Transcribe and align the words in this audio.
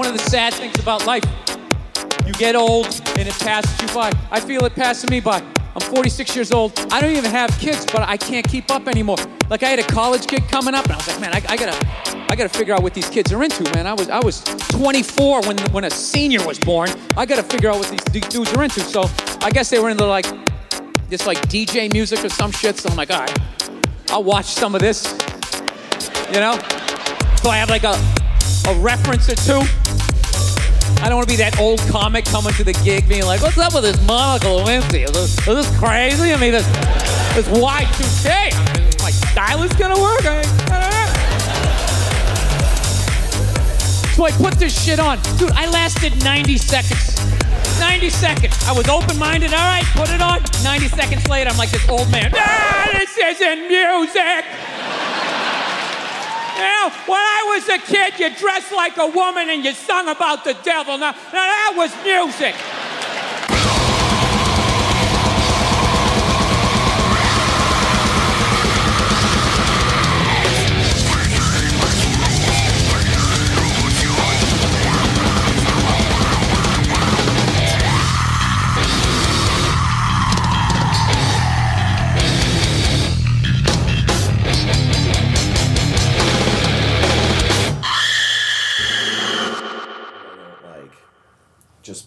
one 0.00 0.08
of 0.08 0.16
the 0.16 0.30
sad 0.30 0.54
things 0.54 0.78
about 0.78 1.04
life. 1.04 1.22
You 2.26 2.32
get 2.32 2.56
old 2.56 2.86
and 3.18 3.28
it 3.28 3.38
passes 3.38 3.82
you 3.82 3.86
by. 3.94 4.10
I 4.30 4.40
feel 4.40 4.64
it 4.64 4.74
passing 4.74 5.10
me 5.10 5.20
by. 5.20 5.42
I'm 5.76 5.82
46 5.94 6.34
years 6.34 6.52
old. 6.52 6.72
I 6.90 7.02
don't 7.02 7.14
even 7.14 7.30
have 7.30 7.50
kids, 7.58 7.84
but 7.84 8.08
I 8.08 8.16
can't 8.16 8.48
keep 8.48 8.70
up 8.70 8.88
anymore. 8.88 9.18
Like 9.50 9.62
I 9.62 9.68
had 9.68 9.78
a 9.78 9.82
college 9.82 10.26
kid 10.26 10.44
coming 10.48 10.72
up, 10.72 10.84
and 10.84 10.94
I 10.94 10.96
was 10.96 11.06
like, 11.06 11.20
man, 11.20 11.34
I, 11.34 11.42
I 11.52 11.56
gotta, 11.58 12.26
I 12.30 12.34
gotta 12.34 12.48
figure 12.48 12.72
out 12.72 12.82
what 12.82 12.94
these 12.94 13.10
kids 13.10 13.30
are 13.30 13.42
into, 13.42 13.62
man. 13.74 13.86
I 13.86 13.92
was, 13.92 14.08
I 14.08 14.20
was 14.20 14.42
24 14.70 15.42
when 15.42 15.58
when 15.70 15.84
a 15.84 15.90
senior 15.90 16.46
was 16.46 16.58
born. 16.58 16.88
I 17.18 17.26
gotta 17.26 17.42
figure 17.42 17.68
out 17.68 17.76
what 17.76 17.90
these, 17.90 18.04
these 18.04 18.28
dudes 18.32 18.54
are 18.54 18.64
into. 18.64 18.80
So 18.80 19.04
I 19.42 19.50
guess 19.50 19.68
they 19.68 19.80
were 19.80 19.90
into 19.90 20.06
like 20.06 20.24
this 21.10 21.26
like 21.26 21.36
DJ 21.50 21.92
music 21.92 22.24
or 22.24 22.30
some 22.30 22.52
shit. 22.52 22.78
So 22.78 22.88
I'm 22.88 22.96
like, 22.96 23.10
all 23.10 23.20
right, 23.20 23.38
I'll 24.08 24.24
watch 24.24 24.46
some 24.46 24.74
of 24.74 24.80
this. 24.80 25.04
You 26.32 26.40
know? 26.40 26.58
So 27.42 27.50
I 27.50 27.58
have 27.58 27.68
like 27.68 27.84
a 27.84 27.98
a 28.68 28.74
reference 28.80 29.28
or 29.28 29.36
two. 29.36 29.89
I 31.02 31.08
don't 31.08 31.16
want 31.16 31.28
to 31.28 31.32
be 31.32 31.38
that 31.38 31.58
old 31.58 31.80
comic 31.88 32.26
coming 32.26 32.52
to 32.54 32.64
the 32.64 32.74
gig 32.84 33.08
being 33.08 33.24
like, 33.24 33.40
what's 33.40 33.56
up 33.56 33.72
with 33.72 33.84
this 33.84 33.98
Monica 34.06 34.44
Lewinsky? 34.46 35.04
Is 35.04 35.12
this, 35.12 35.38
is 35.38 35.44
this 35.46 35.78
crazy? 35.78 36.34
I 36.34 36.36
mean, 36.36 36.52
this, 36.52 36.66
this 37.32 37.48
Y2K. 37.48 38.28
I 38.28 38.74
mean, 38.76 38.86
is 38.86 39.00
my 39.00 39.10
stylist 39.10 39.78
gonna 39.78 39.98
work? 39.98 40.26
I, 40.26 40.42
I. 40.68 41.00
So 44.14 44.26
I 44.26 44.30
put 44.32 44.54
this 44.60 44.76
shit 44.84 45.00
on. 45.00 45.18
Dude, 45.38 45.52
I 45.52 45.70
lasted 45.70 46.22
90 46.22 46.58
seconds. 46.58 47.16
90 47.80 48.10
seconds. 48.10 48.62
I 48.66 48.72
was 48.72 48.86
open-minded. 48.86 49.54
All 49.54 49.58
right, 49.58 49.84
put 49.94 50.10
it 50.10 50.20
on. 50.20 50.42
90 50.62 50.88
seconds 50.88 51.26
later, 51.28 51.48
I'm 51.48 51.56
like 51.56 51.70
this 51.70 51.88
old 51.88 52.12
man. 52.12 52.30
Ah, 52.34 52.90
this 52.92 53.16
isn't 53.16 53.68
music. 53.68 54.44
Now, 56.60 56.90
when 57.06 57.18
I 57.18 57.56
was 57.56 57.68
a 57.70 57.78
kid, 57.78 58.18
you 58.20 58.28
dressed 58.36 58.70
like 58.72 58.98
a 58.98 59.06
woman 59.06 59.48
and 59.48 59.64
you 59.64 59.72
sung 59.72 60.08
about 60.08 60.44
the 60.44 60.54
devil. 60.62 60.98
Now, 60.98 61.12
now 61.12 61.32
that 61.32 61.72
was 61.74 61.90
music. 62.04 62.54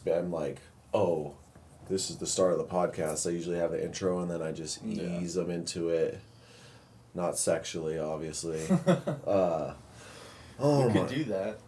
I'm 0.08 0.32
like, 0.32 0.60
oh, 0.94 1.36
this 1.90 2.10
is 2.10 2.18
the 2.18 2.26
start 2.28 2.52
of 2.54 2.58
the 2.58 2.66
podcast. 2.66 3.28
I 3.28 3.32
usually 3.32 3.58
have 3.58 3.74
an 3.74 3.80
intro 3.82 4.20
and 4.22 4.30
then 4.32 4.42
I 4.42 4.52
just 4.52 4.84
Yeah. 4.84 5.20
ease 5.22 5.34
them 5.36 5.50
into 5.50 5.90
it. 5.90 6.20
Not 7.16 7.38
sexually, 7.38 8.00
obviously. 8.00 8.62
uh, 9.28 9.74
oh 10.60 10.82
you 10.84 10.88
my! 10.90 10.94
could 10.94 11.08
do 11.10 11.24
that. 11.26 11.60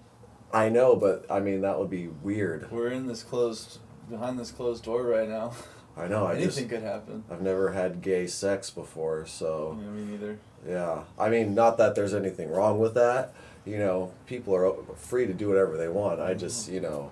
I 0.53 0.69
know, 0.69 0.95
but 0.95 1.25
I 1.30 1.39
mean 1.39 1.61
that 1.61 1.78
would 1.80 1.89
be 1.89 2.08
weird. 2.08 2.72
We're 2.72 2.89
in 2.89 3.08
this 3.08 3.23
closed, 3.23 3.80
behind 4.09 4.39
this 4.39 4.52
closed 4.52 4.83
door 4.86 5.03
right 5.03 5.28
now. 5.30 5.53
I 5.97 6.08
know. 6.08 6.25
I 6.25 6.33
Anything 6.33 6.50
just 6.50 6.69
could 6.69 6.81
happen. 6.83 7.23
I've 7.31 7.41
never 7.41 7.72
had 7.72 8.02
gay 8.02 8.28
sex 8.28 8.69
before, 8.69 9.25
so 9.28 9.78
Yeah, 9.81 9.88
me 9.91 10.03
neither. 10.11 10.39
yeah. 10.67 11.03
I 11.17 11.30
mean, 11.30 11.56
not 11.56 11.78
that 11.78 11.95
there's 11.95 12.13
anything 12.13 12.50
wrong 12.52 12.80
with 12.80 12.95
that. 12.95 13.33
You 13.66 13.78
know, 13.80 14.11
people 14.28 14.53
are 14.56 14.73
free 14.95 15.25
to 15.25 15.33
do 15.33 15.47
whatever 15.47 15.78
they 15.78 15.88
want. 15.88 16.19
I 16.22 16.33
just, 16.33 16.69
you 16.69 16.81
know, 16.81 17.11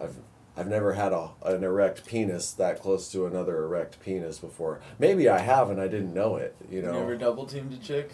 I've 0.00 0.14
I've 0.56 0.68
never 0.68 0.92
had 0.92 1.12
a 1.12 1.30
an 1.44 1.64
erect 1.64 2.06
penis 2.06 2.52
that 2.52 2.80
close 2.80 3.10
to 3.12 3.26
another 3.26 3.64
erect 3.64 4.00
penis 4.00 4.38
before. 4.38 4.80
Maybe 4.98 5.28
I 5.28 5.38
have 5.38 5.70
and 5.70 5.80
I 5.80 5.88
didn't 5.88 6.12
know 6.12 6.36
it. 6.36 6.54
You 6.70 6.82
know. 6.82 6.92
You 6.92 6.98
ever 6.98 7.16
double 7.16 7.46
teamed 7.46 7.72
a 7.72 7.78
chick? 7.78 8.10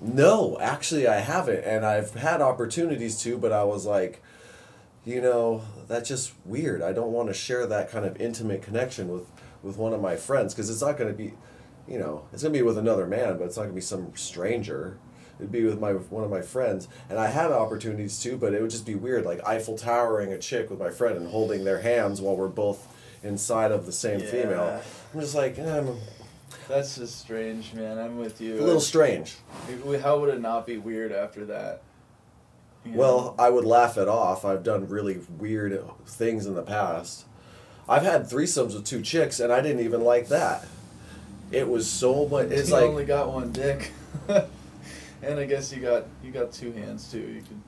No, 0.00 0.58
actually, 0.60 1.06
I 1.06 1.20
haven't, 1.20 1.64
and 1.64 1.86
I've 1.86 2.14
had 2.14 2.42
opportunities 2.42 3.20
to, 3.22 3.38
but 3.38 3.52
I 3.52 3.64
was 3.64 3.86
like, 3.86 4.22
you 5.04 5.20
know, 5.20 5.62
that's 5.86 6.08
just 6.08 6.32
weird. 6.44 6.82
I 6.82 6.92
don't 6.92 7.12
want 7.12 7.28
to 7.28 7.34
share 7.34 7.66
that 7.66 7.90
kind 7.90 8.04
of 8.04 8.20
intimate 8.20 8.62
connection 8.62 9.08
with 9.08 9.30
with 9.62 9.76
one 9.78 9.94
of 9.94 10.00
my 10.00 10.16
friends 10.16 10.52
because 10.52 10.68
it's 10.68 10.82
not 10.82 10.98
going 10.98 11.10
to 11.10 11.16
be, 11.16 11.32
you 11.88 11.98
know, 11.98 12.26
it's 12.32 12.42
going 12.42 12.52
to 12.52 12.58
be 12.58 12.62
with 12.62 12.76
another 12.76 13.06
man, 13.06 13.38
but 13.38 13.44
it's 13.44 13.56
not 13.56 13.62
going 13.62 13.72
to 13.72 13.76
be 13.76 13.80
some 13.80 14.14
stranger. 14.14 14.98
It'd 15.38 15.50
be 15.52 15.64
with 15.64 15.80
my 15.80 15.92
one 15.92 16.24
of 16.24 16.30
my 16.30 16.42
friends, 16.42 16.88
and 17.10 17.18
I 17.18 17.26
had 17.26 17.50
opportunities 17.50 18.20
too, 18.20 18.36
but 18.36 18.54
it 18.54 18.62
would 18.62 18.70
just 18.70 18.86
be 18.86 18.94
weird, 18.94 19.24
like 19.24 19.46
Eiffel 19.46 19.76
Towering 19.76 20.32
a 20.32 20.38
chick 20.38 20.70
with 20.70 20.78
my 20.78 20.90
friend 20.90 21.16
and 21.16 21.28
holding 21.28 21.64
their 21.64 21.80
hands 21.80 22.20
while 22.20 22.36
we're 22.36 22.48
both 22.48 22.86
inside 23.22 23.72
of 23.72 23.86
the 23.86 23.92
same 23.92 24.20
female. 24.20 24.80
I'm 25.12 25.20
just 25.20 25.34
like, 25.34 25.58
eh, 25.58 25.78
I'm 25.78 25.96
That's 26.68 26.96
just 26.96 27.20
strange, 27.20 27.72
man. 27.74 27.98
I'm 27.98 28.18
with 28.18 28.40
you. 28.40 28.54
a 28.54 28.62
little 28.62 28.80
strange. 28.80 29.36
How 30.02 30.18
would 30.18 30.32
it 30.32 30.40
not 30.40 30.66
be 30.66 30.76
weird 30.76 31.10
after 31.10 31.44
that? 31.46 31.82
You 32.84 32.92
know? 32.92 32.98
Well, 32.98 33.34
I 33.38 33.50
would 33.50 33.64
laugh 33.64 33.96
it 33.96 34.08
off. 34.08 34.44
I've 34.44 34.62
done 34.62 34.88
really 34.88 35.20
weird 35.38 35.80
things 36.06 36.46
in 36.46 36.54
the 36.54 36.62
past. 36.62 37.24
I've 37.88 38.02
had 38.02 38.24
threesomes 38.24 38.74
with 38.74 38.84
two 38.84 39.02
chicks, 39.02 39.40
and 39.40 39.52
I 39.52 39.60
didn't 39.60 39.84
even 39.84 40.02
like 40.02 40.28
that. 40.28 40.66
It 41.50 41.68
was 41.68 41.88
so 41.90 42.26
much. 42.28 42.50
It's 42.50 42.68
you 42.68 42.74
like 42.74 42.84
only 42.84 43.04
got 43.04 43.32
one 43.32 43.52
dick, 43.52 43.92
and 45.26 45.38
I 45.40 45.44
guess 45.44 45.72
you 45.72 45.80
got 45.80 46.04
you 46.22 46.30
got 46.30 46.52
two 46.52 46.72
hands 46.72 47.10
too. 47.10 47.18
You 47.20 47.40
could. 47.42 47.60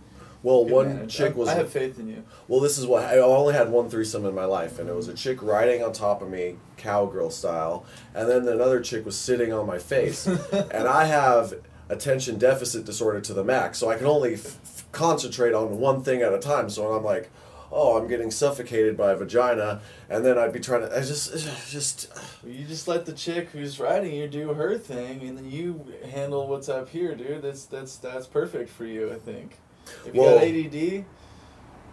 well, 0.42 0.60
you 0.60 0.64
could 0.66 0.72
one 0.74 0.88
manage. 0.96 1.14
chick 1.14 1.32
I, 1.34 1.36
was. 1.36 1.48
I 1.48 1.54
have 1.54 1.70
faith 1.70 1.98
in 1.98 2.08
you. 2.08 2.22
Well, 2.48 2.60
this 2.60 2.78
is 2.78 2.86
what 2.86 3.04
I 3.04 3.18
only 3.18 3.54
had 3.54 3.70
one 3.70 3.88
threesome 3.90 4.24
in 4.26 4.34
my 4.34 4.44
life, 4.44 4.78
and 4.78 4.88
it 4.88 4.94
was 4.94 5.08
a 5.08 5.14
chick 5.14 5.42
riding 5.42 5.82
on 5.82 5.92
top 5.92 6.22
of 6.22 6.28
me, 6.28 6.56
cowgirl 6.76 7.30
style, 7.30 7.84
and 8.14 8.28
then 8.28 8.46
another 8.48 8.80
chick 8.80 9.04
was 9.04 9.16
sitting 9.18 9.52
on 9.52 9.66
my 9.66 9.78
face, 9.78 10.26
and 10.52 10.88
I 10.88 11.04
have 11.04 11.54
attention 11.88 12.38
deficit 12.38 12.84
disorder 12.84 13.20
to 13.20 13.32
the 13.32 13.44
max, 13.44 13.78
so 13.78 13.88
I 13.88 13.96
can 13.96 14.06
only 14.06 14.34
f- 14.34 14.58
f- 14.64 14.84
concentrate 14.92 15.54
on 15.54 15.78
one 15.78 16.02
thing 16.02 16.20
at 16.20 16.32
a 16.34 16.38
time. 16.38 16.68
So 16.68 16.92
I'm 16.92 17.04
like, 17.04 17.30
oh, 17.70 17.96
I'm 17.96 18.08
getting 18.08 18.30
suffocated 18.30 18.96
by 18.96 19.12
a 19.12 19.16
vagina, 19.16 19.80
and 20.08 20.24
then 20.24 20.38
I'd 20.38 20.52
be 20.52 20.60
trying 20.60 20.82
to, 20.82 20.96
I 20.96 21.00
just, 21.00 21.32
just, 21.70 22.08
You 22.44 22.64
just 22.64 22.88
let 22.88 23.06
the 23.06 23.12
chick 23.12 23.50
who's 23.50 23.78
riding 23.80 24.14
you 24.14 24.28
do 24.28 24.54
her 24.54 24.78
thing, 24.78 25.22
and 25.22 25.36
then 25.36 25.50
you 25.50 25.86
handle 26.10 26.46
what's 26.46 26.68
up 26.68 26.88
here, 26.88 27.14
dude. 27.14 27.42
That's 27.42 27.64
that's 27.66 27.96
that's 27.96 28.26
perfect 28.26 28.70
for 28.70 28.84
you, 28.84 29.12
I 29.12 29.18
think. 29.18 29.58
If 30.04 30.14
you 30.14 30.20
Well- 30.20 30.38
got 30.38 30.44
ADD, 30.44 31.04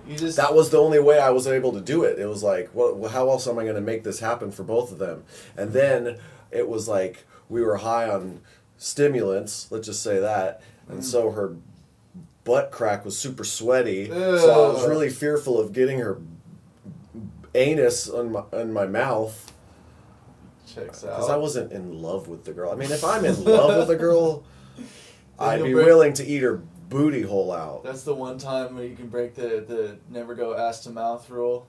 you 0.07 0.17
just 0.17 0.37
that 0.37 0.53
was 0.53 0.69
the 0.69 0.79
only 0.79 0.99
way 0.99 1.19
I 1.19 1.29
was 1.29 1.47
able 1.47 1.71
to 1.73 1.81
do 1.81 2.03
it. 2.03 2.19
It 2.19 2.27
was 2.27 2.43
like, 2.43 2.69
what? 2.73 3.11
How 3.11 3.29
else 3.29 3.47
am 3.47 3.57
I 3.57 3.63
going 3.63 3.75
to 3.75 3.81
make 3.81 4.03
this 4.03 4.19
happen 4.19 4.51
for 4.51 4.63
both 4.63 4.91
of 4.91 4.99
them? 4.99 5.23
And 5.55 5.71
then 5.71 6.17
it 6.51 6.67
was 6.67 6.87
like 6.87 7.25
we 7.49 7.61
were 7.61 7.77
high 7.77 8.09
on 8.09 8.41
stimulants. 8.77 9.71
Let's 9.71 9.87
just 9.87 10.03
say 10.03 10.19
that, 10.19 10.61
and 10.89 10.99
mm. 10.99 11.03
so 11.03 11.31
her 11.31 11.55
butt 12.43 12.71
crack 12.71 13.05
was 13.05 13.17
super 13.17 13.43
sweaty. 13.43 14.07
So 14.07 14.69
I 14.69 14.73
was 14.73 14.87
really 14.87 15.09
fearful 15.09 15.59
of 15.59 15.73
getting 15.73 15.99
her 15.99 16.19
anus 17.55 18.09
on 18.09 18.31
my 18.31 18.43
on 18.51 18.73
my 18.73 18.85
mouth 18.85 19.51
checks 20.65 21.03
uh, 21.03 21.07
out. 21.07 21.15
because 21.15 21.29
I 21.29 21.37
wasn't 21.37 21.71
in 21.71 22.01
love 22.01 22.27
with 22.27 22.45
the 22.45 22.53
girl. 22.53 22.71
I 22.71 22.75
mean, 22.75 22.91
if 22.91 23.03
I'm 23.03 23.25
in 23.25 23.43
love 23.45 23.77
with 23.77 23.95
a 23.95 23.99
girl, 23.99 24.43
I'd 25.39 25.63
be 25.63 25.73
break- 25.73 25.85
willing 25.85 26.13
to 26.13 26.25
eat 26.25 26.41
her 26.41 26.61
booty 26.89 27.21
hole 27.21 27.51
out. 27.51 27.83
That's 27.83 28.03
the 28.03 28.13
one 28.13 28.37
time 28.37 28.75
where 28.75 28.85
you 28.85 28.95
can 28.95 29.07
break 29.07 29.35
the 29.35 29.63
the 29.67 29.97
never 30.09 30.35
go 30.35 30.55
ass 30.55 30.81
to 30.81 30.89
mouth 30.89 31.29
rule. 31.29 31.67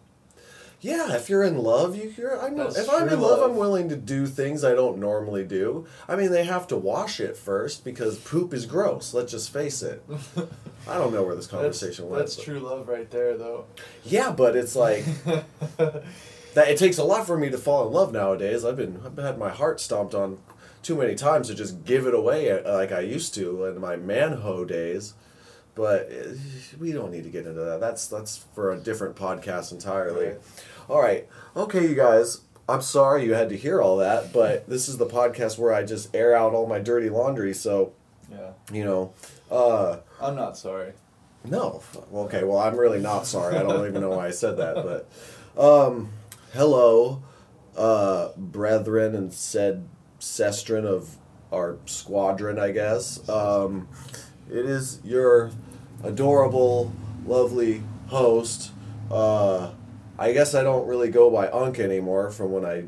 Yeah, 0.81 1.15
if 1.15 1.31
you're 1.31 1.45
in 1.45 1.57
love, 1.57 1.97
you, 1.97 2.13
you're. 2.15 2.39
I 2.39 2.51
know. 2.51 2.65
That's 2.65 2.81
If 2.81 2.91
I'm 2.91 3.09
true 3.09 3.17
in 3.17 3.21
love, 3.21 3.39
love. 3.39 3.51
I'm 3.51 3.57
willing 3.57 3.89
to 3.89 3.97
do 3.97 4.27
things 4.27 4.65
I 4.65 4.75
don't 4.75 4.99
normally 4.99 5.43
do. 5.45 5.87
I 6.07 6.15
mean, 6.15 6.31
they 6.31 6.45
have 6.45 6.67
to 6.69 6.77
wash 6.77 7.21
it 7.21 7.39
first 7.39 7.84
because 7.87 8.19
poop 8.19 8.53
is 8.53 8.67
gross. 8.67 9.15
Let's 9.15 9.33
just 9.33 9.51
face 9.51 9.83
it. 9.83 10.04
I 10.89 10.98
don't 10.98 11.13
know 11.13 11.22
where 11.22 11.34
this 11.34 11.47
That's, 11.47 11.63
conversation 11.63 12.09
went. 12.09 12.22
that's 12.22 12.36
but- 12.36 12.45
true 12.45 12.59
love 12.60 12.89
right 12.89 13.10
there, 13.10 13.36
though. 13.36 13.65
Yeah, 14.04 14.31
but 14.33 14.54
it's 14.57 14.77
like 14.77 15.04
that. 15.77 16.69
It 16.69 16.78
takes 16.78 16.98
a 16.98 17.04
lot 17.04 17.27
for 17.27 17.36
me 17.36 17.51
to 17.51 17.59
fall 17.59 17.86
in 17.86 17.92
love 17.92 18.13
nowadays. 18.13 18.65
I've 18.65 18.77
been 18.77 19.01
I've 19.04 19.16
had 19.16 19.39
my 19.39 19.51
heart 19.51 19.81
stomped 19.81 20.15
on 20.15 20.39
too 20.83 20.97
many 20.97 21.15
times 21.15 21.48
to 21.48 21.54
just 21.54 21.84
give 21.84 22.07
it 22.07 22.15
away 22.15 22.51
uh, 22.51 22.75
like 22.75 22.92
I 22.92 23.01
used 23.01 23.34
to 23.34 23.65
in 23.66 23.81
my 23.81 23.97
manho 23.97 24.66
days. 24.66 25.15
But 25.75 26.10
uh, 26.13 26.34
we 26.78 26.92
don't 26.92 27.10
need 27.10 27.25
to 27.25 27.31
get 27.31 27.47
into 27.47 27.60
that. 27.60 27.81
That's 27.81 28.07
that's 28.07 28.45
for 28.54 28.72
a 28.72 28.77
different 28.78 29.16
podcast 29.16 29.72
entirely. 29.72 30.27
Right. 30.27 30.41
All 30.89 31.01
right, 31.01 31.27
okay, 31.57 31.89
you 31.89 31.95
guys. 31.95 32.42
I'm 32.69 32.81
sorry 32.83 33.25
you 33.25 33.34
had 33.34 33.51
to 33.51 33.57
hear 33.59 33.83
all 33.83 33.98
that, 33.98 34.33
but 34.33 34.66
this 34.69 34.89
is 34.89 34.97
the 34.97 35.04
podcast 35.07 35.59
where 35.59 35.75
I 35.75 35.83
just 35.83 36.15
air 36.15 36.34
out 36.34 36.54
all 36.54 36.66
my 36.66 36.78
dirty 36.78 37.10
laundry. 37.10 37.53
So 37.53 37.92
Yeah, 38.31 38.53
you 38.72 38.84
know, 38.84 39.13
uh, 39.51 39.99
I'm 40.21 40.35
not 40.37 40.57
sorry. 40.57 40.93
no. 41.45 41.83
Okay. 42.13 42.45
Well, 42.45 42.59
I'm 42.59 42.77
really 42.77 43.01
not 43.01 43.27
sorry. 43.27 43.57
I 43.57 43.63
don't 43.63 43.87
even 43.87 44.01
know 44.01 44.11
why 44.11 44.27
I 44.27 44.31
said 44.31 44.57
that. 44.57 44.75
But, 45.57 45.61
um, 45.63 46.11
hello, 46.53 47.23
uh, 47.77 48.29
brethren 48.37 49.15
and 49.15 49.33
said 49.33 49.89
sestrin 50.21 50.85
of 50.85 51.17
our 51.53 51.77
squadron, 51.87 52.59
I 52.59 52.71
guess. 52.71 53.29
Um, 53.29 53.89
it 54.51 54.65
is 54.67 55.01
your 55.05 55.51
adorable 56.03 56.93
lovely 57.27 57.83
host. 58.09 58.73
Uh, 59.11 59.73
I 60.19 60.33
guess 60.33 60.55
I 60.55 60.63
don't 60.63 60.87
really 60.87 61.11
go 61.11 61.31
by 61.31 61.49
Unk 61.49 61.79
anymore 61.79 62.31
from 62.31 62.53
when 62.53 62.65
I 62.65 62.85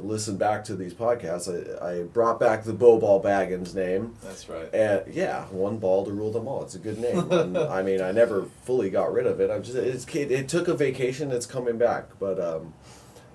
listened 0.00 0.38
back 0.38 0.64
to 0.64 0.74
these 0.76 0.94
podcasts. 0.94 1.48
I, 1.82 2.00
I 2.00 2.02
brought 2.04 2.38
back 2.40 2.64
the 2.64 2.72
Bowball 2.72 3.22
Baggins 3.22 3.74
name. 3.74 4.14
That's 4.22 4.48
right. 4.48 4.72
And 4.74 5.02
yeah, 5.12 5.44
one 5.46 5.78
ball 5.78 6.04
to 6.04 6.12
rule 6.12 6.32
them 6.32 6.46
all. 6.48 6.62
It's 6.62 6.74
a 6.74 6.78
good 6.78 6.98
name. 6.98 7.30
And, 7.30 7.58
I 7.58 7.82
mean, 7.82 8.00
I 8.00 8.12
never 8.12 8.46
fully 8.64 8.90
got 8.90 9.12
rid 9.12 9.26
of 9.26 9.40
it. 9.40 9.50
I'm 9.50 9.62
just 9.62 9.76
it's 9.76 10.06
it, 10.14 10.30
it 10.30 10.48
took 10.48 10.68
a 10.68 10.74
vacation. 10.74 11.30
It's 11.30 11.46
coming 11.46 11.78
back, 11.78 12.18
but 12.18 12.40
um, 12.40 12.74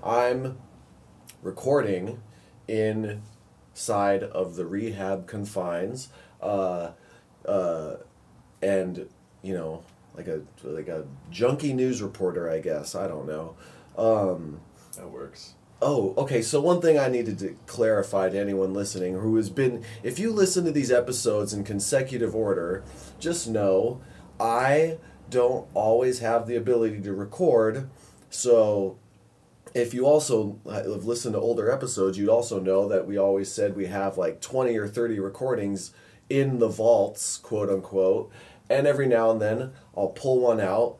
I'm 0.03 0.57
recording 1.41 2.21
inside 2.67 4.23
of 4.23 4.55
the 4.55 4.65
rehab 4.65 5.27
confines, 5.27 6.09
uh, 6.41 6.91
uh, 7.45 7.95
and 8.61 9.07
you 9.41 9.53
know, 9.53 9.83
like 10.15 10.27
a 10.27 10.41
like 10.63 10.87
a 10.87 11.05
junkie 11.29 11.73
news 11.73 12.01
reporter, 12.01 12.49
I 12.49 12.59
guess. 12.59 12.95
I 12.95 13.07
don't 13.07 13.27
know. 13.27 13.55
Um, 13.97 14.59
That 14.95 15.09
works. 15.09 15.53
Oh, 15.85 16.13
okay. 16.15 16.41
So 16.41 16.61
one 16.61 16.79
thing 16.79 16.97
I 16.97 17.09
needed 17.09 17.37
to 17.39 17.57
clarify 17.65 18.29
to 18.29 18.39
anyone 18.39 18.73
listening 18.73 19.15
who 19.15 19.35
has 19.35 19.49
been, 19.49 19.83
if 20.01 20.17
you 20.17 20.31
listen 20.31 20.63
to 20.63 20.71
these 20.71 20.91
episodes 20.91 21.51
in 21.51 21.65
consecutive 21.65 22.33
order, 22.33 22.85
just 23.19 23.49
know 23.49 24.01
I 24.39 24.97
don't 25.29 25.67
always 25.73 26.19
have 26.19 26.47
the 26.47 26.55
ability 26.55 27.01
to 27.01 27.13
record. 27.13 27.89
So 28.29 28.97
if 29.73 29.93
you 29.93 30.05
also 30.05 30.57
have 30.71 31.03
listened 31.03 31.33
to 31.33 31.41
older 31.41 31.69
episodes, 31.69 32.17
you'd 32.17 32.29
also 32.29 32.61
know 32.61 32.87
that 32.87 33.05
we 33.05 33.17
always 33.17 33.51
said 33.51 33.75
we 33.75 33.87
have 33.87 34.17
like 34.17 34.39
20 34.39 34.77
or 34.77 34.87
30 34.87 35.19
recordings 35.19 35.91
in 36.29 36.59
the 36.59 36.69
vaults, 36.69 37.35
quote 37.35 37.69
unquote. 37.69 38.31
And 38.69 38.87
every 38.87 39.07
now 39.07 39.31
and 39.31 39.41
then 39.41 39.73
I'll 39.97 40.07
pull 40.07 40.39
one 40.39 40.61
out 40.61 40.97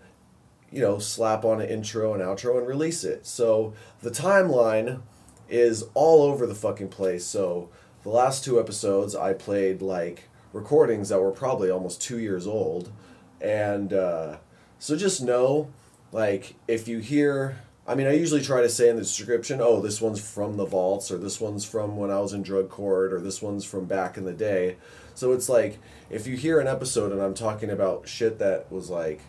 you 0.73 0.81
know, 0.81 0.97
slap 0.97 1.45
on 1.45 1.61
an 1.61 1.69
intro 1.69 2.15
and 2.15 2.23
outro 2.23 2.57
and 2.57 2.67
release 2.67 3.03
it. 3.03 3.27
So 3.27 3.73
the 4.01 4.09
timeline 4.09 5.01
is 5.47 5.85
all 5.93 6.23
over 6.23 6.47
the 6.47 6.55
fucking 6.55 6.89
place. 6.89 7.23
So 7.23 7.69
the 8.01 8.09
last 8.09 8.43
two 8.43 8.59
episodes, 8.59 9.15
I 9.15 9.33
played 9.33 9.83
like 9.83 10.29
recordings 10.51 11.09
that 11.09 11.21
were 11.21 11.31
probably 11.31 11.69
almost 11.69 12.01
two 12.01 12.17
years 12.17 12.47
old. 12.47 12.91
And 13.39 13.93
uh, 13.93 14.37
so 14.79 14.97
just 14.97 15.21
know, 15.21 15.69
like, 16.11 16.55
if 16.67 16.87
you 16.87 16.99
hear, 16.99 17.59
I 17.87 17.93
mean, 17.93 18.07
I 18.07 18.13
usually 18.13 18.41
try 18.41 18.61
to 18.61 18.69
say 18.69 18.89
in 18.89 18.95
the 18.95 19.03
description, 19.03 19.59
oh, 19.61 19.79
this 19.79 20.01
one's 20.01 20.27
from 20.27 20.57
the 20.57 20.65
vaults, 20.65 21.11
or 21.11 21.19
this 21.19 21.39
one's 21.39 21.65
from 21.65 21.97
when 21.97 22.09
I 22.09 22.19
was 22.19 22.33
in 22.33 22.41
drug 22.41 22.69
court, 22.69 23.13
or 23.13 23.19
this 23.19 23.43
one's 23.43 23.63
from 23.63 23.85
back 23.85 24.17
in 24.17 24.25
the 24.25 24.33
day. 24.33 24.77
So 25.13 25.33
it's 25.33 25.49
like, 25.49 25.77
if 26.09 26.25
you 26.25 26.35
hear 26.35 26.59
an 26.59 26.67
episode 26.67 27.11
and 27.11 27.21
I'm 27.21 27.35
talking 27.35 27.69
about 27.69 28.07
shit 28.07 28.39
that 28.39 28.71
was 28.71 28.89
like, 28.89 29.21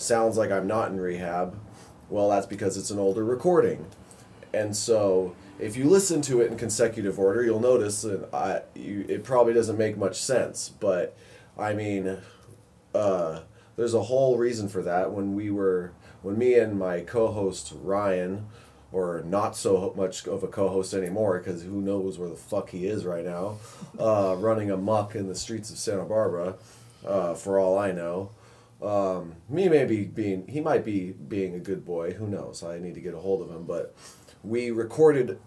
sounds 0.00 0.36
like 0.36 0.50
I'm 0.50 0.66
not 0.66 0.90
in 0.90 1.00
rehab, 1.00 1.58
well, 2.08 2.30
that's 2.30 2.46
because 2.46 2.76
it's 2.76 2.90
an 2.90 2.98
older 2.98 3.24
recording. 3.24 3.86
And 4.52 4.76
so, 4.76 5.36
if 5.58 5.76
you 5.76 5.84
listen 5.84 6.22
to 6.22 6.40
it 6.40 6.50
in 6.50 6.56
consecutive 6.56 7.18
order, 7.18 7.44
you'll 7.44 7.60
notice 7.60 8.02
that 8.02 8.34
I, 8.34 8.62
you, 8.74 9.04
it 9.08 9.22
probably 9.22 9.52
doesn't 9.52 9.78
make 9.78 9.96
much 9.96 10.16
sense. 10.16 10.70
But, 10.70 11.16
I 11.56 11.72
mean, 11.74 12.18
uh, 12.94 13.40
there's 13.76 13.94
a 13.94 14.02
whole 14.02 14.38
reason 14.38 14.68
for 14.68 14.82
that. 14.82 15.12
When 15.12 15.34
we 15.34 15.50
were, 15.50 15.92
when 16.22 16.36
me 16.36 16.54
and 16.54 16.78
my 16.78 17.00
co-host 17.00 17.72
Ryan, 17.80 18.46
or 18.92 19.22
not 19.24 19.56
so 19.56 19.94
much 19.96 20.26
of 20.26 20.42
a 20.42 20.48
co-host 20.48 20.94
anymore, 20.94 21.38
because 21.38 21.62
who 21.62 21.80
knows 21.80 22.18
where 22.18 22.28
the 22.28 22.34
fuck 22.34 22.70
he 22.70 22.86
is 22.86 23.04
right 23.04 23.24
now, 23.24 23.58
uh, 23.98 24.34
running 24.36 24.70
amok 24.70 25.14
in 25.14 25.28
the 25.28 25.34
streets 25.36 25.70
of 25.70 25.78
Santa 25.78 26.04
Barbara, 26.04 26.56
uh, 27.06 27.34
for 27.34 27.58
all 27.58 27.78
I 27.78 27.92
know. 27.92 28.30
Um, 28.82 29.34
me 29.48 29.68
maybe 29.68 30.04
being 30.04 30.46
he 30.48 30.60
might 30.60 30.84
be 30.84 31.12
being 31.12 31.54
a 31.54 31.58
good 31.58 31.84
boy. 31.84 32.12
Who 32.12 32.26
knows? 32.26 32.62
I 32.62 32.78
need 32.78 32.94
to 32.94 33.00
get 33.00 33.14
a 33.14 33.18
hold 33.18 33.42
of 33.42 33.54
him. 33.54 33.64
But 33.64 33.94
we 34.42 34.70
recorded 34.70 35.38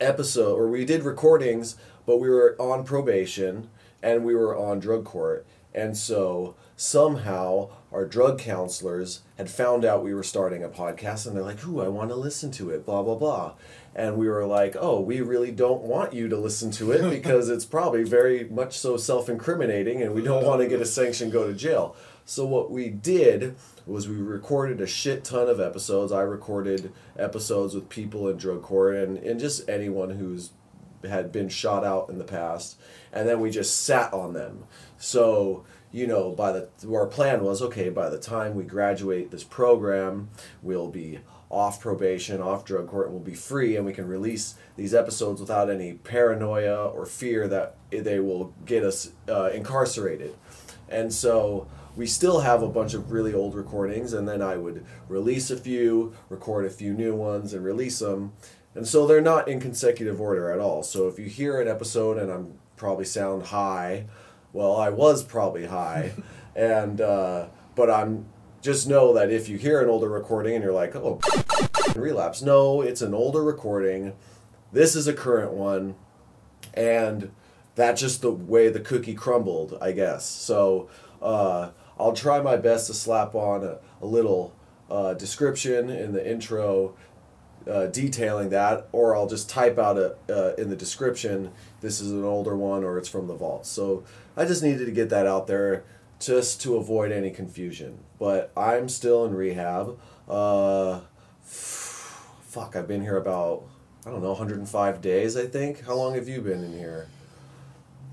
episode 0.00 0.56
or 0.56 0.68
we 0.68 0.84
did 0.84 1.02
recordings, 1.02 1.76
but 2.06 2.18
we 2.18 2.28
were 2.28 2.56
on 2.60 2.84
probation 2.84 3.68
and 4.02 4.24
we 4.24 4.34
were 4.34 4.56
on 4.56 4.78
drug 4.78 5.04
court, 5.04 5.46
and 5.74 5.96
so 5.96 6.54
somehow 6.76 7.70
our 7.92 8.04
drug 8.04 8.38
counselors 8.38 9.22
had 9.38 9.50
found 9.50 9.84
out 9.84 10.04
we 10.04 10.14
were 10.14 10.22
starting 10.22 10.62
a 10.62 10.68
podcast, 10.68 11.26
and 11.26 11.34
they're 11.34 11.42
like, 11.42 11.66
"Ooh, 11.66 11.80
I 11.80 11.88
want 11.88 12.10
to 12.10 12.16
listen 12.16 12.50
to 12.52 12.70
it." 12.70 12.86
Blah 12.86 13.02
blah 13.02 13.14
blah. 13.14 13.54
And 13.94 14.16
we 14.16 14.28
were 14.28 14.46
like, 14.46 14.76
"Oh, 14.78 15.00
we 15.00 15.20
really 15.22 15.50
don't 15.50 15.82
want 15.82 16.12
you 16.12 16.28
to 16.28 16.36
listen 16.36 16.70
to 16.72 16.92
it 16.92 17.10
because 17.10 17.48
it's 17.54 17.64
probably 17.64 18.04
very 18.04 18.44
much 18.44 18.78
so 18.78 18.96
self-incriminating, 18.96 20.02
and 20.02 20.14
we 20.14 20.22
don't 20.22 20.44
want 20.44 20.60
to 20.60 20.68
get 20.68 20.80
a 20.80 20.86
sanction, 20.86 21.30
go 21.30 21.46
to 21.46 21.54
jail." 21.54 21.96
So 22.28 22.44
what 22.44 22.72
we 22.72 22.90
did 22.90 23.54
was 23.86 24.08
we 24.08 24.16
recorded 24.16 24.80
a 24.80 24.86
shit 24.86 25.22
ton 25.22 25.48
of 25.48 25.60
episodes. 25.60 26.10
I 26.10 26.22
recorded 26.22 26.92
episodes 27.16 27.72
with 27.72 27.88
people 27.88 28.28
in 28.28 28.36
drug 28.36 28.62
court 28.62 28.96
and, 28.96 29.16
and 29.18 29.38
just 29.38 29.68
anyone 29.68 30.10
who's 30.10 30.50
had 31.04 31.30
been 31.30 31.48
shot 31.48 31.84
out 31.84 32.08
in 32.08 32.18
the 32.18 32.24
past, 32.24 32.80
and 33.12 33.28
then 33.28 33.38
we 33.38 33.48
just 33.48 33.84
sat 33.84 34.12
on 34.12 34.32
them. 34.32 34.64
So 34.98 35.64
you 35.92 36.08
know, 36.08 36.32
by 36.32 36.50
the 36.50 36.68
our 36.92 37.06
plan 37.06 37.44
was 37.44 37.62
okay. 37.62 37.90
By 37.90 38.10
the 38.10 38.18
time 38.18 38.56
we 38.56 38.64
graduate 38.64 39.30
this 39.30 39.44
program, 39.44 40.28
we'll 40.62 40.90
be 40.90 41.20
off 41.48 41.80
probation, 41.80 42.40
off 42.40 42.64
drug 42.64 42.88
court, 42.88 43.06
and 43.06 43.14
we'll 43.14 43.22
be 43.22 43.34
free, 43.34 43.76
and 43.76 43.86
we 43.86 43.92
can 43.92 44.08
release 44.08 44.56
these 44.74 44.92
episodes 44.92 45.40
without 45.40 45.70
any 45.70 45.94
paranoia 45.94 46.88
or 46.88 47.06
fear 47.06 47.46
that 47.46 47.76
they 47.90 48.18
will 48.18 48.52
get 48.64 48.82
us 48.82 49.12
uh, 49.28 49.50
incarcerated. 49.54 50.34
And 50.88 51.12
so 51.12 51.68
we 51.96 52.06
still 52.06 52.40
have 52.40 52.62
a 52.62 52.68
bunch 52.68 52.92
of 52.92 53.10
really 53.10 53.32
old 53.32 53.54
recordings, 53.54 54.12
and 54.12 54.28
then 54.28 54.42
I 54.42 54.56
would 54.56 54.84
release 55.08 55.50
a 55.50 55.56
few, 55.56 56.14
record 56.28 56.66
a 56.66 56.70
few 56.70 56.92
new 56.92 57.14
ones, 57.14 57.54
and 57.54 57.64
release 57.64 57.98
them. 58.00 58.34
And 58.74 58.86
so 58.86 59.06
they're 59.06 59.22
not 59.22 59.48
in 59.48 59.58
consecutive 59.58 60.20
order 60.20 60.50
at 60.50 60.60
all. 60.60 60.82
So 60.82 61.08
if 61.08 61.18
you 61.18 61.24
hear 61.24 61.58
an 61.58 61.66
episode 61.66 62.18
and 62.18 62.30
I'm 62.30 62.58
probably 62.76 63.06
sound 63.06 63.44
high, 63.44 64.06
well, 64.52 64.76
I 64.76 64.90
was 64.90 65.22
probably 65.22 65.64
high, 65.66 66.12
and 66.54 67.00
uh, 67.00 67.46
but 67.74 67.90
I'm 67.90 68.26
just 68.60 68.86
know 68.86 69.14
that 69.14 69.30
if 69.30 69.48
you 69.48 69.56
hear 69.56 69.80
an 69.80 69.88
older 69.88 70.08
recording 70.08 70.54
and 70.54 70.62
you're 70.62 70.74
like, 70.74 70.94
oh, 70.94 71.20
relapse, 71.96 72.42
no, 72.42 72.82
it's 72.82 73.00
an 73.00 73.14
older 73.14 73.42
recording. 73.42 74.12
This 74.70 74.94
is 74.94 75.06
a 75.06 75.14
current 75.14 75.52
one, 75.52 75.94
and 76.74 77.30
that's 77.74 78.02
just 78.02 78.20
the 78.20 78.32
way 78.32 78.68
the 78.68 78.80
cookie 78.80 79.14
crumbled, 79.14 79.78
I 79.80 79.92
guess. 79.92 80.26
So. 80.26 80.90
Uh, 81.22 81.70
I'll 81.98 82.12
try 82.12 82.40
my 82.40 82.56
best 82.56 82.86
to 82.88 82.94
slap 82.94 83.34
on 83.34 83.64
a, 83.64 83.78
a 84.00 84.06
little 84.06 84.54
uh, 84.90 85.14
description 85.14 85.90
in 85.90 86.12
the 86.12 86.30
intro 86.30 86.94
uh, 87.68 87.86
detailing 87.86 88.50
that, 88.50 88.88
or 88.92 89.16
I'll 89.16 89.26
just 89.26 89.50
type 89.50 89.78
out 89.78 89.98
a, 89.98 90.16
uh, 90.30 90.54
in 90.56 90.70
the 90.70 90.76
description, 90.76 91.52
this 91.80 92.00
is 92.00 92.12
an 92.12 92.24
older 92.24 92.56
one 92.56 92.84
or 92.84 92.98
it's 92.98 93.08
from 93.08 93.26
the 93.26 93.34
vault. 93.34 93.66
So 93.66 94.04
I 94.36 94.44
just 94.44 94.62
needed 94.62 94.86
to 94.86 94.92
get 94.92 95.10
that 95.10 95.26
out 95.26 95.46
there 95.46 95.84
just 96.20 96.62
to 96.62 96.76
avoid 96.76 97.12
any 97.12 97.30
confusion. 97.30 97.98
But 98.18 98.52
I'm 98.56 98.88
still 98.88 99.24
in 99.24 99.34
rehab. 99.34 99.98
Uh, 100.28 101.00
fuck, 101.42 102.76
I've 102.76 102.88
been 102.88 103.02
here 103.02 103.16
about, 103.16 103.64
I 104.06 104.10
don't 104.10 104.22
know, 104.22 104.28
105 104.28 105.00
days, 105.00 105.36
I 105.36 105.46
think. 105.46 105.84
How 105.84 105.94
long 105.94 106.14
have 106.14 106.28
you 106.28 106.40
been 106.40 106.62
in 106.64 106.72
here? 106.72 107.08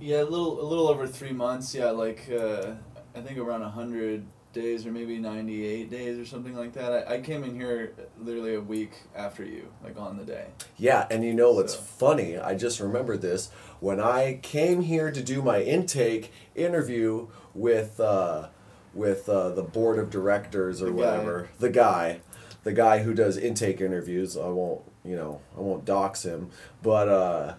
Yeah, 0.01 0.21
a 0.21 0.25
little 0.25 0.59
a 0.59 0.65
little 0.65 0.89
over 0.89 1.07
three 1.07 1.31
months. 1.31 1.73
Yeah, 1.73 1.91
like 1.91 2.29
uh, 2.29 2.71
I 3.15 3.21
think 3.21 3.37
around 3.37 3.61
hundred 3.63 4.25
days 4.53 4.85
or 4.85 4.91
maybe 4.91 5.17
ninety 5.17 5.65
eight 5.65 5.89
days 5.89 6.17
or 6.19 6.25
something 6.25 6.55
like 6.55 6.73
that. 6.73 7.07
I, 7.09 7.15
I 7.15 7.21
came 7.21 7.43
in 7.43 7.55
here 7.55 7.93
literally 8.21 8.55
a 8.55 8.61
week 8.61 8.91
after 9.15 9.43
you, 9.43 9.67
like 9.83 9.99
on 9.99 10.17
the 10.17 10.23
day. 10.23 10.47
Yeah, 10.77 11.07
and 11.09 11.23
you 11.23 11.33
know 11.33 11.51
what's 11.53 11.73
So- 11.73 11.81
funny? 11.81 12.37
I 12.37 12.55
just 12.55 12.79
remembered 12.79 13.21
this. 13.21 13.49
When 13.79 13.99
I 13.99 14.39
came 14.41 14.81
here 14.81 15.11
to 15.11 15.21
do 15.21 15.41
my 15.41 15.61
intake 15.61 16.31
interview 16.55 17.27
with 17.53 17.99
uh, 17.99 18.49
with 18.93 19.27
uh, 19.27 19.49
the 19.49 19.63
board 19.63 19.97
of 19.99 20.09
directors 20.09 20.81
or 20.81 20.85
The 20.85 20.91
guy. 20.91 20.97
whatever, 20.97 21.49
the 21.59 21.69
guy, 21.69 22.21
the 22.63 22.73
guy 22.73 22.99
who 22.99 23.13
does 23.13 23.37
intake 23.37 23.81
interviews. 23.81 24.37
I 24.37 24.47
won't, 24.49 24.81
you 25.03 25.15
know, 25.15 25.41
I 25.57 25.61
won't 25.61 25.83
dox 25.85 26.23
him, 26.23 26.49
but 26.81 27.07
uh, 27.09 27.55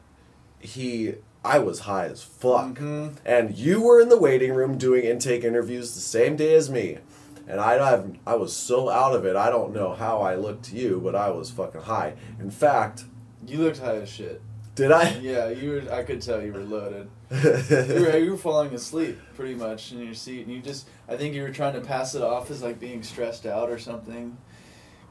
he. 0.60 1.14
I 1.44 1.58
was 1.58 1.80
high 1.80 2.06
as 2.06 2.22
fuck. 2.22 2.76
Mhm. 2.78 3.16
And 3.24 3.54
you 3.56 3.82
were 3.82 4.00
in 4.00 4.08
the 4.08 4.18
waiting 4.18 4.54
room 4.54 4.78
doing 4.78 5.04
intake 5.04 5.44
interviews 5.44 5.94
the 5.94 6.00
same 6.00 6.36
day 6.36 6.54
as 6.54 6.70
me. 6.70 6.98
And 7.46 7.60
I, 7.60 7.76
I, 7.76 8.02
I 8.26 8.34
was 8.36 8.56
so 8.56 8.88
out 8.88 9.14
of 9.14 9.26
it, 9.26 9.36
I 9.36 9.50
don't 9.50 9.74
know 9.74 9.92
how 9.92 10.20
I 10.22 10.34
looked 10.36 10.64
to 10.66 10.76
you, 10.76 11.00
but 11.04 11.14
I 11.14 11.28
was 11.30 11.50
fucking 11.50 11.82
high. 11.82 12.14
In 12.40 12.50
fact, 12.50 13.04
You 13.46 13.58
looked 13.58 13.78
high 13.80 13.96
as 13.96 14.08
shit. 14.08 14.40
did 14.74 14.90
I? 14.90 15.10
Yeah, 15.18 15.50
you 15.50 15.70
were. 15.72 15.92
I 15.92 16.02
could 16.04 16.22
tell 16.22 16.42
you 16.42 16.52
were 16.54 16.60
loaded. 16.60 17.08
You 17.30 18.00
were, 18.00 18.16
you 18.16 18.30
were 18.32 18.36
falling 18.38 18.72
asleep 18.74 19.18
pretty 19.36 19.54
much 19.54 19.92
in 19.92 19.98
your 20.00 20.14
seat, 20.14 20.46
and 20.46 20.54
you 20.54 20.62
just. 20.62 20.88
I 21.08 21.16
think 21.18 21.34
you 21.34 21.42
were 21.42 21.50
trying 21.50 21.74
to 21.74 21.80
pass 21.82 22.14
it 22.14 22.22
off 22.22 22.50
as 22.50 22.62
like 22.62 22.80
being 22.80 23.02
stressed 23.02 23.44
out 23.44 23.68
or 23.68 23.78
something, 23.78 24.36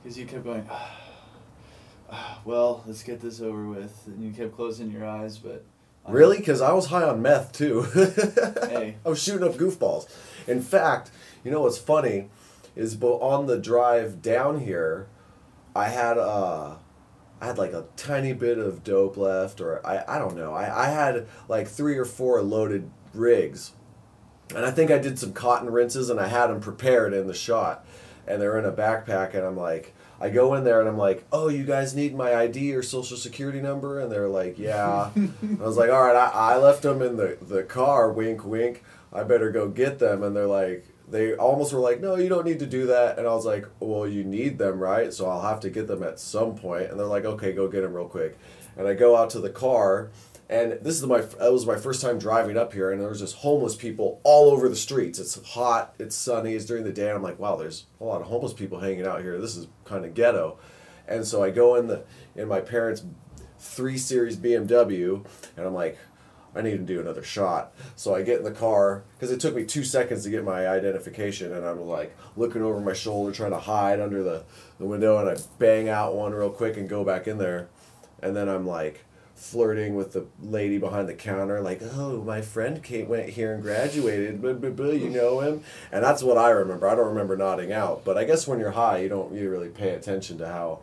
because 0.02 0.18
you 0.18 0.26
kept 0.26 0.44
going. 0.44 0.66
"Ah, 0.72 0.98
ah, 2.12 2.42
well, 2.46 2.84
let's 2.88 3.04
get 3.04 3.20
this 3.22 3.40
over 3.42 3.68
with, 3.68 3.96
and 4.08 4.24
you 4.24 4.32
kept 4.32 4.56
closing 4.56 4.90
your 4.90 5.06
eyes, 5.06 5.38
but. 5.38 5.64
Really? 6.08 6.38
Because 6.38 6.62
I 6.62 6.74
was 6.74 6.88
high 6.88 7.04
on 7.04 7.22
meth 7.22 7.52
too. 7.52 7.84
Hey. 8.74 8.96
I 9.06 9.10
was 9.10 9.22
shooting 9.22 9.48
up 9.48 9.54
goofballs. 9.54 10.08
In 10.48 10.62
fact, 10.62 11.12
you 11.44 11.52
know 11.52 11.62
what's 11.62 11.78
funny 11.78 12.30
is 12.76 13.00
on 13.02 13.46
the 13.46 13.60
drive 13.60 14.22
down 14.22 14.62
here, 14.62 15.08
I 15.76 15.90
had 15.90 16.18
uh 16.18 16.76
I 17.40 17.48
had 17.48 17.58
like 17.58 17.74
a 17.74 17.86
tiny 17.98 18.34
bit 18.34 18.58
of 18.58 18.84
dope 18.84 19.18
left, 19.18 19.60
or 19.60 19.86
I, 19.86 20.04
I 20.08 20.18
don't 20.18 20.38
know. 20.38 20.54
I, 20.54 20.86
I 20.86 20.90
had 20.90 21.28
like 21.50 21.68
three 21.68 21.98
or 21.98 22.06
four 22.06 22.42
loaded 22.42 22.90
rigs. 23.14 23.74
And 24.56 24.66
I 24.66 24.72
think 24.72 24.92
I 24.92 24.98
did 24.98 25.20
some 25.20 25.34
cotton 25.34 25.70
rinses 25.70 26.10
and 26.10 26.20
I 26.20 26.28
had 26.28 26.48
them 26.48 26.62
prepared 26.62 27.14
in 27.14 27.28
the 27.28 27.34
shot. 27.34 27.86
And 28.26 28.42
they're 28.42 28.58
in 28.58 28.64
a 28.64 28.72
backpack, 28.72 29.34
and 29.34 29.44
I'm 29.46 29.58
like, 29.58 29.94
I 30.24 30.30
go 30.30 30.54
in 30.54 30.64
there 30.64 30.80
and 30.80 30.88
I'm 30.88 30.98
like, 30.98 31.26
oh, 31.34 31.50
you 31.50 31.66
guys 31.66 31.94
need 31.94 32.16
my 32.16 32.34
ID 32.34 32.74
or 32.76 32.82
social 32.82 33.18
security 33.18 33.60
number? 33.60 34.00
And 34.00 34.10
they're 34.10 34.30
like, 34.30 34.58
yeah. 34.58 35.10
I 35.18 35.62
was 35.62 35.76
like, 35.76 35.90
all 35.90 36.02
right, 36.02 36.16
I, 36.16 36.54
I 36.54 36.58
left 36.58 36.84
them 36.84 37.02
in 37.02 37.18
the, 37.18 37.38
the 37.42 37.64
car, 37.64 38.10
wink, 38.10 38.46
wink. 38.46 38.86
I 39.12 39.24
better 39.24 39.52
go 39.52 39.68
get 39.68 40.00
them. 40.00 40.24
And 40.24 40.34
they're 40.34 40.48
like, 40.48 40.86
they 41.10 41.36
almost 41.36 41.74
were 41.74 41.82
like, 41.82 42.00
no, 42.00 42.16
you 42.16 42.30
don't 42.30 42.46
need 42.46 42.60
to 42.60 42.66
do 42.66 42.86
that. 42.86 43.20
And 43.20 43.28
I 43.28 43.34
was 43.34 43.46
like, 43.46 43.66
well, 43.82 44.08
you 44.08 44.24
need 44.24 44.58
them, 44.58 44.80
right? 44.80 45.14
So 45.14 45.30
I'll 45.30 45.42
have 45.42 45.60
to 45.60 45.70
get 45.70 45.90
them 45.90 46.04
at 46.04 46.22
some 46.22 46.56
point. 46.56 46.90
And 46.90 46.98
they're 46.98 47.06
like, 47.06 47.26
okay, 47.26 47.52
go 47.52 47.68
get 47.68 47.82
them 47.82 47.94
real 47.94 48.08
quick. 48.08 48.40
And 48.78 48.88
I 48.88 48.94
go 48.94 49.18
out 49.18 49.30
to 49.32 49.42
the 49.42 49.50
car, 49.50 50.10
and 50.54 50.74
this 50.84 51.02
is 51.02 51.08
my 51.08 51.22
that 51.22 51.52
was 51.52 51.66
my 51.66 51.78
first 51.78 52.00
time 52.00 52.20
driving 52.20 52.58
up 52.58 52.74
here, 52.74 52.92
and 52.92 53.02
there 53.02 53.10
was 53.10 53.20
just 53.20 53.38
homeless 53.38 53.76
people 53.76 54.22
all 54.24 54.52
over 54.52 54.70
the 54.70 54.76
streets. 54.76 55.18
It's 55.18 55.44
hot, 55.54 55.96
it's 55.98 56.16
sunny, 56.16 56.54
it's 56.54 56.66
during 56.66 56.84
the 56.84 56.92
day, 56.92 57.10
I'm 57.10 57.24
like, 57.24 57.40
wow, 57.40 57.56
there's 57.56 57.88
a 58.00 58.04
lot 58.04 58.22
of 58.22 58.28
homeless 58.28 58.54
people 58.54 58.80
hanging 58.80 59.08
out 59.08 59.22
here. 59.22 59.42
This 59.42 59.58
is 59.58 59.68
kind 59.84 60.06
of 60.06 60.14
ghetto. 60.14 60.60
And 61.08 61.26
so 61.26 61.44
I 61.44 61.50
go 61.50 61.76
in 61.76 61.88
the 61.88 62.04
in 62.36 62.48
my 62.48 62.60
parents' 62.60 63.04
three 63.58 63.98
series 63.98 64.38
BMW, 64.38 65.26
and 65.58 65.66
I'm 65.66 65.74
like, 65.74 65.98
I 66.56 66.62
need 66.62 66.78
to 66.78 66.94
do 66.94 67.02
another 67.02 67.24
shot. 67.24 67.74
So 67.96 68.14
I 68.14 68.22
get 68.22 68.38
in 68.38 68.44
the 68.44 68.52
car 68.52 69.06
because 69.16 69.32
it 69.32 69.40
took 69.40 69.56
me 69.56 69.66
two 69.66 69.84
seconds 69.84 70.24
to 70.24 70.30
get 70.30 70.44
my 70.44 70.68
identification, 70.68 71.52
and 71.52 71.66
I'm 71.66 71.82
like 71.82 72.16
looking 72.38 72.62
over 72.62 72.80
my 72.80 72.94
shoulder, 72.94 73.32
trying 73.32 73.52
to 73.52 73.58
hide 73.58 74.00
under 74.00 74.22
the, 74.22 74.44
the 74.78 74.86
window, 74.86 75.18
and 75.18 75.30
I 75.36 75.42
bang 75.58 75.90
out 75.90 76.14
one 76.14 76.32
real 76.32 76.52
quick 76.52 76.78
and 76.78 76.88
go 76.88 77.04
back 77.04 77.28
in 77.28 77.40
there, 77.40 77.70
and 78.22 78.36
then 78.36 78.48
I'm 78.48 78.68
like 78.68 79.04
flirting 79.44 79.96
with 79.96 80.14
the 80.14 80.26
lady 80.42 80.78
behind 80.78 81.10
the 81.10 81.14
counter, 81.14 81.60
like, 81.62 81.82
"Oh, 81.96 82.22
my 82.24 82.42
friend 82.42 82.82
Kate 82.82 83.08
went 83.08 83.30
here 83.30 83.54
and 83.54 83.62
graduated. 83.62 84.42
Blah, 84.42 84.54
blah, 84.54 84.70
blah, 84.70 84.92
you 84.92 85.10
know 85.10 85.42
him?" 85.42 85.62
And 85.92 86.04
that's 86.04 86.24
what 86.24 86.38
I 86.38 86.50
remember. 86.50 86.88
I 86.88 86.96
don't 86.96 87.08
remember 87.08 87.36
nodding 87.36 87.72
out, 87.74 88.06
but 88.06 88.18
I 88.18 88.24
guess 88.24 88.48
when 88.48 88.60
you're 88.60 88.72
high, 88.72 89.00
you 89.00 89.10
don't 89.10 89.34
you 89.34 89.50
really 89.50 89.70
pay 89.70 89.90
attention 89.90 90.38
to 90.38 90.48
how 90.48 90.80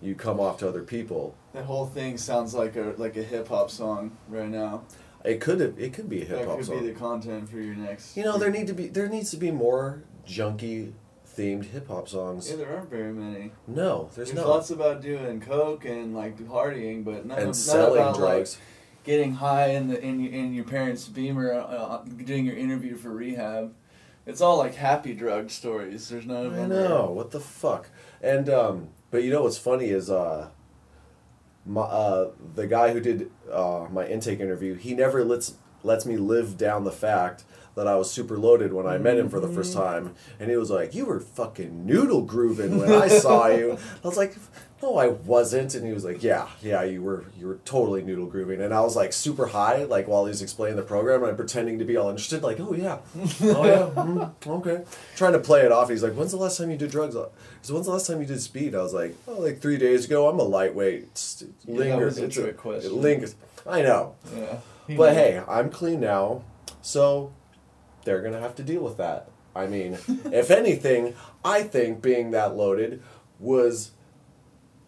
you 0.00 0.14
come 0.14 0.40
off 0.40 0.58
to 0.58 0.68
other 0.68 0.82
people. 0.82 1.34
That 1.52 1.64
whole 1.64 1.86
thing 1.86 2.16
sounds 2.16 2.54
like 2.54 2.76
a 2.76 2.94
like 2.96 3.16
a 3.16 3.22
hip 3.22 3.48
hop 3.48 3.70
song 3.70 4.16
right 4.28 4.48
now. 4.48 4.82
It 5.24 5.40
could 5.40 5.60
it 5.60 5.92
could 5.92 6.08
be 6.08 6.22
a 6.22 6.24
hip 6.24 6.38
That 6.38 6.48
hop 6.48 6.60
could 6.60 6.80
be 6.80 6.86
the 6.86 6.98
content 6.98 7.48
for 7.48 7.58
your 7.58 7.74
next. 7.74 8.16
You 8.16 8.24
know, 8.24 8.38
there 8.38 8.50
need 8.50 8.68
to 8.68 8.74
be 8.74 8.88
there 8.88 9.08
needs 9.08 9.30
to 9.32 9.36
be 9.36 9.50
more 9.50 10.02
junkie 10.24 10.94
themed 11.38 11.66
hip 11.66 11.88
hop 11.88 12.08
songs. 12.08 12.50
Yeah, 12.50 12.56
there 12.56 12.74
aren't 12.76 12.90
very 12.90 13.12
many. 13.12 13.52
No, 13.66 14.10
there's, 14.14 14.32
There's 14.32 14.44
no. 14.44 14.48
lots 14.50 14.70
about 14.70 15.00
doing 15.00 15.40
coke 15.40 15.84
and 15.84 16.14
like 16.14 16.36
partying, 16.38 17.04
but 17.04 17.24
none, 17.26 17.38
and 17.38 17.46
none 17.46 17.54
selling 17.54 18.00
about 18.00 18.16
drugs. 18.16 18.56
like 18.56 19.04
getting 19.04 19.34
high 19.34 19.68
in 19.68 19.88
the 19.88 20.00
in, 20.02 20.20
your- 20.20 20.32
in 20.32 20.52
your 20.54 20.64
parents' 20.64 21.06
beamer, 21.08 21.52
uh, 21.52 22.02
doing 22.24 22.44
your 22.44 22.56
interview 22.56 22.96
for 22.96 23.10
rehab. 23.10 23.72
It's 24.26 24.40
all 24.42 24.58
like 24.58 24.74
happy 24.74 25.14
drug 25.14 25.48
stories. 25.50 26.08
There's 26.08 26.26
none 26.26 26.46
of 26.46 26.52
them. 26.54 26.64
I 26.64 26.74
know 26.74 27.10
what 27.12 27.30
the 27.30 27.40
fuck. 27.40 27.88
And 28.20 28.50
um, 28.50 28.88
but 29.10 29.22
you 29.22 29.30
know 29.30 29.44
what's 29.44 29.56
funny 29.56 29.86
is 29.90 30.10
uh, 30.10 30.48
my 31.64 31.82
uh 31.82 32.30
the 32.54 32.66
guy 32.66 32.92
who 32.92 33.00
did 33.00 33.30
uh 33.50 33.86
my 33.90 34.06
intake 34.06 34.40
interview, 34.40 34.74
he 34.74 34.94
never 34.94 35.24
lets 35.24 35.54
lets 35.82 36.04
me 36.04 36.16
live 36.16 36.58
down 36.58 36.84
the 36.84 36.92
fact 36.92 37.44
that 37.78 37.88
I 37.88 37.96
was 37.96 38.10
super 38.10 38.36
loaded 38.36 38.72
when 38.72 38.86
I 38.86 38.98
met 38.98 39.16
him 39.18 39.28
for 39.30 39.40
the 39.40 39.48
first 39.48 39.74
Mm-hmm. 39.74 39.82
time, 40.06 40.14
and 40.38 40.50
he 40.50 40.56
was 40.56 40.70
like, 40.70 40.94
"You 40.94 41.06
were 41.06 41.20
fucking 41.20 41.86
noodle 41.86 42.22
grooving 42.22 42.78
when 42.78 42.92
I 42.92 43.08
saw 43.08 43.46
you." 43.58 43.78
I 44.04 44.06
was 44.06 44.16
like, 44.16 44.34
"No, 44.82 44.96
I 44.98 45.08
wasn't," 45.08 45.74
and 45.74 45.86
he 45.86 45.92
was 45.92 46.04
like, 46.04 46.22
"Yeah, 46.22 46.46
yeah, 46.62 46.82
you 46.82 47.02
were, 47.02 47.24
you 47.38 47.46
were 47.46 47.58
totally 47.64 48.02
noodle 48.02 48.26
grooving," 48.26 48.60
and 48.60 48.72
I 48.74 48.80
was 48.82 48.94
like 48.96 49.12
super 49.12 49.46
high, 49.46 49.84
like 49.84 50.06
while 50.08 50.24
he 50.26 50.30
was 50.30 50.42
explaining 50.42 50.76
the 50.76 50.82
program, 50.82 51.22
and 51.22 51.30
I'm 51.30 51.36
pretending 51.36 51.78
to 51.80 51.84
be 51.84 51.96
all 51.96 52.08
interested, 52.10 52.42
like, 52.42 52.60
"Oh 52.60 52.74
yeah, 52.74 52.98
oh 53.16 53.64
yeah, 53.66 53.90
mm, 53.96 54.32
okay," 54.46 54.84
trying 55.16 55.32
to 55.32 55.38
play 55.40 55.60
it 55.62 55.72
off. 55.72 55.88
He's 55.90 56.02
like, 56.02 56.14
"When's 56.14 56.30
the 56.32 56.36
last 56.38 56.58
time 56.58 56.70
you 56.70 56.76
did 56.76 56.90
drugs?" 56.90 57.14
So 57.62 57.74
when's 57.74 57.86
the 57.86 57.92
last 57.92 58.06
time 58.06 58.20
you 58.20 58.26
did 58.26 58.40
speed? 58.40 58.74
I 58.74 58.82
was 58.82 58.94
like, 58.94 59.16
"Oh, 59.26 59.34
like 59.40 59.60
three 59.60 59.78
days 59.78 60.04
ago." 60.04 60.28
I'm 60.28 60.38
a 60.38 60.42
lightweight. 60.44 61.16
St- 61.18 61.52
Yeah, 61.66 61.74
that 61.74 61.78
lingers. 61.80 62.14
was 62.14 62.18
a 62.18 62.24
It's 62.26 62.34
trick 62.36 62.56
question. 62.56 62.90
It 62.92 62.94
lingers. 62.96 63.34
I 63.66 63.82
know. 63.82 64.14
Yeah. 64.36 64.58
But 64.96 65.12
hey, 65.14 65.42
I'm 65.46 65.68
clean 65.70 66.00
now, 66.00 66.42
so 66.82 67.32
they're 68.08 68.22
gonna 68.22 68.40
have 68.40 68.54
to 68.56 68.62
deal 68.62 68.80
with 68.82 68.96
that. 68.96 69.30
I 69.54 69.66
mean, 69.66 69.98
if 70.32 70.50
anything, 70.50 71.14
I 71.44 71.62
think 71.62 72.00
being 72.00 72.30
that 72.30 72.56
loaded 72.56 73.02
was 73.38 73.90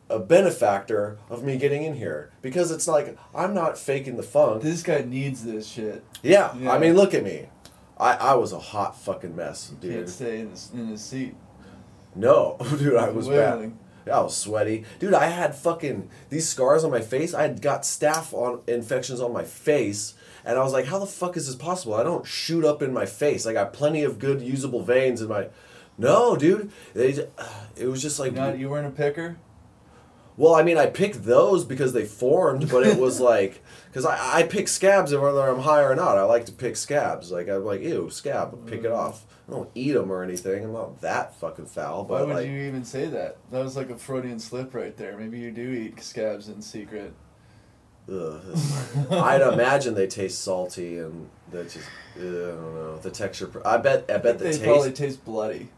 a 0.09 0.19
benefactor 0.19 1.19
of 1.29 1.45
me 1.45 1.59
getting 1.59 1.83
in 1.85 1.95
here 1.95 2.31
because 2.41 2.71
it's 2.71 2.89
like 2.89 3.17
I'm 3.35 3.53
not 3.53 3.77
faking 3.79 4.17
the 4.17 4.23
funk. 4.23 4.63
This 4.63 4.83
guy 4.83 5.03
needs 5.03 5.45
this 5.45 5.69
shit. 5.69 6.03
Yeah, 6.23 6.57
Yeah. 6.57 6.73
I 6.73 6.79
mean, 6.79 6.95
look 6.95 7.13
at 7.13 7.23
me. 7.23 7.47
I, 7.99 8.15
I 8.15 8.35
was 8.35 8.53
a 8.53 8.59
hot 8.59 8.99
fucking 8.99 9.37
mess, 9.37 9.69
dude 9.69 9.93
Can't 9.93 10.07
dude. 10.07 10.09
stay 10.15 10.41
in 10.41 10.51
his, 10.51 10.71
in 10.73 10.87
his 10.89 11.05
seat. 11.05 11.35
No, 12.15 12.57
dude, 12.79 12.97
I 12.97 13.11
was 13.11 13.29
bad. 13.29 13.73
I 14.11 14.21
was 14.21 14.35
sweaty, 14.37 14.85
dude. 14.99 15.13
I 15.15 15.27
had 15.27 15.55
fucking 15.55 16.09
these 16.31 16.49
scars 16.49 16.83
on 16.85 16.91
my 16.91 17.03
face. 17.03 17.35
I 17.35 17.43
had 17.43 17.61
got 17.61 17.83
staph 17.83 18.33
on 18.33 18.63
infections 18.67 19.21
on 19.21 19.33
my 19.35 19.45
face, 19.45 20.15
and 20.45 20.59
I 20.59 20.63
was 20.63 20.73
like, 20.73 20.87
"How 20.87 20.99
the 20.99 21.07
fuck 21.07 21.37
is 21.37 21.47
this 21.47 21.57
possible? 21.57 21.95
I 21.95 22.03
don't 22.03 22.27
shoot 22.27 22.65
up 22.65 22.83
in 22.83 22.93
my 22.93 23.07
face. 23.07 23.47
I 23.47 23.53
got 23.53 23.73
plenty 23.73 24.03
of 24.03 24.19
good 24.19 24.41
usable 24.41 24.83
veins 24.83 25.21
in 25.21 25.29
my." 25.29 25.49
No, 25.99 26.35
dude. 26.35 26.73
They, 26.95 27.13
ju- 27.13 27.29
uh, 27.37 27.49
it 27.77 27.87
was 27.87 28.01
just 28.01 28.19
like, 28.19 28.33
Not, 28.33 28.59
you 28.59 28.71
weren't 28.71 28.87
a 28.87 28.91
picker? 28.91 29.37
well, 30.41 30.55
I 30.55 30.63
mean, 30.63 30.79
I 30.79 30.87
picked 30.87 31.25
those 31.25 31.67
because 31.67 31.93
they 31.93 32.07
formed, 32.07 32.71
but 32.71 32.87
it 32.87 32.99
was 32.99 33.21
like, 33.33 33.63
because 33.89 34.07
I, 34.07 34.39
I 34.39 34.43
pick 34.45 34.69
scabs 34.69 35.13
and 35.13 35.21
whether 35.21 35.47
I'm 35.47 35.61
high 35.61 35.83
or 35.83 35.95
not. 35.95 36.17
I 36.17 36.23
like 36.23 36.47
to 36.47 36.53
pick 36.53 36.77
scabs. 36.77 37.31
Like 37.31 37.49
I'm 37.49 37.63
like, 37.63 37.83
ew, 37.83 38.09
scab, 38.09 38.67
pick 38.67 38.81
it 38.81 38.91
mm. 38.91 38.97
off. 38.97 39.27
I 39.47 39.53
don't 39.53 39.69
eat 39.75 39.93
them 39.93 40.11
or 40.11 40.23
anything. 40.23 40.65
I'm 40.65 40.73
not 40.73 41.03
that 41.03 41.35
fucking 41.35 41.67
foul, 41.67 42.07
Why 42.07 42.21
but 42.21 42.29
would 42.29 42.37
like, 42.37 42.47
you 42.47 42.57
even 42.61 42.85
say 42.85 43.07
that? 43.09 43.37
That 43.51 43.63
was 43.63 43.77
like 43.77 43.91
a 43.91 43.99
Freudian 43.99 44.39
slip 44.39 44.75
right 44.75 44.97
there. 44.97 45.19
Maybe 45.19 45.39
you 45.39 45.51
do 45.51 45.73
eat 45.73 46.03
scabs 46.03 46.49
in 46.49 46.63
secret. 46.63 47.13
Ugh. 48.11 48.43
I'd 49.13 49.41
imagine 49.41 49.95
they 49.95 50.07
taste 50.07 50.43
salty 50.43 50.99
and 50.99 51.29
that 51.53 51.71
just 51.71 51.87
uh, 52.19 52.21
I 52.21 52.25
don't 52.25 52.75
know 52.75 52.99
the 52.99 53.11
texture. 53.11 53.51
I 53.65 53.77
bet 53.77 54.11
I 54.11 54.19
bet 54.19 54.39
the 54.39 54.45
they 54.45 54.51
taste 54.53 54.65
probably 54.65 54.93
taste 54.93 55.25
bloody. 55.25 55.69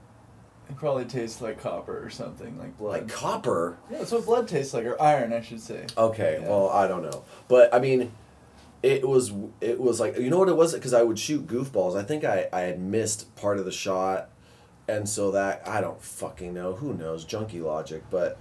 It 0.70 0.76
probably 0.76 1.04
tastes 1.04 1.42
like 1.42 1.60
copper 1.60 2.02
or 2.02 2.08
something, 2.08 2.58
like 2.58 2.78
blood. 2.78 2.92
like 2.92 3.08
copper. 3.08 3.76
yeah, 3.90 3.98
that's 3.98 4.12
what 4.12 4.24
blood 4.24 4.48
tastes 4.48 4.72
like, 4.72 4.86
or 4.86 5.00
iron, 5.02 5.32
I 5.32 5.42
should 5.42 5.60
say. 5.60 5.84
Okay, 5.98 6.38
Yeah. 6.40 6.48
well 6.48 6.70
I 6.70 6.88
don't 6.88 7.02
know, 7.02 7.24
but 7.48 7.74
I 7.74 7.78
mean, 7.78 8.12
it 8.82 9.06
was 9.06 9.32
it 9.60 9.78
was 9.78 10.00
like 10.00 10.16
you 10.18 10.30
know 10.30 10.38
what 10.38 10.48
it 10.48 10.56
was 10.56 10.72
because 10.72 10.94
I 10.94 11.02
would 11.02 11.18
shoot 11.18 11.46
goofballs. 11.46 11.98
I 11.98 12.02
think 12.02 12.24
I 12.24 12.48
I 12.52 12.60
had 12.60 12.80
missed 12.80 13.34
part 13.36 13.58
of 13.58 13.66
the 13.66 13.72
shot, 13.72 14.30
and 14.88 15.06
so 15.06 15.30
that 15.32 15.62
I 15.68 15.82
don't 15.82 16.00
fucking 16.00 16.54
know. 16.54 16.74
Who 16.76 16.94
knows? 16.94 17.24
Junkie 17.26 17.60
logic, 17.60 18.04
but 18.10 18.38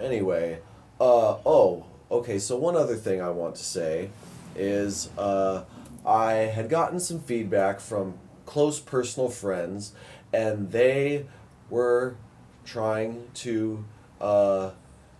anyway. 0.00 0.60
Uh 0.98 1.36
oh. 1.44 1.84
Okay. 2.10 2.38
So 2.38 2.56
one 2.56 2.76
other 2.76 2.96
thing 2.96 3.20
I 3.20 3.30
want 3.30 3.56
to 3.56 3.64
say 3.64 4.10
is 4.54 5.10
uh, 5.18 5.64
I 6.04 6.32
had 6.32 6.68
gotten 6.68 7.00
some 7.00 7.20
feedback 7.20 7.80
from 7.80 8.14
close 8.46 8.78
personal 8.78 9.28
friends, 9.28 9.92
and 10.32 10.70
they 10.70 11.26
were 11.68 12.16
trying 12.64 13.28
to 13.34 13.84
uh, 14.20 14.70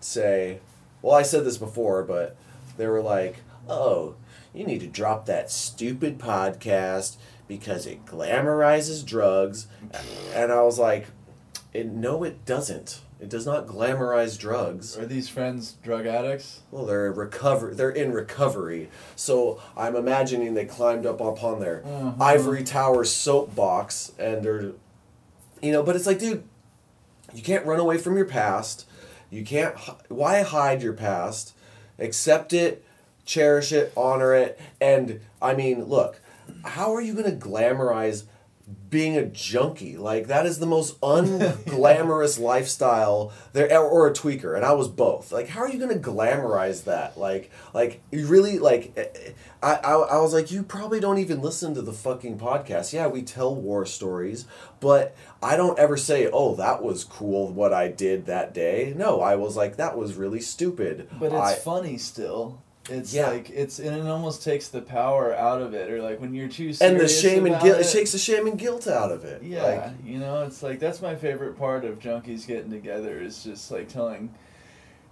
say, 0.01 0.61
well, 1.03 1.15
I 1.15 1.23
said 1.23 1.45
this 1.45 1.59
before, 1.59 2.03
but 2.03 2.37
they 2.77 2.87
were 2.87 3.03
like, 3.03 3.37
oh, 3.69 4.15
you 4.55 4.65
need 4.65 4.81
to 4.81 4.87
drop 4.87 5.27
that 5.27 5.51
stupid 5.51 6.19
podcast 6.19 7.17
because 7.49 7.87
it 7.87 8.07
glamorizes 8.07 9.05
drugs. 9.05 9.67
And 10.35 10.53
I 10.53 10.63
was 10.63 10.79
like, 10.79 11.07
no, 11.75 12.25
it 12.25 12.45
doesn't. 12.45 13.01
It 13.19 13.31
does 13.31 13.47
not 13.47 13.67
glamorize 13.67 14.39
drugs. 14.39 14.97
Are 14.99 15.07
these 15.07 15.29
friends 15.29 15.77
drug 15.83 16.07
addicts? 16.07 16.61
Well, 16.71 16.85
they're 16.85 17.11
recover. 17.11 17.75
They're 17.75 17.89
in 17.91 18.13
recovery. 18.13 18.91
So 19.17 19.59
I'm 19.77 19.97
imagining 19.97 20.53
they 20.53 20.67
climbed 20.67 21.07
up 21.07 21.21
upon 21.21 21.61
their 21.61 21.81
Mhm. 21.81 22.21
ivory 22.21 22.63
tower 22.63 23.05
soapbox, 23.05 24.13
and 24.19 24.43
they're, 24.45 24.73
you 25.63 25.73
know. 25.73 25.83
But 25.83 25.97
it's 25.97 26.07
like, 26.07 26.19
dude, 26.19 26.45
you 27.33 27.43
can't 27.43 27.65
run 27.65 27.81
away 27.81 27.97
from 27.97 28.17
your 28.17 28.27
past. 28.27 28.87
You 29.31 29.45
can't. 29.45 29.75
Why 30.09 30.43
hide 30.43 30.83
your 30.83 30.93
past? 30.93 31.55
Accept 31.99 32.53
it, 32.53 32.85
cherish 33.25 33.73
it, 33.73 33.93
honor 33.97 34.35
it, 34.35 34.61
and 34.79 35.21
I 35.41 35.55
mean, 35.55 35.85
look, 35.85 36.21
how 36.65 36.95
are 36.95 37.01
you 37.01 37.15
gonna 37.15 37.33
glamorize 37.35 38.25
being 38.89 39.17
a 39.17 39.25
junkie. 39.25 39.97
Like 39.97 40.27
that 40.29 40.47
is 40.47 40.59
the 40.59 40.67
most 40.67 41.01
unglamorous 41.01 42.39
lifestyle 42.41 43.33
there 43.53 43.79
or, 43.79 44.07
a 44.07 44.13
tweaker 44.13 44.55
and 44.55 44.65
I 44.65 44.73
was 44.73 44.89
both. 44.89 45.33
Like 45.33 45.49
how 45.49 45.61
are 45.61 45.69
you 45.69 45.79
going 45.79 46.01
to 46.01 46.11
glamorize 46.11 46.85
that? 46.85 47.19
Like 47.19 47.51
like 47.75 48.01
you 48.11 48.27
really 48.27 48.59
like 48.59 48.93
eh, 48.97 49.07
eh, 49.15 49.31
I, 49.63 49.75
I 49.75 49.93
I 49.95 50.21
was 50.21 50.33
like 50.33 50.51
you 50.51 50.63
probably 50.63 51.01
don't 51.01 51.19
even 51.19 51.41
listen 51.41 51.75
to 51.75 51.83
the 51.83 51.93
fucking 51.93 52.39
podcast. 52.39 52.93
Yeah, 52.93 53.09
we 53.09 53.23
tell 53.23 53.55
war 53.55 53.85
stories, 53.87 54.47
but 54.81 55.17
I 55.43 55.57
don't 55.57 55.79
ever 55.79 55.97
say, 55.97 56.29
"Oh, 56.33 56.55
that 56.57 56.83
was 56.83 57.05
cool 57.05 57.53
what 57.53 57.73
I 57.73 57.89
did 57.89 58.27
that 58.27 58.55
day." 58.55 58.93
No, 58.97 59.21
I 59.21 59.37
was 59.37 59.57
like 59.57 59.77
that 59.77 59.97
was 59.97 60.15
really 60.15 60.41
stupid. 60.41 61.09
But 61.19 61.33
it's 61.33 61.35
I, 61.35 61.55
funny 61.55 61.99
still. 61.99 62.63
It's 62.89 63.13
Yeah. 63.13 63.31
like 63.31 63.51
it's 63.51 63.79
and 63.79 63.97
it 63.97 64.07
almost 64.07 64.45
takes 64.45 64.69
the 64.69 64.81
power 64.81 65.35
out 65.35 65.61
of 65.61 65.75
it, 65.75 65.91
or 65.91 66.01
like 66.03 66.21
when 66.21 66.35
you're 66.35 66.49
too 66.49 66.73
serious 66.73 66.81
and 66.81 67.01
the 67.01 67.09
shame 67.09 67.47
and 67.47 67.61
guilt 67.61 67.81
It, 67.81 67.87
it 67.87 67.91
takes 67.93 68.13
the 68.13 68.19
shame 68.19 68.47
and 68.47 68.59
guilt 68.59 68.87
out 68.87 69.11
of 69.11 69.25
it. 69.25 69.43
yeah, 69.43 69.63
Like, 69.63 69.93
you 70.05 70.19
know, 70.19 70.45
it's 70.45 70.63
like 70.63 70.79
that's 70.79 71.03
my 71.03 71.15
favorite 71.17 71.59
part 71.59 71.85
of 71.85 71.99
junkies 71.99 72.47
getting 72.47 72.71
together 72.71 73.21
is 73.21 73.43
just 73.43 73.71
like 73.73 73.89
telling, 73.89 74.33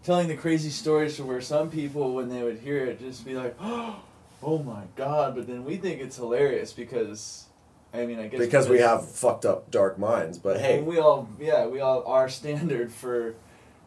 telling 0.04 0.28
the 0.28 0.36
crazy 0.36 0.70
stories 0.70 1.16
to 1.16 1.24
where 1.24 1.40
some 1.40 1.68
people 1.70 2.14
when 2.14 2.28
they 2.28 2.42
would 2.44 2.58
hear 2.58 2.84
it 2.86 3.00
just 3.00 3.24
be 3.24 3.34
like, 3.34 3.56
oh 3.60 4.62
my 4.64 4.84
god, 4.94 5.34
but 5.34 5.46
then 5.48 5.64
we 5.64 5.76
think 5.76 6.00
it's 6.00 6.16
hilarious 6.16 6.72
because, 6.72 7.46
I 7.92 8.06
mean, 8.06 8.20
I 8.20 8.28
guess 8.28 8.38
because 8.38 8.68
we 8.68 8.78
have 8.78 9.08
fucked 9.10 9.44
up 9.44 9.70
dark 9.72 9.98
minds, 9.98 10.38
but 10.38 10.60
hey, 10.60 10.80
we 10.80 10.98
all 10.98 11.28
yeah 11.40 11.66
we 11.66 11.80
all 11.80 12.04
our 12.06 12.28
standard 12.28 12.92
for 12.92 13.34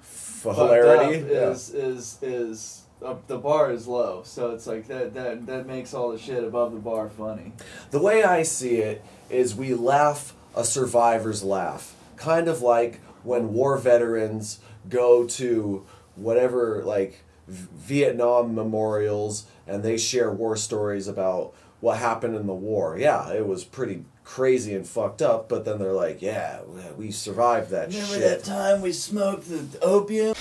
for 0.02 0.54
hilarity. 0.54 1.20
yeah. 1.32 1.50
is 1.52 1.70
is 1.74 2.18
is 2.22 2.82
uh, 3.04 3.16
the 3.28 3.38
bar 3.38 3.72
is 3.72 3.88
low, 3.88 4.22
so 4.26 4.52
it's 4.52 4.68
like 4.68 4.88
that 4.88 5.14
that 5.14 5.46
that 5.46 5.68
makes 5.68 5.94
all 5.94 6.12
the 6.12 6.18
shit 6.18 6.44
above 6.44 6.74
the 6.74 6.80
bar 6.80 7.10
funny. 7.10 7.54
The 7.92 8.00
way 8.00 8.24
I 8.24 8.44
see 8.44 8.78
it 8.78 9.04
is 9.30 9.56
we 9.56 9.74
laugh 9.74 10.34
a 10.56 10.64
survivor's 10.64 11.44
laugh. 11.44 11.96
Kind 12.16 12.48
of 12.48 12.62
like 12.62 13.00
when 13.24 13.54
war 13.54 13.78
veterans 13.78 14.60
go 14.90 15.28
to 15.28 15.86
whatever, 16.16 16.82
like 16.84 17.24
Vietnam 17.48 18.56
memorials, 18.56 19.46
and 19.68 19.84
they 19.84 19.98
share 19.98 20.32
war 20.32 20.56
stories 20.58 21.08
about 21.08 21.54
what 21.80 21.98
happened 22.00 22.36
in 22.36 22.48
the 22.48 22.54
war. 22.54 22.98
Yeah, 22.98 23.32
it 23.32 23.46
was 23.48 23.64
pretty 23.64 24.04
crazy 24.24 24.74
and 24.74 24.86
fucked 24.86 25.22
up, 25.22 25.48
but 25.48 25.64
then 25.64 25.78
they're 25.78 25.94
like, 25.94 26.22
yeah, 26.22 26.62
we 26.98 27.12
survived 27.12 27.70
that 27.70 27.90
Remember 27.90 28.16
shit. 28.16 28.22
that 28.22 28.44
time 28.44 28.82
we 28.82 28.92
smoked 28.92 29.48
the 29.48 29.80
opium? 29.82 30.36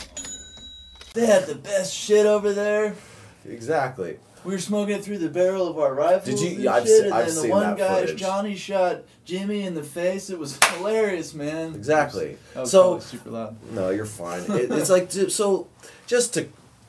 They 1.17 1.27
had 1.27 1.47
the 1.47 1.55
best 1.57 1.93
shit 1.95 2.27
over 2.27 2.53
there. 2.53 2.95
Exactly. 3.49 4.19
We 4.45 4.53
were 4.53 4.59
smoking 4.61 4.95
it 4.97 5.05
through 5.05 5.19
the 5.19 5.29
barrel 5.29 5.67
of 5.67 5.77
our 5.79 5.93
rifles. 5.95 6.39
Did 6.41 6.41
you- 6.41 6.55
And 6.57 6.65
yeah, 6.65 6.75
I've 6.75 6.87
shit, 6.87 7.01
se- 7.01 7.05
and 7.07 7.15
I've 7.15 7.27
then 7.35 7.43
the 7.43 7.49
one 7.49 7.63
that 7.71 7.79
guy, 7.79 8.01
footage. 8.03 8.21
Johnny, 8.21 8.55
shot 8.55 9.03
Jimmy 9.25 9.63
in 9.63 9.75
the 9.75 9.83
face. 9.83 10.31
It 10.31 10.39
was 10.39 10.57
hilarious, 10.77 11.35
man. 11.35 11.75
Exactly. 11.75 12.37
Was 12.55 12.71
So- 12.71 13.01
super 13.01 13.31
loud. 13.31 13.57
No, 13.73 13.91
you're 13.91 14.05
fine. 14.07 14.43
It, 14.53 14.71
it's 14.71 14.91
like 14.91 15.11
so. 15.11 15.67
Just 16.07 16.35
to 16.35 16.49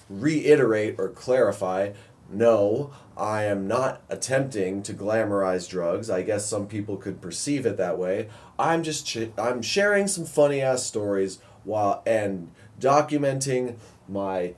reiterate 0.09 0.95
or 0.99 1.09
clarify, 1.09 1.91
no, 2.29 2.91
I 3.15 3.43
am 3.45 3.67
not 3.67 4.01
attempting 4.09 4.83
to 4.83 4.93
glamorize 4.93 5.67
drugs. 5.67 6.09
I 6.09 6.21
guess 6.21 6.45
some 6.45 6.67
people 6.67 6.97
could 6.97 7.21
perceive 7.21 7.65
it 7.65 7.77
that 7.77 7.97
way. 7.97 8.29
I'm 8.59 8.83
just 8.83 9.07
ch- 9.07 9.31
I'm 9.37 9.61
sharing 9.61 10.07
some 10.07 10.25
funny 10.25 10.61
ass 10.61 10.83
stories 10.83 11.39
while 11.63 12.03
and 12.05 12.51
documenting 12.79 13.75
my 14.07 14.53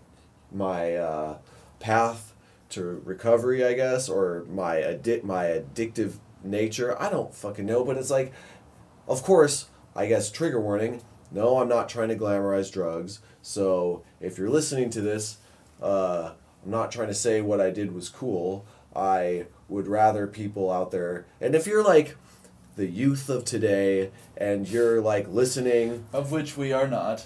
my 0.52 0.96
uh, 0.96 1.38
path 1.80 2.34
to 2.70 3.02
recovery, 3.04 3.64
I 3.66 3.74
guess, 3.74 4.10
or 4.10 4.46
my 4.50 4.76
addi- 4.78 5.24
my 5.24 5.46
addictive 5.46 6.16
nature. 6.44 7.00
I 7.02 7.10
don't 7.10 7.34
fucking 7.34 7.66
know, 7.66 7.84
but 7.84 7.98
it's 7.98 8.12
like 8.12 8.34
of 9.08 9.24
course, 9.24 9.66
I 9.96 10.06
guess 10.06 10.30
trigger 10.30 10.62
warning. 10.62 11.02
No, 11.32 11.60
I'm 11.60 11.68
not 11.68 11.90
trying 11.90 12.10
to 12.10 12.16
glamorize 12.16 12.72
drugs. 12.72 13.20
So 13.42 14.04
if 14.20 14.38
you're 14.38 14.50
listening 14.50 14.90
to 14.92 15.02
this, 15.02 15.38
uh, 15.82 16.34
I'm 16.64 16.72
not 16.72 16.92
trying 16.92 17.08
to 17.08 17.14
say 17.14 17.42
what 17.42 17.60
I 17.62 17.70
did 17.72 17.94
was 17.94 18.10
cool. 18.10 18.66
I 18.96 19.48
would 19.68 19.88
rather 19.88 20.28
people 20.28 20.72
out 20.72 20.92
there, 20.92 21.26
and 21.40 21.54
if 21.56 21.68
you're 21.68 21.84
like 21.84 22.18
the 22.76 22.88
youth 22.88 23.30
of 23.30 23.46
today, 23.46 24.10
and 24.38 24.68
you're 24.68 25.02
like 25.02 25.28
listening, 25.28 26.06
Of 26.14 26.32
which 26.32 26.56
we 26.58 26.72
are 26.72 26.88
not. 26.88 27.26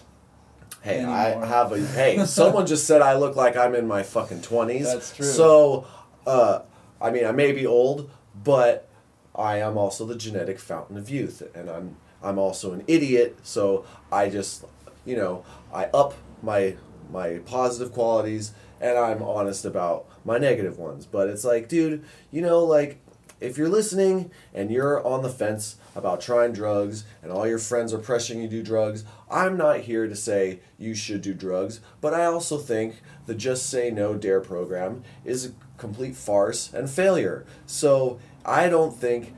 Hey, 0.84 0.98
Anymore. 0.98 1.16
I 1.16 1.46
have 1.46 1.72
a 1.72 1.80
hey. 1.80 2.26
Someone 2.26 2.68
just 2.68 2.86
said 2.86 3.02
I 3.02 3.16
look 3.16 3.36
like 3.36 3.56
I'm 3.58 3.76
in 3.76 3.88
my 3.88 4.04
fucking 4.04 4.42
twenties. 4.42 4.92
That's 4.92 5.16
true. 5.16 5.26
So, 5.26 5.88
uh, 6.28 6.62
I 7.02 7.12
mean, 7.12 7.26
I 7.26 7.32
may 7.32 7.52
be 7.52 7.66
old, 7.66 8.10
but 8.44 8.88
I 9.36 9.58
am 9.58 9.78
also 9.78 10.06
the 10.06 10.16
genetic 10.16 10.60
fountain 10.60 10.98
of 10.98 11.10
youth, 11.10 11.42
and 11.56 11.70
I'm 11.70 11.98
I'm 12.22 12.38
also 12.38 12.74
an 12.74 12.84
idiot. 12.88 13.38
So 13.44 13.86
I 14.12 14.30
just, 14.30 14.66
you 15.06 15.16
know, 15.16 15.44
I 15.74 15.86
up 15.86 16.14
my 16.42 16.76
my 17.12 17.40
positive 17.46 17.92
qualities, 17.94 18.54
and 18.80 18.98
I'm 18.98 19.24
honest 19.24 19.66
about 19.66 20.06
my 20.26 20.38
negative 20.38 20.78
ones. 20.78 21.06
But 21.06 21.30
it's 21.30 21.44
like, 21.44 21.68
dude, 21.68 22.04
you 22.32 22.42
know, 22.42 22.64
like 22.64 23.00
if 23.40 23.58
you're 23.58 23.70
listening 23.70 24.32
and 24.54 24.72
you're 24.72 25.06
on 25.06 25.22
the 25.22 25.30
fence 25.30 25.76
about 25.96 26.22
trying 26.22 26.54
drugs 26.54 27.04
and 27.22 27.32
all 27.32 27.48
your 27.48 27.60
friends 27.60 27.94
are 27.94 28.00
pressuring 28.00 28.38
you 28.38 28.44
to 28.44 28.50
do 28.50 28.64
drugs, 28.64 29.04
I'm 29.30 29.58
not 29.58 29.82
here 29.82 30.08
to 30.08 30.16
say 30.16 30.60
you 30.78 30.96
should 30.96 31.22
do 31.22 31.34
drugs, 31.34 31.80
but 32.02 32.14
I 32.14 32.26
also 32.26 32.58
think 32.58 33.02
the 33.26 33.36
Just 33.36 33.70
Say 33.70 33.92
No 33.92 34.16
Dare 34.16 34.42
program 34.42 35.04
is 35.24 35.46
a 35.46 35.52
complete 35.78 36.16
farce 36.16 36.74
and 36.74 36.90
failure. 36.90 37.46
So 37.66 38.20
I 38.46 38.70
don't 38.70 38.96
think 38.96 39.34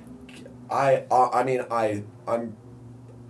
I 0.69 1.03
I 1.11 1.29
I 1.33 1.43
mean 1.43 1.65
I 1.69 2.03
I'm 2.27 2.55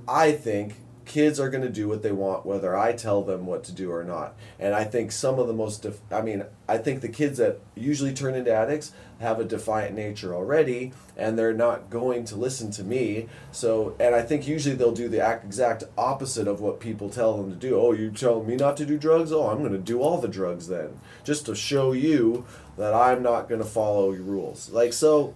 I 0.08 0.32
think 0.32 0.76
kids 1.06 1.40
are 1.40 1.50
going 1.50 1.62
to 1.64 1.70
do 1.70 1.88
what 1.88 2.02
they 2.02 2.12
want 2.12 2.46
whether 2.46 2.76
I 2.76 2.94
tell 2.94 3.22
them 3.22 3.46
what 3.46 3.64
to 3.66 3.72
do 3.72 3.92
or 3.92 4.04
not. 4.04 4.36
And 4.60 4.74
I 4.74 4.84
think 4.84 5.12
some 5.12 5.40
of 5.40 5.48
the 5.48 5.54
most 5.54 5.84
def- 5.84 6.02
I 6.12 6.22
mean, 6.22 6.46
I 6.68 6.78
think 6.78 7.02
the 7.02 7.10
kids 7.10 7.38
that 7.38 7.60
usually 7.76 8.14
turn 8.14 8.34
into 8.36 8.54
addicts 8.54 8.92
have 9.20 9.40
a 9.40 9.44
defiant 9.44 9.96
nature 9.96 10.34
already 10.34 10.92
and 11.16 11.38
they're 11.38 11.54
not 11.54 11.90
going 11.90 12.26
to 12.26 12.36
listen 12.36 12.72
to 12.72 12.84
me. 12.84 13.28
So, 13.52 13.96
and 14.00 14.14
I 14.14 14.22
think 14.22 14.48
usually 14.48 14.76
they'll 14.76 14.92
do 14.92 15.08
the 15.08 15.22
act, 15.22 15.46
exact 15.46 15.84
opposite 15.98 16.48
of 16.48 16.60
what 16.60 16.80
people 16.80 17.10
tell 17.10 17.38
them 17.38 17.50
to 17.50 17.56
do. 17.56 17.80
Oh, 17.80 17.94
you 17.94 18.12
tell 18.12 18.44
me 18.44 18.56
not 18.56 18.78
to 18.78 18.86
do 18.86 18.98
drugs? 18.98 19.32
Oh, 19.32 19.48
I'm 19.48 19.60
going 19.60 19.72
to 19.72 19.78
do 19.78 20.02
all 20.02 20.20
the 20.20 20.28
drugs 20.28 20.68
then. 20.68 21.00
Just 21.24 21.46
to 21.46 21.56
show 21.56 21.94
you 21.94 22.46
that 22.78 22.94
I'm 22.94 23.24
not 23.24 23.48
going 23.48 23.62
to 23.62 23.68
follow 23.68 24.12
your 24.12 24.24
rules. 24.24 24.70
Like 24.70 24.94
so 24.94 25.36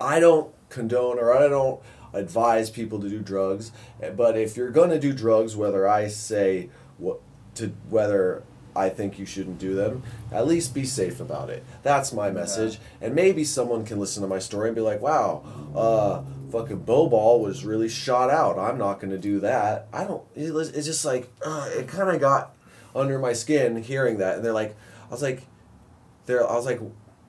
I 0.00 0.20
don't 0.20 0.52
condone 0.70 1.18
or 1.18 1.36
I 1.36 1.48
don't 1.48 1.80
advise 2.12 2.70
people 2.70 3.00
to 3.00 3.08
do 3.08 3.20
drugs. 3.20 3.72
Eh, 4.00 4.10
but 4.10 4.36
if 4.38 4.56
you're 4.56 4.70
going 4.70 4.90
to 4.90 4.98
do 4.98 5.12
drugs, 5.12 5.56
whether 5.56 5.86
I 5.88 6.08
say 6.08 6.70
what 6.98 7.20
to 7.56 7.72
whether 7.90 8.42
I 8.76 8.88
think 8.88 9.18
you 9.18 9.26
shouldn't 9.26 9.58
do 9.58 9.74
them, 9.74 10.02
at 10.32 10.46
least 10.46 10.74
be 10.74 10.84
safe 10.84 11.20
about 11.20 11.48
it. 11.50 11.64
That's 11.82 12.12
my 12.12 12.30
message. 12.30 12.78
And 13.00 13.14
maybe 13.14 13.44
someone 13.44 13.84
can 13.84 13.98
listen 14.00 14.22
to 14.22 14.28
my 14.28 14.38
story 14.38 14.68
and 14.68 14.74
be 14.74 14.80
like, 14.80 15.00
"Wow, 15.00 15.44
uh, 15.74 16.22
fucking 16.50 16.80
bow 16.80 17.08
ball 17.08 17.40
was 17.40 17.64
really 17.64 17.88
shot 17.88 18.30
out. 18.30 18.58
I'm 18.58 18.78
not 18.78 19.00
going 19.00 19.10
to 19.12 19.18
do 19.18 19.40
that." 19.40 19.88
I 19.92 20.04
don't. 20.04 20.22
It 20.34 20.50
it's 20.74 20.86
just 20.86 21.04
like 21.04 21.28
uh, 21.44 21.68
it 21.72 21.86
kind 21.88 22.10
of 22.10 22.20
got 22.20 22.54
under 22.94 23.18
my 23.18 23.32
skin 23.32 23.82
hearing 23.82 24.18
that, 24.18 24.36
and 24.36 24.44
they're 24.44 24.52
like, 24.52 24.76
I 25.08 25.10
was 25.10 25.22
like, 25.22 25.42
they're 26.26 26.48
I 26.48 26.54
was 26.56 26.66
like, 26.66 26.80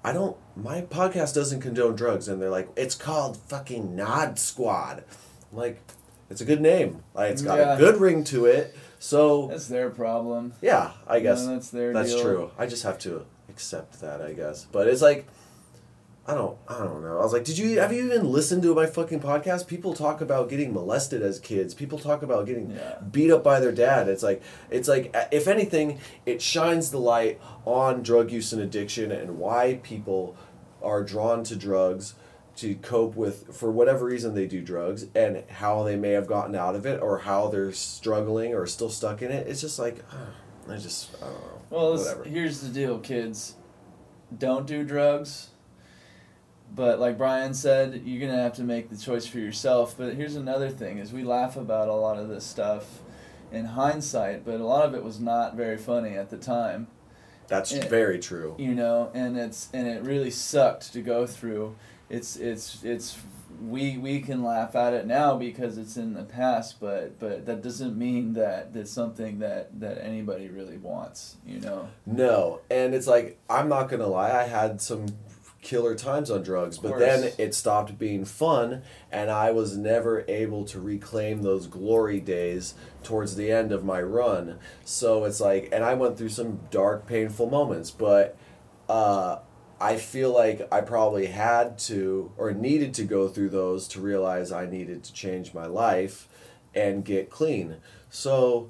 I 0.03 0.13
don't 0.13 0.38
my 0.55 0.81
podcast 0.81 1.36
doesn't 1.36 1.60
condone 1.60 1.95
drugs 1.95 2.27
and 2.27 2.41
they're 2.41 2.49
like, 2.49 2.69
it's 2.77 2.95
called 2.95 3.36
fucking 3.38 3.95
Nod 3.95 4.39
Squad. 4.39 5.03
I'm 5.51 5.58
like, 5.58 5.81
it's 6.29 6.39
a 6.41 6.45
good 6.45 6.62
name. 6.62 7.03
Like 7.13 7.31
it's 7.31 7.41
got 7.41 7.58
Yeah. 7.58 7.75
a 7.75 7.77
good 7.77 7.99
ring 7.99 8.23
to 8.25 8.45
it. 8.45 8.75
So 9.06 9.48
That's 9.52 9.68
their 9.68 9.91
problem. 9.91 10.54
yeah, 10.63 10.94
I 11.08 11.20
guess 11.20 11.46
No, 11.46 11.54
that's 11.54 11.70
their 11.70 11.94
that's 11.94 12.10
deal. 12.13 12.24
true. 12.24 12.52
I 12.58 12.65
just 12.65 12.82
have 12.82 12.98
to 13.00 13.24
accept 13.50 14.02
that, 14.02 14.20
I 14.20 14.34
guess. 14.34 14.65
But 14.72 14.88
it's 14.88 15.02
like 15.04 15.28
I 16.28 16.34
don't 16.34 16.58
I 16.68 16.80
don't 16.80 17.04
know. 17.04 17.20
I 17.20 17.24
was 17.24 17.32
like, 17.34 17.44
did 17.44 17.60
you 17.60 17.80
have 17.80 17.94
you 17.94 18.04
even 18.04 18.32
listened 18.32 18.63
to 18.63 18.74
my 18.74 18.88
fucking 18.88 19.20
podcast? 19.20 19.68
People 19.68 19.94
talk 19.94 20.22
about 20.22 20.50
getting 20.50 20.74
molested 20.74 21.22
as 21.22 21.39
kids. 21.39 21.76
People 21.76 22.00
talk 22.00 22.24
about 22.24 22.48
getting 22.48 22.72
Yeah. 22.72 22.98
beat 23.12 23.30
up 23.30 23.44
by 23.44 23.60
their 23.60 23.72
dad. 23.72 24.10
It's 24.10 24.24
like 24.24 24.41
it's 24.72 24.88
like 24.88 25.15
if 25.32 25.48
anything, 25.48 26.00
it 26.26 26.41
shines 26.41 26.89
the 26.89 26.98
light 27.00 27.39
on 27.63 28.02
drug 28.02 28.32
use 28.32 28.54
and 28.54 28.62
addiction 28.62 29.12
and 29.12 29.38
why 29.38 29.80
people 29.84 30.36
are 30.82 31.04
drawn 31.04 31.44
to 31.44 31.56
drugs 31.56 32.15
to 32.58 32.76
cope 32.76 33.15
with 33.15 33.56
for 33.56 33.70
whatever 33.72 34.06
reason 34.06 34.34
they 34.34 34.46
do 34.48 34.62
drugs 34.62 35.06
and 35.13 35.44
how 35.50 35.84
they 35.84 35.96
may 35.96 36.12
have 36.12 36.26
gotten 36.28 36.56
out 36.56 36.76
of 36.76 36.86
it 36.86 37.02
or 37.02 37.20
how 37.20 37.48
they're 37.48 37.72
struggling 37.74 38.54
or 38.54 38.65
still 38.65 38.89
stuck 38.89 39.22
in 39.22 39.32
it. 39.32 39.48
It's 39.48 39.62
just 39.62 39.78
like 39.80 39.98
ah, 40.12 40.30
I 40.70 40.78
just 40.78 41.15
I 41.22 41.26
don't 41.28 41.34
know. 41.34 41.62
Well, 41.70 42.24
here's 42.24 42.62
the 42.62 42.70
deal, 42.70 43.00
kids. 43.00 43.56
Don't 44.38 44.65
do 44.65 44.84
drugs. 44.84 45.50
But 46.74 47.00
like 47.00 47.18
Brian 47.18 47.54
said, 47.54 48.02
you're 48.06 48.26
gonna 48.28 48.41
have 48.41 48.54
to 48.54 48.63
make 48.63 48.89
the 48.89 48.98
choice 48.98 49.26
for 49.28 49.39
yourself. 49.39 49.96
But 49.98 50.15
here's 50.15 50.36
another 50.36 50.70
thing: 50.70 50.98
is 50.98 51.13
we 51.13 51.24
laugh 51.24 51.56
about 51.58 51.88
a 51.88 51.94
lot 51.94 52.18
of 52.18 52.28
this 52.28 52.44
stuff 52.46 53.02
in 53.52 53.65
hindsight, 53.65 54.44
but 54.46 54.60
a 54.60 54.63
lot 54.65 54.86
of 54.86 54.96
it 54.96 55.04
was 55.04 55.20
not 55.20 55.56
very 55.56 55.78
funny 55.78 56.15
at 56.18 56.30
the 56.30 56.38
time. 56.38 56.88
That's 57.48 57.72
Yeah. 57.72 57.88
very 57.88 58.18
true. 58.18 58.56
you 58.58 58.74
know 58.74 59.12
and 59.13 59.38
it's 59.38 59.70
and 59.72 59.88
it 59.88 60.02
really 60.04 60.32
sucked 60.32 60.91
to 60.94 61.02
go 61.02 61.28
through 61.28 61.76
it's 62.10 62.36
it's 62.36 62.84
it's 62.84 63.18
we 63.62 63.98
we 63.98 64.20
can 64.20 64.44
laugh 64.44 64.76
at 64.76 64.94
it 64.94 65.08
now 65.08 65.36
because 65.36 65.78
it's 65.78 65.98
in 65.98 66.13
the 66.13 66.24
past, 66.24 66.80
but 66.80 67.20
but 67.20 67.46
that 67.46 67.62
doesn't 67.62 67.98
mean 67.98 68.34
that 68.34 68.74
that's 68.74 68.91
something 68.91 69.39
that 69.39 69.80
that 69.80 70.04
anybody 70.04 70.50
really 70.50 70.78
wants, 70.78 71.38
you 71.46 71.60
know. 71.60 71.88
No, 72.06 72.62
and 72.70 72.94
it's 72.94 73.08
like 73.08 73.39
I'm 73.50 73.70
not 73.70 73.89
gonna 73.89 74.08
lie. 74.08 74.32
I 74.32 74.44
had 74.44 74.82
some 74.82 75.08
killer 75.62 75.96
times 75.96 76.30
on 76.30 76.44
drugs, 76.44 76.78
but 76.78 77.00
then 77.00 77.32
it 77.39 77.56
stopped 77.56 77.98
being 77.98 78.24
fun, 78.24 78.84
and 79.12 79.32
I 79.32 79.52
was 79.52 79.76
never 79.76 80.24
able 80.28 80.63
to 80.65 80.80
reclaim 80.80 81.41
those 81.41 81.65
glory 81.65 82.20
days 82.20 82.76
towards 83.04 83.36
the 83.36 83.52
end 83.52 83.72
of 83.72 83.84
my 83.84 84.02
run. 84.02 84.60
So 84.84 85.26
it's 85.26 85.41
like, 85.41 85.70
and 85.72 85.84
I 85.84 85.96
went 85.96 86.18
through 86.18 86.30
some 86.30 86.60
dark, 86.70 87.08
painful 87.08 87.50
moments, 87.50 87.89
but 87.89 88.38
uh, 88.88 89.39
I 89.80 89.98
feel 89.98 90.34
like 90.34 90.68
I 90.72 90.82
probably 90.82 91.28
had 91.28 91.78
to 91.80 92.32
or 92.38 92.52
needed 92.54 92.94
to 92.96 93.04
go 93.04 93.28
through 93.28 93.50
those 93.50 93.88
to 93.90 94.02
realize 94.02 94.52
I 94.52 94.66
needed 94.66 95.04
to 95.04 95.14
change 95.14 95.54
my 95.54 95.66
life 95.66 96.28
and 96.74 97.04
get 97.04 97.30
clean. 97.30 97.78
So 98.10 98.70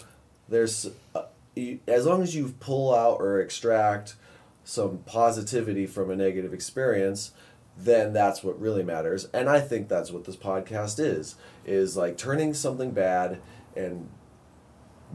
there's, 0.50 0.90
uh, 1.14 1.24
you- 1.56 1.80
as 1.88 2.06
long 2.06 2.22
as 2.24 2.36
you 2.36 2.54
pull 2.60 2.94
out 2.94 3.20
or 3.20 3.40
extract 3.40 4.16
some 4.64 5.00
positivity 5.06 5.86
from 5.86 6.10
a 6.10 6.16
negative 6.16 6.54
experience, 6.54 7.32
then 7.78 8.14
that's 8.14 8.44
what 8.44 8.60
really 8.60 8.84
matters. 8.84 9.28
And 9.34 9.50
I 9.50 9.60
think 9.60 9.88
that's 9.88 10.12
what 10.12 10.24
this 10.26 10.36
podcast 10.36 11.00
is, 11.00 11.36
is 11.66 11.96
like 11.96 12.18
turning 12.18 12.54
something 12.54 12.92
bad 12.92 13.40
and 13.76 14.10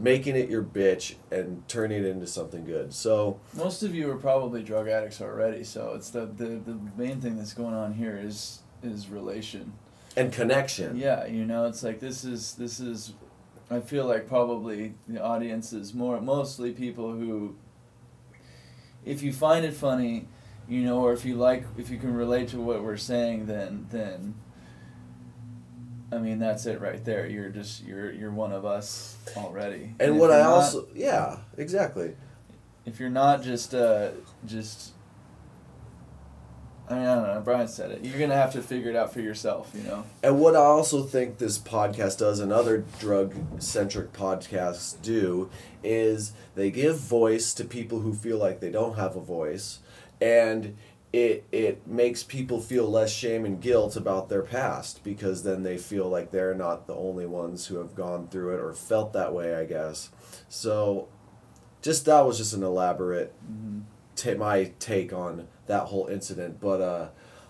making 0.01 0.35
it 0.35 0.49
your 0.49 0.63
bitch 0.63 1.15
and 1.31 1.67
turning 1.67 2.03
it 2.03 2.07
into 2.07 2.27
something 2.27 2.65
good. 2.65 2.93
So, 2.93 3.39
Most 3.53 3.83
of 3.83 3.93
you 3.93 4.09
are 4.11 4.17
probably 4.17 4.63
drug 4.63 4.87
addicts 4.87 5.21
already, 5.21 5.63
so 5.63 5.93
it's 5.95 6.09
the 6.09 6.25
the, 6.25 6.45
the 6.65 6.77
main 6.97 7.21
thing 7.21 7.37
that's 7.37 7.53
going 7.53 7.73
on 7.75 7.93
here 7.93 8.19
is 8.21 8.59
is 8.83 9.09
relation. 9.09 9.73
and 10.17 10.33
connection. 10.33 10.97
Yeah, 10.97 11.25
you 11.27 11.45
know, 11.45 11.65
it's 11.65 11.83
like 11.83 11.99
this 11.99 12.23
is 12.25 12.55
this 12.55 12.79
is 12.79 13.13
I 13.69 13.79
feel 13.79 14.05
like 14.05 14.27
probably 14.27 14.95
the 15.07 15.21
audience 15.23 15.71
is 15.71 15.93
more 15.93 16.19
mostly 16.19 16.71
people 16.71 17.11
who 17.13 17.55
if 19.05 19.21
you 19.23 19.31
find 19.33 19.65
it 19.65 19.73
funny, 19.73 20.27
you 20.67 20.81
know, 20.83 20.99
or 20.99 21.13
if 21.13 21.25
you 21.25 21.35
like 21.35 21.65
if 21.77 21.89
you 21.89 21.97
can 21.97 22.13
relate 22.13 22.49
to 22.49 22.59
what 22.59 22.83
we're 22.83 22.97
saying 22.97 23.45
then 23.45 23.87
then 23.91 24.35
I 26.11 26.17
mean 26.17 26.39
that's 26.39 26.65
it 26.65 26.81
right 26.81 27.03
there. 27.05 27.25
You're 27.27 27.49
just 27.49 27.83
you're 27.83 28.11
you're 28.11 28.31
one 28.31 28.51
of 28.51 28.65
us 28.65 29.15
already. 29.37 29.95
And 29.99 30.11
if 30.15 30.17
what 30.17 30.31
I 30.31 30.39
not- 30.39 30.49
also, 30.49 30.87
yeah, 30.93 31.37
exactly. 31.57 32.15
if 32.85 32.99
you're 32.99 33.09
not 33.09 33.41
just 33.43 33.73
uh 33.73 34.11
just 34.45 34.93
I 36.89 36.95
mean, 36.95 37.05
I 37.05 37.15
don't 37.15 37.23
know. 37.23 37.41
Brian 37.41 37.69
said 37.69 37.91
it. 37.91 38.03
You're 38.03 38.19
gonna 38.19 38.35
have 38.35 38.51
to 38.51 38.61
figure 38.61 38.89
it 38.89 38.97
out 38.97 39.13
for 39.13 39.21
yourself. 39.21 39.71
You 39.73 39.83
know. 39.83 40.03
And 40.21 40.41
what 40.41 40.55
I 40.55 40.59
also 40.59 41.03
think 41.03 41.37
this 41.37 41.57
podcast 41.57 42.17
does 42.17 42.41
and 42.41 42.51
other 42.51 42.83
drug 42.99 43.33
centric 43.61 44.11
podcasts 44.11 45.01
do 45.01 45.49
is 45.85 46.33
they 46.55 46.69
give 46.69 46.97
voice 46.99 47.53
to 47.53 47.63
people 47.63 47.99
who 47.99 48.13
feel 48.13 48.37
like 48.37 48.59
they 48.59 48.71
don't 48.71 48.97
have 48.97 49.15
a 49.15 49.21
voice 49.21 49.79
and 50.19 50.75
it 51.13 51.45
it 51.51 51.85
makes 51.87 52.23
people 52.23 52.61
feel 52.61 52.89
less 52.89 53.11
shame 53.11 53.43
and 53.45 53.61
guilt 53.61 53.95
about 53.97 54.29
their 54.29 54.41
past 54.43 55.03
because 55.03 55.43
then 55.43 55.63
they 55.63 55.77
feel 55.77 56.07
like 56.07 56.31
they're 56.31 56.55
not 56.55 56.87
the 56.87 56.95
only 56.95 57.25
ones 57.25 57.67
who 57.67 57.77
have 57.77 57.95
gone 57.95 58.27
through 58.27 58.53
it 58.55 58.59
or 58.59 58.73
felt 58.73 59.11
that 59.13 59.33
way, 59.33 59.53
I 59.55 59.65
guess. 59.65 60.09
So 60.47 61.09
just 61.81 62.05
that 62.05 62.21
was 62.25 62.37
just 62.37 62.53
an 62.53 62.63
elaborate 62.63 63.33
Mhm. 63.45 63.81
ta- 64.15 64.35
my 64.35 64.71
take 64.79 65.11
on 65.11 65.47
that 65.67 65.87
whole 65.87 66.07
incident. 66.07 66.59
But 66.61 66.81
uh, 66.81 67.07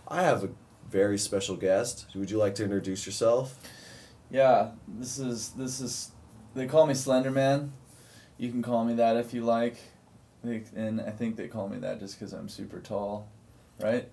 I 0.08 0.24
have 0.24 0.44
a 0.44 0.50
very 0.90 1.18
special 1.20 1.56
guest. 1.56 2.08
Would 2.16 2.32
you 2.32 2.38
like 2.38 2.56
to 2.56 2.64
introduce 2.64 3.06
yourself? 3.06 3.60
Yeah, 4.32 4.72
this 4.88 5.20
is 5.20 5.50
this 5.52 5.80
is. 5.82 6.12
They 6.56 6.66
call 6.66 6.86
me 6.88 6.94
Slender 6.94 7.32
Man. 7.32 7.74
You 8.38 8.50
can 8.50 8.62
call 8.62 8.84
me 8.86 8.96
that 8.96 9.18
if 9.18 9.34
you 9.34 9.44
like. 9.44 9.78
They, 10.44 10.64
and 10.76 11.00
I 11.00 11.12
think 11.12 11.36
they 11.36 11.48
call 11.48 11.70
me 11.70 11.78
that 11.80 12.00
just 12.00 12.18
because 12.18 12.34
I'm 12.34 12.50
super 12.50 12.80
tall, 12.80 13.28
right? 13.84 14.08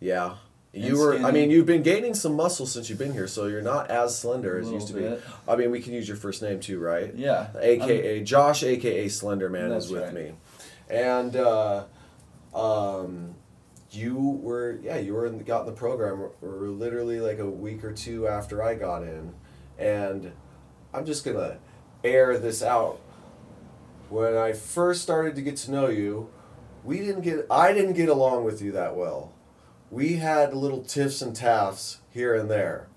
Yeah. 0.00 0.36
You 0.76 0.98
were. 0.98 1.16
I 1.16 1.30
mean, 1.30 1.50
you've 1.50 1.64
been 1.64 1.82
gaining 1.82 2.12
some 2.12 2.34
muscle 2.34 2.66
since 2.66 2.90
you've 2.90 2.98
been 2.98 3.14
here, 3.14 3.26
so 3.26 3.46
you're 3.46 3.62
not 3.62 3.90
as 3.90 4.18
slender 4.18 4.58
as 4.58 4.68
you 4.68 4.74
used 4.74 4.88
to 4.88 4.94
little 4.94 5.16
be. 5.16 5.22
I 5.48 5.56
mean, 5.56 5.70
we 5.70 5.80
can 5.80 5.94
use 5.94 6.06
your 6.06 6.18
first 6.18 6.42
name 6.42 6.60
too, 6.60 6.78
right? 6.78 7.14
Yeah. 7.14 7.48
AKA 7.58 8.22
Josh, 8.24 8.62
AKA 8.62 9.08
Slender 9.08 9.48
Man, 9.48 9.72
is 9.72 9.88
with 9.90 10.02
right. 10.02 10.12
me, 10.12 10.32
and 10.90 11.34
uh, 11.34 11.84
um, 12.54 13.36
you 13.90 14.16
were 14.42 14.78
yeah 14.82 14.98
you 14.98 15.14
were 15.14 15.26
in, 15.26 15.38
got 15.44 15.60
in 15.60 15.66
the 15.66 15.72
program 15.72 16.20
r- 16.20 16.30
literally 16.42 17.20
like 17.20 17.38
a 17.38 17.48
week 17.48 17.82
or 17.82 17.92
two 17.92 18.28
after 18.28 18.62
I 18.62 18.74
got 18.74 19.02
in, 19.02 19.32
and 19.78 20.32
I'm 20.92 21.06
just 21.06 21.24
gonna 21.24 21.56
air 22.04 22.36
this 22.38 22.62
out. 22.62 23.00
When 24.10 24.36
I 24.36 24.52
first 24.52 25.02
started 25.02 25.34
to 25.36 25.42
get 25.42 25.56
to 25.58 25.70
know 25.70 25.88
you, 25.88 26.28
we 26.86 26.98
didn't 26.98 27.22
get 27.22 27.46
I 27.50 27.72
didn't 27.72 27.94
get 27.94 28.08
along 28.08 28.44
with 28.44 28.62
you 28.62 28.72
that 28.72 28.96
well. 28.96 29.32
We 29.90 30.16
had 30.16 30.54
little 30.54 30.82
tiffs 30.82 31.20
and 31.22 31.34
taffs 31.36 31.98
here 32.10 32.34
and 32.34 32.50
there, 32.50 32.88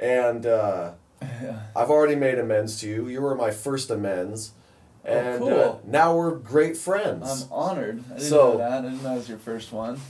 and. 0.00 0.46
Uh, 0.46 0.92
Yeah. 1.20 1.60
I've 1.76 1.88
already 1.90 2.16
made 2.16 2.38
amends 2.40 2.80
to 2.80 2.88
you. 2.88 3.06
You 3.08 3.20
were 3.22 3.36
my 3.36 3.52
first 3.52 3.90
amends, 3.90 4.52
Oh, 5.06 5.08
and 5.08 5.42
uh, 5.44 5.74
now 5.86 6.16
we're 6.16 6.34
great 6.34 6.76
friends. 6.76 7.42
I'm 7.44 7.52
honored. 7.52 8.02
I 8.10 8.14
didn't 8.14 8.20
So- 8.28 8.52
know 8.54 8.58
that. 8.58 8.72
I 8.72 8.80
didn't 8.82 9.02
know 9.04 9.12
it 9.12 9.16
was 9.18 9.28
your 9.28 9.38
first 9.38 9.72
one. 9.72 10.00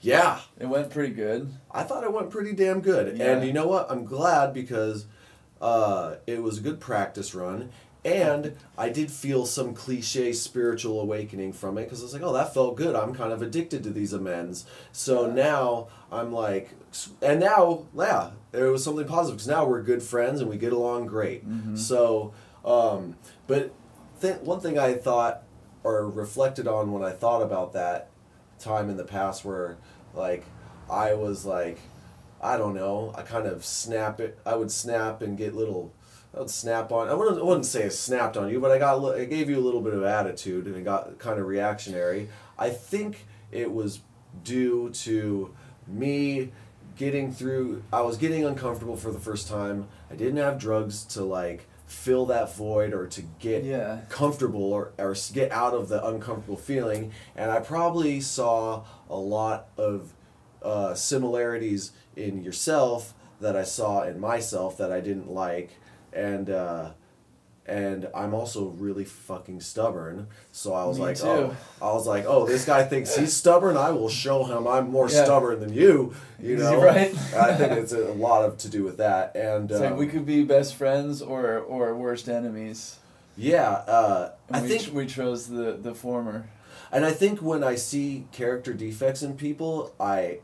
yeah, 0.00 0.40
It 0.58 0.66
went 0.66 0.90
pretty 0.90 1.14
good. 1.14 1.52
I 1.70 1.84
thought 1.84 2.02
it 2.02 2.12
went 2.12 2.30
pretty 2.30 2.54
damn 2.54 2.80
good. 2.80 3.16
Yeah. 3.16 3.32
And 3.36 3.46
you 3.46 3.52
know 3.52 3.68
what? 3.68 3.88
I'm 3.88 4.04
glad 4.04 4.52
because 4.52 5.06
uh, 5.60 6.16
it 6.26 6.42
was 6.42 6.58
a 6.58 6.60
good 6.60 6.80
practice 6.80 7.34
run, 7.36 7.70
and 8.08 8.56
I 8.76 8.88
did 8.88 9.10
feel 9.10 9.44
some 9.46 9.74
cliche 9.74 10.32
spiritual 10.32 11.00
awakening 11.00 11.52
from 11.52 11.76
it 11.78 11.84
because 11.84 12.00
I 12.00 12.04
was 12.04 12.12
like, 12.14 12.22
oh, 12.22 12.32
that 12.32 12.54
felt 12.54 12.76
good. 12.76 12.94
I'm 12.94 13.14
kind 13.14 13.32
of 13.32 13.42
addicted 13.42 13.82
to 13.84 13.90
these 13.90 14.12
amends. 14.12 14.64
So 14.92 15.30
now 15.30 15.88
I'm 16.10 16.32
like, 16.32 16.70
and 17.20 17.40
now, 17.40 17.86
yeah, 17.96 18.30
it 18.52 18.62
was 18.62 18.82
something 18.84 19.06
positive 19.06 19.36
because 19.38 19.48
now 19.48 19.66
we're 19.66 19.82
good 19.82 20.02
friends 20.02 20.40
and 20.40 20.48
we 20.48 20.56
get 20.56 20.72
along 20.72 21.06
great. 21.06 21.48
Mhm. 21.48 21.76
So, 21.78 22.32
um, 22.64 23.16
but 23.46 23.72
th- 24.20 24.38
one 24.40 24.60
thing 24.60 24.78
I 24.78 24.94
thought 24.94 25.42
or 25.84 26.08
reflected 26.08 26.66
on 26.66 26.92
when 26.92 27.02
I 27.04 27.12
thought 27.12 27.42
about 27.42 27.72
that 27.74 28.08
time 28.58 28.90
in 28.90 28.96
the 28.96 29.04
past 29.04 29.44
where 29.44 29.76
like 30.14 30.44
I 30.90 31.14
was 31.14 31.44
like 31.46 31.78
I 32.42 32.56
don't 32.56 32.74
know 32.74 33.12
I 33.16 33.22
kind 33.22 33.46
of 33.46 33.64
snap 33.64 34.20
it 34.20 34.36
I 34.44 34.56
would 34.56 34.72
snap 34.72 35.22
and 35.22 35.38
get 35.38 35.54
little 35.54 35.92
I 36.34 36.40
would 36.40 36.50
snap 36.50 36.92
on 36.92 37.08
I 37.08 37.14
wouldn't, 37.14 37.38
I 37.38 37.42
wouldn't 37.42 37.66
say 37.66 37.86
I 37.86 37.88
snapped 37.88 38.36
on 38.36 38.50
you 38.50 38.60
but 38.60 38.70
I 38.70 38.78
got 38.78 39.02
I 39.14 39.24
gave 39.24 39.48
you 39.48 39.58
a 39.58 39.64
little 39.64 39.80
bit 39.80 39.94
of 39.94 40.02
attitude 40.04 40.66
and 40.66 40.76
it 40.76 40.84
got 40.84 41.18
kind 41.18 41.38
of 41.40 41.46
reactionary. 41.46 42.28
I 42.58 42.70
think 42.70 43.26
it 43.50 43.72
was 43.72 44.00
due 44.44 44.90
to 44.90 45.54
me 45.86 46.52
getting 46.96 47.32
through 47.32 47.82
I 47.92 48.02
was 48.02 48.16
getting 48.16 48.44
uncomfortable 48.44 48.96
for 48.96 49.10
the 49.10 49.20
first 49.20 49.48
time. 49.48 49.88
I 50.10 50.14
didn't 50.14 50.36
have 50.36 50.58
drugs 50.58 51.04
to 51.04 51.24
like 51.24 51.66
fill 51.86 52.26
that 52.26 52.54
void 52.54 52.92
or 52.92 53.06
to 53.06 53.22
get 53.38 53.64
Yeah. 53.64 54.00
comfortable 54.10 54.62
or, 54.74 54.92
or 54.98 55.14
get 55.32 55.50
out 55.50 55.72
of 55.72 55.88
the 55.88 56.06
uncomfortable 56.06 56.58
feeling. 56.58 57.12
And 57.34 57.50
i 57.50 57.60
probably 57.60 58.20
saw 58.20 58.84
a 59.08 59.16
lot 59.16 59.68
of 59.78 60.12
uh, 60.62 60.92
similarities 60.94 61.92
in 62.16 62.42
yourself 62.42 63.14
that 63.40 63.56
i 63.56 63.62
saw 63.62 64.02
in 64.02 64.18
myself 64.18 64.76
that 64.76 64.90
i 64.90 65.00
didn't 65.00 65.30
like 65.30 65.78
and 66.12 66.50
uh, 66.50 66.90
and 67.66 68.08
i'm 68.14 68.32
also 68.32 68.68
really 68.78 69.04
fucking 69.04 69.60
stubborn 69.60 70.26
so 70.52 70.72
i 70.72 70.84
was 70.84 70.98
Me 70.98 71.04
like 71.04 71.16
too. 71.18 71.26
oh 71.26 71.56
i 71.82 71.92
was 71.92 72.06
like 72.06 72.24
oh 72.26 72.46
this 72.46 72.64
guy 72.64 72.82
thinks 72.82 73.14
he's 73.14 73.34
stubborn 73.44 73.76
i 73.76 73.90
will 73.90 74.08
show 74.08 74.44
him 74.44 74.66
i'm 74.66 74.90
more 74.90 75.08
Yeah. 75.10 75.24
stubborn 75.24 75.60
than 75.60 75.72
you 75.74 76.14
you 76.40 76.56
know 76.56 76.80
right? 76.82 77.14
i 77.34 77.54
think 77.54 77.72
it's 77.72 77.92
a 77.92 78.12
lot 78.14 78.44
of 78.44 78.56
to 78.58 78.68
do 78.70 78.84
with 78.84 78.96
that 78.96 79.36
and 79.36 79.70
um, 79.70 79.80
like 79.82 79.96
we 79.98 80.06
could 80.06 80.24
be 80.24 80.44
best 80.44 80.76
friends 80.76 81.20
or 81.20 81.58
or 81.58 81.94
worst 81.94 82.28
enemies. 82.28 82.96
yeah 83.36 83.70
uh, 83.70 84.32
i 84.50 84.62
we, 84.62 84.68
think 84.68 84.94
we 84.94 85.04
chose 85.06 85.48
the 85.48 85.72
the 85.80 85.94
former. 85.94 86.48
And 86.90 87.04
I 87.04 87.10
think 87.12 87.42
when 87.42 87.62
I 87.62 87.74
see 87.74 88.24
character 88.32 88.72
defects 88.72 89.22
in 89.22 89.36
people, 89.36 89.92
I, 90.00 90.38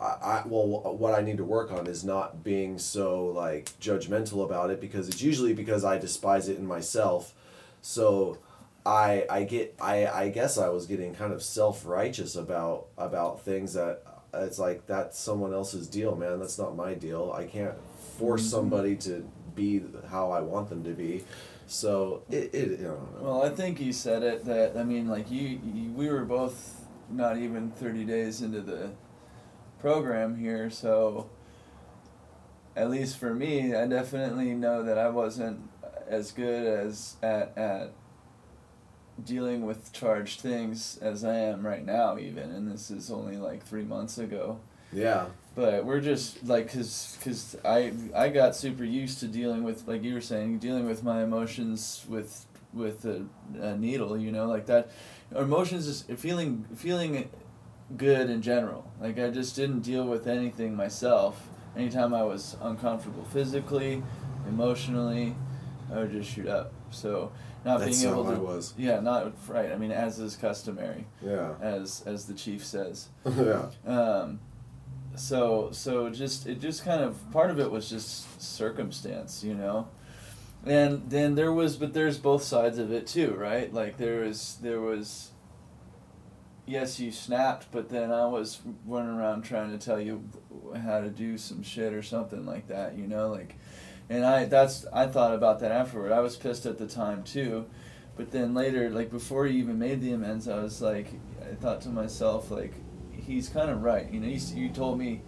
I, 0.00 0.04
I 0.04 0.42
well, 0.46 0.66
what 0.96 1.18
I 1.18 1.22
need 1.22 1.38
to 1.38 1.44
work 1.44 1.70
on 1.72 1.86
is 1.86 2.04
not 2.04 2.44
being 2.44 2.78
so 2.78 3.26
like 3.26 3.70
judgmental 3.80 4.44
about 4.44 4.70
it 4.70 4.80
because 4.80 5.08
it's 5.08 5.22
usually 5.22 5.54
because 5.54 5.84
I 5.84 5.98
despise 5.98 6.48
it 6.48 6.58
in 6.58 6.66
myself. 6.66 7.34
So, 7.80 8.38
I 8.84 9.24
I 9.30 9.44
get 9.44 9.74
I 9.80 10.06
I 10.06 10.28
guess 10.28 10.58
I 10.58 10.68
was 10.68 10.86
getting 10.86 11.14
kind 11.14 11.32
of 11.32 11.42
self 11.42 11.86
righteous 11.86 12.36
about 12.36 12.86
about 12.98 13.40
things 13.42 13.72
that 13.74 14.02
it's 14.34 14.58
like 14.58 14.86
that's 14.86 15.18
someone 15.18 15.52
else's 15.54 15.86
deal, 15.88 16.14
man. 16.14 16.38
That's 16.38 16.58
not 16.58 16.76
my 16.76 16.94
deal. 16.94 17.32
I 17.34 17.44
can't 17.44 17.74
force 18.18 18.42
Mhm. 18.42 18.50
somebody 18.50 18.96
to 18.96 19.26
be 19.54 19.82
how 20.08 20.30
I 20.30 20.40
want 20.40 20.68
them 20.68 20.84
to 20.84 20.90
be. 20.90 21.24
So 21.66 22.22
it, 22.30 22.54
it 22.54 22.80
I 22.80 22.82
don't 22.84 23.14
know. 23.14 23.18
Well, 23.22 23.42
I 23.42 23.48
think 23.48 23.80
you 23.80 23.92
said 23.92 24.22
it 24.22 24.44
that 24.44 24.76
I 24.76 24.84
mean, 24.84 25.08
like 25.08 25.30
you, 25.30 25.58
you, 25.64 25.90
we 25.92 26.08
were 26.10 26.24
both 26.24 26.84
not 27.10 27.38
even 27.38 27.70
thirty 27.70 28.04
days 28.04 28.42
into 28.42 28.60
the 28.60 28.90
program 29.80 30.36
here, 30.36 30.70
so 30.70 31.28
at 32.74 32.90
least 32.90 33.18
for 33.18 33.34
me, 33.34 33.74
I 33.74 33.86
definitely 33.86 34.54
know 34.54 34.82
that 34.82 34.98
I 34.98 35.08
wasn't 35.08 35.70
as 36.06 36.30
good 36.32 36.66
as 36.66 37.16
at 37.22 37.56
at 37.56 37.92
dealing 39.24 39.64
with 39.64 39.92
charged 39.92 40.40
things 40.40 40.98
as 41.00 41.24
I 41.24 41.36
am 41.36 41.66
right 41.66 41.84
now, 41.84 42.18
even, 42.18 42.50
and 42.50 42.70
this 42.70 42.90
is 42.90 43.10
only 43.10 43.38
like 43.38 43.64
three 43.64 43.84
months 43.84 44.18
ago. 44.18 44.60
Yeah. 44.92 45.26
But 45.54 45.86
we're 45.86 46.00
just 46.00 46.44
like, 46.46 46.70
cause, 46.70 47.16
cause 47.24 47.56
I 47.64 47.92
I 48.14 48.28
got 48.28 48.54
super 48.54 48.84
used 48.84 49.20
to 49.20 49.26
dealing 49.26 49.64
with 49.64 49.88
like 49.88 50.02
you 50.02 50.14
were 50.14 50.20
saying, 50.20 50.58
dealing 50.58 50.86
with 50.86 51.02
my 51.02 51.22
emotions 51.22 52.04
with 52.08 52.46
with 52.74 53.06
a, 53.06 53.24
a 53.58 53.76
needle, 53.76 54.18
you 54.18 54.30
know, 54.30 54.46
like 54.46 54.66
that. 54.66 54.90
Emotions 55.34 55.86
is 55.86 56.04
feeling 56.18 56.66
feeling 56.76 57.30
good 57.96 58.30
in 58.30 58.42
general. 58.42 58.90
Like 59.00 59.18
I 59.18 59.30
just 59.30 59.54
didn't 59.56 59.80
deal 59.80 60.04
with 60.04 60.26
anything 60.26 60.74
myself. 60.74 61.48
Anytime 61.76 62.14
I 62.14 62.22
was 62.22 62.56
uncomfortable 62.62 63.24
physically, 63.24 64.02
emotionally, 64.48 65.34
I 65.92 65.98
would 66.00 66.12
just 66.12 66.30
shoot 66.32 66.48
up. 66.48 66.72
So 66.90 67.32
not 67.64 67.80
That's 67.80 68.00
being 68.00 68.12
able 68.12 68.24
to 68.32 68.40
was. 68.40 68.74
yeah 68.78 69.00
not 69.00 69.32
right. 69.48 69.70
I 69.72 69.76
mean 69.76 69.92
as 69.92 70.18
is 70.18 70.36
customary, 70.36 71.06
Yeah. 71.22 71.54
as 71.60 72.02
as 72.06 72.26
the 72.26 72.34
chief 72.34 72.64
says. 72.64 73.08
yeah. 73.26 73.66
Um, 73.86 74.40
so 75.14 75.70
so 75.72 76.10
just 76.10 76.46
it 76.46 76.60
just 76.60 76.84
kind 76.84 77.02
of 77.02 77.18
part 77.32 77.50
of 77.50 77.58
it 77.60 77.70
was 77.70 77.88
just 77.90 78.40
circumstance, 78.42 79.42
you 79.44 79.54
know, 79.54 79.88
and 80.64 81.08
then 81.10 81.34
there 81.34 81.52
was 81.52 81.76
but 81.76 81.92
there's 81.92 82.18
both 82.18 82.42
sides 82.42 82.78
of 82.78 82.90
it 82.92 83.06
too, 83.06 83.34
right? 83.38 83.72
Like 83.72 83.96
there 83.98 84.20
was 84.24 84.58
there 84.62 84.80
was. 84.80 85.30
Yes, 86.66 86.98
you 86.98 87.12
snapped, 87.12 87.70
but 87.70 87.88
then 87.90 88.10
I 88.10 88.26
was 88.26 88.60
running 88.84 89.14
around 89.14 89.42
trying 89.42 89.70
to 89.70 89.78
tell 89.78 90.00
you 90.00 90.28
how 90.82 91.00
to 91.00 91.08
do 91.08 91.38
some 91.38 91.62
shit 91.62 91.92
or 91.92 92.02
something 92.02 92.44
like 92.44 92.66
that, 92.66 92.98
you 92.98 93.06
know, 93.06 93.28
like, 93.28 93.54
and 94.10 94.26
I 94.26 94.46
that's 94.46 94.84
I 94.92 95.06
thought 95.06 95.32
about 95.32 95.60
that 95.60 95.70
afterward. 95.70 96.10
I 96.10 96.20
was 96.20 96.36
pissed 96.36 96.66
at 96.66 96.78
the 96.78 96.88
time 96.88 97.22
too, 97.22 97.66
but 98.16 98.32
then 98.32 98.52
later, 98.52 98.90
like 98.90 99.10
before 99.10 99.46
you 99.46 99.60
even 99.60 99.78
made 99.78 100.00
the 100.00 100.12
amends, 100.12 100.48
I 100.48 100.60
was 100.60 100.82
like, 100.82 101.06
I 101.40 101.54
thought 101.54 101.82
to 101.82 101.88
myself 101.88 102.50
like, 102.50 102.74
he's 103.12 103.48
kind 103.48 103.70
of 103.70 103.82
right. 103.82 104.10
You 104.10 104.18
know, 104.20 104.28
you, 104.28 104.40
you 104.54 104.68
told 104.68 104.98
me 104.98 105.22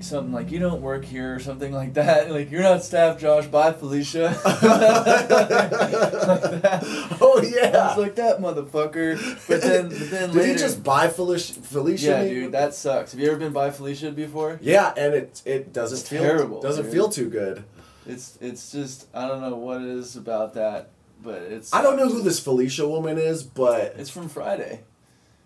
something 0.00 0.32
like 0.32 0.50
you 0.50 0.58
don't 0.58 0.82
work 0.82 1.04
here 1.04 1.34
or 1.34 1.38
something 1.40 1.72
like 1.72 1.94
that. 1.94 2.30
Like 2.32 2.50
you're 2.50 2.62
not 2.62 2.82
staff, 2.82 3.20
Josh. 3.20 3.46
Bye, 3.46 3.72
Felicia. 3.72 4.34
like. 4.44 5.92
Oh 7.24 7.40
yeah. 7.42 7.88
was 7.88 7.98
like 7.98 8.14
that 8.16 8.38
motherfucker. 8.40 9.16
But 9.48 9.62
then, 9.62 9.88
but 9.88 10.10
then 10.10 10.28
Did 10.30 10.36
later. 10.36 10.52
he 10.52 10.58
just 10.58 10.82
buy 10.82 11.08
Felicia? 11.08 11.54
Felicia 11.54 12.06
yeah, 12.06 12.24
dude, 12.28 12.52
that 12.52 12.74
sucks. 12.74 13.12
Have 13.12 13.20
you 13.20 13.28
ever 13.28 13.38
been 13.38 13.52
by 13.52 13.70
Felicia 13.70 14.10
before? 14.12 14.58
Yeah, 14.62 14.92
and 14.96 15.14
it 15.14 15.42
it 15.44 15.72
doesn't 15.72 15.98
It's 15.98 16.08
feel 16.08 16.22
terrible, 16.22 16.60
doesn't 16.60 16.84
dude. 16.84 16.92
feel 16.92 17.08
too 17.08 17.28
good. 17.30 17.64
It's 18.06 18.38
it's 18.40 18.72
just 18.72 19.06
I 19.14 19.28
don't 19.28 19.40
know 19.40 19.56
what 19.56 19.82
it 19.82 19.88
is 19.88 20.16
about 20.16 20.54
that, 20.54 20.90
but 21.22 21.42
it's. 21.42 21.72
I 21.72 21.82
don't 21.82 21.96
know 21.96 22.08
who 22.08 22.22
this 22.22 22.40
Felicia 22.40 22.86
woman 22.88 23.18
is, 23.18 23.42
but 23.42 23.94
It's 23.96 24.10
from 24.10 24.28
Friday. 24.28 24.80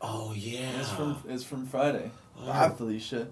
oh 0.01 0.33
yeah, 0.35 0.81
It's 0.81 0.91
from 0.91 1.17
it's 1.29 1.45
from 1.45 1.67
Friday. 1.67 2.11
Oh. 2.39 2.47
Bye, 2.47 2.71
Felicia. 2.71 3.29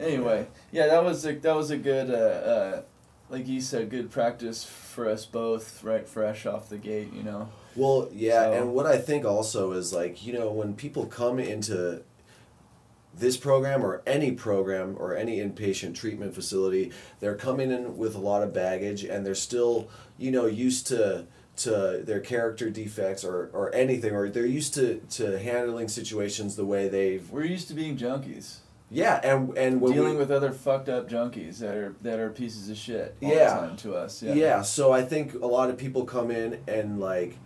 Anyway, 0.00 0.46
yeah, 0.72 0.86
that 0.86 1.04
was 1.04 1.24
a 1.26 1.34
that 1.34 1.54
was 1.54 1.70
a 1.70 1.76
good, 1.76 2.10
uh, 2.10 2.14
uh, 2.14 2.82
like 3.28 3.46
you 3.46 3.60
said, 3.60 3.90
good 3.90 4.10
practice 4.10 4.64
for 4.64 5.08
us 5.08 5.26
both, 5.26 5.84
right, 5.84 6.08
fresh 6.08 6.46
off 6.46 6.68
the 6.68 6.78
gate, 6.78 7.12
you 7.12 7.22
know. 7.22 7.48
Well, 7.76 8.08
yeah, 8.12 8.44
So- 8.44 8.52
and 8.54 8.74
what 8.74 8.86
I 8.86 8.98
think 8.98 9.24
also 9.24 9.72
is 9.72 9.92
like, 9.92 10.24
you 10.24 10.32
know, 10.32 10.50
when 10.50 10.74
people 10.74 11.06
come 11.06 11.38
into 11.38 12.02
this 13.12 13.36
program 13.36 13.84
or 13.84 14.02
any 14.06 14.32
program 14.32 14.96
or 14.98 15.16
any 15.16 15.38
inpatient 15.38 15.94
treatment 15.94 16.34
facility, 16.34 16.92
they're 17.18 17.34
coming 17.36 17.70
in 17.70 17.96
with 17.98 18.14
a 18.14 18.18
lot 18.20 18.42
of 18.42 18.52
baggage 18.54 19.04
and 19.04 19.26
they're 19.26 19.34
still, 19.34 19.88
you 20.16 20.30
know, 20.30 20.46
used 20.46 20.86
to 20.88 21.26
to 21.56 22.02
their 22.06 22.20
character 22.20 22.70
defects 22.70 23.22
or, 23.22 23.50
or 23.52 23.74
anything 23.74 24.14
or 24.14 24.30
they're 24.30 24.46
used 24.46 24.72
to, 24.72 24.98
to 25.10 25.38
handling 25.38 25.88
situations 25.88 26.56
the 26.56 26.64
way 26.64 26.88
they've 26.88 27.28
We're 27.30 27.44
used 27.44 27.68
to 27.68 27.74
being 27.74 27.98
junkies, 27.98 28.58
yeah 28.90 29.20
and 29.22 29.56
and 29.56 29.80
dealing 29.80 30.14
we, 30.14 30.16
with 30.18 30.30
other 30.30 30.50
fucked 30.52 30.88
up 30.88 31.08
junkies 31.08 31.58
that 31.58 31.74
are 31.76 31.94
that 32.02 32.18
are 32.18 32.30
pieces 32.30 32.68
of 32.68 32.76
shit 32.76 33.16
all 33.22 33.28
Yeah. 33.30 33.54
the 33.60 33.66
time 33.68 33.76
to 33.78 33.94
us. 33.94 34.22
Yeah. 34.22 34.34
Yeah. 34.34 34.62
so 34.62 34.92
I 34.92 35.02
think 35.02 35.34
a 35.34 35.46
lot 35.46 35.70
of 35.70 35.78
people 35.78 36.04
come 36.04 36.30
in 36.30 36.58
and 36.66 36.98
like 37.00 37.36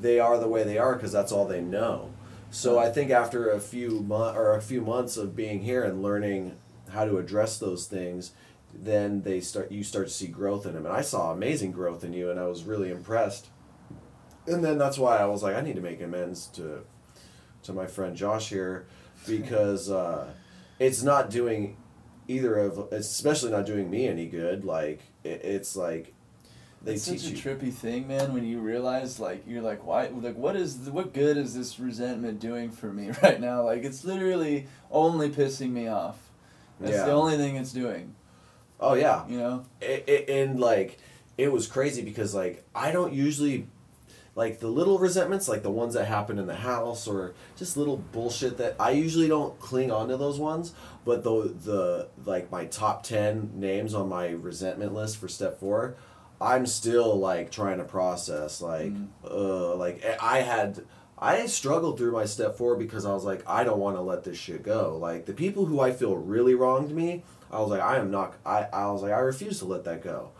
they 0.00 0.18
are 0.20 0.38
the 0.38 0.48
way 0.48 0.62
they 0.62 0.78
are 0.78 0.94
because 0.94 1.12
that's 1.12 1.32
all 1.32 1.46
they 1.46 1.60
know. 1.60 2.12
So 2.50 2.78
I 2.78 2.90
think 2.90 3.10
after 3.10 3.50
a 3.50 3.58
few 3.58 4.00
month 4.00 4.36
or 4.36 4.54
a 4.54 4.62
few 4.62 4.80
months 4.80 5.16
of 5.16 5.34
being 5.34 5.60
here 5.62 5.82
and 5.82 6.02
learning 6.02 6.56
how 6.90 7.04
to 7.04 7.18
address 7.18 7.58
those 7.58 7.86
things, 7.86 8.30
then 8.72 9.22
they 9.22 9.40
start 9.40 9.72
you 9.72 9.82
start 9.82 10.06
to 10.06 10.12
see 10.12 10.28
growth 10.28 10.64
in 10.66 10.74
them. 10.74 10.86
And 10.86 10.94
I 10.94 11.00
saw 11.00 11.32
amazing 11.32 11.72
growth 11.72 12.04
in 12.04 12.12
you, 12.12 12.30
and 12.30 12.38
I 12.38 12.46
was 12.46 12.62
really 12.64 12.90
impressed. 12.90 13.48
And 14.46 14.64
then 14.64 14.78
that's 14.78 14.98
why 14.98 15.16
I 15.16 15.24
was 15.24 15.42
like, 15.42 15.56
I 15.56 15.62
need 15.62 15.74
to 15.76 15.80
make 15.82 16.00
amends 16.00 16.46
to 16.48 16.84
to 17.64 17.72
my 17.72 17.86
friend 17.86 18.14
Josh 18.16 18.50
here 18.50 18.86
because 19.26 19.90
uh, 19.90 20.26
it's 20.78 21.02
not 21.02 21.30
doing 21.30 21.76
either 22.28 22.56
of 22.58 22.88
it's 22.92 23.10
especially 23.10 23.50
not 23.50 23.66
doing 23.66 23.90
me 23.90 24.08
any 24.08 24.26
good. 24.26 24.64
Like 24.64 25.00
it, 25.22 25.44
it's 25.44 25.76
like 25.76 26.14
they 26.82 26.94
it's 26.94 27.06
teach 27.06 27.20
such 27.22 27.32
a 27.32 27.34
you. 27.34 27.42
trippy 27.42 27.72
thing, 27.72 28.06
man. 28.08 28.34
When 28.34 28.44
you 28.44 28.58
realize, 28.60 29.18
like, 29.18 29.44
you're 29.46 29.62
like, 29.62 29.86
why? 29.86 30.08
Like, 30.08 30.36
what 30.36 30.54
is? 30.54 30.76
What 30.90 31.14
good 31.14 31.36
is 31.38 31.54
this 31.54 31.80
resentment 31.80 32.40
doing 32.40 32.70
for 32.70 32.92
me 32.92 33.10
right 33.22 33.40
now? 33.40 33.62
Like, 33.62 33.84
it's 33.84 34.04
literally 34.04 34.66
only 34.90 35.30
pissing 35.30 35.70
me 35.70 35.88
off. 35.88 36.18
That's 36.80 36.92
Yeah. 36.96 37.06
the 37.06 37.12
only 37.12 37.36
thing 37.38 37.56
it's 37.56 37.72
doing. 37.72 38.14
oh 38.80 38.94
yeah, 38.94 39.26
You 39.28 39.38
know. 39.38 39.64
it, 39.80 40.04
it, 40.08 40.28
and 40.28 40.60
like 40.60 40.98
it 41.38 41.50
was 41.52 41.66
crazy 41.66 42.02
because 42.02 42.34
like 42.34 42.64
I 42.74 42.90
don't 42.92 43.12
usually 43.14 43.66
like 44.36 44.58
the 44.60 44.66
little 44.68 44.98
resentments 44.98 45.48
like 45.48 45.62
the 45.62 45.70
ones 45.70 45.94
that 45.94 46.06
happen 46.06 46.38
in 46.38 46.46
the 46.46 46.54
house 46.56 47.06
or 47.06 47.34
just 47.56 47.76
little 47.76 47.96
bullshit 47.96 48.56
that 48.58 48.74
I 48.80 48.90
usually 48.90 49.28
don't 49.28 49.58
cling 49.60 49.90
on 49.92 50.08
to 50.08 50.16
those 50.16 50.38
ones 50.38 50.72
but 51.04 51.22
the 51.22 51.54
the 51.64 52.08
like 52.24 52.50
my 52.50 52.64
top 52.66 53.02
10 53.04 53.52
names 53.54 53.94
on 53.94 54.08
my 54.08 54.28
resentment 54.30 54.92
list 54.94 55.18
for 55.18 55.28
step 55.28 55.60
4 55.60 55.94
I'm 56.40 56.66
still 56.66 57.16
like 57.16 57.50
trying 57.52 57.78
to 57.78 57.84
process 57.84 58.60
like 58.60 58.92
Mhm. 58.92 59.06
uh 59.30 59.74
like 59.76 60.04
I 60.20 60.40
had 60.40 60.80
I 61.16 61.46
struggled 61.46 61.96
through 61.96 62.10
my 62.10 62.24
step 62.24 62.56
4 62.58 62.74
because 62.76 63.06
I 63.06 63.14
was 63.14 63.24
like 63.24 63.42
I 63.48 63.62
don't 63.62 63.78
want 63.78 63.96
to 63.96 64.02
let 64.02 64.24
this 64.24 64.36
shit 64.36 64.64
go 64.64 64.98
like 65.00 65.26
the 65.26 65.32
people 65.32 65.66
who 65.66 65.78
I 65.80 65.92
feel 65.92 66.16
really 66.16 66.54
wronged 66.56 66.90
me 66.90 67.22
I 67.52 67.60
was 67.60 67.70
like 67.70 67.80
I 67.82 67.98
am 67.98 68.10
not 68.10 68.34
I 68.44 68.66
I 68.72 68.90
was 68.90 69.00
like 69.02 69.12
I 69.12 69.20
refuse 69.20 69.60
to 69.60 69.64
let 69.64 69.84
that 69.84 70.02
go 70.02 70.30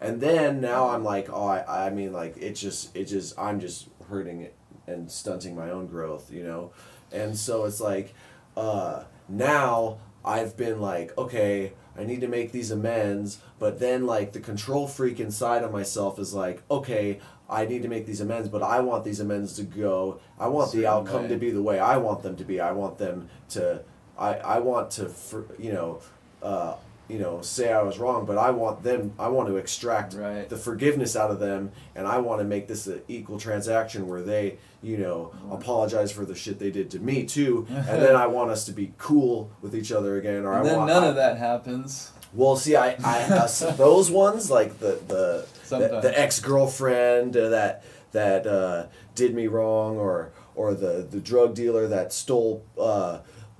and 0.00 0.20
then 0.20 0.60
now 0.60 0.90
I'm 0.90 1.04
like, 1.04 1.28
oh, 1.30 1.46
I, 1.46 1.86
I 1.86 1.90
mean, 1.90 2.12
like 2.12 2.36
it 2.36 2.54
just, 2.54 2.94
it 2.96 3.04
just, 3.04 3.38
I'm 3.38 3.60
just 3.60 3.88
hurting 4.08 4.42
it 4.42 4.54
and 4.86 5.10
stunting 5.10 5.56
my 5.56 5.70
own 5.70 5.86
growth, 5.86 6.30
you 6.32 6.42
know, 6.42 6.72
and 7.12 7.36
so 7.36 7.64
it's 7.64 7.80
like, 7.80 8.14
uh, 8.56 9.04
now 9.28 9.98
I've 10.24 10.56
been 10.56 10.80
like, 10.80 11.16
okay, 11.16 11.72
I 11.98 12.04
need 12.04 12.20
to 12.20 12.28
make 12.28 12.52
these 12.52 12.70
amends, 12.70 13.38
but 13.58 13.78
then 13.78 14.06
like 14.06 14.32
the 14.32 14.40
control 14.40 14.86
freak 14.86 15.18
inside 15.20 15.62
of 15.62 15.72
myself 15.72 16.18
is 16.18 16.34
like, 16.34 16.62
okay, 16.70 17.20
I 17.48 17.64
need 17.64 17.82
to 17.82 17.88
make 17.88 18.06
these 18.06 18.20
amends, 18.20 18.48
but 18.48 18.62
I 18.62 18.80
want 18.80 19.04
these 19.04 19.20
amends 19.20 19.54
to 19.56 19.62
go. 19.62 20.20
I 20.38 20.48
want 20.48 20.72
the 20.72 20.86
outcome 20.86 21.22
way. 21.22 21.28
to 21.28 21.36
be 21.36 21.50
the 21.50 21.62
way 21.62 21.78
I 21.78 21.96
want 21.96 22.22
them 22.22 22.36
to 22.36 22.44
be. 22.44 22.60
I 22.60 22.72
want 22.72 22.98
them 22.98 23.28
to, 23.50 23.82
I, 24.18 24.34
I 24.34 24.58
want 24.58 24.90
to, 24.92 25.08
fr- 25.08 25.52
you 25.58 25.72
know, 25.72 26.00
uh, 26.42 26.74
you 27.08 27.18
know, 27.18 27.40
say 27.40 27.72
I 27.72 27.82
was 27.82 27.98
wrong, 27.98 28.26
but 28.26 28.36
I 28.38 28.50
want 28.50 28.82
them. 28.82 29.12
I 29.18 29.28
want 29.28 29.48
to 29.48 29.56
extract 29.56 30.14
Right. 30.14 30.48
the 30.48 30.56
forgiveness 30.56 31.14
out 31.16 31.30
of 31.30 31.38
them, 31.38 31.70
and 31.94 32.06
I 32.06 32.18
want 32.18 32.40
to 32.40 32.44
make 32.44 32.66
this 32.68 32.86
an 32.86 33.02
equal 33.08 33.38
transaction 33.38 34.08
where 34.08 34.22
they, 34.22 34.58
you 34.82 34.96
know, 34.98 35.32
apologize 35.50 36.10
for 36.10 36.24
the 36.24 36.34
shit 36.34 36.58
they 36.58 36.70
did 36.70 36.90
to 36.92 36.98
me 36.98 37.24
too, 37.24 37.66
and 37.70 38.02
then 38.02 38.16
I 38.16 38.26
want 38.26 38.50
us 38.50 38.64
to 38.66 38.72
be 38.72 38.92
cool 38.98 39.50
with 39.62 39.74
each 39.74 39.92
other 39.92 40.16
again. 40.18 40.44
Or 40.44 40.52
And 40.54 40.66
I 40.66 40.70
then 40.70 40.76
want 40.78 40.88
none 40.90 41.04
I- 41.04 41.08
of 41.08 41.14
that 41.16 41.38
happens. 41.38 42.10
well, 42.34 42.56
see, 42.56 42.74
I, 42.76 42.96
I 43.04 43.22
uh, 43.22 43.46
those 43.76 44.10
ones 44.10 44.50
like 44.50 44.78
the 44.80 44.98
the 45.06 45.46
the, 45.46 45.46
Sometimes. 45.64 46.02
the 46.02 46.20
ex 46.20 46.40
girlfriend 46.40 47.36
uh, 47.36 47.48
that 47.50 47.84
that 48.12 48.46
uh, 48.46 48.86
did 49.14 49.34
me 49.34 49.46
wrong, 49.46 49.96
or 49.96 50.30
or 50.56 50.74
the 50.74 51.06
the 51.08 51.20
drug 51.20 51.54
dealer 51.54 51.86
that 51.88 52.12
stole, 52.12 52.64
uh, 52.80 53.18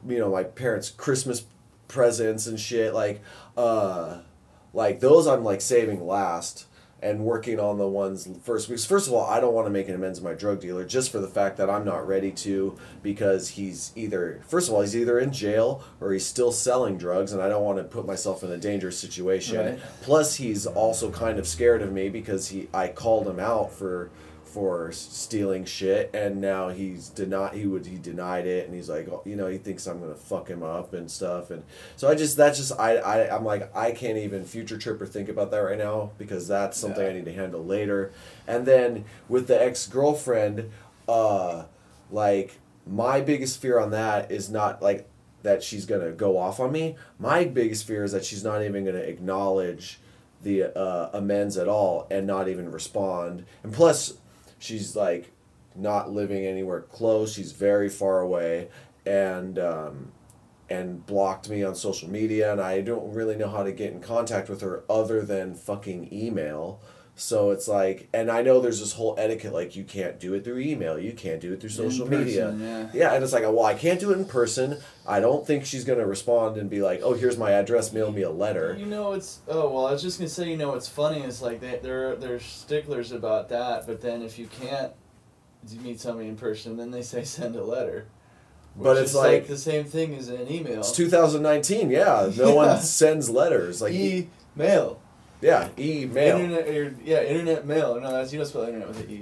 you 0.09 0.19
know, 0.19 0.31
my 0.31 0.43
parents' 0.45 0.91
Christmas 0.91 1.45
presents 1.89 2.47
and 2.47 2.59
shit. 2.59 2.95
Like, 2.95 3.21
uh, 3.57 4.19
like 4.73 5.01
those 5.01 5.27
I'm 5.27 5.45
like 5.45 5.61
saving 5.61 6.07
last 6.07 6.67
and 7.03 7.21
working 7.25 7.61
on 7.61 7.77
the 7.77 7.87
ones 7.87 8.27
first 8.43 8.69
because 8.69 8.87
first 8.87 9.07
of 9.07 9.13
all 9.13 9.27
I 9.27 9.39
don't 9.39 9.53
want 9.53 9.67
to 9.67 9.71
make 9.71 9.87
an 9.89 9.95
amends 9.95 10.19
to 10.19 10.25
my 10.25 10.33
drug 10.33 10.61
dealer 10.61 10.83
just 10.85 11.13
for 11.13 11.19
the 11.19 11.29
fact 11.29 11.59
that 11.59 11.69
I'm 11.69 11.85
not 11.85 12.07
ready 12.09 12.31
to 12.33 12.77
because 13.03 13.49
he's 13.51 13.93
either 13.95 14.41
first 14.49 14.69
of 14.69 14.75
all 14.75 14.81
he's 14.81 14.97
either 14.97 15.19
in 15.19 15.31
jail 15.31 15.85
or 16.01 16.13
he's 16.15 16.25
still 16.27 16.53
selling 16.53 16.97
drugs 16.97 17.33
and 17.35 17.43
I 17.43 17.51
don't 17.51 17.63
want 17.65 17.77
to 17.79 17.85
put 17.85 18.07
myself 18.07 18.43
in 18.43 18.51
a 18.51 18.57
dangerous 18.57 18.99
situation 18.99 19.59
Right. 19.59 19.79
plus 20.01 20.37
he's 20.37 20.67
also 20.67 21.11
kind 21.11 21.39
of 21.39 21.47
scared 21.47 21.83
of 21.83 21.93
me 21.93 22.09
because 22.09 22.49
he 22.49 22.69
I 22.73 22.89
called 22.89 23.29
him 23.29 23.39
out 23.41 23.73
for 23.73 24.11
for 24.57 24.91
stealing 24.91 25.67
shit, 25.67 26.09
and 26.15 26.41
now 26.41 26.71
he's 26.71 27.11
denied. 27.11 27.53
He 27.53 27.67
would 27.67 27.85
he 27.85 27.99
denied 27.99 28.47
it, 28.47 28.65
and 28.65 28.75
he's 28.75 28.89
like, 28.89 29.07
oh, 29.07 29.21
you 29.27 29.37
know, 29.37 29.49
he 29.49 29.59
thinks 29.59 29.87
I'm 29.87 30.01
gonna 30.01 30.15
fuck 30.15 30.49
him 30.49 30.63
up 30.63 30.95
and 30.95 31.11
stuff, 31.11 31.51
and 31.51 31.63
so 31.97 32.09
I 32.09 32.15
just 32.15 32.39
that's 32.39 32.57
just 32.57 32.73
I 32.81 32.97
I 32.97 33.37
I'm 33.37 33.45
like 33.45 33.71
I 33.77 33.91
can't 33.91 34.17
even 34.17 34.47
future 34.47 34.79
trip 34.79 34.99
or 35.03 35.05
think 35.05 35.29
about 35.29 35.51
that 35.51 35.59
right 35.59 35.77
now 35.77 36.13
because 36.17 36.49
that's 36.49 36.79
something 36.79 37.03
Yeah. 37.03 37.11
I 37.11 37.13
need 37.13 37.27
to 37.27 37.35
handle 37.35 37.63
later, 37.63 38.13
and 38.47 38.65
then 38.65 39.05
with 39.29 39.47
the 39.47 39.63
ex 39.63 39.87
girlfriend, 39.87 40.71
uh, 41.07 41.65
like 42.11 42.59
my 42.87 43.21
biggest 43.21 43.61
fear 43.61 43.79
on 43.79 43.91
that 43.91 44.33
is 44.33 44.49
not 44.49 44.81
like 44.81 45.07
that 45.43 45.63
she's 45.63 45.85
gonna 45.85 46.13
go 46.13 46.39
off 46.39 46.61
on 46.61 46.73
me. 46.73 46.97
My 47.19 47.45
biggest 47.45 47.87
fear 47.87 48.05
is 48.05 48.13
that 48.13 48.25
she's 48.25 48.43
not 48.43 48.63
even 48.63 48.87
gonna 48.87 49.01
acknowledge 49.01 50.01
the 50.43 50.75
uh, 50.75 51.11
amends 51.13 51.59
at 51.59 51.69
all 51.69 52.07
and 52.11 52.27
not 52.27 52.49
even 52.49 52.73
respond. 52.73 53.45
And 53.63 53.71
plus, 53.71 54.15
she's 54.59 54.97
like 54.97 55.33
not 55.75 56.11
living 56.11 56.45
anywhere 56.47 56.81
close. 56.81 57.33
She's 57.35 57.53
very 57.53 57.89
far 57.89 58.21
away, 58.21 58.69
and 59.05 59.59
um, 59.59 60.13
and 60.69 61.05
blocked 61.07 61.49
me 61.49 61.63
on 61.63 61.75
social 61.75 62.11
media. 62.11 62.53
And 62.53 62.61
I 62.61 62.81
don't 62.81 63.13
really 63.13 63.37
know 63.37 63.49
how 63.49 63.63
to 63.63 63.73
get 63.73 63.93
in 63.93 64.01
contact 64.01 64.49
with 64.49 64.61
her 64.63 64.85
other 64.89 65.23
than 65.23 65.55
fucking 65.55 66.13
email. 66.13 66.81
So 67.19 67.51
it's 67.51 67.67
like, 67.67 68.09
and 68.13 68.31
I 68.31 68.43
know 68.43 68.61
there's 68.61 68.79
this 68.79 68.93
whole 68.93 69.15
etiquette, 69.17 69.55
like 69.55 69.75
you 69.75 69.85
can't 69.85 70.21
do 70.21 70.35
it 70.35 70.45
through 70.45 70.59
email, 70.59 70.99
you 70.99 71.13
can't 71.15 71.41
do 71.41 71.55
it 71.55 71.61
through 71.63 71.71
social 71.71 72.07
person, 72.07 72.27
media. 72.27 72.55
yeah. 72.61 72.91
Yeah, 72.93 73.15
and 73.15 73.25
it's 73.25 73.33
like, 73.33 73.43
well, 73.45 73.65
I 73.65 73.73
can't 73.73 73.99
do 73.99 74.11
it 74.13 74.19
in 74.19 74.27
person. 74.27 74.77
I 75.09 75.21
don't 75.21 75.47
think 75.47 75.65
she's 75.65 75.83
gonna 75.85 76.07
respond 76.07 76.59
and 76.59 76.69
be 76.69 76.83
like, 76.83 77.01
oh, 77.03 77.15
here's 77.15 77.39
my 77.39 77.53
address, 77.53 77.91
mail 77.91 78.13
me 78.13 78.21
a 78.21 78.31
letter. 78.31 78.77
You 78.79 78.85
know, 78.85 79.13
it's 79.15 79.39
oh 79.49 79.71
well. 79.71 79.87
I 79.87 79.93
was 79.93 80.03
just 80.03 80.19
gonna 80.19 80.29
say, 80.29 80.51
you 80.51 80.59
know, 80.59 80.73
what's 80.73 80.89
funny 80.89 81.23
is 81.23 81.41
like 81.41 81.61
they 81.61 81.81
they're 81.83 82.17
they're 82.17 82.39
sticklers 82.39 83.13
about 83.13 83.49
that, 83.49 83.87
but 83.87 84.03
then 84.03 84.21
if 84.21 84.39
you 84.39 84.47
can't 84.49 84.93
meet 85.81 85.99
somebody 85.99 86.29
in 86.29 86.37
person, 86.37 86.77
then 86.77 86.91
they 86.91 87.01
say 87.03 87.25
send 87.25 87.57
a 87.57 87.65
letter. 87.65 88.09
But 88.79 88.99
it's 88.99 89.13
is 89.13 89.17
like- 89.17 89.47
the 89.47 89.57
same 89.57 89.87
thing 89.87 90.15
as 90.17 90.29
an 90.29 90.53
email. 90.53 90.81
It's 90.81 90.93
2019. 90.93 91.89
Yeah, 91.91 92.31
no 92.37 92.49
Yeah. 92.49 92.55
one 92.55 92.81
sends 92.83 93.31
letters 93.31 93.81
like 93.81 93.95
email. 93.95 95.01
Yeah, 95.41 95.69
email. 95.79 96.39
Internet 96.39 96.69
or 96.69 96.95
yeah, 97.05 97.23
internet 97.23 97.67
mail. 97.67 98.01
No, 98.01 98.13
that's 98.13 98.33
you 98.33 98.39
don't 98.39 98.47
spell 98.47 98.63
internet 98.65 98.89
with 98.89 99.01
an 99.01 99.11
E. 99.11 99.19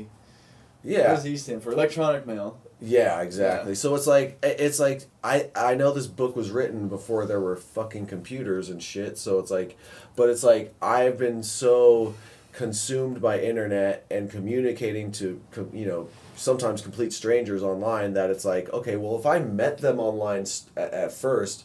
What 0.82 0.92
Yeah, 0.92 1.14
does 1.14 1.26
E 1.26 1.36
stand 1.36 1.62
for? 1.62 1.72
Electronic 1.72 2.26
mail. 2.26 2.58
yeah, 2.80 3.20
exactly. 3.22 3.72
Yeah. 3.72 3.76
So 3.76 3.94
it's 3.94 4.06
like 4.06 4.38
it's 4.42 4.78
like 4.78 5.02
I 5.22 5.50
I 5.56 5.74
know 5.74 5.92
this 5.92 6.06
book 6.06 6.36
was 6.36 6.50
written 6.50 6.88
before 6.88 7.24
there 7.26 7.40
were 7.40 7.56
fucking 7.56 8.06
computers 8.06 8.68
and 8.68 8.82
shit. 8.82 9.16
So 9.18 9.38
it's 9.38 9.50
like, 9.50 9.76
but 10.16 10.28
it's 10.28 10.42
like 10.44 10.74
I've 10.82 11.16
been 11.18 11.42
so 11.42 12.14
consumed 12.52 13.20
by 13.20 13.40
internet 13.40 14.06
and 14.10 14.30
communicating 14.30 15.10
to 15.12 15.40
you 15.72 15.86
know 15.86 16.08
sometimes 16.36 16.82
complete 16.82 17.12
strangers 17.12 17.62
online 17.64 18.12
that 18.12 18.30
it's 18.30 18.44
like 18.44 18.72
okay 18.72 18.94
well 18.96 19.18
if 19.18 19.26
I 19.26 19.40
met 19.40 19.78
them 19.78 19.98
online 19.98 20.44
at 20.76 21.10
first 21.12 21.64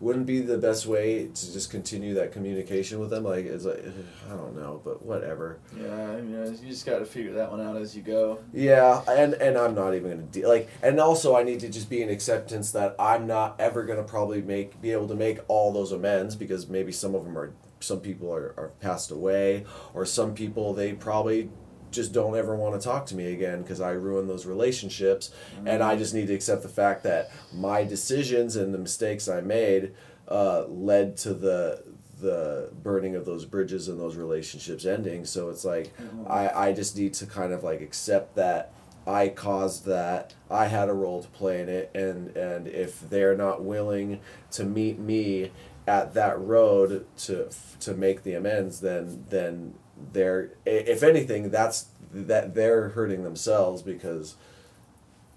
wouldn't 0.00 0.26
be 0.26 0.40
the 0.40 0.58
best 0.58 0.86
way 0.86 1.26
to 1.26 1.52
just 1.52 1.70
continue 1.70 2.14
that 2.14 2.32
communication 2.32 2.98
with 2.98 3.10
them 3.10 3.24
like 3.24 3.44
it's 3.44 3.64
like 3.64 3.84
I 4.30 4.34
don't 4.34 4.56
know 4.56 4.80
but 4.84 5.04
whatever 5.04 5.58
Yeah, 5.76 5.84
you 6.16 6.36
uh, 6.40 6.44
know, 6.44 6.50
you 6.50 6.68
just 6.68 6.86
got 6.86 6.98
to 7.00 7.04
figure 7.04 7.32
that 7.34 7.50
one 7.50 7.60
out 7.60 7.76
as 7.76 7.94
you 7.96 8.02
go. 8.02 8.38
Yeah, 8.52 9.02
and 9.08 9.34
and 9.34 9.56
I'm 9.58 9.74
not 9.74 9.94
even 9.94 10.10
gonna 10.10 10.22
de- 10.22 10.46
like, 10.46 10.68
and 10.82 10.98
also 10.98 11.36
I 11.36 11.42
need 11.42 11.60
to 11.60 11.68
just 11.68 11.90
be 11.90 12.02
in 12.02 12.08
acceptance 12.08 12.72
that 12.72 12.96
I'm 12.98 13.26
not 13.26 13.60
ever 13.60 13.84
gonna 13.84 14.02
probably 14.02 14.42
make 14.42 14.80
be 14.80 14.92
able 14.92 15.08
to 15.08 15.14
make 15.14 15.38
all 15.48 15.72
those 15.72 15.92
amends 15.92 16.36
because 16.36 16.68
maybe 16.68 16.92
some 16.92 17.14
of 17.14 17.24
them 17.24 17.36
are 17.36 17.52
some 17.80 18.00
people 18.00 18.32
are, 18.32 18.54
are 18.56 18.72
passed 18.80 19.10
away 19.10 19.64
or 19.94 20.04
some 20.04 20.34
people 20.34 20.74
they 20.74 20.92
probably 20.92 21.50
just 21.90 22.12
don't 22.12 22.36
ever 22.36 22.54
want 22.54 22.80
to 22.80 22.84
talk 22.84 23.06
to 23.06 23.16
me 23.16 23.32
again 23.32 23.62
because 23.62 23.80
I 23.80 23.90
ruined 23.92 24.28
those 24.28 24.46
relationships 24.46 25.32
and 25.66 25.82
I 25.82 25.96
just 25.96 26.14
need 26.14 26.28
to 26.28 26.34
accept 26.34 26.62
the 26.62 26.68
fact 26.68 27.02
that 27.04 27.30
my 27.52 27.84
decisions 27.84 28.56
and 28.56 28.72
the 28.72 28.78
mistakes 28.78 29.28
I 29.28 29.40
made 29.40 29.94
uh, 30.28 30.66
led 30.68 31.16
to 31.18 31.34
the 31.34 31.82
the 32.20 32.68
burning 32.82 33.16
of 33.16 33.24
those 33.24 33.46
bridges 33.46 33.88
and 33.88 33.98
those 33.98 34.14
relationships 34.16 34.84
ending. 34.84 35.24
So 35.24 35.48
it's 35.48 35.64
like 35.64 35.92
I, 36.26 36.48
I 36.48 36.72
just 36.72 36.96
need 36.96 37.14
to 37.14 37.26
kind 37.26 37.52
of 37.52 37.64
like 37.64 37.80
accept 37.80 38.36
that 38.36 38.72
I 39.06 39.28
caused 39.28 39.86
that 39.86 40.34
I 40.50 40.66
had 40.66 40.88
a 40.88 40.92
role 40.92 41.22
to 41.22 41.28
play 41.28 41.60
in 41.60 41.68
it 41.68 41.90
and 41.94 42.36
and 42.36 42.68
if 42.68 43.00
they're 43.08 43.36
not 43.36 43.64
willing 43.64 44.20
to 44.52 44.64
meet 44.64 44.98
me 44.98 45.52
at 45.86 46.14
that 46.14 46.38
road 46.38 47.06
to 47.16 47.48
to 47.80 47.94
make 47.94 48.22
the 48.22 48.34
amends 48.34 48.80
then 48.80 49.24
then 49.30 49.74
they're 50.12 50.50
if 50.66 51.02
anything 51.02 51.50
that's 51.50 51.86
that 52.12 52.54
they're 52.54 52.90
hurting 52.90 53.22
themselves 53.24 53.82
because 53.82 54.36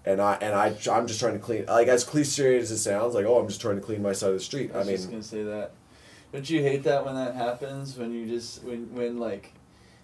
and 0.04 0.20
I 0.20 0.34
and 0.40 0.54
I 0.54 0.76
I'm 0.90 1.06
just 1.06 1.20
trying 1.20 1.34
to 1.34 1.38
clean 1.38 1.66
like 1.66 1.88
as 1.88 2.04
cliche 2.04 2.58
as 2.58 2.70
it 2.70 2.78
sounds 2.78 3.14
like 3.14 3.26
oh 3.26 3.38
I'm 3.38 3.48
just 3.48 3.60
trying 3.60 3.76
to 3.76 3.82
clean 3.82 4.02
my 4.02 4.12
side 4.12 4.30
of 4.30 4.34
the 4.34 4.40
street 4.40 4.70
I 4.74 4.80
I 4.80 4.84
mean 4.84 4.96
just 4.96 5.10
gonna 5.10 5.22
say 5.22 5.42
that. 5.44 5.72
Don't 6.34 6.50
you 6.50 6.62
hate 6.62 6.82
that 6.82 7.04
when 7.04 7.14
that 7.14 7.36
happens? 7.36 7.96
When 7.96 8.12
you 8.12 8.26
just 8.26 8.64
when 8.64 8.92
when 8.92 9.20
like, 9.20 9.52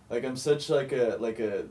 like 0.08 0.24
I'm 0.24 0.36
such 0.36 0.70
like 0.70 0.92
a 0.92 1.16
like 1.18 1.40
a 1.40 1.64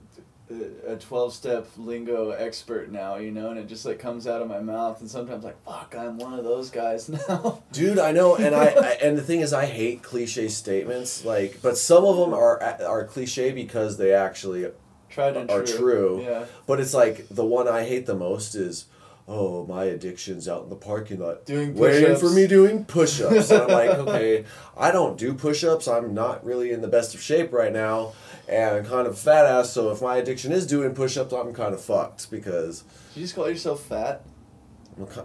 a 0.88 0.96
twelve 0.96 1.34
step 1.34 1.68
lingo 1.78 2.32
expert 2.32 2.92
now, 2.92 3.18
you 3.18 3.32
know, 3.32 3.52
and 3.52 3.60
it 3.60 3.68
just 3.68 3.86
like 3.86 4.00
comes 4.00 4.26
out 4.28 4.42
of 4.42 4.48
my 4.48 4.60
mouth, 4.60 5.00
and 5.02 5.10
sometimes 5.10 5.44
like 5.44 5.64
fuck, 5.64 5.96
I'm 5.98 6.18
one 6.18 6.34
of 6.34 6.44
those 6.44 6.70
guys 6.72 7.08
now. 7.30 7.62
Dude, 7.72 8.00
I 8.00 8.12
know, 8.12 8.36
and 8.36 8.56
I, 8.56 8.66
I 8.68 8.90
and 9.02 9.18
the 9.18 9.22
thing 9.22 9.42
is, 9.42 9.54
I 9.54 9.66
hate 9.66 10.02
cliche 10.02 10.48
statements. 10.48 11.24
Like, 11.24 11.62
but 11.62 11.78
some 11.78 12.04
of 12.06 12.18
them 12.18 12.34
are 12.34 12.62
are 12.62 13.06
cliche 13.06 13.52
because 13.52 13.98
they 13.98 14.12
actually 14.14 14.72
Tried 15.10 15.38
and 15.38 15.50
are 15.50 15.64
true. 15.64 15.78
true. 15.78 16.22
Yeah. 16.24 16.46
But 16.68 16.80
it's 16.80 16.94
like 16.94 17.28
the 17.30 17.46
one 17.46 17.68
I 17.68 17.84
hate 17.84 18.06
the 18.06 18.16
most 18.16 18.56
is, 18.56 18.86
oh, 19.32 19.64
my 19.68 19.84
addiction's 19.86 20.48
out 20.48 20.64
in 20.64 20.70
the 20.70 20.76
parking 20.76 21.20
lot, 21.20 21.46
Doing 21.46 21.76
waiting 21.76 22.02
push-ups. 22.16 22.20
for 22.22 22.30
me 22.32 22.48
doing 22.48 22.84
push-ups. 22.98 23.52
and 23.52 23.62
I'm 23.62 23.68
like, 23.70 23.90
okay, 23.92 24.44
I 24.76 24.92
don't 24.92 25.18
do 25.20 25.34
push-ups. 25.36 25.88
I'm 25.88 26.14
not 26.16 26.44
really 26.44 26.72
in 26.72 26.82
the 26.82 26.88
best 26.88 27.14
of 27.14 27.22
shape 27.22 27.54
right 27.54 27.72
now, 27.72 28.14
and 28.48 28.78
I'm 28.78 28.86
kind 28.86 29.06
of 29.08 29.18
fat 29.20 29.46
ass. 29.46 29.72
So 29.72 29.92
if 29.92 30.02
my 30.02 30.18
addiction 30.18 30.52
is 30.52 30.66
doing 30.66 30.96
push-ups, 30.96 31.32
I'm 31.32 31.54
kind 31.54 31.74
of 31.76 31.82
fucked 31.82 32.32
because 32.32 32.82
Did 33.14 33.20
you 33.20 33.22
just 33.24 33.36
call 33.36 33.48
yourself 33.48 33.84
fat? 33.84 34.24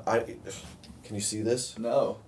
I. 0.07 0.19
Can 1.05 1.15
you 1.17 1.21
see 1.23 1.43
this? 1.43 1.79
No. 1.79 2.19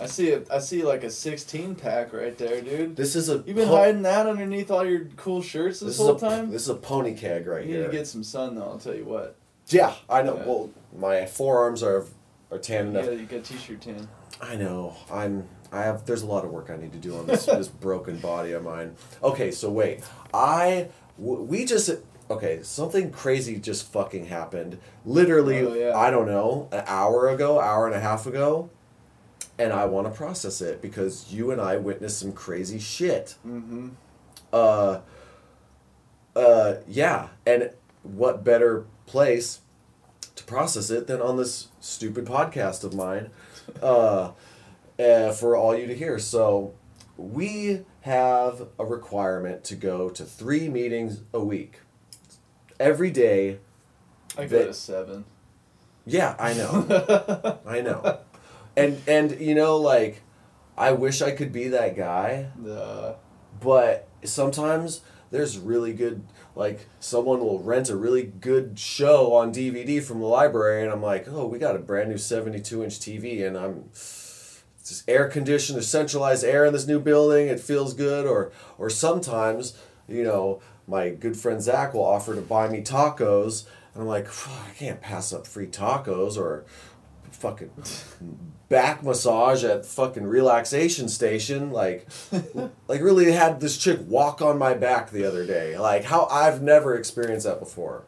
I 0.00 0.06
see 0.06 0.32
a, 0.32 0.42
I 0.50 0.58
see 0.58 0.82
like 0.82 1.04
a 1.04 1.10
sixteen 1.10 1.74
pack 1.74 2.12
right 2.14 2.36
there, 2.38 2.62
dude. 2.62 2.96
This 2.96 3.14
is 3.14 3.28
a. 3.28 3.34
You've 3.46 3.56
been 3.56 3.68
po- 3.68 3.76
hiding 3.76 4.02
that 4.02 4.26
underneath 4.26 4.70
all 4.70 4.84
your 4.86 5.04
cool 5.16 5.42
shirts 5.42 5.80
this, 5.80 5.90
This 5.90 5.96
whole 5.98 6.16
a 6.16 6.18
time. 6.20 6.50
this 6.50 6.62
is 6.62 6.68
a 6.70 6.74
pony 6.74 7.14
keg 7.14 7.46
right 7.46 7.64
here. 7.64 7.76
you 7.76 7.80
need 7.82 7.86
to 7.90 7.92
get 7.92 8.06
some 8.06 8.24
sun 8.24 8.54
though. 8.54 8.62
I'll 8.64 8.78
tell 8.78 8.94
you 8.94 9.04
what. 9.04 9.36
Yeah, 9.68 9.94
I 10.08 10.22
know. 10.22 10.36
Yeah. 10.36 10.44
Well, 10.44 10.70
my 10.96 11.26
forearms 11.26 11.82
are 11.82 12.04
are 12.50 12.58
tan 12.58 12.88
enough. 12.88 13.06
Yeah, 13.06 13.12
you 13.12 13.26
got 13.26 13.44
t-shirt 13.44 13.80
tan. 13.80 14.08
I 14.40 14.56
know. 14.56 14.96
I'm. 15.10 15.48
I 15.70 15.82
have. 15.82 16.04
There's 16.04 16.22
a 16.22 16.26
lot 16.26 16.44
of 16.44 16.50
work 16.50 16.68
I 16.70 16.76
need 16.76 16.92
to 16.92 16.98
do 16.98 17.16
on 17.16 17.26
this 17.26 17.46
this 17.46 17.68
broken 17.86 18.18
body 18.18 18.52
of 18.52 18.62
mine. 18.62 18.94
Okay, 19.22 19.50
so 19.50 19.70
wait. 19.70 20.02
I 20.34 20.88
w- 21.18 21.42
we 21.42 21.64
just 21.64 21.90
okay. 22.30 22.60
Something 22.62 23.10
crazy 23.10 23.56
just 23.58 23.90
fucking 23.90 24.26
happened. 24.26 24.78
Literally, 25.06 25.60
Oh, 25.60 25.74
yeah. 25.74 25.96
I 25.96 26.10
don't 26.10 26.26
know, 26.26 26.68
an 26.72 26.84
hour 26.86 27.28
ago, 27.28 27.58
hour 27.60 27.86
and 27.86 27.94
a 27.94 28.00
half 28.00 28.26
ago, 28.26 28.68
and 29.58 29.72
I 29.72 29.86
want 29.86 30.06
to 30.08 30.12
process 30.12 30.60
it 30.60 30.82
because 30.82 31.32
you 31.32 31.50
and 31.52 31.60
I 31.60 31.76
witnessed 31.78 32.18
some 32.18 32.32
crazy 32.32 32.78
shit. 32.78 33.36
Mm-hmm. 33.46 33.90
Uh. 34.52 34.98
Uh. 36.36 36.74
Yeah, 36.88 37.28
and 37.46 37.70
what 38.02 38.44
better 38.44 38.84
place 39.06 39.60
to 40.36 40.44
process 40.44 40.90
it 40.90 41.06
than 41.06 41.20
on 41.20 41.36
this 41.36 41.68
stupid 41.80 42.24
podcast 42.26 42.84
of 42.84 42.94
mine? 42.94 43.30
Uh 43.80 44.32
uh, 44.98 45.32
for 45.32 45.56
all 45.56 45.76
you 45.76 45.86
to 45.86 45.94
hear. 45.94 46.18
So, 46.18 46.74
we 47.16 47.84
have 48.02 48.68
a 48.78 48.84
requirement 48.84 49.62
to 49.64 49.76
go 49.76 50.10
to 50.10 50.24
three 50.24 50.68
meetings 50.68 51.22
a 51.32 51.42
week. 51.42 51.80
Every 52.80 53.10
day. 53.10 53.58
I 54.36 54.46
go 54.46 54.58
That- 54.58 54.66
to 54.66 54.74
seven. 54.74 55.24
Yeah, 56.04 56.34
I 56.38 56.54
know. 56.54 57.60
I 57.66 57.80
know. 57.80 58.18
And 58.76 59.00
and 59.06 59.40
you 59.40 59.54
know 59.54 59.76
like 59.76 60.22
I 60.76 60.90
wish 60.92 61.22
I 61.22 61.30
could 61.30 61.52
be 61.52 61.68
that 61.68 61.96
guy, 61.96 62.48
but 63.60 64.08
sometimes 64.24 65.00
there's 65.30 65.58
really 65.58 65.92
good 65.92 66.22
like 66.54 66.86
someone 67.00 67.40
will 67.40 67.60
rent 67.60 67.88
a 67.88 67.96
really 67.96 68.24
good 68.24 68.78
show 68.78 69.34
on 69.34 69.52
DVD 69.52 70.02
from 70.02 70.20
the 70.20 70.26
library 70.26 70.82
and 70.82 70.92
I'm 70.92 71.02
like, 71.02 71.26
"Oh, 71.28 71.46
we 71.46 71.58
got 71.58 71.76
a 71.76 71.78
brand 71.78 72.10
new 72.10 72.16
72-inch 72.16 72.98
TV 72.98 73.46
and 73.46 73.56
I'm 73.56 73.84
just 74.84 75.08
air 75.08 75.28
conditioned, 75.28 75.76
there's 75.76 75.88
centralized 75.88 76.44
air 76.44 76.64
in 76.64 76.72
this 76.72 76.86
new 76.86 77.00
building, 77.00 77.48
it 77.48 77.60
feels 77.60 77.94
good 77.94 78.26
or 78.26 78.52
or 78.78 78.90
sometimes, 78.90 79.76
you 80.08 80.24
know, 80.24 80.60
my 80.86 81.10
good 81.10 81.36
friend 81.36 81.62
Zach 81.62 81.94
will 81.94 82.04
offer 82.04 82.34
to 82.34 82.40
buy 82.40 82.68
me 82.68 82.82
tacos 82.82 83.64
and 83.94 84.02
I'm 84.02 84.08
like, 84.08 84.26
I 84.48 84.70
can't 84.76 85.00
pass 85.00 85.32
up 85.32 85.46
free 85.46 85.66
tacos 85.66 86.36
or 86.36 86.64
fucking 87.30 87.70
back 88.72 89.02
massage 89.04 89.64
at 89.64 89.84
fucking 89.84 90.24
relaxation 90.24 91.06
station. 91.06 91.70
Like, 91.70 92.08
like 92.88 93.02
really 93.02 93.30
had 93.30 93.60
this 93.60 93.76
chick 93.76 94.00
walk 94.06 94.40
on 94.40 94.58
my 94.58 94.72
back 94.72 95.10
the 95.10 95.26
other 95.26 95.46
day. 95.46 95.78
Like 95.78 96.04
how 96.04 96.24
I've 96.26 96.62
never 96.62 96.96
experienced 96.96 97.46
that 97.46 97.60
before. 97.60 98.04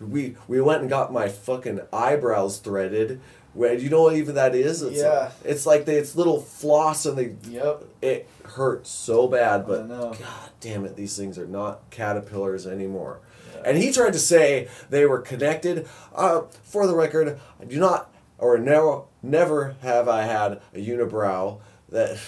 We 0.00 0.36
we 0.48 0.60
went 0.62 0.80
and 0.80 0.88
got 0.88 1.12
my 1.12 1.28
fucking 1.28 1.80
eyebrows 1.92 2.58
threaded. 2.58 3.20
Where 3.52 3.74
you 3.74 3.90
know 3.90 4.02
what 4.02 4.16
even 4.16 4.34
that 4.36 4.54
is? 4.54 4.82
It's 4.82 4.98
Yeah. 4.98 5.10
Like, 5.10 5.32
it's 5.44 5.66
like 5.66 5.84
they, 5.84 5.96
it's 5.96 6.16
little 6.16 6.40
floss 6.40 7.04
and 7.04 7.16
they 7.16 7.36
Yep. 7.48 7.84
it 8.00 8.28
hurts 8.44 8.88
so 8.90 9.28
bad, 9.28 9.66
but 9.66 9.86
god 9.86 10.16
damn 10.60 10.86
it, 10.86 10.96
these 10.96 11.14
things 11.16 11.38
are 11.38 11.46
not 11.46 11.88
caterpillars 11.90 12.66
anymore. 12.66 13.20
And 13.64 13.76
he 13.78 13.92
tried 13.92 14.14
to 14.14 14.18
say 14.18 14.68
they 14.90 15.04
were 15.06 15.20
connected. 15.20 15.86
Uh, 16.14 16.42
for 16.62 16.86
the 16.86 16.94
record, 16.94 17.38
I 17.60 17.64
do 17.66 17.78
not 17.78 18.10
or 18.38 18.58
never 18.58 19.02
never 19.24 19.76
have 19.82 20.08
I 20.08 20.22
had 20.22 20.60
a 20.74 20.78
unibrow 20.78 21.60
that 21.88 22.18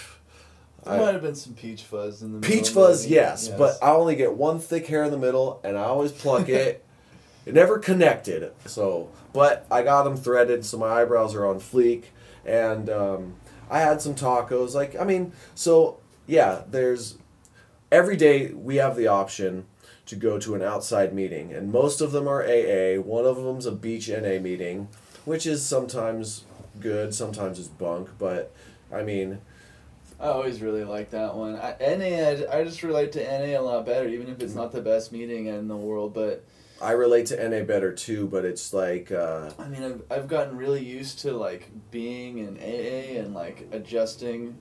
There 0.85 0.95
I- 0.95 0.99
might 0.99 1.13
have 1.15 1.23
been 1.23 1.35
some 1.35 1.55
peach 1.55 1.83
fuzz 1.83 2.23
in 2.23 2.33
the 2.33 2.47
peach 2.47 2.69
middle, 2.69 2.85
fuzz, 2.87 3.03
maybe. 3.05 3.15
yes, 3.17 3.49
but 3.49 3.77
I 3.83 3.91
only 3.93 4.17
get 4.17 4.35
one 4.35 4.59
thick 4.59 4.87
hair 4.87 5.05
in 5.05 5.11
the 5.11 5.19
middle, 5.19 5.61
and 5.65 5.77
I 5.77 5.85
always 5.85 6.13
pluck 6.13 6.49
it. 6.49 6.83
It 7.47 7.55
never 7.55 7.79
connected, 7.79 8.51
so 8.65 9.09
but 9.33 9.67
I 9.71 9.83
got 9.85 10.03
them 10.03 10.17
threaded, 10.17 10.65
so 10.65 10.79
my 10.79 10.89
eyebrows 11.03 11.33
are 11.37 11.47
on 11.47 11.61
fleek, 11.61 12.07
and 12.45 12.91
um, 12.91 13.35
I 13.71 13.79
had 13.79 14.03
some 14.03 14.17
tacos. 14.17 14.75
Like 14.75 14.99
I 14.99 15.05
mean, 15.05 15.31
so 15.55 15.99
yeah, 16.27 16.63
there's 16.69 17.19
every 17.93 18.17
day 18.17 18.49
we 18.49 18.77
have 18.77 18.97
the 18.97 19.07
option 19.07 19.67
to 20.07 20.17
go 20.17 20.41
to 20.41 20.57
an 20.57 20.63
outside 20.63 21.15
meeting, 21.15 21.53
and 21.53 21.71
most 21.71 22.01
of 22.01 22.11
them 22.11 22.27
are 22.27 22.43
AA. 22.43 23.01
One 23.01 23.25
of 23.25 23.37
them's 23.37 23.65
a 23.65 23.71
beach 23.71 24.09
NA 24.09 24.41
meeting, 24.41 24.89
which 25.25 25.47
is 25.47 25.65
sometimes 25.65 26.43
good, 26.81 27.15
sometimes 27.15 27.59
it's 27.59 27.69
bunk, 27.69 28.09
but 28.19 28.53
I 28.93 29.03
mean, 29.03 29.39
I 30.19 30.29
always 30.29 30.63
really 30.63 30.85
like 30.85 31.11
that 31.11 31.35
one. 31.35 31.57
I, 31.57 31.77
NA, 31.81 32.47
I, 32.51 32.59
I 32.61 32.65
just 32.65 32.83
relate 32.83 33.13
to 33.13 33.23
NA 33.23 33.59
a 33.59 33.63
lot 33.63 33.85
better, 33.85 34.09
even 34.09 34.29
if 34.29 34.41
it's 34.41 34.55
not 34.55 34.73
the 34.73 34.81
best 34.81 35.13
meeting 35.13 35.47
in 35.47 35.69
the 35.69 35.77
world. 35.77 36.15
But 36.15 36.45
I 36.81 36.93
relate 36.93 37.27
to 37.27 37.49
NA 37.49 37.65
better 37.65 37.93
too, 37.93 38.27
but 38.27 38.45
it's 38.45 38.73
like 38.73 39.13
uh, 39.13 39.51
I 39.59 39.69
mean, 39.69 39.83
I've, 39.83 40.03
I've 40.11 40.29
gotten 40.29 40.57
really 40.57 40.85
used 40.85 41.19
to 41.21 41.33
like 41.33 41.71
being 41.91 42.39
in 42.39 42.57
AA 42.59 43.21
and 43.21 43.35
like 43.35 43.69
adjusting, 43.73 44.57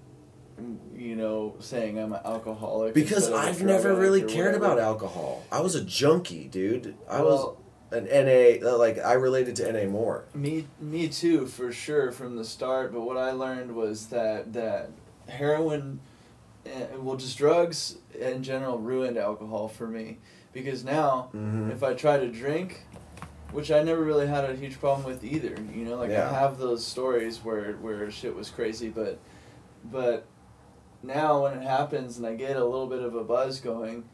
mm, 0.61 0.78
you 0.97 1.16
know, 1.16 1.55
saying 1.59 1.99
I'm 1.99 2.13
an 2.13 2.22
alcoholic. 2.26 2.93
because 2.93 3.28
instead 3.28 3.34
of 3.36 3.43
a 3.45 3.49
I've 3.49 3.63
never 3.63 3.95
really 3.95 4.24
cared 4.24 4.55
about 4.55 4.80
alcohol. 4.80 5.43
I 5.51 5.61
was 5.61 5.76
a 5.76 5.84
junkie, 5.84 6.47
dude. 6.49 6.95
I 7.09 7.22
Well- 7.22 7.26
was 7.55 7.57
an 7.91 8.05
NA. 8.05 8.65
uh, 8.67 8.77
Like 8.77 8.99
I 8.99 9.13
related 9.13 9.55
to 9.57 9.71
NA 9.71 9.86
more. 9.89 10.25
Me, 10.33 10.67
me 10.79 11.07
too, 11.07 11.45
for 11.47 11.71
sure, 11.71 12.11
from 12.11 12.36
the 12.36 12.45
start. 12.45 12.91
But 12.93 13.01
what 13.01 13.17
I 13.17 13.31
learned 13.31 13.75
was 13.75 14.07
that 14.07 14.53
that 14.53 14.89
heroin, 15.27 15.99
uh, 16.65 16.69
well, 16.99 17.15
just 17.15 17.38
drugs 17.38 17.97
in 18.19 18.43
general 18.43 18.77
ruined 18.79 19.17
alcohol 19.17 19.67
for 19.67 19.88
me. 19.88 20.17
Because 20.53 20.83
now, 20.86 21.29
Mhm. 21.36 21.71
if 21.71 21.83
I 21.83 21.93
try 21.93 22.17
to 22.17 22.27
drink, 22.29 22.86
which 23.51 23.71
I 23.71 23.83
never 23.83 24.01
really 24.03 24.27
had 24.27 24.49
a 24.49 24.55
huge 24.55 24.79
problem 24.79 25.05
with 25.05 25.23
either, 25.23 25.55
you 25.73 25.83
know, 25.86 25.95
like 25.97 26.09
Yeah. 26.11 26.29
I 26.29 26.33
have 26.33 26.57
those 26.57 26.83
stories 26.86 27.43
where 27.43 27.73
where 27.73 28.09
shit 28.11 28.36
was 28.36 28.49
crazy, 28.49 28.89
but 28.89 29.17
but 29.91 30.25
now 31.03 31.43
when 31.43 31.53
it 31.57 31.61
happens 31.63 32.17
and 32.17 32.25
I 32.25 32.36
get 32.36 32.55
a 32.55 32.65
little 32.65 32.88
bit 32.88 33.01
of 33.01 33.15
a 33.15 33.23
buzz 33.23 33.59
going. 33.59 34.05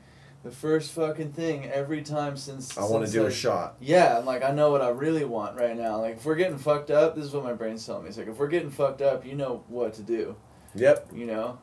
The 0.44 0.52
first 0.52 0.92
fucking 0.94 1.34
thing 1.34 1.66
every 1.66 2.02
time 2.02 2.36
since 2.36 2.76
I 2.76 2.84
want 2.84 3.06
to 3.06 3.12
do 3.12 3.26
a 3.28 3.32
shot. 3.32 3.76
yeah, 3.80 4.18
I'm 4.18 4.26
like, 4.26 4.44
I 4.44 4.52
know 4.52 4.72
what 4.72 4.82
I 4.82 4.89
really 4.89 5.24
want 5.24 5.56
right 5.56 5.78
now. 5.78 6.02
Like, 6.02 6.18
if 6.18 6.26
we're 6.26 6.36
getting 6.36 6.58
fucked 6.58 6.89
up, 6.89 7.16
this 7.16 7.26
is 7.26 7.32
what 7.32 7.44
my 7.44 7.54
brain's 7.54 7.86
telling 7.86 8.04
me. 8.04 8.10
It's 8.10 8.18
like, 8.18 8.28
if 8.28 8.38
we're 8.39 8.48
getting 8.48 8.72
fucked 8.72 9.04
up, 9.04 9.24
you 9.24 9.36
know 9.36 9.64
what 9.68 9.94
to 9.96 10.02
do. 10.02 10.36
Yep. 10.74 11.10
You 11.14 11.26
know? 11.28 11.60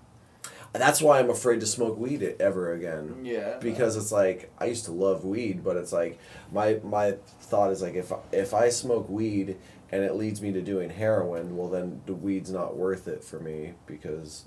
That's 0.73 1.01
why 1.01 1.19
I'm 1.19 1.31
afraid 1.31 1.61
to 1.61 1.67
smoke 1.67 1.99
weed 1.99 2.23
ever 2.39 2.73
again. 2.73 3.23
Yeah. 3.25 3.59
Because 3.59 3.97
it's 3.97 4.13
like 4.13 4.53
I 4.59 4.67
used 4.67 4.85
to 4.85 4.93
love 4.93 5.25
weed, 5.25 5.65
but 5.65 5.77
it's 5.77 5.93
like 5.93 6.19
my 6.53 6.79
my 6.85 7.17
thought 7.41 7.71
is 7.73 7.81
like 7.83 7.95
if 7.95 8.13
if 8.33 8.53
I 8.53 8.69
smoke 8.69 9.09
weed 9.09 9.57
and 9.91 10.05
it 10.05 10.15
leads 10.15 10.43
me 10.43 10.53
to 10.53 10.61
doing 10.61 10.91
heroin, 10.91 11.57
well 11.57 11.69
then 11.69 12.03
the 12.07 12.15
weed's 12.15 12.51
not 12.51 12.77
worth 12.77 13.09
it 13.09 13.25
for 13.25 13.41
me 13.41 13.75
because. 13.87 14.45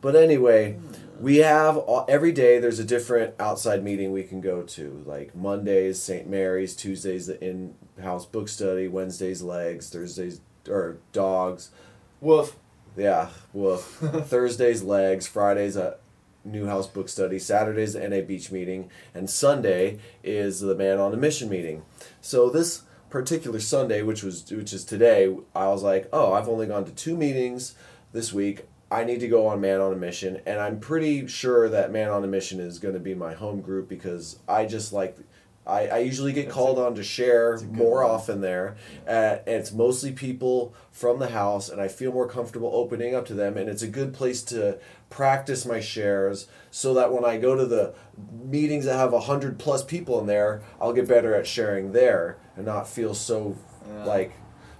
But 0.00 0.16
anyway, 0.16 0.76
we 1.20 1.38
have 1.38 1.76
all, 1.76 2.04
every 2.08 2.32
day. 2.32 2.58
There's 2.58 2.78
a 2.78 2.84
different 2.84 3.34
outside 3.38 3.82
meeting 3.82 4.12
we 4.12 4.24
can 4.24 4.40
go 4.40 4.62
to. 4.62 5.02
Like 5.06 5.34
Mondays, 5.34 6.00
St. 6.00 6.28
Mary's. 6.28 6.76
Tuesdays, 6.76 7.26
the 7.26 7.42
in-house 7.42 8.26
book 8.26 8.48
study. 8.48 8.88
Wednesdays, 8.88 9.42
legs. 9.42 9.90
Thursdays, 9.90 10.40
or 10.68 10.98
dogs. 11.12 11.70
Woof. 12.20 12.56
Yeah, 12.96 13.28
woof. 13.52 13.82
Thursdays 14.26 14.82
legs, 14.82 15.26
Fridays 15.26 15.76
a 15.76 15.98
new 16.46 16.66
house 16.66 16.86
book 16.86 17.08
study, 17.08 17.38
Saturdays 17.38 17.92
the 17.92 18.08
NA 18.08 18.20
beach 18.20 18.50
meeting, 18.50 18.90
and 19.14 19.28
Sunday 19.28 19.98
is 20.22 20.60
the 20.60 20.74
man 20.74 20.98
on 20.98 21.12
a 21.12 21.16
mission 21.16 21.48
meeting. 21.48 21.82
So 22.20 22.48
this 22.48 22.82
particular 23.10 23.60
Sunday, 23.60 24.02
which 24.02 24.22
was 24.22 24.50
which 24.50 24.72
is 24.72 24.84
today, 24.84 25.34
I 25.54 25.68
was 25.68 25.82
like, 25.82 26.08
oh, 26.12 26.32
I've 26.32 26.48
only 26.48 26.66
gone 26.66 26.84
to 26.84 26.92
two 26.92 27.16
meetings 27.16 27.74
this 28.12 28.32
week. 28.32 28.64
I 28.90 29.04
need 29.04 29.20
to 29.20 29.28
go 29.28 29.46
on 29.48 29.60
Man 29.60 29.80
on 29.80 29.92
a 29.92 29.96
Mission, 29.96 30.40
and 30.46 30.60
I'm 30.60 30.78
pretty 30.78 31.26
sure 31.26 31.68
that 31.68 31.90
Man 31.90 32.08
on 32.10 32.22
a 32.22 32.28
Mission 32.28 32.60
is 32.60 32.78
going 32.78 32.94
to 32.94 33.00
be 33.00 33.14
my 33.14 33.34
home 33.34 33.60
group 33.60 33.88
because 33.88 34.38
I 34.48 34.66
just 34.66 34.92
like. 34.92 35.16
I, 35.68 35.88
I 35.88 35.98
usually 35.98 36.32
get 36.32 36.44
That's 36.44 36.54
called 36.54 36.78
a- 36.78 36.82
on 36.82 36.94
to 36.94 37.02
share 37.02 37.50
that's 37.50 37.62
a 37.62 37.66
good 37.66 37.74
more 37.74 38.04
one. 38.04 38.12
often 38.12 38.40
there. 38.40 38.76
Uh, 39.04 39.10
and 39.48 39.56
it's 39.56 39.72
mostly 39.72 40.12
people 40.12 40.72
from 40.92 41.18
the 41.18 41.30
house, 41.30 41.68
and 41.68 41.80
I 41.80 41.88
feel 41.88 42.12
more 42.12 42.28
comfortable 42.28 42.70
opening 42.72 43.16
up 43.16 43.26
to 43.26 43.34
them. 43.34 43.56
And 43.56 43.68
it's 43.68 43.82
a 43.82 43.88
good 43.88 44.14
place 44.14 44.42
to 44.44 44.78
practice 45.10 45.66
my 45.66 45.80
shares 45.80 46.46
so 46.70 46.94
that 46.94 47.12
when 47.12 47.24
I 47.24 47.38
go 47.38 47.56
to 47.56 47.66
the 47.66 47.94
meetings 48.44 48.84
that 48.84 48.94
have 48.96 49.12
a 49.12 49.18
hundred 49.22 49.58
plus 49.58 49.82
people 49.84 50.20
in 50.20 50.26
there, 50.28 50.62
I'll 50.80 50.92
get 50.92 51.08
better 51.08 51.34
at 51.34 51.48
sharing 51.48 51.90
there 51.90 52.38
and 52.54 52.64
not 52.64 52.86
feel 52.88 53.12
so 53.12 53.56
Yeah. 53.88 54.04
like 54.04 54.34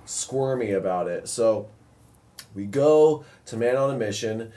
squirmy 0.05 0.71
about 0.71 1.09
it. 1.09 1.27
So 1.27 1.69
we 2.57 2.65
go 2.65 3.25
to 3.45 3.57
Man 3.57 3.77
on 3.77 3.95
a 3.95 3.99
Mission. 3.99 4.51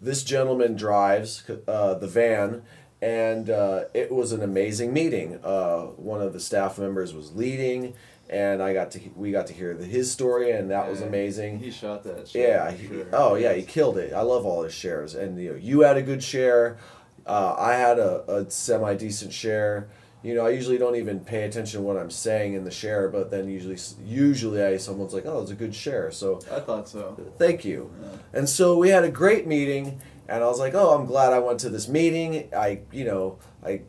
This 0.00 0.22
gentleman 0.22 0.76
drives 0.76 1.42
uh, 1.68 1.94
the 1.94 2.06
van, 2.06 2.62
and 3.02 3.50
uh, 3.50 3.84
it 3.92 4.12
was 4.12 4.32
an 4.32 4.42
amazing 4.42 4.92
meeting. 4.92 5.40
Uh, 5.42 5.86
one 5.96 6.22
of 6.22 6.32
the 6.32 6.40
staff 6.40 6.78
members 6.78 7.12
was 7.12 7.34
leading, 7.34 7.94
and 8.30 8.62
I 8.62 8.72
got 8.72 8.92
to 8.92 9.00
we 9.16 9.32
got 9.32 9.48
to 9.48 9.52
hear 9.52 9.74
the, 9.74 9.84
his 9.84 10.10
story, 10.10 10.52
and 10.52 10.70
that 10.70 10.88
was 10.88 11.02
amazing. 11.02 11.58
He 11.58 11.70
shot 11.72 12.04
that 12.04 12.28
shit. 12.28 12.48
Yeah. 12.48 12.70
He, 12.70 12.86
sure. 12.86 13.06
oh 13.12 13.34
yeah, 13.34 13.52
he 13.52 13.62
killed 13.62 13.98
it. 13.98 14.12
I 14.12 14.22
love 14.22 14.46
all 14.46 14.62
his 14.62 14.72
shares, 14.72 15.14
and 15.14 15.40
you 15.40 15.50
know, 15.50 15.56
you 15.56 15.80
had 15.80 15.96
a 15.96 16.02
good 16.02 16.22
share. 16.22 16.78
Uh, 17.26 17.54
I 17.58 17.74
had 17.74 17.98
a, 17.98 18.30
a 18.30 18.50
semi 18.50 18.94
decent 18.94 19.32
share. 19.32 19.88
You 20.22 20.34
know, 20.34 20.46
I 20.46 20.50
usually 20.50 20.78
don't 20.78 20.96
even 20.96 21.20
pay 21.20 21.42
attention 21.42 21.80
to 21.80 21.86
what 21.86 21.96
I'm 21.96 22.10
saying 22.10 22.54
in 22.54 22.64
the 22.64 22.70
share, 22.70 23.08
but 23.08 23.30
then 23.30 23.48
usually, 23.48 23.78
usually 24.04 24.62
I 24.62 24.76
someone's 24.76 25.14
like, 25.14 25.26
"Oh, 25.26 25.42
it's 25.42 25.50
a 25.50 25.56
good 25.56 25.74
share." 25.74 26.10
So 26.10 26.40
I 26.50 26.60
thought 26.60 26.88
so. 26.88 27.16
thank 27.38 27.64
you. 27.64 27.90
Yeah. 28.00 28.08
And 28.32 28.48
so 28.48 28.78
we 28.78 28.90
had 28.90 29.02
a 29.04 29.10
great 29.10 29.46
meeting, 29.46 30.00
and 30.28 30.44
I 30.44 30.46
was 30.46 30.60
like, 30.60 30.74
"Oh, 30.74 30.90
I'm 30.90 31.06
glad 31.06 31.32
I 31.32 31.40
went 31.40 31.58
to 31.60 31.68
this 31.68 31.88
meeting." 31.88 32.48
I, 32.56 32.82
you 32.92 33.04
know, 33.04 33.38
I, 33.64 33.82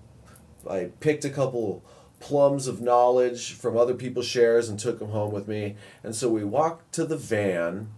I 0.68 0.90
picked 1.00 1.24
a 1.24 1.30
couple 1.30 1.84
plums 2.24 2.68
of 2.68 2.82
knowledge 2.82 3.52
from 3.52 3.78
other 3.78 3.94
people's 3.94 4.26
shares 4.26 4.70
and 4.70 4.80
took 4.80 4.98
them 4.98 5.10
home 5.10 5.32
with 5.34 5.46
me. 5.48 5.76
And 6.04 6.16
so 6.16 6.30
we 6.30 6.44
walked 6.44 6.94
to 6.94 7.06
the 7.06 7.18
van, 7.18 7.90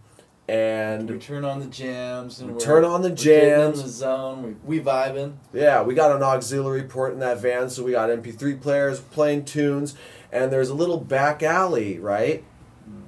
And 0.48 1.10
we 1.10 1.18
turn 1.18 1.44
on 1.44 1.60
the 1.60 1.66
jams 1.66 2.40
and 2.40 2.56
We 2.56 2.62
turn 2.62 2.86
on 2.86 3.02
the 3.02 3.10
we're 3.10 3.16
jams. 3.16 3.80
in 3.80 3.86
the 3.86 3.92
zone. 3.92 4.58
We, 4.64 4.78
we 4.78 4.84
vibing. 4.86 5.34
yeah, 5.54 5.82
we 5.82 5.96
got 5.96 6.16
an 6.16 6.22
auxiliary 6.22 6.84
port 6.84 7.14
in 7.14 7.20
that 7.20 7.40
van, 7.40 7.70
so 7.70 7.84
we 7.84 7.92
got 7.92 8.10
MP3 8.10 8.62
players 8.62 9.00
playing 9.00 9.46
tunes, 9.46 9.96
and 10.32 10.52
there's 10.52 10.70
a 10.70 10.76
little 10.76 11.00
back 11.00 11.42
alley, 11.42 11.98
right? 11.98 12.44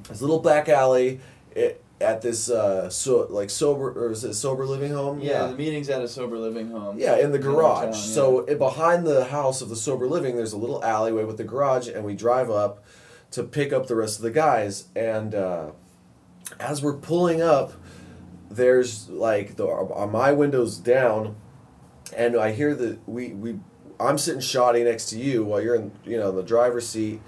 This 0.09 0.21
little 0.21 0.39
back 0.39 0.67
alley. 0.69 1.19
It, 1.55 1.83
at 1.99 2.21
this 2.21 2.47
uh 2.47 2.87
so 2.91 3.25
like 3.31 3.49
sober 3.49 3.89
or 3.89 4.11
is 4.11 4.23
it 4.23 4.35
sober 4.35 4.67
living 4.67 4.91
home 4.91 5.19
Yeah, 5.19 5.47
the 5.47 5.55
meeting's 5.55 5.89
at 5.89 5.99
a 5.99 6.07
sober 6.07 6.37
living 6.37 6.69
home. 6.69 6.99
Yeah, 6.99 7.15
in 7.17 7.31
the 7.31 7.39
garage. 7.39 7.85
Downtown, 7.85 7.93
So 7.99 8.39
it, 8.41 8.59
behind 8.59 9.07
the 9.07 9.25
house 9.25 9.63
of 9.63 9.69
the 9.69 9.75
sober 9.75 10.07
living, 10.07 10.35
there's 10.35 10.53
a 10.53 10.57
little 10.59 10.83
alleyway 10.85 11.23
with 11.23 11.37
the 11.37 11.43
garage, 11.43 11.87
and 11.87 12.05
we 12.05 12.13
drive 12.13 12.51
up 12.51 12.83
to 13.31 13.41
pick 13.43 13.73
up 13.73 13.87
the 13.87 13.95
rest 13.95 14.17
of 14.17 14.21
the 14.21 14.29
guys. 14.29 14.89
And 14.95 15.33
uh, 15.33 15.71
as 16.59 16.81
we're 16.81 16.97
pulling 16.97 17.41
up, 17.41 17.73
there's 18.49 19.09
like 19.09 19.55
the 19.55 19.67
uh, 19.67 20.07
my 20.07 20.31
windows 20.31 20.77
down, 20.77 21.35
and 22.15 22.35
I 22.35 22.51
hear 22.51 22.75
the 22.75 22.97
we 23.05 23.29
we 23.29 23.59
I'm 23.99 24.17
sitting 24.17 24.41
shoddy 24.41 24.83
next 24.83 25.09
to 25.09 25.19
you 25.19 25.43
while 25.43 25.61
you're 25.61 25.75
in 25.75 25.91
you 26.05 26.17
know 26.17 26.31
the 26.31 26.43
driver's 26.43 26.87
seat. 26.87 27.21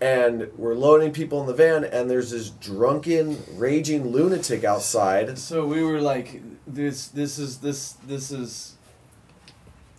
And 0.00 0.48
we're 0.56 0.74
loading 0.76 1.10
people 1.10 1.40
in 1.40 1.48
the 1.48 1.54
van, 1.54 1.82
and 1.82 2.08
there's 2.08 2.30
this 2.30 2.50
drunken, 2.50 3.42
raging 3.56 4.12
lunatic 4.12 4.62
outside. 4.62 5.36
So 5.38 5.66
we 5.66 5.82
were 5.82 6.00
like, 6.00 6.40
this, 6.68 7.08
this 7.08 7.36
is 7.36 7.58
this, 7.58 7.94
this 8.06 8.30
is. 8.30 8.76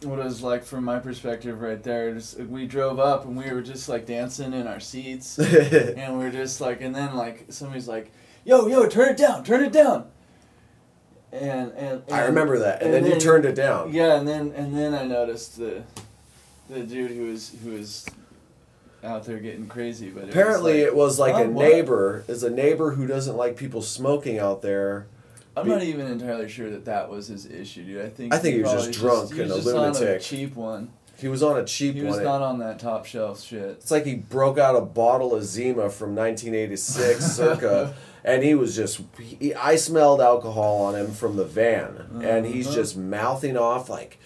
what 0.04 0.20
it 0.20 0.24
was 0.24 0.42
like 0.42 0.64
from 0.64 0.86
my 0.86 1.00
perspective 1.00 1.60
right 1.60 1.84
there. 1.84 2.14
Just, 2.14 2.40
we 2.40 2.66
drove 2.66 2.98
up 2.98 3.26
and 3.26 3.36
we 3.36 3.52
were 3.52 3.62
just 3.62 3.90
like 3.90 4.06
dancing 4.06 4.54
in 4.54 4.68
our 4.68 4.80
seats, 4.80 5.38
and 5.40 6.18
we 6.18 6.24
are 6.24 6.32
just 6.32 6.62
like, 6.62 6.80
and 6.80 6.96
then 6.96 7.18
like 7.18 7.48
somebody's 7.50 7.90
like, 7.90 8.14
"Yo, 8.50 8.66
yo, 8.66 8.88
turn 8.88 9.10
it 9.10 9.18
down, 9.18 9.44
turn 9.44 9.64
it 9.64 9.72
down." 9.72 10.08
And 11.32 11.72
and, 11.74 12.02
and 12.08 12.12
I 12.12 12.26
remember 12.26 12.58
that, 12.58 12.82
and, 12.82 12.96
and 12.96 13.06
then, 13.06 13.14
you 13.14 13.20
turned 13.20 13.46
it 13.46 13.54
down. 13.54 13.94
Yeah, 13.94 14.16
and 14.16 14.28
then 14.28 14.52
and 14.56 14.76
then 14.76 14.96
I 14.96 15.04
noticed 15.04 15.58
the 15.58 15.84
the 16.68 16.80
dude 16.80 17.12
who 17.12 17.26
was 17.26 17.56
who 17.64 17.74
was 17.74 18.08
out 19.04 19.26
there 19.26 19.38
getting 19.38 19.68
crazy. 19.68 20.10
But 20.10 20.24
it 20.24 20.30
Apparently, 20.32 20.80
it 20.80 20.96
was 20.96 21.20
like 21.20 21.36
"Huh, 21.36 21.44
a 21.44 21.48
neighbor. 21.48 22.24
Is 22.28 22.42
a 22.42 22.50
neighbor 22.50 22.92
who 22.92 23.06
doesn't 23.06 23.38
like 23.38 23.56
people 23.56 23.84
smoking 23.84 24.40
out 24.40 24.64
there. 24.64 25.06
I'm 25.56 25.66
be- 25.66 25.70
not 25.70 25.84
even 25.84 26.08
entirely 26.08 26.50
sure 26.50 26.72
that 26.72 26.86
that 26.86 27.08
was 27.08 27.28
his 27.28 27.46
issue, 27.46 27.84
dude. 27.84 28.04
I 28.04 28.10
think 28.10 28.34
I 28.34 28.40
think 28.40 28.56
he 28.56 28.64
was 28.64 28.88
just 28.88 29.00
drunk 29.00 29.32
he 29.32 29.42
was 29.42 29.52
and 29.52 29.52
a 29.52 29.64
just 29.64 29.76
on 29.76 29.94
lunatic. 29.94 30.22
cheap 30.22 30.56
one. 30.56 30.90
He 31.20 31.28
was 31.28 31.44
on 31.44 31.58
a 31.58 31.66
cheap 31.66 31.96
one. 31.96 32.04
He 32.04 32.08
was 32.08 32.16
one. 32.16 32.24
not 32.24 32.42
on 32.42 32.60
that 32.60 32.80
top 32.80 33.06
shelf 33.06 33.44
shit. 33.44 33.62
It's 33.62 33.92
like 33.92 34.06
he 34.06 34.16
broke 34.16 34.58
out 34.58 34.76
a 34.76 34.82
bottle 34.82 35.36
of 35.36 35.44
Zima 35.44 35.90
from 35.90 36.16
1986, 36.16 37.26
circa, 37.36 37.94
and 38.24 38.44
he 38.44 38.56
was 38.56 38.76
just. 38.76 39.02
He, 39.20 39.54
I 39.54 39.76
smelled 39.76 40.22
alcohol 40.22 40.82
on 40.84 40.96
him 40.96 41.12
from 41.12 41.36
the 41.36 41.46
van, 41.46 42.22
and 42.24 42.46
he's 42.46 42.68
Uh-huh. 42.68 42.76
just 42.76 42.98
mouthing 42.98 43.58
off 43.58 43.90
like. 43.90 44.20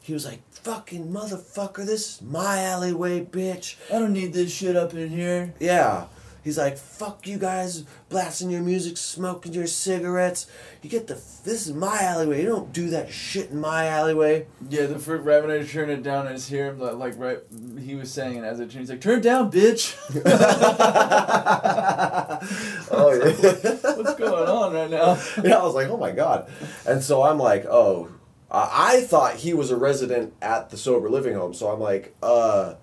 He 0.00 0.12
was 0.12 0.26
like, 0.26 0.40
fucking 0.50 1.10
motherfucker, 1.10 1.86
this 1.86 2.16
is 2.16 2.22
my 2.22 2.60
alleyway, 2.62 3.24
bitch. 3.24 3.76
I 3.90 3.98
don't 3.98 4.12
need 4.12 4.34
this 4.34 4.52
shit 4.52 4.76
up 4.76 4.92
in 4.92 5.08
here. 5.08 5.54
Yeah. 5.58 6.04
He's 6.44 6.58
like, 6.58 6.76
fuck 6.76 7.26
you 7.26 7.38
guys, 7.38 7.84
blasting 8.10 8.50
your 8.50 8.60
music, 8.60 8.98
smoking 8.98 9.54
your 9.54 9.66
cigarettes. 9.66 10.46
You 10.82 10.90
get 10.90 11.06
the. 11.06 11.14
This 11.14 11.66
is 11.66 11.72
my 11.72 12.02
alleyway. 12.02 12.42
You 12.42 12.48
don't 12.48 12.72
do 12.72 12.90
that 12.90 13.10
shit 13.10 13.50
in 13.50 13.60
my 13.60 13.86
alleyway. 13.86 14.46
Yeah, 14.68 14.86
the 14.86 14.98
first 14.98 15.24
right 15.24 15.42
when 15.42 15.50
I 15.50 15.64
turned 15.64 15.90
it 15.90 16.02
down, 16.02 16.26
I 16.26 16.34
just 16.34 16.50
hear 16.50 16.68
him 16.68 16.78
like, 16.78 16.96
like 16.96 17.18
right. 17.18 17.38
He 17.80 17.94
was 17.94 18.12
saying 18.12 18.36
it 18.36 18.44
as 18.44 18.60
it 18.60 18.70
turned. 18.70 18.80
He's 18.80 18.90
like, 18.90 19.00
"Turn 19.00 19.20
it 19.20 19.22
down, 19.22 19.50
bitch." 19.50 19.96
oh, 22.90 23.12
yeah. 23.12 23.96
What's 23.96 24.14
going 24.14 24.48
on 24.48 24.74
right 24.74 24.90
now? 24.90 25.18
yeah, 25.44 25.58
I 25.58 25.64
was 25.64 25.74
like, 25.74 25.88
oh 25.88 25.96
my 25.96 26.10
god. 26.10 26.50
And 26.86 27.02
so 27.02 27.22
I'm 27.22 27.38
like, 27.38 27.64
oh, 27.66 28.08
I 28.50 28.94
I 28.94 29.00
thought 29.00 29.36
he 29.36 29.54
was 29.54 29.70
a 29.70 29.76
resident 29.76 30.34
at 30.42 30.70
the 30.70 30.76
sober 30.76 31.08
living 31.08 31.34
home. 31.34 31.54
So 31.54 31.70
I'm 31.70 31.80
like, 31.80 32.14
uh, 32.22 32.74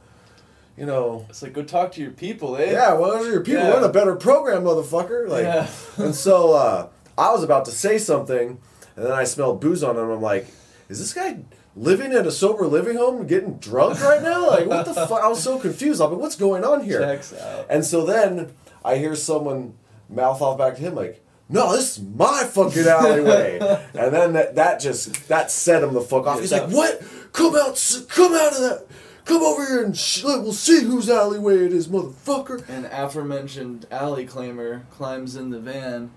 you 0.78 0.86
know, 0.86 1.26
It's 1.30 1.42
like 1.42 1.54
go 1.54 1.64
talk 1.64 1.92
to 1.94 2.02
your 2.02 2.12
people, 2.12 2.56
eh? 2.58 2.72
yeah, 2.72 2.94
well, 2.94 3.12
those 3.12 3.28
are 3.28 3.32
your 3.32 3.42
people. 3.44 3.62
Yeah. 3.64 3.70
We're 3.72 3.78
in 3.80 3.84
a 3.84 3.90
better 3.94 4.16
program, 4.16 4.64
motherfucker. 4.64 5.28
Like, 5.28 5.44
Yeah. 5.44 5.68
and 6.04 6.16
so 6.16 6.54
uh, 6.54 6.88
I 7.18 7.32
was 7.32 7.44
about 7.44 7.66
to 7.66 7.72
say 7.72 7.98
something, 7.98 8.60
and 8.96 9.06
then 9.06 9.12
I 9.12 9.24
smelled 9.26 9.62
booze 9.62 9.84
on 9.84 9.98
him. 9.98 10.10
I'm 10.10 10.22
like, 10.22 10.48
is 10.90 11.00
this 11.00 11.14
guy 11.14 11.40
living 11.76 12.12
in 12.12 12.26
a 12.26 12.32
sober 12.32 12.66
living 12.68 12.98
home, 12.98 13.28
getting 13.28 13.56
drunk 13.58 14.02
right 14.02 14.22
now? 14.22 14.48
Like, 14.50 14.68
what 14.68 14.86
the 14.86 14.94
fuck? 14.94 15.22
I 15.24 15.28
was 15.28 15.42
so 15.44 15.60
confused. 15.60 16.02
I'm 16.02 16.12
like, 16.12 16.20
what's 16.20 16.36
going 16.36 16.64
on 16.66 16.84
here? 16.84 17.00
Checks 17.02 17.34
out. 17.34 17.66
And 17.70 17.86
so 17.86 18.06
then 18.06 18.54
I 18.84 18.96
hear 18.98 19.16
someone 19.16 19.76
mouth 20.10 20.42
off 20.42 20.58
back 20.58 20.76
to 20.76 20.82
him 20.82 20.96
like, 20.96 21.24
"No, 21.48 21.72
this 21.74 21.98
is 21.98 22.04
my 22.04 22.44
fucking 22.44 22.86
alleyway." 22.86 23.60
and 23.94 24.14
then 24.14 24.34
that, 24.34 24.56
that 24.56 24.80
just 24.82 25.28
that 25.30 25.50
set 25.52 25.84
him 25.84 25.94
the 25.94 26.02
fuck 26.02 26.28
off. 26.28 26.42
He's 26.42 26.52
like, 26.52 26.70
"What? 26.70 27.02
Come 27.32 27.56
out! 27.56 27.80
Come 28.10 28.34
out 28.34 28.54
of 28.54 28.60
that! 28.60 28.88
Come 29.32 29.44
over 29.44 29.66
here 29.66 29.86
and 29.86 29.96
sh- 29.98 30.26
we'll 30.26 30.52
see 30.52 30.84
whose 30.84 31.10
alleyway 31.10 31.66
it 31.66 31.72
is, 31.72 31.88
motherfucker." 31.88 32.68
An 32.68 32.84
aforementioned 32.92 33.88
alley 33.90 34.28
claimer 34.28 34.90
climbs 34.90 35.38
in 35.38 35.52
the 35.52 35.60
van 35.60 36.12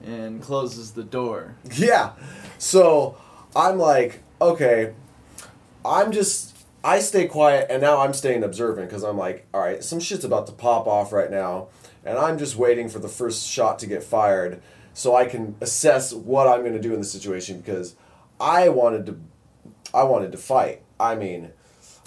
and 0.00 0.40
closes 0.40 0.92
the 0.92 1.02
door. 1.02 1.56
Yeah. 1.72 2.12
So 2.58 3.16
I'm 3.56 3.78
like, 3.78 4.22
okay, 4.40 4.94
I'm 5.84 6.12
just. 6.12 6.56
I 6.84 7.00
stay 7.00 7.26
quiet, 7.26 7.66
and 7.68 7.82
now 7.82 7.98
I'm 7.98 8.12
staying 8.12 8.44
observant 8.44 8.88
because 8.88 9.02
I'm 9.02 9.18
like, 9.18 9.44
all 9.52 9.60
right, 9.60 9.82
some 9.82 9.98
shit's 9.98 10.24
about 10.24 10.46
to 10.46 10.52
pop 10.52 10.86
off 10.86 11.12
right 11.12 11.32
now, 11.32 11.66
and 12.04 12.16
I'm 12.16 12.38
just 12.38 12.54
waiting 12.54 12.88
for 12.88 13.00
the 13.00 13.08
first 13.08 13.48
shot 13.48 13.80
to 13.80 13.88
get 13.88 14.04
fired 14.04 14.62
so 14.94 15.16
I 15.16 15.26
can 15.26 15.56
assess 15.60 16.12
what 16.12 16.46
I'm 16.46 16.60
going 16.60 16.74
to 16.74 16.80
do 16.80 16.94
in 16.94 17.00
the 17.00 17.06
situation 17.06 17.58
because 17.58 17.96
I 18.38 18.68
wanted 18.68 19.06
to, 19.06 19.18
I 19.92 20.04
wanted 20.04 20.30
to 20.30 20.38
fight. 20.38 20.82
I 21.00 21.16
mean, 21.16 21.50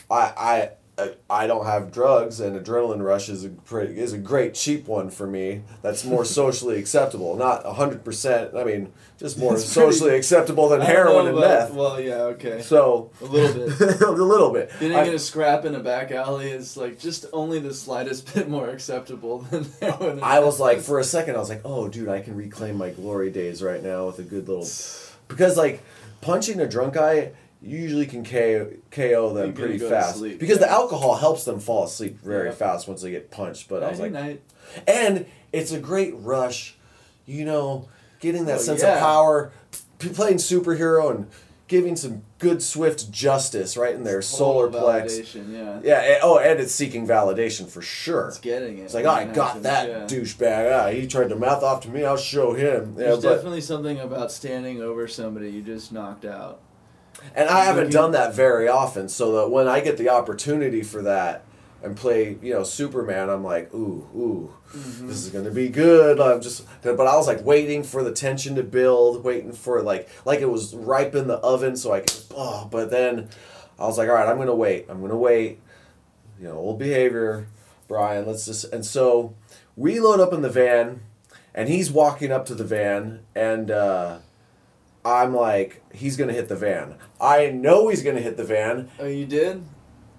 I 0.10 0.34
I 0.38 0.70
uh, 0.98 1.08
I 1.30 1.48
don't 1.48 1.66
have 1.66 1.94
drugs, 1.94 2.42
and 2.42 2.60
adrenaline 2.60 3.02
rush 3.02 3.30
is 3.30 3.46
a 3.46 3.50
pretty, 3.50 3.98
is 3.98 4.12
a 4.12 4.18
great 4.18 4.54
cheap 4.54 4.86
one 4.86 5.10
for 5.10 5.26
me. 5.26 5.62
That's 5.82 6.04
more 6.04 6.26
socially 6.42 6.78
acceptable, 6.78 7.38
not 7.38 7.66
hundred 7.66 8.04
percent. 8.04 8.54
I 8.54 8.66
mean, 8.66 8.92
just 9.18 9.38
more 9.38 9.54
It's 9.54 9.74
pretty- 9.74 9.92
socially 9.94 10.18
acceptable 10.18 10.68
than 10.68 10.82
heroin 10.82 11.28
and 11.28 11.40
meth. 11.40 11.72
Well, 11.72 12.02
yeah, 12.02 12.16
okay. 12.36 12.62
So 12.62 13.12
A 13.22 13.26
little 13.26 13.66
bit. 13.70 14.02
a 14.02 14.12
little 14.12 14.52
bit. 14.52 14.72
Getting 14.82 14.98
I- 14.98 15.06
in 15.06 15.14
a 15.14 15.20
scrap 15.20 15.64
in 15.64 15.74
a 15.74 15.80
back 15.80 16.12
alley 16.12 16.50
is 16.52 16.76
like 16.76 17.00
just 17.00 17.26
only 17.32 17.60
the 17.60 17.74
slightest 17.74 18.34
bit 18.34 18.50
more 18.50 18.68
acceptable 18.70 19.40
than 19.40 19.68
heroin. 19.80 20.10
and 20.18 20.22
I 20.22 20.40
was 20.42 20.60
like, 20.60 20.82
for 20.82 21.00
a 21.00 21.04
second, 21.06 21.36
I 21.36 21.40
was 21.40 21.48
like, 21.50 21.62
oh, 21.64 21.88
dude, 21.88 22.10
I 22.10 22.20
can 22.20 22.36
reclaim 22.36 22.76
my 22.76 22.90
glory 22.90 23.32
days 23.32 23.64
right 23.64 23.82
now 23.82 24.08
with 24.08 24.20
a 24.20 24.24
good 24.24 24.50
little. 24.50 24.68
Because, 25.30 25.56
like, 25.58 25.82
punching 26.22 26.60
a 26.60 26.68
drunk 26.68 26.96
guy, 26.96 27.34
you 27.62 27.78
usually 27.78 28.06
can 28.06 28.24
KO, 28.24 28.72
KO 28.92 29.34
them 29.34 29.54
pretty 29.54 29.78
fast. 29.80 30.18
sleep, 30.18 30.40
because 30.40 30.60
the 30.60 30.70
alcohol 30.70 31.16
helps 31.16 31.44
them 31.44 31.60
fall 31.60 31.84
asleep 31.86 32.20
very 32.22 32.48
Yeah. 32.50 32.54
fast 32.56 32.88
once 32.88 33.02
they 33.02 33.12
get 33.12 33.32
punched. 33.32 33.68
But 33.68 33.84
I 33.84 33.90
was 33.90 34.00
like, 34.00 34.12
Nighty-night. 34.12 34.42
and 34.88 35.26
it's 35.52 35.72
a 35.72 35.80
great 35.80 36.14
rush, 36.18 36.76
you 37.26 37.44
know, 37.46 37.88
getting 38.20 38.46
that 38.46 38.60
Oh, 38.60 38.62
sense 38.62 38.82
yeah. 38.82 38.94
of 38.94 39.00
power, 39.00 39.52
p- 40.00 40.10
playing 40.10 40.38
superhero 40.38 41.10
and 41.14 41.28
giving 41.68 41.96
some 41.96 42.24
good, 42.40 42.64
swift 42.64 43.12
justice 43.12 43.78
right 43.78 43.94
in 43.94 44.04
their 44.04 44.22
solar 44.24 44.70
plex. 44.70 45.36
yeah. 45.52 45.80
Yeah, 45.84 46.20
oh, 46.24 46.40
and 46.40 46.60
it's 46.60 46.74
seeking 46.74 47.06
validation 47.08 47.68
for 47.68 47.82
sure. 47.82 48.30
It's 48.30 48.40
getting 48.40 48.80
it. 48.80 48.84
It's 48.84 48.94
like, 48.96 49.06
oh, 49.06 49.10
I 49.12 49.26
got 49.26 49.62
that 49.64 49.88
yeah. 49.88 50.00
douchebag. 50.08 50.72
Ah, 50.74 50.90
he 50.90 51.06
tried 51.06 51.30
to 51.30 51.36
mouth 51.36 51.62
off 51.62 51.82
to 51.82 51.90
me. 51.90 52.06
I'll 52.06 52.18
show 52.18 52.54
him. 52.54 52.96
Yeah, 52.98 53.08
There's 53.10 53.20
definitely 53.20 53.62
something 53.62 54.00
about 54.00 54.32
standing 54.32 54.82
over 54.82 55.08
somebody 55.08 55.52
you 55.52 55.62
just 55.62 55.92
knocked 55.92 56.26
out. 56.26 56.60
And 57.36 57.50
I 57.50 57.66
haven't 57.66 57.92
done 57.92 58.12
that 58.12 58.34
very 58.34 58.68
often. 58.68 59.10
So 59.10 59.38
that 59.38 59.50
when 59.52 59.68
I 59.68 59.80
get 59.80 59.98
the 59.98 60.10
opportunity 60.10 60.82
for 60.84 61.02
that 61.04 61.44
and 61.82 61.96
play, 61.96 62.38
you 62.42 62.54
know, 62.54 62.64
Superman, 62.64 63.30
I'm 63.30 63.44
like, 63.44 63.74
ooh, 63.74 64.08
ooh, 64.16 64.54
Mm-hmm. 64.70 65.08
this 65.08 65.26
is 65.26 65.30
gonna 65.32 65.50
be 65.50 65.68
good. 65.70 66.20
I'm 66.22 66.42
just, 66.42 66.64
but 66.84 67.00
I 67.08 67.16
was 67.16 67.26
like 67.26 67.44
waiting 67.44 67.82
for 67.82 68.04
the 68.04 68.12
tension 68.12 68.54
to 68.54 68.62
build, 68.62 69.24
waiting 69.24 69.52
for 69.52 69.82
like, 69.82 70.08
like 70.26 70.42
it 70.42 70.50
was 70.50 70.76
ripe 70.76 71.16
in 71.16 71.26
the 71.26 71.38
oven, 71.38 71.76
so 71.76 71.92
I 71.92 72.02
could. 72.02 72.14
Oh, 72.36 72.68
but 72.72 72.92
then 72.92 73.30
I 73.80 73.86
was 73.88 73.98
like, 73.98 74.10
all 74.10 74.14
right, 74.14 74.28
I'm 74.28 74.38
gonna 74.38 74.54
wait. 74.54 74.86
I'm 74.88 75.02
gonna 75.02 75.18
wait. 75.18 75.60
You 76.40 76.50
know, 76.50 76.58
old 76.58 76.78
behavior, 76.78 77.48
Brian. 77.88 78.28
Let's 78.28 78.46
just. 78.46 78.66
And 78.66 78.86
so 78.86 79.34
we 79.76 80.00
load 80.00 80.20
up 80.20 80.34
in 80.34 80.44
the 80.44 80.50
van, 80.52 81.02
and 81.56 81.68
he's 81.68 81.90
walking 81.90 82.32
up 82.32 82.46
to 82.46 82.54
the 82.54 82.64
van, 82.64 83.22
and. 83.34 83.72
uh 83.72 84.20
I'm 85.04 85.34
like, 85.34 85.84
he's 85.94 86.18
gonna 86.18 86.34
hit 86.34 86.50
the 86.50 86.56
van. 86.56 86.96
I 87.20 87.50
know 87.50 87.88
he's 87.88 88.04
gonna 88.04 88.22
hit 88.22 88.38
the 88.38 88.44
van. 88.44 88.90
Oh, 89.00 89.08
you 89.08 89.26
did? 89.26 89.64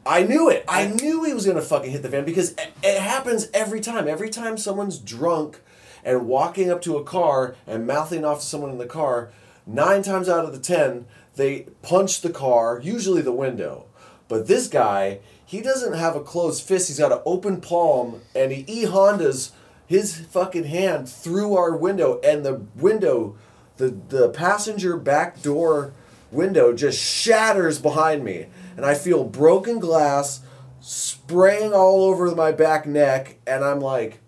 I 0.07 0.23
knew 0.23 0.49
it. 0.49 0.65
I 0.67 0.87
knew 0.87 1.25
he 1.25 1.35
was 1.35 1.47
gonna 1.47 1.61
fucking 1.61 1.91
hit 1.91 2.03
the 2.03 2.09
van 2.09 2.25
because 2.25 2.53
it, 2.53 2.73
it 2.83 3.01
happens 3.01 3.49
every 3.53 3.81
time. 3.81 4.09
Every 4.09 4.31
time 4.31 4.57
someone's 4.57 4.99
drunk 4.99 5.61
and 6.03 6.27
walking 6.27 6.71
up 6.71 6.81
to 6.83 6.97
a 6.97 7.05
car 7.05 7.55
and 7.67 7.87
mouthing 7.87 8.25
off 8.25 8.41
to 8.41 8.47
someone 8.47 8.71
in 8.71 8.79
the 8.79 8.87
car, 8.87 9.31
nine 9.67 10.03
times 10.03 10.29
out 10.29 10.45
of 10.45 10.53
the 10.53 10.59
ten, 10.59 11.07
they 11.37 11.67
punch 11.83 12.23
the 12.23 12.31
car, 12.31 12.81
usually 12.83 13.23
the 13.23 13.33
window. 13.33 13.87
But 14.29 14.47
this 14.47 14.69
guy, 14.69 15.21
he 15.45 15.61
doesn't 15.61 15.95
have 15.95 16.17
a 16.17 16.21
closed 16.21 16.67
fist. 16.67 16.89
He's 16.89 16.99
got 16.99 17.13
an 17.13 17.21
open 17.27 17.61
palm, 17.61 18.23
and 18.35 18.53
he 18.53 18.65
e 18.67 18.87
Hondas 18.87 19.51
his 19.91 20.17
fucking 20.17 20.65
hand 20.65 21.09
through 21.09 21.57
our 21.57 21.77
window, 21.77 22.21
and 22.23 22.45
the 22.47 22.63
window, 22.77 23.37
the 23.81 24.17
the 24.17 24.29
passenger 24.29 24.97
back 24.97 25.43
door 25.43 25.93
window 26.31 26.73
just 26.73 27.03
shatters 27.03 27.81
behind 27.81 28.25
me, 28.25 28.47
and 28.77 28.85
I 28.87 28.95
feel 28.95 29.25
broken 29.25 29.79
glass 29.81 30.41
spraying 30.81 31.73
all 31.73 32.05
over 32.05 32.35
my 32.35 32.53
back 32.53 32.87
neck, 32.87 33.37
and 33.47 33.65
I'm 33.65 33.81
like, 33.81 34.21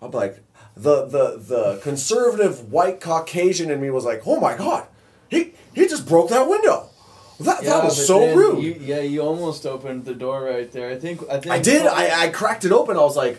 I'm 0.00 0.10
like, 0.12 0.42
the 0.76 1.06
the 1.06 1.36
the 1.38 1.80
conservative 1.82 2.70
white 2.70 3.00
Caucasian 3.00 3.70
in 3.70 3.80
me 3.80 3.90
was 3.90 4.04
like, 4.04 4.22
oh 4.26 4.38
my 4.38 4.56
god, 4.56 4.86
he 5.28 5.54
he 5.74 5.88
just 5.88 6.06
broke 6.06 6.30
that 6.30 6.48
window. 6.48 6.90
That, 7.40 7.64
that 7.64 7.84
was 7.84 8.06
so 8.06 8.34
rude. 8.34 8.64
You, 8.64 8.76
yeah, 8.80 9.00
you 9.00 9.20
almost 9.20 9.66
opened 9.66 10.06
the 10.06 10.14
door 10.14 10.44
right 10.44 10.70
there. 10.72 10.90
I 10.90 10.96
think. 10.98 11.20
I 11.28 11.38
think. 11.38 11.52
I 11.52 11.58
did. 11.58 11.86
I, 11.86 12.24
I 12.24 12.28
cracked 12.30 12.64
it 12.64 12.72
open. 12.72 12.96
I 12.96 13.00
was 13.00 13.14
like, 13.16 13.36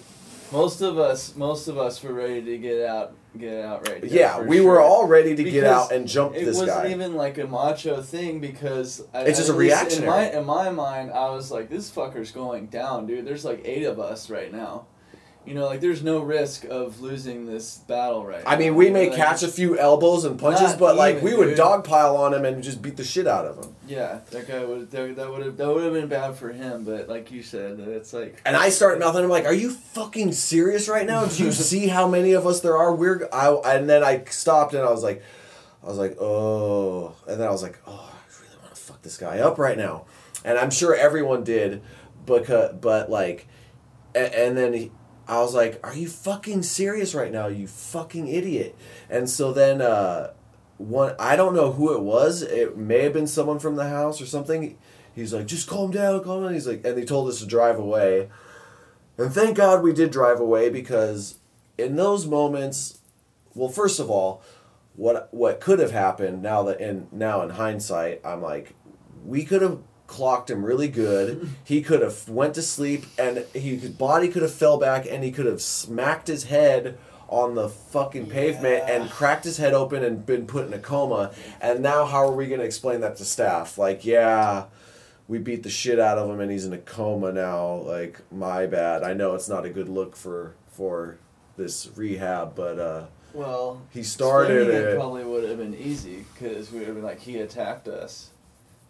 Most 0.51 0.81
of 0.81 0.99
us, 0.99 1.35
most 1.35 1.67
of 1.67 1.79
us 1.79 2.03
were 2.03 2.13
ready 2.13 2.43
to 2.43 2.57
get 2.59 2.85
out, 2.85 3.13
get 3.37 3.63
out 3.63 3.87
right. 3.87 4.01
There 4.01 4.09
yeah, 4.09 4.41
we 4.41 4.57
sure. 4.57 4.65
were 4.65 4.81
all 4.81 5.07
ready 5.07 5.35
to 5.35 5.43
get 5.43 5.63
out 5.63 5.91
and 5.91 6.07
jump 6.07 6.33
this 6.33 6.57
guy. 6.57 6.63
It 6.63 6.67
wasn't 6.67 6.91
even 6.91 7.15
like 7.15 7.37
a 7.37 7.47
macho 7.47 8.01
thing 8.01 8.39
because 8.39 9.05
I, 9.13 9.21
It's 9.21 9.39
just 9.39 9.49
a 9.49 9.53
least 9.53 9.75
reactionary. 9.75 10.27
In 10.27 10.33
my, 10.33 10.39
in 10.39 10.45
my 10.45 10.69
mind, 10.69 11.11
I 11.11 11.29
was 11.29 11.51
like, 11.51 11.69
this 11.69 11.91
fucker's 11.91 12.31
going 12.31 12.67
down, 12.67 13.07
dude. 13.07 13.25
There's 13.25 13.45
like 13.45 13.61
eight 13.65 13.83
of 13.83 13.99
us 13.99 14.29
right 14.29 14.51
now, 14.51 14.87
You 15.47 15.53
know, 15.53 15.65
like 15.65 15.79
there's 15.79 16.03
no 16.03 16.19
risk 16.19 16.65
of 16.65 16.99
losing 16.99 17.45
this 17.45 17.77
battle 17.77 18.25
right 18.25 18.43
I 18.45 18.57
mean, 18.57 18.73
now. 18.73 18.77
we 18.77 18.87
You 18.87 18.91
know, 18.91 18.99
may 18.99 19.09
like, 19.09 19.17
catch 19.17 19.43
a 19.43 19.47
few 19.47 19.79
elbows 19.79 20.25
and 20.25 20.37
punches, 20.37 20.73
but 20.73 20.97
like 20.97 21.15
even, 21.15 21.25
we 21.25 21.33
would 21.35 21.45
dude. 21.55 21.57
dogpile 21.57 22.19
on 22.19 22.33
him 22.33 22.43
and 22.43 22.61
just 22.61 22.81
beat 22.81 22.97
the 22.97 23.03
shit 23.05 23.27
out 23.27 23.45
of 23.45 23.63
him. 23.63 23.73
Yeah, 23.87 24.19
that 24.31 24.45
guy 24.45 24.65
would 24.65 24.91
that, 24.91 25.31
would 25.31 25.45
have 25.45 25.55
that 25.55 25.67
would 25.73 25.83
have 25.85 25.93
been 25.93 26.09
bad 26.09 26.35
for 26.35 26.51
him, 26.51 26.83
but 26.83 27.07
like 27.07 27.31
you 27.31 27.43
said, 27.43 27.79
it's 27.79 28.11
like 28.11 28.41
And 28.45 28.57
I 28.57 28.67
started 28.67 28.99
mouthing 28.99 29.23
him 29.23 29.29
like, 29.29 29.45
"Are 29.45 29.53
you 29.53 29.71
fucking 29.71 30.33
serious 30.33 30.89
right 30.89 31.07
now? 31.07 31.25
Do 31.25 31.45
you 31.45 31.51
see 31.71 31.87
how 31.87 32.09
many 32.09 32.33
of 32.33 32.45
us 32.45 32.59
there 32.59 32.75
are? 32.75 32.93
We're 32.93 33.29
I." 33.31 33.53
And 33.63 33.89
then 33.89 34.03
I 34.03 34.25
stopped 34.25 34.73
and 34.73 34.83
I 34.83 34.91
was 34.91 35.01
like, 35.01 35.23
I 35.81 35.87
was 35.87 35.97
like, 35.97 36.17
"Oh," 36.19 37.15
and 37.25 37.39
then 37.39 37.47
I 37.47 37.51
was 37.51 37.63
like, 37.63 37.79
"Oh, 37.87 38.11
I 38.13 38.43
really 38.43 38.57
want 38.61 38.75
to 38.75 38.81
fuck 38.81 39.01
this 39.01 39.17
guy 39.17 39.39
up 39.39 39.57
right 39.57 39.77
now," 39.77 40.05
and 40.43 40.57
I'm 40.57 40.71
sure 40.71 40.93
everyone 40.93 41.45
did, 41.45 41.81
because 42.25 42.75
but 42.81 43.09
like, 43.09 43.47
and, 44.13 44.33
and 44.33 44.57
then 44.57 44.73
he, 44.73 44.91
I 45.27 45.39
was 45.41 45.53
like, 45.53 45.79
"Are 45.83 45.95
you 45.95 46.07
fucking 46.07 46.63
serious 46.63 47.13
right 47.13 47.31
now? 47.31 47.47
You 47.47 47.67
fucking 47.67 48.27
idiot!" 48.27 48.75
And 49.09 49.29
so 49.29 49.53
then. 49.53 49.81
uh 49.81 50.31
one 50.77 51.15
I 51.19 51.35
don't 51.35 51.55
know 51.55 51.71
who 51.71 51.93
it 51.93 52.01
was. 52.01 52.41
It 52.41 52.77
may 52.77 53.03
have 53.03 53.13
been 53.13 53.27
someone 53.27 53.59
from 53.59 53.75
the 53.75 53.89
house 53.89 54.21
or 54.21 54.25
something. 54.25 54.77
He's 55.15 55.33
like, 55.33 55.47
just 55.47 55.67
calm 55.67 55.91
down, 55.91 56.23
calm 56.23 56.43
down. 56.43 56.53
He's 56.53 56.67
like, 56.67 56.85
and 56.85 56.97
they 56.97 57.03
told 57.05 57.27
us 57.29 57.39
to 57.39 57.47
drive 57.47 57.79
away. 57.79 58.29
And 59.17 59.33
thank 59.33 59.57
God 59.57 59.81
we 59.81 59.93
did 59.93 60.11
drive 60.11 60.39
away 60.39 60.69
because 60.69 61.39
in 61.77 61.95
those 61.95 62.27
moments, 62.27 62.99
well, 63.55 63.69
first 63.69 63.99
of 63.99 64.11
all, 64.11 64.43
what 64.95 65.29
what 65.31 65.59
could 65.59 65.79
have 65.79 65.91
happened 65.91 66.41
now 66.41 66.63
that 66.63 66.79
in 66.79 67.07
now 67.11 67.41
in 67.41 67.51
hindsight, 67.51 68.21
I'm 68.23 68.41
like, 68.41 68.75
we 69.25 69.43
could 69.43 69.61
have 69.63 69.79
clocked 70.07 70.49
him 70.49 70.65
really 70.65 70.87
good. 70.87 71.49
he 71.63 71.81
could 71.81 72.01
have 72.01 72.27
went 72.29 72.55
to 72.55 72.61
sleep 72.61 73.05
and 73.19 73.45
he 73.53 73.75
his 73.75 73.89
body 73.91 74.29
could 74.29 74.41
have 74.41 74.53
fell 74.53 74.77
back 74.77 75.05
and 75.05 75.23
he 75.23 75.31
could 75.31 75.45
have 75.45 75.61
smacked 75.61 76.27
his 76.27 76.45
head 76.45 76.97
on 77.29 77.55
the 77.55 77.67
fucking 77.67 78.25
pavement 78.27 78.83
Yeah. 78.87 79.01
and 79.01 79.09
cracked 79.11 79.43
his 79.43 79.57
head 79.57 79.73
open 79.73 80.01
and 80.03 80.25
been 80.25 80.47
put 80.47 80.65
in 80.65 80.73
a 80.73 80.79
coma. 80.79 81.31
And 81.59 81.81
now 81.81 82.05
how 82.05 82.25
are 82.25 82.31
we 82.31 82.47
going 82.47 82.61
to 82.61 82.65
explain 82.65 83.01
that 83.01 83.17
to 83.17 83.25
staff? 83.25 83.77
Like, 83.77 84.05
yeah, 84.05 84.65
we 85.27 85.37
beat 85.37 85.63
the 85.63 85.69
shit 85.69 85.99
out 85.99 86.17
of 86.17 86.29
him 86.29 86.39
and 86.39 86.49
he's 86.49 86.65
in 86.65 86.71
a 86.71 86.77
coma 86.77 87.33
now. 87.33 87.73
Like, 87.75 88.21
my 88.31 88.65
bad. 88.65 89.03
I 89.03 89.11
know 89.13 89.35
it's 89.35 89.49
not 89.49 89.65
a 89.65 89.69
good 89.69 89.89
look 89.89 90.15
for 90.15 90.53
for 90.71 91.17
this 91.57 91.89
rehab, 91.97 92.55
but 92.55 92.79
uh 92.79 93.05
well, 93.33 93.81
he 93.91 94.03
started 94.03 94.69
it. 94.69 94.95
probably 94.95 95.25
would 95.25 95.43
have 95.49 95.57
been 95.57 95.75
easy 95.75 96.25
because 96.33 96.71
we 96.71 96.79
would 96.79 96.87
have 96.87 96.95
been 96.95 97.03
like 97.03 97.19
he 97.19 97.39
attacked 97.39 97.87
us. 97.89 98.29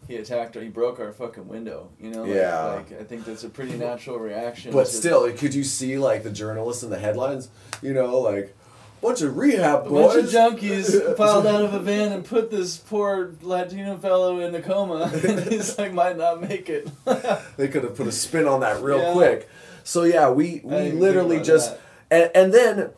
He 0.08 0.16
attacked 0.16 0.56
or 0.56 0.62
he 0.62 0.70
broke 0.70 1.00
our 1.00 1.12
fucking 1.12 1.48
window. 1.48 1.90
You 2.00 2.12
know, 2.12 2.24
like, 2.24 2.36
Yeah. 2.36 2.66
Like 2.66 3.00
I 3.00 3.04
think 3.04 3.26
that's 3.26 3.44
a 3.44 3.50
pretty 3.50 3.78
natural 3.78 4.18
reaction. 4.20 4.72
But 4.72 4.88
still, 4.88 5.32
could 5.34 5.54
you 5.54 5.64
see 5.64 5.98
like 5.98 6.24
the 6.24 6.32
journalists 6.32 6.84
in 6.84 6.90
the 6.90 7.00
headlines? 7.00 7.50
You 7.82 7.94
know, 7.94 8.20
like 8.20 8.56
bunch 9.02 9.22
of 9.22 9.38
rehab 9.38 9.86
A 9.86 9.90
boys. 9.90 10.16
bunch 10.16 10.26
of 10.26 10.32
junkies 10.60 11.18
piled 11.18 11.46
out 11.46 11.64
of 11.64 11.74
a 11.74 11.80
van 11.80 12.12
and 12.12 12.26
put 12.26 12.50
this 12.50 12.78
poor 12.78 13.34
Latino 13.42 13.96
fellow 13.98 14.40
in 14.40 14.56
a 14.56 14.62
coma, 14.62 15.12
and 15.14 15.40
he's 15.52 15.78
like 15.78 15.94
might 15.94 16.18
not 16.18 16.42
make 16.42 16.70
it. 16.70 16.90
they 17.58 17.68
could 17.68 17.84
have 17.84 17.96
put 17.96 18.08
a 18.08 18.12
spin 18.12 18.48
on 18.48 18.62
that 18.62 18.82
real 18.82 18.98
Yeah. 19.00 19.14
quick. 19.14 19.50
So 19.84 20.04
yeah, 20.04 20.30
we 20.32 20.62
we 20.64 20.92
literally 20.92 21.42
just 21.42 21.78
that. 22.10 22.32
and 22.36 22.46
and 22.46 22.54
then 22.54 22.90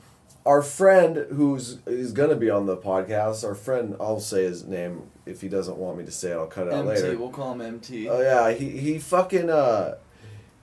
our 0.45 0.61
friend 0.61 1.27
who's 1.31 1.79
is 1.85 2.11
gonna 2.11 2.35
be 2.35 2.49
on 2.49 2.65
the 2.65 2.77
podcast. 2.77 3.43
Our 3.47 3.55
friend, 3.55 3.95
I'll 3.99 4.19
say 4.19 4.43
his 4.43 4.65
name 4.65 5.03
if 5.25 5.41
he 5.41 5.49
doesn't 5.49 5.77
want 5.77 5.97
me 5.97 6.05
to 6.05 6.11
say 6.11 6.31
it. 6.31 6.35
I'll 6.35 6.47
cut 6.47 6.67
it 6.67 6.73
out 6.73 6.87
MT, 6.87 7.01
later. 7.01 7.19
we'll 7.19 7.29
call 7.29 7.53
him 7.53 7.61
MT. 7.61 8.09
Oh 8.09 8.21
yeah, 8.21 8.51
he 8.51 8.69
he 8.69 8.99
fucking 8.99 9.49
uh 9.49 9.95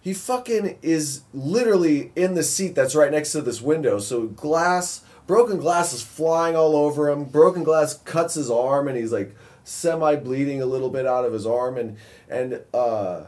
he 0.01 0.15
fucking 0.15 0.79
is 0.83 1.23
literally 1.35 2.13
in 2.15 2.35
the 2.35 2.43
seat 2.43 2.75
that's 2.75 2.95
right 2.95 3.11
next 3.11 3.33
to 3.33 3.43
this 3.43 3.61
window. 3.61 3.99
So 3.99 4.27
glass, 4.27 5.03
broken 5.27 5.59
glass 5.59 5.93
is 5.93 6.03
flying 6.03 6.55
all 6.57 6.77
over 6.77 7.09
him. 7.09 7.25
Broken 7.25 7.65
glass 7.65 7.95
cuts 8.05 8.35
his 8.35 8.51
arm 8.51 8.89
and 8.89 8.97
he's 8.97 9.13
like 9.13 9.35
semi 9.65 10.15
bleeding 10.17 10.63
a 10.63 10.67
little 10.67 10.91
bit 10.91 11.07
out 11.07 11.25
of 11.25 11.33
his 11.33 11.45
arm 11.45 11.77
and 11.77 11.97
and 12.29 12.63
uh 12.73 13.25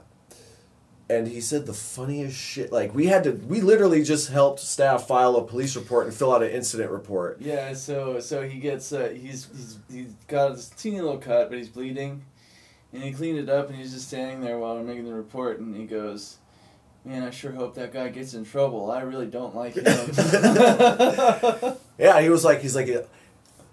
and 1.11 1.27
he 1.29 1.41
said 1.41 1.67
the 1.67 1.73
funniest 1.73 2.37
shit. 2.37 2.71
Like 2.73 2.95
we 2.95 3.07
had 3.07 3.25
to, 3.25 3.33
we 3.33 3.61
literally 3.61 4.03
just 4.03 4.31
helped 4.31 4.61
staff 4.61 5.07
file 5.07 5.37
a 5.37 5.45
police 5.45 5.75
report 5.77 6.07
and 6.07 6.15
fill 6.15 6.33
out 6.33 6.43
an 6.43 6.51
incident 6.51 6.91
report. 6.91 7.41
Yeah, 7.41 7.75
so 7.75 8.21
so 8.21 8.43
he 8.47 8.59
gets 8.59 8.93
uh, 8.93 9.09
he's 9.09 9.49
he's 9.55 9.79
he's 9.91 10.13
got 10.27 10.57
this 10.57 10.69
teeny 10.71 11.01
little 11.01 11.19
cut, 11.19 11.49
but 11.49 11.59
he's 11.59 11.69
bleeding, 11.69 12.25
and 12.93 13.03
he 13.03 13.13
cleaned 13.13 13.39
it 13.39 13.49
up, 13.49 13.69
and 13.69 13.77
he's 13.79 13.93
just 13.93 14.09
standing 14.09 14.41
there 14.41 14.59
while 14.59 14.77
I'm 14.77 14.87
making 14.87 15.07
the 15.07 15.15
report, 15.15 15.59
and 15.61 15.75
he 15.75 15.87
goes, 15.87 16.37
"Man, 17.05 17.23
I 17.23 17.31
sure 17.31 17.53
hope 17.53 17.75
that 17.77 17.93
guy 17.93 18.09
gets 18.09 18.35
in 18.35 18.45
trouble. 18.45 18.91
I 18.91 19.01
really 19.01 19.27
don't 19.27 19.55
like 19.55 19.75
him." 19.75 19.85
Yeah, 21.99 22.21
he 22.21 22.31
was 22.31 22.45
like, 22.45 22.61
he's 22.61 22.77
like, 22.77 22.87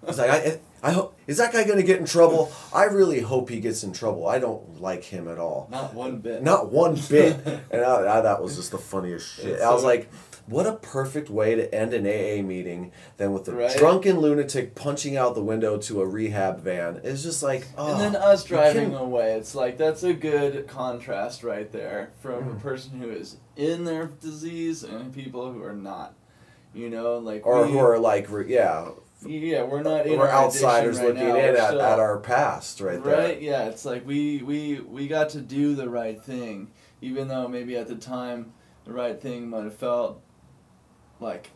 he's 0.06 0.18
like, 0.18 0.30
I, 0.30 0.60
I 0.82 0.92
hope 0.92 1.16
is 1.26 1.38
that 1.38 1.52
guy 1.52 1.64
gonna 1.64 1.82
get 1.82 1.98
in 1.98 2.06
trouble? 2.06 2.52
I 2.72 2.84
really 2.84 3.20
hope 3.20 3.48
he 3.50 3.60
gets 3.60 3.82
in 3.82 3.92
trouble. 3.92 4.26
I 4.28 4.38
don't 4.38 4.80
like 4.80 5.04
him 5.04 5.28
at 5.28 5.38
all. 5.38 5.68
Not 5.70 5.94
one 5.94 6.18
bit. 6.18 6.42
Not 6.42 6.70
one 6.72 6.96
bit. 7.08 7.36
and 7.70 7.82
I, 7.82 8.18
I, 8.18 8.20
that 8.20 8.42
was 8.42 8.56
just 8.56 8.70
the 8.70 8.78
funniest 8.78 9.34
shit. 9.36 9.46
It's 9.46 9.62
I 9.62 9.70
was 9.72 9.82
so- 9.82 9.86
like, 9.88 10.10
what 10.46 10.64
a 10.64 10.74
perfect 10.74 11.28
way 11.28 11.56
to 11.56 11.74
end 11.74 11.92
an 11.92 12.06
AA 12.06 12.40
meeting 12.46 12.92
than 13.16 13.32
with 13.32 13.48
a 13.48 13.52
Right? 13.52 13.76
drunken 13.76 14.20
lunatic 14.20 14.76
punching 14.76 15.16
out 15.16 15.34
the 15.34 15.42
window 15.42 15.76
to 15.78 16.00
a 16.00 16.06
rehab 16.06 16.60
van. 16.60 17.00
It's 17.02 17.24
just 17.24 17.42
like, 17.42 17.66
oh. 17.76 17.90
and 17.90 18.00
then 18.00 18.14
us 18.14 18.44
driving 18.44 18.94
away. 18.94 19.32
It's 19.32 19.56
like 19.56 19.76
that's 19.76 20.04
a 20.04 20.12
good 20.14 20.68
contrast 20.68 21.42
right 21.42 21.72
there 21.72 22.12
from 22.22 22.44
Mm. 22.44 22.56
a 22.58 22.60
person 22.60 23.00
who 23.00 23.10
is 23.10 23.38
in 23.56 23.82
their 23.84 24.06
disease 24.06 24.84
and 24.84 25.12
people 25.12 25.52
who 25.52 25.64
are 25.64 25.74
not. 25.74 26.14
You 26.74 26.90
know, 26.90 27.18
like 27.18 27.44
Or 27.44 27.64
we, 27.66 27.72
who 27.72 27.78
are 27.78 27.98
like, 27.98 28.28
yeah, 28.46 28.90
yeah, 29.24 29.62
we're 29.62 29.82
not 29.82 30.06
in 30.06 30.18
we're 30.18 30.28
outsiders 30.28 30.98
addiction 30.98 31.16
looking 31.16 31.34
now. 31.34 31.48
in 31.48 31.56
at, 31.56 31.66
still- 31.68 31.82
at 31.82 31.98
our 31.98 32.18
past 32.18 32.80
right 32.80 33.02
there. 33.02 33.16
Right? 33.16 33.40
Yeah, 33.40 33.66
it's 33.66 33.84
like 33.84 34.06
we 34.06 34.42
we 34.42 34.80
we 34.80 35.08
got 35.08 35.30
to 35.30 35.40
do 35.40 35.74
the 35.74 35.88
right 35.88 36.20
thing, 36.20 36.70
even 37.00 37.28
though 37.28 37.48
maybe 37.48 37.76
at 37.76 37.88
the 37.88 37.96
time 37.96 38.52
the 38.84 38.92
right 38.92 39.20
thing 39.20 39.48
might 39.48 39.64
have 39.64 39.76
felt 39.76 40.22
like 41.20 41.50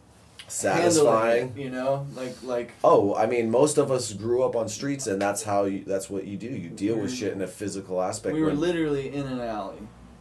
Satisfying. 0.49 1.53
it, 1.57 1.57
you 1.57 1.71
know, 1.71 2.07
like 2.15 2.43
like 2.43 2.73
Oh, 2.83 3.15
I 3.15 3.27
mean, 3.27 3.51
most 3.51 3.79
of 3.79 3.91
us 3.91 4.13
grew 4.13 4.43
up 4.43 4.57
on 4.57 4.69
streets, 4.69 5.07
and 5.07 5.23
that's 5.23 5.45
how 5.45 5.65
you. 5.65 5.85
That's 5.85 6.11
what 6.11 6.27
you 6.27 6.37
do. 6.37 6.49
You 6.49 6.71
deal 6.71 6.97
with 6.97 7.11
mm-hmm. 7.11 7.15
shit 7.15 7.33
in 7.33 7.43
a 7.43 7.47
physical 7.47 8.03
aspect. 8.03 8.35
we 8.35 8.43
were 8.43 8.53
literally 8.53 9.15
in 9.15 9.27
an 9.27 9.41
alley, 9.41 9.79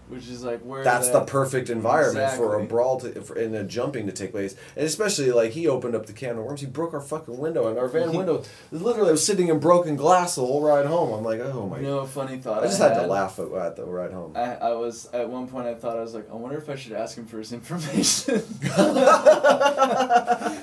which 0.09 0.27
is 0.27 0.43
like 0.43 0.61
where 0.61 0.83
that's 0.83 1.09
that, 1.09 1.19
the 1.19 1.31
perfect 1.31 1.69
environment 1.69 2.33
for 2.33 2.59
a 2.59 2.65
brawl 2.65 2.99
to, 2.99 3.21
for, 3.21 3.35
and 3.35 3.55
a 3.55 3.63
jumping 3.63 4.07
to 4.07 4.11
take 4.11 4.31
place, 4.31 4.55
and 4.75 4.85
especially 4.85 5.31
like 5.31 5.51
he 5.51 5.67
opened 5.67 5.95
up 5.95 6.07
the 6.07 6.13
can 6.13 6.37
of 6.37 6.43
worms. 6.43 6.61
He 6.61 6.67
broke 6.67 6.93
our 6.93 7.01
fucking 7.01 7.37
window, 7.37 7.67
and 7.67 7.77
our 7.77 7.87
van 7.87 8.11
window 8.17 8.43
literally 8.71 9.09
I 9.09 9.11
was 9.11 9.25
sitting 9.25 9.47
in 9.47 9.59
broken 9.59 9.95
glass 9.95 10.35
the 10.35 10.41
whole 10.41 10.61
ride 10.61 10.85
home. 10.85 11.13
I'm 11.13 11.23
like, 11.23 11.39
oh 11.39 11.67
my! 11.67 11.77
You 11.77 11.83
know, 11.83 11.99
a 11.99 12.07
funny 12.07 12.37
thought. 12.37 12.63
I 12.63 12.67
just 12.67 12.79
had 12.79 12.95
to 12.95 13.07
laugh 13.07 13.39
at, 13.39 13.51
at 13.51 13.75
the 13.75 13.85
ride 13.85 14.11
home. 14.11 14.33
I, 14.35 14.55
I 14.55 14.73
was 14.73 15.07
at 15.13 15.29
one 15.29 15.47
point. 15.47 15.67
I 15.67 15.75
thought 15.75 15.97
I 15.97 16.01
was 16.01 16.13
like, 16.13 16.29
I 16.31 16.35
wonder 16.35 16.57
if 16.57 16.69
I 16.69 16.75
should 16.75 16.93
ask 16.93 17.17
him 17.17 17.25
for 17.25 17.37
his 17.37 17.53
information. 17.53 18.41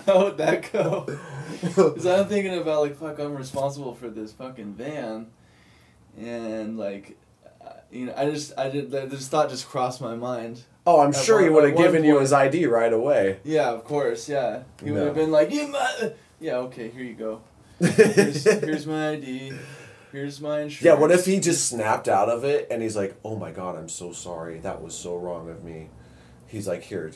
How 0.06 0.24
would 0.24 0.36
that 0.38 0.70
go? 0.72 1.06
Because 1.62 2.04
I'm 2.04 2.26
thinking 2.26 2.58
about 2.58 2.82
like, 2.82 2.96
fuck, 2.96 3.18
I'm 3.18 3.34
responsible 3.34 3.94
for 3.94 4.10
this 4.10 4.30
fucking 4.32 4.74
van, 4.74 5.28
and 6.18 6.76
like, 6.78 7.16
you 7.90 8.06
know, 8.06 8.14
I 8.16 8.30
just, 8.30 8.58
I 8.58 8.68
did, 8.68 8.90
this 8.90 9.28
thought 9.28 9.50
just 9.50 9.68
crossed 9.68 10.00
my 10.00 10.14
mind. 10.16 10.62
oh, 10.86 11.00
I'm 11.00 11.10
At 11.10 11.16
sure 11.16 11.40
he 11.42 11.48
would 11.48 11.64
have 11.64 11.74
one 11.74 11.82
given 11.84 12.04
you 12.04 12.18
his 12.20 12.32
ID 12.32 12.66
right 12.66 12.92
away. 12.92 13.38
Yeah, 13.44 13.70
of 13.70 13.84
course, 13.84 14.28
yeah. 14.28 14.62
He 14.82 14.90
would 14.90 15.02
have 15.04 15.14
been 15.14 15.30
like, 15.30 15.50
you, 15.52 15.68
mu-" 15.68 16.10
yeah, 16.40 16.56
okay, 16.58 16.88
here 16.90 17.02
you 17.04 17.14
go. 17.14 17.40
Here's, 17.78 18.44
here's 18.64 18.86
my 18.86 19.10
ID. 19.10 19.52
Here's 20.12 20.40
my 20.40 20.60
insurance. 20.62 20.82
Yeah, 20.82 20.94
what 20.94 21.10
if 21.10 21.26
he 21.26 21.40
just 21.40 21.68
snapped 21.68 22.08
out 22.08 22.28
of 22.30 22.42
it 22.44 22.68
and 22.70 22.80
he's 22.82 22.96
like, 22.96 23.16
"Oh 23.24 23.36
my 23.36 23.50
god, 23.50 23.76
I'm 23.76 23.88
so 23.90 24.12
sorry. 24.12 24.58
That 24.60 24.80
was 24.80 24.94
so 24.94 25.16
wrong 25.16 25.50
of 25.50 25.62
me." 25.62 25.90
He's 26.46 26.66
like, 26.66 26.84
"Here, 26.84 27.10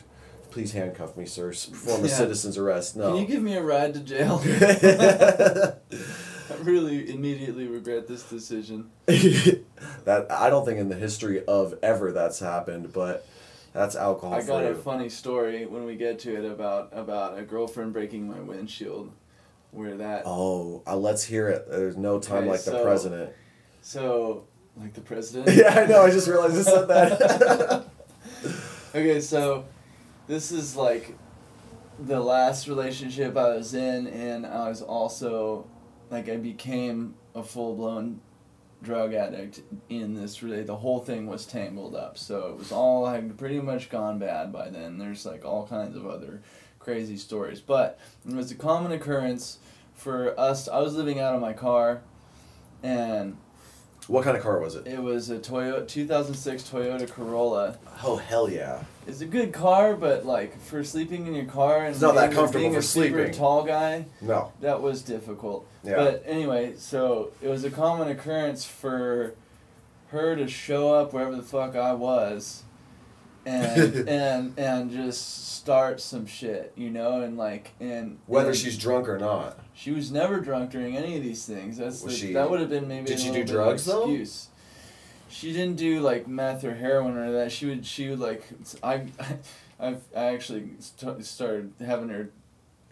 please 0.51 0.73
handcuff 0.73 1.17
me, 1.17 1.25
sir. 1.25 1.49
Perform 1.51 2.05
a 2.05 2.09
Yeah. 2.09 2.15
citizen's 2.15 2.59
arrest." 2.59 2.97
No. 2.97 3.13
Can 3.13 3.21
you 3.23 3.27
give 3.27 3.43
me 3.43 3.55
a 3.55 3.63
ride 3.63 3.95
to 3.95 4.01
jail? 4.01 4.39
I 6.51 6.55
really 6.63 7.11
immediately 7.11 7.67
regret 7.67 8.09
this 8.09 8.23
decision. 8.25 8.91
that 9.07 10.27
I 10.31 10.51
don't 10.51 10.65
think 10.65 10.79
in 10.79 10.89
the 10.89 10.97
history 10.97 11.45
of 11.45 11.75
ever 11.83 12.13
that's 12.13 12.41
happened, 12.41 12.93
but 12.93 13.27
that's 13.73 13.95
alcohol 13.95 14.35
I 14.35 14.43
got 14.43 14.65
a 14.65 14.75
funny 14.75 15.09
story 15.09 15.67
when 15.67 15.85
we 15.85 15.97
get 15.97 16.19
to 16.21 16.35
it 16.35 16.51
about 16.51 16.91
about 16.93 17.39
a 17.39 17.43
girlfriend 17.43 17.93
breaking 17.93 18.29
my 18.29 18.41
windshield, 18.41 19.13
where 19.71 19.97
that 19.97 20.23
Oh, 20.27 20.83
uh, 20.87 20.97
let's 20.97 21.25
hear 21.25 21.49
it. 21.49 21.71
There's 21.71 21.97
no 21.97 22.19
time 22.19 22.39
Okay, 22.39 22.51
like 22.51 22.65
the 22.65 22.83
president. 22.83 23.33
so 23.83 24.45
like 24.77 24.95
the 24.95 25.01
president. 25.01 25.57
yeah, 25.57 25.81
I 25.81 25.87
know. 25.87 26.03
I 26.03 26.11
just 26.11 26.29
realized 26.29 26.57
I 26.57 26.63
said 26.63 26.89
that. 26.89 27.87
okay, 28.95 29.21
so 29.21 29.67
this 30.27 30.51
is 30.51 30.75
like 30.75 31.17
the 31.99 32.19
last 32.21 32.67
relationship 32.67 33.37
I 33.37 33.57
was 33.57 33.75
in, 33.75 34.07
and 34.09 34.47
I 34.47 34.69
was 34.69 34.83
also 34.83 35.67
like 36.11 36.29
I 36.29 36.37
became 36.37 37.15
a 37.35 37.43
full 37.43 37.75
blown 37.75 38.21
drug 38.83 39.13
addict 39.13 39.61
in 39.91 40.15
this 40.15 40.43
really 40.43 40.63
the 40.63 40.77
whole 40.77 41.01
thing 41.01 41.27
was 41.27 41.47
tangled 41.47 41.95
up. 41.95 42.19
So 42.19 42.49
it 42.49 42.59
was 42.59 42.73
all 42.73 43.07
had 43.07 43.37
pretty 43.39 43.61
much 43.61 43.91
gone 43.91 44.19
bad 44.19 44.53
by 44.53 44.71
then. 44.71 44.99
There's 44.99 45.25
like 45.25 45.45
all 45.45 45.67
kinds 45.67 45.97
of 45.97 46.07
other 46.07 46.43
crazy 46.79 47.17
stories. 47.17 47.61
But 47.61 47.99
it 48.29 48.35
was 48.35 48.51
a 48.51 48.55
common 48.57 48.93
occurrence 48.93 49.59
for 50.01 50.39
us 50.41 50.67
i 50.67 50.79
was 50.79 50.97
living 50.97 51.21
out 51.21 51.35
of 51.35 51.41
my 51.43 51.53
car 51.53 52.01
and 52.83 53.37
What 54.11 54.25
kind 54.25 54.37
of 54.37 54.43
car 54.43 54.59
was 54.59 54.75
it? 54.75 54.87
it 54.89 55.01
was 55.01 55.31
a 55.31 55.39
toyota 55.39 55.87
2006 55.87 56.65
toyota 56.69 57.09
corolla 57.09 57.79
Oh 58.03 58.17
hell 58.17 58.51
yeah! 58.51 58.83
it's 59.07 59.21
a 59.21 59.27
good 59.27 59.53
car 59.53 59.95
but 59.95 60.27
like 60.27 60.61
for 60.61 60.83
sleeping 60.83 61.27
in 61.29 61.35
your 61.35 61.45
car 61.45 61.79
and 61.85 61.93
It's 61.93 62.01
not 62.01 62.15
that 62.17 62.31
being- 62.31 62.37
comfortable 62.37 62.63
being 62.63 62.73
for 62.73 62.79
a 62.81 62.83
sleeping. 62.83 63.33
tall 63.33 63.63
guy 63.63 64.07
No. 64.21 64.53
that 64.61 64.83
was 64.83 65.03
difficult. 65.03 65.65
Yeah. 65.85 65.97
But 65.97 66.25
anyway, 66.27 66.75
so 66.77 67.31
it 67.41 67.49
was 67.49 67.63
a 67.65 67.71
common 67.71 68.09
occurrence 68.09 68.65
for 68.65 69.35
her 70.09 70.35
to 70.37 70.49
show 70.49 70.93
up 70.93 71.13
wherever 71.13 71.37
the 71.37 71.43
fuck 71.43 71.77
I 71.77 71.93
was 71.95 72.65
and 73.47 73.95
and 74.09 74.59
and 74.59 74.91
just 74.91 75.57
start 75.57 76.01
some 76.01 76.27
shit, 76.27 76.73
you 76.77 76.91
know, 76.91 77.21
and 77.23 77.37
like 77.37 77.73
and 77.81 78.19
Whether 78.27 78.49
and 78.51 78.57
she's 78.59 78.79
drunk 78.79 79.09
or 79.09 79.19
not. 79.19 79.59
she 79.75 79.91
was 79.93 80.11
never 80.11 80.41
drunk 80.41 80.71
during 80.71 80.97
any 80.97 81.17
of 81.17 81.23
these 81.23 81.45
things. 81.47 81.77
That's 81.79 82.03
the, 82.03 82.11
she- 82.11 82.33
that 82.33 82.51
would 82.51 82.61
have 82.61 82.71
been 82.71 82.89
maybe 82.89 83.07
did 83.07 83.19
a 83.19 83.21
she 83.21 83.31
do 83.31 83.45
drugs, 83.45 83.85
though? 83.85 84.03
excuse. 84.03 84.49
She 85.29 85.53
didn't 85.53 85.77
do 85.77 86.01
like 86.01 86.27
meth 86.27 86.65
or 86.65 86.75
heroin 86.75 87.17
or 87.17 87.31
that. 87.33 87.53
She 87.53 87.67
would 87.67 87.87
she 87.87 88.09
would 88.09 88.19
like 88.19 88.43
I 88.83 89.07
I 89.81 89.97
I 90.17 90.25
actually 90.35 90.71
st- 90.81 91.25
started 91.25 91.73
having 91.85 92.09
her 92.09 92.31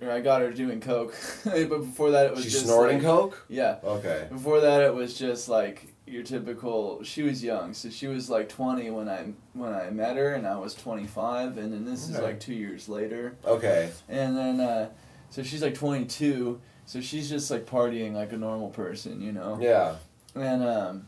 or 0.00 0.10
I 0.12 0.20
got 0.20 0.42
her 0.42 0.52
doing 0.52 0.80
coke, 0.80 1.12
but 1.44 1.68
before 1.68 2.12
that 2.12 2.26
it 2.26 2.30
was 2.34 2.44
She's 2.44 2.52
just 2.52 2.66
snorting 2.66 2.98
like, 2.98 3.04
coke. 3.06 3.44
Yeah, 3.48 3.78
Okay. 3.82 4.28
before 4.30 4.60
that 4.60 4.82
it 4.82 4.94
was 4.94 5.18
just 5.18 5.48
like 5.48 5.92
your 6.10 6.22
typical. 6.22 7.02
She 7.02 7.22
was 7.22 7.42
young, 7.42 7.74
so 7.74 7.90
she 7.90 8.06
was 8.06 8.28
like 8.28 8.48
twenty 8.48 8.90
when 8.90 9.08
I 9.08 9.32
when 9.52 9.72
I 9.72 9.90
met 9.90 10.16
her, 10.16 10.34
and 10.34 10.46
I 10.46 10.56
was 10.56 10.74
twenty 10.74 11.06
five, 11.06 11.58
and 11.58 11.72
then 11.72 11.84
this 11.84 12.08
is 12.08 12.18
like 12.18 12.40
two 12.40 12.54
years 12.54 12.88
later. 12.88 13.36
Okay. 13.44 13.90
And 14.08 14.36
then, 14.36 14.60
uh, 14.60 14.88
so 15.30 15.42
she's 15.42 15.62
like 15.62 15.74
22, 15.74 16.60
so 16.86 17.00
she's 17.00 17.28
just 17.28 17.50
like 17.50 17.66
partying 17.66 18.14
like 18.14 18.32
a 18.32 18.36
normal 18.36 18.70
person, 18.70 19.20
you 19.20 19.32
know? 19.32 19.58
Yeah. 19.60 19.96
And, 20.34 20.62
um, 20.64 21.06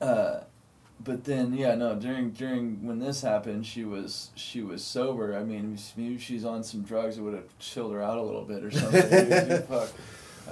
uh, 0.00 0.40
but 1.02 1.24
then, 1.24 1.54
yeah, 1.54 1.74
no, 1.74 1.94
during, 1.94 2.30
during 2.30 2.84
when 2.86 2.98
this 2.98 3.22
happened, 3.22 3.66
she 3.66 3.84
was, 3.84 4.30
she 4.34 4.62
was 4.62 4.84
sober. 4.84 5.36
I 5.36 5.44
mean, 5.44 5.78
maybe 5.96 6.18
she's 6.18 6.44
on 6.44 6.62
some 6.64 6.82
drugs 6.82 7.16
that 7.16 7.22
would 7.22 7.34
have 7.34 7.58
chilled 7.58 7.92
her 7.92 8.02
out 8.02 8.18
a 8.18 8.22
little 8.22 8.44
bit 8.44 8.64
or 8.64 8.70
something. 8.70 9.62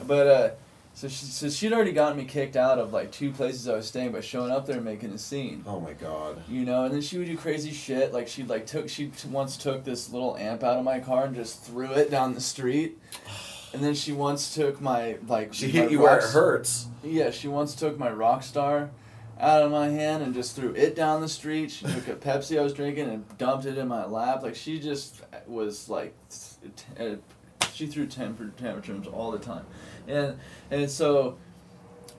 But, 0.07 0.27
uh, 0.29 0.51
so 0.99 1.07
she, 1.07 1.27
so 1.27 1.49
she'd 1.49 1.73
already 1.73 1.93
gotten 1.93 2.19
me 2.19 2.25
kicked 2.25 2.57
out 2.57 2.81
of 2.81 2.93
like 2.93 3.13
two 3.13 3.31
places 3.31 3.69
I 3.69 3.77
was 3.77 3.87
staying 3.87 4.11
by 4.11 4.21
showing 4.21 4.51
up 4.51 4.67
there 4.67 4.77
and 4.77 4.85
making 4.85 5.13
a 5.13 5.19
scene. 5.19 5.63
Oh 5.65 5.79
my 5.79 5.93
god. 5.93 6.43
you 6.49 6.65
know 6.65 6.85
and 6.87 6.93
then 6.93 7.03
she 7.03 7.19
would 7.19 7.29
do 7.29 7.37
crazy 7.37 7.71
shit 7.71 8.13
like 8.13 8.27
she 8.27 8.43
like 8.43 8.67
took 8.67 8.89
she 8.89 9.07
t- 9.07 9.29
once 9.29 9.57
took 9.57 9.85
this 9.85 10.11
little 10.11 10.37
amp 10.37 10.65
out 10.65 10.77
of 10.77 10.85
my 10.85 10.99
car 10.99 11.27
and 11.27 11.37
just 11.37 11.63
threw 11.63 11.93
it 11.93 12.11
down 12.11 12.35
the 12.35 12.41
street. 12.41 12.99
And 13.75 13.83
then 13.85 13.95
she 13.95 14.13
once 14.13 14.55
took 14.55 14.81
my 14.81 15.19
like 15.27 15.53
She 15.53 15.67
my 15.67 15.73
hit 15.73 15.91
you 15.91 16.01
where 16.01 16.19
it 16.19 16.25
hurts. 16.25 16.87
yeah 17.05 17.31
she 17.31 17.49
once 17.49 17.75
took 17.75 17.99
my 17.99 18.11
rock 18.11 18.43
star 18.43 18.89
out 19.39 19.63
of 19.63 19.71
my 19.71 19.91
hand 19.91 20.23
and 20.23 20.33
just 20.33 20.57
threw 20.57 20.73
it 20.73 20.97
down 20.97 21.21
the 21.21 21.29
street. 21.29 21.71
She 21.71 21.85
took 21.85 22.09
a 22.09 22.15
pepsi 22.17 22.59
i 22.59 22.63
was 22.63 22.73
drinking 22.73 23.11
and 23.11 23.25
dumped 23.37 23.67
it 23.67 23.77
in 23.77 23.87
my 23.87 24.07
lap. 24.07 24.43
Like 24.43 24.55
she 24.57 24.81
just 24.81 25.23
was 25.47 25.91
like 25.91 26.15
t- 26.31 26.83
uh, 26.99 27.17
she 27.75 27.87
threw 27.87 28.07
temper 28.07 28.51
tantrums 28.57 29.07
all 29.07 29.31
the 29.31 29.39
time 29.39 29.67
and 30.09 30.39
and 30.71 30.91
so 30.91 31.39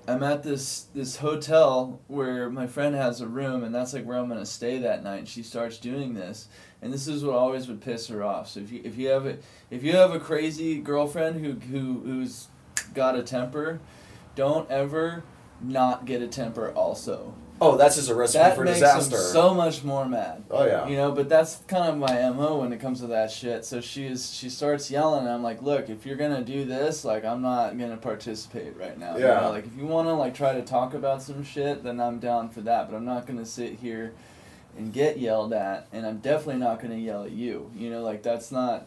I'm 0.08 0.24
at 0.24 0.42
this 0.42 0.88
this 0.96 1.18
hotel 1.18 2.02
where 2.08 2.50
my 2.50 2.66
friend 2.66 2.96
has 2.96 3.22
a 3.22 3.28
room, 3.28 3.64
and 3.64 3.74
that's 3.74 3.94
like 3.94 4.06
where 4.06 4.18
I'm 4.18 4.28
gonna 4.28 4.46
stay 4.46 4.80
that 4.80 5.04
night. 5.04 5.20
And 5.20 5.28
she 5.28 5.44
starts 5.44 5.78
doing 5.78 6.16
this, 6.16 6.48
and 6.82 6.92
this 6.92 7.08
is 7.08 7.24
what 7.24 7.36
always 7.36 7.68
would 7.68 7.82
piss 7.82 8.08
her 8.08 8.24
off. 8.24 8.50
So 8.50 8.62
if 8.62 8.72
you 8.72 8.82
if 8.84 8.98
you 8.98 9.10
have 9.10 9.26
a 9.26 9.38
if 9.70 9.84
you 9.84 9.94
have 9.96 10.12
a 10.12 10.20
crazy 10.20 10.80
girlfriend 10.80 11.44
who 11.46 11.54
who 11.54 12.02
who's 12.04 12.48
got 12.94 13.16
a 13.16 13.24
temper, 13.24 13.80
don't 14.36 14.70
ever 14.72 15.24
not 15.62 16.06
get 16.06 16.22
a 16.22 16.28
temper 16.28 16.72
also. 16.72 17.36
Oh, 17.62 17.76
that's 17.78 17.96
just 17.98 18.10
a 18.10 18.16
recipe 18.16 18.40
That 18.44 18.56
for 18.56 18.64
makes 18.64 18.80
disaster. 18.80 19.18
them 19.18 19.26
so 19.26 19.54
much 19.54 19.84
more 19.84 20.06
mad. 20.08 20.44
oh 20.50 20.66
yeah. 20.66 20.88
You 20.88 20.96
know, 20.98 21.12
but 21.12 21.28
that's 21.30 21.58
kind 21.68 21.90
of 21.90 21.98
my 21.98 22.30
mo 22.30 22.60
when 22.60 22.72
it 22.72 22.80
comes 22.80 23.02
to 23.02 23.08
that 23.08 23.32
shit. 23.32 23.66
So 23.66 23.82
she 23.82 24.06
is 24.06 24.34
she 24.34 24.50
starts 24.50 24.90
yelling, 24.90 25.26
and 25.26 25.30
I'm 25.34 25.44
like, 25.44 25.62
look, 25.62 25.90
if 25.90 26.06
you're 26.06 26.16
gonna 26.18 26.44
do 26.44 26.64
this, 26.66 27.04
like, 27.04 27.26
I'm 27.26 27.42
not 27.42 27.78
gonna 27.78 27.98
participate 27.98 28.78
right 28.78 28.98
now. 28.98 29.18
You 29.18 29.26
Yeah. 29.26 29.42
know, 29.42 29.50
Like, 29.52 29.66
if 29.66 29.76
you 29.78 29.86
wanna 29.86 30.14
like 30.14 30.34
try 30.34 30.54
to 30.54 30.62
talk 30.62 30.94
about 30.94 31.22
some 31.22 31.44
shit, 31.44 31.84
then 31.84 32.00
I'm 32.00 32.20
down 32.20 32.50
for 32.50 32.62
that. 32.62 32.90
But 32.90 32.96
I'm 32.98 33.06
not 33.06 33.26
gonna 33.28 33.46
sit 33.46 33.74
here 33.80 34.14
and 34.78 34.94
get 34.94 35.18
yelled 35.20 35.52
at, 35.52 35.88
and 35.92 36.06
I'm 36.06 36.20
definitely 36.20 36.62
not 36.62 36.82
gonna 36.82 36.96
yell 36.96 37.24
at 37.24 37.32
you. 37.32 37.72
You 37.76 37.90
know, 37.90 38.02
like 38.04 38.24
that's 38.24 38.52
not 38.52 38.86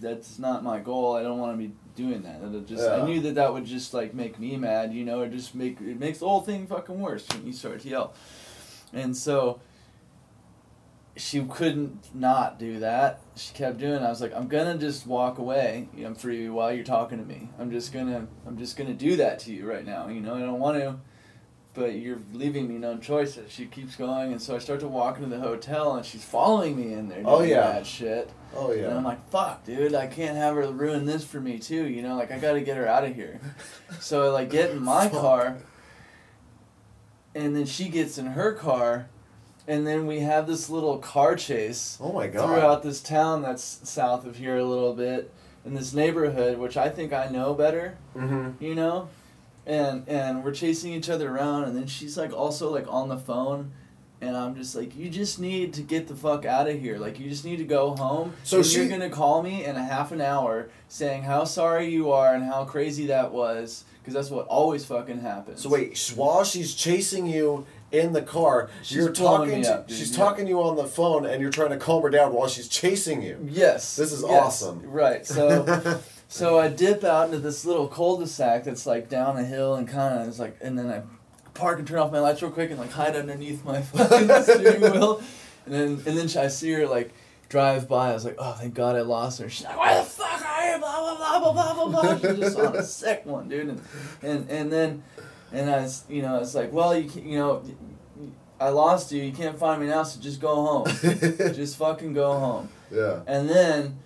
that's 0.00 0.38
not 0.38 0.62
my 0.64 0.78
goal. 0.78 1.14
I 1.16 1.22
don't 1.22 1.38
want 1.38 1.52
to 1.52 1.58
be 1.68 1.72
doing 1.94 2.22
that. 2.22 2.42
It'll 2.42 2.60
just 2.62 2.82
I 2.88 3.04
knew 3.06 3.20
that 3.20 3.34
that 3.34 3.52
would 3.52 3.64
just 3.64 3.92
like 3.94 4.14
make 4.14 4.38
me 4.38 4.56
mad. 4.56 4.92
You 4.92 5.04
know, 5.04 5.20
or 5.20 5.28
just 5.28 5.54
make 5.54 5.80
it 5.80 5.98
makes 5.98 6.18
the 6.18 6.28
whole 6.28 6.40
thing 6.40 6.66
fucking 6.66 6.98
worse 7.00 7.26
when 7.28 7.46
you 7.46 7.52
start 7.52 7.80
to 7.80 7.88
yell. 7.88 8.14
And 8.92 9.16
so 9.16 9.60
she 11.16 11.42
couldn't 11.44 12.14
not 12.14 12.58
do 12.58 12.78
that. 12.80 13.20
She 13.36 13.52
kept 13.52 13.78
doing. 13.78 13.94
it. 13.94 14.02
I 14.02 14.08
was 14.08 14.20
like, 14.20 14.34
I'm 14.34 14.48
gonna 14.48 14.78
just 14.78 15.06
walk 15.06 15.38
away. 15.38 15.88
I'm 16.04 16.14
free 16.14 16.48
while 16.48 16.72
you're 16.72 16.84
talking 16.84 17.18
to 17.18 17.24
me. 17.24 17.50
I'm 17.58 17.70
just 17.70 17.92
gonna, 17.92 18.26
I'm 18.46 18.56
just 18.56 18.76
gonna 18.76 18.94
do 18.94 19.16
that 19.16 19.38
to 19.40 19.52
you 19.52 19.68
right 19.68 19.84
now. 19.84 20.08
You 20.08 20.20
know, 20.20 20.34
I 20.36 20.40
don't 20.40 20.60
want 20.60 20.78
to, 20.78 20.96
but 21.74 21.94
you're 21.94 22.18
leaving 22.32 22.68
me 22.68 22.78
no 22.78 22.96
choices. 22.98 23.50
She 23.52 23.66
keeps 23.66 23.94
going, 23.96 24.32
and 24.32 24.42
so 24.42 24.56
I 24.56 24.58
start 24.58 24.80
to 24.80 24.88
walk 24.88 25.18
into 25.18 25.28
the 25.28 25.40
hotel, 25.40 25.94
and 25.94 26.04
she's 26.04 26.24
following 26.24 26.76
me 26.76 26.92
in 26.92 27.08
there. 27.08 27.22
Doing 27.22 27.26
Oh, 27.34 27.42
yeah. 27.42 27.72
that 27.72 27.86
shit. 27.86 28.30
oh 28.56 28.72
yeah. 28.72 28.88
And 28.88 28.98
I'm 28.98 29.04
like, 29.04 29.28
fuck, 29.30 29.64
dude, 29.64 29.94
I 29.94 30.06
can't 30.08 30.36
have 30.36 30.56
her 30.56 30.66
ruin 30.70 31.06
this 31.06 31.24
for 31.24 31.40
me 31.40 31.58
too. 31.58 31.86
You 31.86 32.02
know, 32.02 32.16
like 32.16 32.32
I 32.32 32.38
gotta 32.38 32.60
get 32.60 32.76
her 32.76 32.86
out 32.88 33.04
of 33.04 33.14
here. 33.14 33.40
so 34.00 34.24
I 34.24 34.28
like 34.30 34.50
get 34.50 34.70
in 34.70 34.82
my 34.82 35.08
Fuck. 35.08 35.20
car, 35.20 35.56
and 37.34 37.54
then 37.54 37.66
she 37.66 37.88
gets 37.88 38.18
in 38.18 38.26
her 38.26 38.52
car, 38.52 39.06
and 39.68 39.86
then 39.86 40.06
we 40.06 40.20
have 40.20 40.46
this 40.46 40.68
little 40.68 40.98
car 40.98 41.36
chase 41.36 41.96
Oh 42.00 42.12
my 42.12 42.26
god. 42.26 42.46
throughout 42.46 42.82
this 42.82 43.00
town 43.00 43.42
that's 43.42 43.80
south 43.88 44.26
of 44.26 44.36
here 44.36 44.56
a 44.56 44.64
little 44.64 44.94
bit, 44.94 45.32
in 45.64 45.74
this 45.74 45.94
neighborhood, 45.94 46.58
which 46.58 46.76
I 46.76 46.88
think 46.88 47.12
I 47.12 47.28
know 47.28 47.54
better. 47.54 47.96
Mm-hmm. 48.16 48.62
You 48.64 48.74
know, 48.74 49.08
and 49.66 50.08
and 50.08 50.44
we're 50.44 50.52
chasing 50.54 50.92
each 50.92 51.08
other 51.10 51.34
around, 51.34 51.64
and 51.64 51.76
then 51.76 51.86
she's 51.86 52.16
like 52.16 52.32
also 52.32 52.70
like 52.72 52.86
on 52.88 53.08
the 53.08 53.18
phone. 53.18 53.72
And 54.22 54.36
I'm 54.36 54.54
just 54.54 54.76
like, 54.76 54.94
you 54.94 55.08
just 55.08 55.40
need 55.40 55.72
to 55.72 55.80
get 55.80 56.06
the 56.06 56.14
fuck 56.14 56.44
out 56.44 56.68
of 56.68 56.78
here. 56.78 56.98
Like, 56.98 57.18
you 57.18 57.30
just 57.30 57.42
need 57.42 57.56
to 57.56 57.64
go 57.64 57.96
home. 57.96 58.34
So 58.44 58.62
she- 58.62 58.76
you're 58.80 58.88
gonna 58.90 59.08
call 59.08 59.42
me 59.42 59.64
in 59.64 59.76
a 59.76 59.82
half 59.82 60.12
an 60.12 60.20
hour 60.20 60.68
saying 60.88 61.22
how 61.22 61.44
sorry 61.44 61.88
you 61.88 62.12
are 62.12 62.34
and 62.34 62.44
how 62.44 62.66
crazy 62.66 63.06
that 63.06 63.32
was, 63.32 63.84
because 64.02 64.12
that's 64.12 64.28
what 64.28 64.46
always 64.48 64.84
fucking 64.84 65.22
happens. 65.22 65.62
So 65.62 65.70
wait, 65.70 66.12
while 66.16 66.44
she's 66.44 66.74
chasing 66.74 67.24
you 67.24 67.64
in 67.92 68.12
the 68.12 68.20
car, 68.20 68.68
She's 68.82 68.98
you're 68.98 69.10
talking 69.10 69.62
to 69.62 69.74
up, 69.76 69.88
she's 69.88 70.10
yeah. 70.10 70.18
talking 70.18 70.44
to 70.44 70.50
you 70.50 70.60
on 70.60 70.76
the 70.76 70.84
phone 70.84 71.24
and 71.24 71.40
you're 71.40 71.50
trying 71.50 71.70
to 71.70 71.78
calm 71.78 72.02
her 72.02 72.10
down 72.10 72.34
while 72.34 72.46
she's 72.46 72.68
chasing 72.68 73.22
you. 73.22 73.38
Yes. 73.48 73.96
This 73.96 74.12
is 74.12 74.20
yes, 74.20 74.30
awesome. 74.30 74.82
Right. 74.84 75.26
So. 75.26 75.98
So 76.32 76.60
I 76.60 76.68
dip 76.68 77.02
out 77.02 77.26
into 77.26 77.40
this 77.40 77.64
little 77.64 77.88
cul-de-sac 77.88 78.62
that's 78.62 78.86
like 78.86 79.08
down 79.08 79.36
a 79.36 79.42
hill 79.44 79.74
and 79.74 79.88
kind 79.88 80.16
of 80.22 80.28
is 80.28 80.38
like, 80.38 80.56
and 80.60 80.78
then 80.78 80.88
I 80.88 81.02
park 81.54 81.80
and 81.80 81.88
turn 81.88 81.98
off 81.98 82.12
my 82.12 82.20
lights 82.20 82.40
real 82.40 82.52
quick 82.52 82.70
and 82.70 82.78
like 82.78 82.92
hide 82.92 83.16
underneath 83.16 83.64
my 83.64 83.82
fucking 83.82 84.42
steering 84.44 84.80
wheel, 84.80 85.20
and 85.66 85.74
then 85.74 85.88
and 86.06 86.16
then 86.16 86.30
I 86.40 86.46
see 86.46 86.70
her 86.70 86.86
like 86.86 87.12
drive 87.48 87.88
by. 87.88 88.10
I 88.10 88.14
was 88.14 88.24
like, 88.24 88.36
oh, 88.38 88.52
thank 88.52 88.74
God 88.74 88.94
I 88.94 89.00
lost 89.00 89.40
her. 89.40 89.48
She's 89.50 89.66
like, 89.66 89.76
where 89.76 89.98
the 89.98 90.04
fuck 90.04 90.40
are 90.46 90.70
you? 90.72 90.78
Blah 90.78 91.00
blah 91.00 91.16
blah 91.16 91.52
blah 91.52 91.74
blah 91.74 91.88
blah 91.88 92.16
blah. 92.16 92.30
She's 92.30 92.38
just 92.38 92.58
on 92.60 92.76
a 92.76 92.82
sick 93.00 93.26
one, 93.26 93.48
dude. 93.48 93.68
And 93.68 93.82
and 94.22 94.50
and 94.50 94.72
then 94.72 95.02
and 95.52 95.68
I 95.68 95.80
was 95.80 96.04
you 96.08 96.22
know 96.22 96.38
it's 96.38 96.54
like, 96.54 96.72
well 96.72 96.96
you 96.96 97.10
can, 97.10 97.28
you 97.28 97.38
know. 97.38 97.62
I 98.60 98.68
lost 98.68 99.10
you. 99.10 99.22
You 99.22 99.32
can't 99.32 99.58
find 99.58 99.80
me 99.80 99.86
now, 99.88 100.02
so 100.02 100.20
just 100.20 100.38
go 100.38 100.54
home. 100.54 100.86
just 101.54 101.78
fucking 101.78 102.12
go 102.12 102.38
home. 102.38 102.68
yeah. 102.92 103.20
And 103.26 103.48
then 103.48 103.96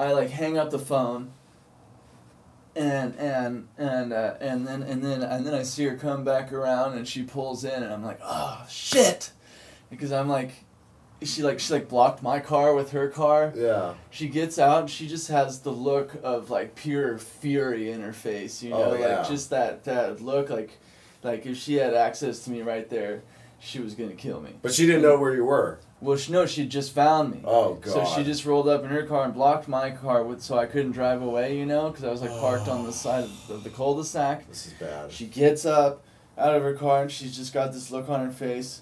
I 0.00 0.12
like 0.12 0.30
hang 0.30 0.58
up 0.58 0.70
the 0.70 0.78
phone. 0.78 1.32
And 2.76 3.16
and 3.16 3.68
and 3.76 4.12
uh, 4.12 4.34
and 4.40 4.66
then 4.66 4.82
and 4.84 5.02
then 5.04 5.22
and 5.22 5.44
then 5.46 5.54
I 5.54 5.62
see 5.64 5.84
her 5.86 5.96
come 5.96 6.22
back 6.24 6.52
around 6.52 6.96
and 6.96 7.06
she 7.06 7.24
pulls 7.24 7.64
in 7.64 7.82
and 7.82 7.92
I'm 7.92 8.04
like 8.04 8.20
oh 8.22 8.64
shit, 8.70 9.32
because 9.90 10.12
I'm 10.12 10.28
like, 10.28 10.52
she 11.20 11.42
like 11.42 11.58
she 11.58 11.72
like 11.74 11.88
blocked 11.88 12.22
my 12.22 12.38
car 12.38 12.72
with 12.74 12.92
her 12.92 13.08
car. 13.08 13.52
Yeah. 13.56 13.94
She 14.10 14.28
gets 14.28 14.56
out 14.58 14.82
and 14.82 14.90
she 14.90 15.08
just 15.08 15.28
has 15.28 15.60
the 15.60 15.72
look 15.72 16.16
of 16.22 16.48
like 16.48 16.76
pure 16.76 17.18
fury 17.18 17.90
in 17.90 18.02
her 18.02 18.12
face, 18.12 18.62
you 18.62 18.70
know, 18.70 18.92
Oh, 18.92 18.94
yeah. 18.94 19.18
like 19.18 19.28
just 19.28 19.50
that 19.50 19.82
that 19.84 20.20
look 20.20 20.48
like, 20.48 20.78
like 21.24 21.44
if 21.46 21.56
she 21.56 21.74
had 21.74 21.92
access 21.94 22.38
to 22.44 22.52
me 22.52 22.62
right 22.62 22.88
there, 22.88 23.22
she 23.58 23.80
was 23.80 23.94
gonna 23.94 24.12
kill 24.12 24.40
me. 24.40 24.50
But 24.62 24.72
she 24.72 24.86
didn't 24.86 25.02
know 25.02 25.18
where 25.18 25.34
you 25.34 25.44
were. 25.44 25.80
Well, 26.00 26.16
she 26.16 26.32
no, 26.32 26.46
she 26.46 26.66
just 26.66 26.92
found 26.94 27.30
me. 27.32 27.40
Oh 27.44 27.74
god. 27.74 27.92
So 27.92 28.04
she 28.16 28.24
just 28.24 28.46
rolled 28.46 28.68
up 28.68 28.82
in 28.84 28.88
her 28.90 29.02
car 29.04 29.24
and 29.24 29.34
blocked 29.34 29.68
my 29.68 29.90
car 29.90 30.22
with, 30.24 30.40
so 30.42 30.56
I 30.58 30.66
couldn't 30.66 30.92
drive 30.92 31.20
away, 31.20 31.58
you 31.58 31.66
know, 31.66 31.90
because 31.90 32.04
I 32.04 32.10
was 32.10 32.22
like 32.22 32.30
parked 32.30 32.68
on 32.68 32.84
the 32.86 32.92
side 33.04 33.24
of 33.24 33.46
the, 33.48 33.54
the 33.58 33.70
cul-de-sac. 33.70 34.48
This 34.48 34.66
is 34.68 34.72
bad. 34.74 35.12
She 35.12 35.26
gets 35.26 35.66
up. 35.66 36.02
out 36.38 36.54
of 36.54 36.62
her 36.62 36.72
car 36.74 37.02
and 37.02 37.12
she's 37.12 37.36
just 37.36 37.52
got 37.52 37.72
this 37.72 37.90
look 37.90 38.08
on 38.08 38.24
her 38.24 38.32
face. 38.32 38.80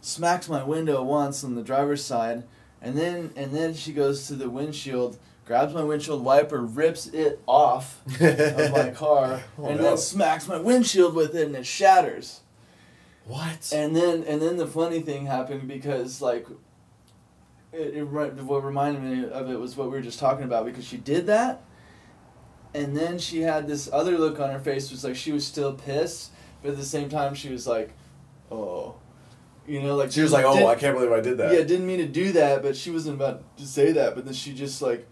Smacks 0.00 0.48
my 0.48 0.62
window 0.62 1.02
once 1.02 1.42
on 1.44 1.54
the 1.56 1.62
driver's 1.62 2.04
side, 2.04 2.44
and 2.80 2.96
then 2.96 3.30
and 3.36 3.52
then 3.54 3.74
she 3.74 3.92
goes 3.92 4.26
to 4.28 4.34
the 4.34 4.48
windshield, 4.50 5.16
grabs 5.46 5.74
my 5.74 5.82
windshield 5.82 6.24
wiper, 6.24 6.60
rips 6.60 7.06
it 7.08 7.40
off 7.46 8.00
of 8.20 8.72
my 8.72 8.90
car, 8.94 9.42
Oh, 9.58 9.66
and 9.66 9.78
no. 9.78 9.82
then 9.82 9.96
smacks 9.98 10.46
my 10.46 10.58
windshield 10.58 11.14
with 11.16 11.34
it 11.34 11.46
and 11.46 11.56
it 11.56 11.66
shatters. 11.66 12.40
What? 13.26 13.72
And 13.74 13.94
then 13.94 14.24
and 14.24 14.42
then 14.42 14.56
the 14.56 14.66
funny 14.66 15.00
thing 15.00 15.26
happened 15.26 15.68
because 15.68 16.20
like 16.20 16.46
it, 17.72 17.96
it 17.96 18.04
what 18.04 18.64
reminded 18.64 19.02
me 19.02 19.28
of 19.28 19.50
it 19.50 19.58
was 19.58 19.76
what 19.76 19.86
we 19.86 19.92
were 19.92 20.02
just 20.02 20.18
talking 20.18 20.44
about 20.44 20.66
because 20.66 20.84
she 20.84 20.96
did 20.96 21.26
that 21.26 21.62
and 22.74 22.96
then 22.96 23.18
she 23.18 23.40
had 23.40 23.66
this 23.66 23.88
other 23.92 24.18
look 24.18 24.40
on 24.40 24.50
her 24.50 24.58
face 24.58 24.90
was 24.90 25.04
like 25.04 25.16
she 25.16 25.32
was 25.32 25.46
still 25.46 25.72
pissed 25.74 26.32
but 26.62 26.72
at 26.72 26.76
the 26.76 26.84
same 26.84 27.08
time 27.08 27.34
she 27.34 27.50
was 27.50 27.66
like 27.66 27.92
oh 28.50 28.94
you 29.66 29.80
know 29.80 29.94
like 29.94 30.10
she 30.10 30.22
was 30.22 30.32
like, 30.32 30.44
"Oh, 30.44 30.66
I 30.66 30.74
can't 30.74 30.96
believe 30.96 31.12
I 31.12 31.20
did 31.20 31.38
that." 31.38 31.52
yeah 31.52 31.62
didn't 31.62 31.86
mean 31.86 31.98
to 31.98 32.08
do 32.08 32.32
that 32.32 32.62
but 32.62 32.76
she 32.76 32.90
wasn't 32.90 33.14
about 33.14 33.56
to 33.56 33.66
say 33.66 33.92
that 33.92 34.14
but 34.14 34.24
then 34.24 34.34
she 34.34 34.52
just 34.52 34.82
like 34.82 35.06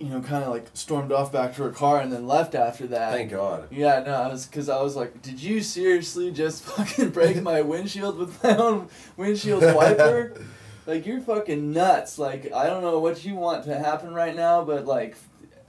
you 0.00 0.08
know 0.08 0.20
kind 0.22 0.42
of 0.42 0.50
like 0.50 0.66
stormed 0.72 1.12
off 1.12 1.30
back 1.30 1.54
to 1.54 1.62
her 1.62 1.70
car 1.70 2.00
and 2.00 2.10
then 2.10 2.26
left 2.26 2.54
after 2.54 2.86
that 2.86 3.12
Thank 3.12 3.30
God. 3.30 3.68
yeah, 3.70 4.02
no, 4.04 4.14
I 4.14 4.28
was 4.28 4.46
because 4.46 4.68
I 4.68 4.80
was 4.82 4.96
like, 4.96 5.20
did 5.22 5.40
you 5.40 5.60
seriously 5.60 6.30
just 6.32 6.62
fucking 6.64 7.10
break 7.10 7.42
my 7.42 7.60
windshield 7.60 8.18
with 8.18 8.42
my 8.42 8.56
own 8.56 8.88
windshield 9.16 9.62
wiper? 9.62 10.34
like 10.86 11.06
you're 11.06 11.20
fucking 11.20 11.72
nuts. 11.72 12.18
Like 12.18 12.52
I 12.52 12.66
don't 12.66 12.82
know 12.82 12.98
what 12.98 13.24
you 13.24 13.34
want 13.34 13.64
to 13.64 13.78
happen 13.78 14.14
right 14.14 14.34
now, 14.34 14.64
but 14.64 14.86
like, 14.86 15.16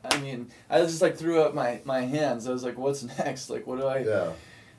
I 0.04 0.18
mean, 0.20 0.50
I 0.70 0.80
just 0.80 1.02
like 1.02 1.18
threw 1.18 1.42
up 1.42 1.54
my 1.54 1.82
my 1.84 2.02
hands. 2.02 2.48
I 2.48 2.52
was 2.54 2.64
like, 2.64 2.78
what's 2.78 3.04
next? 3.20 3.50
Like, 3.50 3.68
what 3.68 3.80
do 3.80 3.86
I? 3.86 4.00
Yeah. 4.00 4.32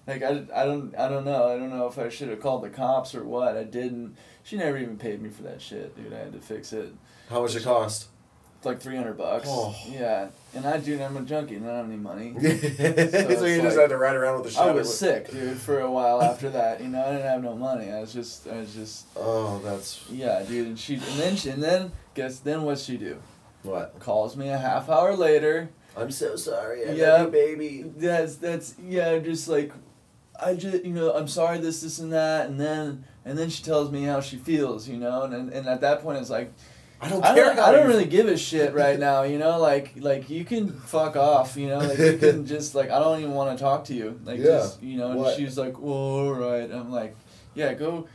Like 0.07 0.22
I, 0.22 0.44
I 0.55 0.64
don't 0.64 0.96
I 0.96 1.09
don't 1.09 1.24
know. 1.26 1.48
I 1.48 1.59
don't 1.59 1.70
know 1.70 1.86
if 1.86 1.98
I 1.98 2.09
should 2.09 2.28
have 2.30 2.40
called 2.40 2.64
the 2.64 2.70
cops 2.70 3.14
or 3.14 3.22
what. 3.22 3.57
I 3.57 3.64
didn't. 3.64 4.16
She 4.44 4.57
never 4.57 4.78
even 4.78 4.96
paid 4.96 5.20
me 5.22 5.28
for 5.28 5.42
that 5.42 5.61
shit, 5.61 5.94
dude. 5.94 6.12
I 6.12 6.18
had 6.18 6.32
to 6.32 6.40
fix 6.40 6.72
it. 6.72 6.92
How 7.28 7.42
much 7.42 7.55
it 7.55 7.62
cost? 7.62 8.09
Like 8.64 8.80
three 8.80 8.96
hundred 8.96 9.18
bucks. 9.18 9.46
Oh. 9.50 9.74
Yeah, 9.88 10.28
and 10.54 10.64
I 10.64 10.78
dude, 10.78 11.00
I'm 11.00 11.16
a 11.16 11.22
junkie 11.22 11.56
and 11.56 11.64
I 11.64 11.68
don't 11.68 11.76
have 11.78 11.86
any 11.86 11.96
money. 11.96 12.34
so, 12.40 12.40
it's 12.48 13.42
you 13.42 13.60
just 13.62 13.78
had 13.78 13.88
to 13.90 13.96
ride 13.96 14.14
around 14.14 14.40
with 14.40 14.54
the 14.54 14.60
I 14.60 14.70
was 14.70 14.96
sick, 14.96 15.30
dude, 15.30 15.58
for 15.58 15.80
a 15.80 15.90
while 15.90 16.22
after 16.22 16.48
that. 16.50 16.80
You 16.80 16.88
know, 16.88 17.02
I 17.02 17.10
didn't 17.12 17.26
have 17.26 17.42
no 17.42 17.56
money. 17.56 17.90
I 17.90 18.00
was 18.00 18.12
just, 18.12 18.46
I 18.46 18.58
was 18.58 18.72
just, 18.74 19.06
Oh, 19.16 19.58
that's 19.64 20.04
yeah, 20.10 20.42
dude. 20.44 20.68
And 20.68 20.78
she, 20.78 20.94
and 20.94 21.02
then, 21.18 21.36
she, 21.36 21.50
and 21.50 21.62
then, 21.62 21.92
guess, 22.14 22.38
then 22.38 22.62
what 22.62 22.78
she 22.78 22.96
do? 22.96 23.18
what. 23.64 23.98
Calls 24.00 24.36
me 24.36 24.48
a 24.48 24.58
half 24.58 24.88
hour 24.88 25.14
later. 25.16 25.70
I'm 25.96 26.10
so 26.10 26.36
sorry. 26.36 26.88
I 26.88 26.92
Yeah. 26.92 27.22
you, 27.24 27.28
baby. 27.28 27.84
That's, 27.96 28.36
that's, 28.36 28.74
yeah, 28.82 29.18
just 29.18 29.48
like, 29.48 29.72
I 30.40 30.54
just, 30.54 30.84
you 30.84 30.92
know, 30.92 31.12
I'm 31.12 31.28
sorry, 31.28 31.58
this, 31.58 31.80
this, 31.82 31.98
and 31.98 32.12
that, 32.12 32.48
and 32.48 32.60
then, 32.60 33.04
and 33.24 33.38
then 33.38 33.50
she 33.50 33.62
tells 33.62 33.90
me 33.90 34.04
how 34.04 34.20
she 34.20 34.36
feels, 34.36 34.88
you 34.88 34.96
know, 34.96 35.22
and 35.22 35.34
and, 35.34 35.50
and 35.52 35.68
at 35.68 35.80
that 35.82 36.02
point 36.02 36.18
it's 36.18 36.30
like, 36.30 36.52
I 37.03 37.09
don't 37.09 37.24
I 37.24 37.34
care. 37.34 37.44
don't, 37.46 37.59
I 37.59 37.72
don't 37.72 37.88
really 37.88 38.05
give 38.05 38.28
a 38.28 38.36
shit 38.36 38.72
right 38.74 38.98
now, 38.98 39.24
you 39.24 39.36
know, 39.38 39.59
like, 39.59 39.92
like 39.96 40.30
you 40.30 40.44
can 40.44 40.70
fuck 40.70 41.16
off, 41.16 41.57
you 41.57 41.66
know, 41.66 41.78
like 41.78 41.98
you 41.98 42.16
can 42.16 42.46
just 42.55 42.74
like, 42.76 42.90
I 42.90 43.00
don't 43.00 43.18
even 43.18 43.32
want 43.34 43.59
to 43.59 43.62
talk 43.62 43.84
to 43.86 43.94
you, 43.94 44.20
like, 44.24 44.38
Yeah. 44.38 44.44
just, 44.61 44.80
you 44.82 44.96
know, 44.98 45.11
and 45.11 45.18
What? 45.18 45.36
she 45.36 45.44
was 45.44 45.59
like, 45.59 45.78
well, 45.80 45.92
all 45.94 46.32
right, 46.32 46.70
I'm 46.70 46.92
like, 46.92 47.16
yeah, 47.55 47.74
go, 47.74 48.07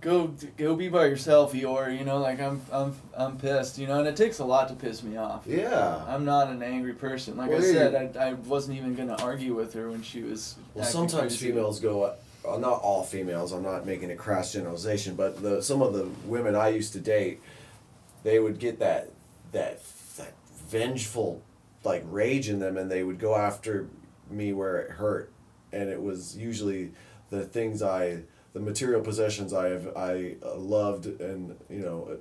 go, 0.00 0.34
go 0.56 0.74
be 0.74 0.88
by 0.88 1.06
yourself, 1.06 1.52
Eeyore, 1.52 1.96
you 1.96 2.04
know, 2.04 2.18
like 2.18 2.40
I'm, 2.40 2.60
I'm, 2.72 2.96
I'm 3.16 3.38
pissed, 3.38 3.78
you 3.78 3.86
know, 3.86 4.00
and 4.00 4.08
it 4.08 4.16
takes 4.16 4.40
a 4.40 4.44
lot 4.44 4.66
to 4.68 4.74
piss 4.74 5.04
me 5.04 5.16
off. 5.16 5.44
Yeah. 5.46 6.02
I'm 6.08 6.24
not 6.24 6.48
an 6.48 6.60
angry 6.60 6.92
person. 6.94 7.36
Like 7.36 7.50
Well, 7.50 7.60
I 7.60 7.62
said, 7.62 8.16
I, 8.16 8.30
I 8.30 8.32
wasn't 8.32 8.76
even 8.78 8.96
gonna 8.96 9.16
argue 9.22 9.54
with 9.54 9.74
her 9.74 9.90
when 9.90 10.02
she 10.02 10.22
was. 10.22 10.56
Well, 10.74 10.84
sometimes 10.84 11.36
crazy. 11.36 11.48
females 11.50 11.78
go. 11.78 12.02
Uh, 12.02 12.58
not 12.58 12.80
all 12.82 13.02
females. 13.04 13.52
I'm 13.52 13.62
not 13.62 13.86
making 13.86 14.10
a 14.10 14.16
crass 14.16 14.52
generalization, 14.52 15.14
but 15.14 15.40
the 15.40 15.62
some 15.62 15.80
of 15.80 15.94
the 15.94 16.06
women 16.26 16.54
I 16.54 16.68
used 16.68 16.92
to 16.92 17.00
date, 17.00 17.40
they 18.24 18.40
would 18.40 18.58
get 18.58 18.80
that 18.80 19.10
that 19.52 19.80
that 20.16 20.34
vengeful 20.68 21.42
like 21.84 22.04
rage 22.08 22.48
in 22.48 22.58
them, 22.58 22.76
and 22.76 22.90
they 22.90 23.04
would 23.04 23.20
go 23.20 23.36
after 23.36 23.88
me 24.28 24.52
where 24.52 24.78
it 24.78 24.90
hurt, 24.90 25.32
and 25.72 25.88
it 25.88 26.02
was 26.02 26.36
usually 26.36 26.90
the 27.30 27.44
things 27.44 27.82
I, 27.82 28.22
the 28.52 28.60
material 28.60 29.00
possessions 29.02 29.52
I 29.52 29.68
have 29.68 29.96
I 29.96 30.36
uh, 30.42 30.56
loved 30.56 31.06
and 31.06 31.56
you 31.70 31.80
know. 31.80 32.18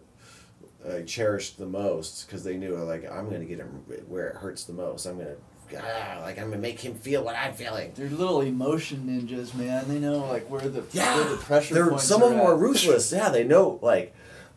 I 0.86 1.04
cherished 1.04 1.58
the 1.58 1.66
most 1.66 2.28
because 2.28 2.44
they 2.44 2.58
knew 2.58 2.76
like 2.76 3.10
I'm 3.10 3.30
gonna 3.30 3.46
get 3.46 3.60
him 3.60 3.86
where 4.06 4.28
it 4.28 4.36
hurts 4.36 4.66
the 4.66 4.74
most. 4.74 5.06
I'm 5.06 5.18
gonna 5.18 5.36
ah, 5.78 6.20
like 6.22 6.38
I'm 6.38 6.50
gonna 6.50 6.62
make 6.62 6.80
him 6.80 6.96
feel 6.96 7.24
what 7.24 7.36
I'm 7.36 7.54
feeling. 7.54 7.92
They're 7.96 8.10
little 8.10 8.42
emotion 8.42 9.08
ninjas, 9.08 9.56
man. 9.56 9.88
They 9.88 10.00
know 10.00 10.20
like 10.28 10.50
where 10.50 10.62
the 10.62 10.84
Yeah, 10.92 11.16
where 11.16 11.30
the 11.30 11.38
pressure 11.38 11.74
They're, 11.74 11.98
some 12.00 12.22
of 12.22 12.32
them 12.32 12.42
are 12.42 12.56
ruthless. 12.56 13.12
Yeah, 13.12 13.30
they 13.30 13.44
know. 13.44 13.80
Like, 13.82 14.14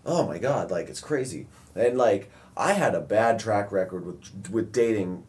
oh 0.07 0.26
my 0.26 0.38
god, 0.38 0.70
like 0.70 0.88
it's 0.88 1.00
crazy. 1.00 1.48
And 1.74 1.98
like, 1.98 2.30
I 2.57 2.72
had 2.72 2.94
a 2.94 3.00
bad 3.00 3.38
track 3.38 3.70
record 3.70 4.07
with 4.07 4.50
with 4.50 4.72
dating, 4.72 5.24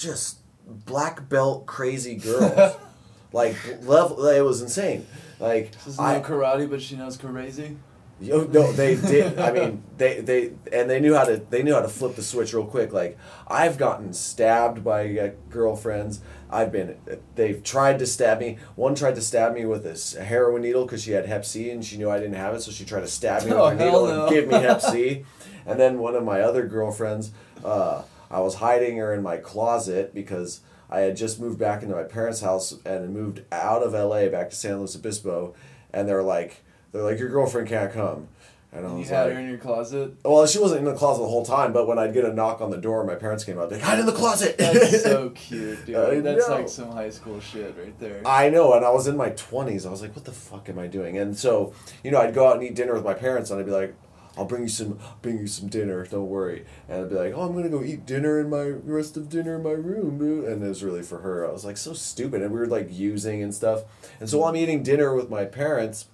just 0.00 0.38
black 0.66 1.28
belt 1.28 1.66
crazy 1.66 2.14
girls. 2.14 2.76
like 3.32 3.56
level, 3.82 4.26
it 4.26 4.40
was 4.40 4.62
insane. 4.62 5.06
Like 5.38 5.72
doesn't 5.84 6.02
I 6.02 6.20
karate, 6.20 6.70
but 6.70 6.80
she 6.80 6.96
knows 6.96 7.16
crazy. 7.16 7.76
Yo, 8.18 8.44
no, 8.44 8.72
they 8.72 8.94
did. 9.12 9.38
I 9.38 9.52
mean, 9.52 9.82
they 9.98 10.20
they 10.20 10.52
and 10.72 10.88
they 10.88 11.00
knew 11.00 11.14
how 11.14 11.24
to 11.24 11.36
they 11.36 11.62
knew 11.62 11.74
how 11.74 11.82
to 11.82 11.88
flip 11.88 12.16
the 12.16 12.22
switch 12.22 12.54
real 12.54 12.64
quick. 12.64 12.92
Like 12.92 13.18
I've 13.46 13.76
gotten 13.76 14.14
stabbed 14.14 14.82
by 14.82 15.18
uh, 15.18 15.30
girlfriends. 15.50 16.20
I've 16.50 16.70
been. 16.72 16.96
They've 17.34 17.62
tried 17.62 17.98
to 17.98 18.06
stab 18.06 18.38
me. 18.40 18.58
One 18.76 18.94
tried 18.94 19.14
to 19.16 19.20
stab 19.20 19.54
me 19.54 19.64
with 19.64 19.86
a 19.86 20.24
heroin 20.24 20.62
needle 20.62 20.84
because 20.84 21.02
she 21.02 21.12
had 21.12 21.26
Hep 21.26 21.44
C 21.44 21.70
and 21.70 21.84
she 21.84 21.96
knew 21.96 22.10
I 22.10 22.18
didn't 22.18 22.34
have 22.34 22.54
it, 22.54 22.62
so 22.62 22.70
she 22.70 22.84
tried 22.84 23.00
to 23.00 23.08
stab 23.08 23.44
me 23.44 23.52
Oh, 23.54 23.70
with 23.70 23.80
a 23.80 23.84
needle 23.84 24.06
no. 24.06 24.26
and 24.26 24.34
give 24.34 24.48
me 24.48 24.54
Hep 24.54 24.80
C. 24.80 25.24
And 25.68 25.80
then 25.80 25.98
one 25.98 26.14
of 26.14 26.22
my 26.22 26.42
other 26.42 26.64
girlfriends, 26.64 27.32
uh, 27.64 28.02
I 28.30 28.38
was 28.38 28.54
hiding 28.54 28.98
her 28.98 29.12
in 29.12 29.20
my 29.20 29.36
closet 29.36 30.14
because 30.14 30.60
I 30.88 31.00
had 31.00 31.16
just 31.16 31.40
moved 31.40 31.58
back 31.58 31.82
into 31.82 31.96
my 31.96 32.04
parents' 32.04 32.40
house 32.40 32.72
and 32.84 33.12
moved 33.12 33.42
out 33.50 33.82
of 33.82 33.92
LA 33.92 34.28
back 34.28 34.50
to 34.50 34.54
San 34.54 34.78
Luis 34.78 34.94
Obispo, 34.94 35.56
and 35.92 36.08
they're 36.08 36.22
like, 36.22 36.62
they're 36.92 37.02
like, 37.02 37.18
your 37.18 37.30
girlfriend 37.30 37.66
can't 37.68 37.92
come, 37.92 38.28
and 38.72 38.86
I 38.86 38.90
You 38.90 38.98
was 38.98 39.08
had 39.08 39.24
like, 39.26 39.34
her 39.34 39.40
in 39.40 39.48
your 39.48 39.58
closet. 39.58 40.14
well, 40.24 40.46
she 40.46 40.58
wasn't 40.58 40.80
in 40.80 40.84
the 40.84 40.94
closet 40.94 41.22
the 41.22 41.28
whole 41.28 41.44
time, 41.44 41.72
but 41.72 41.86
when 41.86 41.98
I'd 41.98 42.12
get 42.12 42.24
a 42.24 42.32
knock 42.32 42.60
on 42.60 42.70
the 42.70 42.76
door, 42.76 43.04
my 43.04 43.14
parents 43.14 43.44
came 43.44 43.58
out, 43.58 43.70
like, 43.70 43.80
hide 43.80 43.98
in 43.98 44.06
the 44.06 44.12
closet. 44.12 44.58
That's 44.58 45.02
so 45.02 45.30
cute, 45.30 45.84
dude. 45.86 45.96
I 45.96 46.20
That's 46.20 46.48
know. 46.48 46.54
like 46.56 46.68
some 46.68 46.90
high 46.92 47.10
school 47.10 47.40
shit 47.40 47.74
right 47.78 47.98
there. 47.98 48.20
I 48.26 48.50
know, 48.50 48.74
and 48.74 48.84
I 48.84 48.90
was 48.90 49.06
in 49.06 49.16
my 49.16 49.30
twenties. 49.30 49.86
I 49.86 49.90
was 49.90 50.02
like, 50.02 50.14
"What 50.14 50.24
the 50.24 50.32
fuck 50.32 50.68
am 50.68 50.78
I 50.78 50.86
doing?" 50.86 51.16
And 51.18 51.36
so, 51.36 51.72
you 52.04 52.10
know, 52.10 52.20
I'd 52.20 52.34
go 52.34 52.46
out 52.46 52.56
and 52.56 52.64
eat 52.64 52.74
dinner 52.74 52.94
with 52.94 53.04
my 53.04 53.14
parents, 53.14 53.50
and 53.50 53.58
I'd 53.60 53.66
be 53.66 53.72
like, 53.72 53.94
"I'll 54.36 54.44
bring 54.44 54.62
you 54.62 54.68
some, 54.68 54.98
bring 55.22 55.38
you 55.38 55.46
some 55.46 55.68
dinner. 55.68 56.04
Don't 56.04 56.28
worry." 56.28 56.64
And 56.88 57.02
I'd 57.02 57.08
be 57.08 57.14
like, 57.14 57.32
"Oh, 57.34 57.42
I'm 57.42 57.54
gonna 57.54 57.68
go 57.68 57.82
eat 57.82 58.04
dinner 58.04 58.40
in 58.40 58.50
my 58.50 58.64
rest 58.64 59.16
of 59.16 59.28
dinner 59.28 59.56
in 59.56 59.62
my 59.62 59.70
room," 59.70 60.18
boo." 60.18 60.44
and 60.46 60.62
it 60.62 60.68
was 60.68 60.82
really 60.84 61.02
for 61.02 61.18
her. 61.20 61.46
I 61.48 61.52
was 61.52 61.64
like, 61.64 61.76
so 61.76 61.92
stupid, 61.94 62.42
and 62.42 62.52
we 62.52 62.58
were 62.58 62.66
like 62.66 62.88
using 62.90 63.42
and 63.42 63.54
stuff. 63.54 63.84
And 64.20 64.28
so 64.28 64.36
mm-hmm. 64.36 64.42
while 64.42 64.50
I'm 64.50 64.56
eating 64.56 64.82
dinner 64.82 65.14
with 65.14 65.30
my 65.30 65.44
parents. 65.44 66.06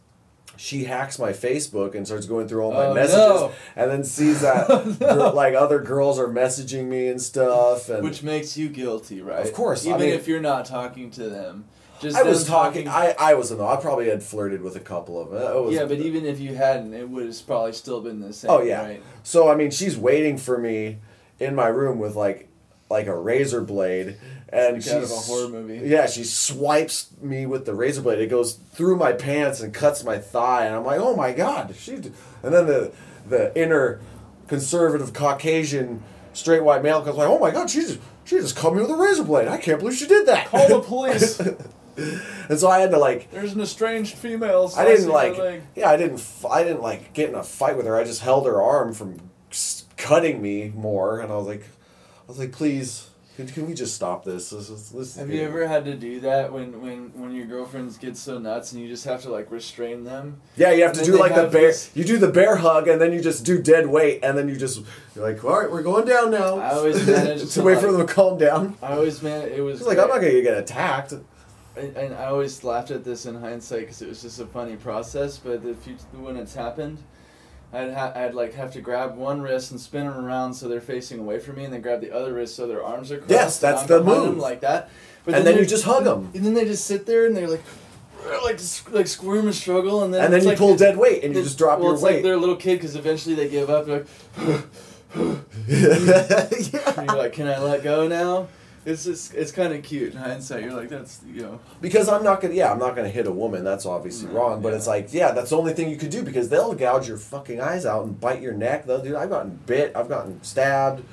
She 0.57 0.85
hacks 0.85 1.19
my 1.19 1.33
Facebook 1.33 1.95
and 1.95 2.07
starts 2.07 2.27
going 2.27 2.47
through 2.47 2.63
all 2.63 2.73
my 2.73 2.87
Oh, 2.87 2.95
messages, 2.95 3.19
no. 3.19 3.53
and 3.75 3.91
then 3.91 4.05
sees 4.05 4.41
that 4.43 4.67
oh, 4.69 4.93
gir- 4.93 5.33
like 5.33 5.55
other 5.55 5.81
girls 5.81 6.19
are 6.19 6.29
messaging 6.29 6.85
me 6.87 7.09
and 7.09 7.21
stuff. 7.21 7.89
And 7.89 8.05
Which 8.05 8.23
makes 8.23 8.57
you 8.57 8.69
guilty, 8.69 9.23
right? 9.23 9.45
Of 9.45 9.53
course, 9.53 9.87
I 9.87 9.91
Even 9.91 10.01
mean- 10.03 10.11
if 10.11 10.29
you're 10.29 10.41
not 10.41 10.65
talking 10.67 11.11
to 11.13 11.29
them. 11.29 11.65
Just 12.01 12.17
I 12.17 12.23
was 12.25 12.45
them 12.45 12.53
talking. 12.53 12.89
I 12.89 13.15
I 13.19 13.35
was 13.35 13.53
I 13.53 13.77
probably 13.77 14.09
had 14.11 14.23
flirted 14.25 14.61
with 14.61 14.75
a 14.75 14.81
couple 14.81 15.21
of 15.21 15.31
them. 15.31 15.65
Was- 15.67 15.75
yeah, 15.75 15.85
but 15.85 15.99
even 15.99 16.27
if 16.27 16.41
you 16.41 16.55
hadn't, 16.55 16.93
it 16.95 17.09
would 17.09 17.27
have 17.27 17.47
probably 17.47 17.73
still 17.73 18.01
been 18.01 18.21
the 18.21 18.33
same. 18.33 18.51
Oh 18.51 18.61
yeah. 18.61 18.83
Right? 18.85 19.03
So 19.23 19.49
I 19.49 19.55
mean, 19.55 19.71
she's 19.71 19.97
waiting 19.97 20.37
for 20.37 20.59
me 20.59 20.99
in 21.39 21.55
my 21.55 21.69
room 21.69 21.99
with 22.01 22.17
like 22.17 22.49
like 22.91 23.07
a 23.07 23.17
razor 23.17 23.61
blade, 23.63 24.17
and 24.53 24.75
Like 24.75 24.83
she's 24.83 24.93
out 24.93 25.03
of 25.03 25.11
a 25.11 25.15
horror 25.15 25.49
movie. 25.49 25.89
Yeah, 25.89 26.07
she 26.07 26.25
swipes 26.25 27.09
me 27.21 27.47
with 27.47 27.65
the 27.65 27.75
razor 27.75 28.03
blade. 28.03 28.19
It 28.19 28.29
goes 28.29 28.53
through 28.73 28.97
my 28.97 29.13
pants 29.13 29.61
and 29.61 29.73
cuts 29.73 30.05
my 30.05 30.19
thigh, 30.19 30.67
and 30.67 30.75
I'm 30.77 30.85
like, 30.85 31.01
oh 31.01 31.17
my 31.17 31.33
god, 31.33 31.75
she. 31.77 31.95
And 31.95 32.13
then 32.43 32.67
the 32.67 32.93
the 33.29 33.57
inner 33.61 34.01
conservative 34.49 35.13
Caucasian 35.15 36.03
straight 36.35 36.63
white 36.63 36.83
male 36.83 37.03
comes 37.03 37.17
like, 37.17 37.29
oh 37.29 37.39
my 37.39 37.51
god, 37.51 37.71
she 37.71 37.81
just 37.81 37.99
she 38.25 38.37
just 38.37 38.57
cut 38.57 38.75
me 38.75 38.83
with 38.83 38.91
a 38.91 38.97
razor 38.97 39.25
blade. 39.25 39.49
I 39.49 39.57
can't 39.57 39.79
believe 39.81 39.97
she 39.97 40.07
did 40.07 40.27
that. 40.27 40.49
Call 40.49 40.69
the 40.69 40.81
police. 40.87 41.41
and 41.41 42.59
so 42.59 42.69
I 42.69 42.79
had 42.81 42.91
to 42.91 42.99
like 42.99 43.31
There's 43.31 43.53
an 43.53 43.61
estranged 43.61 44.15
female. 44.17 44.71
I 44.77 44.85
didn't 44.85 45.05
slicing 45.05 45.09
my 45.09 45.15
like. 45.15 45.39
leg. 45.39 45.63
Yeah, 45.75 45.91
I 45.91 45.97
didn't. 45.97 46.23
I 46.51 46.63
didn't 46.63 46.83
like 46.83 47.13
get 47.15 47.29
in 47.31 47.35
a 47.35 47.43
fight 47.43 47.77
with 47.77 47.87
her. 47.87 47.97
I 47.97 48.05
just 48.05 48.21
held 48.21 48.47
her 48.47 48.61
arm 48.61 48.93
from 48.93 49.19
cutting 49.97 50.43
me 50.43 50.73
more, 50.75 51.21
and 51.21 51.33
I 51.33 51.37
was 51.37 51.47
like, 51.47 51.63
I 51.63 52.25
was 52.29 52.39
like, 52.39 52.53
please, 52.53 53.09
can, 53.47 53.55
can 53.55 53.67
we 53.67 53.75
just 53.75 53.95
stop 53.95 54.25
this? 54.25 54.51
This 54.51 54.71
is 54.71 54.91
this. 54.91 55.09
is 55.11 55.17
Have 55.17 55.31
you 55.31 55.43
ever 55.43 55.67
had 55.67 55.85
to 55.87 55.95
do 55.95 56.21
that 56.21 56.53
when, 56.53 56.81
when, 56.81 57.11
when 57.21 57.33
your 57.33 57.47
girlfriends 57.47 57.99
get 57.99 58.17
so 58.17 58.39
nuts 58.39 58.73
and 58.73 58.81
you 58.83 58.89
just 58.89 59.05
have 59.05 59.23
to 59.23 59.31
like 59.31 59.51
restrain 59.51 60.05
them? 60.05 60.41
Yeah, 60.57 60.73
you 60.73 60.83
have 60.85 60.93
to 60.95 61.05
do 61.05 61.17
like 61.19 61.35
the 61.35 61.49
bear. 61.49 61.69
this- 61.69 61.91
You 61.95 62.05
do 62.05 62.19
the 62.19 62.29
bear 62.29 62.57
hug, 62.57 62.89
and 62.89 63.01
then 63.01 63.13
you 63.13 63.21
just 63.21 63.45
do 63.45 63.61
dead 63.61 63.87
weight, 63.87 64.21
and 64.23 64.37
then 64.37 64.49
you 64.49 64.57
just 64.57 64.83
you're 65.15 65.29
like, 65.31 65.45
all 65.45 65.61
right, 65.61 65.71
we're 65.71 65.83
going 65.83 66.07
down 66.07 66.31
now. 66.31 66.59
I 66.59 66.71
always 66.75 67.07
managed 67.07 67.47
to 67.49 67.53
to, 67.55 67.63
wait 67.63 67.75
like- 67.75 67.85
for 67.85 67.93
them 67.93 68.07
to 68.07 68.13
calm 68.13 68.39
down. 68.39 68.77
I 68.83 68.93
always 68.93 69.23
man, 69.23 69.49
it 69.49 69.61
was 69.61 69.83
like 69.83 69.99
I'm 69.99 70.09
not 70.09 70.21
gonna 70.21 70.43
get 70.43 70.57
attacked. 70.57 71.13
and, 71.13 71.25
and 71.97 72.15
I 72.15 72.27
always 72.27 72.63
laughed 72.65 72.91
at 72.91 73.03
this 73.05 73.27
in 73.27 73.35
hindsight 73.35 73.81
because 73.81 74.03
it 74.03 74.09
was 74.09 74.23
just 74.23 74.39
a 74.41 74.47
funny 74.47 74.77
process. 74.77 75.39
But 75.39 75.63
the 75.63 75.75
few, 75.75 75.95
when 76.13 76.37
it's 76.37 76.55
happened, 76.55 76.99
I'd 77.73 77.95
ha- 77.95 78.13
I'd 78.15 78.35
like 78.35 78.55
have 78.55 78.73
to 78.73 78.81
grab 78.81 79.17
one 79.17 79.41
wrist 79.41 79.71
and 79.71 79.81
spin 79.81 80.07
them 80.07 80.25
around 80.25 80.55
so 80.55 80.69
they're 80.69 80.81
facing 80.81 81.21
away 81.21 81.39
from 81.39 81.57
me, 81.57 81.65
and 81.65 81.73
then 81.73 81.81
grab 81.81 82.01
the 82.01 82.11
other 82.13 82.35
wrist 82.35 82.55
so 82.55 82.67
their 82.67 82.85
arms 82.85 83.11
are 83.11 83.17
crossed. 83.19 83.31
Yes, 83.31 83.59
that's 83.59 83.85
the 83.85 84.03
move. 84.03 84.25
them 84.25 84.39
like 84.39 84.61
that. 84.61 84.91
But 85.25 85.35
And 85.35 85.47
then 85.47 85.57
you 85.57 85.65
just 85.65 85.85
hug 85.85 86.05
them. 86.05 86.31
And 86.35 86.45
then 86.45 86.55
they 86.55 86.65
just 86.65 86.85
sit 86.87 87.07
there 87.07 87.27
and 87.27 87.37
they're 87.37 87.49
like. 87.49 87.63
Like 88.45 88.61
like 88.91 89.09
squirm 89.09 89.47
and 89.47 89.55
struggle, 89.55 90.05
and 90.05 90.15
then 90.15 90.25
And 90.25 90.33
then 90.33 90.43
you 90.43 90.49
like 90.51 90.59
pull 90.59 90.77
dead 90.77 90.97
weight 90.97 91.25
and 91.25 91.35
you 91.35 91.43
just 91.43 91.59
drop 91.59 91.81
well, 91.81 91.89
your 91.89 91.95
it's 91.95 92.03
weight. 92.05 92.15
like 92.15 92.23
they're 92.23 92.35
a 92.35 92.37
little 92.37 92.55
kid 92.55 92.77
because 92.77 92.95
eventually 92.95 93.35
they 93.35 93.49
give 93.49 93.69
up. 93.69 93.85
They're 93.85 94.05
like, 94.47 94.65
yeah. 95.67 97.03
you're 97.03 97.17
like, 97.17 97.33
"Can 97.33 97.49
I 97.49 97.59
let 97.59 97.83
go 97.83 98.07
now?" 98.07 98.47
It's 98.85 99.05
just 99.05 99.35
it's 99.35 99.53
kind 99.53 99.73
of 99.73 99.83
cute 99.85 100.13
in 100.13 100.19
hindsight. 100.19 100.65
You're 100.65 100.73
like, 100.73 100.89
"That's 100.89 101.21
you 101.25 101.43
know." 101.43 101.61
Because 101.81 102.09
I'm 102.09 102.25
not 102.25 102.41
gonna, 102.41 102.55
yeah, 102.55 102.73
I'm 102.73 102.81
not 102.81 102.97
gonna 102.97 103.09
hit 103.09 103.27
a 103.29 103.31
woman. 103.31 103.63
That's 103.63 103.87
obviously 103.87 104.29
No, 104.29 104.35
wrong. 104.41 104.61
But 104.63 104.71
yeah. 104.71 104.77
it's 104.77 104.87
like, 104.89 105.13
yeah, 105.13 105.31
that's 105.33 105.51
the 105.51 105.57
only 105.57 105.73
thing 105.73 105.89
you 105.89 105.97
could 105.97 106.11
do 106.11 106.23
because 106.23 106.49
they'll 106.49 106.75
gouge 106.75 107.07
your 107.07 107.17
fucking 107.19 107.61
eyes 107.61 107.87
out 107.87 108.05
and 108.05 108.19
bite 108.21 108.41
your 108.43 108.55
neck. 108.55 108.87
They'll 108.87 109.03
do. 109.03 109.17
I've 109.17 109.31
gotten 109.31 109.61
bit. 109.67 109.95
I've 109.95 110.09
gotten 110.09 110.43
stabbed, 110.43 111.05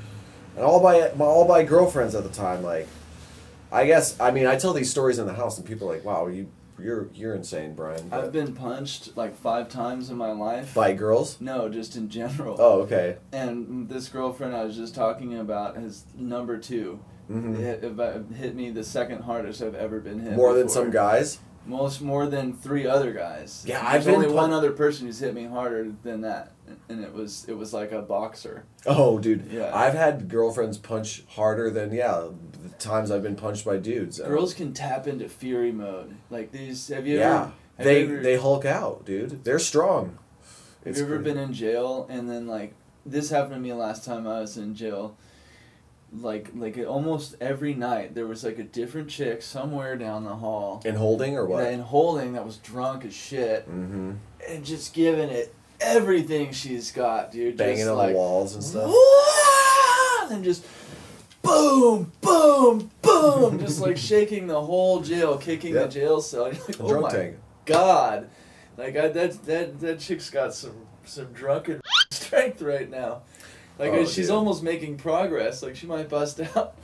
and 0.56 0.66
all 0.66 0.82
by 0.82 1.12
my 1.16 1.26
all 1.26 1.48
by 1.48 1.64
girlfriends 1.64 2.16
at 2.16 2.24
the 2.24 2.30
time. 2.30 2.64
Like, 2.64 2.88
I 3.72 3.86
guess 3.86 4.20
I 4.20 4.32
mean 4.32 4.48
I 4.48 4.56
tell 4.56 4.74
these 4.74 4.90
stories 4.90 5.20
in 5.20 5.28
the 5.28 5.34
house 5.34 5.58
and 5.60 5.68
people 5.68 5.90
are 5.90 5.94
like, 5.94 6.04
wow, 6.06 6.26
you 6.26 6.50
you're 6.80 7.10
you're 7.14 7.36
insane, 7.36 7.76
Brian. 7.76 8.10
I've 8.12 8.32
been 8.32 8.56
punched 8.56 9.16
like 9.16 9.36
five 9.36 9.70
times 9.70 10.10
in 10.10 10.18
my 10.18 10.32
life. 10.32 10.74
by 10.74 10.94
girls. 10.94 11.40
No, 11.40 11.70
just 11.70 11.96
in 11.96 12.10
general. 12.10 12.56
Oh, 12.58 12.82
okay. 12.82 13.18
And 13.32 13.90
this 13.90 14.08
girlfriend 14.10 14.56
I 14.56 14.64
was 14.64 14.76
just 14.76 14.96
talking 14.96 15.38
about 15.38 15.78
is 15.78 16.06
number 16.18 16.58
2 17.30 17.34
Mhm. 17.34 17.56
Hit, 17.58 17.84
about- 17.84 18.26
hit 18.36 18.56
me 18.56 18.70
the 18.72 18.84
second 18.84 19.22
hardest 19.24 19.62
I've 19.62 19.76
ever 19.76 20.00
been 20.00 20.20
hit. 20.20 20.34
More 20.36 20.54
than 20.54 20.68
some 20.68 20.90
guys. 20.92 21.40
Most 21.66 22.02
more 22.02 22.26
than 22.26 22.54
three 22.54 22.88
other 22.88 23.12
guys. 23.14 23.64
Yeah, 23.68 23.80
There's 23.82 23.94
I've 23.94 24.06
been 24.06 24.16
only 24.16 24.28
pun- 24.28 24.36
one 24.36 24.54
other 24.54 24.72
person 24.72 25.06
who's 25.06 25.20
hit 25.20 25.36
me 25.36 25.46
harder 25.46 25.92
than 26.04 26.22
that, 26.22 26.54
and 26.88 27.04
it 27.04 27.14
was 27.14 27.46
it 27.48 27.56
was 27.58 27.74
like 27.74 27.92
a 27.92 28.02
boxer. 28.02 28.64
Oh, 28.88 29.20
dude. 29.20 29.52
Yeah. 29.52 29.70
I've 29.76 29.94
had 29.94 30.30
girlfriends 30.30 30.78
punch 30.80 31.26
harder 31.28 31.70
than 31.70 31.92
yeah 31.92 32.30
the 32.64 32.70
times 32.80 33.12
I've 33.12 33.22
been 33.22 33.36
punched 33.36 33.66
by 33.66 33.78
dudes. 33.78 34.20
Girls 34.20 34.54
can 34.56 34.74
tap 34.74 35.06
into 35.06 35.30
fury 35.30 35.72
mode. 35.72 36.16
Like 36.32 36.52
these. 36.52 36.88
Have 36.88 37.06
you 37.06 37.18
Yeah. 37.20 37.26
ever? 37.42 37.52
have 37.78 37.86
They 37.86 38.00
you 38.04 38.14
ever, 38.16 38.24
they 38.24 38.38
hulk 38.38 38.66
out, 38.66 39.06
dude. 39.06 39.44
They're 39.44 39.60
strong. 39.60 40.18
Have 40.80 40.88
It's 40.92 40.98
you 41.00 41.06
ever 41.06 41.18
pretty- 41.18 41.34
been 41.34 41.44
in 41.44 41.54
jail 41.54 42.08
and 42.10 42.28
then 42.28 42.48
like 42.48 42.74
this 43.06 43.30
happened 43.30 43.56
to 43.56 43.60
me 43.60 43.74
last 43.74 44.06
time 44.06 44.26
I 44.26 44.40
was 44.42 44.58
in 44.58 44.74
jail. 44.74 45.16
Like 46.12 46.50
like 46.56 46.78
almost 46.88 47.36
every 47.40 47.74
night 47.76 48.16
there 48.16 48.26
was 48.26 48.44
like 48.44 48.58
a 48.58 48.64
different 48.64 49.10
chick 49.10 49.42
somewhere 49.44 49.96
down 49.96 50.24
the 50.24 50.36
hall 50.36 50.82
in 50.84 50.96
holding 50.96 51.38
or 51.38 51.46
what? 51.46 51.64
and 51.66 51.84
holding 51.84 52.34
that 52.34 52.44
was 52.46 52.58
drunk 52.58 53.06
as 53.06 53.14
shit 53.14 53.70
Mm-hmm. 53.70 54.14
and 54.50 54.66
just 54.66 54.94
giving 54.96 55.30
it 55.30 55.54
everything 55.80 56.52
she's 56.52 56.92
got, 56.92 57.32
dude. 57.32 57.58
Banging 57.58 57.78
just 57.78 57.90
on 57.90 57.98
like, 57.98 58.10
the 58.14 58.16
walls 58.18 58.56
and 58.56 58.64
stuff. 58.64 58.90
"Wah!" 58.90 60.34
and 60.34 60.44
just 60.44 60.66
boom, 61.42 62.12
boom, 62.22 62.90
boom, 63.02 63.60
just 63.60 63.80
like 63.80 63.98
shaking 64.12 64.48
the 64.48 64.60
whole 64.62 65.02
jail, 65.02 65.38
kicking 65.38 65.74
Yep. 65.76 65.84
the 65.92 66.00
jail 66.00 66.22
cell. 66.22 66.52
You're 66.52 66.62
like, 66.68 66.80
oh 66.82 67.02
my 67.02 67.10
tank. 67.12 67.36
god, 67.66 68.30
like 68.78 68.96
I, 68.98 69.10
that 69.10 69.46
that 69.46 69.80
that 69.80 70.00
chick's 70.00 70.30
got 70.30 70.54
some 70.56 70.76
some 71.06 71.26
drunken 71.34 71.82
strength 72.12 72.62
right 72.62 72.90
now. 72.90 73.22
Like 73.80 73.92
Oh, 73.94 74.06
she's 74.06 74.28
dude. 74.28 74.36
almost 74.36 74.62
making 74.62 74.98
progress. 74.98 75.64
Like 75.64 75.76
she 75.76 75.88
might 75.88 76.10
bust 76.10 76.40
out. 76.56 76.76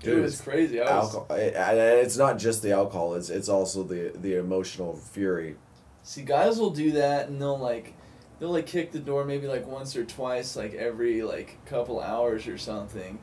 Dude, 0.00 0.18
it 0.18 0.22
was 0.22 0.40
crazy. 0.40 0.80
I 0.80 0.84
was, 0.98 1.14
Alcohol. 1.14 1.36
it- 1.36 1.54
And 1.54 1.78
it's 1.78 2.16
not 2.16 2.38
just 2.38 2.62
the 2.62 2.72
alcohol. 2.72 3.14
It's 3.14 3.28
it's 3.30 3.48
also 3.48 3.82
the 3.82 4.12
the 4.14 4.36
emotional 4.36 4.96
fury. 4.96 5.56
See, 6.02 6.22
guys 6.22 6.58
will 6.58 6.70
do 6.70 6.92
that, 6.92 7.28
and 7.28 7.40
they'll 7.40 7.58
like, 7.58 7.94
they'll 8.38 8.50
like 8.52 8.66
kick 8.66 8.92
the 8.92 9.00
door 9.00 9.24
maybe 9.24 9.48
like 9.48 9.66
once 9.66 9.96
or 9.96 10.04
twice, 10.04 10.54
like 10.54 10.72
every 10.74 11.22
like 11.22 11.58
couple 11.66 12.00
hours 12.00 12.46
or 12.46 12.56
something. 12.58 13.18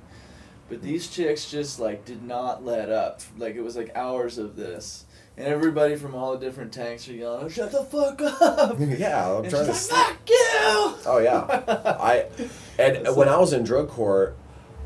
But 0.68 0.82
these 0.82 1.08
chicks 1.10 1.50
just 1.50 1.80
like 1.80 2.04
did 2.04 2.24
not 2.24 2.66
let 2.66 2.90
up. 2.90 3.22
Like 3.38 3.56
it 3.56 3.62
was 3.62 3.78
like 3.78 3.96
hours 3.96 4.38
of 4.38 4.56
this, 4.58 5.06
and 5.38 5.48
everybody 5.48 5.96
from 5.96 6.16
all 6.16 6.38
the 6.38 6.46
different 6.46 6.72
tanks 6.72 7.08
are 7.10 7.14
yelling, 7.14 7.50
"Shut 7.50 7.72
the 7.72 7.84
fuck 7.84 8.22
up!" 8.22 8.78
yeah, 8.80 9.30
I'm 9.30 9.44
and 9.44 9.50
trying 9.50 9.66
to. 9.66 9.72
like, 9.72 9.80
"Fuck 9.80 10.30
you!" 10.30 10.96
Oh 11.06 11.20
yeah, 11.24 11.98
I 12.00 12.26
and 12.78 13.16
when 13.16 13.28
I 13.28 13.38
was 13.38 13.54
in 13.54 13.64
drug 13.64 13.90
court, 13.90 14.36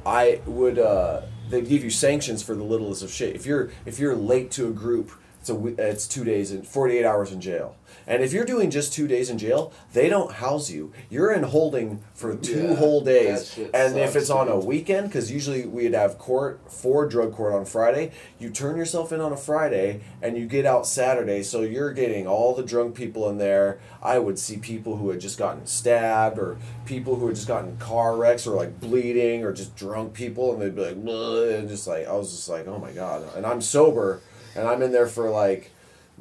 I 0.06 0.42
would 0.46 0.80
uh, 0.80 1.22
they'd 1.50 1.68
give 1.68 1.84
you 1.84 1.90
sanctions 1.90 2.44
for 2.44 2.56
the 2.56 2.64
littlest 2.64 3.04
of 3.04 3.12
shit. 3.12 3.36
If 3.36 3.46
you're 3.46 3.72
if 3.86 4.00
you're 4.00 4.16
late 4.16 4.52
to 4.52 4.68
a 4.68 4.72
group, 4.72 5.12
it's 5.50 5.80
a 5.80 5.90
it's 5.90 6.08
two 6.08 6.24
days 6.24 6.52
and 6.52 6.68
forty 6.68 6.98
eight 6.98 7.06
hours 7.06 7.32
in 7.32 7.42
jail. 7.42 7.76
And 8.06 8.24
if 8.24 8.32
you're 8.32 8.46
doing 8.46 8.70
just 8.70 8.94
two 8.94 9.08
days 9.08 9.30
in 9.30 9.38
jail, 9.38 9.74
they 9.94 10.08
don't 10.10 10.32
house 10.32 10.70
you. 10.70 10.94
You're 11.10 11.32
in 11.34 11.44
holding 11.44 12.04
for 12.14 12.36
two 12.36 12.70
Yeah, 12.70 12.76
whole 12.76 13.02
days. 13.02 13.58
And 13.74 13.98
if 13.98 14.16
it's 14.16 14.30
on 14.30 14.48
a 14.48 14.58
weekend, 14.58 15.08
because 15.08 15.32
usually 15.32 15.66
we'd 15.66 15.94
have 15.94 16.18
court 16.18 16.60
for 16.72 17.06
drug 17.06 17.34
court 17.34 17.54
on 17.54 17.66
Friday, 17.66 18.12
you 18.40 18.50
turn 18.50 18.78
yourself 18.78 19.12
in 19.12 19.20
on 19.20 19.34
a 19.34 19.38
Friday 19.38 20.02
and 20.22 20.38
you 20.38 20.46
get 20.46 20.66
out 20.66 20.88
Saturday. 20.88 21.44
So 21.44 21.62
you're 21.62 21.94
getting 21.94 22.28
all 22.28 22.56
the 22.56 22.64
drunk 22.64 22.96
people 22.96 23.30
in 23.30 23.38
there. 23.38 23.80
I 24.02 24.20
would 24.20 24.40
see 24.40 24.58
people 24.58 24.98
who 24.98 25.10
had 25.10 25.20
just 25.20 25.38
gotten 25.38 25.66
stabbed 25.66 26.40
or 26.40 26.58
people 26.86 27.16
who 27.16 27.28
had 27.28 27.36
just 27.36 27.48
gotten 27.48 27.78
car 27.78 28.16
wrecks 28.16 28.48
or 28.48 28.56
like 28.56 28.80
bleeding 28.80 29.44
or 29.44 29.52
just 29.52 29.76
drunk 29.76 30.14
people 30.14 30.54
and 30.54 30.62
they'd 30.62 30.76
be 30.76 30.82
like, 30.82 31.04
"Bleh," 31.04 31.60
and 31.60 31.68
just 31.68 31.88
like, 31.88 32.08
I 32.08 32.14
was 32.14 32.32
just 32.32 32.48
like, 32.48 32.68
oh 32.68 32.80
my 32.80 32.92
God. 32.92 33.24
And 33.36 33.46
I'm 33.46 33.62
sober 33.62 34.22
and 34.58 34.68
I'm 34.68 34.82
in 34.82 34.92
there 34.92 35.08
for 35.08 35.30
like 35.30 35.72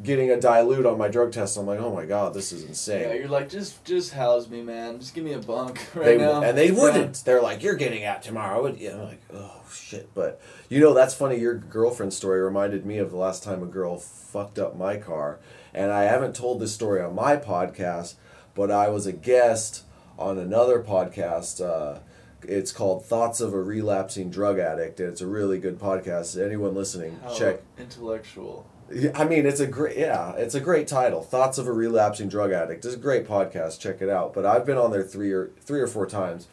getting 0.03 0.31
a 0.31 0.39
dilute 0.39 0.85
on 0.85 0.99
my 0.99 1.09
drug 1.09 1.33
test. 1.33 1.57
I'm 1.57 1.67
like, 1.67 1.81
oh 1.81 1.95
my 1.95 2.05
God, 2.05 2.35
this 2.35 2.53
is 2.53 2.65
insane. 2.65 3.01
Yeah, 3.01 3.15
you're 3.15 3.29
like, 3.29 3.49
just 3.49 3.85
just 3.85 4.13
house 4.13 4.49
me, 4.49 4.63
man. 4.63 4.99
Just 5.01 5.15
give 5.15 5.25
me 5.25 5.33
a 5.33 5.39
bunk 5.39 5.81
right 5.95 6.05
They, 6.05 6.19
now. 6.19 6.43
and 6.43 6.57
they 6.57 6.71
wouldn't. 6.71 7.23
They're 7.25 7.41
like, 7.43 7.63
"You're 7.63 7.77
getting 7.77 8.05
out 8.05 8.23
tomorrow." 8.23 8.67
And 8.67 8.79
yeah, 8.79 8.93
I'm 8.95 9.05
like, 9.05 9.23
"Oh 9.33 9.63
shit!" 9.73 10.15
But 10.15 10.41
you 10.69 10.81
know, 10.81 10.93
that's 10.95 11.15
funny. 11.15 11.39
Your 11.39 11.55
girlfriend 11.55 12.13
story 12.13 12.41
reminded 12.41 12.85
me 12.85 12.99
of 12.99 13.11
the 13.11 13.17
last 13.17 13.43
time 13.43 13.63
a 13.63 13.67
girl 13.67 13.97
fucked 13.99 14.59
up 14.59 14.77
my 14.77 14.97
car, 14.99 15.39
and 15.73 15.91
I 15.91 16.03
haven't 16.05 16.37
told 16.37 16.61
this 16.61 16.75
story 16.75 17.01
on 17.01 17.15
my 17.15 17.37
podcast, 17.37 18.15
but 18.55 18.71
I 18.71 18.89
was 18.91 19.07
a 19.07 19.13
guest 19.13 19.85
on 20.19 20.37
another 20.39 20.81
podcast. 20.83 21.65
Uh, 21.65 22.01
it's 22.43 22.73
called 22.73 23.05
Thoughts 23.05 23.41
of 23.41 23.53
a 23.55 23.61
Relapsing 23.61 24.31
Drug 24.31 24.59
Addict, 24.59 25.01
and 25.01 25.09
it's 25.09 25.21
a 25.21 25.27
really 25.27 25.59
good 25.59 25.79
podcast. 25.79 26.43
Anyone 26.43 26.75
listening, 26.75 27.19
How 27.23 27.35
check. 27.35 27.61
intellectual. 27.79 28.67
I 29.15 29.25
mean, 29.25 29.47
it's 29.47 29.59
a 29.59 29.67
great 29.67 29.97
yeah, 29.97 30.33
it's 30.37 30.55
a 30.55 30.61
great 30.61 30.87
title. 30.87 31.23
Thoughts 31.23 31.59
of 31.59 31.67
a 31.67 31.73
relapsing 31.73 32.29
drug 32.29 32.53
addict. 32.53 32.85
It's 32.85 32.95
a 32.95 32.99
great 32.99 33.27
podcast. 33.27 33.81
Check 33.81 34.01
it 34.01 34.09
out. 34.09 34.33
But 34.33 34.47
I've 34.47 34.65
been 34.65 34.79
on 34.79 34.93
there 34.93 35.03
three 35.03 35.33
or 35.33 35.51
three 35.61 35.81
or 35.81 35.89
four 35.89 36.07
times, 36.07 36.47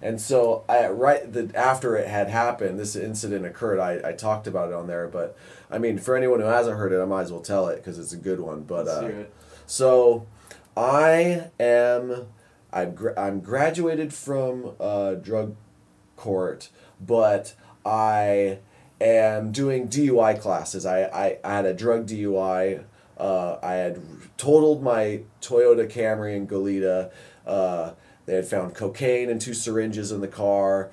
and 0.00 0.18
so 0.18 0.64
I 0.66 0.86
right 0.88 1.30
the 1.30 1.50
after 1.54 1.94
it 1.94 2.08
had 2.08 2.30
happened, 2.30 2.78
this 2.78 2.96
incident 2.96 3.44
occurred. 3.44 3.78
I, 3.78 4.00
I 4.08 4.12
talked 4.12 4.46
about 4.46 4.70
it 4.70 4.74
on 4.74 4.86
there. 4.86 5.08
But 5.08 5.36
I 5.70 5.76
mean, 5.76 5.98
for 5.98 6.16
anyone 6.16 6.40
who 6.40 6.46
hasn't 6.46 6.78
heard 6.78 6.92
it, 6.92 7.02
I 7.02 7.04
might 7.04 7.22
as 7.22 7.32
well 7.32 7.42
tell 7.42 7.68
it 7.68 7.76
because 7.76 7.98
it's 7.98 8.14
a 8.14 8.16
good 8.18 8.40
one. 8.40 8.62
But 8.62 8.88
uh, 8.88 9.24
so 9.66 10.26
I 10.74 11.50
am 11.60 12.28
I'm 12.74 12.94
gra- 12.94 13.14
I'm 13.16 13.40
graduated 13.40 14.12
from 14.12 14.72
uh, 14.80 15.14
drug 15.14 15.54
court, 16.16 16.68
but 17.00 17.54
I 17.86 18.58
am 19.00 19.52
doing 19.52 19.88
DUI 19.88 20.40
classes. 20.40 20.84
I, 20.84 21.04
I, 21.04 21.38
I 21.44 21.54
had 21.54 21.66
a 21.66 21.72
drug 21.72 22.06
DUI. 22.08 22.82
Uh, 23.16 23.58
I 23.62 23.74
had 23.74 24.00
totaled 24.36 24.82
my 24.82 25.20
Toyota 25.40 25.88
Camry 25.88 26.34
in 26.34 26.48
Goleta. 26.48 27.12
Uh, 27.46 27.92
they 28.26 28.34
had 28.34 28.46
found 28.46 28.74
cocaine 28.74 29.30
and 29.30 29.40
two 29.40 29.54
syringes 29.54 30.10
in 30.10 30.20
the 30.20 30.28
car. 30.28 30.90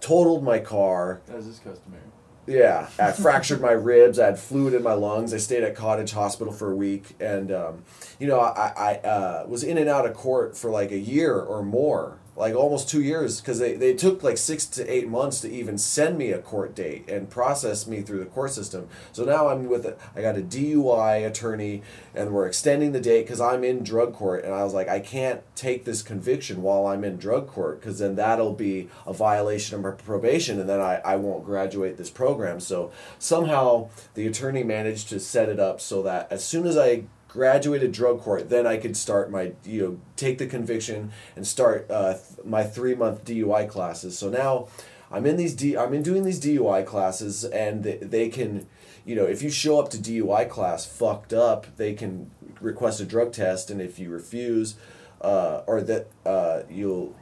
Totaled 0.00 0.44
my 0.44 0.60
car. 0.60 1.20
As 1.28 1.46
is 1.46 1.58
customary. 1.58 2.02
Yeah, 2.46 2.88
I 2.98 3.12
fractured 3.12 3.60
my 3.60 3.72
ribs. 3.72 4.18
I 4.18 4.26
had 4.26 4.38
fluid 4.38 4.74
in 4.74 4.82
my 4.82 4.92
lungs. 4.92 5.32
I 5.32 5.38
stayed 5.38 5.62
at 5.64 5.74
Cottage 5.74 6.12
Hospital 6.12 6.52
for 6.52 6.70
a 6.70 6.76
week, 6.76 7.14
and 7.18 7.50
um, 7.50 7.84
you 8.18 8.26
know, 8.26 8.38
I 8.40 8.72
I 8.76 8.94
uh, 9.06 9.44
was 9.48 9.64
in 9.64 9.78
and 9.78 9.88
out 9.88 10.06
of 10.06 10.14
court 10.14 10.56
for 10.56 10.70
like 10.70 10.90
a 10.90 10.98
year 10.98 11.38
or 11.38 11.62
more, 11.62 12.18
like 12.36 12.54
almost 12.54 12.88
two 12.88 13.02
years, 13.02 13.40
because 13.40 13.58
they, 13.58 13.74
they 13.74 13.94
took 13.94 14.22
like 14.22 14.36
six 14.36 14.66
to 14.66 14.92
eight 14.92 15.08
months 15.08 15.40
to 15.40 15.50
even 15.50 15.78
send 15.78 16.18
me 16.18 16.32
a 16.32 16.38
court 16.38 16.74
date 16.74 17.08
and 17.08 17.30
process 17.30 17.86
me 17.86 18.00
through 18.00 18.18
the 18.18 18.26
court 18.26 18.50
system. 18.50 18.88
So 19.12 19.24
now 19.24 19.48
I'm 19.48 19.68
with 19.68 19.86
a, 19.86 19.96
I 20.16 20.22
got 20.22 20.36
a 20.36 20.42
DUI 20.42 21.26
attorney, 21.26 21.82
and 22.14 22.32
we're 22.32 22.46
extending 22.46 22.92
the 22.92 23.00
date 23.00 23.22
because 23.22 23.40
I'm 23.40 23.62
in 23.62 23.84
drug 23.84 24.14
court, 24.14 24.44
and 24.44 24.52
I 24.52 24.64
was 24.64 24.74
like, 24.74 24.88
I 24.88 25.00
can't 25.00 25.42
take 25.54 25.84
this 25.84 26.02
conviction 26.02 26.62
while 26.62 26.86
I'm 26.86 27.04
in 27.04 27.16
drug 27.16 27.46
court, 27.46 27.80
because 27.80 28.00
then 28.00 28.16
that'll 28.16 28.54
be 28.54 28.88
a 29.06 29.12
violation 29.12 29.76
of 29.76 29.82
my 29.82 29.90
probation, 29.92 30.58
and 30.58 30.68
then 30.68 30.80
I, 30.80 30.96
I 31.04 31.16
won't 31.16 31.44
graduate 31.44 31.96
this 31.96 32.10
program. 32.10 32.58
So 32.58 32.90
somehow 33.18 33.90
the 34.14 34.26
attorney 34.26 34.64
managed 34.64 35.08
to 35.10 35.20
set 35.20 35.48
it 35.48 35.60
up 35.60 35.80
so 35.80 36.02
that 36.02 36.30
as 36.32 36.44
soon 36.44 36.66
as 36.66 36.76
I 36.76 37.04
graduated 37.34 37.90
drug 37.90 38.20
court, 38.20 38.48
then 38.48 38.64
I 38.64 38.76
could 38.76 38.96
start 38.96 39.28
my 39.28 39.52
you 39.64 39.82
know 39.82 40.00
take 40.14 40.38
the 40.38 40.46
conviction 40.46 41.10
and 41.34 41.44
start 41.44 41.90
uh, 41.90 42.14
th- 42.14 42.46
my 42.46 42.62
three 42.62 42.94
month 42.94 43.24
DUI 43.24 43.68
classes. 43.68 44.16
So 44.16 44.30
now 44.30 44.68
I'm 45.10 45.26
in 45.26 45.36
these 45.36 45.52
D 45.52 45.76
I'm 45.76 45.92
in 45.92 46.02
doing 46.02 46.22
these 46.22 46.40
DUI 46.40 46.86
classes, 46.86 47.44
and 47.44 47.82
they, 47.82 47.96
they 47.96 48.28
can 48.28 48.68
you 49.04 49.16
know, 49.16 49.24
if 49.24 49.42
you 49.42 49.50
show 49.50 49.78
up 49.78 49.90
to 49.90 49.98
DUI 49.98 50.48
class 50.48 50.86
fucked 50.86 51.32
up, 51.32 51.66
they 51.76 51.92
can 51.92 52.30
request 52.60 53.00
a 53.00 53.04
drug 53.04 53.32
test, 53.32 53.70
and 53.70 53.80
if 53.80 53.98
you 53.98 54.10
refuse, 54.10 54.76
uh, 55.20 55.62
or 55.66 55.82
that 55.82 56.08
uh, 56.24 56.62
you'll. 56.70 57.14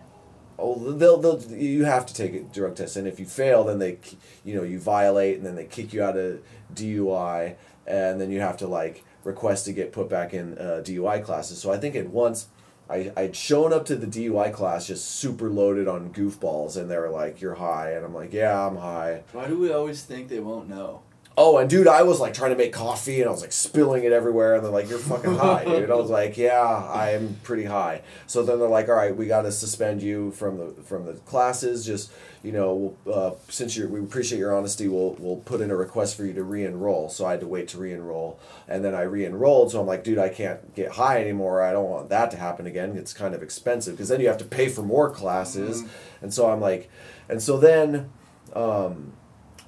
Oh, 0.59 0.93
they'll, 0.93 1.17
they'll 1.17 1.43
you 1.51 1.87
have 1.87 2.07
to 2.07 2.15
take 2.15 2.35
a 2.35 2.41
drug 2.41 2.77
test, 2.77 2.97
and 2.97 3.09
if 3.09 3.19
you 3.19 3.27
fail, 3.27 3.65
then 3.65 3.79
they, 3.79 3.99
you 4.45 4.55
know, 4.55 4.63
you 4.63 4.79
violate, 4.79 5.39
and 5.39 5.47
then 5.47 5.57
they 5.57 5.65
kick 5.65 5.93
you 5.93 6.03
out 6.05 6.17
of 6.17 6.41
DUI, 6.73 7.57
and 7.87 8.21
then 8.21 8.31
you 8.31 8.41
have 8.41 8.59
to 8.59 8.69
like 8.69 9.03
request 9.25 9.65
to 9.67 9.73
get 9.73 9.93
put 9.93 10.09
back 10.09 10.35
in 10.35 10.59
uh, 10.59 10.83
DUI 10.85 11.25
classes. 11.25 11.59
So 11.59 11.73
I 11.73 11.79
think 11.79 11.95
at 11.95 12.09
once, 12.09 12.49
I 12.91 13.13
I'd 13.17 13.37
shown 13.37 13.73
up 13.73 13.85
to 13.87 13.97
the 13.97 14.07
DUI 14.07 14.53
class 14.53 14.87
just 14.87 15.05
super 15.05 15.49
loaded 15.49 15.89
on 15.89 16.13
goofballs, 16.13 16.77
and 16.77 16.91
they 16.91 16.99
were 16.99 17.11
like, 17.11 17.41
"You're 17.41 17.55
high," 17.55 17.93
and 17.93 18.05
I'm 18.05 18.15
like, 18.15 18.33
"Yeah, 18.33 18.67
I'm 18.67 18.77
high." 18.77 19.23
Why 19.33 19.49
do 19.49 19.59
we 19.59 19.73
always 19.73 20.03
think 20.03 20.29
they 20.29 20.41
won't 20.41 20.69
know? 20.69 21.03
Oh, 21.35 21.57
and 21.57 21.71
dude, 21.71 21.89
I 21.89 22.03
was 22.03 22.21
like 22.21 22.35
trying 22.35 22.51
to 22.51 22.57
make 22.57 22.75
coffee 22.75 23.21
and 23.21 23.29
I 23.29 23.33
was 23.33 23.41
like 23.41 23.53
spilling 23.53 24.05
it 24.05 24.13
everywhere, 24.13 24.55
and 24.55 24.65
they're 24.65 24.71
like, 24.71 24.91
"You're 24.91 24.99
fucking 24.99 25.35
high, 25.35 25.65
dude." 25.65 25.91
I 25.91 25.95
was 25.95 26.11
like, 26.11 26.37
"Yeah, 26.37 26.63
I'm 26.93 27.37
pretty 27.43 27.65
high." 27.65 28.03
So 28.27 28.43
then 28.43 28.59
they're 28.59 28.69
like, 28.69 28.91
"All 28.91 28.95
right, 28.95 29.17
we 29.17 29.27
got 29.27 29.43
to 29.43 29.53
suspend 29.53 30.03
you 30.03 30.33
from 30.33 30.59
the 30.59 30.83
from 30.83 31.07
the 31.07 31.15
classes. 31.15 31.87
Just 31.87 32.13
you 32.43 32.53
know, 32.53 32.97
uh, 33.11 33.31
since 33.49 33.77
you 33.77 33.89
we 33.89 34.01
appreciate 34.01 34.39
your 34.39 34.55
honesty, 34.55 34.89
we'll 34.89 35.17
we'll 35.19 35.37
put 35.37 35.63
in 35.63 35.71
a 35.71 35.77
request 35.77 36.17
for 36.19 36.25
you 36.27 36.35
to 36.35 36.43
re-enroll." 36.43 37.09
So 37.09 37.25
I 37.25 37.31
had 37.31 37.41
to 37.41 37.49
wait 37.49 37.69
to 37.69 37.79
re-enroll, 37.79 38.39
and 38.69 38.85
then 38.85 38.95
I 38.95 39.03
re-enrolled. 39.03 39.71
So 39.71 39.81
I'm 39.81 39.87
like, 39.87 40.05
"Dude, 40.05 40.19
I 40.19 40.29
can't 40.29 40.75
get 40.75 40.93
high 40.93 41.19
anymore. 41.23 41.63
I 41.63 41.73
don't 41.73 41.89
want 41.89 42.11
that 42.11 42.31
to 42.33 42.37
happen 42.37 42.67
again. 42.67 42.99
It's 42.99 43.15
kind 43.15 43.35
of 43.35 43.43
expensive 43.43 43.95
because 43.95 44.11
then 44.11 44.21
you 44.21 44.29
have 44.29 44.39
to 44.39 44.45
pay 44.45 44.69
for 44.69 44.83
more 44.83 45.09
classes." 45.09 45.83
And 46.21 46.33
so 46.33 46.51
I'm 46.51 46.61
like, 46.61 46.91
and 47.29 47.43
so 47.43 47.57
then, 47.57 48.11
um, 48.55 49.15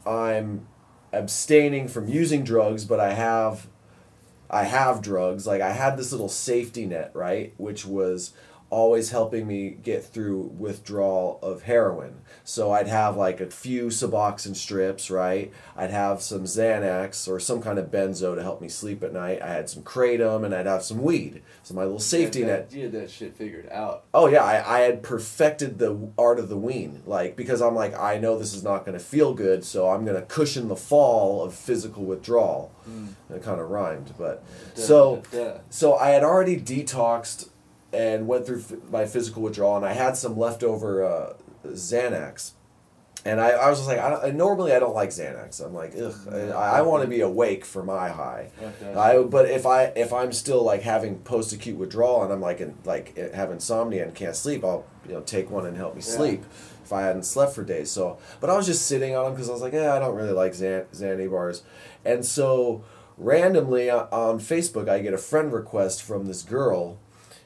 I'm 0.06 0.66
abstaining 1.14 1.88
from 1.88 2.08
using 2.08 2.44
drugs, 2.44 2.84
but 2.84 3.00
I 3.00 3.12
have 3.14 3.66
I 4.50 4.64
have 4.64 5.02
drugs. 5.02 5.46
Like 5.46 5.60
I 5.60 5.72
had 5.72 5.96
this 5.96 6.12
little 6.12 6.28
safety 6.28 6.86
net, 6.86 7.10
right, 7.14 7.54
which 7.56 7.84
was 7.84 8.32
always 8.70 9.10
helping 9.10 9.46
me 9.46 9.70
get 9.70 10.04
through 10.04 10.52
withdrawal 10.58 11.38
of 11.42 11.62
heroin. 11.62 12.16
So 12.42 12.72
I'd 12.72 12.88
have 12.88 13.16
like 13.16 13.40
a 13.40 13.50
few 13.50 13.86
Suboxone 13.86 14.56
strips, 14.56 15.10
right? 15.10 15.52
I'd 15.76 15.90
have 15.90 16.20
some 16.20 16.44
Xanax 16.44 17.28
or 17.28 17.38
some 17.38 17.62
kind 17.62 17.78
of 17.78 17.90
benzo 17.90 18.34
to 18.34 18.42
help 18.42 18.60
me 18.60 18.68
sleep 18.68 19.02
at 19.04 19.12
night. 19.12 19.40
I 19.40 19.48
had 19.48 19.70
some 19.70 19.82
kratom 19.82 20.44
and 20.44 20.54
I'd 20.54 20.66
have 20.66 20.82
some 20.82 21.02
weed. 21.02 21.42
So 21.62 21.74
my 21.74 21.82
little 21.84 21.98
safety 22.00 22.40
you 22.40 22.46
had 22.46 22.52
net 22.52 22.70
that, 22.70 22.76
You 22.76 22.82
had 22.84 22.92
that 22.92 23.10
shit 23.10 23.36
figured 23.36 23.68
out. 23.70 24.04
Oh 24.12 24.26
yeah, 24.26 24.42
I, 24.42 24.78
I 24.78 24.80
had 24.80 25.02
perfected 25.02 25.78
the 25.78 26.10
art 26.18 26.38
of 26.38 26.48
the 26.48 26.56
wean, 26.56 27.02
like 27.06 27.36
because 27.36 27.62
I'm 27.62 27.74
like 27.74 27.94
I 27.98 28.18
know 28.18 28.38
this 28.38 28.54
is 28.54 28.62
not 28.64 28.84
going 28.84 28.98
to 28.98 29.04
feel 29.04 29.34
good, 29.34 29.64
so 29.64 29.88
I'm 29.90 30.04
going 30.04 30.20
to 30.20 30.26
cushion 30.26 30.68
the 30.68 30.76
fall 30.76 31.42
of 31.44 31.54
physical 31.54 32.04
withdrawal. 32.04 32.72
Mm. 32.88 33.14
It 33.34 33.42
kind 33.42 33.60
of 33.60 33.70
rhymed, 33.70 34.14
but 34.18 34.44
Duh, 34.74 34.80
so 34.80 35.22
duh, 35.30 35.38
duh. 35.38 35.58
so 35.70 35.94
I 35.96 36.10
had 36.10 36.22
already 36.24 36.60
detoxed 36.60 37.48
and 37.94 38.26
went 38.26 38.46
through 38.46 38.60
f- 38.60 38.72
my 38.90 39.06
physical 39.06 39.42
withdrawal, 39.42 39.76
and 39.76 39.86
I 39.86 39.92
had 39.92 40.16
some 40.16 40.36
leftover 40.38 41.04
uh, 41.04 41.32
Xanax. 41.66 42.52
And 43.26 43.40
I, 43.40 43.50
I 43.52 43.70
was 43.70 43.78
just 43.78 43.88
like, 43.88 43.98
I, 43.98 44.10
don't, 44.10 44.34
normally 44.36 44.72
I 44.74 44.78
don't 44.78 44.94
like 44.94 45.08
Xanax. 45.08 45.64
I'm 45.64 45.72
like, 45.72 45.94
ugh, 45.98 46.14
I, 46.30 46.78
I 46.78 46.82
want 46.82 47.04
to 47.04 47.08
be 47.08 47.20
awake 47.22 47.64
for 47.64 47.82
my 47.82 48.10
high. 48.10 48.50
Okay. 48.62 48.92
I 48.94 49.22
but 49.22 49.48
if 49.48 49.64
I 49.64 49.84
if 49.96 50.12
I'm 50.12 50.30
still 50.30 50.62
like 50.62 50.82
having 50.82 51.20
post 51.20 51.50
acute 51.54 51.78
withdrawal 51.78 52.22
and 52.22 52.30
I'm 52.30 52.42
like 52.42 52.60
in, 52.60 52.74
like 52.84 53.14
eh, 53.16 53.34
have 53.34 53.50
insomnia 53.50 54.04
and 54.04 54.14
can't 54.14 54.36
sleep, 54.36 54.62
I'll 54.62 54.84
you 55.08 55.14
know 55.14 55.22
take 55.22 55.48
one 55.50 55.64
and 55.64 55.74
help 55.74 55.94
me 55.94 56.02
Yeah. 56.04 56.16
sleep. 56.16 56.44
If 56.84 56.92
I 56.92 57.00
hadn't 57.00 57.22
slept 57.24 57.54
for 57.54 57.64
days, 57.64 57.90
so 57.90 58.18
but 58.40 58.50
I 58.50 58.56
was 58.58 58.66
just 58.66 58.86
sitting 58.86 59.16
on 59.16 59.24
them 59.24 59.32
because 59.32 59.48
I 59.48 59.52
was 59.52 59.62
like, 59.62 59.72
yeah, 59.72 59.94
I 59.94 59.98
don't 60.00 60.14
really 60.14 60.32
like 60.32 60.52
Xan- 60.52 60.84
Xanny 60.92 61.30
bars, 61.30 61.62
and 62.04 62.26
so 62.26 62.84
randomly 63.16 63.88
on- 63.88 64.08
on 64.12 64.38
Facebook 64.38 64.86
I 64.86 64.98
get 64.98 65.14
a 65.14 65.18
friend 65.18 65.50
request 65.50 66.02
from 66.02 66.26
this 66.26 66.42
girl. 66.42 66.98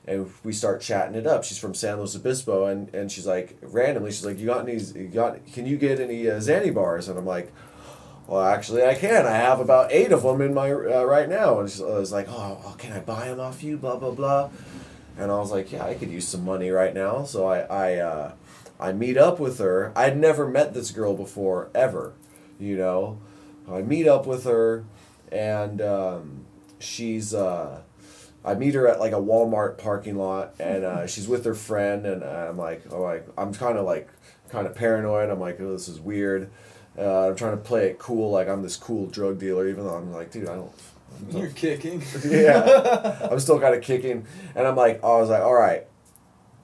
And 0.08 0.32
we 0.42 0.52
start 0.52 0.80
chatting 0.80 1.14
it 1.14 1.26
up. 1.26 1.44
She's 1.44 1.58
from 1.58 1.74
San 1.74 1.98
Luis 1.98 2.16
Obispo, 2.16 2.64
and, 2.66 2.92
and 2.94 3.12
she's 3.12 3.26
like 3.26 3.58
randomly, 3.60 4.10
she's 4.10 4.24
like, 4.24 4.38
"You 4.38 4.46
got 4.46 4.66
any? 4.66 4.78
You 4.80 5.08
got? 5.08 5.44
Can 5.52 5.66
you 5.66 5.76
get 5.76 6.00
any 6.00 6.28
uh, 6.28 6.38
Xanny 6.38 6.74
bars?" 6.74 7.08
And 7.08 7.18
I'm 7.18 7.26
like, 7.26 7.52
well, 8.28 8.42
actually, 8.42 8.84
I 8.84 8.94
can. 8.94 9.26
I 9.26 9.32
have 9.32 9.58
about 9.58 9.90
eight 9.90 10.12
of 10.12 10.22
them 10.22 10.42
in 10.42 10.52
my 10.52 10.70
uh, 10.70 11.02
right 11.04 11.28
now. 11.28 11.60
And 11.60 11.70
she 11.70 11.82
was 11.82 12.12
like, 12.12 12.26
oh, 12.28 12.60
well, 12.62 12.74
can 12.76 12.92
I 12.92 13.00
buy 13.00 13.28
them 13.28 13.40
off 13.40 13.62
you? 13.62 13.78
Blah 13.78 13.96
blah 13.96 14.10
blah. 14.10 14.50
And 15.16 15.32
I 15.32 15.38
was 15.38 15.50
like, 15.50 15.72
yeah, 15.72 15.84
I 15.84 15.94
could 15.94 16.10
use 16.10 16.28
some 16.28 16.44
money 16.44 16.70
right 16.70 16.92
now. 16.94 17.24
So 17.24 17.46
I 17.46 17.60
I 17.60 17.94
uh, 17.96 18.32
I 18.78 18.92
meet 18.92 19.16
up 19.16 19.40
with 19.40 19.58
her. 19.58 19.92
I'd 19.96 20.18
never 20.18 20.46
met 20.46 20.74
this 20.74 20.90
girl 20.90 21.14
before 21.14 21.70
ever, 21.74 22.12
you 22.60 22.76
know. 22.76 23.18
I 23.70 23.80
meet 23.80 24.06
up 24.06 24.26
with 24.26 24.44
her, 24.44 24.84
and 25.32 25.80
um, 25.80 26.44
she's. 26.78 27.32
Uh, 27.34 27.80
I 28.44 28.54
meet 28.54 28.74
her 28.74 28.88
at 28.88 29.00
like 29.00 29.12
a 29.12 29.16
Walmart 29.16 29.78
parking 29.78 30.16
lot, 30.16 30.54
and 30.60 30.84
uh, 30.84 31.06
she's 31.06 31.28
with 31.28 31.44
her 31.44 31.54
friend, 31.54 32.06
and 32.06 32.22
I'm 32.22 32.56
like, 32.56 32.84
oh, 32.90 33.04
I, 33.04 33.20
I'm 33.36 33.52
kind 33.52 33.76
of 33.76 33.84
like, 33.84 34.08
kind 34.48 34.66
of 34.66 34.74
paranoid. 34.74 35.30
I'm 35.30 35.40
like, 35.40 35.60
oh, 35.60 35.72
this 35.72 35.88
is 35.88 36.00
weird. 36.00 36.50
Uh, 36.96 37.28
I'm 37.28 37.36
trying 37.36 37.52
to 37.52 37.62
play 37.62 37.88
it 37.88 37.98
cool, 37.98 38.30
like 38.30 38.48
I'm 38.48 38.62
this 38.62 38.76
cool 38.76 39.06
drug 39.06 39.38
dealer, 39.38 39.68
even 39.68 39.84
though 39.84 39.94
I'm 39.94 40.12
like, 40.12 40.30
dude, 40.30 40.48
I 40.48 40.54
don't. 40.56 40.72
I'm 41.30 41.36
You're 41.36 41.50
kicking. 41.50 42.02
yeah, 42.24 43.28
I'm 43.30 43.40
still 43.40 43.60
kind 43.60 43.74
of 43.74 43.82
kicking, 43.82 44.26
and 44.54 44.66
I'm 44.66 44.76
like, 44.76 45.02
I 45.02 45.08
was 45.18 45.28
like, 45.30 45.42
all 45.42 45.54
right, 45.54 45.86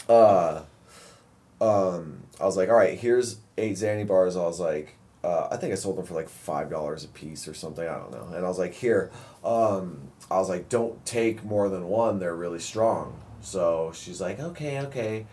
uh, 0.08 0.62
um, 1.60 2.24
I 2.40 2.44
was 2.44 2.56
like, 2.56 2.68
all 2.68 2.76
right, 2.76 2.98
here's 2.98 3.38
eight 3.58 3.74
Xanny 3.76 4.06
bars. 4.06 4.36
I 4.36 4.42
was 4.42 4.60
like, 4.60 4.96
uh, 5.22 5.48
I 5.50 5.56
think 5.56 5.72
I 5.72 5.76
sold 5.76 5.96
them 5.96 6.04
for 6.04 6.14
like 6.14 6.28
five 6.28 6.68
dollars 6.68 7.04
a 7.04 7.08
piece 7.08 7.48
or 7.48 7.54
something. 7.54 7.86
I 7.86 7.94
don't 7.94 8.10
know. 8.10 8.26
And 8.34 8.44
I 8.44 8.48
was 8.48 8.58
like, 8.58 8.74
here, 8.74 9.10
um, 9.44 10.10
I 10.30 10.38
was 10.38 10.48
like, 10.48 10.68
don't 10.68 11.04
take 11.04 11.44
more 11.44 11.68
than 11.68 11.86
one. 11.88 12.18
They're 12.18 12.34
really 12.34 12.58
strong. 12.60 13.20
So 13.40 13.92
she's 13.94 14.20
like, 14.20 14.40
okay, 14.40 14.80
okay. 14.80 15.26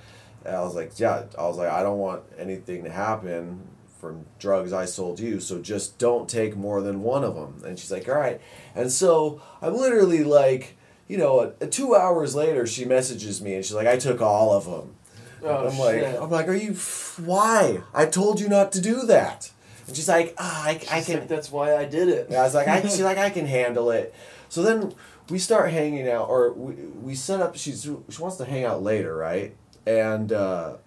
And 0.45 0.55
I 0.55 0.61
was 0.61 0.75
like, 0.75 0.99
yeah. 0.99 1.23
I 1.37 1.43
was 1.43 1.57
like, 1.57 1.69
I 1.69 1.81
don't 1.83 1.97
want 1.99 2.23
anything 2.37 2.83
to 2.83 2.89
happen 2.91 3.67
from 3.99 4.25
drugs 4.39 4.73
I 4.73 4.85
sold 4.85 5.19
you. 5.19 5.39
So 5.39 5.61
just 5.61 5.97
don't 5.97 6.27
take 6.27 6.57
more 6.57 6.81
than 6.81 7.03
one 7.03 7.23
of 7.23 7.35
them. 7.35 7.61
And 7.65 7.77
she's 7.79 7.91
like, 7.91 8.09
all 8.09 8.15
right. 8.15 8.41
And 8.75 8.91
so 8.91 9.41
I'm 9.61 9.75
literally 9.75 10.23
like, 10.23 10.75
you 11.07 11.17
know, 11.17 11.39
uh, 11.61 11.65
two 11.67 11.95
hours 11.95 12.35
later, 12.35 12.65
she 12.65 12.83
messages 12.85 13.41
me 13.41 13.55
and 13.55 13.63
she's 13.63 13.75
like, 13.75 13.87
I 13.87 13.97
took 13.97 14.21
all 14.21 14.53
of 14.53 14.65
them. 14.65 14.95
Oh, 15.43 15.67
I'm 15.67 15.77
like. 15.79 16.03
I'm 16.21 16.29
like, 16.29 16.47
are 16.47 16.53
you? 16.53 16.71
f- 16.71 17.19
Why? 17.19 17.81
I 17.93 18.05
told 18.05 18.39
you 18.39 18.47
not 18.47 18.71
to 18.73 18.81
do 18.81 19.05
that. 19.07 19.51
And 19.91 19.97
she's 19.97 20.07
like, 20.07 20.35
ah, 20.37 20.63
I, 20.63 20.79
I 20.89 21.01
can. 21.01 21.19
like, 21.19 21.27
That's 21.27 21.51
why 21.51 21.75
I 21.75 21.83
did 21.83 22.07
it. 22.07 22.29
And 22.29 22.37
I 22.37 22.43
was 22.43 22.55
like, 22.55 22.69
I, 22.69 22.81
she's 22.83 23.01
like, 23.01 23.17
I 23.17 23.29
can 23.29 23.45
handle 23.45 23.91
it. 23.91 24.15
So 24.47 24.63
then 24.63 24.93
we 25.29 25.37
start 25.37 25.69
hanging 25.69 26.07
out, 26.07 26.29
or 26.29 26.53
we, 26.53 26.73
we 26.75 27.13
set 27.13 27.41
up. 27.41 27.57
She's 27.57 27.83
she 27.83 28.21
wants 28.21 28.37
to 28.37 28.45
hang 28.45 28.63
out 28.63 28.81
later, 28.81 29.13
right? 29.13 29.53
And 29.85 30.31
uh, 30.31 30.77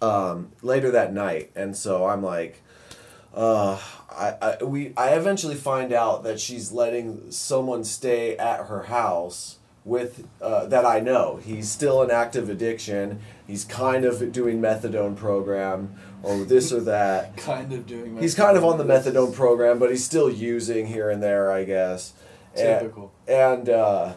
um, 0.00 0.52
later 0.62 0.90
that 0.92 1.12
night, 1.12 1.50
and 1.54 1.76
so 1.76 2.06
I'm 2.06 2.22
like, 2.22 2.62
uh, 3.34 3.78
I, 4.10 4.56
I 4.60 4.64
we 4.64 4.94
I 4.96 5.10
eventually 5.10 5.56
find 5.56 5.92
out 5.92 6.24
that 6.24 6.40
she's 6.40 6.72
letting 6.72 7.30
someone 7.30 7.84
stay 7.84 8.34
at 8.38 8.68
her 8.68 8.84
house 8.84 9.58
with 9.84 10.26
uh, 10.40 10.64
that 10.66 10.86
I 10.86 11.00
know. 11.00 11.38
He's 11.44 11.70
still 11.70 12.02
in 12.02 12.10
active 12.10 12.48
addiction. 12.48 13.20
He's 13.46 13.64
kind 13.64 14.06
of 14.06 14.32
doing 14.32 14.58
methadone 14.60 15.16
program 15.16 15.94
or 16.22 16.44
this 16.44 16.72
or 16.72 16.80
that. 16.80 17.36
kind 17.38 17.72
of 17.72 17.86
doing. 17.86 18.18
He's 18.18 18.34
kind 18.34 18.56
of 18.56 18.64
on 18.64 18.78
the 18.78 18.84
methadone. 18.84 19.34
program, 19.34 19.78
but 19.78 19.90
he's 19.90 20.04
still 20.04 20.30
using 20.30 20.86
here 20.86 21.10
and 21.10 21.22
there, 21.22 21.50
I 21.50 21.64
guess. 21.64 22.12
And- 22.56 22.80
Typical. 22.80 23.12
And 23.28 23.68
uh, 23.68 24.14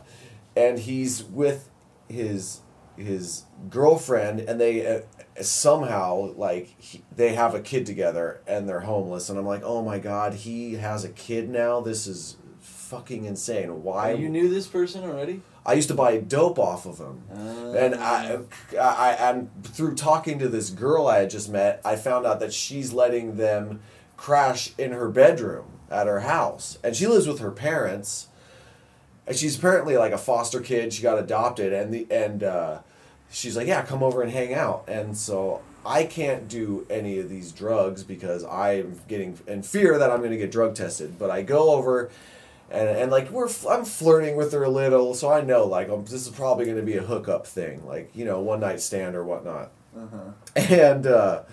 and 0.56 0.80
he's 0.80 1.24
with 1.24 1.70
his 2.08 2.62
his 2.98 3.44
girlfriend, 3.70 4.42
and 4.42 4.60
they 4.60 4.86
uh, 4.86 5.02
somehow 5.42 6.34
like 6.36 6.76
he, 6.80 7.04
they 7.16 7.34
have 7.36 7.56
a 7.56 7.62
kid 7.62 7.86
together, 7.86 8.42
and 8.48 8.68
they're 8.68 8.82
homeless. 8.82 9.30
And 9.30 9.40
I'm 9.40 9.46
like, 9.46 9.64
oh 9.64 9.82
my 9.84 10.00
god, 10.00 10.34
he 10.34 10.76
has 10.76 11.04
a 11.04 11.10
kid 11.10 11.50
now. 11.50 11.80
This 11.82 12.08
is 12.08 12.38
fucking 12.60 13.26
insane. 13.26 13.84
Why? 13.84 14.14
You 14.14 14.30
knew 14.30 14.50
this 14.50 14.68
person 14.68 15.04
already? 15.04 15.42
I 15.70 15.74
used 15.74 15.90
to 15.90 15.94
buy 15.94 16.18
dope 16.18 16.58
off 16.58 16.88
of 16.88 16.98
him. 16.98 17.22
And 17.78 17.94
I, 17.94 18.40
I, 18.82 19.12
and 19.20 19.52
through 19.64 19.94
talking 19.94 20.40
to 20.40 20.48
this 20.48 20.72
girl 20.72 21.06
I 21.06 21.20
had 21.20 21.30
just 21.30 21.48
met, 21.48 21.80
I 21.86 21.96
found 21.96 22.26
out 22.26 22.40
that 22.40 22.52
she's 22.54 22.92
letting 22.92 23.38
them 23.38 23.82
crash 24.18 24.72
in 24.80 24.94
her 24.94 25.10
bedroom 25.10 25.66
at 25.92 26.08
her 26.08 26.22
house, 26.22 26.80
and 26.84 26.96
she 26.96 27.06
lives 27.06 27.28
with 27.28 27.38
her 27.40 27.52
parents. 27.52 28.30
And 29.28 29.38
she's 29.38 29.60
apparently 29.60 29.96
like 29.96 30.12
a 30.12 30.18
foster 30.18 30.60
kid. 30.60 30.92
She 30.92 31.04
got 31.04 31.20
adopted, 31.20 31.72
and 31.72 31.94
the 31.94 32.08
and 32.10 32.44
uh, 32.44 32.80
she's 33.30 33.56
like, 33.56 33.68
yeah, 33.68 33.84
come 33.84 34.02
over 34.02 34.24
and 34.24 34.32
hang 34.32 34.56
out. 34.56 34.86
And 34.88 35.16
so 35.16 35.62
I 35.86 36.06
can't 36.06 36.48
do 36.48 36.88
any 36.90 37.20
of 37.20 37.30
these 37.30 37.52
drugs 37.52 38.04
because 38.04 38.44
I'm 38.44 39.00
getting 39.08 39.38
in 39.46 39.62
fear 39.62 40.00
that 40.00 40.10
I'm 40.10 40.20
going 40.20 40.32
to 40.32 40.38
get 40.38 40.52
drug 40.52 40.74
tested. 40.74 41.20
But 41.20 41.30
I 41.30 41.44
go 41.44 41.74
over 41.74 42.10
and 42.72 42.90
and 42.90 43.12
like 43.12 43.30
we're 43.30 43.50
I'm 43.70 43.86
flirting 43.86 44.36
with 44.36 44.52
her 44.54 44.64
a 44.64 44.70
little, 44.70 45.14
so 45.14 45.32
I 45.32 45.42
know 45.42 45.66
like 45.66 45.90
um, 45.90 46.06
this 46.06 46.28
is 46.28 46.30
probably 46.30 46.66
going 46.66 46.78
to 46.78 46.84
be 46.84 46.98
a 46.98 47.04
hookup 47.04 47.48
thing, 47.48 47.86
like 47.86 48.12
you 48.14 48.26
know 48.26 48.42
one 48.42 48.60
night 48.60 48.82
stand 48.82 49.16
or 49.16 49.24
whatnot. 49.24 49.72
Uh-huh. 49.98 50.32
And 50.56 51.08
uh, 51.08 51.44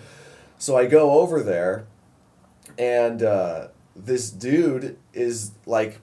so 0.57 0.77
I 0.77 0.85
go 0.85 1.19
over 1.19 1.41
there, 1.41 1.87
and 2.77 3.23
uh, 3.23 3.67
this 3.95 4.29
dude 4.29 4.97
is 5.13 5.51
like 5.65 5.99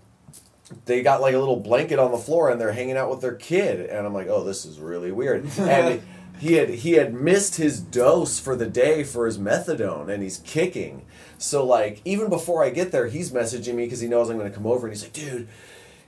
they 0.87 1.03
got 1.03 1.21
like 1.21 1.35
a 1.35 1.39
little 1.39 1.61
blanket 1.61 1.99
on 1.99 2.11
the 2.11 2.19
floor 2.19 2.51
and 2.51 2.61
they're 2.61 2.73
hanging 2.73 2.97
out 2.97 3.11
with 3.11 3.21
their 3.21 3.35
kid 3.35 3.81
and 3.89 4.07
i'm 4.07 4.15
like 4.15 4.29
oh 4.29 4.43
this 4.43 4.65
is 4.65 4.81
really 4.81 5.13
weird 5.13 5.47
and 5.59 6.03
he 6.45 6.55
had 6.55 6.69
he 6.69 6.93
had 6.93 7.15
missed 7.15 7.57
his 7.57 7.81
dose 7.81 8.39
for 8.39 8.55
the 8.55 8.67
day 8.67 9.03
for 9.03 9.25
his 9.25 9.39
methadone 9.39 10.11
and 10.11 10.23
he's 10.23 10.39
kicking 10.45 11.05
so 11.39 11.65
like 11.65 12.03
even 12.05 12.29
before 12.29 12.63
i 12.63 12.69
get 12.69 12.93
there 12.93 13.07
he's 13.07 13.31
messaging 13.31 13.75
me 13.75 13.85
because 13.85 14.01
he 14.01 14.09
knows 14.09 14.29
i'm 14.29 14.37
going 14.39 14.49
to 14.49 14.55
come 14.55 14.67
over 14.67 14.87
and 14.87 14.95
he's 14.95 15.03
like 15.03 15.13
dude 15.13 15.49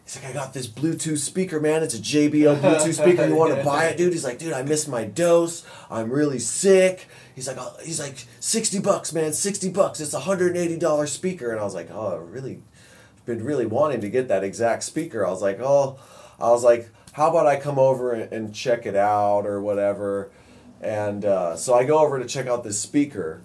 He's 0.05 0.23
like, 0.23 0.31
I 0.31 0.33
got 0.33 0.55
this 0.55 0.69
Bluetooth 0.69 1.19
speaker, 1.19 1.59
man. 1.59 1.83
It's 1.83 1.97
a 1.97 1.99
JBL 1.99 2.61
Bluetooth 2.61 2.95
speaker. 2.95 3.27
You 3.27 3.35
want 3.35 3.57
to 3.57 3.65
buy 3.65 3.87
it, 3.87 3.97
dude? 3.97 4.13
He's 4.13 4.23
like, 4.23 4.39
dude, 4.39 4.53
I 4.53 4.63
missed 4.63 4.89
my 4.89 5.03
dose. 5.03 5.67
I'm 5.91 6.13
really 6.13 6.39
sick. 6.39 7.09
He's 7.35 7.49
like, 7.49 7.57
oh, 7.59 7.75
he's 7.85 7.99
like, 7.99 8.25
sixty 8.39 8.79
bucks, 8.79 9.13
man, 9.13 9.33
sixty 9.33 9.69
bucks. 9.69 9.99
It's 9.99 10.15
a 10.15 10.21
hundred 10.21 10.55
and 10.55 10.59
eighty 10.59 10.79
dollar 10.79 11.09
speaker, 11.09 11.51
and 11.51 11.59
I 11.59 11.65
was 11.65 11.75
like, 11.75 11.89
oh, 11.91 12.13
I 12.13 12.17
really, 12.19 12.63
been 13.25 13.43
really 13.43 13.67
wanting 13.67 14.01
to 14.03 14.09
get 14.09 14.29
that 14.29 14.45
exact 14.45 14.85
speaker. 14.85 15.27
I 15.27 15.31
was 15.31 15.43
like, 15.43 15.59
oh, 15.61 15.99
I 16.39 16.51
was 16.51 16.63
like, 16.63 16.89
how 17.16 17.30
about 17.30 17.47
I 17.47 17.59
come 17.59 17.78
over 17.78 18.12
and, 18.12 18.55
check 18.55 18.84
it 18.84 18.94
out 18.94 19.47
or 19.47 19.60
whatever, 19.62 20.30
and 20.82 21.24
uh, 21.24 21.56
so 21.56 21.72
I 21.72 21.84
go 21.84 21.98
over 21.98 22.18
to 22.18 22.26
check 22.26 22.47
out 22.47 22.62
this 22.62 22.78
speaker, 22.78 23.40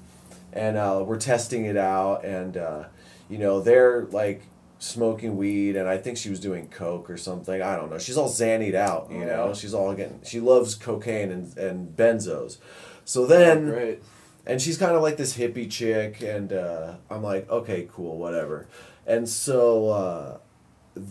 and 0.52 0.76
uh, 0.76 1.04
we're 1.06 1.18
testing 1.20 1.64
it 1.64 1.78
out, 1.78 2.26
and 2.26 2.58
uh, 2.58 2.84
you 3.30 3.38
know 3.38 3.62
they're 3.62 4.04
like 4.12 4.44
smoking 4.78 5.38
weed 5.38 5.76
and 5.76 5.88
I 5.88 5.98
think 6.00 6.18
she 6.18 6.30
was 6.32 6.40
doing 6.40 6.68
coke 6.68 7.08
or 7.08 7.16
something. 7.16 7.62
I 7.62 7.76
don't 7.76 7.92
know. 7.92 8.00
She's 8.00 8.18
all 8.18 8.28
zannied 8.30 8.74
out, 8.74 9.12
you 9.12 9.22
Oh, 9.22 9.26
know. 9.28 9.48
yeah. 9.50 9.54
She's 9.54 9.76
all 9.76 9.94
getting 9.94 10.20
she 10.24 10.40
loves 10.40 10.74
cocaine 10.74 11.30
and, 11.32 11.56
and 11.56 11.96
benzos. 11.96 12.58
So 13.06 13.28
then 13.28 13.70
Great. 13.70 14.04
and 14.48 14.60
she's 14.60 14.80
kind 14.80 14.94
of 14.96 15.04
like 15.04 15.18
this 15.18 15.38
hippie 15.38 15.70
chick 15.70 16.22
and 16.24 16.52
uh, 16.52 16.96
I'm 17.12 17.22
like, 17.22 17.48
okay, 17.48 17.88
cool, 17.94 18.18
whatever. 18.18 18.68
And 19.06 19.30
so 19.30 19.90
uh, 19.90 20.38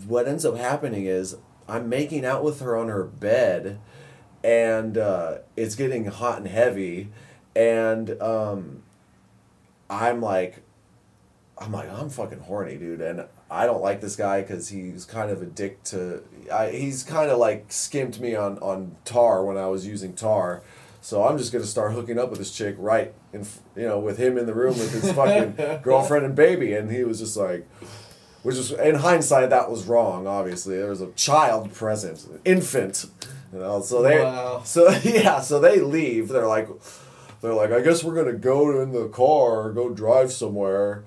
what 0.05 0.27
ends 0.27 0.43
up 0.43 0.57
happening 0.57 1.05
is 1.05 1.37
I'm 1.71 1.87
making 1.89 2.25
out 2.25 2.43
with 2.43 2.59
her 2.59 2.75
on 2.75 2.89
her 2.89 3.03
bed 3.03 3.79
and 4.43 4.97
uh, 4.97 5.37
it's 5.55 5.75
getting 5.75 6.05
hot 6.05 6.39
and 6.39 6.47
heavy 6.47 7.09
and 7.55 8.21
um, 8.21 8.83
I'm 9.89 10.21
like 10.21 10.63
I'm 11.57 11.71
like 11.71 11.91
I'm 11.91 12.09
fucking 12.09 12.39
horny, 12.39 12.77
dude, 12.77 13.01
and 13.01 13.25
I 13.49 13.67
don't 13.67 13.81
like 13.81 14.01
this 14.01 14.15
guy 14.15 14.41
because 14.41 14.69
he's 14.69 15.05
kind 15.05 15.29
of 15.29 15.41
a 15.41 15.45
dick 15.45 15.83
to. 15.85 16.23
I, 16.51 16.71
he's 16.71 17.03
kind 17.03 17.29
of 17.29 17.37
like 17.37 17.71
skimped 17.71 18.19
me 18.19 18.35
on 18.35 18.57
on 18.59 18.95
tar 19.05 19.45
when 19.45 19.57
I 19.57 19.67
was 19.67 19.85
using 19.85 20.13
tar, 20.13 20.63
so 21.01 21.23
I'm 21.23 21.37
just 21.37 21.53
gonna 21.53 21.65
start 21.65 21.93
hooking 21.93 22.17
up 22.17 22.31
with 22.31 22.39
this 22.39 22.51
chick 22.51 22.75
right 22.79 23.13
in 23.31 23.45
you 23.75 23.87
know 23.87 23.99
with 23.99 24.17
him 24.17 24.39
in 24.39 24.47
the 24.47 24.55
room 24.55 24.77
with 24.77 24.91
his 24.91 25.11
fucking 25.11 25.81
girlfriend 25.83 26.25
and 26.25 26.35
baby, 26.35 26.73
and 26.73 26.91
he 26.91 27.03
was 27.03 27.19
just 27.19 27.37
like, 27.37 27.67
which 28.43 28.55
is 28.55 28.71
in 28.71 28.95
hindsight 28.95 29.49
that 29.49 29.69
was 29.69 29.85
wrong. 29.85 30.27
Obviously, 30.27 30.77
there 30.77 30.89
was 30.89 31.01
a 31.01 31.11
child 31.11 31.73
present, 31.73 32.25
an 32.25 32.39
infant, 32.45 33.05
you 33.53 33.59
know. 33.59 33.81
So 33.81 34.01
they 34.01 34.19
Wow. 34.23 34.61
so 34.65 34.89
yeah, 35.03 35.41
so 35.41 35.59
they 35.59 35.79
leave. 35.79 36.29
They're 36.29 36.47
like, 36.47 36.67
they're 37.41 37.53
like, 37.53 37.71
I 37.71 37.81
guess 37.81 38.03
we're 38.03 38.15
gonna 38.15 38.37
go 38.37 38.81
in 38.81 38.91
the 38.91 39.07
car 39.09 39.67
or 39.67 39.71
go 39.73 39.89
drive 39.89 40.31
somewhere. 40.31 41.03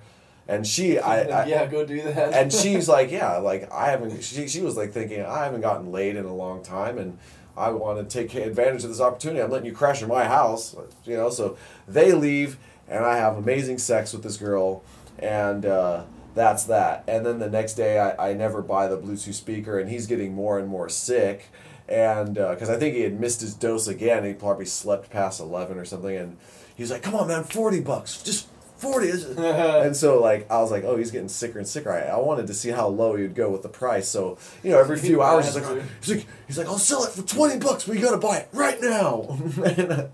And 0.47 0.67
she, 0.67 0.99
I, 0.99 1.23
I 1.43 1.47
yeah, 1.47 1.67
go 1.67 1.85
do 1.87 2.03
that. 2.03 2.35
and 2.35 2.53
she's 2.61 2.89
like, 2.89 3.11
yeah, 3.11 3.37
like 3.39 3.71
I 3.73 3.91
haven't. 3.91 4.23
She, 4.23 4.47
she 4.49 4.61
was 4.61 4.77
like 4.77 4.93
thinking, 4.93 5.23
I 5.23 5.45
haven't 5.45 5.63
gotten 5.63 5.91
laid 5.91 6.17
in 6.17 6.25
a 6.25 6.35
long 6.35 6.63
time, 6.63 6.99
and 6.99 7.19
I 7.57 7.71
want 7.71 7.99
to 7.99 8.05
take 8.05 8.35
advantage 8.35 8.85
of 8.85 8.91
this 8.91 9.01
opportunity. 9.01 9.41
I'm 9.41 9.51
letting 9.51 9.67
you 9.67 9.73
crash 9.75 10.03
in 10.03 10.09
my 10.09 10.25
house, 10.25 10.77
you 11.05 11.17
know. 11.17 11.31
So 11.31 11.57
they 11.89 12.13
leave, 12.13 12.59
and 12.89 13.05
I 13.05 13.17
have 13.17 13.37
amazing 13.37 13.79
sex 13.79 14.13
with 14.13 14.23
this 14.23 14.37
girl, 14.37 14.83
and 15.19 15.65
uh, 15.65 16.03
that's 16.35 16.65
that. 16.65 17.05
And 17.07 17.25
then 17.25 17.39
the 17.39 17.49
next 17.49 17.75
day, 17.75 17.99
I, 17.99 18.31
I 18.31 18.35
never 18.35 18.63
buy 18.63 18.89
the 18.89 18.99
Bluetooth 18.99 19.35
speaker, 19.35 19.79
and 19.79 19.89
he's 19.89 20.07
getting 20.07 20.35
more 20.35 20.59
and 20.59 20.69
more 20.69 20.89
sick, 20.89 21.49
and 21.89 22.35
because 22.35 22.71
I 22.71 22.79
think 22.79 22.95
he 22.95 23.03
had 23.03 23.19
missed 23.19 23.41
his 23.41 23.55
dose 23.55 23.87
again, 23.87 24.25
he 24.25 24.33
probably 24.33 24.67
slept 24.67 25.11
past 25.11 25.41
eleven 25.41 25.79
or 25.79 25.85
something, 25.85 26.17
and 26.17 26.37
he 26.75 26.83
was 26.83 26.91
like, 26.91 27.03
"Come 27.03 27.15
on, 27.15 27.29
man, 27.29 27.45
forty 27.45 27.81
bucks, 27.81 28.23
just." 28.23 28.49
40 28.77 29.11
and 29.39 29.97
so 29.97 30.21
like 30.21 30.51
i 30.51 30.61
was 30.61 30.71
like 30.71 30.85
oh 30.85 30.97
he's 30.97 31.11
getting 31.11 31.29
sicker 31.29 31.59
and 31.59 31.67
sicker. 31.67 31.91
I, 31.91 32.01
I 32.03 32.19
wanted 32.19 32.49
to 32.49 32.55
see 32.55 32.69
how 32.71 32.89
low 32.89 33.15
he 33.15 33.23
would 33.23 33.35
go 33.35 33.49
with 33.49 33.63
the 33.63 33.69
price. 33.69 34.09
So 34.09 34.37
you 34.63 34.73
know 34.73 34.81
every 34.81 34.99
few 34.99 35.23
hours 35.23 35.47
he's 35.47 35.55
like 35.55 35.83
he's 36.03 36.17
like 36.17 36.27
he's 36.49 36.59
like 36.59 36.67
i'll 36.67 36.77
sell 36.77 37.05
it 37.05 37.11
for 37.13 37.23
20 37.23 37.61
bucks. 37.61 37.85
But 37.85 37.97
you 37.97 38.03
gotta 38.03 38.19
buy 38.19 38.39
it 38.39 38.49
right 38.53 38.79
now. 38.83 39.39
And, 39.65 39.93
uh, 39.93 40.07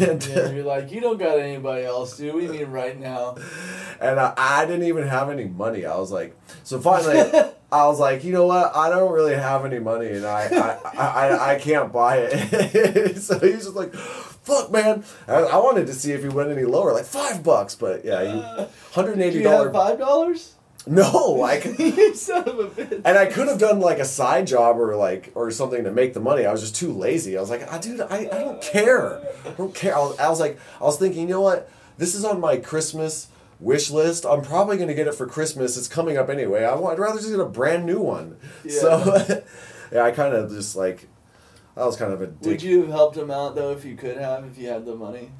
and, 0.00 0.26
yeah, 0.26 0.34
uh, 0.36 0.50
you're 0.50 0.64
like, 0.64 0.90
you 0.92 1.00
don't 1.00 1.18
got 1.18 1.38
anybody 1.38 1.84
else, 1.84 2.16
dude. 2.16 2.34
We 2.34 2.48
mean 2.48 2.66
right 2.70 2.98
now. 2.98 3.36
and 4.00 4.18
I, 4.18 4.34
I 4.36 4.66
didn't 4.66 4.86
even 4.86 5.06
have 5.06 5.30
any 5.30 5.44
money 5.44 5.86
i 5.86 5.96
was 5.96 6.10
like 6.10 6.36
so 6.64 6.80
finally 6.80 7.18
i 7.72 7.86
was 7.86 8.00
like 8.00 8.24
you 8.24 8.32
know 8.32 8.46
what 8.46 8.74
i 8.74 8.88
don't 8.90 9.12
really 9.12 9.34
have 9.34 9.64
any 9.64 9.78
money 9.78 10.08
and 10.08 10.26
i 10.26 10.48
i, 10.94 11.06
I, 11.06 11.54
I, 11.54 11.58
can't 11.58 11.92
buy 11.92 12.16
it 12.18 13.16
so 13.18 13.38
he's 13.38 13.64
just 13.64 13.76
like 13.76 13.94
fuck 13.94 14.70
man 14.72 15.04
I, 15.28 15.34
I 15.34 15.56
wanted 15.58 15.86
to 15.86 15.94
see 15.94 16.12
if 16.12 16.22
he 16.22 16.28
went 16.28 16.50
any 16.50 16.64
lower 16.64 16.92
like 16.92 17.04
five 17.04 17.42
bucks 17.42 17.74
but 17.74 18.04
yeah 18.04 18.22
he, 18.24 18.32
Do 19.02 19.02
$180 19.02 19.32
you 19.32 19.48
have 19.48 19.72
five 19.72 19.98
dollars? 19.98 20.54
No 20.86 21.30
like 21.32 21.64
you 21.78 22.14
son 22.14 22.48
of 22.48 22.58
a 22.58 22.68
bitch. 22.68 23.02
And 23.04 23.18
I 23.18 23.26
could 23.26 23.48
have 23.48 23.58
done 23.58 23.80
like 23.80 23.98
a 23.98 24.04
side 24.04 24.46
job 24.46 24.78
or 24.78 24.96
like 24.96 25.32
or 25.34 25.50
something 25.50 25.84
to 25.84 25.92
make 25.92 26.14
the 26.14 26.20
money. 26.20 26.44
I 26.44 26.52
was 26.52 26.60
just 26.60 26.76
too 26.76 26.92
lazy. 26.92 27.36
I 27.36 27.40
was 27.40 27.50
like, 27.50 27.62
ah, 27.70 27.78
dude, 27.78 28.00
I, 28.00 28.28
I 28.32 28.38
don't 28.38 28.60
care. 28.60 29.20
I 29.44 29.50
don't 29.50 29.74
care. 29.74 29.96
I 29.96 29.98
was, 30.00 30.18
I 30.18 30.28
was 30.28 30.40
like, 30.40 30.58
I 30.80 30.84
was 30.84 30.98
thinking, 30.98 31.22
you 31.22 31.28
know 31.28 31.40
what? 31.40 31.70
This 31.98 32.14
is 32.14 32.24
on 32.24 32.40
my 32.40 32.56
Christmas 32.56 33.28
wish 33.60 33.90
list. 33.90 34.26
I'm 34.26 34.42
probably 34.42 34.76
gonna 34.76 34.94
get 34.94 35.06
it 35.06 35.14
for 35.14 35.26
Christmas. 35.26 35.76
It's 35.76 35.88
coming 35.88 36.16
up 36.16 36.28
anyway. 36.28 36.64
I 36.64 36.74
would 36.74 36.98
rather 36.98 37.18
just 37.18 37.30
get 37.30 37.40
a 37.40 37.46
brand 37.46 37.86
new 37.86 38.00
one. 38.00 38.36
Yeah. 38.64 38.80
So, 38.80 39.42
yeah, 39.92 40.02
I 40.02 40.10
kind 40.10 40.34
of 40.34 40.50
just 40.50 40.74
like, 40.74 41.08
that 41.76 41.84
was 41.84 41.96
kind 41.96 42.12
of 42.12 42.20
a 42.20 42.26
dick. 42.26 42.46
Would 42.46 42.62
you 42.62 42.82
have 42.82 42.90
helped 42.90 43.16
him 43.16 43.30
out 43.30 43.54
though 43.54 43.72
if 43.72 43.84
you 43.84 43.96
could 43.96 44.16
have, 44.16 44.44
if 44.44 44.58
you 44.58 44.68
had 44.68 44.84
the 44.84 44.96
money? 44.96 45.30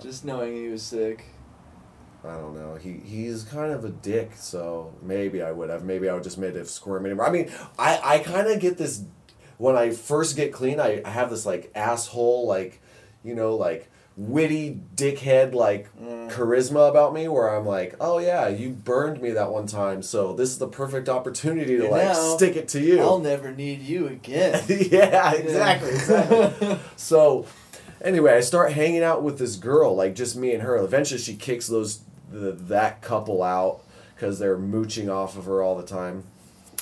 Just 0.00 0.24
knowing 0.24 0.54
he 0.54 0.68
was 0.68 0.82
sick. 0.82 1.26
I 2.26 2.34
don't 2.36 2.54
know. 2.54 2.76
He 2.76 2.92
he's 3.04 3.42
kind 3.44 3.72
of 3.72 3.84
a 3.84 3.90
dick, 3.90 4.32
so 4.36 4.92
maybe 5.02 5.42
I 5.42 5.52
would 5.52 5.68
have. 5.70 5.84
Maybe 5.84 6.08
I 6.08 6.14
would 6.14 6.24
just 6.24 6.38
made 6.38 6.56
it 6.56 6.68
squirm 6.68 7.04
anymore. 7.06 7.26
I 7.26 7.30
mean, 7.30 7.50
I 7.78 8.00
I 8.02 8.18
kind 8.20 8.48
of 8.48 8.60
get 8.60 8.78
this 8.78 9.02
when 9.58 9.76
I 9.76 9.90
first 9.90 10.34
get 10.36 10.52
clean. 10.52 10.80
I, 10.80 11.02
I 11.04 11.10
have 11.10 11.30
this 11.30 11.44
like 11.44 11.70
asshole, 11.74 12.46
like 12.46 12.80
you 13.22 13.34
know, 13.34 13.56
like 13.56 13.90
witty 14.16 14.78
dickhead 14.94 15.52
like 15.54 15.88
Mm. 16.00 16.30
charisma 16.30 16.88
about 16.88 17.12
me, 17.12 17.26
where 17.26 17.48
I'm 17.48 17.66
like, 17.66 17.96
oh 18.00 18.18
yeah, 18.18 18.46
you 18.48 18.70
burned 18.70 19.20
me 19.20 19.30
that 19.32 19.50
one 19.50 19.66
time, 19.66 20.02
so 20.02 20.32
this 20.34 20.50
is 20.50 20.58
the 20.58 20.68
perfect 20.68 21.08
opportunity 21.08 21.76
to 21.76 21.82
And 21.82 21.90
like 21.90 22.04
now, 22.08 22.36
stick 22.36 22.54
it 22.56 22.68
to 22.68 22.80
you. 22.80 23.00
I'll 23.00 23.18
never 23.18 23.50
need 23.52 23.80
you 23.82 24.06
again. 24.06 24.62
yeah, 24.68 25.32
exactly, 25.34 25.90
exactly. 25.90 26.78
So, 26.96 27.46
anyway, 28.00 28.34
I 28.36 28.40
start 28.40 28.72
hanging 28.72 29.02
out 29.02 29.22
with 29.24 29.38
this 29.38 29.56
girl, 29.56 29.96
like 29.96 30.14
just 30.14 30.36
me 30.36 30.52
and 30.54 30.62
her. 30.62 30.76
Eventually, 30.76 31.18
she 31.20 31.34
kicks 31.34 31.66
those 31.66 32.00
the, 32.40 32.52
that 32.52 33.02
couple 33.02 33.42
out 33.42 33.80
because 34.14 34.38
they're 34.38 34.58
mooching 34.58 35.10
off 35.10 35.36
of 35.36 35.44
her 35.44 35.62
all 35.62 35.76
the 35.76 35.86
time. 35.86 36.24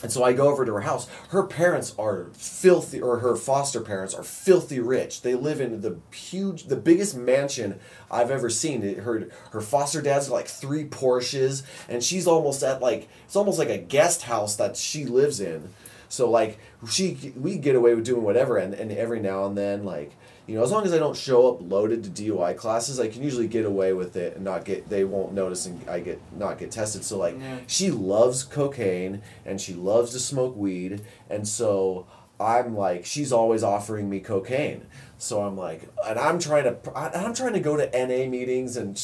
And 0.02 0.10
so 0.10 0.24
I 0.24 0.32
go 0.32 0.48
over 0.48 0.64
to 0.64 0.72
her 0.72 0.80
house. 0.80 1.08
Her 1.28 1.44
parents 1.44 1.94
are 1.96 2.26
filthy, 2.32 3.00
or 3.00 3.20
her 3.20 3.36
foster 3.36 3.80
parents 3.80 4.14
are 4.14 4.24
filthy 4.24 4.80
rich. 4.80 5.22
They 5.22 5.36
live 5.36 5.60
in 5.60 5.80
the 5.80 5.98
huge, 6.12 6.64
the 6.64 6.76
biggest 6.76 7.16
mansion 7.16 7.78
I've 8.10 8.30
ever 8.30 8.50
seen. 8.50 8.82
Her 8.82 9.28
her 9.52 9.60
foster 9.60 10.02
dad's 10.02 10.28
like 10.28 10.48
three 10.48 10.84
Porsches, 10.84 11.62
and 11.88 12.02
she's 12.02 12.26
almost 12.26 12.64
at 12.64 12.80
like 12.80 13.08
it's 13.24 13.36
almost 13.36 13.60
like 13.60 13.68
a 13.68 13.78
guest 13.78 14.22
house 14.22 14.56
that 14.56 14.76
she 14.76 15.04
lives 15.04 15.40
in. 15.40 15.70
So 16.08 16.28
like 16.28 16.58
she 16.90 17.32
we 17.36 17.56
get 17.56 17.76
away 17.76 17.94
with 17.94 18.04
doing 18.04 18.24
whatever, 18.24 18.56
and, 18.56 18.74
and 18.74 18.90
every 18.90 19.20
now 19.20 19.44
and 19.46 19.56
then 19.56 19.84
like 19.84 20.16
you 20.46 20.56
know 20.56 20.62
as 20.64 20.70
long 20.70 20.84
as 20.84 20.92
I 20.92 20.98
don't 20.98 21.16
show 21.16 21.48
up 21.54 21.58
loaded 21.62 22.02
to 22.04 22.10
DUI 22.10 22.56
classes, 22.56 22.98
I 23.00 23.08
can 23.08 23.22
usually 23.22 23.46
get 23.48 23.64
away 23.64 23.92
with 23.92 24.16
it 24.16 24.34
and 24.36 24.44
not 24.44 24.64
get 24.64 24.88
they 24.88 25.04
won't 25.04 25.32
notice 25.32 25.66
and 25.66 25.80
I 25.88 26.00
get 26.00 26.20
not 26.36 26.58
get 26.58 26.70
tested. 26.70 27.04
So 27.04 27.18
like 27.18 27.38
Yeah. 27.38 27.58
she 27.66 27.90
loves 27.90 28.42
cocaine 28.44 29.22
and 29.46 29.60
she 29.60 29.74
loves 29.74 30.12
to 30.12 30.18
smoke 30.18 30.56
weed, 30.56 31.00
and 31.30 31.46
so 31.46 32.06
I'm 32.40 32.76
like 32.76 33.04
she's 33.06 33.32
always 33.32 33.62
offering 33.62 34.10
me 34.10 34.20
cocaine. 34.20 34.86
So 35.18 35.42
I'm 35.42 35.56
like, 35.56 35.88
and 36.04 36.18
I'm 36.18 36.40
trying 36.40 36.64
to, 36.64 36.76
I- 36.96 37.12
I'm 37.24 37.32
trying 37.32 37.52
to 37.52 37.60
go 37.60 37.76
to 37.76 37.86
NA 37.92 38.28
meetings 38.28 38.76
and 38.76 38.94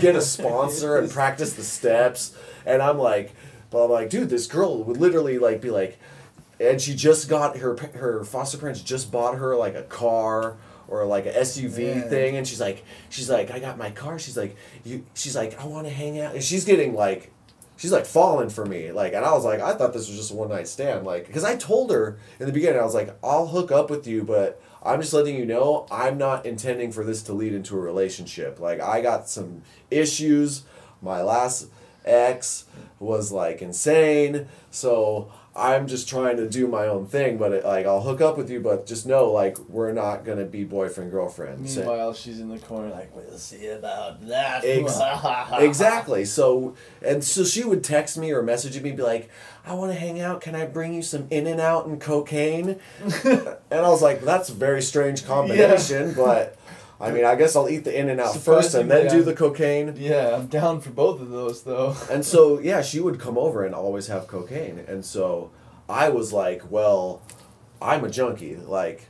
get 0.00 0.16
a 0.16 0.20
sponsor 0.36 0.96
and 0.98 1.08
practice 1.08 1.52
the 1.52 1.62
steps, 1.62 2.34
and 2.66 2.82
I'm 2.82 2.98
like, 2.98 3.30
but 3.70 3.84
I'm 3.84 3.90
like, 3.92 4.10
dude, 4.10 4.28
this 4.28 4.48
girl 4.48 4.82
would 4.82 4.96
literally 4.96 5.38
like 5.38 5.60
be 5.60 5.70
like, 5.70 6.00
and 6.58 6.80
she 6.80 6.96
just 6.96 7.28
got 7.28 7.58
her 7.58 7.76
her 7.94 8.24
foster 8.24 8.58
parents 8.58 8.80
just 8.82 9.12
bought 9.12 9.36
her 9.36 9.54
like 9.54 9.76
a 9.76 9.84
car 9.84 10.56
or 10.88 11.04
like 11.06 11.26
a 11.26 11.32
SUV 11.32 11.96
Man. 11.96 12.08
thing, 12.08 12.36
and 12.36 12.46
she's 12.46 12.60
like, 12.60 12.84
she's 13.08 13.30
like, 13.30 13.50
I 13.50 13.58
got 13.58 13.78
my 13.78 13.90
car. 13.90 14.18
She's 14.18 14.36
like, 14.36 14.56
you, 14.84 15.04
she's 15.14 15.36
like, 15.36 15.60
I 15.60 15.66
want 15.66 15.86
to 15.86 15.92
hang 15.92 16.20
out, 16.20 16.34
and 16.34 16.42
she's 16.42 16.64
getting 16.64 16.94
like. 16.94 17.32
She's 17.78 17.90
like 17.90 18.06
falling 18.06 18.48
for 18.48 18.64
me, 18.64 18.92
like, 18.92 19.12
and 19.12 19.24
I 19.24 19.32
was 19.32 19.44
like, 19.44 19.58
I 19.58 19.74
thought 19.74 19.92
this 19.92 20.06
was 20.06 20.16
just 20.16 20.30
a 20.30 20.34
one 20.34 20.50
night 20.50 20.68
stand, 20.68 21.04
like, 21.04 21.26
because 21.26 21.42
I 21.42 21.56
told 21.56 21.90
her 21.90 22.16
in 22.38 22.46
the 22.46 22.52
beginning, 22.52 22.78
I 22.78 22.84
was 22.84 22.94
like, 22.94 23.16
I'll 23.24 23.48
hook 23.48 23.72
up 23.72 23.90
with 23.90 24.06
you, 24.06 24.22
but 24.22 24.62
I'm 24.84 25.00
just 25.00 25.12
letting 25.12 25.36
you 25.36 25.44
know, 25.44 25.86
I'm 25.90 26.16
not 26.16 26.46
intending 26.46 26.92
for 26.92 27.02
this 27.02 27.22
to 27.24 27.32
lead 27.32 27.52
into 27.52 27.76
a 27.76 27.80
relationship. 27.80 28.60
Like, 28.60 28.80
I 28.80 29.00
got 29.00 29.28
some 29.28 29.62
issues. 29.90 30.62
My 31.00 31.22
last 31.22 31.70
ex 32.04 32.66
was 32.98 33.32
like 33.32 33.62
insane. 33.62 34.46
So 34.70 35.32
I'm 35.54 35.86
just 35.86 36.08
trying 36.08 36.38
to 36.38 36.48
do 36.48 36.66
my 36.66 36.86
own 36.86 37.06
thing, 37.06 37.36
but 37.36 37.52
it, 37.52 37.64
like 37.64 37.84
I'll 37.84 38.00
hook 38.00 38.22
up 38.22 38.38
with 38.38 38.48
you, 38.48 38.60
but 38.60 38.86
just 38.86 39.04
know 39.04 39.30
like 39.30 39.58
we're 39.68 39.92
not 39.92 40.24
gonna 40.24 40.46
be 40.46 40.64
boyfriend 40.64 41.10
girlfriend. 41.10 41.60
Meanwhile, 41.60 42.14
she's 42.14 42.40
in 42.40 42.48
the 42.48 42.58
corner 42.58 42.88
like, 42.88 43.14
"We'll 43.14 43.36
see 43.36 43.66
about 43.66 44.26
that." 44.28 44.64
Ex- 44.64 44.98
exactly. 45.52 46.24
So 46.24 46.74
and 47.02 47.22
so 47.22 47.44
she 47.44 47.64
would 47.64 47.84
text 47.84 48.16
me 48.16 48.32
or 48.32 48.42
message 48.42 48.80
me, 48.80 48.92
be 48.92 49.02
like, 49.02 49.28
"I 49.66 49.74
want 49.74 49.92
to 49.92 49.98
hang 49.98 50.20
out. 50.20 50.40
Can 50.40 50.54
I 50.54 50.64
bring 50.64 50.94
you 50.94 51.02
some 51.02 51.26
In 51.30 51.46
and 51.46 51.60
Out 51.60 51.84
and 51.86 52.00
cocaine?" 52.00 52.80
and 53.24 53.56
I 53.70 53.88
was 53.88 54.00
like, 54.00 54.22
"That's 54.22 54.48
a 54.48 54.54
very 54.54 54.80
strange 54.80 55.26
combination," 55.26 56.14
but 56.14 56.56
I 57.02 57.10
mean, 57.10 57.24
I 57.24 57.34
guess 57.34 57.56
I'll 57.56 57.68
eat 57.68 57.84
the 57.84 57.98
In 57.98 58.08
and 58.08 58.20
Out 58.20 58.36
first 58.36 58.74
and 58.74 58.90
then 58.90 59.10
do 59.10 59.22
the 59.22 59.34
cocaine. 59.34 59.94
Yeah, 59.96 60.36
I'm 60.36 60.46
down 60.46 60.80
for 60.80 60.90
both 60.90 61.20
of 61.20 61.30
those 61.30 61.64
though. 61.64 61.96
And 62.10 62.24
so 62.24 62.60
yeah, 62.60 62.80
she 62.80 63.00
would 63.00 63.18
come 63.18 63.36
over 63.36 63.64
and 63.64 63.74
always 63.74 64.06
have 64.06 64.28
cocaine, 64.28 64.78
and 64.86 65.04
so 65.04 65.50
I 65.88 66.08
was 66.10 66.32
like, 66.32 66.70
"Well, 66.70 67.22
I'm 67.80 68.04
a 68.04 68.10
junkie. 68.10 68.56
Like." 68.56 69.08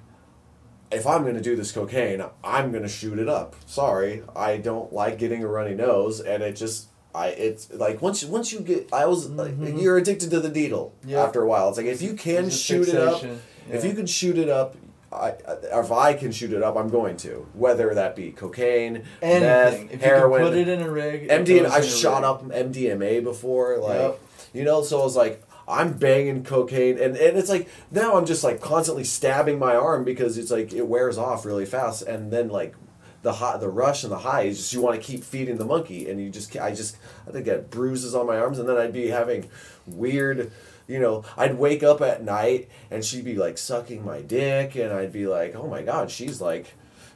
If 0.91 1.07
I'm 1.07 1.25
gonna 1.25 1.41
do 1.41 1.57
this 1.57 1.73
cocaine, 1.73 2.23
I'm 2.45 2.71
gonna 2.71 2.87
shoot 2.87 3.19
it 3.19 3.27
up. 3.27 3.57
Sorry, 3.65 4.23
I 4.37 4.59
don't 4.59 4.93
like 4.93 5.17
getting 5.17 5.43
a 5.43 5.49
runny 5.49 5.75
nose, 5.75 6.21
and 6.21 6.43
it 6.43 6.55
just 6.55 6.89
I 7.15 7.29
it's 7.29 7.73
like 7.73 8.01
once 8.01 8.23
you, 8.23 8.29
once 8.29 8.53
you 8.53 8.61
get 8.61 8.93
I 8.93 9.07
was 9.07 9.29
like, 9.31 9.53
mm-hmm. 9.53 9.79
you're 9.79 9.99
addicted 9.99 10.31
to 10.31 10.41
the 10.41 10.51
needle 10.51 10.95
Yeah. 11.05 11.23
after 11.23 11.43
a 11.43 11.47
while. 11.49 11.69
It's 11.69 11.79
like 11.79 11.87
if 11.87 12.03
you 12.03 12.15
can 12.15 12.51
shoot 12.51 12.89
it 12.89 12.97
up, 12.97 13.21
fixation. 13.21 13.41
if 13.71 13.85
you 13.85 13.95
can 13.95 14.07
shoot 14.07 14.39
it 14.39 14.49
up, 14.49 14.77
I 15.13 15.35
if 15.81 15.93
I 15.93 16.15
can 16.15 16.33
shoot 16.33 16.53
it 16.53 16.63
up, 16.63 16.77
I'm 16.77 16.89
going 16.89 17.17
to. 17.19 17.47
Whether 17.55 17.95
that 17.95 18.17
be 18.17 18.33
cocaine, 18.33 19.05
Anything. 19.21 19.43
meth, 19.87 19.93
if 19.95 20.01
heroin, 20.01 20.43
put 20.43 20.57
it 20.57 20.69
in 20.69 20.81
a 20.81 20.91
rig. 20.91 21.29
MDMA. 21.29 21.71
I 21.71 21.79
in 21.79 21.85
a 21.85 21.87
shot 21.87 22.25
up 22.25 22.43
MDMA 22.45 23.23
before, 23.23 23.79
like 23.79 23.99
Yep. 24.01 24.21
you 24.55 24.65
know. 24.65 24.83
So 24.83 25.01
I 25.01 25.05
was 25.05 25.17
like, 25.17 25.43
I'm 25.69 25.93
banging 25.93 26.45
cocaine, 26.45 26.99
and 26.99 27.17
and 27.17 27.37
it's 27.37 27.49
like 27.51 27.69
now 27.91 28.17
I'm 28.17 28.27
just 28.27 28.43
like 28.43 28.61
constantly 28.61 29.05
stabbing 29.05 29.59
my 29.59 29.75
arm 29.77 30.05
because 30.05 30.39
it's 30.39 30.51
like 30.51 30.73
it 30.73 30.87
wears 30.89 31.19
off 31.19 31.45
really 31.45 31.67
fast, 31.67 32.03
and 32.03 32.33
then 32.33 32.49
like 32.49 32.75
the 33.23 33.35
hot, 33.35 33.61
the 33.61 33.69
rush 33.69 34.03
and 34.03 34.11
the 34.13 34.19
high 34.19 34.43
is 34.43 34.59
just 34.59 34.73
you 34.73 34.81
want 34.81 35.01
to 35.01 35.07
keep 35.07 35.23
feeding 35.23 35.57
the 35.59 35.65
monkey, 35.65 36.11
and 36.11 36.21
you 36.21 36.31
just 36.31 36.57
I 36.57 36.75
just 36.75 36.97
I 37.29 37.31
think 37.31 37.45
get 37.45 37.71
bruises 37.71 38.15
on 38.15 38.27
my 38.27 38.39
arms, 38.39 38.59
and 38.59 38.69
then 38.69 38.77
I'd 38.79 38.93
be 38.93 39.09
having 39.09 39.49
weird. 39.87 40.51
You 40.93 41.01
know, 41.01 41.25
I'd 41.37 41.57
wake 41.59 41.83
up 41.83 42.01
at 42.03 42.23
night 42.23 42.69
and 42.91 43.05
she'd 43.05 43.25
be 43.25 43.37
like 43.37 43.57
sucking 43.59 44.05
my 44.05 44.21
dick, 44.21 44.75
and 44.77 44.93
I'd 44.93 45.13
be 45.13 45.27
like, 45.27 45.55
"Oh 45.57 45.67
my 45.67 45.83
god, 45.83 46.11
she's 46.11 46.41
like, 46.41 46.75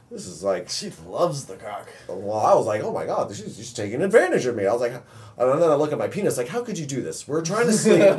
this 0.09 0.25
is 0.25 0.41
like 0.43 0.69
She 0.69 0.91
loves 1.05 1.45
the 1.45 1.55
cock. 1.57 1.89
well, 2.07 2.37
I 2.39 2.53
was 2.55 2.65
like, 2.65 2.81
oh 2.81 2.91
my 2.93 3.05
god, 3.05 3.33
she's 3.35 3.57
just 3.57 3.75
taking 3.75 4.01
advantage 4.01 4.45
of 4.45 4.55
me. 4.55 4.65
I 4.65 4.71
was 4.71 4.81
like, 4.81 4.93
and 5.39 5.61
then 5.61 5.69
I 5.69 5.75
look 5.75 5.91
at 5.91 5.99
my 5.99 6.07
penis, 6.07 6.37
like, 6.37 6.47
how 6.47 6.63
could 6.63 6.79
you 6.79 6.85
do 6.87 7.01
this? 7.01 7.27
We're 7.27 7.43
trying 7.43 7.67
to 7.67 7.73
sleep. 7.73 8.17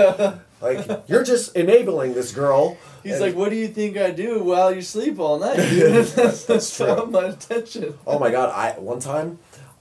like, 0.60 1.02
you're 1.08 1.24
just 1.24 1.56
enabling 1.56 2.14
this 2.14 2.30
girl. 2.32 2.76
He's 3.02 3.14
And- 3.14 3.22
like, 3.22 3.34
"What 3.34 3.50
do 3.50 3.56
you 3.56 3.68
think 3.68 3.96
I 3.96 4.10
do 4.12 4.42
while 4.44 4.72
you 4.72 4.82
sleep 4.82 5.18
all 5.18 5.38
night?" 5.38 5.56
that's 6.14 6.44
That's 6.44 6.76
true. 6.76 7.16
attention. 7.16 7.98
oh 8.06 8.18
my 8.18 8.30
god, 8.30 8.50
I 8.54 8.78
one 8.78 9.00
time, 9.00 9.38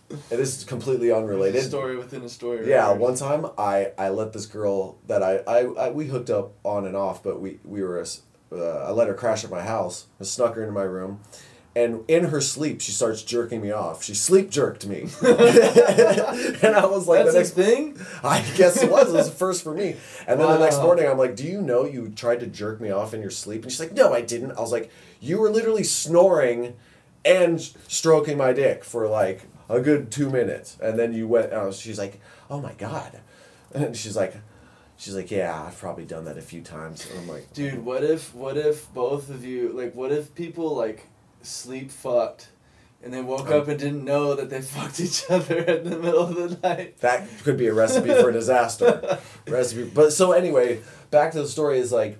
it 0.09 0.39
is 0.39 0.63
completely 0.63 1.11
unrelated. 1.11 1.63
Story 1.63 1.97
within 1.97 2.23
a 2.23 2.29
story. 2.29 2.59
right 2.59 2.67
Yeah, 2.67 2.91
one 2.91 3.15
time 3.15 3.47
I 3.57 3.91
I 3.97 4.09
let 4.09 4.33
this 4.33 4.45
girl 4.45 4.97
that 5.07 5.21
I 5.21 5.37
I, 5.47 5.65
I 5.65 5.89
we 5.89 6.07
hooked 6.07 6.29
up 6.29 6.53
on 6.63 6.85
and 6.85 6.95
off, 6.95 7.23
but 7.23 7.41
we 7.41 7.59
we 7.65 7.83
were 7.83 8.03
uh, 8.51 8.55
I 8.57 8.91
let 8.91 9.07
her 9.07 9.13
crash 9.13 9.43
at 9.43 9.49
my 9.51 9.61
house. 9.61 10.07
I 10.19 10.23
snuck 10.23 10.55
her 10.55 10.61
into 10.61 10.73
my 10.73 10.83
room. 10.83 11.19
And 11.75 12.05
in 12.07 12.23
her 12.29 12.41
sleep, 12.41 12.81
she 12.81 12.91
starts 12.91 13.21
jerking 13.21 13.61
me 13.61 13.69
off. 13.69 14.03
She 14.03 14.15
sleep 14.15 14.49
jerked 14.49 14.87
me, 14.87 15.01
and 15.21 16.75
I 16.75 16.87
was 16.89 17.07
like, 17.07 17.25
That's 17.25 17.33
the 17.33 17.37
a 17.37 17.41
next 17.41 17.51
thing. 17.51 18.01
I 18.23 18.41
guess 18.55 18.81
it 18.81 18.89
was. 18.89 19.13
It 19.13 19.15
was 19.15 19.27
a 19.27 19.31
first 19.31 19.63
for 19.63 19.75
me. 19.75 19.95
And 20.27 20.39
then 20.39 20.47
the 20.47 20.57
next 20.57 20.77
morning, 20.77 21.05
I'm 21.05 21.19
like, 21.19 21.35
"Do 21.35 21.43
you 21.43 21.61
know 21.61 21.85
you 21.85 22.09
tried 22.15 22.39
to 22.39 22.47
jerk 22.47 22.81
me 22.81 22.89
off 22.89 23.13
in 23.13 23.21
your 23.21 23.29
sleep?" 23.29 23.61
And 23.61 23.71
she's 23.71 23.79
like, 23.79 23.93
"No, 23.93 24.11
I 24.11 24.21
didn't." 24.21 24.53
I 24.53 24.59
was 24.59 24.71
like, 24.71 24.89
"You 25.19 25.39
were 25.39 25.51
literally 25.51 25.83
snoring 25.83 26.73
and 27.23 27.61
stroking 27.87 28.37
my 28.39 28.53
dick 28.53 28.83
for 28.83 29.07
like 29.07 29.43
a 29.69 29.79
good 29.81 30.11
two 30.11 30.29
minutes, 30.29 30.77
and 30.81 30.97
then 30.97 31.13
you 31.13 31.27
went." 31.27 31.51
And 31.53 31.73
she's 31.73 31.97
like, 31.99 32.19
"Oh 32.49 32.61
my 32.61 32.73
god," 32.73 33.19
and 33.73 33.95
she's 33.95 34.15
like, 34.15 34.35
"She's 34.97 35.15
like, 35.15 35.29
yeah, 35.31 35.63
I've 35.67 35.77
probably 35.77 36.05
done 36.05 36.25
that 36.25 36.37
a 36.37 36.41
few 36.41 36.61
times." 36.61 37.07
And 37.09 37.19
I'm 37.19 37.27
like, 37.27 37.53
Dude, 37.53 37.83
what 37.85 38.03
if 38.03 38.33
what 38.33 38.57
if 38.57 38.91
both 38.93 39.29
of 39.29 39.43
you 39.45 39.69
like 39.73 39.93
what 39.95 40.11
if 40.11 40.33
people 40.35 40.75
like 40.75 41.07
sleep 41.41 41.91
fucked 41.91 42.49
and 43.03 43.13
they 43.13 43.21
woke 43.21 43.47
Um, 43.47 43.61
up 43.61 43.67
and 43.67 43.79
didn't 43.79 44.03
know 44.03 44.33
that 44.33 44.49
they 44.49 44.61
fucked 44.75 44.99
each 44.99 45.23
other 45.29 45.59
in 45.59 45.89
the 45.89 45.97
middle 45.99 46.23
of 46.23 46.35
the 46.35 46.67
night? 46.67 46.97
that 47.01 47.27
could 47.43 47.57
be 47.57 47.67
a 47.67 47.73
recipe 47.73 48.09
for 48.09 48.31
disaster. 48.31 49.19
recipe. 49.47 49.83
But 49.93 50.11
so 50.13 50.31
anyway, 50.31 50.81
back 51.11 51.31
to 51.33 51.41
the 51.41 51.47
story 51.47 51.77
is 51.79 51.91
like 51.91 52.17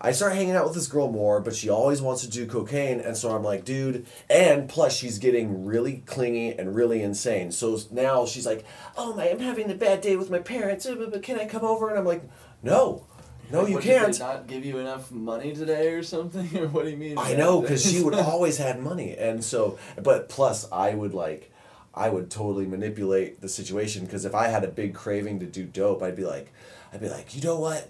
I 0.00 0.12
start 0.12 0.34
hanging 0.34 0.54
out 0.54 0.64
with 0.66 0.74
this 0.74 0.88
girl 0.88 1.10
more, 1.10 1.40
but 1.40 1.54
she 1.56 1.70
always 1.70 2.02
wants 2.02 2.20
to 2.22 2.28
do 2.30 2.46
cocaine, 2.46 3.00
and 3.00 3.16
so 3.16 3.34
I'm 3.34 3.42
like, 3.42 3.64
dude. 3.64 4.06
And 4.28 4.68
plus, 4.68 4.94
she's 4.94 5.18
getting 5.18 5.64
really 5.64 6.02
clingy 6.06 6.52
and 6.52 6.74
really 6.74 7.02
insane. 7.02 7.50
So 7.50 7.78
now 7.90 8.26
she's 8.26 8.44
like, 8.46 8.64
oh 8.98 9.14
my, 9.14 9.30
I'm 9.30 9.38
having 9.38 9.70
a 9.70 9.74
bad 9.74 10.02
day 10.02 10.16
with 10.16 10.30
my 10.30 10.38
parents. 10.38 10.84
uh, 10.86 10.94
But 11.10 11.22
can 11.22 11.38
I 11.38 11.46
come 11.46 11.64
over? 11.64 11.88
And 11.88 11.98
I'm 11.98 12.04
like, 12.04 12.22
no, 12.62 13.06
no, 13.50 13.60
Like, 13.60 13.68
you 13.68 13.74
what, 13.76 13.82
did 13.84 13.90
they 13.92 13.98
can't. 14.04 14.18
not 14.18 14.46
give 14.46 14.64
you 14.66 14.78
enough 14.78 15.10
money 15.10 15.54
today 15.54 15.88
or 15.88 16.02
something, 16.02 16.46
or 16.58 16.68
what 16.68 16.84
do 16.84 16.90
you 16.90 16.96
mean? 16.98 17.16
I 17.16 17.34
know 17.34 17.60
because 17.62 17.82
she 17.90 18.02
would 18.02 18.14
always 18.14 18.58
had 18.58 18.78
money, 18.80 19.16
and 19.16 19.42
so 19.42 19.78
but 20.02 20.28
plus 20.28 20.70
I 20.70 20.94
would 20.94 21.14
like, 21.14 21.52
I 21.94 22.10
would 22.10 22.30
totally 22.30 22.66
manipulate 22.66 23.40
the 23.40 23.48
situation 23.48 24.04
because 24.04 24.26
if 24.26 24.34
I 24.34 24.48
had 24.48 24.62
a 24.62 24.68
big 24.68 24.94
craving 24.94 25.40
to 25.40 25.46
do 25.46 25.64
dope, 25.64 26.02
I'd 26.02 26.16
be 26.16 26.24
like, 26.26 26.52
I'd 26.92 27.00
be 27.00 27.08
like, 27.08 27.34
you 27.34 27.40
know 27.42 27.58
what, 27.58 27.88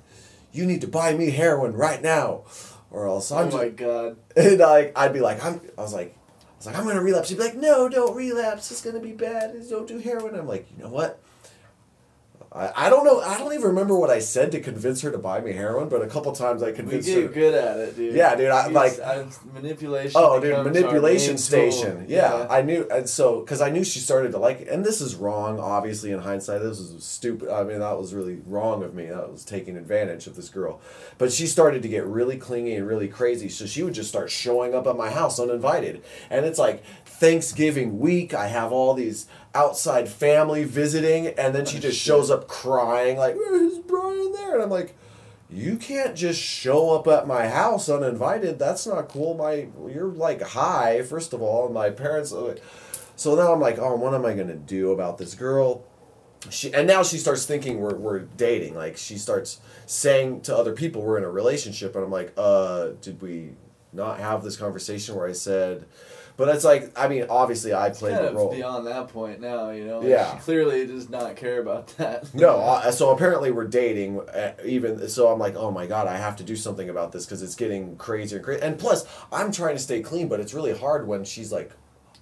you 0.56 0.66
need 0.66 0.80
to 0.80 0.88
buy 0.88 1.14
me 1.14 1.30
heroin 1.30 1.74
right 1.74 2.02
now, 2.02 2.44
or 2.90 3.06
else 3.06 3.30
Oh 3.30 3.36
I'm 3.38 3.50
my 3.52 3.66
just, 3.66 3.76
god. 3.76 4.16
and 4.36 4.58
like 4.58 4.92
I'd 4.96 5.12
be 5.12 5.20
like 5.20 5.44
I'm 5.44 5.60
I 5.76 5.82
was 5.82 5.92
like 5.94 6.16
I 6.16 6.56
was 6.58 6.66
like 6.66 6.76
I'm 6.78 6.86
gonna 6.86 7.02
relapse. 7.02 7.28
She'd 7.28 7.38
be 7.38 7.44
like, 7.44 7.56
no, 7.56 7.88
don't 7.88 8.16
relapse. 8.16 8.70
It's 8.70 8.80
gonna 8.82 9.00
be 9.00 9.12
bad. 9.12 9.54
Don't 9.68 9.86
do 9.86 9.98
heroin. 9.98 10.34
I'm 10.34 10.48
like, 10.48 10.66
you 10.76 10.82
know 10.82 10.88
what. 10.90 11.20
I, 12.56 12.86
I 12.86 12.88
don't 12.90 13.04
know. 13.04 13.20
I 13.20 13.36
don't 13.38 13.52
even 13.52 13.66
remember 13.66 13.94
what 13.98 14.08
I 14.10 14.18
said 14.18 14.50
to 14.52 14.60
convince 14.60 15.02
her 15.02 15.10
to 15.10 15.18
buy 15.18 15.40
me 15.40 15.52
heroin, 15.52 15.88
but 15.88 16.00
a 16.02 16.06
couple 16.06 16.32
times 16.32 16.62
I 16.62 16.68
We 16.68 16.72
convinced 16.72 17.06
get 17.08 17.22
her. 17.22 17.28
good 17.28 17.54
at 17.54 17.76
it, 17.78 17.96
dude. 17.96 18.14
Yeah, 18.14 18.34
dude, 18.34 18.48
I- 18.48 18.62
He's- 18.68 18.74
like- 18.74 19.00
I- 19.00 19.26
manipulation. 19.52 20.12
Oh, 20.14 20.40
dude, 20.40 20.64
manipulation 20.64 21.36
station. 21.38 21.98
tool. 22.00 22.04
Yeah, 22.08 22.46
I 22.48 22.62
knew, 22.62 22.88
and 22.90 23.08
so 23.08 23.40
because 23.40 23.60
I 23.60 23.68
knew 23.70 23.84
she 23.84 24.00
started 24.00 24.32
to 24.32 24.38
like 24.38 24.62
it, 24.62 24.68
and 24.68 24.84
this 24.84 25.00
is 25.00 25.14
wrong. 25.16 25.60
Obviously, 25.60 26.10
in 26.12 26.20
hindsight, 26.20 26.62
this 26.62 26.78
was 26.78 27.04
stupid. 27.04 27.50
I 27.50 27.62
mean, 27.64 27.80
that 27.80 27.98
was 27.98 28.14
really 28.14 28.38
wrong 28.46 28.82
of 28.82 28.94
me. 28.94 29.06
That 29.06 29.30
was 29.30 29.44
taking 29.44 29.76
advantage 29.76 30.26
of 30.26 30.34
this 30.36 30.48
girl. 30.48 30.80
But 31.18 31.32
she 31.32 31.46
started 31.46 31.82
to 31.82 31.88
get 31.88 32.06
really 32.06 32.36
clingy 32.38 32.74
and 32.74 32.86
really 32.86 33.08
crazy. 33.08 33.48
So 33.48 33.66
she 33.66 33.82
would 33.82 33.94
just 33.94 34.08
start 34.08 34.30
showing 34.30 34.74
up 34.74 34.86
at 34.86 34.96
my 34.96 35.10
house 35.10 35.38
uninvited, 35.38 36.02
and 36.30 36.46
it's 36.46 36.58
like 36.58 36.82
Thanksgiving 37.04 37.98
week. 37.98 38.34
I 38.34 38.46
have 38.48 38.72
all 38.72 38.94
these 38.94 39.26
outside 39.56 40.08
family 40.08 40.64
visiting, 40.64 41.28
and 41.28 41.54
then 41.54 41.64
she 41.64 41.78
Oh, 41.78 41.80
just 41.80 41.98
shows 41.98 42.30
up 42.30 42.46
crying 42.48 43.16
like, 43.16 43.34
"Where's 43.36 43.78
Brian 43.78 44.32
there?" 44.32 44.54
And 44.54 44.62
I'm 44.62 44.70
like 44.70 44.94
you 45.48 45.76
can't 45.76 46.16
just 46.16 46.40
show 46.42 46.90
up 46.90 47.06
at 47.06 47.28
my 47.28 47.46
house 47.46 47.88
uninvited. 47.88 48.58
That's 48.58 48.84
not 48.84 49.08
cool. 49.08 49.34
My 49.34 49.68
you're 49.88 50.08
like 50.08 50.42
high 50.42 51.02
first 51.02 51.32
of 51.32 51.40
all, 51.40 51.66
and 51.66 51.74
my 51.74 51.90
parents. 51.90 52.32
are 52.32 52.48
like- 52.48 52.62
So 53.14 53.34
now 53.36 53.52
I'm 53.52 53.60
like, 53.60 53.78
oh, 53.78 53.94
what 53.96 54.12
am 54.12 54.26
I 54.26 54.34
gonna 54.34 54.56
do 54.56 54.90
about 54.92 55.18
this 55.18 55.34
girl? 55.34 55.84
She 56.50 56.72
and 56.74 56.86
now 56.86 57.02
she 57.04 57.16
starts 57.18 57.46
thinking 57.46 57.80
we're 57.80 57.94
we're 57.96 58.18
dating. 58.20 58.74
Like 58.74 58.96
she 58.96 59.16
starts 59.18 59.60
saying 59.86 60.42
to 60.42 60.56
other 60.56 60.72
people 60.72 61.00
we're 61.02 61.18
in 61.18 61.24
a 61.24 61.30
relationship, 61.30 61.94
and 61.94 62.04
I'm 62.04 62.10
like, 62.10 62.32
uh, 62.36 62.88
did 63.00 63.22
we 63.22 63.52
not 63.92 64.18
have 64.18 64.42
this 64.44 64.56
conversation 64.56 65.14
where 65.14 65.26
I 65.28 65.32
said? 65.32 65.86
But 66.36 66.50
it's 66.50 66.64
like, 66.64 66.92
I 66.98 67.08
mean, 67.08 67.26
obviously 67.30 67.72
I 67.72 67.88
played 67.90 68.14
kind 68.14 68.28
the 68.28 68.32
role. 68.34 68.52
beyond 68.52 68.86
that 68.86 69.08
point 69.08 69.40
now, 69.40 69.70
you 69.70 69.86
know. 69.86 70.02
Yeah. 70.02 70.34
She 70.36 70.42
clearly 70.42 70.86
does 70.86 71.08
not 71.08 71.34
care 71.36 71.60
about 71.60 71.88
that. 71.96 72.34
No, 72.34 72.58
uh, 72.60 72.90
so 72.90 73.10
apparently 73.10 73.50
we're 73.50 73.66
dating. 73.66 74.20
Uh, 74.20 74.52
even 74.64 75.08
so, 75.08 75.28
I'm 75.32 75.38
like, 75.38 75.56
oh 75.56 75.70
my 75.70 75.86
god, 75.86 76.06
I 76.06 76.18
have 76.18 76.36
to 76.36 76.44
do 76.44 76.54
something 76.54 76.90
about 76.90 77.12
this 77.12 77.24
because 77.24 77.42
it's 77.42 77.54
getting 77.54 77.96
crazier 77.96 78.36
and 78.38 78.44
crazy. 78.44 78.62
And 78.62 78.78
plus, 78.78 79.06
I'm 79.32 79.50
trying 79.50 79.76
to 79.76 79.82
stay 79.82 80.02
clean, 80.02 80.28
but 80.28 80.40
it's 80.40 80.52
really 80.52 80.76
hard 80.76 81.06
when 81.08 81.24
she's 81.24 81.50
like, 81.52 81.72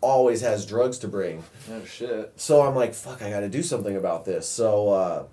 always 0.00 0.42
has 0.42 0.64
drugs 0.64 0.98
to 0.98 1.08
bring. 1.08 1.42
Oh 1.72 1.84
shit. 1.84 2.32
So 2.36 2.62
I'm 2.62 2.76
like, 2.76 2.94
fuck, 2.94 3.20
I 3.22 3.30
got 3.30 3.40
to 3.40 3.48
do 3.48 3.62
something 3.62 3.96
about 3.96 4.24
this. 4.24 4.48
So 4.48 4.90
uh, 4.90 5.24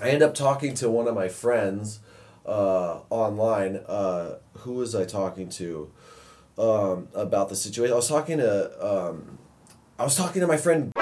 I 0.00 0.10
end 0.10 0.22
up 0.22 0.34
talking 0.34 0.72
to 0.74 0.88
one 0.88 1.08
of 1.08 1.14
my 1.14 1.28
friends 1.28 2.00
uh, 2.46 3.00
online. 3.10 3.80
Uh, 3.86 4.36
who 4.58 4.74
was 4.74 4.94
I 4.94 5.04
talking 5.04 5.48
to 5.50 5.90
um, 6.58 7.08
about 7.14 7.48
the 7.48 7.56
situation? 7.56 7.92
I 7.92 7.96
was 7.96 8.08
talking 8.08 8.38
to. 8.38 8.86
Um, 8.86 9.38
I 9.98 10.04
was 10.04 10.16
talking 10.16 10.40
to 10.40 10.46
my 10.46 10.56
friend 10.56 10.92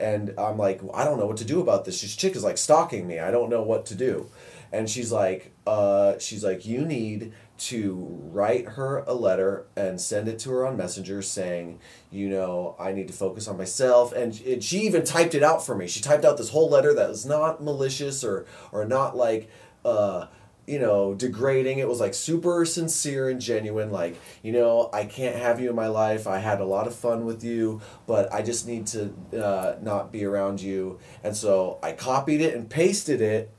and 0.00 0.32
I'm 0.38 0.56
like, 0.56 0.80
I 0.94 1.04
don't 1.04 1.18
know 1.18 1.26
what 1.26 1.36
to 1.38 1.44
do 1.44 1.60
about 1.60 1.84
this. 1.84 2.00
This 2.00 2.16
chick 2.16 2.34
is 2.34 2.42
like 2.42 2.56
stalking 2.56 3.06
me. 3.06 3.18
I 3.18 3.30
don't 3.30 3.50
know 3.50 3.62
what 3.62 3.86
to 3.86 3.94
do, 3.94 4.30
and 4.72 4.88
she's 4.88 5.12
like, 5.12 5.52
uh, 5.66 6.18
she's 6.18 6.42
like, 6.42 6.64
you 6.64 6.84
need 6.84 7.32
to 7.58 8.18
write 8.32 8.66
her 8.66 9.04
a 9.06 9.12
letter 9.12 9.66
and 9.76 10.00
send 10.00 10.26
it 10.26 10.38
to 10.38 10.50
her 10.50 10.66
on 10.66 10.78
Messenger 10.78 11.20
saying, 11.20 11.78
you 12.10 12.30
know, 12.30 12.74
I 12.78 12.92
need 12.92 13.06
to 13.08 13.12
focus 13.12 13.46
on 13.46 13.58
myself. 13.58 14.14
And, 14.14 14.40
and 14.46 14.64
she 14.64 14.80
even 14.80 15.04
typed 15.04 15.34
it 15.34 15.42
out 15.42 15.64
for 15.66 15.74
me. 15.74 15.86
She 15.86 16.00
typed 16.00 16.24
out 16.24 16.38
this 16.38 16.48
whole 16.48 16.70
letter 16.70 16.94
that 16.94 17.10
was 17.10 17.26
not 17.26 17.62
malicious 17.62 18.24
or 18.24 18.46
or 18.72 18.84
not 18.84 19.16
like. 19.16 19.50
Uh, 19.84 20.26
you 20.70 20.78
know, 20.78 21.14
degrading. 21.14 21.78
It 21.80 21.88
was 21.88 21.98
like 21.98 22.14
super 22.14 22.64
sincere 22.64 23.28
and 23.28 23.40
genuine. 23.40 23.90
Like, 23.90 24.16
you 24.40 24.52
know, 24.52 24.88
I 24.92 25.04
can't 25.04 25.34
have 25.34 25.58
you 25.58 25.68
in 25.68 25.74
my 25.74 25.88
life. 25.88 26.28
I 26.28 26.38
had 26.38 26.60
a 26.60 26.64
lot 26.64 26.86
of 26.86 26.94
fun 26.94 27.24
with 27.24 27.42
you, 27.42 27.80
but 28.06 28.32
I 28.32 28.42
just 28.42 28.68
need 28.68 28.86
to 28.88 29.12
uh, 29.36 29.74
not 29.82 30.12
be 30.12 30.24
around 30.24 30.62
you. 30.62 31.00
And 31.24 31.36
so 31.36 31.80
I 31.82 31.90
copied 31.90 32.40
it 32.40 32.54
and 32.54 32.70
pasted 32.70 33.20
it 33.20 33.50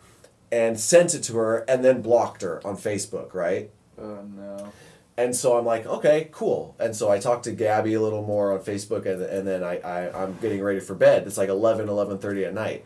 and 0.53 0.79
sent 0.79 1.13
it 1.13 1.23
to 1.23 1.35
her 1.35 1.57
and 1.69 1.83
then 1.83 2.01
blocked 2.01 2.43
her 2.43 2.65
on 2.65 2.77
Facebook, 2.77 3.33
right? 3.33 3.71
Oh 3.97 4.21
no. 4.23 4.71
And 5.17 5.35
so 5.35 5.57
I'm 5.57 5.65
like, 5.65 5.85
okay, 5.85 6.29
cool. 6.31 6.77
And 6.79 6.95
so 6.95 7.11
I 7.11 7.19
talked 7.19 7.43
to 7.43 7.51
Gabby 7.51 7.93
a 7.93 8.01
little 8.01 8.23
more 8.23 8.53
on 8.53 8.59
Facebook, 8.59 9.05
and, 9.05 9.21
and 9.21 9.45
then 9.45 9.63
I, 9.63 9.77
I, 9.79 10.23
I'm 10.23 10.37
getting 10.41 10.63
ready 10.63 10.79
for 10.79 10.95
bed. 10.95 11.27
It's 11.27 11.37
like 11.37 11.49
11, 11.49 11.87
11.30 11.87 12.47
at 12.47 12.53
night. 12.53 12.85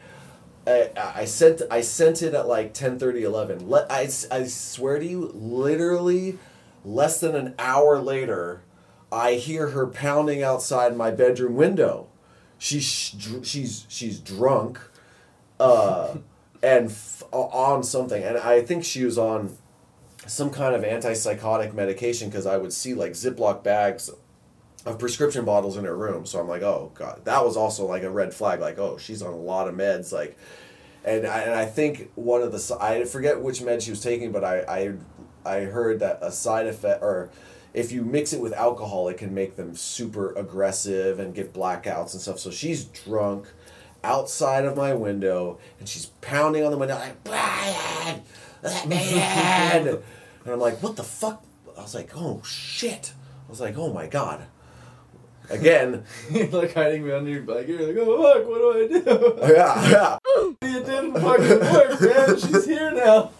I, 0.67 0.89
I 0.97 1.25
sent 1.25 1.61
I 1.69 1.81
sent 1.81 2.21
it 2.21 2.33
at 2.33 2.47
like 2.47 2.73
10 2.73 2.99
11 3.01 3.69
Let, 3.69 3.91
I, 3.91 4.09
I 4.31 4.43
swear 4.45 4.99
to 4.99 5.05
you 5.05 5.31
literally 5.33 6.39
less 6.83 7.19
than 7.19 7.35
an 7.35 7.55
hour 7.59 7.99
later 7.99 8.61
I 9.11 9.33
hear 9.35 9.69
her 9.69 9.87
pounding 9.87 10.43
outside 10.43 10.97
my 10.97 11.11
bedroom 11.11 11.55
window. 11.55 12.07
She's 12.57 12.83
she's 13.43 13.85
she's 13.87 14.19
drunk 14.19 14.79
uh, 15.59 16.15
and 16.63 16.89
f- 16.89 17.23
on 17.31 17.83
something. 17.83 18.23
And 18.23 18.37
I 18.37 18.61
think 18.61 18.83
she 18.83 19.05
was 19.05 19.17
on 19.17 19.57
some 20.27 20.49
kind 20.49 20.75
of 20.75 20.81
antipsychotic 20.81 21.73
medication 21.73 22.29
because 22.29 22.45
I 22.45 22.57
would 22.57 22.73
see 22.73 22.93
like 22.93 23.11
Ziploc 23.11 23.63
bags 23.63 24.09
of 24.85 24.99
prescription 24.99 25.45
bottles 25.45 25.77
in 25.77 25.85
her 25.85 25.97
room. 25.97 26.25
So 26.25 26.39
I'm 26.39 26.47
like, 26.47 26.61
oh 26.61 26.91
god, 26.93 27.21
that 27.25 27.43
was 27.43 27.57
also 27.57 27.85
like 27.85 28.03
a 28.03 28.09
red 28.09 28.33
flag. 28.33 28.59
Like, 28.59 28.77
oh, 28.77 28.97
she's 28.97 29.21
on 29.21 29.33
a 29.33 29.37
lot 29.37 29.67
of 29.67 29.75
meds. 29.75 30.11
Like, 30.11 30.37
and 31.03 31.25
I, 31.25 31.39
and 31.41 31.53
I 31.53 31.65
think 31.65 32.11
one 32.15 32.41
of 32.41 32.51
the 32.51 32.77
I 32.79 33.03
forget 33.05 33.41
which 33.41 33.61
med 33.61 33.81
she 33.81 33.91
was 33.91 34.01
taking, 34.01 34.31
but 34.31 34.43
I 34.43 34.59
I 34.61 34.93
I 35.45 35.59
heard 35.61 35.99
that 35.99 36.19
a 36.21 36.31
side 36.31 36.67
effect 36.67 37.01
or 37.01 37.29
if 37.73 37.91
you 37.91 38.03
mix 38.03 38.31
it 38.31 38.39
with 38.39 38.53
alcohol, 38.53 39.09
it 39.09 39.17
can 39.17 39.33
make 39.33 39.57
them 39.57 39.75
super 39.75 40.33
aggressive 40.33 41.19
and 41.19 41.35
get 41.35 41.53
blackouts 41.53 42.13
and 42.13 42.21
stuff. 42.21 42.39
So 42.39 42.49
she's 42.49 42.85
drunk 42.85 43.47
outside 44.01 44.65
of 44.65 44.77
my 44.77 44.93
window 44.93 45.59
and 45.79 45.89
she's 45.89 46.05
pounding 46.05 46.63
on 46.63 46.71
the 46.71 46.77
window 46.77 46.95
like 46.95 47.23
Brian, 47.23 48.21
let 48.63 48.87
me 48.87 49.13
in. 49.13 49.19
and 49.87 49.99
I'm 50.47 50.59
like, 50.59 50.81
what 50.81 50.95
the 50.95 51.03
fuck? 51.03 51.43
I 51.77 51.81
was 51.81 51.95
like, 51.95 52.11
oh 52.15 52.41
shit. 52.43 53.13
I 53.47 53.49
was 53.49 53.59
like, 53.59 53.77
oh 53.77 53.91
my 53.91 54.07
god. 54.07 54.45
Again, 55.49 56.03
like 56.51 56.73
hiding 56.73 57.03
behind 57.03 57.27
your 57.27 57.41
bike. 57.41 57.67
You're 57.67 57.87
like, 57.87 57.97
oh 57.99 58.33
fuck, 58.33 58.47
what 58.47 58.59
do 58.59 58.71
I 58.73 58.87
do? 58.87 59.37
yeah, 59.53 59.89
yeah. 59.89 60.17
it 60.61 60.85
didn't 60.85 61.13
fucking 61.13 61.59
work, 61.59 62.01
man. 62.01 62.39
She's 62.39 62.65
here 62.65 62.91
now. 62.91 63.31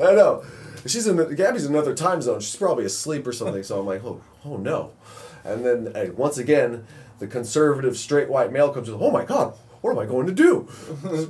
I 0.00 0.14
know. 0.14 0.44
She's 0.86 1.06
in 1.06 1.16
the, 1.16 1.26
Gabby's 1.34 1.66
in 1.66 1.74
another 1.74 1.94
time 1.94 2.22
zone. 2.22 2.40
She's 2.40 2.56
probably 2.56 2.84
asleep 2.84 3.26
or 3.26 3.32
something. 3.32 3.62
So 3.62 3.80
I'm 3.80 3.86
like, 3.86 4.04
oh, 4.04 4.20
oh 4.44 4.56
no. 4.56 4.92
And 5.44 5.64
then 5.64 5.92
uh, 5.94 6.12
once 6.14 6.38
again, 6.38 6.86
the 7.18 7.26
conservative 7.26 7.96
straight 7.96 8.28
white 8.28 8.52
male 8.52 8.72
comes 8.72 8.88
in. 8.88 8.94
Oh 8.94 9.10
my 9.10 9.24
god, 9.24 9.56
what 9.80 9.92
am 9.92 9.98
I 9.98 10.06
going 10.06 10.26
to 10.26 10.32
do? 10.32 10.68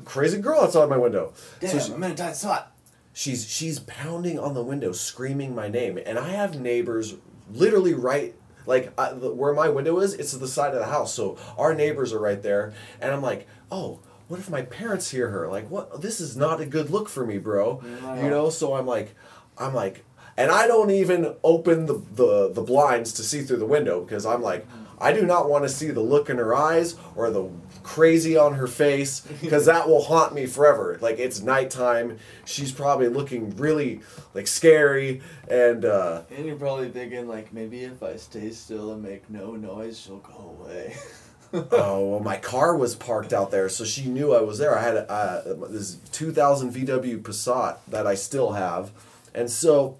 crazy 0.05 0.39
girl 0.39 0.61
outside 0.61 0.89
my 0.89 0.99
window. 0.99 1.33
Damn, 1.61 1.71
so 1.71 1.79
she, 1.79 1.93
I'm 1.93 2.03
in 2.03 2.13
a 2.13 2.15
tight 2.15 2.37
spot. 2.37 2.73
She's 3.13 3.51
she's 3.51 3.81
pounding 3.81 4.39
on 4.39 4.55
the 4.55 4.63
window, 4.63 4.93
screaming 4.93 5.55
my 5.55 5.69
name, 5.69 5.99
and 6.05 6.19
I 6.19 6.31
have 6.31 6.61
neighbors 6.61 7.17
literally 7.51 7.95
right 7.95 8.35
like 8.69 8.93
I, 9.01 9.13
where 9.15 9.55
my 9.55 9.69
window 9.69 9.99
is, 9.99 10.15
it's 10.15 10.33
to 10.33 10.39
the 10.39 10.47
side 10.47 10.75
of 10.75 10.79
the 10.79 10.87
house. 10.87 11.13
So 11.15 11.39
our 11.57 11.75
neighbors 11.75 12.13
are 12.13 12.21
right 12.21 12.41
there, 12.43 12.75
and 13.01 13.11
I'm 13.13 13.23
like, 13.23 13.49
oh, 13.73 13.99
what 14.29 14.39
if 14.39 14.51
my 14.51 14.63
parents 14.63 15.11
hear 15.11 15.31
her? 15.31 15.49
Like, 15.49 15.71
what? 15.71 16.03
This 16.03 16.21
is 16.21 16.37
not 16.37 16.61
a 16.61 16.67
good 16.67 16.91
look 16.91 17.09
for 17.09 17.27
me, 17.27 17.39
bro. 17.39 17.81
You 18.23 18.31
know. 18.31 18.51
So 18.51 18.75
I'm 18.75 18.87
like, 18.87 19.17
I'm 19.57 19.75
like, 19.75 20.05
and 20.37 20.51
I 20.51 20.67
don't 20.67 20.91
even 20.91 21.35
open 21.43 21.87
the 21.87 21.95
the 22.13 22.53
the 22.53 22.63
blinds 22.63 23.13
to 23.15 23.23
see 23.23 23.43
through 23.43 23.57
the 23.57 23.67
window 23.67 24.03
because 24.05 24.27
I'm 24.27 24.43
like, 24.43 24.67
I 25.01 25.13
do 25.13 25.25
not 25.25 25.49
want 25.49 25.65
to 25.65 25.69
see 25.69 25.91
the 25.91 26.01
look 26.01 26.29
in 26.29 26.37
her 26.37 26.55
eyes 26.55 26.97
or 27.17 27.31
the 27.31 27.49
crazy 27.89 28.37
on 28.37 28.55
her 28.55 28.67
face 28.67 29.21
because 29.41 29.65
that 29.65 29.89
will 29.89 30.03
haunt 30.03 30.35
me 30.35 30.47
forever. 30.47 30.99
Like 31.01 31.19
it's 31.19 31.41
nighttime, 31.41 32.19
she's 32.45 32.71
probably 32.71 33.09
looking 33.09 33.57
really 33.57 34.01
like 34.35 34.47
scary, 34.47 35.23
and 35.49 35.85
uh, 35.85 36.23
and 36.37 36.45
you're 36.45 36.57
probably 36.57 36.91
thinking 36.91 37.27
like 37.27 37.53
maybe 37.53 37.85
if 37.85 38.03
I 38.03 38.17
stay 38.17 38.51
still 38.51 38.93
and 38.93 39.03
make 39.03 39.29
no 39.31 39.57
noise, 39.57 39.99
she'll 39.99 40.19
go 40.19 40.57
away. 40.61 40.97
oh 41.53 42.11
well, 42.11 42.21
my 42.21 42.37
car 42.37 42.77
was 42.77 42.95
parked 42.95 43.33
out 43.33 43.51
there, 43.51 43.71
so 43.71 43.85
she 43.85 44.05
knew 44.05 44.35
I 44.35 44.43
was 44.43 44.59
there. 44.59 44.79
I 44.79 44.83
had 44.83 44.97
a, 44.97 45.11
uh, 45.11 45.69
this 45.71 45.95
2000 46.13 46.73
VW 46.75 47.23
Passat 47.23 47.79
that 47.89 48.07
I 48.07 48.15
still 48.15 48.53
have, 48.53 48.91
and 49.35 49.51
so 49.51 49.97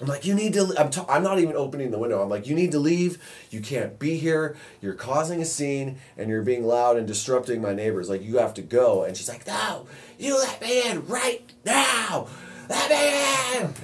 I'm 0.00 0.08
like, 0.08 0.24
you 0.24 0.34
need 0.34 0.54
to. 0.54 0.74
I'm, 0.76 0.90
t- 0.90 1.02
I'm 1.08 1.22
not 1.22 1.38
even 1.38 1.54
opening 1.54 1.90
the 1.90 1.98
window. 1.98 2.20
I'm 2.20 2.28
like, 2.28 2.46
you 2.46 2.54
need 2.54 2.72
to 2.72 2.80
leave. 2.80 3.22
You 3.50 3.60
can't 3.60 3.98
be 3.98 4.16
here. 4.16 4.56
You're 4.80 4.94
causing 4.94 5.40
a 5.40 5.44
scene 5.44 5.98
and 6.16 6.28
you're 6.28 6.42
being 6.42 6.66
loud 6.66 6.96
and 6.96 7.06
disrupting 7.06 7.62
my 7.62 7.72
neighbors. 7.72 8.08
Like, 8.08 8.22
you 8.22 8.38
have 8.38 8.54
to 8.54 8.62
go. 8.62 9.04
And 9.04 9.16
she's 9.16 9.28
like, 9.28 9.46
no, 9.46 9.86
you 10.18 10.36
let 10.36 10.60
me 10.60 10.90
in 10.90 11.06
right 11.06 11.42
now. 11.64 12.26
Let 12.68 12.90
me 12.90 13.60
in. 13.60 13.74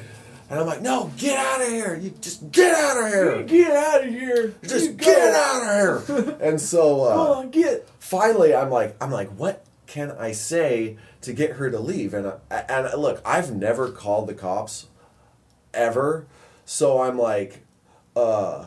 And 0.51 0.59
I'm 0.59 0.66
like, 0.66 0.82
no, 0.82 1.12
get 1.16 1.39
out 1.39 1.62
of 1.62 1.69
here. 1.69 1.95
You 1.95 2.11
just 2.20 2.51
get 2.51 2.74
out 2.74 3.05
of 3.05 3.12
here. 3.12 3.43
Get 3.45 3.70
out 3.70 4.03
of 4.03 4.11
here. 4.11 4.55
Just 4.65 4.87
you 4.87 4.93
get 4.95 5.32
out 5.32 5.62
of 5.62 6.07
here. 6.07 6.37
and 6.41 6.61
so, 6.61 7.05
uh, 7.05 7.35
on, 7.37 7.51
get. 7.51 7.89
Finally, 8.01 8.53
I'm 8.53 8.69
like, 8.69 8.97
I'm 9.01 9.12
like, 9.12 9.28
what 9.28 9.65
can 9.87 10.11
I 10.11 10.32
say 10.32 10.99
to 11.20 11.32
get 11.32 11.53
her 11.53 11.70
to 11.70 11.78
leave? 11.78 12.15
And 12.15 12.32
and 12.51 13.01
look, 13.01 13.23
I've 13.24 13.55
never 13.55 13.93
called 13.93 14.27
the 14.27 14.35
cops 14.35 14.87
ever. 15.74 16.26
So 16.64 17.02
I'm 17.02 17.18
like, 17.18 17.64
uh, 18.16 18.66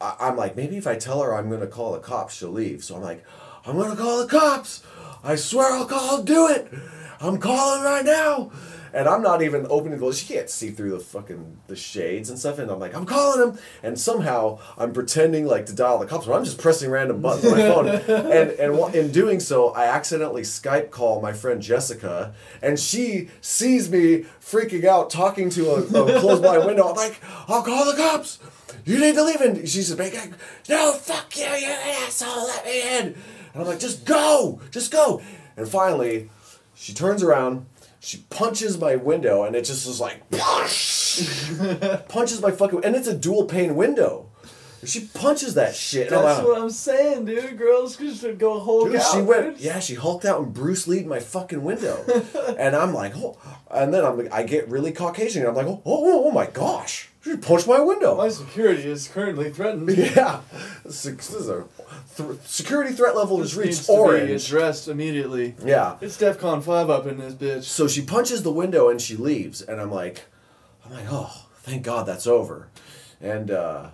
I, 0.00 0.16
I'm 0.20 0.36
like, 0.36 0.56
maybe 0.56 0.76
if 0.76 0.86
I 0.86 0.96
tell 0.96 1.22
her 1.22 1.34
I'm 1.34 1.48
going 1.48 1.60
to 1.60 1.66
call 1.66 1.92
the 1.92 1.98
cops, 1.98 2.36
she'll 2.36 2.50
leave. 2.50 2.84
So 2.84 2.96
I'm 2.96 3.02
like, 3.02 3.24
I'm 3.66 3.76
going 3.76 3.90
to 3.90 3.96
call 3.96 4.18
the 4.18 4.28
cops. 4.28 4.82
I 5.22 5.36
swear 5.36 5.72
I'll 5.72 5.86
call, 5.86 6.16
I'll 6.16 6.22
do 6.22 6.48
it. 6.48 6.72
I'm 7.20 7.38
calling 7.38 7.84
right 7.84 8.04
now 8.04 8.50
and 8.92 9.08
I'm 9.08 9.22
not 9.22 9.42
even 9.42 9.66
opening 9.68 9.98
the. 9.98 10.04
Door. 10.04 10.14
She 10.14 10.32
can't 10.32 10.48
see 10.48 10.70
through 10.70 10.90
the 10.90 11.00
fucking 11.00 11.58
the 11.66 11.76
shades 11.76 12.30
and 12.30 12.38
stuff. 12.38 12.58
And 12.58 12.70
I'm 12.70 12.78
like, 12.78 12.94
I'm 12.94 13.06
calling 13.06 13.48
him, 13.48 13.58
and 13.82 13.98
somehow 13.98 14.58
I'm 14.78 14.92
pretending 14.92 15.46
like 15.46 15.66
to 15.66 15.74
dial 15.74 15.98
the 15.98 16.06
cops, 16.06 16.26
but 16.26 16.34
I'm 16.34 16.44
just 16.44 16.58
pressing 16.58 16.90
random 16.90 17.20
buttons 17.20 17.52
on 17.52 17.58
my 17.58 17.68
phone. 17.68 17.88
and 18.32 18.50
and 18.50 18.94
in 18.94 19.12
doing 19.12 19.40
so, 19.40 19.70
I 19.70 19.86
accidentally 19.86 20.42
Skype 20.42 20.90
call 20.90 21.20
my 21.20 21.32
friend 21.32 21.60
Jessica, 21.60 22.34
and 22.62 22.78
she 22.78 23.28
sees 23.40 23.90
me 23.90 24.24
freaking 24.40 24.84
out, 24.84 25.10
talking 25.10 25.50
to 25.50 25.70
a, 25.70 25.80
a 25.82 26.20
closed 26.20 26.42
by 26.42 26.58
window. 26.58 26.88
I'm 26.88 26.96
like, 26.96 27.20
I'll 27.48 27.62
call 27.62 27.84
the 27.84 27.96
cops. 27.96 28.38
You 28.84 28.98
need 28.98 29.14
to 29.14 29.24
leave. 29.24 29.40
And 29.40 29.68
she's 29.68 29.96
like, 29.98 30.14
No, 30.68 30.92
fuck 30.92 31.36
you, 31.36 31.44
you 31.44 31.68
asshole. 31.68 32.46
Let 32.46 32.64
me 32.64 32.98
in. 32.98 33.06
And 33.52 33.62
I'm 33.62 33.66
like, 33.66 33.80
just 33.80 34.04
go, 34.04 34.60
just 34.70 34.90
go. 34.90 35.22
And 35.56 35.68
finally, 35.68 36.30
she 36.74 36.94
turns 36.94 37.22
around 37.22 37.66
she 38.00 38.24
punches 38.30 38.78
my 38.78 38.96
window 38.96 39.44
and 39.44 39.54
it 39.54 39.64
just 39.64 39.86
is 39.86 40.00
like 40.00 40.28
punches 42.08 42.40
my 42.40 42.50
fucking 42.50 42.82
and 42.84 42.96
it's 42.96 43.06
a 43.06 43.16
dual 43.16 43.44
pane 43.44 43.76
window. 43.76 44.29
She 44.84 45.00
punches 45.12 45.54
that 45.54 45.74
shit. 45.74 46.08
That's 46.08 46.38
like, 46.38 46.46
what 46.46 46.58
I'm 46.60 46.70
saying, 46.70 47.26
dude. 47.26 47.58
Girls 47.58 47.96
just 47.96 48.38
go 48.38 48.58
Hulk 48.60 48.86
dude, 48.90 48.96
out. 48.96 49.12
She 49.12 49.20
went, 49.20 49.56
dude. 49.56 49.64
yeah, 49.64 49.78
she 49.78 49.94
hulked 49.94 50.24
out 50.24 50.40
and 50.40 50.54
Bruce 50.54 50.88
Lee 50.88 51.02
my 51.04 51.20
fucking 51.20 51.62
window, 51.62 52.02
and 52.58 52.74
I'm 52.74 52.94
like, 52.94 53.12
oh, 53.16 53.36
and 53.70 53.92
then 53.92 54.04
I'm 54.04 54.16
like, 54.16 54.32
I 54.32 54.42
get 54.42 54.68
really 54.68 54.92
Caucasian. 54.92 55.42
And 55.42 55.50
I'm 55.50 55.54
like, 55.54 55.66
oh, 55.66 55.82
oh, 55.84 56.24
oh 56.24 56.30
my 56.30 56.46
gosh. 56.46 57.10
She 57.22 57.36
punched 57.36 57.68
my 57.68 57.80
window. 57.80 58.16
My 58.16 58.30
security 58.30 58.84
is 58.84 59.06
currently 59.08 59.50
threatened. 59.50 59.90
Yeah, 59.98 60.40
this 60.84 61.04
is 61.04 61.48
a 61.50 61.64
th- 62.16 62.38
security 62.46 62.94
threat 62.94 63.14
level 63.14 63.36
this 63.36 63.52
is 63.52 63.56
reached 63.58 63.90
orange. 63.90 64.46
addressed 64.46 64.88
immediately. 64.88 65.54
Yeah, 65.62 65.96
it's 66.00 66.16
DefCon 66.16 66.62
five 66.62 66.88
up 66.88 67.06
in 67.06 67.18
this 67.18 67.34
bitch. 67.34 67.64
So 67.64 67.86
she 67.86 68.00
punches 68.00 68.42
the 68.42 68.52
window 68.52 68.88
and 68.88 69.00
she 69.00 69.16
leaves, 69.16 69.60
and 69.60 69.78
I'm 69.78 69.90
like, 69.90 70.24
I'm 70.86 70.92
like, 70.92 71.06
oh, 71.10 71.46
thank 71.58 71.82
God 71.82 72.06
that's 72.06 72.26
over. 72.26 72.68
And 73.20 73.50
uh, 73.50 73.90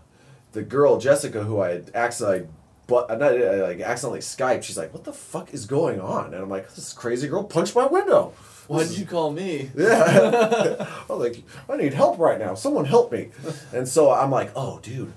the 0.57 0.63
girl 0.63 0.99
Jessica, 0.99 1.45
who 1.45 1.61
I 1.61 1.69
had 1.73 1.91
accidentally 1.95 2.49
but 2.87 3.11
uh, 3.11 3.17
not 3.17 3.33
uh, 3.33 3.63
like 3.63 3.81
accidentally 3.81 4.21
Skype, 4.21 4.63
she's 4.63 4.79
like, 4.79 4.93
"What 4.95 5.05
the 5.05 5.13
fuck 5.13 5.53
is 5.53 5.67
going 5.67 6.01
on?" 6.01 6.33
And 6.33 6.43
I'm 6.43 6.49
like, 6.49 6.73
"This 6.75 6.93
crazy 6.93 7.29
girl 7.29 7.45
punched 7.45 7.75
my 7.75 7.87
window." 7.87 8.33
Why 8.69 8.83
did 8.83 8.99
you 8.99 9.07
call 9.07 9.31
me? 9.31 9.71
Yeah. 9.77 10.87
I 11.09 11.13
was 11.13 11.21
like, 11.21 11.45
I 11.69 11.77
need 11.77 11.95
help 11.95 12.19
right 12.19 12.39
now. 12.39 12.55
Someone 12.55 12.85
help 12.85 13.13
me. 13.13 13.29
And 13.73 13.87
so 13.87 14.11
I'm 14.11 14.33
like, 14.33 14.51
oh, 14.57 14.81
dude, 14.83 15.13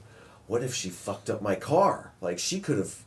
what 0.45 0.61
if 0.61 0.76
she 0.76 0.91
fucked 0.91 1.32
up 1.32 1.41
my 1.41 1.56
car? 1.56 2.14
Like, 2.22 2.38
she 2.38 2.60
could 2.60 2.78
have 2.78 3.03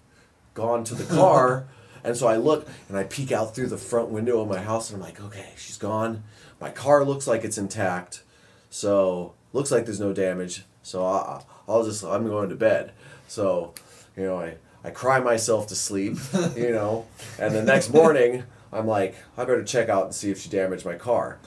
gone 0.55 0.83
to 0.85 0.97
the 0.97 1.05
car. 1.05 1.69
and 2.05 2.17
so 2.17 2.27
I 2.27 2.39
look 2.39 2.67
and 2.89 2.99
I 2.99 3.05
peek 3.05 3.31
out 3.31 3.55
through 3.55 3.69
the 3.69 3.79
front 3.79 4.09
window 4.09 4.41
of 4.41 4.49
my 4.49 4.59
house 4.59 4.91
and 4.91 5.01
I'm 5.01 5.09
like, 5.09 5.21
okay, 5.21 5.51
she's 5.57 5.79
gone. 5.79 6.25
My 6.61 6.71
car 6.71 7.05
looks 7.05 7.29
like 7.29 7.45
it's 7.45 7.59
intact. 7.59 8.25
So 8.69 9.35
looks 9.53 9.71
like 9.71 9.85
there's 9.85 10.01
no 10.01 10.13
damage. 10.13 10.65
So 10.83 11.07
I, 11.07 11.43
I'll 11.69 11.85
just 11.85 12.05
I'm 12.05 12.27
going 12.27 12.49
to 12.49 12.57
bed. 12.57 12.93
So 13.29 13.75
you 14.17 14.25
know 14.25 14.39
I 14.39 14.57
I 14.85 14.91
cry 14.91 15.21
myself 15.21 15.69
to 15.69 15.75
sleep. 15.75 16.17
you 16.57 16.71
know, 16.73 17.07
and 17.39 17.55
the 17.55 17.63
next 17.63 17.93
morning 17.93 18.45
I'm 18.73 18.87
like 18.87 19.15
I 19.37 19.45
better 19.45 19.65
check 19.65 19.89
out 19.89 20.05
and 20.05 20.15
see 20.15 20.31
if 20.31 20.41
she 20.41 20.49
damaged 20.49 20.85
my 20.85 20.97
car. 20.97 21.39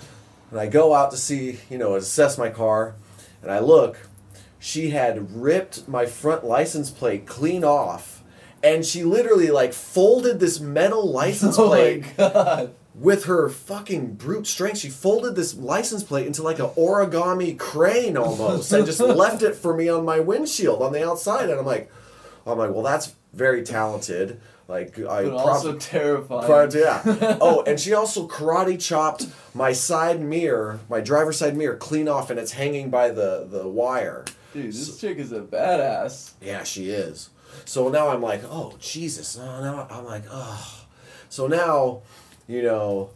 And 0.52 0.60
I 0.60 0.68
go 0.68 0.94
out 0.94 1.12
to 1.12 1.18
see 1.18 1.60
you 1.70 1.78
know 1.78 1.96
assess 1.96 2.38
my 2.38 2.50
car, 2.50 2.96
and 3.42 3.52
I 3.52 3.60
look. 3.60 3.98
She 4.58 4.90
had 4.90 5.36
ripped 5.36 5.88
my 5.88 6.08
front 6.08 6.44
license 6.44 6.90
plate 6.90 7.28
clean 7.28 7.64
off, 7.64 8.24
and 8.64 8.84
she 8.84 9.04
literally 9.04 9.52
like 9.52 9.74
folded 9.74 10.40
this 10.40 10.60
metal 10.60 11.08
license 11.12 11.56
Oh 11.60 11.68
plate 11.68 12.02
my 12.02 12.14
god. 12.18 12.76
With 12.98 13.26
her 13.26 13.50
fucking 13.50 14.14
brute 14.16 14.48
strength, 14.48 14.80
she 14.80 14.90
folded 14.90 15.36
this 15.36 15.54
license 15.56 16.04
plate 16.04 16.28
into 16.28 16.42
like 16.44 16.60
an 16.60 16.68
origami 16.78 17.58
crane 17.58 18.16
almost, 18.18 18.72
and 18.72 18.86
just 18.86 19.00
left 19.02 19.42
it 19.44 19.56
for 19.56 19.76
me 19.76 19.90
on 19.90 20.06
my 20.06 20.20
windshield 20.20 20.82
on 20.82 20.94
the 20.94 21.06
outside. 21.08 21.50
And 21.50 21.60
I'm 21.60 21.66
like, 21.66 21.92
I'm 22.46 22.58
like, 22.58 22.72
well, 22.72 22.84
that's 22.84 23.14
very 23.34 23.64
talented. 23.64 24.40
Like 24.68 24.98
I 24.98 25.24
But 25.26 25.30
prob- 25.32 25.40
also 25.48 25.78
terrifying. 25.78 26.46
prob- 26.46 26.74
yeah. 26.74 27.38
Oh, 27.42 27.64
and 27.68 27.80
she 27.80 27.94
also 27.94 28.28
karate 28.28 28.82
chopped 28.82 29.28
my 29.54 29.74
side 29.74 30.22
mirror, 30.22 30.80
my 30.90 31.02
driver's 31.02 31.38
side 31.38 31.56
mirror, 31.56 31.76
clean 31.76 32.08
off, 32.08 32.30
and 32.32 32.40
it's 32.40 32.54
hanging 32.54 32.90
by 32.90 33.10
the 33.10 33.46
the 33.50 33.68
wire. 33.68 34.26
Dude, 34.54 34.74
this 34.74 35.00
chick 35.00 35.18
is 35.18 35.32
a 35.34 35.42
badass. 35.42 36.32
Yeah, 36.42 36.64
she 36.64 36.90
is. 36.90 37.30
So 37.66 37.90
now 37.90 38.08
I'm 38.10 38.22
like, 38.22 38.42
oh 38.46 38.76
Jesus! 38.80 39.38
Now, 39.38 39.60
now 39.62 39.88
I'm 39.92 40.06
like, 40.06 40.24
oh. 40.32 40.82
So 41.30 41.48
now, 41.48 42.02
you 42.48 42.62
know, 42.62 43.10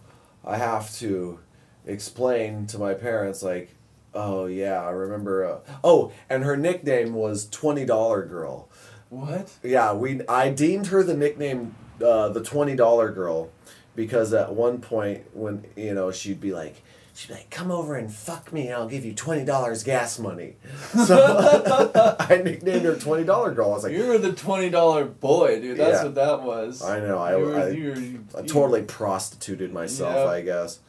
I 0.45 0.57
have 0.57 0.93
to 0.97 1.39
explain 1.85 2.65
to 2.67 2.77
my 2.77 2.93
parents 2.93 3.43
like, 3.43 3.75
oh 4.13 4.45
yeah, 4.45 4.81
I 4.83 4.89
remember. 4.89 5.45
Uh, 5.45 5.59
oh, 5.83 6.11
and 6.29 6.43
her 6.43 6.57
nickname 6.57 7.13
was 7.13 7.47
Twenty 7.49 7.85
Dollar 7.85 8.25
Girl. 8.25 8.69
What? 9.09 9.51
Yeah, 9.63 9.93
we 9.93 10.21
I 10.27 10.49
deemed 10.49 10.87
her 10.87 11.03
the 11.03 11.15
nickname 11.15 11.75
uh, 12.03 12.29
the 12.29 12.43
Twenty 12.43 12.75
Dollar 12.75 13.11
Girl 13.11 13.49
because 13.95 14.33
at 14.33 14.53
one 14.53 14.79
point 14.79 15.23
when 15.33 15.65
you 15.75 15.93
know 15.93 16.11
she'd 16.11 16.41
be 16.41 16.51
like. 16.51 16.83
She'd 17.19 17.27
be 17.27 17.33
like, 17.33 17.49
"Come 17.49 17.69
over 17.69 17.97
and 17.97 18.09
fuck 18.09 18.53
me, 18.53 18.67
and 18.67 18.75
I'll 18.75 18.87
give 18.87 19.03
you 19.03 19.13
twenty 19.13 19.43
dollars 19.43 19.83
gas 19.83 20.19
money." 20.19 20.55
So 21.05 22.15
I 22.17 22.41
nicknamed 22.41 22.85
her 22.85 22.95
Twenty 22.95 23.25
Dollar 23.25 23.51
Girl. 23.53 23.71
I 23.71 23.73
was 23.73 23.83
like, 23.83 23.91
You 23.91 24.07
were 24.07 24.17
the 24.17 24.31
twenty 24.31 24.69
dollar 24.69 25.03
boy, 25.03 25.59
dude. 25.59 25.77
That's 25.77 25.97
Yeah. 25.97 26.03
what 26.05 26.15
that 26.15 26.43
was. 26.43 26.81
I 26.81 27.01
know, 27.01 27.17
I- 27.17 27.35
You 27.37 27.43
were, 27.45 27.59
I- 27.59 27.69
you 27.71 27.89
were, 28.33 28.39
I 28.39 28.45
totally 28.45 28.83
prostituted 28.83 29.73
myself, 29.73 30.15
Yeah. 30.15 30.31
I 30.31 30.39
guess. 30.41 30.79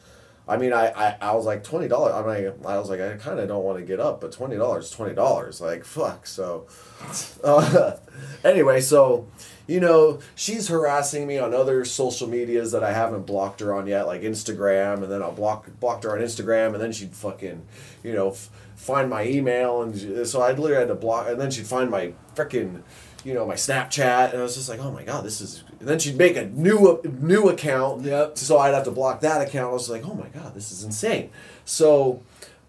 I 0.47 0.55
mean, 0.55 0.71
I, 0.71 0.87
I, 0.91 1.17
I 1.21 1.31
was 1.35 1.45
like 1.45 1.65
twenty 1.65 1.89
dollars. 1.89 2.13
I'm 2.13 2.25
like, 2.25 2.45
I 2.65 2.77
was 2.79 2.89
like, 2.89 3.01
I 3.01 3.17
kind 3.17 3.37
of 3.41 3.49
don't 3.49 3.63
want 3.65 3.79
to 3.79 3.83
get 3.85 3.99
up, 3.99 4.21
but 4.21 4.31
twenty 4.31 4.55
dollars, 4.55 4.89
twenty 4.89 5.13
dollars, 5.13 5.59
like 5.59 5.83
fuck. 5.83 6.25
So, 6.25 6.67
uh, 7.43 7.97
anyway, 8.45 8.79
so 8.79 9.27
you 9.67 9.79
know, 9.79 10.19
she's 10.35 10.67
harassing 10.67 11.25
me 11.27 11.37
on 11.37 11.53
other 11.53 11.85
social 11.85 12.27
medias 12.27 12.71
that 12.71 12.83
I 12.83 12.91
haven't 12.93 13.25
blocked 13.25 13.59
her 13.61 13.73
on 13.73 13.87
yet, 13.87 14.07
like 14.07 14.21
Instagram, 14.21 15.03
and 15.03 15.11
then 15.11 15.21
I'll 15.21 15.31
block 15.31 15.69
blocked 15.79 16.03
her 16.03 16.11
on 16.11 16.19
Instagram, 16.23 16.73
and 16.73 16.81
then 16.81 16.91
she'd 16.91 17.13
fucking, 17.15 17.61
you 18.03 18.13
know, 18.13 18.29
f- 18.31 18.49
find 18.75 19.09
my 19.09 19.25
email, 19.25 19.81
and 19.81 19.97
she- 19.97 20.25
so 20.25 20.41
I 20.41 20.49
literally 20.49 20.75
had 20.75 20.87
to 20.89 20.95
block, 20.95 21.27
and 21.29 21.39
then 21.39 21.51
she'd 21.51 21.67
find 21.67 21.89
my 21.89 22.13
freaking, 22.35 22.81
you 23.23 23.33
know, 23.33 23.45
my 23.45 23.53
Snapchat, 23.55 24.31
and 24.31 24.39
I 24.39 24.43
was 24.43 24.55
just 24.55 24.67
like, 24.67 24.79
oh 24.79 24.91
my 24.91 25.03
god, 25.03 25.23
this 25.23 25.39
is. 25.41 25.63
And 25.79 25.87
then 25.87 25.99
she'd 25.99 26.17
make 26.17 26.35
a 26.37 26.45
new 26.47 26.99
new 27.19 27.49
account, 27.49 28.03
Yep. 28.03 28.37
so 28.37 28.57
I'd 28.57 28.73
have 28.73 28.83
to 28.85 28.91
block 28.91 29.21
that 29.21 29.41
account. 29.47 29.69
I 29.69 29.73
was 29.73 29.89
like, 29.89 30.05
oh 30.07 30.13
my 30.15 30.27
god, 30.29 30.53
this 30.55 30.71
is 30.71 30.83
insane. 30.83 31.29
So 31.65 32.21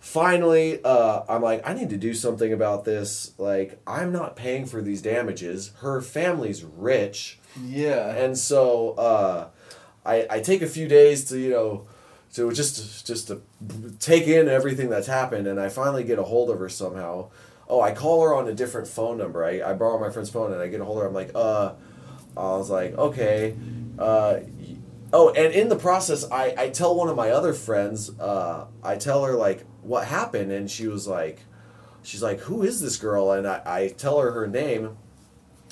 finally, 0.02 0.80
uh, 0.84 1.22
I'm 1.28 1.40
like, 1.42 1.66
I 1.66 1.72
need 1.72 1.88
to 1.90 1.96
do 1.96 2.12
something 2.12 2.52
about 2.52 2.84
this. 2.84 3.32
Like, 3.38 3.80
I'm 3.86 4.12
not 4.12 4.34
paying 4.36 4.66
for 4.66 4.82
these 4.82 5.00
damages. 5.00 5.72
Her 5.78 6.00
family's 6.02 6.64
rich, 6.64 7.38
Yeah. 7.64 8.10
and 8.14 8.36
so 8.36 8.90
uh, 8.98 9.48
I 10.04 10.26
I 10.28 10.40
take 10.40 10.60
a 10.60 10.66
few 10.66 10.88
days 10.88 11.24
to 11.26 11.38
you 11.38 11.50
know. 11.50 11.86
To 12.34 12.50
just 12.50 13.06
just 13.06 13.28
to 13.28 13.42
take 14.00 14.26
in 14.26 14.48
everything 14.48 14.88
that's 14.88 15.06
happened, 15.06 15.46
and 15.46 15.60
I 15.60 15.68
finally 15.68 16.02
get 16.02 16.18
a 16.18 16.22
hold 16.22 16.48
of 16.50 16.58
her 16.60 16.68
somehow. 16.70 17.28
Oh, 17.68 17.82
I 17.82 17.92
call 17.92 18.22
her 18.22 18.34
on 18.34 18.48
a 18.48 18.54
different 18.54 18.88
phone 18.88 19.18
number. 19.18 19.44
I, 19.44 19.60
I 19.62 19.74
borrow 19.74 19.98
my 20.00 20.08
friend's 20.08 20.30
phone, 20.30 20.50
and 20.50 20.60
I 20.62 20.68
get 20.68 20.80
a 20.80 20.84
hold 20.86 20.96
of 20.96 21.02
her. 21.02 21.08
I'm 21.08 21.14
like, 21.14 21.32
uh, 21.34 21.74
I 22.34 22.56
was 22.56 22.70
like, 22.70 22.96
okay. 22.96 23.54
Uh, 23.98 24.40
oh, 25.12 25.28
and 25.36 25.52
in 25.52 25.68
the 25.68 25.76
process, 25.76 26.24
I, 26.30 26.54
I 26.56 26.68
tell 26.70 26.94
one 26.94 27.10
of 27.10 27.16
my 27.16 27.28
other 27.30 27.52
friends, 27.52 28.08
uh, 28.18 28.64
I 28.82 28.96
tell 28.96 29.24
her, 29.24 29.34
like, 29.34 29.64
what 29.82 30.06
happened, 30.06 30.52
and 30.52 30.70
she 30.70 30.86
was 30.86 31.06
like, 31.06 31.40
she's 32.02 32.22
like, 32.22 32.40
who 32.40 32.62
is 32.62 32.80
this 32.80 32.96
girl? 32.96 33.32
And 33.32 33.46
I, 33.46 33.62
I 33.64 33.88
tell 33.88 34.20
her 34.20 34.32
her 34.32 34.46
name. 34.46 34.96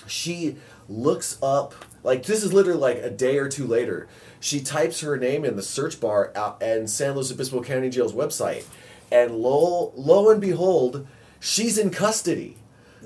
She 0.06 0.56
looks 0.88 1.38
up, 1.42 1.74
like, 2.02 2.24
this 2.24 2.42
is 2.42 2.52
literally 2.52 2.80
like 2.80 2.96
a 2.98 3.10
day 3.10 3.38
or 3.38 3.48
two 3.48 3.66
later. 3.66 4.08
She 4.40 4.60
types 4.60 5.00
her 5.02 5.16
name 5.16 5.44
in 5.44 5.56
the 5.56 5.62
search 5.62 6.00
bar 6.00 6.32
out 6.34 6.62
and 6.62 6.88
San 6.88 7.14
Luis 7.14 7.30
Obispo 7.30 7.62
County 7.62 7.90
Jail's 7.90 8.12
website. 8.12 8.64
And 9.12 9.36
lo, 9.36 9.92
lo 9.96 10.30
and 10.30 10.40
behold, 10.40 11.06
she's 11.40 11.78
in 11.78 11.90
custody 11.90 12.56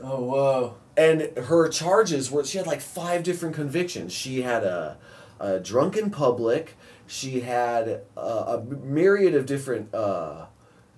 oh 0.03 0.21
whoa. 0.21 0.75
and 0.97 1.23
her 1.37 1.69
charges 1.69 2.31
were 2.31 2.45
she 2.45 2.59
had 2.59 2.67
like 2.67 2.81
five 2.81 3.23
different 3.23 3.55
convictions 3.55 4.13
she 4.13 4.43
had 4.43 4.65
a, 4.65 4.97
a 5.41 5.61
drunken 5.61 6.11
public 6.11 6.77
she 7.07 7.41
had 7.41 8.03
a, 8.17 8.21
a 8.21 8.65
myriad 8.65 9.35
of 9.35 9.47
different 9.47 9.95
uh, 9.95 10.47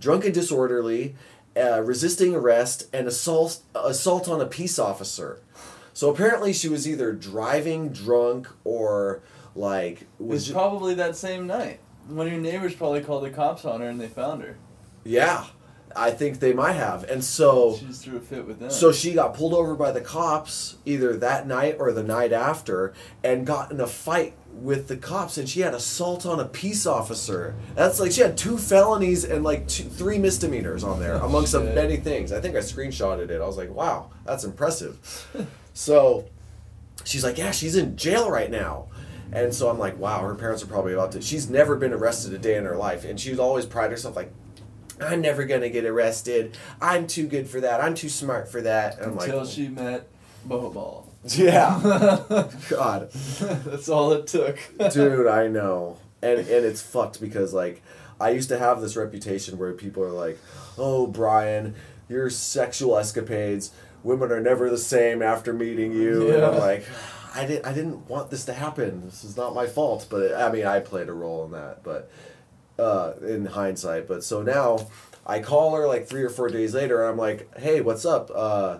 drunken 0.00 0.32
disorderly 0.32 1.14
uh, 1.56 1.80
resisting 1.82 2.34
arrest 2.34 2.86
and 2.92 3.06
assault 3.06 3.60
assault 3.74 4.28
on 4.28 4.40
a 4.40 4.46
peace 4.46 4.78
officer 4.78 5.40
so 5.94 6.10
apparently 6.10 6.52
she 6.52 6.68
was 6.68 6.86
either 6.86 7.12
driving 7.12 7.88
drunk 7.88 8.48
or 8.64 9.22
like 9.54 10.02
It 10.02 10.08
was 10.18 10.48
was 10.48 10.50
probably 10.52 10.92
that 10.94 11.16
same 11.16 11.46
night. 11.46 11.80
One 12.08 12.26
of 12.26 12.32
your 12.32 12.42
neighbors 12.42 12.74
probably 12.74 13.00
called 13.00 13.24
the 13.24 13.30
cops 13.30 13.64
on 13.64 13.80
her 13.80 13.88
and 13.88 13.98
they 14.00 14.08
found 14.08 14.42
her. 14.42 14.56
yeah 15.04 15.46
i 15.94 16.10
think 16.10 16.40
they 16.40 16.52
might 16.52 16.74
have 16.74 17.04
and 17.04 17.24
so 17.24 17.76
She 17.78 17.86
just 17.86 18.04
threw 18.04 18.18
a 18.18 18.20
fit 18.20 18.46
with 18.46 18.58
them. 18.60 18.68
So 18.70 18.92
she 18.92 19.14
got 19.14 19.32
pulled 19.32 19.54
over 19.54 19.74
by 19.74 19.92
the 19.92 20.02
cops 20.02 20.76
either 20.84 21.16
that 21.16 21.46
night 21.46 21.76
or 21.78 21.90
the 21.92 22.02
night 22.02 22.32
after 22.34 22.92
and 23.24 23.46
got 23.46 23.70
in 23.72 23.80
a 23.80 23.86
fight 23.86 24.34
with 24.62 24.88
the 24.88 24.96
cops 24.96 25.36
and 25.38 25.48
she 25.48 25.60
had 25.60 25.74
assault 25.74 26.24
on 26.26 26.40
a 26.40 26.44
peace 26.44 26.86
officer. 26.86 27.54
That's 27.74 28.00
like 28.00 28.12
she 28.12 28.20
had 28.22 28.36
two 28.36 28.56
felonies 28.58 29.24
and 29.24 29.44
like 29.44 29.68
two, 29.68 29.84
three 29.84 30.18
misdemeanors 30.18 30.82
on 30.82 30.98
there 30.98 31.14
Oh, 31.22 31.26
amongst 31.26 31.52
shit. 31.52 31.74
many 31.74 31.96
things. 31.98 32.32
I 32.32 32.40
think 32.40 32.56
I 32.56 32.60
screenshotted 32.60 33.30
it. 33.30 33.40
I 33.40 33.46
was 33.46 33.56
like, 33.56 33.70
"Wow, 33.74 34.10
that's 34.24 34.44
impressive." 34.44 34.98
so 35.74 36.24
she's 37.04 37.22
like, 37.24 37.38
"Yeah, 37.38 37.50
she's 37.50 37.76
in 37.76 37.96
jail 37.96 38.30
right 38.30 38.50
now." 38.50 38.86
And 39.32 39.52
so 39.54 39.68
I'm 39.68 39.78
like, 39.78 39.98
"Wow, 39.98 40.20
her 40.26 40.34
parents 40.34 40.62
are 40.62 40.66
probably 40.66 40.92
about 40.94 41.12
to." 41.12 41.22
She's 41.22 41.50
never 41.50 41.76
been 41.76 41.92
arrested 41.92 42.32
a 42.32 42.38
day 42.38 42.56
in 42.56 42.64
her 42.64 42.76
life 42.76 43.04
and 43.04 43.18
she's 43.20 43.38
always 43.38 43.66
prided 43.66 43.90
herself 43.92 44.16
like 44.16 44.32
I'm 45.00 45.20
never 45.20 45.44
gonna 45.44 45.68
get 45.68 45.84
arrested. 45.84 46.56
I'm 46.80 47.06
too 47.06 47.26
good 47.26 47.48
for 47.48 47.60
that. 47.60 47.82
I'm 47.82 47.94
too 47.94 48.08
smart 48.08 48.48
for 48.50 48.62
that. 48.62 48.96
And 48.98 49.12
I'm 49.12 49.18
until 49.18 49.40
like, 49.40 49.48
she 49.48 49.68
met 49.68 50.06
Boho 50.48 50.72
Ball. 50.72 51.05
yeah, 51.36 52.48
God, 52.68 53.10
That's 53.10 53.88
all 53.88 54.12
it 54.12 54.26
took. 54.26 54.58
dude, 54.92 55.26
I 55.26 55.48
know, 55.48 55.98
and 56.22 56.38
and 56.40 56.64
it's 56.64 56.80
fucked 56.80 57.20
because 57.20 57.52
like 57.52 57.82
I 58.20 58.30
used 58.30 58.48
to 58.50 58.58
have 58.58 58.80
this 58.80 58.96
reputation 58.96 59.58
where 59.58 59.72
people 59.72 60.02
are 60.02 60.10
like, 60.10 60.38
oh 60.78 61.06
Brian, 61.06 61.74
your 62.08 62.30
sexual 62.30 62.96
escapades, 62.96 63.72
women 64.02 64.30
are 64.32 64.40
never 64.40 64.70
the 64.70 64.78
same 64.78 65.22
after 65.22 65.52
meeting 65.52 65.92
you, 65.92 66.32
and 66.32 66.44
I'm 66.44 66.58
like. 66.58 66.84
I 67.34 67.44
didn't. 67.44 67.66
I 67.66 67.74
didn't 67.74 68.08
want 68.08 68.30
this 68.30 68.46
to 68.46 68.54
happen. 68.54 69.04
This 69.04 69.22
is 69.22 69.36
not 69.36 69.54
my 69.54 69.66
fault, 69.66 70.06
but 70.08 70.34
I 70.34 70.50
mean, 70.50 70.64
I 70.64 70.80
played 70.80 71.10
a 71.10 71.12
role 71.12 71.44
in 71.44 71.50
that. 71.50 71.82
But 71.82 72.10
uh, 72.78 73.12
in 73.22 73.46
hindsight. 73.46 74.08
But 74.08 74.24
so 74.24 74.42
now 74.42 74.86
I 75.26 75.40
call 75.40 75.74
her 75.76 75.86
like 75.86 76.06
three 76.06 76.22
or 76.22 76.30
four 76.30 76.48
days 76.48 76.74
later, 76.74 77.02
and 77.02 77.10
I'm 77.10 77.18
like, 77.18 77.56
"Hey, 77.58 77.80
what's 77.80 78.04
up? 78.04 78.30
Uh, 78.34 78.78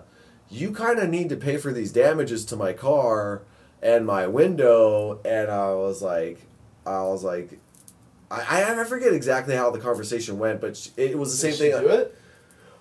you 0.49 0.71
kind 0.71 0.99
of 0.99 1.09
need 1.09 1.29
to 1.29 1.35
pay 1.35 1.57
for 1.57 1.71
these 1.71 1.91
damages 1.91 2.45
to 2.45 2.55
my 2.55 2.73
car 2.73 3.41
and 3.81 4.05
my 4.05 4.27
window." 4.27 5.19
And 5.25 5.49
I 5.51 5.73
was 5.73 6.01
like, 6.01 6.39
I 6.85 7.01
was 7.03 7.23
like, 7.23 7.59
I 8.29 8.79
I 8.79 8.83
forget 8.83 9.13
exactly 9.13 9.55
how 9.55 9.71
the 9.71 9.79
conversation 9.79 10.39
went, 10.39 10.61
but 10.61 10.89
it 10.97 11.17
was 11.17 11.31
the 11.31 11.37
same 11.37 11.53
thing. 11.53 11.79
do 11.81 11.87
it? 11.87 12.15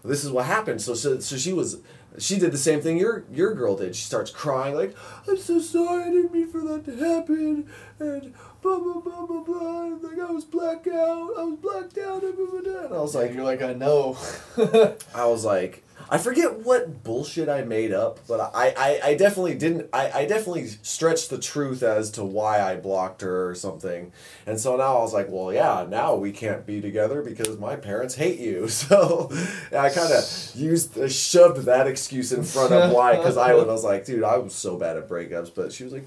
Uh, 0.05 0.09
this 0.09 0.25
is 0.25 0.31
what 0.31 0.47
happened. 0.47 0.81
So, 0.81 0.95
so 0.95 1.19
so 1.21 1.37
she 1.37 1.53
was. 1.53 1.79
She 2.19 2.39
did 2.39 2.51
the 2.51 2.59
same 2.59 2.81
thing 2.81 2.97
your 2.97 3.25
your 3.31 3.53
girl 3.55 3.77
did. 3.77 3.95
She 3.95 4.05
starts 4.05 4.31
crying 4.31 4.75
like, 4.75 4.97
"I'm 5.29 5.37
so 5.37 5.61
sorry. 5.61 6.05
I 6.05 6.11
didn't 6.11 6.33
mean 6.33 6.49
for 6.51 6.63
that 6.63 6.85
to 6.87 6.97
happen." 6.97 7.69
And 7.99 8.33
blah 8.67 8.79
blah 8.81 9.01
blah 9.01 9.27
blah 9.27 9.41
blah. 9.41 9.83
And 9.85 10.03
like 10.03 10.19
I 10.19 10.33
was 10.33 10.45
blacked 10.45 10.89
out. 10.89 11.31
I 11.39 11.43
was 11.45 11.59
blacked 11.59 11.99
out. 11.99 12.23
And, 12.23 12.37
blah, 12.37 12.47
blah, 12.47 12.61
blah. 12.61 12.85
and 12.87 12.95
I 12.95 13.01
was 13.01 13.15
like, 13.15 13.33
You're 13.33 13.45
like, 13.45 13.63
I 13.63 13.75
know. 13.75 14.17
I 15.15 15.27
was 15.27 15.45
like, 15.45 15.85
I 16.09 16.19
forget 16.19 16.61
what 16.61 17.03
bullshit 17.03 17.49
I 17.49 17.63
made 17.63 17.93
up, 17.93 18.21
but 18.29 18.53
I, 18.55 18.73
I, 18.77 19.01
I 19.11 19.15
definitely 19.15 19.57
didn't. 19.57 19.89
I, 19.93 20.11
I 20.21 20.25
definitely 20.27 20.69
stretched 20.83 21.31
the 21.31 21.39
truth 21.39 21.83
as 21.83 22.13
to 22.13 22.25
why 22.25 22.61
I 22.61 22.77
blocked 22.77 23.23
her 23.23 23.49
or 23.49 23.55
something. 23.57 24.13
And 24.47 24.61
so 24.61 24.77
now 24.77 24.99
I 24.99 25.01
was 25.01 25.13
like, 25.13 25.27
well, 25.29 25.53
yeah, 25.53 25.85
now 25.89 26.15
we 26.15 26.31
can't 26.31 26.65
be 26.65 26.81
together 26.81 27.23
because 27.23 27.59
my 27.59 27.75
parents 27.75 28.15
hate 28.15 28.39
you. 28.39 28.69
So 28.87 29.31
I 29.73 29.89
kind 29.89 30.13
of 30.13 30.53
used, 30.55 30.99
uh, 30.99 31.09
shoved 31.09 31.65
that 31.65 31.87
excuse 31.89 32.31
in 32.31 32.45
front 32.45 32.73
of 32.73 32.93
why, 32.95 33.17
because 33.17 33.37
I 33.37 33.55
was 33.55 33.83
like, 33.83 34.05
dude, 34.05 34.23
I 34.23 34.37
was 34.39 34.55
so 34.55 34.77
bad 34.77 34.97
at 34.97 35.09
breakups. 35.09 35.51
But 35.53 35.73
she 35.73 35.83
was 35.83 35.93
like, 35.93 36.07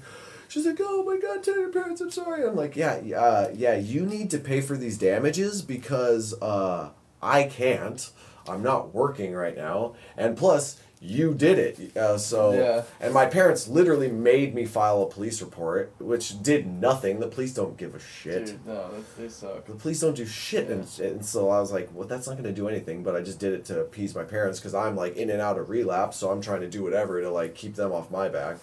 She's 0.50 0.66
like, 0.66 0.80
"Oh 0.82 1.04
my 1.04 1.16
God, 1.16 1.44
tell 1.44 1.56
your 1.58 1.68
parents 1.70 2.00
I'm 2.00 2.10
sorry." 2.10 2.44
I'm 2.44 2.56
like, 2.56 2.74
"Yeah, 2.74 2.94
uh, 3.16 3.50
yeah, 3.54 3.76
you 3.76 4.04
need 4.04 4.30
to 4.32 4.38
pay 4.38 4.60
for 4.60 4.76
these 4.76 4.98
damages 4.98 5.62
because 5.62 6.34
uh, 6.42 6.90
I 7.22 7.44
can't. 7.44 8.10
I'm 8.48 8.62
not 8.62 8.92
working 8.92 9.32
right 9.32 9.56
now, 9.56 9.94
and 10.16 10.36
plus, 10.36 10.80
you 11.00 11.34
did 11.34 11.58
it. 11.58 11.96
Uh, 11.96 12.18
so, 12.18 12.52
Yeah. 12.52 12.82
and 13.00 13.14
my 13.14 13.26
parents 13.26 13.68
literally 13.68 14.10
made 14.10 14.54
me 14.54 14.64
file 14.66 15.02
a 15.02 15.06
police 15.06 15.40
report, 15.40 15.92
which 16.00 16.42
did 16.42 16.66
nothing. 16.66 17.20
The 17.20 17.28
police 17.28 17.54
don't 17.54 17.76
give 17.76 17.94
a 17.94 18.00
shit. 18.00 18.46
Dude, 18.46 18.66
no, 18.66 18.90
they 19.16 19.28
suck. 19.28 19.66
The 19.66 19.74
police 19.74 20.00
don't 20.00 20.16
do 20.16 20.26
shit, 20.26 20.68
and, 20.68 20.84
and 21.00 21.24
so 21.24 21.48
I 21.50 21.60
was 21.60 21.70
like, 21.70 21.90
"Well, 21.94 22.08
that's 22.08 22.26
not 22.26 22.32
going 22.32 22.52
to 22.52 22.60
do 22.60 22.68
anything." 22.68 23.04
But 23.04 23.14
I 23.14 23.20
just 23.22 23.38
did 23.38 23.52
it 23.54 23.64
to 23.66 23.80
appease 23.80 24.16
my 24.16 24.24
parents 24.24 24.58
because 24.58 24.74
I'm 24.74 24.96
like 24.96 25.16
in 25.16 25.30
and 25.30 25.40
out 25.40 25.58
of 25.58 25.70
relapse, 25.70 26.16
so 26.16 26.30
I'm 26.30 26.40
trying 26.40 26.62
to 26.62 26.68
do 26.68 26.82
whatever 26.82 27.20
to 27.22 27.30
like 27.30 27.54
keep 27.54 27.76
them 27.76 27.92
off 27.92 28.10
my 28.10 28.28
back. 28.28 28.56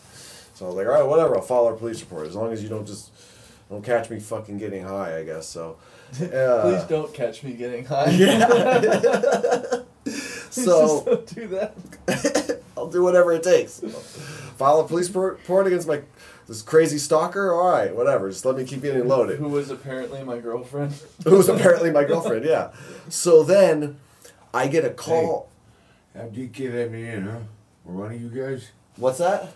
So 0.58 0.66
I 0.66 0.70
was 0.70 0.76
like, 0.78 0.88
"All 0.88 0.94
right, 0.94 1.06
whatever. 1.06 1.36
I'll 1.36 1.44
file 1.44 1.68
a 1.68 1.78
police 1.78 2.02
report 2.02 2.26
as 2.26 2.36
long 2.36 2.52
as 2.52 2.64
you 2.64 2.70
don't 2.70 2.88
just 2.88 3.12
don't 3.70 3.84
catch 3.84 4.10
me 4.10 4.20
fucking 4.20 4.58
getting 4.58 4.84
high." 4.84 5.20
I 5.20 5.24
guess 5.24 5.48
so. 5.48 5.78
Uh, 6.22 6.62
Please 6.62 6.84
don't 6.86 7.14
catch 7.14 7.44
me 7.44 7.52
getting 7.54 7.86
high. 7.86 8.10
Yeah. 8.12 9.82
So 10.50 11.04
just 11.04 11.06
don't 11.06 11.36
do 11.36 11.48
that. 11.50 12.62
I'll 12.78 12.88
do 12.90 13.04
whatever 13.04 13.34
it 13.34 13.44
takes. 13.44 13.82
File 14.58 14.80
a 14.80 14.88
police 14.88 15.10
report 15.10 15.68
against 15.68 15.88
my 15.88 16.02
this 16.48 16.62
crazy 16.62 16.98
stalker. 16.98 17.54
All 17.54 17.70
right, 17.70 17.94
whatever. 17.94 18.30
Just 18.30 18.46
let 18.46 18.56
me 18.56 18.64
keep 18.64 18.82
getting 18.82 19.08
loaded. 19.08 19.38
Who 19.38 19.50
was 19.50 19.70
apparently 19.70 20.24
my 20.24 20.40
girlfriend. 20.40 20.94
Who 21.26 21.36
was 21.38 21.50
apparently 21.50 21.92
my 21.92 22.06
girlfriend. 22.06 22.46
Yeah. 22.46 22.72
So 23.10 23.44
then, 23.44 23.98
I 24.54 24.68
get 24.68 24.86
a 24.86 24.90
call. 24.90 25.50
Have 26.16 26.32
DK 26.32 26.74
let 26.74 26.90
me 26.90 27.08
in, 27.08 27.28
huh? 27.28 27.40
Or 27.86 27.94
one 27.94 28.14
of 28.14 28.20
you 28.22 28.30
guys? 28.30 28.72
What's 28.96 29.20
that? 29.20 29.54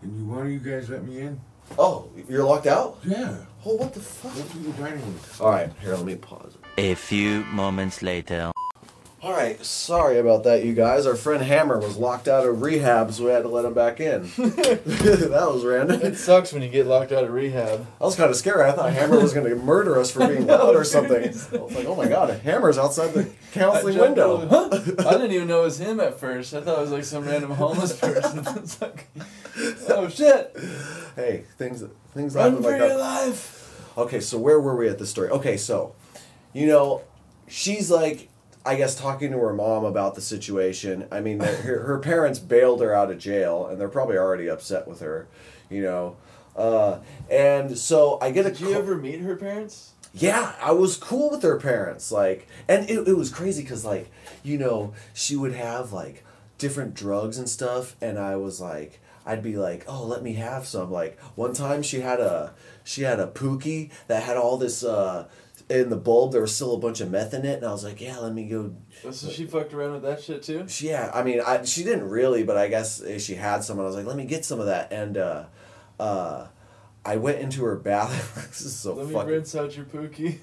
Can 0.00 0.16
you 0.16 0.24
one 0.26 0.46
of 0.46 0.52
you 0.52 0.60
guys 0.60 0.88
let 0.88 1.04
me 1.04 1.18
in? 1.20 1.40
Oh, 1.76 2.08
you're 2.28 2.44
locked 2.44 2.66
out. 2.66 2.98
Yeah. 3.04 3.36
Oh, 3.66 3.74
what 3.74 3.92
the 3.92 4.00
fuck? 4.00 4.34
Go 4.34 4.42
to 4.42 4.58
the 4.58 4.72
dining 4.80 5.00
room. 5.00 5.18
All 5.40 5.50
right, 5.50 5.70
here. 5.80 5.96
Let 5.96 6.04
me 6.04 6.14
pause. 6.14 6.56
A 6.78 6.94
few 6.94 7.44
moments 7.46 8.00
later. 8.02 8.52
All 9.20 9.32
right, 9.32 9.62
sorry 9.64 10.18
about 10.18 10.44
that, 10.44 10.64
you 10.64 10.74
guys. 10.74 11.04
Our 11.04 11.16
friend 11.16 11.42
Hammer 11.42 11.76
was 11.80 11.96
locked 11.96 12.28
out 12.28 12.46
of 12.46 12.62
rehab, 12.62 13.12
so 13.12 13.24
we 13.24 13.30
had 13.32 13.42
to 13.42 13.48
let 13.48 13.64
him 13.64 13.74
back 13.74 13.98
in. 13.98 14.22
that 14.36 15.48
was 15.52 15.64
random. 15.64 16.00
It 16.02 16.16
sucks 16.16 16.52
when 16.52 16.62
you 16.62 16.68
get 16.68 16.86
locked 16.86 17.10
out 17.10 17.24
of 17.24 17.32
rehab. 17.32 17.84
I 18.00 18.04
was 18.04 18.14
kind 18.14 18.30
of 18.30 18.36
scared. 18.36 18.60
I 18.60 18.70
thought 18.70 18.92
Hammer 18.92 19.18
was 19.18 19.32
going 19.32 19.48
to 19.48 19.56
murder 19.56 19.98
us 19.98 20.12
for 20.12 20.24
being 20.28 20.46
loud 20.46 20.76
or 20.76 20.84
something. 20.84 21.24
I 21.24 21.26
was 21.26 21.74
like, 21.74 21.86
oh 21.86 21.96
my 21.96 22.06
god, 22.06 22.30
Hammer's 22.42 22.78
outside 22.78 23.12
the 23.12 23.28
counseling 23.50 23.98
I 23.98 24.02
window. 24.02 24.46
Huh? 24.46 24.68
I 24.72 25.12
didn't 25.14 25.32
even 25.32 25.48
know 25.48 25.62
it 25.62 25.64
was 25.64 25.80
him 25.80 25.98
at 25.98 26.20
first. 26.20 26.54
I 26.54 26.60
thought 26.60 26.78
it 26.78 26.82
was 26.82 26.92
like 26.92 27.02
some 27.04 27.24
random 27.24 27.50
homeless 27.50 27.98
person. 27.98 28.44
it's 28.56 28.80
like, 28.80 29.08
oh 29.88 30.08
shit! 30.08 30.56
Hey, 31.16 31.42
things 31.56 31.82
things 32.14 32.36
Run 32.36 32.50
happen 32.52 32.62
for 32.62 32.70
like 32.70 32.78
your 32.78 32.88
that. 32.90 32.98
life! 32.98 33.84
Okay, 33.98 34.20
so 34.20 34.38
where 34.38 34.60
were 34.60 34.76
we 34.76 34.88
at 34.88 35.00
this 35.00 35.10
story? 35.10 35.28
Okay, 35.30 35.56
so, 35.56 35.96
you 36.52 36.68
know, 36.68 37.02
she's 37.48 37.90
like, 37.90 38.28
I 38.68 38.76
guess 38.76 38.94
talking 38.94 39.30
to 39.32 39.38
her 39.38 39.54
mom 39.54 39.84
about 39.84 40.14
the 40.14 40.20
situation. 40.20 41.08
I 41.10 41.20
mean, 41.20 41.40
her, 41.40 41.80
her 41.84 41.98
parents 41.98 42.38
bailed 42.38 42.80
her 42.82 42.92
out 42.94 43.10
of 43.10 43.18
jail, 43.18 43.66
and 43.66 43.80
they're 43.80 43.88
probably 43.88 44.18
already 44.18 44.48
upset 44.48 44.86
with 44.86 45.00
her, 45.00 45.26
you 45.70 45.82
know. 45.82 46.16
Uh, 46.54 46.98
and 47.30 47.78
so 47.78 48.18
I 48.20 48.30
get 48.30 48.44
a 48.46 48.50
Did 48.50 48.60
you 48.60 48.66
call- 48.68 48.76
ever 48.76 48.96
meet 48.96 49.20
her 49.20 49.36
parents? 49.36 49.92
yeah, 50.12 50.52
I 50.60 50.72
was 50.72 50.96
cool 50.96 51.30
with 51.30 51.42
her 51.42 51.58
parents. 51.58 52.10
Like, 52.12 52.48
and 52.68 52.88
it, 52.90 53.08
it 53.08 53.16
was 53.16 53.30
crazy 53.30 53.62
because, 53.62 53.84
like, 53.84 54.10
you 54.42 54.58
know, 54.58 54.92
she 55.14 55.34
would 55.36 55.52
have 55.54 55.92
like 55.92 56.24
different 56.58 56.94
drugs 56.94 57.38
and 57.38 57.48
stuff, 57.48 57.94
and 58.00 58.18
I 58.18 58.36
was 58.36 58.60
like, 58.60 59.00
I'd 59.24 59.42
be 59.42 59.56
like, 59.56 59.84
oh, 59.86 60.04
let 60.04 60.22
me 60.22 60.34
have 60.34 60.66
some. 60.66 60.90
Like, 60.90 61.18
one 61.36 61.52
time 61.54 61.82
she 61.82 62.00
had 62.00 62.20
a 62.20 62.54
she 62.84 63.02
had 63.02 63.20
a 63.20 63.26
pookie 63.28 63.90
that 64.08 64.22
had 64.24 64.36
all 64.36 64.56
this 64.56 64.82
uh 64.82 65.28
in 65.68 65.90
the 65.90 65.96
bulb. 65.96 66.32
There 66.32 66.40
was 66.40 66.54
still 66.54 66.74
a 66.74 66.78
bunch 66.78 67.00
of 67.00 67.10
meth 67.10 67.34
in 67.34 67.44
it, 67.44 67.58
and 67.58 67.66
I 67.66 67.72
was 67.72 67.84
like, 67.84 68.00
yeah, 68.00 68.18
let 68.18 68.32
me 68.32 68.48
go. 68.48 68.74
So 69.10 69.30
she 69.30 69.46
fucked 69.46 69.74
around 69.74 69.92
with 69.92 70.02
that 70.02 70.22
shit 70.22 70.42
too? 70.42 70.66
She, 70.68 70.88
yeah, 70.88 71.10
I 71.14 71.22
mean, 71.22 71.40
I 71.40 71.64
she 71.64 71.84
didn't 71.84 72.08
really, 72.08 72.44
but 72.44 72.56
I 72.56 72.68
guess 72.68 73.02
she 73.18 73.34
had 73.34 73.64
some. 73.64 73.78
And 73.78 73.84
I 73.84 73.86
was 73.86 73.96
like, 73.96 74.06
let 74.06 74.16
me 74.16 74.24
get 74.24 74.44
some 74.44 74.60
of 74.60 74.66
that, 74.66 74.92
and 74.92 75.16
uh, 75.16 75.44
uh, 76.00 76.46
I 77.08 77.16
went 77.16 77.38
into 77.40 77.64
her 77.64 77.76
bathroom. 77.76 78.44
this 78.48 78.60
is 78.60 78.76
so 78.76 78.94
Let 78.94 79.06
me 79.06 79.12
fucking 79.14 79.28
rinse 79.30 79.54
out 79.54 79.74
your 79.76 79.86
pookie. 79.86 80.38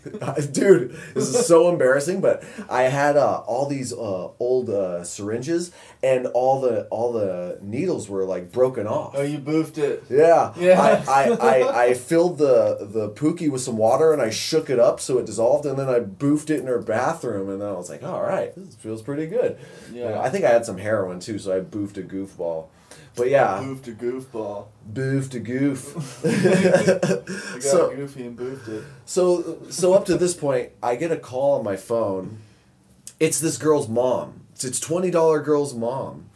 dude 0.54 0.92
this 1.14 1.28
is 1.34 1.46
so 1.46 1.70
embarrassing 1.70 2.22
but 2.22 2.44
i 2.70 2.84
had 2.84 3.16
uh, 3.18 3.38
all 3.52 3.68
these 3.68 3.92
uh, 3.94 4.30
old 4.40 4.70
uh, 4.70 5.04
syringes 5.04 5.72
and 6.04 6.28
all 6.28 6.62
the 6.62 6.86
all 6.88 7.12
the 7.14 7.58
needles 7.62 8.10
were 8.10 8.26
like 8.26 8.52
broken 8.52 8.88
off 8.88 9.14
Oh, 9.16 9.22
you 9.22 9.38
boofed 9.40 9.78
it. 9.78 10.04
yeah, 10.10 10.54
Yeah. 10.58 10.80
I, 11.08 11.30
I, 11.30 11.38
I, 11.64 11.84
I 11.86 11.94
filled 11.94 12.38
the 12.38 12.88
the 12.98 13.10
pookie 13.10 13.50
with 13.50 13.62
some 13.62 13.78
water 13.78 14.12
and 14.14 14.22
I 14.22 14.30
shook 14.30 14.70
it 14.70 14.80
up 14.80 15.00
so 15.00 15.18
it 15.20 15.26
dissolved 15.26 15.66
and 15.66 15.78
then 15.78 15.90
I 15.90 16.00
boofed 16.00 16.50
it 16.50 16.60
in 16.60 16.68
her 16.68 16.82
bathroom 16.82 17.50
and 17.50 17.62
then 17.62 17.68
I 17.70 17.74
was 17.74 17.90
like, 17.90 18.04
all 18.04 18.22
right, 18.22 18.54
this 18.56 18.76
feels 18.76 19.02
pretty 19.02 19.28
good. 19.28 19.58
Yeah. 19.94 20.20
I 20.22 20.30
think 20.30 20.44
I 20.46 20.50
had 20.52 20.66
some 20.66 20.78
heroin 20.78 21.20
too, 21.20 21.38
so 21.40 21.56
I 21.56 21.60
boofed 21.62 21.98
a 21.98 22.04
goofball. 22.04 22.68
But 23.16 23.30
yeah, 23.30 23.62
Boof 23.62 23.82
to 23.84 23.92
goofball. 23.94 24.68
Boof 24.86 25.30
to 25.32 25.40
goof. 25.40 26.26
I 26.26 26.30
got 27.06 27.64
So- 27.64 27.96
goofy 27.96 28.26
and 28.28 28.38
boofed 28.38 28.68
it. 28.68 28.84
So 29.06 29.60
so 29.70 29.94
up 29.94 30.06
to 30.06 30.18
this 30.18 30.34
point, 30.34 30.72
I 30.84 30.96
get 30.96 31.12
a 31.12 31.18
call 31.18 31.58
on 31.58 31.64
my 31.64 31.76
phone. 31.78 32.40
It's 33.20 33.40
this 33.40 33.58
girl's 33.58 33.88
mom. 33.88 34.42
It's 34.54 34.66
it's 34.66 34.80
twenty 34.80 35.12
dollar 35.12 35.40
girl's 35.42 35.74
mom, 35.74 36.30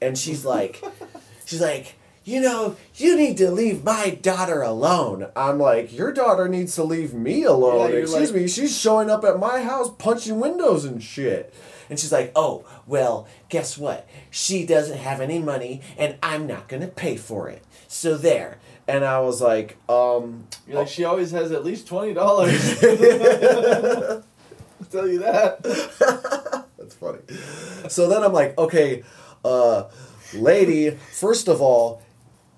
and 0.00 0.16
she's 0.18 0.44
like, 0.44 0.84
she's 1.46 1.60
like, 1.60 1.94
you 2.24 2.40
know, 2.40 2.76
you 2.96 3.16
need 3.16 3.38
to 3.38 3.50
leave 3.50 3.84
my 3.84 4.10
daughter 4.10 4.60
alone. 4.62 5.28
I'm 5.34 5.58
like, 5.58 5.96
your 5.96 6.12
daughter 6.12 6.48
needs 6.48 6.74
to 6.74 6.84
leave 6.84 7.14
me 7.14 7.44
alone. 7.44 7.90
Yeah, 7.92 7.96
Excuse 7.98 8.32
like- 8.32 8.42
me, 8.42 8.48
she's 8.48 8.76
showing 8.78 9.08
up 9.10 9.24
at 9.24 9.38
my 9.38 9.62
house 9.62 9.90
punching 9.98 10.38
windows 10.40 10.84
and 10.84 11.02
shit. 11.02 11.54
And 11.88 11.98
she's 11.98 12.12
like, 12.12 12.32
oh, 12.34 12.64
well, 12.86 13.26
guess 13.48 13.78
what? 13.78 14.08
She 14.30 14.66
doesn't 14.66 14.98
have 14.98 15.20
any 15.20 15.38
money, 15.38 15.80
and 15.96 16.16
I'm 16.22 16.46
not 16.46 16.68
gonna 16.68 16.88
pay 16.88 17.16
for 17.16 17.48
it. 17.48 17.62
So 17.88 18.16
there. 18.16 18.58
And 18.88 19.04
I 19.04 19.20
was 19.20 19.40
like, 19.40 19.76
um, 19.88 20.46
You're 20.66 20.78
like, 20.78 20.88
she 20.88 21.04
always 21.04 21.30
has 21.32 21.52
at 21.52 21.64
least 21.64 21.88
twenty 21.88 22.14
dollars. 22.14 22.82
I'll 22.82 24.22
tell 24.90 25.08
you 25.08 25.18
that. 25.20 25.62
That's 26.78 26.94
funny. 26.94 27.18
So 27.88 28.08
then 28.08 28.22
I'm 28.22 28.32
like, 28.32 28.56
okay, 28.58 29.02
uh, 29.44 29.84
lady, 30.34 30.90
first 30.90 31.48
of 31.48 31.60
all, 31.60 32.02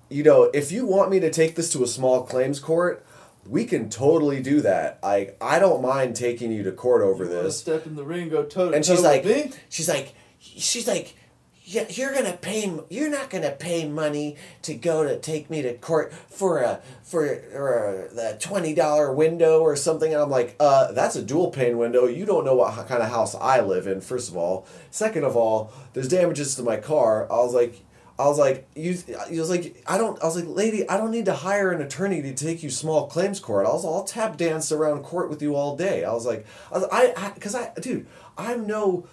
you 0.09 0.23
know, 0.23 0.43
if 0.53 0.71
you 0.71 0.85
want 0.85 1.09
me 1.09 1.19
to 1.19 1.31
take 1.31 1.55
this 1.55 1.71
to 1.73 1.83
a 1.83 1.87
small 1.87 2.23
claims 2.23 2.59
court, 2.59 3.05
we 3.49 3.65
can 3.65 3.89
totally 3.89 4.41
do 4.41 4.61
that. 4.61 4.99
I 5.03 5.31
I 5.41 5.59
don't 5.59 5.81
mind 5.81 6.15
taking 6.15 6.51
you 6.51 6.63
to 6.63 6.71
court 6.71 7.01
over 7.01 7.23
You 7.23 7.29
this. 7.29 7.59
step 7.59 7.85
in 7.85 7.95
the 7.95 8.03
ring, 8.03 8.29
go 8.29 8.43
toe 8.43 8.69
to 8.69 8.75
And 8.75 8.85
she's 8.85 8.97
with 8.97 9.05
like, 9.05 9.25
me? 9.25 9.51
she's 9.69 9.89
like, 9.89 10.13
she's 10.39 10.87
like, 10.87 11.15
yeah, 11.63 11.85
you're 11.89 12.13
gonna 12.13 12.37
pay. 12.37 12.71
You're 12.89 13.11
not 13.11 13.29
gonna 13.29 13.51
pay 13.51 13.87
money 13.87 14.37
to 14.63 14.73
go 14.73 15.03
to 15.03 15.19
take 15.19 15.49
me 15.51 15.61
to 15.61 15.73
court 15.75 16.11
for 16.13 16.59
a 16.59 16.81
for 17.03 17.25
uh, 17.27 18.13
the 18.13 18.37
twenty 18.39 18.73
dollar 18.73 19.13
window 19.13 19.59
or 19.61 19.75
something. 19.75 20.11
And 20.11 20.19
I'm 20.21 20.31
like, 20.31 20.55
uh, 20.59 20.91
that's 20.93 21.15
a 21.15 21.21
dual 21.21 21.51
pane 21.51 21.77
window. 21.77 22.07
You 22.07 22.25
don't 22.25 22.43
know 22.43 22.55
what 22.55 22.87
kind 22.87 23.03
of 23.03 23.09
house 23.09 23.35
I 23.35 23.61
live 23.61 23.85
in. 23.85 24.01
First 24.01 24.29
of 24.31 24.37
all, 24.37 24.65
second 24.89 25.25
of 25.25 25.35
all, 25.35 25.71
there's 25.93 26.07
damages 26.07 26.55
to 26.55 26.63
my 26.63 26.77
car. 26.77 27.31
I 27.31 27.35
was 27.37 27.53
like. 27.53 27.83
I 28.19 28.27
was 28.27 28.37
like, 28.37 28.67
you. 28.75 28.97
I 29.17 29.31
was 29.31 29.49
like, 29.49 29.81
I 29.87 29.97
don't. 29.97 30.21
I 30.21 30.25
was 30.25 30.35
like, 30.35 30.45
lady, 30.47 30.87
I 30.89 30.97
don't 30.97 31.11
need 31.11 31.25
to 31.25 31.33
hire 31.33 31.71
an 31.71 31.81
attorney 31.81 32.21
to 32.21 32.33
take 32.33 32.61
you 32.61 32.69
small 32.69 33.07
claims 33.07 33.39
court. 33.39 33.65
I 33.65 33.69
was, 33.69 33.85
I'll 33.85 34.03
tap 34.03 34.35
dance 34.35 34.73
around 34.73 35.03
court 35.03 35.29
with 35.29 35.41
you 35.41 35.55
all 35.55 35.77
day. 35.77 36.03
I 36.03 36.11
was 36.11 36.25
like, 36.25 36.45
I, 36.69 36.77
was, 36.79 36.87
I, 36.91 37.31
because 37.33 37.55
I, 37.55 37.71
dude, 37.79 38.07
I'm 38.37 38.67
no, 38.67 39.07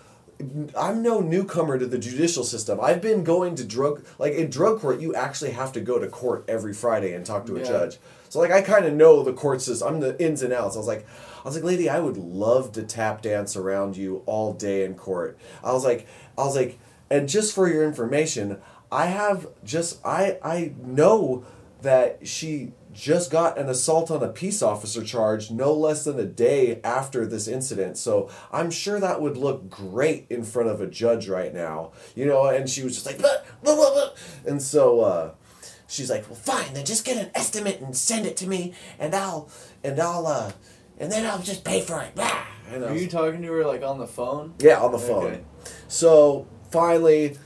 I'm 0.77 1.03
no 1.03 1.20
newcomer 1.20 1.78
to 1.78 1.87
the 1.87 1.99
judicial 1.99 2.43
system. 2.43 2.81
I've 2.83 3.01
been 3.01 3.23
going 3.23 3.55
to 3.55 3.65
drug 3.65 4.05
like 4.19 4.33
in 4.35 4.51
drug 4.51 4.81
court. 4.81 4.99
You 5.01 5.15
actually 5.15 5.53
have 5.53 5.73
to 5.74 5.81
go 5.81 6.01
to 6.01 6.09
court 6.09 6.45
every 6.49 6.74
Friday 6.74 7.12
and 7.15 7.24
talk 7.24 7.47
to 7.47 7.55
a 7.57 7.61
Yeah. 7.61 7.65
judge. 7.65 7.99
So 8.28 8.41
like 8.41 8.51
I 8.51 8.61
kind 8.61 8.87
of 8.87 8.93
know 8.93 9.23
the 9.23 9.33
court 9.33 9.62
system. 9.62 9.87
I'm 9.87 10.01
the 10.01 10.20
ins 10.20 10.43
and 10.43 10.53
outs. 10.53 10.74
I 10.74 10.78
was 10.81 10.89
like, 10.89 11.07
I 11.45 11.49
was 11.49 11.55
like, 11.55 11.62
lady, 11.65 11.89
I 11.89 12.01
would 12.01 12.16
love 12.16 12.73
to 12.73 12.83
tap 12.83 13.23
dance 13.23 13.55
around 13.57 13.97
you 13.97 14.24
all 14.27 14.53
day 14.53 14.85
in 14.85 14.95
court. 14.97 15.39
I 15.62 15.73
was 15.73 15.85
like, 15.85 16.09
I 16.37 16.43
was 16.43 16.57
like, 16.57 16.81
and 17.11 17.28
just 17.28 17.55
for 17.55 17.69
your 17.69 17.85
information, 17.85 18.59
I 18.91 19.07
have 19.07 19.49
just 19.65 20.05
I 20.05 20.39
I 20.43 20.73
know 20.83 21.45
that 21.83 22.27
she 22.27 22.73
just 22.93 23.31
got 23.31 23.59
an 23.59 23.69
assault 23.69 24.11
on 24.11 24.23
a 24.23 24.28
peace 24.28 24.62
officer 24.62 25.05
charge 25.05 25.51
no 25.51 25.73
less 25.74 26.05
than 26.05 26.19
a 26.19 26.24
day 26.24 26.81
after 26.83 27.27
this 27.27 27.47
incident. 27.47 27.99
So 27.99 28.31
I'm 28.51 28.70
sure 28.70 28.99
that 28.99 29.20
would 29.20 29.37
look 29.37 29.69
great 29.69 30.27
in 30.31 30.43
front 30.45 30.70
of 30.70 30.81
a 30.81 30.87
judge 30.87 31.28
right 31.28 31.53
now. 31.53 31.93
You 32.15 32.24
know, 32.24 32.47
and 32.47 32.69
she 32.70 32.83
was 32.83 32.95
just 32.95 33.05
like, 33.05 33.19
blah, 33.19 33.28
blah, 33.62 33.74
blah, 33.74 33.93
blah. 33.93 34.09
and 34.47 34.62
so 34.62 35.01
uh, 35.01 35.31
she's 35.87 36.09
like, 36.09 36.24
well, 36.31 36.37
fine, 36.39 36.73
then 36.73 36.87
just 36.87 37.05
get 37.05 37.19
an 37.19 37.31
estimate 37.35 37.81
and 37.83 37.95
send 37.95 38.24
it 38.24 38.37
to 38.39 38.47
me, 38.49 38.73
and 38.99 39.15
I'll, 39.15 39.51
and 39.85 40.01
I'll, 40.01 40.27
uh, 40.27 40.53
and 40.99 41.12
then 41.12 41.27
I'll 41.27 41.43
just 41.43 41.65
pay 41.65 41.83
for 41.83 42.01
it. 42.01 42.15
Blah. 42.15 42.45
And 42.73 42.83
I 42.83 42.87
Were 42.89 42.93
was- 42.95 43.03
you 43.03 43.09
talking 43.09 43.43
to 43.43 43.53
her 43.53 43.66
like 43.66 43.83
on 43.83 43.99
the 43.99 44.07
phone? 44.07 44.55
yeah, 44.59 44.81
on 44.81 44.91
the 44.91 44.99
phone. 44.99 45.24
Okay. 45.27 45.41
So 45.89 46.47
finally, 46.77 47.36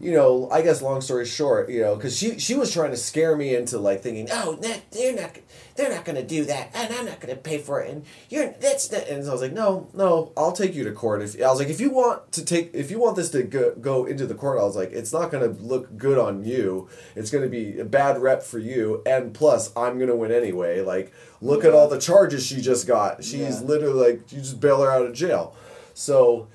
you 0.00 0.10
know, 0.10 0.48
I 0.50 0.62
guess 0.62 0.82
long 0.82 1.00
story 1.00 1.24
short, 1.26 1.70
you 1.70 1.80
know, 1.80 1.94
because 1.94 2.16
she 2.18 2.38
she 2.40 2.56
was 2.56 2.72
trying 2.72 2.90
to 2.90 2.96
scare 2.96 3.36
me 3.36 3.54
into 3.54 3.78
like 3.78 4.00
thinking, 4.02 4.26
oh, 4.32 4.56
that, 4.56 4.90
they're 4.90 5.14
not 5.14 5.30
they're 5.76 5.90
not 5.94 6.04
gonna 6.04 6.24
do 6.24 6.44
that, 6.46 6.70
and 6.74 6.92
I'm 6.92 7.06
not 7.06 7.20
gonna 7.20 7.36
pay 7.36 7.58
for 7.58 7.80
it, 7.80 7.90
and 7.92 8.04
you're 8.28 8.48
that's 8.60 8.90
not. 8.90 9.06
And 9.06 9.22
so 9.22 9.30
I 9.30 9.32
was 9.32 9.42
like, 9.42 9.52
no, 9.52 9.86
no, 9.94 10.32
I'll 10.36 10.50
take 10.50 10.74
you 10.74 10.82
to 10.84 10.90
court. 10.92 11.22
If 11.22 11.40
I 11.40 11.46
was 11.48 11.60
like, 11.60 11.68
if 11.68 11.80
you 11.80 11.90
want 11.90 12.32
to 12.32 12.44
take, 12.44 12.74
if 12.74 12.90
you 12.90 12.98
want 12.98 13.14
this 13.14 13.30
to 13.30 13.44
go, 13.44 13.74
go 13.80 14.04
into 14.06 14.26
the 14.26 14.34
court, 14.34 14.58
I 14.58 14.64
was 14.64 14.74
like, 14.74 14.90
it's 14.90 15.12
not 15.12 15.30
gonna 15.30 15.54
look 15.72 15.96
good 15.96 16.18
on 16.18 16.44
you. 16.44 16.88
It's 17.14 17.30
gonna 17.30 17.46
be 17.48 17.78
a 17.78 17.84
bad 17.84 18.20
rep 18.20 18.42
for 18.42 18.58
you, 18.58 19.02
and 19.06 19.32
plus, 19.32 19.70
I'm 19.76 20.00
gonna 20.00 20.16
win 20.16 20.32
anyway. 20.32 20.80
Like, 20.80 21.12
look 21.40 21.64
at 21.64 21.72
all 21.74 21.88
the 21.88 22.00
charges 22.00 22.44
she 22.44 22.60
just 22.60 22.88
got. 22.88 23.22
She's 23.22 23.60
Yeah. 23.60 23.66
literally 23.66 24.12
like, 24.14 24.32
you 24.32 24.40
just 24.40 24.58
bail 24.58 24.82
her 24.82 24.90
out 24.90 25.06
of 25.06 25.12
jail. 25.14 25.54
So 25.94 26.48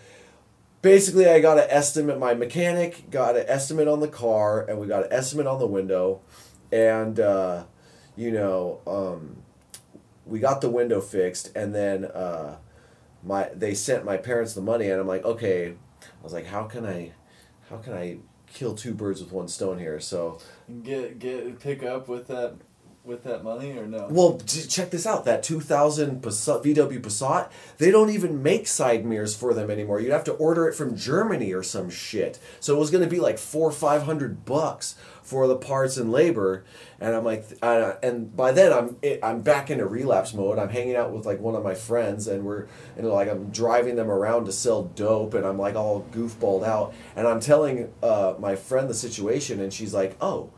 basically 0.87 1.27
I 1.27 1.39
got 1.39 1.57
an 1.57 1.67
estimate 1.69 2.17
my 2.17 2.33
mechanic 2.33 3.09
got 3.11 3.35
an 3.35 3.45
estimate 3.47 3.87
on 3.87 3.99
the 3.99 4.07
car 4.07 4.65
and 4.67 4.79
we 4.79 4.87
got 4.87 5.05
an 5.05 5.11
estimate 5.11 5.47
on 5.47 5.59
the 5.59 5.67
window. 5.67 6.21
And 6.71 7.19
uh, 7.19 7.65
you 8.15 8.31
know 8.31 8.81
um, 8.87 9.43
we 10.25 10.39
got 10.39 10.61
the 10.61 10.69
window 10.69 11.01
fixed 11.01 11.55
and 11.55 11.75
then 11.75 12.05
uh, 12.05 12.57
my 13.23 13.49
they 13.53 13.73
sent 13.73 14.05
my 14.05 14.17
parents 14.17 14.53
the 14.53 14.61
money 14.61 14.89
and 14.89 14.99
I'm 14.99 15.07
like 15.07 15.25
okay. 15.25 15.75
I 16.03 16.23
was 16.23 16.33
like 16.33 16.45
how 16.45 16.63
can 16.63 16.85
I 16.85 17.11
how 17.69 17.77
can 17.77 17.93
I 17.93 18.19
kill 18.47 18.73
two 18.73 18.93
birds 18.93 19.21
with 19.21 19.31
one 19.31 19.47
stone 19.47 19.77
here? 19.79 19.99
So 19.99 20.39
Get 20.83 21.19
get 21.19 21.59
pick 21.59 21.83
up 21.83 22.07
with 22.07 22.27
that 22.27 22.55
with 23.07 23.23
that 23.23 23.43
money 23.43 23.71
or 23.71 23.87
no? 23.87 24.07
Well, 24.09 24.39
check 24.45 24.89
this 24.91 25.07
out. 25.07 25.23
That 25.25 25.41
2000 25.41 26.21
Passat, 26.21 26.63
VW 26.63 26.99
Passat, 26.99 27.49
they 27.77 27.89
don't 27.89 28.09
even 28.09 28.43
make 28.43 28.67
side 28.67 29.05
mirrors 29.05 29.33
for 29.33 29.53
them 29.53 29.71
anymore. 29.71 30.01
You'd 30.01 30.11
have 30.11 30.25
to 30.25 30.33
order 30.33 30.67
it 30.67 30.75
from 30.75 30.97
Germany 30.97 31.53
or 31.53 31.63
some 31.63 31.89
shit. 31.89 32.37
So 32.59 32.75
it 32.75 32.79
was 32.79 32.91
going 32.91 33.03
to 33.03 33.09
be 33.09 33.21
like 33.21 33.37
four 33.37 33.69
or 33.69 33.71
five 33.71 34.03
hundred 34.03 34.43
bucks 34.43 34.95
for 35.23 35.47
the 35.47 35.55
parts 35.55 35.97
and 35.97 36.11
labor. 36.11 36.65
And 36.99 37.15
I'm 37.15 37.23
like, 37.23 37.45
uh, 37.61 37.93
and 38.03 38.35
by 38.35 38.51
then 38.51 38.73
I'm 38.73 38.97
I'm 39.23 39.41
back 39.41 39.69
into 39.69 39.85
relapse 39.85 40.33
mode. 40.33 40.59
I'm 40.59 40.69
hanging 40.69 40.95
out 40.95 41.13
with 41.13 41.25
like 41.25 41.39
one 41.39 41.55
of 41.55 41.63
my 41.63 41.75
friends, 41.75 42.27
and 42.27 42.43
we're 42.43 42.67
and 42.97 43.07
like 43.07 43.29
I'm 43.29 43.49
driving 43.51 43.95
them 43.95 44.11
around 44.11 44.45
to 44.45 44.51
sell 44.51 44.83
dope, 44.83 45.33
and 45.33 45.45
I'm 45.45 45.57
like 45.57 45.75
all 45.75 46.05
goofballed 46.11 46.65
out, 46.65 46.93
and 47.15 47.25
I'm 47.25 47.39
telling 47.39 47.93
uh, 48.03 48.35
my 48.37 48.55
friend 48.55 48.89
the 48.89 48.93
situation, 48.93 49.61
and 49.61 49.71
she's 49.71 49.93
like, 49.93 50.17
oh 50.19 50.51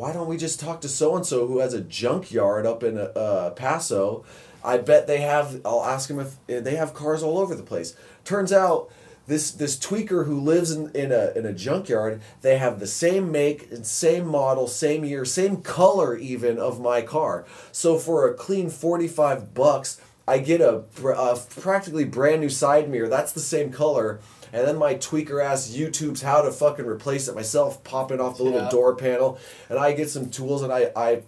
why 0.00 0.14
don't 0.14 0.28
we 0.28 0.38
just 0.38 0.58
talk 0.58 0.80
to 0.80 0.88
so 0.88 1.14
and 1.14 1.26
so 1.26 1.46
who 1.46 1.58
has 1.58 1.74
a 1.74 1.80
junkyard 1.82 2.64
up 2.64 2.82
in 2.82 2.96
uh, 2.96 3.50
Paso? 3.54 4.24
I 4.64 4.78
bet 4.78 5.06
they 5.06 5.20
have. 5.20 5.60
I'll 5.62 5.84
ask 5.84 6.08
them 6.08 6.18
if 6.18 6.36
eh, 6.48 6.60
they 6.60 6.76
have 6.76 6.94
cars 6.94 7.22
all 7.22 7.36
over 7.36 7.54
the 7.54 7.62
place. 7.62 7.94
Turns 8.24 8.50
out 8.50 8.90
this 9.26 9.50
this 9.50 9.78
tweaker 9.78 10.24
who 10.24 10.40
lives 10.40 10.70
in, 10.70 10.90
in 10.92 11.12
a 11.12 11.32
in 11.36 11.44
a 11.44 11.52
junkyard, 11.52 12.22
they 12.40 12.56
have 12.56 12.80
the 12.80 12.86
same 12.86 13.30
make 13.30 13.70
and 13.70 13.86
same 13.86 14.26
model, 14.26 14.66
same 14.68 15.04
year, 15.04 15.26
same 15.26 15.58
color 15.58 16.16
even 16.16 16.58
of 16.58 16.80
my 16.80 17.02
car. 17.02 17.44
So 17.70 17.98
for 17.98 18.26
a 18.26 18.32
clean 18.32 18.70
forty 18.70 19.06
five 19.06 19.52
bucks, 19.52 20.00
I 20.26 20.38
get 20.38 20.62
a, 20.62 20.84
a 21.04 21.38
practically 21.60 22.06
brand 22.06 22.40
new 22.40 22.48
side 22.48 22.88
mirror. 22.88 23.08
That's 23.08 23.32
the 23.32 23.40
same 23.40 23.70
color. 23.70 24.20
And 24.52 24.66
then 24.66 24.76
my 24.76 24.94
tweaker 24.94 25.44
ass 25.44 25.70
YouTube's 25.70 26.22
how 26.22 26.42
to 26.42 26.50
fucking 26.50 26.86
replace 26.86 27.28
it 27.28 27.34
myself, 27.34 27.82
popping 27.84 28.20
off 28.20 28.36
the 28.36 28.42
little 28.42 28.60
Yeah. 28.62 28.70
door 28.70 28.96
panel, 28.96 29.38
and 29.68 29.78
I 29.78 29.92
get 29.92 30.10
some 30.10 30.28
tools 30.30 30.62
and 30.62 30.72
I, 30.72 30.90
I 30.96 31.22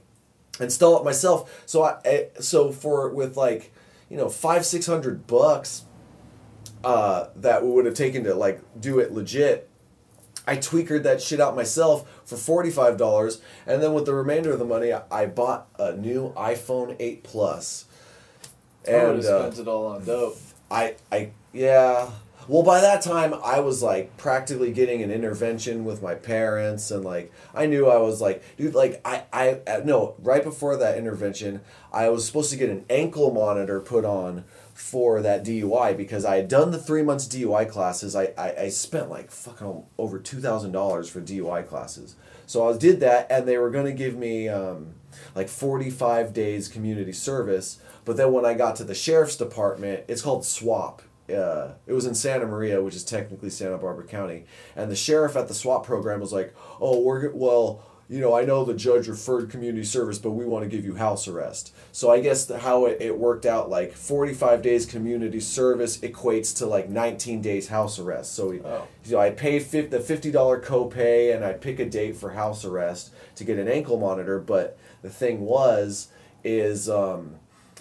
install 0.60 0.98
it 0.98 1.04
myself. 1.04 1.62
So 1.66 1.82
I, 1.84 1.98
I 2.04 2.26
so 2.40 2.72
for 2.72 3.08
with 3.10 3.36
like 3.36 3.72
you 4.10 4.16
know 4.16 4.28
five 4.28 4.66
six 4.66 4.86
hundred 4.86 5.26
bucks, 5.26 5.84
uh, 6.84 7.28
that 7.36 7.64
would 7.64 7.84
have 7.86 7.94
taken 7.94 8.24
to 8.24 8.34
like 8.34 8.60
do 8.80 8.98
it 8.98 9.12
legit. 9.12 9.68
I 10.44 10.56
tweakered 10.56 11.04
that 11.04 11.22
shit 11.22 11.40
out 11.40 11.54
myself 11.54 12.08
for 12.24 12.36
forty 12.36 12.70
five 12.70 12.96
dollars, 12.96 13.40
and 13.66 13.80
then 13.80 13.94
with 13.94 14.06
the 14.06 14.14
remainder 14.14 14.52
of 14.52 14.58
the 14.58 14.64
money, 14.64 14.92
I, 14.92 15.26
bought 15.26 15.68
a 15.78 15.92
new 15.94 16.32
iPhone 16.36 16.96
eight 16.98 17.22
Plus. 17.22 17.84
I 18.84 18.90
would 18.90 18.98
And 19.14 19.16
have 19.24 19.32
uh, 19.32 19.50
spent 19.52 19.58
it 19.66 19.70
all 19.70 19.86
on 19.86 20.04
dope. 20.04 20.38
I 20.68 20.96
I 21.12 21.30
yeah. 21.52 22.10
Well, 22.48 22.64
by 22.64 22.80
that 22.80 23.02
time, 23.02 23.34
I 23.34 23.60
was 23.60 23.82
like 23.82 24.16
practically 24.16 24.72
getting 24.72 25.00
an 25.00 25.12
intervention 25.12 25.84
with 25.84 26.02
my 26.02 26.14
parents, 26.16 26.90
and 26.90 27.04
like 27.04 27.32
I 27.54 27.66
knew 27.66 27.86
I 27.86 27.98
was 27.98 28.20
like, 28.20 28.42
dude, 28.56 28.74
like 28.74 29.00
I 29.04 29.24
I 29.32 29.60
uh, 29.66 29.82
no, 29.84 30.16
right 30.18 30.42
before 30.42 30.76
that 30.76 30.98
intervention, 30.98 31.60
I 31.92 32.08
was 32.08 32.26
supposed 32.26 32.50
to 32.50 32.56
get 32.56 32.68
an 32.68 32.84
ankle 32.90 33.32
monitor 33.32 33.78
put 33.78 34.04
on 34.04 34.44
for 34.74 35.22
that 35.22 35.44
DUI 35.44 35.96
because 35.96 36.24
I 36.24 36.36
had 36.36 36.48
done 36.48 36.72
the 36.72 36.78
three 36.78 37.02
months 37.02 37.28
DUI 37.28 37.68
classes. 37.68 38.16
I 38.16 38.32
I, 38.36 38.54
I 38.62 38.68
spent 38.70 39.08
like 39.08 39.30
fucking 39.30 39.84
over 39.96 40.18
two 40.18 40.40
thousand 40.40 40.72
dollars 40.72 41.08
for 41.08 41.20
DUI 41.20 41.66
classes. 41.68 42.16
So 42.46 42.68
I 42.68 42.76
did 42.76 42.98
that, 43.00 43.28
and 43.30 43.46
they 43.46 43.56
were 43.56 43.70
gonna 43.70 43.92
give 43.92 44.16
me 44.16 44.48
um, 44.48 44.94
like 45.36 45.48
forty 45.48 45.90
five 45.90 46.32
days 46.32 46.66
community 46.66 47.12
service. 47.12 47.78
But 48.04 48.16
then 48.16 48.32
when 48.32 48.44
I 48.44 48.54
got 48.54 48.74
to 48.76 48.84
the 48.84 48.96
sheriff's 48.96 49.36
department, 49.36 50.04
it's 50.08 50.22
called 50.22 50.44
SWAP. 50.44 51.02
Uh, 51.32 51.72
it 51.86 51.92
was 51.92 52.06
in 52.06 52.14
Santa 52.14 52.46
Maria, 52.46 52.82
which 52.82 52.94
is 52.94 53.04
technically 53.04 53.50
Santa 53.50 53.78
Barbara 53.78 54.04
County, 54.04 54.44
and 54.76 54.90
the 54.90 54.96
sheriff 54.96 55.36
at 55.36 55.48
the 55.48 55.54
SWAP 55.54 55.84
program 55.84 56.20
was 56.20 56.32
like, 56.32 56.54
"Oh, 56.80 57.00
we're 57.00 57.30
well, 57.32 57.82
you 58.08 58.20
know, 58.20 58.34
I 58.34 58.44
know 58.44 58.64
the 58.64 58.74
judge 58.74 59.08
referred 59.08 59.48
community 59.50 59.84
service, 59.84 60.18
but 60.18 60.32
we 60.32 60.44
want 60.44 60.64
to 60.64 60.68
give 60.68 60.84
you 60.84 60.96
house 60.96 61.26
arrest." 61.28 61.72
So 61.92 62.10
I 62.10 62.20
guess 62.20 62.44
the, 62.44 62.58
how 62.58 62.84
it, 62.86 62.98
it 63.00 63.18
worked 63.18 63.46
out, 63.46 63.70
like 63.70 63.92
forty-five 63.92 64.60
days 64.62 64.84
community 64.86 65.40
service 65.40 65.98
equates 65.98 66.56
to 66.58 66.66
like 66.66 66.88
nineteen 66.90 67.40
days 67.40 67.68
house 67.68 67.98
arrest. 67.98 68.34
So 68.34 68.52
Oh. 68.64 68.86
so 69.02 69.18
I 69.18 69.30
pay 69.30 69.58
fif- 69.60 69.90
the 69.90 70.00
fifty 70.00 70.30
dollar 70.30 70.60
copay, 70.60 71.34
and 71.34 71.44
I 71.44 71.52
pick 71.54 71.78
a 71.80 71.86
date 71.86 72.16
for 72.16 72.30
house 72.30 72.64
arrest 72.64 73.12
to 73.36 73.44
get 73.44 73.58
an 73.58 73.68
ankle 73.68 73.98
monitor. 73.98 74.38
But 74.38 74.76
the 75.02 75.10
thing 75.10 75.40
was, 75.40 76.08
is 76.44 76.88
um, 76.90 77.36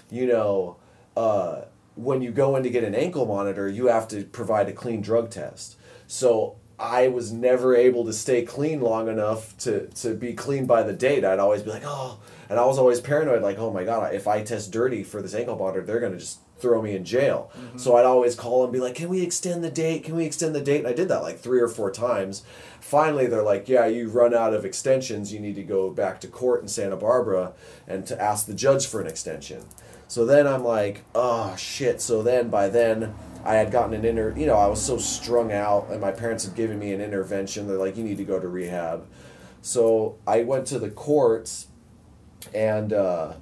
you 0.10 0.28
know, 0.28 0.78
uh, 1.18 1.62
when 1.96 2.22
you 2.22 2.32
go 2.32 2.56
in 2.56 2.64
to 2.64 2.70
get 2.70 2.84
an 2.84 2.96
ankle 2.96 3.26
monitor, 3.26 3.68
you 3.68 3.88
have 3.88 4.08
to 4.10 4.24
provide 4.24 4.70
a 4.70 4.74
clean 4.74 5.02
drug 5.02 5.30
test. 5.30 5.78
So 6.08 6.58
I 6.80 7.10
was 7.10 7.32
never 7.32 7.76
able 7.76 8.06
to 8.06 8.14
stay 8.14 8.44
clean 8.44 8.82
long 8.82 9.08
enough 9.08 9.56
to, 9.60 9.88
to 9.88 10.16
be 10.16 10.34
clean 10.34 10.66
by 10.66 10.84
the 10.84 10.94
date. 10.94 11.24
I'd 11.24 11.40
always 11.40 11.62
be 11.62 11.70
like, 11.70 11.84
oh, 11.86 12.20
and 12.50 12.60
I 12.60 12.66
was 12.66 12.80
always 12.80 13.00
paranoid, 13.00 13.44
like, 13.44 13.60
oh 13.60 13.72
my 13.72 13.84
God, 13.84 14.16
if 14.16 14.28
I 14.28 14.42
test 14.42 14.72
dirty 14.72 15.04
for 15.04 15.22
this 15.22 15.36
ankle 15.36 15.58
monitor, 15.58 15.82
they're 15.82 16.00
going 16.00 16.14
to 16.14 16.18
just 16.18 16.40
throw 16.60 16.82
me 16.82 16.96
in 16.96 17.04
jail. 17.04 17.52
Mm-hmm. 17.56 17.78
So 17.78 17.96
I'd 17.96 18.06
always 18.06 18.36
call 18.36 18.64
and 18.64 18.74
be 18.74 18.80
like, 18.80 18.96
can 18.96 19.10
we 19.10 19.22
extend 19.22 19.64
the 19.64 19.70
date? 19.70 20.04
Can 20.04 20.16
we 20.16 20.26
extend 20.26 20.54
the 20.54 20.62
date? 20.62 20.80
And 20.80 20.88
I 20.88 20.94
did 20.94 21.08
that 21.10 21.24
like 21.24 21.40
three 21.40 21.60
or 21.60 21.68
four 21.68 21.92
times. 21.92 22.44
Finally, 22.80 23.28
they're 23.28 23.44
like, 23.44 23.70
yeah, 23.70 23.86
you 23.86 24.10
run 24.10 24.34
out 24.34 24.54
of 24.54 24.66
extensions. 24.66 25.34
You 25.34 25.40
need 25.40 25.56
to 25.56 25.64
go 25.64 25.90
back 25.90 26.20
to 26.22 26.28
court 26.28 26.62
in 26.62 26.68
Santa 26.68 26.98
Barbara 26.98 27.54
and 27.88 28.06
to 28.08 28.22
ask 28.22 28.46
the 28.46 28.54
judge 28.54 28.86
for 28.86 29.02
an 29.02 29.08
extension. 29.08 29.66
So 30.12 30.26
then 30.26 30.46
I'm 30.46 30.66
like, 30.66 31.06
oh 31.16 31.56
shit. 31.56 32.02
So 32.02 32.22
then 32.22 32.50
by 32.50 32.68
then 32.68 33.16
I 33.46 33.56
had 33.56 33.72
gotten 33.72 33.94
an 33.94 34.04
inter, 34.04 34.34
you 34.36 34.46
know, 34.46 34.58
I 34.58 34.68
was 34.68 34.86
so 34.86 34.98
strung 34.98 35.54
out, 35.54 35.88
and 35.90 36.02
my 36.02 36.12
parents 36.12 36.44
had 36.44 36.54
given 36.54 36.78
me 36.78 36.92
an 36.92 37.00
intervention. 37.00 37.66
They're 37.66 37.78
like, 37.78 37.96
you 37.96 38.04
need 38.04 38.18
to 38.18 38.26
go 38.26 38.38
to 38.38 38.50
rehab. 38.50 39.08
So 39.62 40.18
I 40.28 40.44
went 40.44 40.68
to 40.68 40.80
the 40.80 40.90
courts, 40.90 41.68
and 42.54 42.92
uh, 42.92 43.36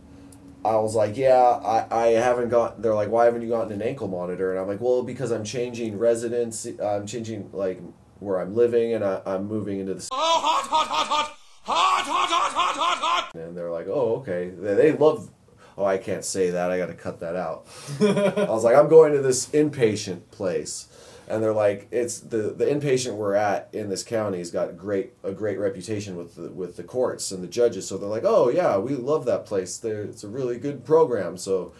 I 0.64 0.76
was 0.76 0.94
like, 0.94 1.18
yeah, 1.18 1.42
I, 1.42 1.88
I 1.90 2.08
haven't 2.10 2.50
got. 2.50 2.84
They're 2.84 2.94
like, 2.94 3.10
why 3.10 3.26
haven't 3.26 3.42
you 3.42 3.50
gotten 3.50 3.74
an 3.74 3.82
ankle 3.82 4.08
monitor? 4.08 4.52
And 4.52 4.62
I'm 4.62 4.68
like, 4.68 4.80
well, 4.80 5.02
because 5.02 5.32
I'm 5.32 5.44
changing 5.44 5.98
residence. 5.98 6.68
I'm 6.80 7.08
changing 7.08 7.50
like 7.52 7.82
where 8.20 8.40
I'm 8.40 8.54
living, 8.54 8.94
and 8.94 9.04
I, 9.04 9.24
I'm 9.26 9.48
moving 9.48 9.80
into 9.80 9.96
the. 9.96 10.08
Oh, 10.12 10.16
hot, 10.16 10.70
hot, 10.70 10.86
hot, 10.86 11.08
hot, 11.08 11.36
hot, 11.64 12.06
hot, 12.06 12.30
hot, 12.30 12.52
hot, 12.52 12.76
hot, 12.76 12.98
hot. 13.00 13.34
And 13.34 13.58
they're 13.58 13.72
like, 13.72 13.88
oh, 13.88 14.18
okay. 14.18 14.50
They, 14.50 14.76
they 14.76 14.92
love. 14.92 15.32
Oh, 15.80 15.86
I 15.86 15.98
can't 15.98 16.26
say 16.26 16.50
that. 16.50 16.72
I 16.72 16.78
got 16.78 16.88
to 16.88 16.94
cut 16.94 17.22
that 17.22 17.38
out. 17.38 17.66
I 18.02 18.50
was 18.50 18.66
like, 18.66 18.76
I'm 18.76 18.90
going 18.90 19.14
to 19.14 19.22
this 19.22 19.48
inpatient 19.48 20.30
place, 20.30 20.88
and 21.26 21.42
they're 21.42 21.54
like, 21.54 21.88
it's 21.90 22.20
the 22.20 22.54
the 22.54 22.66
inpatient 22.66 23.16
we're 23.16 23.36
at 23.36 23.70
in 23.72 23.88
this 23.90 24.04
county 24.04 24.40
has 24.40 24.52
got 24.52 24.78
great 24.78 25.14
a 25.24 25.32
great 25.32 25.58
reputation 25.58 26.18
with 26.18 26.36
the 26.36 26.50
with 26.52 26.76
the 26.76 26.84
courts 26.84 27.32
and 27.32 27.42
the 27.42 27.48
judges. 27.48 27.88
So 27.88 27.98
they're 27.98 28.10
like, 28.10 28.26
oh 28.26 28.50
yeah, 28.50 28.78
we 28.78 28.96
love 28.96 29.24
that 29.26 29.46
place. 29.46 29.78
There, 29.78 30.02
it's 30.02 30.24
a 30.26 30.28
really 30.28 30.58
good 30.60 30.84
program. 30.84 31.38
So 31.38 31.72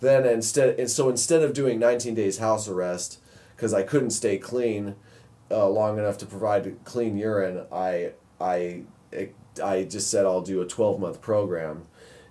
then 0.00 0.26
instead, 0.26 0.80
and 0.80 0.90
so 0.90 1.08
instead 1.08 1.42
of 1.42 1.52
doing 1.52 1.78
19 1.78 2.14
days 2.14 2.38
house 2.38 2.66
arrest, 2.68 3.20
because 3.56 3.72
I 3.72 3.84
couldn't 3.84 4.10
stay 4.10 4.36
clean 4.36 4.96
uh, 5.50 5.68
long 5.68 5.98
enough 5.98 6.18
to 6.18 6.26
provide 6.26 6.76
clean 6.84 7.16
urine, 7.16 7.66
I 7.70 8.14
I 8.40 8.82
I 9.62 9.84
just 9.84 10.10
said 10.10 10.26
I'll 10.26 10.42
do 10.42 10.60
a 10.60 10.66
12 10.66 10.98
month 11.00 11.20
program. 11.20 11.86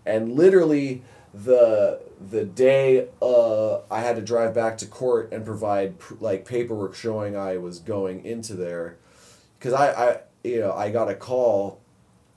and 0.06 0.34
literally 0.34 1.02
the 1.34 2.00
the 2.30 2.46
day 2.46 3.08
uh, 3.22 3.80
I 3.90 4.02
had 4.02 4.16
to 4.18 4.22
drive 4.22 4.54
back 4.54 4.78
to 4.80 4.86
court 4.86 5.32
and 5.32 5.44
provide 5.46 6.00
pr- 6.00 6.16
like 6.20 6.46
paperwork 6.46 6.96
showing 6.96 7.36
I 7.36 7.58
was 7.58 7.80
going 7.80 8.24
into 8.24 8.54
there, 8.54 8.98
because 9.58 9.74
I, 9.74 9.92
I 9.92 10.20
you 10.44 10.60
know 10.60 10.74
I 10.74 10.92
got 10.92 11.10
a 11.10 11.16
call 11.16 11.82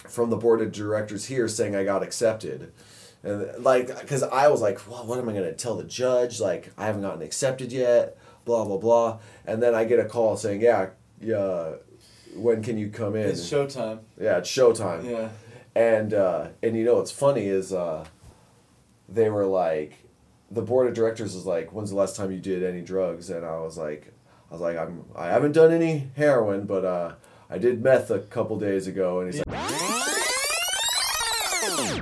from 0.08 0.30
the 0.30 0.36
board 0.36 0.60
of 0.62 0.72
directors 0.72 1.26
here 1.26 1.48
saying 1.48 1.74
I 1.74 1.84
got 1.84 2.02
accepted. 2.02 2.72
And 3.22 3.64
like, 3.64 3.88
because 4.00 4.22
I 4.22 4.48
was 4.48 4.60
like, 4.60 4.88
well, 4.88 5.04
what 5.04 5.18
am 5.18 5.28
I 5.28 5.32
going 5.32 5.44
to 5.44 5.52
tell 5.52 5.76
the 5.76 5.84
judge? 5.84 6.40
Like, 6.40 6.72
I 6.78 6.86
haven't 6.86 7.02
gotten 7.02 7.22
accepted 7.22 7.72
yet, 7.72 8.16
blah, 8.44 8.64
blah, 8.64 8.76
blah. 8.76 9.18
And 9.46 9.60
then 9.60 9.74
I 9.74 9.84
get 9.84 9.98
a 9.98 10.04
call 10.04 10.36
saying, 10.36 10.60
yeah, 10.60 10.90
yeah, 11.20 11.72
when 12.36 12.62
can 12.62 12.78
you 12.78 12.88
come 12.88 13.16
in? 13.16 13.28
It's 13.28 13.50
showtime. 13.50 14.00
yeah, 14.20 14.38
it's 14.38 14.50
showtime. 14.50 15.10
Yeah. 15.10 15.30
And, 15.74 16.14
uh, 16.14 16.48
and 16.62 16.76
you 16.76 16.84
know 16.84 16.96
what's 16.96 17.10
funny 17.10 17.46
is 17.46 17.72
uh, 17.72 18.06
they 19.08 19.30
were 19.30 19.46
like, 19.46 19.94
the 20.50 20.62
board 20.62 20.86
of 20.88 20.94
directors 20.94 21.34
was 21.34 21.46
like, 21.46 21.72
when's 21.72 21.90
the 21.90 21.96
last 21.96 22.16
time 22.16 22.30
you 22.30 22.38
did 22.38 22.62
any 22.62 22.80
drugs? 22.80 23.30
And 23.30 23.44
I 23.44 23.58
was 23.58 23.76
like, 23.76 24.12
I 24.50 24.54
was 24.54 24.60
like, 24.60 24.76
I'm, 24.76 25.04
I 25.16 25.26
haven't 25.26 25.52
done 25.52 25.72
any 25.72 26.10
heroin, 26.16 26.66
but 26.66 26.84
uh, 26.84 27.14
I 27.50 27.58
did 27.58 27.82
meth 27.82 28.10
a 28.10 28.20
couple 28.20 28.58
days 28.58 28.86
ago. 28.86 29.20
And 29.20 29.32
he's 29.32 29.44
like, 29.46 29.56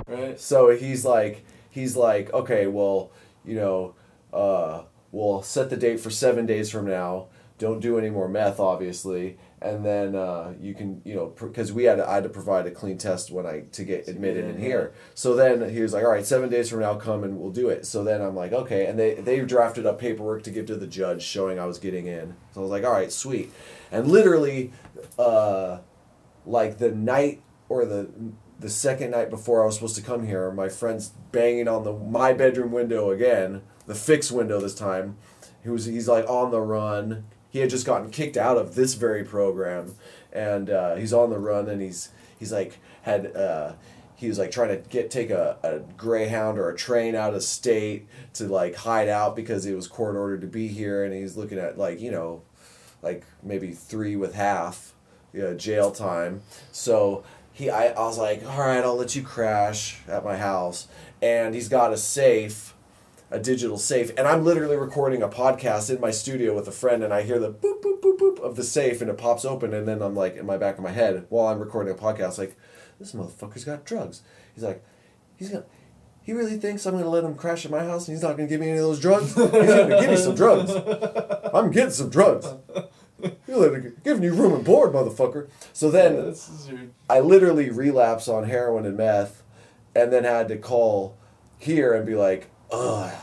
Right. 0.07 0.39
So 0.39 0.69
he's 0.69 1.03
like, 1.05 1.43
he's 1.69 1.95
like, 1.95 2.31
okay, 2.33 2.67
well, 2.67 3.11
you 3.43 3.55
know, 3.55 3.95
uh, 4.31 4.83
we'll 5.11 5.41
set 5.41 5.69
the 5.69 5.77
date 5.77 5.99
for 5.99 6.09
seven 6.09 6.45
days 6.45 6.69
from 6.69 6.85
now. 6.85 7.27
Don't 7.57 7.79
do 7.79 7.97
any 7.97 8.09
more 8.09 8.27
meth, 8.27 8.59
obviously, 8.59 9.37
and 9.61 9.85
then 9.85 10.15
uh, 10.15 10.53
you 10.59 10.73
can, 10.73 11.01
you 11.05 11.15
know, 11.15 11.27
because 11.27 11.71
we 11.71 11.85
had 11.85 11.99
I 11.99 12.15
had 12.15 12.23
to 12.23 12.29
provide 12.29 12.67
a 12.67 12.71
clean 12.71 12.97
test 12.97 13.31
when 13.31 13.45
I 13.45 13.61
to 13.71 13.83
get 13.83 14.07
admitted 14.07 14.45
in, 14.45 14.51
in 14.51 14.61
yeah. 14.61 14.67
here. 14.67 14.93
So 15.13 15.35
then 15.35 15.69
he 15.69 15.81
was 15.81 15.93
like, 15.93 16.03
all 16.03 16.11
right, 16.11 16.25
seven 16.25 16.49
days 16.49 16.69
from 16.69 16.81
now, 16.81 16.95
come 16.95 17.23
and 17.23 17.39
we'll 17.39 17.51
do 17.51 17.69
it. 17.69 17.85
So 17.85 18.03
then 18.03 18.21
I'm 18.21 18.35
like, 18.35 18.51
okay, 18.51 18.85
and 18.85 18.99
they 18.99 19.15
they 19.15 19.39
drafted 19.41 19.85
up 19.85 19.99
paperwork 19.99 20.43
to 20.43 20.51
give 20.51 20.65
to 20.67 20.75
the 20.75 20.87
judge 20.87 21.23
showing 21.23 21.59
I 21.59 21.65
was 21.65 21.79
getting 21.79 22.07
in. 22.07 22.35
So 22.53 22.61
I 22.61 22.63
was 22.63 22.71
like, 22.71 22.83
all 22.83 22.91
right, 22.91 23.11
sweet, 23.11 23.51
and 23.91 24.07
literally, 24.07 24.71
uh, 25.17 25.79
like 26.45 26.77
the 26.77 26.91
night 26.91 27.41
or 27.69 27.85
the 27.85 28.09
the 28.59 28.69
second 28.69 29.11
night 29.11 29.29
before 29.29 29.63
I 29.63 29.65
was 29.65 29.75
supposed 29.75 29.95
to 29.95 30.01
come 30.01 30.25
here, 30.25 30.51
my 30.51 30.69
friend's 30.69 31.09
banging 31.31 31.67
on 31.67 31.83
the 31.83 31.93
my 31.93 32.33
bedroom 32.33 32.71
window 32.71 33.11
again, 33.11 33.61
the 33.85 33.95
fixed 33.95 34.31
window 34.31 34.59
this 34.59 34.75
time. 34.75 35.17
He 35.63 35.69
was 35.69 35.85
he's 35.85 36.07
like 36.07 36.29
on 36.29 36.51
the 36.51 36.61
run. 36.61 37.25
He 37.55 37.61
had 37.61 37.69
just 37.69 37.85
gotten 37.85 38.09
kicked 38.09 38.35
out 38.35 38.57
of 38.57 38.75
this 38.75 38.95
very 38.95 39.23
program, 39.23 39.95
and 40.33 40.69
uh, 40.69 40.95
he's 40.95 41.13
on 41.13 41.29
the 41.29 41.39
run, 41.39 41.69
and 41.69 41.81
he's 41.81 42.09
he's 42.37 42.51
like 42.51 42.79
had. 43.03 43.33
Uh, 43.33 43.75
he 44.17 44.27
was 44.27 44.37
like 44.37 44.51
trying 44.51 44.67
to 44.69 44.89
get 44.89 45.09
take 45.09 45.29
a, 45.29 45.57
a 45.63 45.79
greyhound 45.95 46.59
or 46.59 46.69
a 46.69 46.75
train 46.75 47.15
out 47.15 47.33
of 47.33 47.43
state 47.43 48.07
to 48.33 48.49
like 48.49 48.75
hide 48.75 49.07
out 49.07 49.37
because 49.37 49.63
he 49.63 49.73
was 49.73 49.87
court 49.87 50.17
ordered 50.17 50.41
to 50.41 50.47
be 50.47 50.67
here 50.67 51.05
and 51.05 51.13
he's 51.13 51.37
looking 51.37 51.57
at 51.57 51.77
like 51.77 52.01
you 52.01 52.11
know 52.11 52.41
like 53.01 53.23
maybe 53.41 53.71
three 53.71 54.17
with 54.17 54.35
half 54.35 54.93
yeah, 55.31 55.53
jail 55.53 55.91
time. 55.91 56.41
So 56.73 57.23
he, 57.53 57.69
I, 57.69 57.87
I 57.87 58.01
was 58.01 58.17
like, 58.17 58.45
all 58.45 58.59
right, 58.59 58.83
I'll 58.83 58.97
let 58.97 59.15
you 59.15 59.23
crash 59.23 60.01
at 60.09 60.25
my 60.25 60.35
house. 60.35 60.89
And 61.21 61.55
he's 61.55 61.69
got 61.69 61.93
a 61.93 61.97
safe, 61.97 62.74
a 63.31 63.39
digital 63.39 63.77
safe, 63.77 64.11
and 64.17 64.27
I'm 64.27 64.43
literally 64.43 64.77
recording 64.77 65.21
a 65.21 65.29
podcast 65.29 65.93
in 65.93 65.99
my 65.99 66.11
studio 66.11 66.55
with 66.55 66.67
a 66.67 66.71
friend, 66.71 67.03
and 67.03 67.13
I 67.13 67.23
hear 67.23 67.39
the 67.39 67.51
boop 67.51 67.81
boop 67.81 68.01
boop 68.01 68.17
boop 68.17 68.39
of 68.39 68.55
the 68.55 68.63
safe, 68.63 69.01
and 69.01 69.09
it 69.09 69.17
pops 69.17 69.45
open, 69.45 69.73
and 69.73 69.87
then 69.87 70.01
I'm 70.01 70.15
like 70.15 70.37
in 70.37 70.45
my 70.45 70.57
back 70.57 70.77
of 70.77 70.83
my 70.83 70.91
head 70.91 71.25
while 71.29 71.47
I'm 71.47 71.59
recording 71.59 71.93
a 71.93 71.97
podcast, 71.97 72.37
like, 72.37 72.55
this 72.99 73.13
motherfucker's 73.13 73.65
got 73.65 73.85
drugs. 73.85 74.21
He's 74.53 74.63
like, 74.63 74.83
he's 75.37 75.49
gonna. 75.49 75.65
He 76.21 76.33
really 76.33 76.57
thinks 76.57 76.85
I'm 76.85 76.97
gonna 76.97 77.09
let 77.09 77.23
him 77.23 77.35
crash 77.35 77.65
at 77.65 77.71
my 77.71 77.83
house 77.83 78.07
and 78.07 78.15
he's 78.15 78.23
not 78.23 78.35
gonna 78.35 78.49
give 78.49 78.59
me 78.59 78.69
any 78.69 78.77
of 78.77 78.83
those 78.83 78.99
drugs? 78.99 79.35
He's 79.35 79.45
gonna 79.45 79.99
give 79.99 80.09
me 80.09 80.17
some 80.17 80.33
drugs. 80.33 80.71
I'm 81.53 81.71
getting 81.71 81.91
some 81.91 82.09
drugs. 82.09 82.47
You're 83.47 83.79
giving 84.03 84.23
you 84.23 84.33
room 84.33 84.53
and 84.53 84.65
board, 84.65 84.91
motherfucker. 84.91 85.49
So 85.71 85.91
then 85.91 86.15
this 86.15 86.49
is 86.49 86.67
your 86.67 86.79
I 87.09 87.19
literally 87.19 87.69
relapse 87.69 88.27
on 88.27 88.45
heroin 88.45 88.85
and 88.85 88.97
meth, 88.97 89.43
and 89.95 90.11
then 90.11 90.23
had 90.23 90.47
to 90.47 90.57
call 90.57 91.15
here 91.59 91.93
and 91.93 92.05
be 92.05 92.15
like, 92.15 92.49
ugh, 92.71 93.13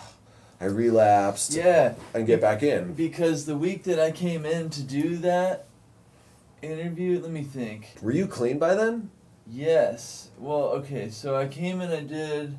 I 0.60 0.64
relapsed. 0.64 1.52
yeah. 1.54 1.94
And 2.14 2.26
get 2.26 2.40
back 2.40 2.62
in. 2.62 2.94
Because 2.94 3.46
the 3.46 3.56
week 3.56 3.84
that 3.84 3.98
I 3.98 4.10
came 4.12 4.44
in 4.46 4.70
to 4.70 4.82
do 4.82 5.16
that 5.18 5.66
interview, 6.62 7.20
let 7.20 7.30
me 7.30 7.42
think. 7.42 7.94
Were 8.02 8.12
you 8.12 8.26
clean 8.26 8.58
by 8.58 8.74
then? 8.74 9.10
Yes. 9.46 10.28
Well, 10.38 10.64
okay. 10.78 11.10
So 11.10 11.34
I 11.36 11.48
came 11.48 11.80
in. 11.80 11.90
I 11.90 12.02
did. 12.02 12.58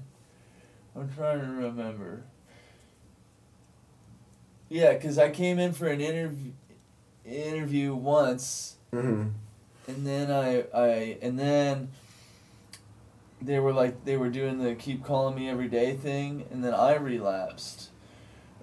I'm 0.95 1.09
trying 1.13 1.39
to 1.39 1.47
remember. 1.47 2.23
Yeah, 4.69 4.93
because 4.93 5.17
I 5.17 5.29
came 5.29 5.59
in 5.59 5.71
for 5.73 5.87
an 5.87 6.01
interview. 6.01 6.51
Interview 7.25 7.95
once, 7.95 8.75
Mm-hmm. 8.91 9.29
and 9.87 10.05
then 10.05 10.29
I 10.29 10.65
I 10.77 11.17
and 11.21 11.39
then. 11.39 11.87
They 13.43 13.59
were 13.59 13.73
like 13.73 14.05
they 14.05 14.17
were 14.17 14.29
doing 14.29 14.59
the 14.63 14.75
keep 14.75 15.03
calling 15.03 15.35
me 15.35 15.49
every 15.49 15.67
day 15.67 15.95
thing, 15.95 16.45
and 16.51 16.63
then 16.63 16.73
I 16.73 16.95
relapsed. 16.95 17.89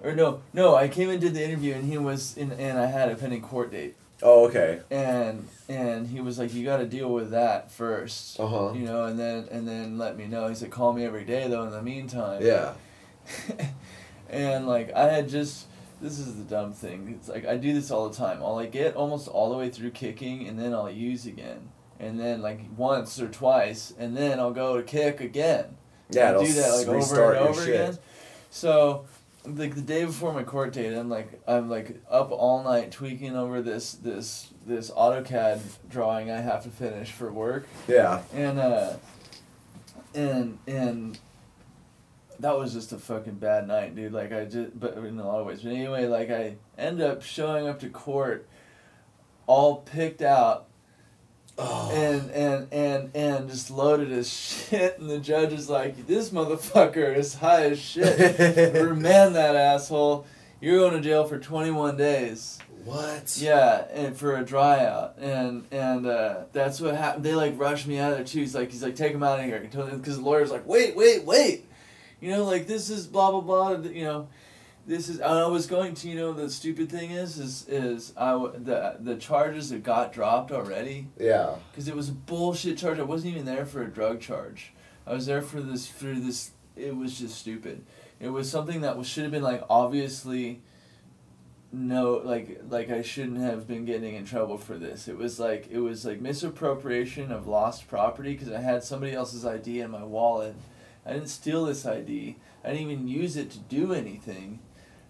Or 0.03 0.13
no, 0.15 0.41
no, 0.53 0.75
I 0.75 0.87
came 0.87 1.09
and 1.11 1.21
did 1.21 1.35
the 1.35 1.43
interview, 1.43 1.73
and 1.75 1.85
he 1.85 1.97
was 1.97 2.35
in, 2.35 2.51
and 2.53 2.79
I 2.79 2.87
had 2.87 3.09
a 3.11 3.15
pending 3.15 3.41
court 3.41 3.71
date 3.71 3.95
Oh, 4.23 4.45
okay. 4.47 4.81
and 4.91 5.47
and 5.69 6.07
he 6.07 6.21
was 6.21 6.37
like 6.39 6.53
you 6.53 6.63
got 6.65 6.77
to 6.77 6.85
deal 6.87 7.09
with 7.11 7.31
that 7.31 7.71
first 7.71 8.39
Uh-huh. 8.39 8.71
you 8.73 8.85
know 8.85 9.05
and 9.05 9.19
then 9.19 9.47
and 9.51 9.67
then 9.67 9.97
let 9.97 10.15
me 10.17 10.25
know 10.27 10.47
he 10.47 10.53
said 10.55 10.69
call 10.69 10.93
me 10.93 11.03
every 11.05 11.23
day 11.25 11.47
though 11.47 11.63
in 11.63 11.71
the 11.71 11.81
meantime 11.81 12.43
Yeah. 12.45 12.73
and 14.29 14.67
like 14.67 14.93
i 14.93 15.07
had 15.07 15.27
just 15.27 15.65
this 16.01 16.19
is 16.19 16.35
the 16.35 16.43
dumb 16.43 16.71
thing 16.71 17.15
it's 17.17 17.29
like 17.29 17.45
i 17.47 17.57
do 17.57 17.73
this 17.73 17.89
all 17.91 18.07
the 18.09 18.15
time 18.15 18.43
i'll 18.43 18.55
like 18.55 18.71
get 18.71 18.95
almost 18.95 19.27
all 19.27 19.49
the 19.51 19.57
way 19.57 19.69
through 19.69 19.89
kicking 19.91 20.47
and 20.47 20.59
then 20.59 20.71
i'll 20.73 20.89
use 20.91 21.25
again 21.25 21.69
and 22.01 22.19
then 22.19 22.41
like 22.41 22.59
once 22.75 23.19
or 23.21 23.27
twice 23.29 23.93
and 23.97 24.17
then 24.17 24.39
i'll 24.39 24.51
go 24.51 24.75
to 24.75 24.83
kick 24.83 25.21
again 25.21 25.77
Yeah, 26.09 26.31
I'll 26.31 26.43
do 26.43 26.51
that 26.53 26.71
like 26.71 26.87
over 26.87 27.31
and 27.33 27.47
over 27.47 27.61
shit. 27.65 27.75
again 27.75 27.97
so 28.49 29.05
like 29.45 29.73
the 29.75 29.81
day 29.81 30.03
before 30.05 30.33
my 30.33 30.43
court 30.43 30.73
date 30.73 30.93
i'm 30.93 31.09
like 31.09 31.41
i'm 31.47 31.69
like 31.69 32.01
up 32.09 32.31
all 32.31 32.63
night 32.63 32.91
tweaking 32.91 33.35
over 33.37 33.61
this 33.61 33.93
this 33.93 34.47
this 34.67 34.91
AutoCAD 34.91 35.59
drawing 35.89 36.29
I 36.29 36.39
have 36.39 36.61
to 36.65 36.69
finish 36.69 37.11
for 37.11 37.31
work, 37.31 37.65
Yeah. 37.87 38.21
and 38.31 38.59
uh, 38.59 38.93
and 40.13 40.59
and 40.67 41.17
that 42.39 42.55
was 42.57 42.73
just 42.73 42.91
a 42.91 42.99
fucking 42.99 43.35
bad 43.35 43.67
night, 43.67 43.95
dude. 43.95 44.13
Like 44.13 44.31
I 44.31 44.45
just, 44.45 44.79
but 44.79 44.97
in 44.97 45.19
a 45.19 45.25
lot 45.27 45.39
of 45.39 45.47
ways. 45.47 45.61
But 45.63 45.71
anyway, 45.73 46.05
like 46.05 46.29
I 46.29 46.57
end 46.77 47.01
up 47.01 47.23
showing 47.23 47.67
up 47.67 47.79
to 47.79 47.89
court, 47.89 48.47
all 49.47 49.77
picked 49.77 50.21
out, 50.21 50.67
Oh. 51.57 51.91
and 51.93 52.31
and 52.31 52.67
and 52.73 53.15
and 53.15 53.49
just 53.49 53.69
loaded 53.69 54.11
as 54.11 54.29
shit, 54.69 54.97
and 54.99 55.09
the 55.09 55.19
judge 55.19 55.53
is 55.53 55.69
like, 55.69 56.07
"This 56.07 56.29
motherfucker 56.29 57.15
is 57.15 57.35
high 57.35 57.65
as 57.65 57.79
shit. 57.79 58.39
Remand 58.75 59.35
that 59.35 59.55
asshole. 59.55 60.25
You're 60.59 60.77
going 60.77 60.93
to 60.93 61.01
jail 61.01 61.25
for 61.25 61.39
21 61.39 61.97
days." 61.97 62.59
what? 62.85 63.37
Yeah, 63.39 63.85
and 63.93 64.15
for 64.15 64.37
a 64.37 64.43
dry 64.43 64.85
out, 64.85 65.15
and 65.19 65.65
and 65.71 66.05
uh, 66.05 66.43
that's 66.51 66.81
what 66.81 66.95
happened. 66.95 67.23
They 67.23 67.35
like 67.35 67.59
rushed 67.59 67.87
me 67.87 67.99
out 67.99 68.11
of 68.11 68.17
there 68.17 68.25
too. 68.25 68.39
He's 68.39 68.55
like, 68.55 68.71
he's 68.71 68.83
like, 68.83 68.95
take 68.95 69.13
him 69.13 69.23
out 69.23 69.39
of 69.39 69.45
here, 69.45 69.59
because 69.59 70.17
the 70.17 70.23
lawyer's 70.23 70.51
like, 70.51 70.67
wait, 70.67 70.95
wait, 70.95 71.23
wait, 71.23 71.65
you 72.19 72.31
know, 72.31 72.45
like 72.45 72.67
this 72.67 72.89
is 72.89 73.07
blah 73.07 73.31
blah 73.31 73.41
blah. 73.41 73.89
You 73.89 74.03
know, 74.03 74.27
this 74.87 75.09
is. 75.09 75.21
I 75.21 75.45
was 75.47 75.67
going 75.67 75.93
to, 75.95 76.09
you 76.09 76.15
know, 76.15 76.33
the 76.33 76.49
stupid 76.49 76.89
thing 76.89 77.11
is, 77.11 77.37
is 77.37 77.67
is 77.67 78.13
I 78.17 78.31
the 78.33 78.97
the 78.99 79.15
charges 79.15 79.69
that 79.69 79.83
got 79.83 80.11
dropped 80.13 80.51
already 80.51 81.07
Yeah. 81.19 81.55
because 81.71 81.87
it 81.87 81.95
was 81.95 82.09
a 82.09 82.13
bullshit 82.13 82.77
charge. 82.77 82.99
I 82.99 83.03
wasn't 83.03 83.33
even 83.33 83.45
there 83.45 83.65
for 83.65 83.81
a 83.83 83.87
drug 83.87 84.19
charge. 84.21 84.73
I 85.05 85.13
was 85.13 85.25
there 85.25 85.41
for 85.41 85.61
this 85.61 85.87
for 85.87 86.07
this. 86.13 86.51
It 86.75 86.95
was 86.95 87.19
just 87.19 87.37
stupid. 87.37 87.83
It 88.19 88.29
was 88.29 88.49
something 88.49 88.81
that 88.81 88.97
was 88.97 89.07
should 89.07 89.23
have 89.23 89.31
been 89.31 89.43
like 89.43 89.63
obviously. 89.69 90.61
No, 91.73 92.21
like 92.25 92.61
like 92.69 92.89
I 92.89 93.01
shouldn't 93.01 93.39
have 93.39 93.65
been 93.65 93.85
getting 93.85 94.15
in 94.15 94.25
trouble 94.25 94.57
for 94.57 94.77
this. 94.77 95.07
It 95.07 95.17
was 95.17 95.39
like 95.39 95.69
it 95.71 95.79
was 95.79 96.03
like 96.05 96.19
misappropriation 96.19 97.31
of 97.31 97.47
lost 97.47 97.87
property 97.87 98.33
because 98.33 98.51
I 98.51 98.59
had 98.59 98.83
somebody 98.83 99.13
else's 99.13 99.45
ID 99.45 99.79
in 99.79 99.91
my 99.91 100.03
wallet. 100.03 100.55
I 101.05 101.13
didn't 101.13 101.29
steal 101.29 101.65
this 101.65 101.85
ID. 101.85 102.35
I 102.63 102.73
didn't 102.73 102.91
even 102.91 103.07
use 103.07 103.37
it 103.37 103.51
to 103.51 103.57
do 103.59 103.93
anything. 103.93 104.59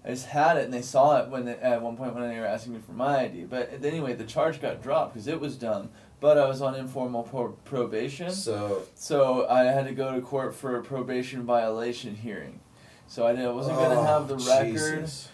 I 0.03 0.10
just 0.10 0.26
had 0.28 0.57
it, 0.57 0.65
and 0.65 0.73
they 0.73 0.82
saw 0.82 1.22
it 1.22 1.30
when 1.30 1.45
they, 1.45 1.53
at 1.57 1.82
one 1.82 1.95
point 1.95 2.15
when 2.15 2.28
they 2.28 2.40
were 2.40 2.45
asking 2.45 2.73
me 2.73 2.80
for 2.84 2.94
my 2.94 3.19
ID. 3.26 3.44
But 3.45 3.84
anyway, 3.84 4.14
the 4.15 4.23
charge 4.23 4.60
got 4.60 4.82
dropped 4.82 5.14
because 5.14 5.28
it 5.28 5.40
was 5.40 5.56
dumb. 5.56 5.90
But 6.19 6.38
I 6.38 6.48
was 6.48 6.61
on 6.61 6.76
informal 6.76 7.23
pro- 7.23 7.52
probation, 7.65 8.32
So. 8.32 8.84
so 8.95 9.48
I 9.48 9.64
had 9.64 9.86
to 9.88 9.94
go 9.94 10.14
to 10.14 10.22
court 10.22 10.56
for 10.56 10.78
a 10.78 10.84
probation 10.84 11.44
violation 11.44 12.15
hearing. 12.15 12.60
So 13.07 13.26
I, 13.28 13.32
didn't, 13.32 13.48
I 13.48 13.52
wasn't 13.52 13.78
Oh, 13.78 14.03
have 14.03 14.28
the 14.28 14.38
record, 14.38 15.02
Jesus. 15.02 15.30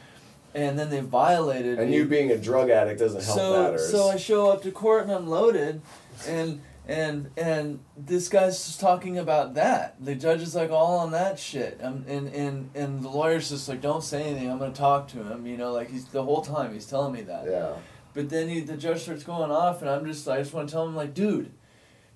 and 0.56 0.80
then 0.80 0.90
they 0.90 1.02
violated. 1.02 1.78
And 1.80 1.90
me. 1.92 1.98
you 1.98 2.06
being 2.06 2.32
a 2.32 2.38
drug 2.38 2.70
addict 2.70 3.00
doesn't 3.00 3.24
help 3.24 3.38
so 3.38 3.64
matters. 3.64 3.90
so 3.92 4.10
I 4.10 4.16
show 4.18 4.50
up 4.52 4.62
to 4.64 4.72
court 4.72 5.04
and 5.04 5.12
I'm 5.12 5.28
loaded, 5.28 5.82
and 6.28 6.62
And 6.88 7.32
and 7.36 7.80
this 7.98 8.30
guy's 8.30 8.66
just 8.66 8.80
talking 8.80 9.18
about 9.18 9.56
that. 9.56 9.96
The 10.00 10.16
judge 10.16 10.42
is 10.42 10.56
like 10.56 10.72
all 10.72 11.00
on 11.00 11.12
that 11.12 11.38
shit. 11.38 11.80
Um, 11.84 12.06
and, 12.08 12.30
and 12.30 12.70
and 12.74 13.04
the 13.04 13.10
lawyer's 13.10 13.50
just 13.50 13.68
like, 13.68 13.82
don't 13.82 14.04
say 14.04 14.24
anything. 14.24 14.50
I'm 14.50 14.58
gonna 14.58 14.72
talk 14.74 15.10
to 15.10 15.24
him. 15.24 15.46
You 15.46 15.58
know, 15.58 15.74
like 15.74 15.92
he's 15.92 16.06
the 16.06 16.24
whole 16.24 16.42
time 16.42 16.74
he's 16.74 16.86
telling 16.86 17.14
me 17.14 17.22
that. 17.24 17.46
Yeah. 17.46 17.74
But 18.14 18.30
then 18.30 18.48
he, 18.48 18.62
the 18.62 18.78
judge 18.78 19.02
starts 19.02 19.24
going 19.24 19.52
off, 19.52 19.82
and 19.82 19.90
I'm 19.90 20.06
just 20.06 20.28
I 20.30 20.38
just 20.38 20.54
want 20.54 20.70
to 20.70 20.74
tell 20.74 20.88
him 20.88 20.96
like, 20.96 21.14
dude, 21.14 21.52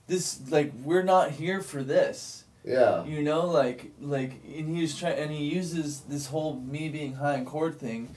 this 0.08 0.40
like 0.50 0.72
we're 0.84 1.04
not 1.04 1.32
here 1.32 1.62
for 1.62 1.84
this. 1.84 2.46
Yeah. 2.64 3.04
You 3.04 3.24
know, 3.24 3.48
like 3.48 3.92
like 4.00 4.42
and 4.46 4.74
he 4.74 4.82
was 4.82 4.98
trying 4.98 5.18
and 5.20 5.32
he 5.32 5.54
uses 5.54 6.02
this 6.02 6.28
whole 6.28 6.56
me 6.56 6.88
being 6.90 7.16
high 7.16 7.36
in 7.36 7.46
court 7.46 7.80
thing 7.80 8.16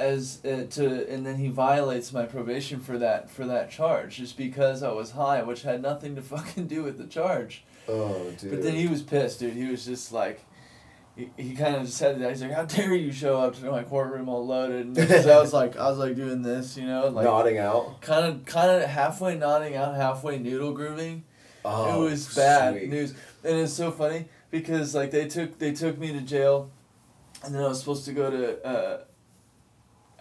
as 0.00 0.44
uh, 0.44 0.64
to 0.70 1.12
and 1.12 1.26
then 1.26 1.36
he 1.36 1.48
violates 1.48 2.12
my 2.12 2.24
probation 2.24 2.80
for 2.80 2.98
that 2.98 3.30
for 3.30 3.44
that 3.46 3.70
charge 3.70 4.16
just 4.16 4.36
because 4.36 4.82
I 4.82 4.90
was 4.92 5.12
high, 5.12 5.42
which 5.42 5.62
had 5.62 5.82
nothing 5.82 6.16
to 6.16 6.22
fucking 6.34 6.66
do 6.66 6.82
with 6.82 6.98
the 6.98 7.06
charge. 7.06 7.64
Oh, 7.88 8.30
dude. 8.38 8.50
But 8.50 8.62
then 8.62 8.74
he 8.74 8.86
was 8.88 9.02
pissed, 9.02 9.40
dude. 9.40 9.54
He 9.54 9.66
was 9.66 9.84
just 9.84 10.12
like. 10.12 10.44
He, 11.16 11.28
he 11.36 11.56
kind 11.56 11.74
of 11.74 11.82
just 11.82 11.98
said 11.98 12.20
that 12.20 12.30
he's 12.30 12.40
like, 12.40 12.52
"How 12.52 12.64
dare 12.64 12.94
you 12.94 13.10
show 13.10 13.40
up 13.40 13.56
to 13.56 13.64
my 13.70 13.82
courtroom 13.82 14.28
all 14.28 14.46
loaded?" 14.46 14.96
And 14.96 14.98
I 15.28 15.40
was 15.40 15.52
like, 15.52 15.76
I 15.76 15.90
was 15.90 15.98
like 15.98 16.14
doing 16.14 16.42
this, 16.42 16.76
you 16.76 16.86
know, 16.86 17.08
like 17.08 17.24
nodding 17.24 17.58
out. 17.58 18.00
kind 18.00 18.24
of 18.26 18.44
kind 18.46 18.70
of 18.70 18.88
halfway 18.88 19.36
nodding 19.36 19.74
out, 19.74 19.96
halfway 19.96 20.38
noodle 20.38 20.72
grooving. 20.72 21.24
Oh, 21.64 22.06
it 22.06 22.10
was 22.10 22.32
bad 22.34 22.74
sweet. 22.74 22.90
news, 22.90 23.14
and 23.42 23.58
it's 23.58 23.72
so 23.72 23.90
funny 23.90 24.26
because 24.52 24.94
like 24.94 25.10
they 25.10 25.26
took 25.26 25.58
they 25.58 25.72
took 25.72 25.98
me 25.98 26.12
to 26.12 26.20
jail, 26.20 26.70
and 27.44 27.54
then 27.54 27.62
I 27.62 27.68
was 27.68 27.80
supposed 27.80 28.04
to 28.06 28.12
go 28.12 28.30
to. 28.30 28.64
Uh, 28.64 29.04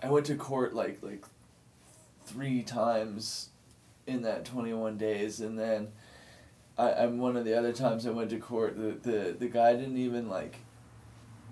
I 0.01 0.09
went 0.09 0.25
to 0.27 0.35
court 0.35 0.73
like 0.73 0.99
like 1.01 1.23
three 2.25 2.63
times 2.63 3.49
in 4.07 4.21
that 4.23 4.45
twenty 4.45 4.73
one 4.73 4.97
days, 4.97 5.39
and 5.39 5.57
then 5.59 5.89
I 6.77 6.91
I'm 6.93 7.17
one 7.19 7.35
of 7.37 7.45
the 7.45 7.57
other 7.57 7.73
times 7.73 8.05
I 8.07 8.11
went 8.11 8.29
to 8.31 8.37
court. 8.37 8.77
The 8.77 9.09
the 9.09 9.35
the 9.37 9.47
guy 9.47 9.73
didn't 9.75 9.97
even 9.97 10.29
like. 10.29 10.55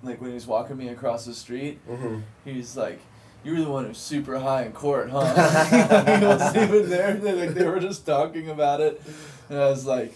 Like 0.03 0.21
when 0.21 0.29
he 0.29 0.35
was 0.35 0.45
walking 0.45 0.77
me 0.77 0.89
across 0.89 1.25
the 1.25 1.33
street, 1.33 1.79
Mhm. 1.89 2.21
he's 2.45 2.77
like, 2.77 2.99
"You 3.43 3.53
were 3.53 3.61
the 3.61 3.69
one 3.71 3.85
who's 3.85 3.97
super 3.97 4.37
high 4.37 4.63
in 4.65 4.71
court, 4.71 5.09
huh?" 5.09 5.23
he 6.19 6.23
wasn't 6.25 6.57
even 6.69 6.89
there. 6.91 7.13
They 7.15 7.33
like 7.33 7.55
they 7.55 7.65
were 7.65 7.79
just 7.79 8.05
talking 8.05 8.47
about 8.51 8.79
it, 8.79 9.01
and 9.49 9.57
I 9.57 9.67
was 9.69 9.87
like, 9.87 10.13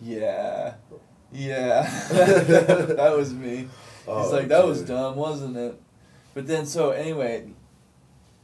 "Yeah, 0.00 0.74
yeah, 1.32 1.82
that 2.10 3.14
was 3.16 3.32
me." 3.32 3.68
Oh, 4.08 4.22
He's 4.24 4.32
like, 4.32 4.48
"That 4.48 4.66
was 4.66 4.82
dumb, 4.82 5.14
wasn't 5.14 5.56
it?" 5.56 5.80
But 6.38 6.46
then, 6.46 6.66
so 6.66 6.90
anyway, 6.90 7.48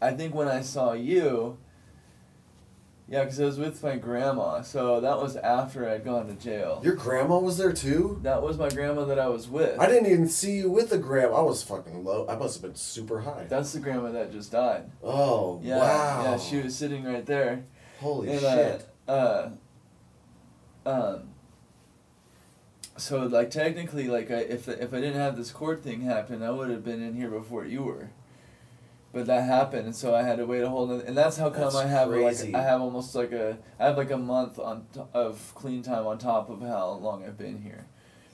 I 0.03 0.15
think 0.15 0.35
when 0.35 0.49
I 0.49 0.63
saw 0.63 0.95
you, 0.95 1.59
yeah, 3.09 3.23
because 3.23 3.41
I 3.41 3.45
was 3.45 3.57
with 3.57 3.81
my 3.85 3.95
grandma, 3.99 4.63
so 4.63 5.01
that 5.01 5.19
was 5.19 5.37
after 5.37 5.89
I'd 5.89 6.05
gone 6.05 6.27
to 6.27 6.35
jail. 6.35 6.81
Your 6.83 6.97
grandma 6.97 7.39
was 7.39 7.57
there 7.57 7.73
too? 7.73 8.19
that 8.25 8.43
was 8.43 8.59
my 8.59 8.69
grandma 8.69 9.05
that 9.05 9.21
I 9.21 9.29
was 9.29 9.47
with. 9.47 9.79
I 9.79 9.87
didn't 9.87 10.11
even 10.11 10.29
see 10.29 10.57
you 10.57 10.73
with 10.73 10.91
the 10.91 10.99
grandma. 10.99 11.37
I 11.37 11.43
was 11.43 11.63
fucking 11.63 12.03
low. 12.03 12.27
I 12.29 12.35
must 12.35 12.57
have 12.57 12.63
been 12.63 12.75
super 12.75 13.21
high. 13.21 13.47
That's 13.49 13.73
the 13.73 13.79
grandma 13.79 14.11
that 14.11 14.33
just 14.33 14.51
died. 14.51 14.91
oh, 15.01 15.61
Yeah, 15.63 15.79
wow. 15.79 16.23
yeah, 16.25 16.39
she 16.39 16.57
was 16.57 16.75
sitting 16.75 17.05
right 17.05 17.25
there. 17.25 17.63
Holy 18.01 18.29
and, 18.29 18.41
shit. 18.41 18.89
Uh, 19.07 19.51
uh, 20.85 20.91
um. 20.91 21.34
So 22.97 23.25
like 23.27 23.51
technically, 23.51 24.09
like 24.09 24.31
I, 24.31 24.37
if 24.37 24.69
if 24.69 24.95
I 24.95 25.01
didn't 25.01 25.21
have 25.21 25.37
this 25.37 25.51
court 25.51 25.83
thing 25.83 26.03
happen, 26.03 26.43
I 26.43 26.51
would 26.51 26.71
have 26.71 26.85
been 26.85 27.03
in 27.03 27.15
here 27.15 27.31
before 27.31 27.65
you 27.65 27.83
were. 27.83 28.11
But 29.13 29.27
that 29.27 29.45
happened, 29.45 29.87
and 29.87 29.95
so 29.95 30.15
I 30.15 30.23
had 30.23 30.39
to 30.39 30.47
wait 30.47 30.63
a 30.63 30.69
whole. 30.69 30.87
Nother, 30.87 31.05
and 31.05 31.17
that's 31.17 31.37
how 31.37 31.51
come 31.51 31.63
That's 31.63 31.77
I 31.77 31.87
have 31.87 32.09
crazy. 32.09 32.53
like 32.53 32.63
I 32.63 32.65
have 32.67 32.81
almost 32.81 33.15
like 33.15 33.33
a 33.33 33.59
I 33.79 33.87
have 33.87 33.97
like 33.97 34.11
a 34.11 34.17
month 34.17 34.59
on 34.59 34.87
t- 34.93 35.01
of 35.13 35.53
clean 35.55 35.83
time 35.83 36.07
on 36.07 36.19
top 36.19 36.51
of 36.51 36.61
how 36.61 36.91
long 36.91 37.25
I've 37.25 37.39
been 37.39 37.63
here. 37.63 37.87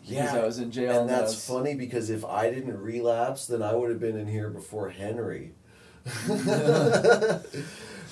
Because 0.02 0.32
yeah. 0.32 0.40
I 0.40 0.44
was 0.44 0.58
in 0.58 0.70
jail. 0.70 1.00
and 1.00 1.08
that's 1.08 1.34
was- 1.34 1.46
funny 1.46 1.74
because 1.74 2.08
if 2.08 2.24
I 2.24 2.50
didn't 2.50 2.80
relapse, 2.80 3.46
then 3.46 3.62
I 3.62 3.74
would 3.74 3.90
have 3.90 4.00
been 4.00 4.16
in 4.18 4.26
here 4.26 4.48
before 4.48 4.88
Henry. 4.90 5.52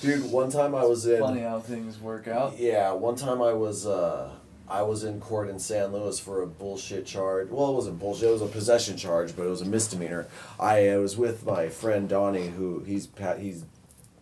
Dude, 0.01 0.31
one 0.31 0.49
time 0.51 0.75
I 0.75 0.85
was 0.85 1.05
in. 1.05 1.19
Funny 1.19 1.41
how 1.41 1.59
things 1.59 1.99
work 1.99 2.27
out. 2.27 2.57
Yeah, 2.57 2.91
one 2.93 3.15
time 3.15 3.41
I 3.41 3.53
was 3.53 3.85
uh, 3.85 4.31
I 4.69 4.83
was 4.83 5.03
in 5.03 5.19
court 5.19 5.49
in 5.49 5.59
San 5.59 5.91
Luis 5.91 6.19
for 6.19 6.41
a 6.41 6.47
bullshit 6.47 7.05
charge. 7.05 7.49
Well, 7.49 7.69
it 7.71 7.75
wasn't 7.75 7.99
bullshit; 7.99 8.29
it 8.29 8.33
was 8.33 8.41
a 8.41 8.47
possession 8.47 8.97
charge, 8.97 9.35
but 9.35 9.45
it 9.45 9.49
was 9.49 9.61
a 9.61 9.65
misdemeanor. 9.65 10.27
I 10.59 10.89
uh, 10.89 10.99
was 10.99 11.17
with 11.17 11.45
my 11.45 11.69
friend 11.69 12.07
Donnie, 12.07 12.49
who 12.49 12.83
he's 12.83 13.09
he's 13.39 13.65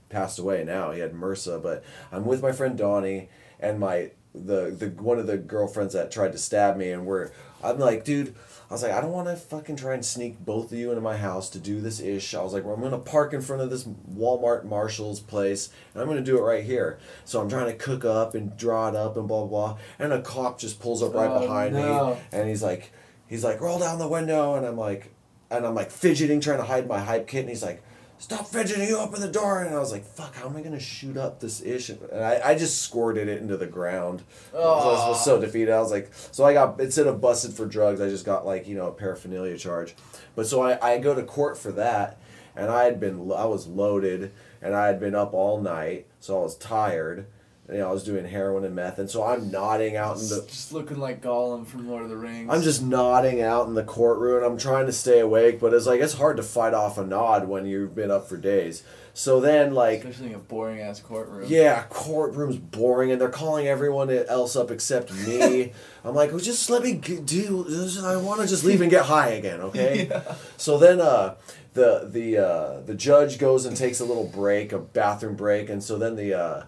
passed 0.10 0.40
away 0.40 0.64
now. 0.64 0.92
He 0.92 1.02
had 1.02 1.14
MRSA, 1.14 1.62
but 1.62 1.84
I'm 2.12 2.26
with 2.26 2.42
my 2.42 2.52
friend 2.52 2.78
Donnie 2.78 3.30
and 3.60 3.80
my 3.80 4.12
the 4.34 4.72
the 4.72 4.90
one 5.02 5.20
of 5.20 5.28
the 5.28 5.38
girlfriends 5.38 5.94
that 5.94 6.12
tried 6.12 6.32
to 6.32 6.38
stab 6.38 6.78
me, 6.78 6.92
and 6.92 7.06
we're 7.06 7.32
I'm 7.64 7.80
like, 7.80 8.04
dude. 8.04 8.36
I 8.70 8.74
was 8.74 8.84
like, 8.84 8.92
I 8.92 9.00
don't 9.00 9.14
want 9.14 9.28
to 9.30 9.36
fucking 9.38 9.78
try 9.78 9.94
and 9.94 10.04
sneak 10.06 10.44
both 10.44 10.74
of 10.74 10.78
you 10.78 10.90
into 10.90 11.00
my 11.02 11.16
house 11.16 11.50
to 11.52 11.60
do 11.60 11.80
this 11.80 12.02
ish. 12.02 12.34
I 12.36 12.42
was 12.44 12.52
like, 12.54 12.66
well, 12.66 12.76
I'm 12.76 12.82
gonna 12.82 12.98
park 12.98 13.34
in 13.34 13.42
front 13.42 13.62
of 13.62 13.70
this 13.70 13.86
Walmart 13.86 14.66
Marshall's 14.66 15.22
place, 15.22 15.70
and 15.94 16.02
I'm 16.02 16.08
gonna 16.10 16.22
do 16.22 16.38
it 16.38 16.42
right 16.42 16.64
here. 16.66 17.00
So 17.24 17.40
I'm 17.40 17.48
trying 17.50 17.68
to 17.68 17.74
cook 17.78 18.04
up 18.04 18.36
and 18.36 18.58
draw 18.58 18.90
it 18.90 18.96
up 18.96 19.16
and 19.16 19.26
blah 19.28 19.46
blah, 19.46 19.68
blah. 19.74 19.78
and 20.00 20.12
a 20.12 20.22
cop 20.22 20.60
just 20.60 20.80
pulls 20.82 21.02
up 21.02 21.14
right 21.14 21.30
Oh, 21.32 21.40
behind 21.40 21.76
no. 21.76 22.16
me, 22.16 22.20
and 22.34 22.50
he's 22.50 22.62
like, 22.62 22.92
he's 23.28 23.44
like, 23.44 23.62
roll 23.62 23.80
down 23.80 24.00
the 24.00 24.08
window, 24.08 24.56
and 24.56 24.66
I'm 24.66 24.78
like, 24.78 25.14
and 25.50 25.66
I'm 25.66 25.74
like 25.76 25.90
fidgeting, 25.90 26.42
trying 26.42 26.58
to 26.58 26.66
hide 26.66 26.88
my 26.88 27.00
hype 27.00 27.26
kit, 27.28 27.42
and 27.42 27.50
he's 27.50 27.64
like, 27.64 27.82
stop 28.20 28.48
fidgeting, 28.48 28.88
you 28.88 28.98
open 28.98 29.22
the 29.22 29.28
door, 29.28 29.64
and 29.64 29.74
I 29.74 29.80
was 29.80 29.92
like, 29.92 30.06
fuck, 30.06 30.36
how 30.36 30.48
am 30.48 30.56
I 30.56 30.62
gonna 30.62 30.80
shoot 30.80 31.18
up 31.18 31.40
this 31.40 31.62
ish? 31.62 31.90
And 31.90 32.00
I, 32.14 32.42
I 32.44 32.56
just 32.56 32.82
squirted 32.82 33.28
it 33.28 33.42
into 33.42 33.58
the 33.58 33.68
ground. 33.68 34.24
So 34.52 34.60
I 34.60 35.10
was 35.10 35.24
so 35.24 35.40
defeated. 35.40 35.72
I 35.72 35.80
was 35.80 35.92
like, 35.92 36.12
so 36.32 36.44
I 36.46 36.54
got 36.54 36.80
instead 36.80 37.08
of 37.08 37.22
busted 37.22 37.54
for 37.54 37.66
drugs, 37.66 38.02
I 38.02 38.10
just 38.10 38.26
got 38.26 38.46
like 38.46 38.68
you 38.68 38.76
know 38.76 38.88
a 38.88 38.92
paraphernalia 38.92 39.58
charge. 39.58 39.96
But 40.36 40.48
so 40.48 40.62
I, 40.62 40.94
I 40.94 40.98
go 41.00 41.16
to 41.16 41.24
court 41.24 41.58
for 41.58 41.72
that, 41.74 42.20
and 42.56 42.72
I 42.72 42.86
had 42.86 43.00
been 43.00 43.32
I 43.32 43.46
was 43.46 43.68
loaded, 43.68 44.32
and 44.62 44.76
I 44.76 44.88
had 44.88 45.00
been 45.00 45.16
up 45.16 45.34
all 45.34 45.62
night, 45.62 46.08
so 46.20 46.40
I 46.40 46.44
was 46.44 46.56
tired. 46.58 47.28
You 47.70 47.80
know, 47.80 47.90
I 47.90 47.92
was 47.92 48.06
doing 48.06 48.24
heroin 48.24 48.64
and 48.64 48.74
meth, 48.74 48.98
and 48.98 49.10
so 49.10 49.26
I'm 49.26 49.52
nodding 49.52 49.98
out 49.98 50.16
in 50.16 50.30
the 50.30 50.46
Just 50.48 50.72
looking 50.72 51.00
like 51.00 51.22
Gollum 51.22 51.68
from 51.68 51.90
Lord 51.90 52.04
of 52.04 52.10
the 52.10 52.16
Rings. 52.16 52.50
I'm 52.50 52.62
just 52.62 52.82
nodding 52.82 53.42
out 53.42 53.68
in 53.68 53.74
the 53.74 53.84
courtroom. 53.84 54.42
I'm 54.42 54.58
trying 54.58 54.86
to 54.86 54.94
stay 54.94 55.20
awake, 55.20 55.60
but 55.60 55.74
it's 55.74 55.86
like 55.86 56.00
it's 56.00 56.14
hard 56.14 56.38
to 56.38 56.44
fight 56.44 56.74
off 56.74 56.98
a 56.98 57.06
nod 57.06 57.50
when 57.50 57.66
you've 57.66 57.94
been 57.94 58.10
up 58.10 58.30
for 58.30 58.38
days. 58.38 58.84
So 59.14 59.42
then, 59.42 59.74
like, 59.74 60.00
especially 60.00 60.28
in 60.28 60.36
a 60.36 60.40
boring 60.40 60.80
ass 60.80 61.02
courtroom. 61.02 61.48
yeah, 61.50 61.84
courtroom's 61.90 62.56
boring, 62.56 63.12
and 63.12 63.20
they're 63.20 63.28
calling 63.28 63.68
everyone 63.68 64.12
else 64.12 64.56
up 64.56 64.72
except 64.72 65.12
me. 65.14 65.74
I'm 66.06 66.16
like, 66.16 66.30
just 66.38 66.70
let 66.70 66.84
me 66.84 66.94
do. 66.94 67.66
this. 67.68 68.02
I 68.02 68.16
want 68.16 68.40
to 68.40 68.48
just 68.48 68.64
leave 68.64 68.80
and 68.80 68.90
get 68.98 69.08
high 69.08 69.32
again, 69.32 69.60
okay? 69.60 70.10
So 70.56 70.78
then, 70.78 71.02
uh, 71.02 71.36
the 71.74 72.08
the 72.10 72.38
uh, 72.38 72.80
the 72.86 72.96
judge 72.96 73.40
goes 73.40 73.66
and 73.66 73.76
takes 73.76 74.00
a 74.00 74.06
little 74.06 74.28
break, 74.28 74.72
a 74.72 74.80
bathroom 74.80 75.36
break, 75.36 75.70
and 75.70 75.84
so 75.84 75.98
then 75.98 76.16
the. 76.16 76.34
Uh, 76.34 76.64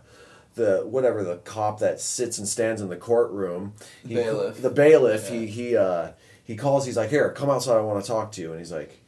the 0.60 0.84
whatever 0.86 1.24
the 1.24 1.38
cop 1.38 1.80
that 1.80 2.00
sits 2.00 2.38
and 2.38 2.48
stands 2.48 2.82
in 2.82 2.90
the 2.90 2.96
courtroom, 2.98 3.74
The 4.04 4.10
he- 4.10 4.16
bailiff. 4.16 4.62
the 4.62 4.70
bailiff, 4.70 5.24
Yeah. 5.30 5.36
he 5.40 5.48
he 5.48 5.68
uh, 5.78 6.08
he 6.44 6.56
calls. 6.56 6.86
He's 6.86 6.98
like, 6.98 7.10
"Here, 7.10 7.32
come 7.32 7.50
outside. 7.50 7.78
I 7.78 7.82
want 7.82 8.04
to 8.04 8.08
talk 8.08 8.32
to 8.34 8.42
you." 8.42 8.52
And 8.52 8.60
he's 8.60 8.72
like, 8.72 9.04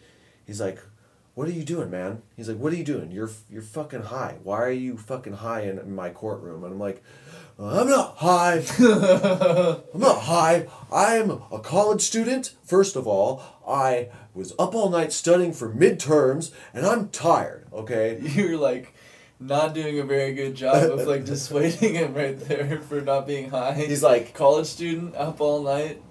he's 0.48 0.60
like, 0.62 0.80
"What 1.36 1.48
are 1.48 1.52
you 1.60 1.64
doing, 1.64 1.90
man?" 1.90 2.22
He's 2.38 2.50
like, 2.50 2.58
"What 2.58 2.74
are 2.74 2.76
you 2.76 2.84
doing? 2.84 3.12
You're 3.12 3.30
you're 3.50 3.62
fucking 3.78 4.04
high. 4.04 4.36
Why 4.44 4.60
are 4.64 4.72
you 4.88 4.98
fucking 4.98 5.34
high 5.34 5.62
in, 5.62 5.78
in 5.80 5.94
my 5.96 6.10
courtroom?" 6.10 6.64
And 6.64 6.74
I'm 6.74 6.80
like, 6.80 7.04
"I'm 7.60 7.88
not 7.90 8.18
high. 8.18 8.64
I'm 8.80 10.00
not 10.00 10.22
high. 10.22 10.68
I'm 10.92 11.32
a 11.52 11.60
college 11.60 12.02
student. 12.02 12.56
First 12.64 12.96
of 12.96 13.08
all, 13.08 13.42
I 13.68 14.10
was 14.34 14.54
up 14.60 14.74
all 14.76 14.90
night 14.90 15.12
studying 15.12 15.54
for 15.54 15.70
midterms, 15.74 16.52
and 16.74 16.86
I'm 16.86 17.10
tired. 17.10 17.68
Okay." 17.74 18.20
You're 18.36 18.58
like 18.58 18.94
not 19.42 19.74
doing 19.74 20.00
a 20.00 20.04
very 20.04 20.34
good 20.34 20.56
job 20.56 20.92
of 20.92 21.08
like 21.08 21.26
dissuading 21.34 21.96
him 21.96 22.14
right 22.14 22.40
there 22.40 22.80
for 22.80 23.02
not 23.02 23.28
being 23.28 23.50
high. 23.50 23.74
He's 23.74 24.04
like, 24.04 24.34
college 24.34 24.68
student 24.68 25.16
up 25.16 25.42
all 25.42 25.62
night. 25.64 26.02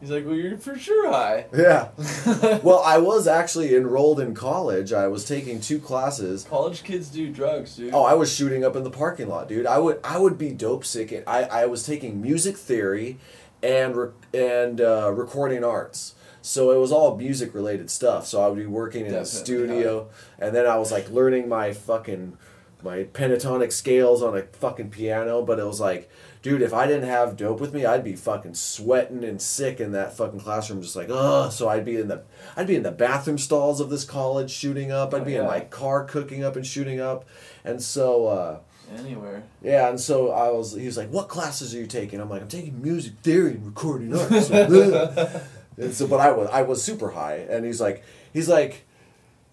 He's 0.00 0.10
like, 0.10 0.24
well, 0.24 0.34
you're 0.34 0.56
for 0.56 0.78
sure 0.78 1.12
high. 1.12 1.44
"Yeah." 1.54 1.88
well, 2.62 2.82
I 2.86 2.96
was 2.96 3.26
actually 3.26 3.76
enrolled 3.76 4.18
in 4.18 4.32
college. 4.34 4.94
I 4.94 5.08
was 5.08 5.26
taking 5.26 5.60
two 5.60 5.78
classes. 5.78 6.44
College 6.48 6.84
kids 6.84 7.10
do 7.10 7.30
drugs, 7.30 7.76
dude. 7.76 7.92
Oh, 7.92 8.04
I 8.04 8.14
was 8.14 8.34
shooting 8.34 8.64
up 8.64 8.76
in 8.76 8.82
the 8.82 8.90
parking 8.90 9.28
lot, 9.28 9.46
dude. 9.46 9.66
I 9.66 9.78
would 9.78 10.00
I 10.02 10.16
would 10.18 10.38
be 10.38 10.52
dope 10.52 10.86
sick. 10.86 11.12
and 11.12 11.22
I 11.26 11.42
I 11.42 11.66
was 11.66 11.84
taking 11.84 12.22
music 12.22 12.56
theory, 12.56 13.18
and 13.62 13.94
and 14.32 14.80
uh, 14.80 15.12
recording 15.12 15.62
arts. 15.64 16.14
So 16.40 16.70
it 16.70 16.78
was 16.78 16.90
all 16.90 17.18
music 17.18 17.52
related 17.52 17.90
stuff. 17.90 18.26
So 18.26 18.42
I 18.42 18.48
would 18.48 18.56
be 18.58 18.64
working 18.64 19.04
in 19.04 19.12
the 19.12 19.18
Definitely, 19.18 19.44
studio, 19.44 20.08
and 20.38 20.56
then 20.56 20.66
I 20.66 20.78
was 20.78 20.90
like 20.90 21.10
learning 21.10 21.46
my 21.46 21.74
fucking 21.74 22.38
my 22.82 23.04
pentatonic 23.04 23.72
scales 23.72 24.22
on 24.22 24.36
a 24.36 24.42
fucking 24.42 24.90
piano, 24.90 25.42
but 25.42 25.58
it 25.58 25.66
was 25.66 25.80
like, 25.80 26.10
dude, 26.42 26.62
if 26.62 26.72
I 26.72 26.86
didn't 26.86 27.08
have 27.08 27.36
dope 27.36 27.60
with 27.60 27.74
me, 27.74 27.84
I'd 27.84 28.04
be 28.04 28.16
fucking 28.16 28.54
sweating 28.54 29.24
and 29.24 29.40
sick 29.40 29.80
in 29.80 29.92
that 29.92 30.16
fucking 30.16 30.40
classroom, 30.40 30.80
just 30.82 30.96
like, 30.96 31.08
ugh. 31.10 31.50
So 31.52 31.68
I'd 31.68 31.84
be 31.84 31.96
in 31.96 32.08
the, 32.08 32.22
I'd 32.56 32.66
be 32.66 32.76
in 32.76 32.82
the 32.82 32.90
bathroom 32.92 33.38
stalls 33.38 33.80
of 33.80 33.90
this 33.90 34.04
college 34.04 34.50
shooting 34.50 34.90
up. 34.92 35.12
I'd 35.14 35.22
Oh, 35.22 35.24
be 35.24 35.36
in 35.36 35.44
my 35.46 35.60
car 35.60 36.04
cooking 36.04 36.42
up 36.44 36.56
and 36.56 36.66
shooting 36.66 37.00
up, 37.00 37.24
and 37.64 37.82
so. 37.82 38.26
uh 38.26 38.58
Anywhere. 38.98 39.44
yeah, 39.62 39.88
and 39.88 40.00
so 40.00 40.32
I 40.32 40.50
was. 40.50 40.72
He 40.74 40.84
was 40.84 40.96
like, 40.96 41.10
"What 41.10 41.28
classes 41.28 41.72
are 41.72 41.78
you 41.78 41.86
taking?" 41.86 42.20
I'm 42.20 42.28
like, 42.28 42.42
"I'm 42.42 42.48
taking 42.48 42.82
music 42.82 43.12
theory 43.22 43.52
and 43.52 43.64
recording 43.64 44.12
arts." 44.12 44.50
and 44.50 45.94
so, 45.94 46.08
but 46.08 46.18
I 46.18 46.32
was 46.32 46.48
I 46.50 46.62
was 46.62 46.82
super 46.82 47.10
high, 47.10 47.46
and 47.48 47.64
he's 47.64 47.80
like, 47.80 48.02
he's 48.32 48.48
like, 48.48 48.84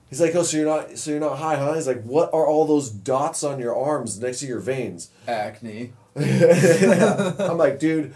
he's 0.09 0.21
like, 0.21 0.35
"Oh, 0.35 0.43
so 0.43 0.57
you're 0.57 0.65
not 0.65 0.97
so 0.97 1.11
you're 1.11 1.19
not 1.19 1.37
high, 1.37 1.55
huh?" 1.57 1.73
He's 1.73 1.87
like, 1.87 2.03
"What 2.03 2.33
are 2.33 2.45
all 2.47 2.65
those 2.65 2.89
dots 2.89 3.43
on 3.43 3.59
your 3.59 3.75
arms 3.75 4.19
next 4.19 4.39
to 4.39 4.45
your 4.47 4.59
veins?" 4.59 5.09
Acne. 5.27 5.93
I'm 6.17 7.57
like, 7.57 7.79
dude, 7.79 8.13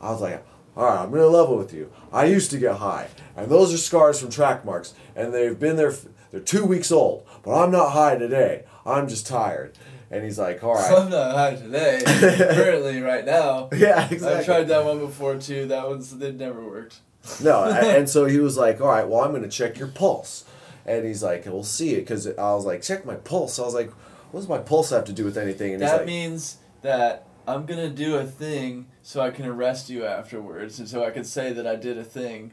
I 0.00 0.10
was 0.10 0.20
like, 0.20 0.44
all 0.76 0.84
right, 0.86 1.00
I'm 1.00 1.10
gonna 1.10 1.26
level 1.26 1.56
with 1.56 1.72
you. 1.72 1.90
I 2.12 2.24
used 2.26 2.50
to 2.50 2.58
get 2.58 2.76
high, 2.76 3.08
and 3.36 3.48
those 3.50 3.72
are 3.72 3.78
scars 3.78 4.20
from 4.20 4.30
track 4.30 4.64
marks, 4.64 4.94
and 5.14 5.32
they've 5.32 5.58
been 5.58 5.76
there. 5.76 5.90
f- 5.92 6.06
They're 6.30 6.40
two 6.40 6.64
weeks 6.64 6.90
old, 6.90 7.24
but 7.44 7.52
I'm 7.62 7.70
not 7.70 7.90
high 7.90 8.16
today. 8.16 8.64
I'm 8.84 9.08
just 9.08 9.26
tired. 9.26 9.78
And 10.10 10.22
he's 10.22 10.38
like, 10.38 10.62
all 10.62 10.74
right. 10.74 10.92
I'm 10.92 11.10
not 11.10 11.34
high 11.34 11.56
today. 11.56 12.00
Currently, 12.04 13.00
right 13.12 13.24
now. 13.24 13.68
Yeah, 13.72 14.04
exactly. 14.10 14.28
I've 14.28 14.44
tried 14.44 14.64
that 14.68 14.84
one 14.84 14.98
before 15.00 15.36
too. 15.38 15.66
That 15.66 15.88
one's 15.88 16.12
it 16.12 16.36
never 16.36 16.62
worked. 16.62 16.96
No, 17.42 17.64
and 17.64 18.08
so 18.08 18.26
he 18.26 18.38
was 18.38 18.56
like, 18.56 18.80
"All 18.80 18.88
right, 18.88 19.08
well, 19.08 19.20
I'm 19.22 19.30
going 19.30 19.42
to 19.44 19.48
check 19.48 19.78
your 19.78 19.88
pulse," 19.88 20.44
and 20.86 21.04
he's 21.04 21.22
like, 21.22 21.46
"We'll 21.46 21.64
see 21.64 21.94
it," 21.94 22.00
because 22.00 22.26
I 22.26 22.54
was 22.54 22.64
like, 22.64 22.82
"Check 22.82 23.04
my 23.04 23.14
pulse." 23.16 23.58
I 23.58 23.62
was 23.62 23.74
like, 23.74 23.90
"What 24.30 24.40
does 24.40 24.48
my 24.48 24.58
pulse 24.58 24.90
have 24.90 25.04
to 25.04 25.12
do 25.12 25.24
with 25.24 25.38
anything?" 25.38 25.74
And 25.74 25.82
he's 25.82 25.90
That 25.90 25.98
like, 25.98 26.06
means 26.06 26.58
that 26.82 27.26
I'm 27.46 27.66
gonna 27.66 27.90
do 27.90 28.16
a 28.16 28.24
thing 28.24 28.86
so 29.02 29.20
I 29.20 29.30
can 29.30 29.46
arrest 29.46 29.90
you 29.90 30.04
afterwards, 30.04 30.78
and 30.78 30.88
so 30.88 31.04
I 31.04 31.10
can 31.10 31.24
say 31.24 31.52
that 31.52 31.66
I 31.66 31.76
did 31.76 31.98
a 31.98 32.04
thing 32.04 32.52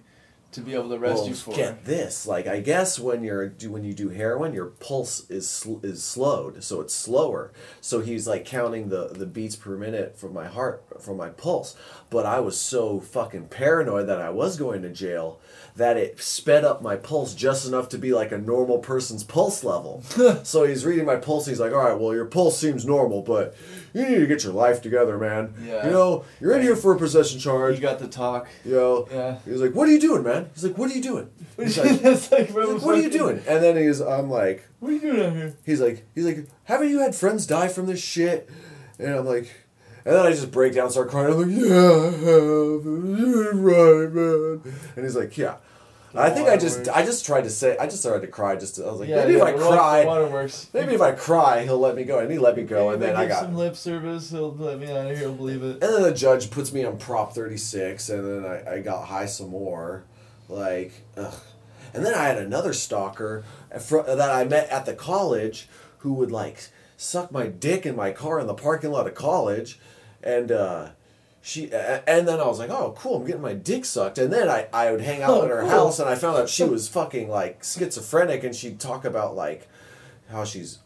to 0.52 0.62
be 0.62 0.74
able 0.74 0.90
to 0.90 0.96
arrest 0.96 1.20
well, 1.20 1.28
you 1.28 1.36
for. 1.36 1.56
get 1.56 1.86
this. 1.86 2.28
Like, 2.28 2.46
I 2.48 2.60
guess 2.60 3.00
when 3.00 3.24
you're 3.24 3.48
do 3.48 3.72
when 3.72 3.84
you 3.84 3.94
do 3.94 4.10
heroin, 4.10 4.54
your 4.54 4.66
pulse 4.66 5.30
is 5.30 5.50
sl- 5.50 5.80
is 5.84 6.04
slowed, 6.04 6.64
so 6.64 6.82
it's 6.82 6.94
slower. 6.94 7.52
So 7.80 8.02
he's 8.02 8.28
like 8.28 8.46
counting 8.46 8.90
the 8.90 9.08
the 9.08 9.26
beats 9.26 9.56
per 9.56 9.78
minute 9.78 10.18
from 10.18 10.34
my 10.34 10.48
heart 10.48 10.84
from 11.02 11.18
my 11.18 11.30
pulse. 11.30 11.76
But 12.10 12.26
I 12.26 12.40
was 12.42 12.60
so 12.60 13.00
fucking 13.00 13.48
paranoid 13.48 14.08
that 14.08 14.22
I 14.22 14.30
was 14.30 14.58
going 14.58 14.82
to 14.82 14.90
jail 14.90 15.40
that 15.76 15.96
it 15.96 16.20
sped 16.20 16.66
up 16.66 16.82
my 16.82 16.98
pulse 16.98 17.34
just 17.34 17.66
enough 17.66 17.88
to 17.90 17.98
be 17.98 18.14
like 18.14 18.32
a 18.34 18.38
normal 18.38 18.80
person's 18.80 19.24
pulse 19.24 19.64
level. 19.64 20.04
so 20.44 20.66
he's 20.66 20.86
reading 20.86 21.06
my 21.06 21.16
pulse. 21.16 21.46
He's 21.46 21.60
like, 21.60 21.72
"All 21.72 21.80
right, 21.80 21.98
well, 21.98 22.14
your 22.14 22.26
pulse 22.26 22.58
seems 22.58 22.86
normal, 22.86 23.22
but 23.22 23.56
you 23.94 24.08
need 24.08 24.20
to 24.20 24.28
get 24.28 24.44
your 24.44 24.54
life 24.54 24.82
together, 24.82 25.18
man. 25.18 25.54
Yeah. 25.66 25.86
You 25.86 25.92
know, 25.92 26.26
you're 26.40 26.56
in 26.56 26.62
here 26.62 26.76
for 26.76 26.94
a 26.94 26.98
possession 26.98 27.40
charge. 27.40 27.76
You 27.76 27.82
got 27.82 28.00
the 28.00 28.08
talk. 28.08 28.48
You 28.66 28.76
know." 28.76 29.08
Yeah. 29.12 29.38
He's 29.46 29.62
like, 29.62 29.74
"What 29.76 29.88
are 29.88 29.92
you 29.92 30.00
doing, 30.00 30.24
man?" 30.24 30.50
He's 30.54 30.64
like, 30.64 30.78
"What 30.78 30.92
are 30.92 30.94
you 30.94 31.02
doing?" 31.02 31.30
He's 31.58 31.78
like, 31.78 32.00
That's 32.02 32.32
like, 32.32 32.48
He's 32.48 32.56
like, 32.56 32.82
what 32.82 32.96
are 32.96 33.02
you 33.02 33.10
doing? 33.10 33.42
And 33.48 33.64
then 33.64 33.76
he's, 33.78 34.00
I'm 34.00 34.30
like, 34.30 34.66
What 34.80 34.90
are 34.90 34.94
you 34.94 35.00
doing 35.02 35.22
out 35.22 35.34
here? 35.34 35.56
he's 35.66 35.80
like, 35.82 36.06
he's 36.16 36.26
like, 36.26 36.48
haven't 36.64 36.90
you 36.90 37.00
had 37.00 37.14
friends 37.14 37.46
die 37.46 37.68
from 37.68 37.86
this 37.86 38.02
shit? 38.02 38.50
And 38.98 39.14
I'm 39.14 39.26
like, 39.26 39.52
and 40.06 40.16
then 40.16 40.26
I 40.26 40.32
just 40.32 40.52
break 40.52 40.74
down, 40.74 40.90
start 40.90 41.10
crying. 41.10 41.34
I'm 41.34 41.40
like, 41.40 41.50
yeah, 41.50 41.76
I 41.76 42.06
have. 42.12 42.86
You're 43.20 43.54
right, 43.54 44.12
man. 44.12 44.74
And 44.96 45.06
he's 45.06 45.16
like, 45.16 45.38
yeah. 45.38 45.58
I 46.14 46.30
think 46.30 46.50
I 46.50 46.58
just, 46.58 46.90
I 46.90 47.06
just 47.06 47.26
tried 47.26 47.44
to 47.46 47.50
say, 47.50 47.78
I 47.78 47.86
just 47.86 48.00
started 48.00 48.22
to 48.22 48.28
cry. 48.28 48.56
Just, 48.56 48.76
to, 48.76 48.86
I 48.86 48.92
was 48.92 49.00
like, 49.00 49.10
maybe 49.10 49.36
if 49.36 49.42
I 49.42 49.54
cry, 49.54 50.06
waterworks. 50.06 50.70
maybe 50.74 50.94
if 50.94 51.02
I 51.02 51.12
cry, 51.14 51.64
he'll 51.64 51.80
let 51.80 51.96
me 51.96 52.04
go. 52.04 52.20
And 52.20 52.32
he 52.32 52.38
let 52.38 52.58
me 52.58 52.64
go, 52.64 52.90
and 52.90 53.02
then 53.02 53.16
I 53.16 53.28
got. 53.28 53.44
some 53.44 53.56
lip 53.56 53.76
service. 53.76 54.30
He'll 54.30 54.54
let 54.54 54.80
me 54.80 54.88
out 54.92 55.06
of 55.06 55.18
here. 55.18 55.18
He'll 55.18 55.34
believe 55.34 55.64
it. 55.64 55.74
And 55.74 55.82
then 55.82 56.02
the 56.02 56.14
judge 56.14 56.50
puts 56.52 56.74
me 56.74 56.84
on 56.84 56.98
Prop 56.98 57.34
36, 57.34 58.10
and 58.10 58.44
then 58.44 58.52
I, 58.52 58.74
I 58.74 58.80
got 58.82 59.06
high 59.06 59.26
some 59.26 59.50
more. 59.50 60.04
Like, 60.50 60.92
ugh. 61.16 61.34
And 61.94 62.06
then 62.06 62.14
I 62.14 62.24
had 62.24 62.38
another 62.38 62.74
stalker 62.74 63.44
fr- 63.80 64.02
that 64.02 64.32
I 64.32 64.44
met 64.44 64.70
at 64.70 64.86
the 64.86 64.94
college 64.94 65.68
who 66.00 66.14
would, 66.14 66.32
like, 66.32 66.70
suck 66.98 67.32
my 67.32 67.48
dick 67.48 67.86
in 67.86 67.96
my 67.96 68.12
car 68.12 68.40
in 68.40 68.48
the 68.48 68.54
parking 68.54 68.92
lot 68.92 69.08
of 69.08 69.16
college. 69.16 69.80
And, 70.24 70.52
uh,. 70.52 70.90
She 71.44 71.72
and 71.74 72.28
then 72.28 72.40
I 72.40 72.46
was 72.46 72.60
like, 72.60 72.70
oh, 72.70 72.94
cool! 72.98 73.18
I'm 73.18 73.26
getting 73.26 73.42
my 73.42 73.54
dick 73.54 73.84
sucked. 73.86 74.20
And 74.20 74.32
then 74.32 74.48
I, 74.48 74.68
I 74.72 74.92
would 74.92 75.02
hang 75.02 75.24
out 75.24 75.32
Oh, 75.32 75.44
at 75.44 75.50
her 75.50 75.62
cool. 75.62 75.70
house, 75.70 76.00
and 76.00 76.08
I 76.08 76.14
found 76.16 76.38
out 76.38 76.50
she 76.50 76.64
was 76.64 76.88
fucking 76.88 77.30
like 77.30 77.64
schizophrenic, 77.64 78.44
and 78.44 78.56
she'd 78.56 78.80
talk 78.80 79.06
about 79.06 79.36
like 79.36 79.68
how 80.30 80.44
she's 80.46 80.80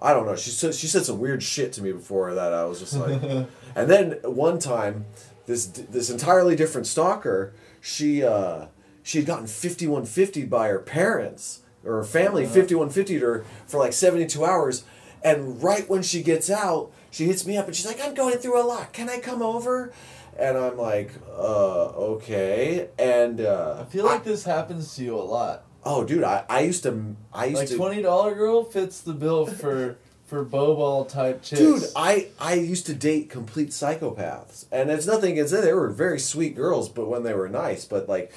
I 0.00 0.12
don't 0.12 0.26
know. 0.26 0.34
She 0.34 0.50
said 0.50 0.74
she 0.74 0.88
said 0.88 1.04
some 1.04 1.20
weird 1.20 1.42
shit 1.42 1.72
to 1.74 1.82
me 1.82 1.92
before 1.92 2.34
that. 2.34 2.52
I 2.52 2.64
was 2.64 2.80
just 2.80 2.94
like, 2.96 3.22
and 3.76 3.88
then 3.88 4.18
one 4.24 4.58
time, 4.58 5.04
this 5.46 5.66
this 5.66 6.10
entirely 6.10 6.56
different 6.56 6.88
stalker, 6.88 7.52
she 7.80 8.24
uh, 8.24 8.66
she 9.04 9.18
had 9.18 9.26
gotten 9.28 9.46
fifty 9.46 9.86
one 9.86 10.04
fifty 10.04 10.44
by 10.44 10.66
her 10.66 10.80
parents 10.80 11.60
or 11.84 11.98
her 11.98 12.04
family 12.04 12.44
fifty 12.44 12.74
one 12.74 12.90
fifty 12.90 13.18
her 13.18 13.44
for 13.68 13.78
like 13.78 13.92
seventy 13.92 14.26
two 14.26 14.44
hours, 14.44 14.82
and 15.22 15.62
right 15.62 15.88
when 15.88 16.02
she 16.02 16.24
gets 16.24 16.50
out, 16.50 16.90
she 17.12 17.26
hits 17.26 17.46
me 17.46 17.56
up 17.56 17.66
and 17.66 17.76
she's 17.76 17.86
like, 17.86 18.00
I'm 18.02 18.14
going 18.14 18.38
through 18.38 18.60
a 18.60 18.66
lot. 18.66 18.92
Can 18.92 19.08
I 19.08 19.20
come 19.20 19.42
over? 19.42 19.92
And 20.36 20.58
I'm 20.58 20.76
like, 20.76 21.12
uh, 21.28 21.88
okay. 22.14 22.88
And 22.98 23.40
uh, 23.40 23.76
I 23.80 23.84
feel 23.84 24.04
like 24.04 24.24
this 24.24 24.42
happens 24.44 24.96
to 24.96 25.04
you 25.04 25.14
a 25.16 25.22
lot. 25.22 25.64
oh, 25.84 26.04
dude, 26.04 26.24
I, 26.24 26.44
I 26.48 26.60
used 26.60 26.82
to 26.84 27.14
I 27.32 27.44
used 27.46 27.58
Like 27.58 27.68
to 27.68 27.76
twenty 27.76 28.02
dollar 28.02 28.34
girl 28.34 28.64
fits 28.64 29.00
the 29.00 29.12
bill 29.12 29.46
for 29.46 29.98
for 30.24 30.42
bow 30.42 30.74
ball 30.74 31.04
type 31.04 31.42
chicks. 31.42 31.60
Dude, 31.60 31.82
I, 31.94 32.28
I 32.40 32.54
used 32.54 32.86
to 32.86 32.94
date 32.94 33.28
complete 33.28 33.68
psychopaths, 33.68 34.64
and 34.72 34.90
it's 34.90 35.06
nothing 35.06 35.32
against 35.32 35.52
them. 35.52 35.62
They 35.62 35.74
were 35.74 35.90
very 35.90 36.18
sweet 36.18 36.56
girls, 36.56 36.88
but 36.88 37.08
when 37.08 37.22
they 37.22 37.34
were 37.34 37.50
nice, 37.50 37.84
but 37.84 38.08
like, 38.08 38.32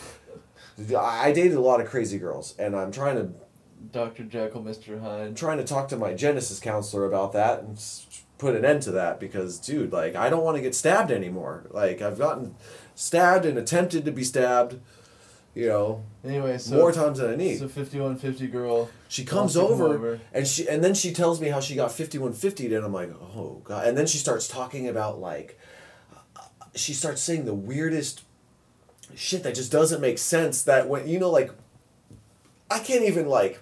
I 0.90 1.30
I 1.30 1.32
dated 1.32 1.54
a 1.54 1.62
lot 1.62 1.80
of 1.80 1.88
crazy 1.88 2.18
girls, 2.18 2.54
and 2.60 2.76
I'm 2.76 2.92
trying 2.92 3.16
to 3.16 3.34
Dr. 3.92 4.24
Jekyll, 4.24 4.64
Mr. 4.64 5.00
Hyde. 5.00 5.38
trying 5.38 5.60
to 5.60 5.64
talk 5.64 5.88
to 5.90 5.96
my 5.96 6.14
Genesis 6.14 6.60
counselor 6.60 7.06
about 7.06 7.32
that 7.34 7.60
and 7.62 7.80
put 8.38 8.56
an 8.56 8.66
end 8.66 8.82
to 8.84 8.91
that 8.91 9.20
because, 9.20 9.60
dude, 9.60 9.91
like, 9.91 10.16
I 10.16 10.30
don't 10.30 10.44
want 10.44 10.57
to 10.57 10.62
get 10.62 10.76
stabbed 10.76 11.12
anymore. 11.12 11.66
Like, 11.70 12.02
I've 12.02 12.18
gotten 12.18 12.56
stabbed 12.95 13.45
and 13.45 13.57
attempted 13.57 14.06
to 14.06 14.12
be 14.12 14.24
stabbed, 14.24 14.80
you 15.53 15.68
know, 15.68 16.03
Anyway, 16.26 16.57
so 16.57 16.76
more 16.76 16.91
times 16.91 17.20
than 17.20 17.32
I 17.32 17.36
need. 17.36 17.60
So 17.60 17.68
fifty 17.68 17.99
one 17.99 18.18
fifty 18.18 18.48
girl. 18.48 18.90
She 19.07 19.24
comes 19.24 19.56
over, 19.56 19.94
over. 19.94 20.20
and 20.34 20.48
she 20.48 20.68
and 20.68 20.84
then 20.84 20.94
she 20.94 21.14
tells 21.14 21.40
me 21.40 21.49
how 21.49 21.60
she 21.60 21.76
got 21.76 21.91
fifty 21.91 22.18
one 22.18 22.34
fifty, 22.34 22.74
and 22.74 22.84
I'm 22.84 22.94
like, 22.94 23.12
oh 23.14 23.62
god. 23.64 23.88
And 23.88 23.98
then 23.98 24.07
she 24.07 24.18
starts 24.18 24.48
talking 24.48 24.88
about 24.88 25.20
like, 25.20 25.60
uh, 26.36 26.41
she 26.74 26.94
starts 26.94 27.22
saying 27.22 27.45
the 27.45 27.53
weirdest 27.53 28.24
shit 29.14 29.44
that 29.44 29.56
just 29.56 29.72
doesn't 29.72 30.02
make 30.02 30.18
sense. 30.18 30.64
That 30.64 30.90
when 30.90 31.07
you 31.07 31.20
know, 31.20 31.30
like, 31.30 31.52
I 32.72 32.80
can't 32.80 33.03
even 33.03 33.28
like, 33.28 33.62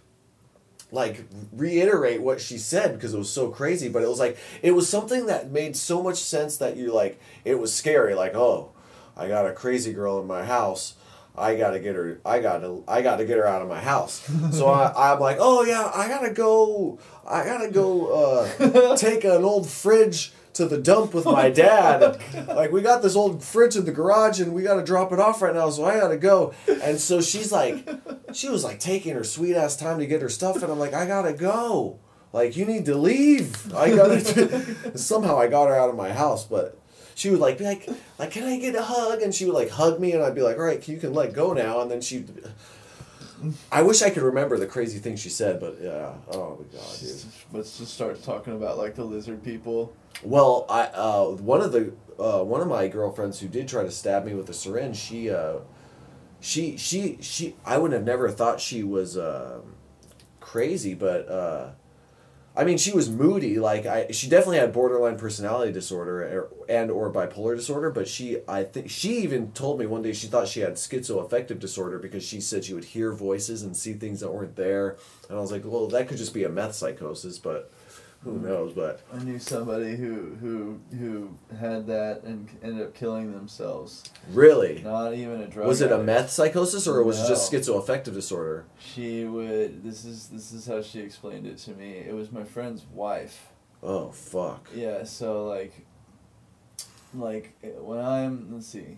like 0.94 1.26
reiterate 1.52 2.22
what 2.22 2.40
she 2.40 2.58
said 2.58 2.94
because 2.94 3.14
it 3.14 3.18
was 3.18 3.30
so 3.30 3.50
crazy. 3.50 3.90
But 3.90 4.04
it 4.04 4.08
was 4.08 4.20
like 4.20 4.38
it 4.62 4.72
was 4.72 4.88
something 4.88 5.26
that 5.26 5.52
made 5.52 5.76
so 5.76 6.02
much 6.02 6.18
sense 6.18 6.58
that 6.58 6.78
you 6.78 6.94
like 6.94 7.20
it 7.44 7.60
was 7.60 7.74
scary. 7.74 8.14
Like, 8.14 8.36
oh, 8.36 8.72
I 9.18 9.28
got 9.28 9.48
a 9.48 9.52
crazy 9.52 9.92
girl 9.92 10.22
in 10.22 10.28
my 10.28 10.46
house. 10.46 10.96
I 11.36 11.56
gotta 11.56 11.80
get 11.80 11.96
her. 11.96 12.22
I 12.24 12.40
gotta. 12.40 12.84
I 12.88 13.02
gotta 13.02 13.26
get 13.26 13.38
her 13.38 13.48
out 13.48 13.64
of 13.64 13.68
my 13.68 13.82
house. 13.82 14.30
So 14.52 14.68
I, 14.68 15.12
I'm 15.12 15.20
like, 15.20 15.38
oh 15.40 15.64
yeah, 15.64 15.92
I 15.94 16.08
gotta 16.08 16.32
go. 16.32 17.00
I 17.28 17.44
gotta 17.44 17.72
go 17.72 18.46
uh, 18.60 18.96
take 18.98 19.24
an 19.24 19.44
old 19.44 19.68
fridge 19.68 20.32
to 20.54 20.66
the 20.66 20.78
dump 20.78 21.14
with 21.14 21.26
my 21.26 21.48
oh, 21.48 21.54
dad. 21.54 22.22
like 22.48 22.72
we 22.72 22.82
got 22.82 23.02
this 23.02 23.16
old 23.16 23.44
fridge 23.44 23.76
in 23.76 23.86
the 23.86 23.92
garage, 23.92 24.40
and 24.40 24.54
we 24.54 24.64
gotta 24.64 24.84
drop 24.84 25.12
it 25.12 25.20
off 25.20 25.42
right 25.42 25.54
now. 25.54 25.70
So 25.70 25.86
I 25.86 26.00
gotta 26.00 26.18
go. 26.18 26.54
And 26.68 27.00
so 27.00 27.22
she's 27.22 27.52
like, 27.52 27.88
she 28.34 28.50
was 28.50 28.64
like 28.64 28.80
taking 28.80 29.14
her 29.16 29.24
sweet 29.24 29.56
ass 29.56 29.76
time 29.76 30.00
to 30.00 30.06
get 30.06 30.22
her 30.22 30.30
stuff, 30.30 30.62
and 30.62 30.72
I'm 30.72 30.80
like, 30.80 30.94
I 30.94 31.06
gotta 31.06 31.34
go. 31.34 32.00
Like 32.32 32.58
you 32.58 32.66
need 32.66 32.86
to 32.86 32.96
leave. 32.96 33.74
I 33.74 33.96
gotta. 33.96 34.98
somehow 34.98 35.38
I 35.38 35.48
got 35.48 35.70
her 35.70 35.76
out 35.76 35.90
of 35.90 35.96
my 35.96 36.12
house, 36.12 36.46
but 36.46 36.78
she 37.16 37.30
would 37.30 37.40
like 37.40 37.58
be 37.58 37.64
like, 37.64 37.88
like, 38.18 38.32
can 38.32 38.44
I 38.44 38.60
get 38.60 38.76
a 38.76 38.82
hug? 38.82 39.22
And 39.22 39.34
she 39.34 39.46
would 39.46 39.56
like 39.56 39.70
hug 39.70 40.00
me, 40.00 40.14
and 40.14 40.24
I'd 40.24 40.36
be 40.36 40.42
like, 40.42 40.58
all 40.58 40.64
right, 40.64 40.86
you 40.88 40.98
can 40.98 41.14
let 41.14 41.34
go 41.34 41.54
now. 41.54 41.82
And 41.82 41.92
then 41.92 42.02
she, 42.02 42.26
I 43.72 43.82
wish 43.82 44.02
I 44.02 44.10
could 44.10 44.24
remember 44.24 44.58
the 44.58 44.66
crazy 44.66 45.00
thing 45.00 45.16
she 45.16 45.30
said, 45.30 45.60
but 45.60 45.78
yeah, 45.82 46.14
oh 46.32 46.58
my 46.60 46.78
god, 46.78 47.00
dude. 47.00 47.24
Let's 47.52 47.78
just 47.78 47.94
start 47.94 48.22
talking 48.24 48.54
about 48.54 48.78
like 48.78 48.96
the 48.96 49.04
lizard 49.04 49.44
people. 49.44 49.94
Well, 50.22 50.66
I 50.70 50.84
uh, 50.94 51.26
one 51.30 51.62
of 51.62 51.72
the 51.72 51.94
uh, 52.20 52.44
one 52.44 52.62
of 52.62 52.68
my 52.68 52.88
girlfriends 52.88 53.40
who 53.40 53.48
did 53.48 53.68
try 53.68 53.84
to 53.84 53.92
stab 53.92 54.26
me 54.26 54.34
with 54.34 54.50
a 54.50 54.54
syringe, 54.54 54.98
she 54.98 55.30
uh, 55.30 55.58
she 56.40 56.78
she 56.78 57.18
she 57.22 57.56
I 57.66 57.78
would 57.78 57.94
have 57.94 58.04
never 58.06 58.30
thought 58.30 58.60
she 58.62 58.84
was 58.84 59.18
uh, 59.18 59.62
crazy, 60.42 60.94
but 60.94 61.30
uh, 61.30 61.72
I 62.56 62.66
mean 62.66 62.78
she 62.78 62.94
was 62.94 63.10
moody. 63.10 63.60
Like 63.60 63.86
I, 63.86 64.12
she 64.12 64.30
definitely 64.30 64.60
had 64.60 64.74
borderline 64.74 65.18
personality 65.18 65.74
disorder 65.74 66.50
and 66.70 66.92
or 66.92 67.12
bipolar 67.12 67.56
disorder. 67.58 67.92
But 67.92 68.08
she, 68.08 68.40
I 68.48 68.64
think 68.64 68.90
she 68.92 69.20
even 69.20 69.52
told 69.54 69.80
me 69.80 69.88
one 69.88 70.04
day 70.04 70.14
she 70.14 70.28
thought 70.28 70.48
she 70.48 70.62
had 70.62 70.76
schizoaffective 70.76 71.60
disorder 71.60 72.00
because 72.00 72.24
she 72.24 72.42
said 72.42 72.66
she 72.66 72.76
would 72.76 72.86
hear 72.86 73.14
voices 73.14 73.64
and 73.64 73.76
see 73.76 73.94
things 73.94 74.22
that 74.22 74.32
weren't 74.32 74.56
there. 74.56 74.98
And 75.30 75.38
I 75.38 75.42
was 75.42 75.52
like, 75.52 75.64
well, 75.66 75.88
that 75.90 76.08
could 76.08 76.18
just 76.20 76.34
be 76.34 76.46
a 76.46 76.50
meth 76.50 76.76
psychosis, 76.76 77.40
but 77.40 77.73
who 78.24 78.40
knows? 78.40 78.74
But 78.74 79.02
I 79.14 79.20
knew 79.24 79.40
somebody 79.40 79.96
who 79.96 80.36
who 80.40 80.80
who 80.98 81.38
had 81.60 81.88
that 81.88 82.24
and 82.24 82.48
ended 82.64 82.86
up 82.88 82.94
killing 82.94 83.32
themselves. 83.34 84.04
really, 84.32 84.82
Not 84.84 85.14
even 85.14 85.42
a 85.42 85.48
drug. 85.48 85.68
was 85.68 85.82
it 85.82 85.92
a 85.92 85.98
meth 85.98 86.30
psychosis 86.30 86.88
or 86.88 87.04
was 87.04 87.20
it 87.24 87.28
just 87.28 87.52
schizoaffective 87.52 88.14
disorder? 88.14 88.66
She 88.80 89.26
would. 89.26 89.84
This 89.84 90.06
is 90.06 90.28
this 90.28 90.52
is 90.54 90.66
how 90.68 90.82
she 90.82 91.00
explained 91.02 91.46
it 91.48 91.58
to 91.60 91.72
me. 91.72 91.92
It 91.98 92.14
was 92.14 92.32
my 92.32 92.44
friend's 92.44 92.84
wife. 92.94 93.48
Oh 93.82 94.10
fuck. 94.12 94.70
Yeah. 94.74 95.04
So 95.04 95.46
like. 95.48 95.74
Like 97.16 97.54
when 97.80 98.00
I'm 98.00 98.52
let's 98.54 98.66
see. 98.68 98.98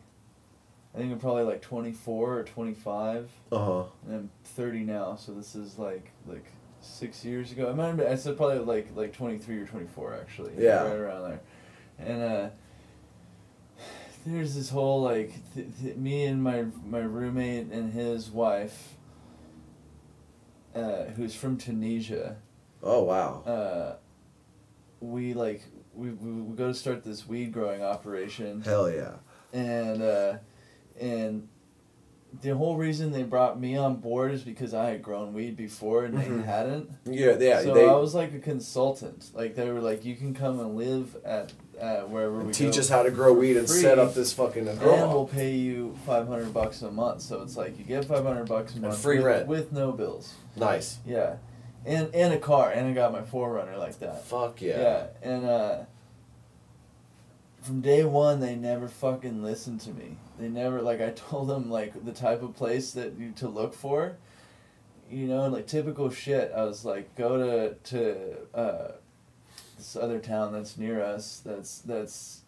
I 0.93 0.99
think 0.99 1.11
I'm 1.11 1.19
probably 1.19 1.43
like 1.43 1.61
24 1.61 2.37
or 2.39 2.43
25. 2.43 3.29
Uh 3.51 3.57
huh. 3.65 3.83
and 4.07 4.15
I'm 4.15 4.29
30 4.45 4.79
now, 4.85 5.17
so 5.17 5.33
this 5.33 5.53
is 5.55 5.77
like 5.77 6.11
like 6.25 6.45
six 6.85 7.25
years 7.25 7.51
ago. 7.51 7.69
I 7.69 7.73
might 7.73 7.87
have 7.87 7.97
been, 7.97 8.11
I 8.11 8.15
said 8.15 8.37
probably 8.37 8.59
like 8.59 8.89
like 8.95 9.13
23 9.13 9.59
or 9.59 9.65
24 9.65 10.13
actually. 10.15 10.53
Yeah. 10.57 10.83
Right 10.83 10.95
around 10.95 11.23
there, 11.23 11.41
and 11.99 12.21
uh, 12.23 12.49
there's 14.25 14.55
this 14.55 14.69
whole 14.69 15.01
like 15.01 15.33
th- 15.53 15.67
th- 15.81 15.95
me 15.95 16.25
and 16.25 16.41
my 16.43 16.65
my 16.85 16.99
roommate 16.99 17.71
and 17.71 17.93
his 17.93 18.29
wife, 18.29 18.95
uh, 20.75 21.05
who's 21.15 21.35
from 21.35 21.57
Tunisia. 21.57 22.37
Oh 22.81 23.03
wow. 23.03 23.41
Uh, 23.45 23.95
we 24.99 25.33
like 25.33 25.63
we, 25.93 26.09
we, 26.11 26.41
we 26.41 26.55
go 26.55 26.67
to 26.67 26.73
start 26.73 27.03
this 27.03 27.27
weed 27.27 27.51
growing 27.51 27.81
operation 27.83 28.61
Hell 28.61 28.89
yeah. 28.89 29.13
and 29.53 30.01
uh, 30.01 30.37
and 30.99 31.47
the 32.41 32.55
whole 32.55 32.75
reason 32.77 33.11
they 33.11 33.23
brought 33.23 33.59
me 33.59 33.75
on 33.75 33.97
board 33.97 34.31
is 34.31 34.43
because 34.43 34.73
I 34.73 34.89
had 34.89 35.01
grown 35.01 35.33
weed 35.33 35.55
before 35.55 36.05
and 36.05 36.17
they 36.17 36.43
hadn't. 36.45 36.89
Yeah, 37.05 37.37
yeah. 37.39 37.61
so 37.61 37.73
they 37.73 37.87
I 37.87 37.93
was 37.93 38.15
like 38.15 38.33
a 38.33 38.39
consultant. 38.39 39.29
Like 39.33 39.55
they 39.55 39.69
were 39.69 39.81
like, 39.81 40.05
you 40.05 40.15
can 40.15 40.33
come 40.33 40.59
and 40.59 40.75
live 40.75 41.15
at 41.23 41.53
at 41.79 42.09
wherever 42.09 42.39
we 42.39 42.53
teach 42.53 42.75
go, 42.75 42.79
us 42.79 42.89
how 42.89 43.03
to 43.03 43.11
grow 43.11 43.33
weed 43.33 43.57
and 43.57 43.67
free, 43.67 43.81
set 43.81 43.99
up 43.99 44.13
this 44.13 44.31
fucking 44.31 44.67
and 44.67 44.79
grow. 44.79 45.09
we'll 45.09 45.27
pay 45.27 45.51
you 45.51 45.95
five 46.05 46.27
hundred 46.27 46.53
bucks 46.53 46.81
a 46.81 46.91
month. 46.91 47.21
So 47.21 47.41
it's 47.41 47.57
like 47.57 47.77
you 47.77 47.83
get 47.83 48.05
five 48.05 48.23
hundred 48.23 48.47
bucks 48.47 48.75
a 48.75 48.79
month 48.79 49.01
free 49.01 49.17
with, 49.17 49.25
rent. 49.25 49.47
with 49.47 49.71
no 49.71 49.91
bills. 49.91 50.33
Nice. 50.55 50.99
Yeah, 51.05 51.35
and 51.85 52.13
and 52.15 52.33
a 52.33 52.39
car, 52.39 52.71
and 52.71 52.87
I 52.87 52.93
got 52.93 53.11
my 53.11 53.21
4Runner 53.21 53.77
like 53.77 53.99
that. 53.99 54.25
Fuck 54.25 54.61
yeah. 54.61 54.79
Yeah, 54.79 55.07
and 55.21 55.45
uh, 55.45 55.77
from 57.65 57.81
day 57.81 58.03
one, 58.05 58.39
they 58.39 58.55
never 58.55 58.87
fucking 58.87 59.43
listened 59.43 59.81
to 59.81 59.91
me. 59.91 60.17
They 60.39 60.47
never 60.47 60.81
like 60.81 61.01
I 61.01 61.09
told 61.15 61.49
them 61.49 61.69
like 61.69 62.05
the 62.05 62.11
type 62.13 62.41
of 62.43 62.55
place 62.55 62.91
that 62.91 63.13
you 63.17 63.31
to 63.37 63.47
look 63.47 63.73
for. 63.73 64.17
You 65.09 65.27
know, 65.27 65.47
like 65.47 65.67
typical 65.67 66.09
shit. 66.09 66.51
I 66.55 66.63
was 66.63 66.83
like, 66.85 67.15
go 67.15 67.37
to 67.37 67.73
to 67.91 68.35
uh, 68.57 68.91
this 69.77 69.95
other 69.95 70.19
town 70.19 70.53
that's 70.53 70.77
near 70.77 71.01
us. 71.03 71.41
That's 71.45 71.79
that's 71.79 72.41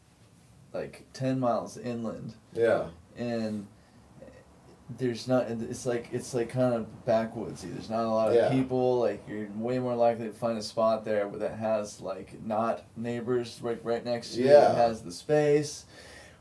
like 0.73 1.06
ten 1.14 1.39
miles 1.39 1.77
inland, 1.77 2.34
Yeah. 2.53 2.88
and 3.18 3.68
there's 4.89 5.27
not. 5.27 5.49
It's 5.49 5.85
like 5.85 6.09
it's 6.14 6.34
like 6.34 6.49
kind 6.49 6.73
of 6.73 6.88
backwoodsy. 7.05 7.73
There's 7.73 7.89
not 7.89 8.05
a 8.05 8.09
lot 8.09 8.30
of 8.30 8.35
Yeah. 8.35 8.49
people. 8.49 8.99
Like 8.99 9.23
you're 9.27 9.47
way 9.55 9.80
more 9.80 9.95
likely 9.95 10.27
to 10.27 10.34
find 10.34 10.57
a 10.57 10.64
spot 10.64 11.03
there 11.03 11.30
that 11.30 11.57
has 11.57 11.99
like 11.99 12.41
not 12.45 12.84
neighbors 12.95 13.59
right 13.61 13.80
right 13.84 14.03
next 14.05 14.35
to 14.35 14.41
you. 14.41 14.47
Yeah. 14.47 14.72
It 14.72 14.76
has 14.77 15.01
the 15.01 15.11
space 15.11 15.85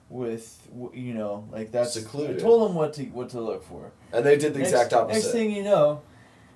with 0.09 0.69
you 0.95 1.13
know 1.15 1.49
like 1.51 1.73
that's. 1.73 1.95
Secluded. 1.95 2.37
I 2.37 2.41
told 2.41 2.69
them 2.69 2.77
what 2.77 2.93
to 2.95 3.05
what 3.07 3.31
to 3.31 3.41
look 3.41 3.65
for. 3.65 3.93
And 4.13 4.25
they 4.25 4.37
did 4.37 4.55
the 4.55 4.61
Next- 4.61 4.71
exact 4.71 4.93
opposite. 4.93 5.19
Next 5.21 5.33
thing 5.33 5.51
you 5.51 5.65
know, 5.65 6.03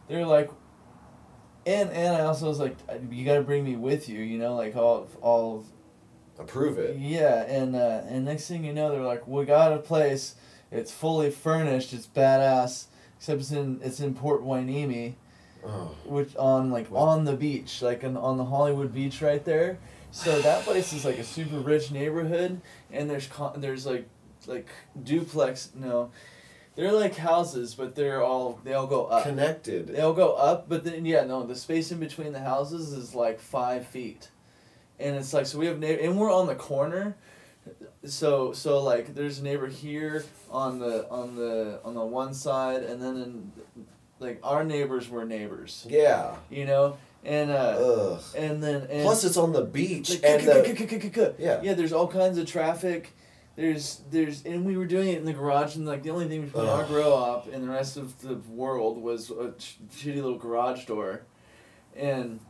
they're 0.06 0.24
like, 0.26 0.48
and 1.66 1.90
and 1.90 2.16
I 2.16 2.20
also 2.20 2.46
was 2.46 2.60
like, 2.60 2.76
you 3.10 3.24
got 3.24 3.34
to 3.34 3.42
bring 3.42 3.64
me 3.64 3.74
with 3.76 4.08
you. 4.08 4.20
You 4.20 4.38
know, 4.38 4.54
like 4.54 4.76
all 4.76 4.98
of, 5.02 5.16
all 5.20 5.56
of 5.58 5.64
Approve 6.38 6.78
it. 6.78 6.96
yeah, 6.98 7.42
and 7.42 7.74
uh, 7.74 8.02
and 8.08 8.24
next 8.24 8.46
thing 8.46 8.64
you 8.64 8.72
know, 8.72 8.90
they're 8.92 9.02
like, 9.02 9.26
"We 9.26 9.44
got 9.44 9.72
a 9.72 9.78
place. 9.78 10.36
It's 10.70 10.92
fully 10.92 11.30
furnished. 11.30 11.92
It's 11.92 12.06
badass. 12.06 12.86
Except 13.16 13.40
it's 13.40 13.50
in 13.50 13.80
it's 13.82 14.00
in 14.00 14.14
Port 14.14 14.42
Hueneme, 14.42 15.14
Oh. 15.64 15.94
which 16.06 16.34
on 16.36 16.70
like 16.70 16.86
on 16.90 17.24
the 17.24 17.34
beach, 17.36 17.82
like 17.82 18.02
on, 18.02 18.16
on 18.16 18.38
the 18.38 18.46
Hollywood 18.46 18.94
beach 18.94 19.20
right 19.20 19.44
there. 19.44 19.78
So 20.10 20.40
that 20.40 20.64
place 20.64 20.92
is 20.92 21.04
like 21.04 21.18
a 21.18 21.24
super 21.24 21.58
rich 21.58 21.90
neighborhood, 21.90 22.60
and 22.90 23.10
there's 23.10 23.26
con- 23.26 23.60
there's 23.60 23.84
like 23.84 24.08
like 24.46 24.68
duplex. 25.02 25.70
No, 25.74 26.10
they're 26.76 26.92
like 26.92 27.14
houses, 27.16 27.74
but 27.74 27.94
they're 27.94 28.22
all 28.22 28.58
they 28.64 28.72
all 28.72 28.86
go 28.86 29.04
up. 29.04 29.24
Connected. 29.24 29.88
They 29.88 30.00
all 30.00 30.14
go 30.14 30.32
up, 30.32 30.66
but 30.68 30.84
then 30.84 31.04
yeah, 31.04 31.24
no, 31.24 31.44
the 31.44 31.54
space 31.54 31.92
in 31.92 32.00
between 32.00 32.32
the 32.32 32.40
houses 32.40 32.94
is 32.94 33.14
like 33.14 33.38
five 33.38 33.86
feet, 33.86 34.30
and 34.98 35.14
it's 35.14 35.34
like 35.34 35.44
so 35.44 35.58
we 35.58 35.66
have 35.66 35.78
neighbor, 35.78 36.00
and 36.02 36.18
we're 36.18 36.32
on 36.32 36.46
the 36.46 36.54
corner, 36.54 37.16
so 38.04 38.52
so 38.52 38.82
like 38.82 39.14
there's 39.14 39.38
a 39.40 39.42
neighbor 39.42 39.66
here 39.66 40.24
on 40.50 40.78
the 40.78 41.08
on 41.10 41.36
the 41.36 41.80
on 41.84 41.94
the 41.94 42.04
one 42.04 42.32
side, 42.34 42.82
and 42.82 43.02
then 43.02 43.16
in, 43.16 43.52
like 44.18 44.38
our 44.42 44.64
neighbors 44.64 45.08
were 45.08 45.24
neighbors, 45.24 45.86
Yeah. 45.88 46.36
you 46.50 46.64
know, 46.66 46.96
and 47.24 47.50
uh, 47.50 47.54
Ugh. 48.14 48.22
and 48.36 48.62
then 48.62 48.82
and 48.90 49.02
Plus, 49.02 49.24
it's 49.24 49.36
on 49.36 49.52
the 49.52 49.62
beach, 49.64 50.10
like, 50.10 50.24
and 50.24 50.46
the, 50.46 51.34
yeah. 51.38 51.60
yeah, 51.62 51.74
there's 51.74 51.92
all 51.92 52.08
kinds 52.08 52.38
of 52.38 52.46
traffic. 52.46 53.12
There's 53.56 54.00
there's 54.10 54.44
and 54.46 54.64
we 54.64 54.76
were 54.78 54.86
doing 54.86 55.08
it 55.08 55.18
in 55.18 55.24
the 55.26 55.32
garage 55.34 55.76
and 55.76 55.84
like 55.84 56.02
the 56.02 56.10
only 56.10 56.28
thing 56.28 56.46
between 56.46 56.66
our 56.66 56.84
grow 56.84 57.14
up 57.14 57.52
and 57.52 57.62
the 57.64 57.68
rest 57.68 57.96
of 57.98 58.18
the 58.22 58.36
world 58.50 58.96
was 59.02 59.30
a 59.30 59.52
sh- 59.58 59.74
shitty 59.92 60.14
little 60.16 60.38
garage 60.38 60.86
door, 60.86 61.22
and 61.94 62.40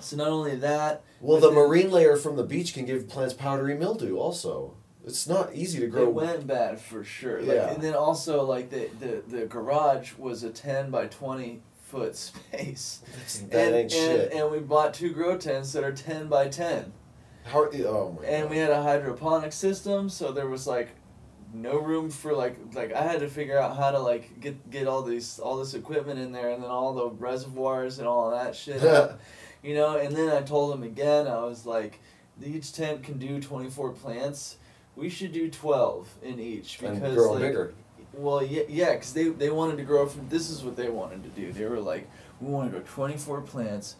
so 0.00 0.16
not 0.16 0.28
only 0.28 0.56
that. 0.56 1.02
well, 1.20 1.38
the 1.40 1.48
then 1.48 1.56
marine 1.58 1.90
layer 1.90 2.16
from 2.16 2.36
the 2.36 2.44
beach 2.44 2.72
can 2.72 2.86
give 2.86 3.08
plants 3.08 3.34
powdery 3.34 3.74
mildew. 3.76 4.16
Also, 4.16 4.74
it's 5.08 5.26
not 5.28 5.54
easy 5.54 5.80
to 5.80 5.86
grow. 5.86 6.02
It 6.04 6.14
went 6.14 6.46
bad 6.46 6.80
for 6.80 7.02
sure. 7.04 7.40
Like, 7.40 7.56
Yeah. 7.56 7.70
And 7.70 7.82
then 7.82 7.94
also 7.94 8.44
like 8.44 8.70
the, 8.70 8.88
the 9.00 9.22
the 9.26 9.46
garage 9.46 10.14
was 10.16 10.42
a 10.44 10.50
ten 10.50 10.90
by 10.90 11.06
twenty 11.06 11.62
foot 11.82 12.16
space. 12.28 13.00
That's- 13.12 13.40
and, 13.40 13.50
that 13.50 13.66
ain't 13.74 13.74
and, 13.74 13.90
shit. 13.92 14.32
and 14.32 14.50
we 14.50 14.58
bought 14.60 14.94
two 14.94 15.10
grow 15.12 15.36
tents 15.36 15.72
that 15.72 15.84
are 15.84 15.92
ten 15.92 16.28
by 16.28 16.48
ten. 16.48 16.92
How? 17.44 17.64
Oh 17.64 18.16
my. 18.20 18.26
and 18.26 18.42
God. 18.44 18.50
we 18.50 18.58
had 18.58 18.70
a 18.70 18.82
hydroponic 18.82 19.52
system 19.54 20.10
so 20.10 20.32
there 20.32 20.46
was 20.48 20.66
like 20.66 20.90
no 21.54 21.78
room 21.78 22.10
for 22.10 22.34
like 22.34 22.58
like 22.74 22.92
i 22.92 23.00
had 23.02 23.20
to 23.20 23.28
figure 23.28 23.58
out 23.58 23.74
how 23.74 23.90
to 23.90 23.98
like 23.98 24.38
get 24.38 24.68
get 24.68 24.86
all 24.86 25.00
these 25.02 25.38
all 25.38 25.56
this 25.56 25.72
equipment 25.72 26.20
in 26.20 26.30
there 26.30 26.50
and 26.50 26.62
then 26.62 26.68
all 26.70 26.92
the 26.92 27.08
reservoirs 27.08 28.00
and 28.00 28.06
all 28.06 28.30
that 28.32 28.54
shit 28.54 28.82
you 29.62 29.74
know 29.74 29.96
and 29.96 30.14
then 30.14 30.28
i 30.28 30.42
told 30.42 30.70
them 30.74 30.82
again 30.82 31.26
i 31.26 31.40
was 31.42 31.64
like 31.64 32.00
each 32.44 32.74
tent 32.74 33.02
can 33.02 33.16
do 33.18 33.40
24 33.40 33.92
plants 33.92 34.57
we 34.98 35.08
should 35.08 35.32
do 35.32 35.48
12 35.48 36.08
in 36.22 36.40
each 36.40 36.78
because 36.80 36.98
and 36.98 37.16
grow 37.16 37.32
like, 37.32 37.42
bigger. 37.42 37.72
well, 38.12 38.44
yeah, 38.44 38.62
yeah, 38.68 38.92
because 38.94 39.12
they, 39.12 39.28
they 39.28 39.50
wanted 39.50 39.76
to 39.78 39.84
grow 39.84 40.06
from. 40.06 40.28
This 40.28 40.50
is 40.50 40.62
what 40.64 40.76
they 40.76 40.88
wanted 40.88 41.22
to 41.22 41.28
do. 41.30 41.52
They 41.52 41.64
were 41.66 41.78
like, 41.80 42.08
we 42.40 42.50
want 42.50 42.70
to 42.70 42.76
grow 42.78 42.86
twenty 42.86 43.16
four 43.16 43.40
plants, 43.40 43.96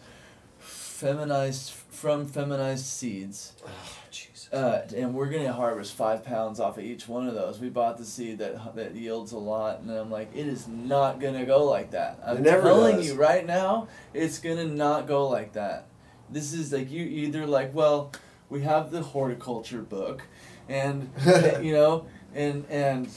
feminized 0.58 1.70
from 1.72 2.26
feminized 2.26 2.84
seeds, 2.84 3.54
Oh, 3.66 3.70
Jesus. 4.10 4.52
uh, 4.52 4.86
and 4.96 5.14
we're 5.14 5.26
gonna 5.30 5.52
harvest 5.52 5.94
five 5.94 6.24
pounds 6.24 6.60
off 6.60 6.78
of 6.78 6.84
each 6.84 7.08
one 7.08 7.26
of 7.28 7.34
those. 7.34 7.58
We 7.58 7.68
bought 7.68 7.98
the 7.98 8.04
seed 8.04 8.38
that 8.38 8.74
that 8.76 8.94
yields 8.94 9.32
a 9.32 9.38
lot, 9.38 9.80
and 9.80 9.90
I'm 9.90 10.10
like, 10.10 10.30
it 10.34 10.46
is 10.46 10.68
not 10.68 11.20
gonna 11.20 11.44
go 11.44 11.64
like 11.64 11.90
that. 11.92 12.20
I'm 12.24 12.42
telling 12.44 12.96
does. 12.96 13.08
you 13.08 13.14
right 13.14 13.46
now, 13.46 13.88
it's 14.14 14.38
gonna 14.38 14.66
not 14.66 15.06
go 15.06 15.28
like 15.28 15.52
that. 15.54 15.86
This 16.30 16.52
is 16.52 16.72
like 16.72 16.90
you 16.90 17.04
either 17.04 17.46
like, 17.46 17.74
well, 17.74 18.12
we 18.50 18.62
have 18.62 18.90
the 18.90 19.02
horticulture 19.02 19.82
book, 19.82 20.22
and 20.68 21.10
you 21.62 21.72
know, 21.72 22.06
and 22.34 22.64
and 22.68 23.08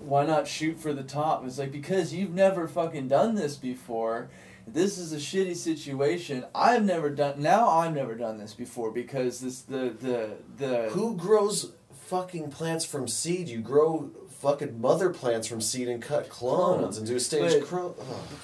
why 0.00 0.24
not 0.24 0.46
shoot 0.46 0.78
for 0.78 0.92
the 0.92 1.02
top? 1.02 1.44
It's 1.46 1.58
like 1.58 1.72
because 1.72 2.12
you've 2.12 2.34
never 2.34 2.68
fucking 2.68 3.08
done 3.08 3.34
this 3.34 3.56
before. 3.56 4.28
This 4.66 4.96
is 4.96 5.12
a 5.12 5.16
shitty 5.16 5.56
situation. 5.56 6.46
I've 6.54 6.84
never 6.84 7.10
done. 7.10 7.42
Now 7.42 7.68
I've 7.68 7.94
never 7.94 8.14
done 8.14 8.38
this 8.38 8.54
before 8.54 8.90
because 8.90 9.40
this 9.40 9.60
the 9.62 9.94
the 10.00 10.30
the. 10.56 10.88
Who 10.90 11.16
grows 11.16 11.72
fucking 12.06 12.50
plants 12.50 12.84
from 12.84 13.06
seed? 13.08 13.48
You 13.48 13.60
grow 13.60 14.10
fucking 14.44 14.78
mother 14.80 15.08
plants 15.10 15.46
from 15.46 15.60
seed 15.60 15.88
and 15.88 16.02
cut 16.02 16.28
clones 16.28 16.98
and 16.98 17.06
do 17.06 17.16
a 17.16 17.20
stage 17.20 17.62
But-. 17.70 17.72
Oh, 17.72 17.94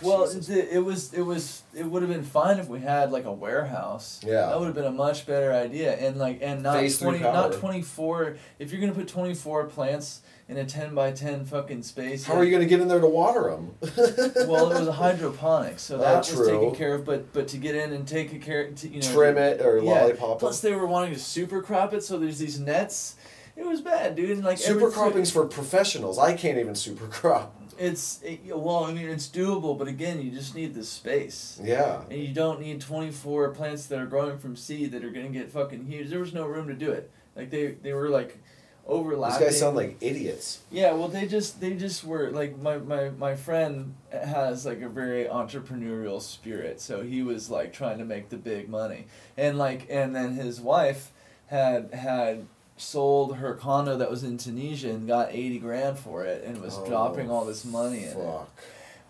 Well, 0.03 0.27
the, 0.27 0.75
it 0.75 0.83
was 0.83 1.13
it 1.13 1.21
was 1.21 1.63
it 1.75 1.85
would 1.85 2.01
have 2.03 2.11
been 2.11 2.25
fine 2.25 2.59
if 2.59 2.69
we 2.69 2.81
had 2.81 3.13
like 3.13 3.27
a 3.27 3.33
warehouse. 3.33 4.21
Yeah. 4.27 4.47
that 4.47 4.59
would 4.59 4.67
have 4.67 4.75
been 4.75 4.87
a 4.87 4.91
much 4.91 5.27
better 5.27 5.53
idea, 5.53 5.95
and 5.95 6.17
like 6.17 6.39
and 6.41 6.63
not 6.63 6.77
Phase 6.77 6.99
three 6.99 7.19
twenty, 7.19 7.21
not 7.23 7.53
twenty 7.53 7.83
four. 7.83 8.37
If 8.59 8.73
you're 8.73 8.81
gonna 8.81 8.95
put 8.95 9.09
twenty 9.09 9.35
four 9.35 9.67
plants 9.67 10.23
in 10.49 10.57
a 10.57 10.65
ten 10.65 10.95
by 10.95 11.13
ten 11.13 11.45
fucking 11.45 11.83
space, 11.83 12.25
How 12.25 12.35
are 12.35 12.45
you 12.45 12.51
gonna 12.51 12.65
get 12.65 12.81
in 12.81 12.89
there 12.89 12.99
to 12.99 13.07
water 13.07 13.51
them? 13.51 13.75
well, 14.49 14.71
it 14.73 14.79
was 14.81 14.89
a 14.89 14.93
hydroponic, 15.05 15.79
so 15.79 15.97
Oh, 15.97 15.99
that 15.99 16.19
was 16.19 16.33
true. 16.35 16.47
taken 16.49 16.75
care 16.75 16.95
of. 16.95 17.05
But 17.05 17.33
but 17.35 17.47
to 17.49 17.59
get 17.59 17.75
in 17.75 17.93
and 17.93 18.09
take 18.09 18.33
a 18.33 18.39
care, 18.39 18.71
to, 18.71 18.89
you 18.89 19.03
know, 19.03 19.13
Trim 19.13 19.37
it 19.37 19.61
or 19.61 19.77
yeah. 19.79 19.83
lollipop 20.01 20.37
it. 20.37 20.41
Plus, 20.41 20.61
they 20.61 20.75
were 20.75 20.87
wanting 20.87 21.13
to 21.13 21.21
super 21.21 21.61
crop 21.63 21.93
it, 21.93 22.03
so 22.03 22.19
there's 22.19 22.39
these 22.39 22.59
nets. 22.59 23.17
It 23.61 23.67
was 23.67 23.83
bad, 23.83 24.17
dude. 24.17 24.31
And 24.31 24.45
like 24.45 24.57
Super 24.57 24.91
cropping's 24.91 25.31
for 25.31 25.45
professionals. 25.45 26.19
I 26.19 26.33
can't 26.33 26.59
even 26.59 26.75
super 26.75 27.07
crop. 27.07 27.55
It's 27.79 28.21
it, 28.23 28.41
well, 28.57 28.85
I 28.85 28.93
mean, 28.93 29.07
it's 29.09 29.29
doable, 29.29 29.79
but 29.79 29.87
again, 29.87 30.23
you 30.23 30.31
just 30.31 30.55
need 30.55 30.75
the 30.75 30.83
space. 30.83 31.61
Yeah. 31.63 32.03
And 32.11 32.19
you 32.19 32.33
don't 32.33 32.61
need 32.61 32.81
24 32.81 33.51
plants 33.51 33.87
that 33.87 33.99
are 33.99 34.07
growing 34.07 34.39
from 34.39 34.57
seed 34.57 34.93
that 34.93 35.05
are 35.05 35.11
going 35.11 35.31
to 35.31 35.39
get 35.39 35.51
fucking 35.51 35.85
huge. 35.85 36.09
There 36.09 36.21
was 36.21 36.33
no 36.33 36.47
room 36.47 36.69
to 36.69 36.75
do 36.75 36.91
it. 36.91 37.11
Like 37.37 37.51
they 37.51 37.73
they 37.83 37.93
were 37.93 38.09
like 38.09 38.39
overlapping. 38.87 39.39
These 39.39 39.49
guys 39.49 39.61
sound 39.61 39.77
like 39.77 39.99
idiots. 40.01 40.61
Yeah, 40.71 40.93
well 40.93 41.09
they 41.09 41.27
just 41.27 41.61
they 41.61 41.75
just 41.75 42.03
were 42.03 42.31
like 42.31 42.59
my, 42.59 42.79
my, 42.79 43.11
my 43.11 43.37
friend 43.37 43.95
has 44.11 44.65
like 44.65 44.81
a 44.81 44.89
very 44.89 45.25
entrepreneurial 45.27 46.23
spirit, 46.23 46.81
so 46.81 47.03
he 47.03 47.23
was 47.23 47.51
like 47.51 47.75
trying 47.75 47.99
to 47.99 48.07
make 48.07 48.31
the 48.31 48.39
big 48.39 48.71
money. 48.71 49.07
And 49.37 49.59
like 49.59 49.87
and 49.91 50.17
then 50.17 50.33
his 50.33 50.63
wife 50.63 51.13
had 51.47 51.93
had 51.93 52.47
sold 52.81 53.37
her 53.37 53.55
condo 53.55 53.97
that 53.99 54.11
was 54.11 54.25
in 54.25 54.39
Tunisia 54.39 54.91
and 54.91 55.07
got 55.07 55.29
80 55.33 55.59
grand 55.59 55.99
for 55.99 56.25
it 56.25 56.43
and 56.45 56.61
was 56.63 56.79
Oh, 56.79 56.87
dropping 56.87 57.31
all 57.31 57.45
this 57.45 57.65
money 57.65 58.05
in 58.05 58.17
it. 58.19 58.41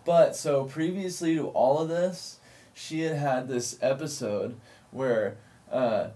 But 0.05 0.35
so 0.35 0.65
previously 0.65 1.37
to 1.37 1.49
all 1.49 1.79
of 1.79 1.89
this, 1.89 2.39
she 2.75 3.01
had 3.03 3.17
had 3.17 3.49
this 3.49 3.79
episode 3.81 4.57
where 4.91 5.37
uh, 5.71 6.09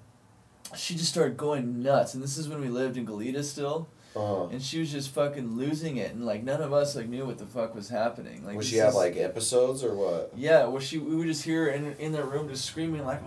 she 0.76 0.94
just 0.94 1.10
started 1.10 1.36
going 1.36 1.82
nuts, 1.82 2.14
and 2.14 2.22
this 2.22 2.36
is 2.39 2.48
when 2.48 2.60
we 2.60 2.68
lived 2.68 2.97
in 2.97 3.06
Goleta 3.06 3.44
still, 3.44 3.86
Uh, 4.16 4.47
and 4.48 4.62
she 4.62 4.81
was 4.81 4.90
just 4.90 5.10
fucking 5.10 5.56
losing 5.56 5.97
it, 5.98 6.12
and 6.12 6.24
like 6.24 6.43
none 6.43 6.60
of 6.62 6.72
us 6.72 6.97
like 6.97 7.09
knew 7.09 7.26
what 7.26 7.39
the 7.39 7.47
fuck 7.47 7.74
was 7.74 7.89
happening. 7.89 8.44
Like 8.44 8.56
would 8.56 8.64
she 8.64 8.76
have 8.76 8.90
is- 8.90 8.94
like 8.97 9.16
episodes 9.16 9.85
or 9.85 9.94
what? 9.94 10.32
yeah, 10.36 10.64
well 10.66 10.81
she 10.81 10.98
we 10.98 11.14
would 11.16 11.26
just 11.26 11.44
hear 11.44 11.64
her 11.66 11.70
in 11.70 11.94
in 11.98 12.10
their 12.12 12.24
room 12.24 12.48
just 12.48 12.64
screaming 12.64 13.05
like 13.05 13.20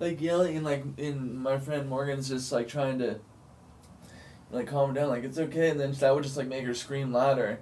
like 0.00 0.20
yelling 0.20 0.56
and 0.56 0.64
like 0.64 0.82
and 0.98 1.38
my 1.38 1.58
friend 1.58 1.88
Morgan's 1.88 2.28
just 2.28 2.50
like 2.50 2.66
trying 2.66 2.98
to 2.98 3.20
like 4.50 4.66
calm 4.66 4.88
her 4.88 4.94
down 4.94 5.08
like 5.08 5.22
it's 5.22 5.38
okay 5.38 5.70
and 5.70 5.78
then 5.78 5.92
that 5.92 6.14
would 6.14 6.24
just 6.24 6.36
like 6.36 6.48
make 6.48 6.64
her 6.64 6.74
scream 6.74 7.12
louder. 7.12 7.60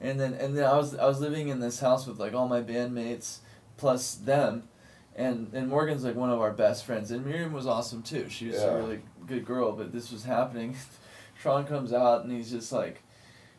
And 0.00 0.18
then 0.18 0.32
and 0.34 0.56
then 0.56 0.64
I 0.64 0.76
was 0.76 0.94
I 0.96 1.06
was 1.06 1.20
living 1.20 1.48
in 1.48 1.60
this 1.60 1.80
house 1.80 2.06
with 2.06 2.18
like 2.18 2.32
all 2.32 2.48
my 2.48 2.62
bandmates 2.62 3.38
plus 3.76 4.14
them 4.14 4.64
and 5.14 5.52
and 5.52 5.68
Morgan's 5.68 6.04
like 6.04 6.14
one 6.16 6.30
of 6.30 6.40
our 6.40 6.52
best 6.52 6.84
friends 6.86 7.10
and 7.10 7.26
Miriam 7.26 7.52
was 7.52 7.66
awesome 7.66 8.02
too. 8.02 8.28
She 8.30 8.46
was 8.46 8.56
Yeah. 8.56 8.68
a 8.68 8.76
really 8.78 9.00
good 9.26 9.44
girl 9.44 9.72
but 9.72 9.92
this 9.92 10.10
was 10.10 10.24
happening. 10.24 10.76
Sean 11.42 11.66
comes 11.66 11.92
out 11.92 12.22
and 12.24 12.32
he's 12.32 12.50
just 12.50 12.72
like 12.72 13.02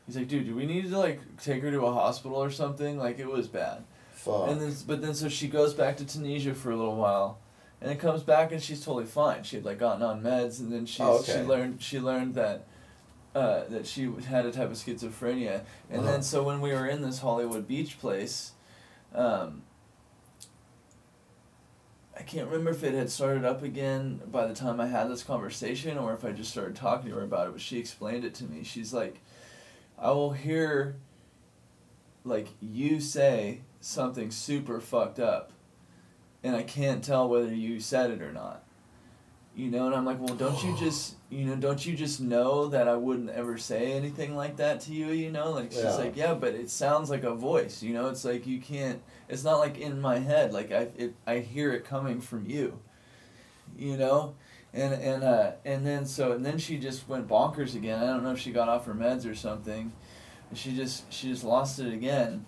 he's 0.08 0.16
like 0.18 0.28
dude 0.28 0.45
do 0.48 0.56
we 0.56 0.66
need 0.66 0.90
to 0.90 0.98
like 0.98 1.20
take 1.38 1.62
her 1.62 1.70
to 1.72 1.82
a 1.86 1.94
hospital 1.94 2.38
or 2.38 2.49
something? 2.49 2.98
Like 2.98 3.20
it 3.20 3.28
was 3.28 3.48
bad. 3.48 3.84
Fuck. 4.14 4.49
and 4.49 4.62
then, 4.62 4.72
but 4.86 5.02
then, 5.02 5.16
so 5.16 5.28
she 5.30 5.48
goes 5.48 5.74
back 5.74 5.98
to 5.98 6.06
Tunisia 6.06 6.53
for 6.53 6.70
a 6.70 6.76
little 6.76 6.95
while, 6.95 7.40
and 7.82 7.90
then 7.90 7.98
comes 7.98 8.22
back 8.24 8.52
and 8.52 8.62
she's 8.62 8.86
totally 8.86 9.06
fine. 9.06 9.44
She 9.44 9.56
had 9.58 9.66
like 9.66 9.80
gotten 9.80 10.03
on 10.03 10.22
meds, 10.22 10.60
and 10.60 10.72
then 10.72 10.86
she 10.86 11.02
Oh, 11.03 11.18
okay. 11.20 11.34
she 11.34 11.40
learned 11.41 11.82
she 11.82 11.99
learned 11.99 12.36
that, 12.36 12.68
uh, 13.36 13.64
that 13.70 13.88
she 13.88 14.12
had 14.28 14.45
a 14.45 14.52
type 14.52 14.70
of 14.70 14.78
schizophrenia, 14.78 15.62
and 15.90 16.02
Uh-huh. 16.02 16.12
then 16.12 16.22
so 16.22 16.44
when 16.44 16.62
we 16.62 16.72
were 16.72 16.88
in 16.88 17.02
this 17.02 17.20
Hollywood 17.20 17.68
Beach 17.68 17.99
place, 17.99 18.52
um, 19.14 19.64
I 22.16 22.24
can't 22.24 22.48
remember 22.48 22.70
if 22.72 22.84
it 22.84 22.94
had 22.94 23.10
started 23.10 23.45
up 23.45 23.64
again 23.64 24.22
by 24.28 24.45
the 24.45 24.53
time 24.53 24.80
I 24.80 24.88
had 24.88 25.10
this 25.10 25.24
conversation, 25.24 25.98
or 25.98 26.14
if 26.14 26.24
I 26.24 26.32
just 26.34 26.52
started 26.52 26.76
talking 26.76 27.10
to 27.10 27.16
her 27.16 27.24
about 27.24 27.48
it. 27.48 27.52
But 27.53 27.62
she 27.62 27.80
explained 27.80 28.26
it 28.26 28.36
to 28.36 28.44
me. 28.44 28.64
She's 28.64 28.94
like, 28.94 29.20
I 29.98 30.12
will 30.12 30.32
hear 30.34 30.98
like 32.24 32.49
you 32.60 32.99
say 32.99 33.62
something 33.80 34.30
super 34.30 34.80
fucked 34.80 35.20
up 35.20 35.52
and 36.43 36.55
I 36.55 36.63
can't 36.63 37.03
tell 37.03 37.27
whether 37.30 37.53
you 37.53 37.80
said 37.80 38.11
it 38.11 38.22
or 38.22 38.31
not. 38.31 38.63
You 39.55 39.69
know, 39.69 39.85
and 39.88 39.95
I'm 39.95 40.05
like, 40.05 40.19
well, 40.19 40.35
don't 40.35 40.63
you 40.63 40.76
just, 40.80 41.15
you 41.30 41.45
know, 41.45 41.55
don't 41.55 41.85
you 41.85 41.95
just 41.95 42.22
know 42.22 42.68
that 42.68 42.88
I 42.88 42.95
wouldn't 42.95 43.30
ever 43.30 43.57
say 43.57 43.91
anything 43.93 44.35
like 44.35 44.57
that 44.57 44.80
to 44.81 44.93
you, 44.93 45.07
you 45.07 45.30
know? 45.31 45.51
Like, 45.51 45.72
she's 45.72 45.84
Yeah. 45.84 45.95
like, 45.95 46.15
yeah, 46.15 46.34
but 46.34 46.53
it 46.53 46.69
sounds 46.69 47.09
like 47.09 47.23
a 47.23 47.35
voice, 47.35 47.84
you 47.84 47.93
know? 47.93 48.07
It's 48.07 48.23
like 48.26 48.47
you 48.47 48.59
can't, 48.59 49.01
it's 49.27 49.43
not 49.43 49.59
like 49.59 49.77
in 49.77 49.99
my 50.01 50.19
head. 50.19 50.53
Like, 50.53 50.72
I, 50.72 50.88
it, 50.97 51.15
I 51.27 51.39
hear 51.39 51.73
it 51.73 51.84
coming 51.85 52.22
from 52.22 52.45
you, 52.49 52.80
you 53.77 53.97
know? 53.97 54.35
And, 54.73 54.93
and, 54.93 55.23
uh, 55.23 55.51
and 55.65 55.85
then, 55.85 56.05
so, 56.05 56.31
and 56.31 56.45
then 56.45 56.57
she 56.57 56.77
just 56.77 57.07
went 57.09 57.27
bonkers 57.27 57.76
again. 57.76 58.01
I 58.01 58.05
don't 58.07 58.23
know 58.23 58.31
if 58.31 58.39
she 58.39 58.53
got 58.53 58.69
off 58.69 58.85
her 58.85 58.93
meds 58.93 59.30
or 59.30 59.35
something. 59.35 59.91
She 60.53 60.73
just, 60.73 61.11
she 61.11 61.27
just 61.30 61.43
lost 61.43 61.77
it 61.80 61.93
again. 61.93 62.45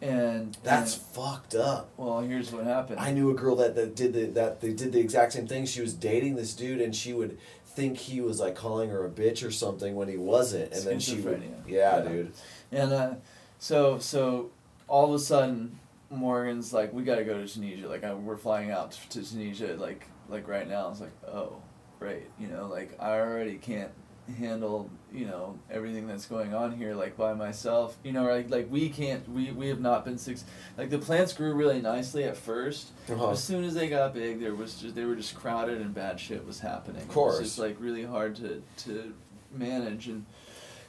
And, 0.00 0.56
That's 0.62 0.94
and- 0.96 1.02
fucked 1.06 1.54
up. 1.54 1.90
well, 1.96 2.20
here's 2.20 2.52
what 2.52 2.64
happened. 2.64 3.00
I 3.00 3.10
knew 3.10 3.30
a 3.30 3.34
girl 3.34 3.56
that, 3.56 3.74
that 3.74 3.96
did 3.96 4.12
the 4.12 4.26
that 4.26 4.60
they 4.60 4.72
did 4.72 4.92
the 4.92 5.00
exact 5.00 5.32
same 5.32 5.46
thing. 5.46 5.66
She 5.66 5.80
was 5.80 5.92
dating 5.94 6.36
this 6.36 6.54
dude, 6.54 6.80
and 6.80 6.94
she 6.94 7.12
would 7.12 7.38
think 7.66 7.96
he 7.98 8.20
was 8.20 8.38
like 8.40 8.54
calling 8.54 8.90
her 8.90 9.04
a 9.04 9.10
bitch 9.10 9.46
or 9.46 9.50
something 9.50 9.94
when 9.96 10.08
he 10.08 10.16
wasn't, 10.16 10.72
and 10.72 10.84
then 10.84 11.00
she 11.00 11.16
would, 11.20 11.42
yeah, 11.66 11.96
Yeah. 12.02 12.08
dude. 12.08 12.32
And 12.72 12.92
uh, 12.92 13.14
so 13.58 13.98
so 13.98 14.50
all 14.86 15.06
of 15.08 15.14
a 15.14 15.18
sudden, 15.18 15.78
Morgan's 16.10 16.72
like, 16.72 16.92
we 16.92 17.02
gotta 17.02 17.24
go 17.24 17.34
to 17.44 17.46
Tunisia. 17.52 17.88
Like 17.88 18.04
I, 18.04 18.14
we're 18.14 18.36
flying 18.36 18.70
out 18.70 18.92
to 19.10 19.22
Tunisia. 19.24 19.74
Like 19.78 20.06
like 20.28 20.46
right 20.46 20.68
now. 20.68 20.90
It's 20.90 21.00
like, 21.00 21.12
oh, 21.26 21.56
great. 21.98 22.24
You 22.38 22.46
know, 22.48 22.66
like 22.68 22.96
I 23.00 23.18
already 23.18 23.56
can't 23.56 23.90
handle 24.36 24.90
you 25.12 25.24
know 25.24 25.58
everything 25.70 26.06
that's 26.06 26.26
going 26.26 26.52
on 26.54 26.70
here 26.76 26.94
like 26.94 27.16
by 27.16 27.32
myself 27.32 27.96
you 28.04 28.12
know 28.12 28.24
like 28.24 28.50
like 28.50 28.70
we 28.70 28.88
can't 28.90 29.26
we 29.30 29.50
we 29.52 29.68
have 29.68 29.80
not 29.80 30.04
been 30.04 30.18
six 30.18 30.44
like 30.76 30.90
the 30.90 30.98
plants 30.98 31.32
grew 31.32 31.54
really 31.54 31.80
nicely 31.80 32.24
at 32.24 32.36
first 32.36 32.90
Uh-huh. 33.08 33.30
as 33.30 33.42
soon 33.42 33.64
as 33.64 33.72
they 33.74 33.88
got 33.88 34.12
big 34.12 34.38
there 34.40 34.54
was 34.54 34.74
just 34.74 34.94
they 34.94 35.04
were 35.04 35.16
just 35.16 35.34
crowded 35.34 35.80
and 35.80 35.94
bad 35.94 36.20
shit 36.20 36.46
was 36.46 36.60
happening 36.60 37.00
Of 37.02 37.08
course. 37.08 37.40
it's 37.40 37.58
like 37.58 37.76
really 37.80 38.04
hard 38.04 38.36
to 38.36 38.62
to 38.84 39.14
manage 39.52 40.08
and 40.08 40.26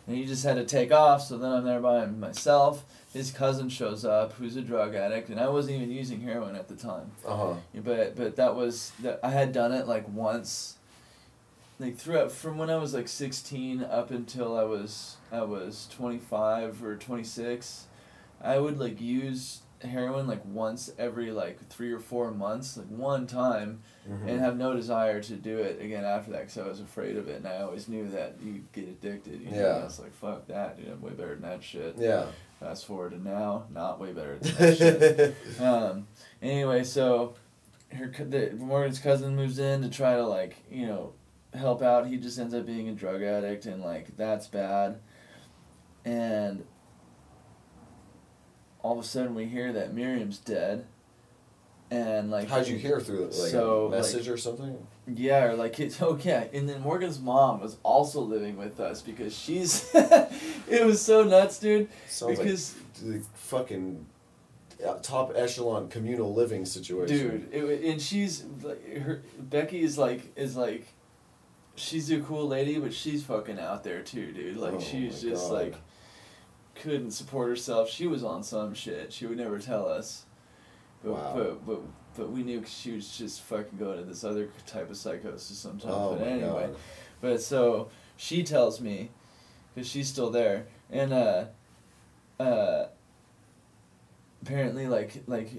and 0.08 0.18
he 0.18 0.26
just 0.26 0.44
had 0.44 0.56
to 0.56 0.66
take 0.66 0.92
off. 0.92 1.22
So 1.22 1.38
then 1.38 1.52
I'm 1.52 1.64
there 1.64 1.80
by 1.80 2.04
myself. 2.08 2.84
His 3.14 3.30
cousin 3.30 3.70
shows 3.70 4.04
up, 4.04 4.34
who's 4.34 4.56
a 4.56 4.62
drug 4.62 4.96
addict, 4.96 5.30
and 5.30 5.40
I 5.40 5.50
wasn't 5.50 5.76
even 5.76 5.92
using 5.92 6.20
heroin 6.22 6.56
at 6.56 6.68
the 6.68 6.74
time. 6.76 7.12
Uh 7.28 7.36
huh. 7.38 7.54
But 7.76 8.16
but 8.16 8.36
that 8.38 8.56
was 8.56 8.92
that 9.04 9.20
I 9.22 9.30
had 9.30 9.52
done 9.52 9.72
it 9.72 9.88
like 9.88 10.10
once, 10.10 10.78
like 11.80 11.98
throughout 11.98 12.32
from 12.32 12.58
when 12.58 12.70
I 12.70 12.76
was 12.78 12.94
like 12.94 13.08
sixteen 13.08 13.84
up 13.84 14.12
until 14.12 14.58
I 14.58 14.64
was 14.64 15.18
I 15.32 15.42
was 15.42 15.88
twenty 15.92 16.20
five 16.20 16.84
or 16.84 16.96
twenty 16.98 17.24
six, 17.24 17.86
I 18.42 18.58
would 18.60 18.78
like 18.80 19.00
use 19.02 19.62
heroin 19.82 20.28
like 20.28 20.44
once 20.44 20.92
every 21.00 21.32
like 21.32 21.66
three 21.70 21.92
or 21.94 22.00
four 22.00 22.32
months, 22.32 22.76
like 22.78 22.88
one 22.88 23.28
time, 23.28 23.80
Mm-hmm. 24.10 24.28
and 24.28 24.40
have 24.40 24.58
no 24.58 24.74
desire 24.76 25.22
to 25.22 25.34
do 25.36 25.60
it 25.60 25.80
again 25.80 26.04
after 26.04 26.32
that 26.32 26.40
because 26.40 26.58
I 26.58 26.68
was 26.68 26.80
afraid 26.80 27.16
of 27.16 27.28
it, 27.30 27.36
and 27.38 27.48
I 27.48 27.62
always 27.62 27.88
knew 27.88 28.10
that 28.10 28.38
you 28.44 28.64
get 28.74 28.88
addicted. 28.88 29.40
You 29.42 29.52
know? 29.52 29.58
Yeah. 29.58 29.74
And 29.76 29.82
I 29.82 29.84
was 29.86 30.00
like, 30.00 30.14
fuck 30.16 30.48
that, 30.48 30.78
dude. 30.78 30.88
I'm 30.90 31.00
way 31.00 31.12
better 31.12 31.36
than 31.36 31.44
that 31.44 31.64
shit. 31.64 31.96
Yeah. 32.00 32.26
Fast 32.60 32.88
forward 32.88 33.12
to 33.12 33.22
now, 33.22 33.66
not 33.72 34.00
way 34.02 34.12
better 34.12 34.40
than 34.40 34.56
that 34.56 34.78
shit. 34.78 35.36
Um, 35.64 36.08
anyway, 36.42 36.84
so 36.86 37.36
her 37.94 38.08
the, 38.08 38.52
Morgan's 38.58 38.98
cousin 38.98 39.36
moves 39.36 39.60
in 39.60 39.84
to 39.84 39.90
try 39.90 40.16
to 40.16 40.26
like 40.26 40.56
you 40.72 40.88
know 40.88 41.14
help 41.54 41.82
out. 41.82 42.08
He 42.08 42.18
just 42.18 42.38
ends 42.40 42.54
up 42.54 42.66
being 42.66 42.90
a 42.90 42.94
drug 42.94 43.22
addict, 43.22 43.66
and 43.66 43.82
like 43.82 44.16
that's 44.18 44.48
bad. 44.48 45.00
And 46.06 46.64
all 48.82 48.98
of 48.98 49.04
a 49.04 49.08
sudden, 49.08 49.36
we 49.36 49.46
hear 49.46 49.74
that 49.74 49.94
Miriam's 49.94 50.38
dead. 50.38 50.86
And 51.92 52.30
like, 52.30 52.48
How'd 52.48 52.68
you 52.68 52.78
hear 52.78 53.00
through 53.00 53.24
it? 53.26 53.36
Like 53.36 53.50
So, 53.50 53.88
a 53.88 53.90
message 53.90 54.28
like- 54.28 54.36
or 54.36 54.38
something? 54.38 54.88
yeah, 55.08 55.46
or 55.46 55.56
like 55.56 55.80
it's 55.80 56.00
oh 56.02 56.20
yeah, 56.22 56.46
and 56.54 56.70
then 56.70 56.82
Morgan's 56.82 57.20
mom 57.20 57.60
was 57.60 57.78
also 57.84 58.22
living 58.22 58.58
with 58.58 58.80
us 58.80 59.02
because 59.02 59.36
she's. 59.36 59.90
it 59.94 60.86
was 60.86 61.02
so 61.02 61.24
nuts, 61.24 61.58
dude. 61.60 61.90
Sounds 62.08 62.38
because 62.38 62.76
like 63.04 63.22
the 63.22 63.26
fucking 63.34 64.06
uh, 64.86 64.94
top 65.02 65.34
echelon 65.36 65.90
communal 65.90 66.34
living 66.34 66.64
situation. 66.66 67.50
dude 67.52 67.54
it, 67.54 67.84
and 67.84 68.02
she's 68.02 68.46
like 68.62 68.98
her 69.00 69.22
becky 69.38 69.82
is 69.82 69.98
like 69.98 70.32
is 70.38 70.56
like 70.56 70.88
she's 71.80 72.12
a 72.12 72.20
cool 72.20 72.48
lady 72.48 72.78
but 72.78 72.94
she's 72.94 73.24
fucking 73.24 73.60
out 73.60 73.84
there 73.84 74.02
too 74.02 74.32
dude 74.32 74.58
like 74.58 74.74
Oh 74.74 74.80
she's 74.80 75.22
just 75.22 75.50
God. 75.50 75.54
like 75.54 75.76
couldn't 76.76 77.12
support 77.12 77.50
herself 77.50 77.90
she 77.90 78.08
was 78.08 78.24
on 78.24 78.44
some 78.44 78.74
shit 78.74 79.12
she 79.14 79.26
would 79.26 79.38
never 79.38 79.60
tell 79.60 79.88
us 79.88 80.26
but 81.04 81.14
Wow. 81.14 81.34
but, 81.36 81.66
but 81.66 81.80
but 82.18 82.32
we 82.32 82.44
knew 82.44 82.64
she 82.66 82.92
was 82.92 83.18
just 83.18 83.42
fucking 83.42 83.78
going 83.78 83.98
to 83.98 84.04
this 84.04 84.24
other 84.24 84.50
type 84.68 84.90
of 84.90 84.98
psychosis 84.98 85.58
sometimes 85.58 85.94
Oh 85.96 86.16
but 86.16 86.28
anyway 86.28 86.68
God. 86.68 86.76
but 87.22 87.42
so 87.42 87.90
she 88.18 88.44
tells 88.44 88.82
me 88.82 89.12
because 89.74 89.88
she's 89.90 90.08
still 90.10 90.30
there 90.30 90.66
and 90.92 91.14
uh 91.14 91.46
uh 92.40 92.88
apparently 94.42 94.88
like 94.88 95.22
like 95.28 95.50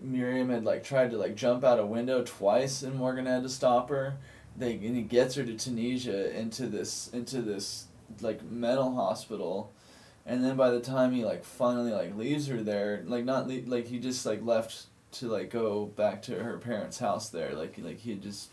Miriam 0.00 0.50
had 0.50 0.64
like 0.64 0.84
tried 0.84 1.10
to 1.10 1.16
like 1.18 1.34
jump 1.34 1.64
out 1.64 1.78
a 1.78 1.86
window 1.86 2.22
twice 2.24 2.82
and 2.82 2.94
Morgan 2.96 3.26
had 3.26 3.42
to 3.42 3.48
stop 3.48 3.88
her. 3.90 4.16
They 4.60 4.74
and 4.74 4.94
he 4.94 5.02
gets 5.02 5.34
her 5.34 5.44
to 5.44 5.54
Tunisia 5.56 6.36
into 6.38 6.66
this 6.66 7.08
into 7.12 7.40
this 7.42 7.86
like 8.20 8.42
mental 8.44 8.94
hospital, 8.94 9.72
and 10.26 10.44
then 10.44 10.56
by 10.56 10.70
the 10.70 10.80
time 10.80 11.12
he 11.12 11.24
like 11.24 11.44
finally 11.44 11.92
like 11.92 12.14
leaves 12.16 12.46
her 12.48 12.62
there, 12.62 13.02
like 13.06 13.24
not 13.24 13.48
le- 13.48 13.66
like 13.66 13.86
he 13.88 13.98
just 13.98 14.24
like 14.26 14.44
left 14.44 14.86
to 15.12 15.26
like 15.28 15.50
go 15.50 15.86
back 15.86 16.22
to 16.22 16.34
her 16.44 16.58
parents' 16.58 16.98
house 16.98 17.30
there. 17.30 17.54
Like 17.54 17.76
like 17.78 17.98
he 17.98 18.14
just 18.14 18.50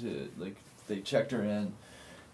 to 0.00 0.28
like 0.38 0.56
they 0.88 1.00
checked 1.00 1.30
her 1.32 1.42
in, 1.44 1.74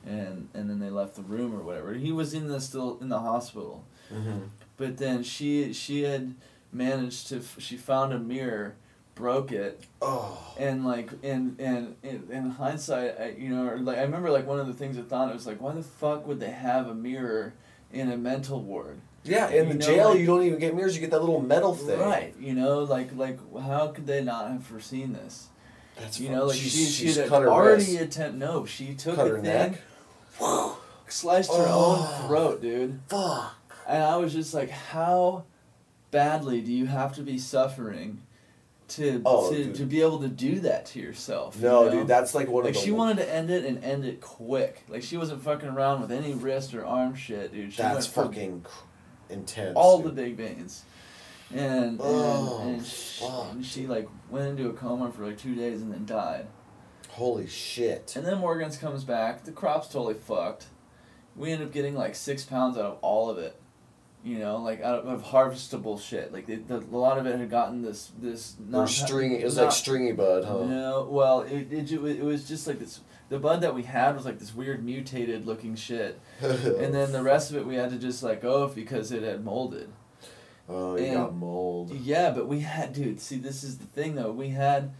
and 0.07 0.48
and 0.55 0.70
then 0.70 0.78
they 0.78 0.90
left 0.90 1.16
the 1.16 1.23
room 1.23 1.53
or 1.55 1.62
whatever. 1.62 1.94
He 1.94 2.12
was 2.12 2.32
in 2.32 2.47
the 2.48 2.61
still 2.61 2.97
in 3.01 3.09
the 3.09 3.20
hospital, 3.20 3.85
Mm-hmm. 4.15 4.39
but 4.77 4.98
then 4.98 5.24
she 5.24 5.73
she 5.73 6.03
had 6.05 6.35
managed 6.73 7.27
to 7.28 7.39
f- 7.39 7.57
she 7.59 7.77
found 7.77 8.12
a 8.12 8.19
mirror, 8.20 8.77
broke 9.16 9.51
it, 9.51 9.82
Oh. 10.01 10.38
and 10.59 10.86
like 10.86 11.10
in 11.24 11.56
in 11.59 11.97
in, 12.05 12.28
in 12.30 12.51
hindsight, 12.51 13.18
I, 13.20 13.30
you 13.36 13.48
know, 13.48 13.74
like 13.80 13.98
I 13.98 14.02
remember 14.02 14.30
like 14.30 14.47
one 14.47 14.60
of 14.60 14.68
the 14.68 14.74
things 14.74 14.97
I 14.97 15.02
thought 15.02 15.30
it 15.30 15.34
was 15.34 15.47
like, 15.47 15.60
why 15.60 15.72
the 15.72 15.82
fuck 15.82 16.24
would 16.28 16.38
they 16.38 16.51
have 16.51 16.86
a 16.86 16.94
mirror 16.94 17.55
in 17.93 18.12
a 18.12 18.16
mental 18.16 18.60
ward? 18.62 19.01
Yeah, 19.24 19.48
in 19.48 19.66
You 19.66 19.72
the 19.72 19.78
know, 19.80 19.86
jail, 19.86 20.10
like- 20.10 20.20
you 20.20 20.26
don't 20.26 20.44
even 20.44 20.60
get 20.60 20.76
mirrors. 20.76 20.94
You 20.94 21.01
get 21.01 21.10
that 21.10 21.18
little 21.20 21.40
metal 21.40 21.74
thing. 21.74 21.98
Right, 21.98 22.32
you 22.38 22.55
know, 22.55 22.80
like 22.84 23.14
like 23.16 23.38
how 23.60 23.88
could 23.88 24.06
they 24.06 24.22
not 24.22 24.51
have 24.52 24.64
foreseen 24.64 25.12
this? 25.14 25.48
That's 25.98 26.20
You 26.20 26.28
know, 26.28 26.44
like 26.47 26.56
she's, 26.59 26.72
she 26.72 26.84
she's 26.84 27.14
she 27.14 27.20
had 27.20 27.28
cut 27.28 27.43
her 27.43 27.48
already 27.51 27.97
attempt. 27.97 28.38
No, 28.38 28.66
she 28.66 28.94
took 28.94 29.16
cut 29.16 29.26
a 29.26 29.30
her 29.30 29.34
thing, 29.36 29.44
neck. 29.44 29.80
sliced 31.09 31.51
her 31.51 31.64
Oh. 31.68 32.18
own 32.20 32.28
throat, 32.28 32.60
dude. 32.62 33.01
Fuck. 33.09 33.55
And 33.88 34.02
I 34.02 34.16
was 34.16 34.32
just 34.34 34.52
like, 34.52 34.68
how 34.70 35.44
badly 36.10 36.60
do 36.60 36.72
you 36.72 36.86
have 36.86 37.14
to 37.14 37.22
be 37.22 37.38
suffering 37.38 38.20
to 38.88 39.22
Oh, 39.24 39.50
to, 39.50 39.64
dude. 39.64 39.74
to 39.76 39.84
be 39.84 40.00
able 40.00 40.20
to 40.20 40.28
do 40.28 40.60
that 40.60 40.86
to 40.86 41.00
yourself? 41.00 41.60
No, 41.60 41.84
you 41.84 41.90
know? 41.90 41.96
dude, 41.98 42.08
that's 42.08 42.34
like 42.34 42.48
one 42.48 42.64
like 42.64 42.70
of 42.70 42.74
the. 42.74 42.78
Like, 42.80 42.84
she 42.86 42.92
wanted 42.92 43.16
to 43.18 43.32
end 43.34 43.50
it 43.50 43.64
and 43.64 43.82
end 43.84 44.04
it 44.04 44.20
quick. 44.20 44.82
Like 44.88 45.02
she 45.02 45.16
wasn't 45.16 45.42
fucking 45.42 45.68
around 45.68 46.00
with 46.02 46.12
any 46.12 46.34
wrist 46.34 46.74
or 46.74 46.84
arm 46.86 47.14
shit, 47.14 47.52
dude. 47.52 47.72
She 47.72 47.82
That's 47.82 48.06
fucking 48.06 48.64
intense. 49.30 49.72
all 49.76 49.98
the 49.98 50.10
big 50.10 50.36
veins. 50.36 50.84
And 51.54 52.00
Oh, 52.02 52.60
and, 52.62 52.76
and, 52.78 52.86
she, 52.86 53.24
and 53.24 53.64
she 53.66 53.86
like 53.86 54.08
went 54.30 54.48
into 54.48 54.68
a 54.68 54.72
coma 54.72 55.12
for 55.12 55.26
like 55.26 55.38
two 55.38 55.54
days 55.54 55.80
and 55.82 55.92
then 55.92 56.04
died. 56.04 56.46
Holy 57.10 57.46
shit. 57.46 58.14
And 58.16 58.26
then 58.26 58.38
Morgan's 58.38 58.76
comes 58.76 59.04
back. 59.04 59.44
The 59.44 59.52
crop's 59.52 59.88
totally 59.88 60.14
fucked. 60.14 60.66
We 61.34 61.52
end 61.52 61.62
up 61.62 61.72
getting 61.72 61.94
like 61.94 62.14
six 62.14 62.44
pounds 62.44 62.76
out 62.76 62.84
of 62.84 62.98
all 63.00 63.30
of 63.30 63.38
it. 63.38 63.58
You 64.27 64.40
know, 64.40 64.57
like 64.57 64.81
out 64.81 64.98
of, 64.98 65.07
of 65.07 65.23
harvestable 65.23 66.01
shit. 66.01 66.32
Like 66.32 66.47
the, 66.47 66.57
the, 66.57 66.78
a 66.78 66.98
lot 66.98 67.16
of 67.16 67.27
it 67.27 67.39
had 67.39 67.48
gotten 67.48 67.82
this 67.82 68.11
this 68.20 68.57
Or 68.59 68.81
not 68.81 68.89
stringy. 68.89 69.36
It 69.36 69.44
was 69.44 69.57
not- 69.57 69.66
like 69.66 69.73
stringy 69.73 70.11
bud, 70.11 70.44
huh? 70.44 70.65
No, 70.65 71.07
well, 71.09 71.43
it, 71.43 71.73
it 71.73 71.93
it 71.93 72.24
was 72.24 72.48
just 72.48 72.66
like 72.66 72.81
this. 72.81 72.98
The 73.28 73.39
bud 73.39 73.61
that 73.61 73.73
we 73.73 73.85
had 73.85 74.16
was 74.16 74.24
like 74.24 74.40
this 74.40 74.53
weird 74.53 74.85
mutated 74.85 75.47
looking 75.47 75.77
shit, 75.77 76.20
and 76.40 76.93
then 76.93 77.12
the 77.12 77.23
rest 77.23 77.53
of 77.53 77.57
it 77.57 77.66
we 77.66 77.77
had 77.77 77.90
to 77.90 77.98
just 77.98 78.20
let 78.24 78.43
go 78.43 78.65
of 78.65 78.73
oh, 78.73 78.74
because 78.74 79.12
it 79.12 79.23
had 79.23 79.44
molded. 79.44 79.93
oh, 80.69 80.98
you 80.98 81.15
got 81.15 81.32
mold. 81.32 81.93
Yeah, 81.94 82.31
but 82.31 82.48
we 82.48 82.61
had, 82.61 82.94
dude. 82.94 83.20
See, 83.20 83.36
this 83.36 83.62
is 83.62 83.78
the 83.78 83.86
thing 83.86 84.16
though. 84.16 84.32
We 84.32 84.48
had, 84.48 84.93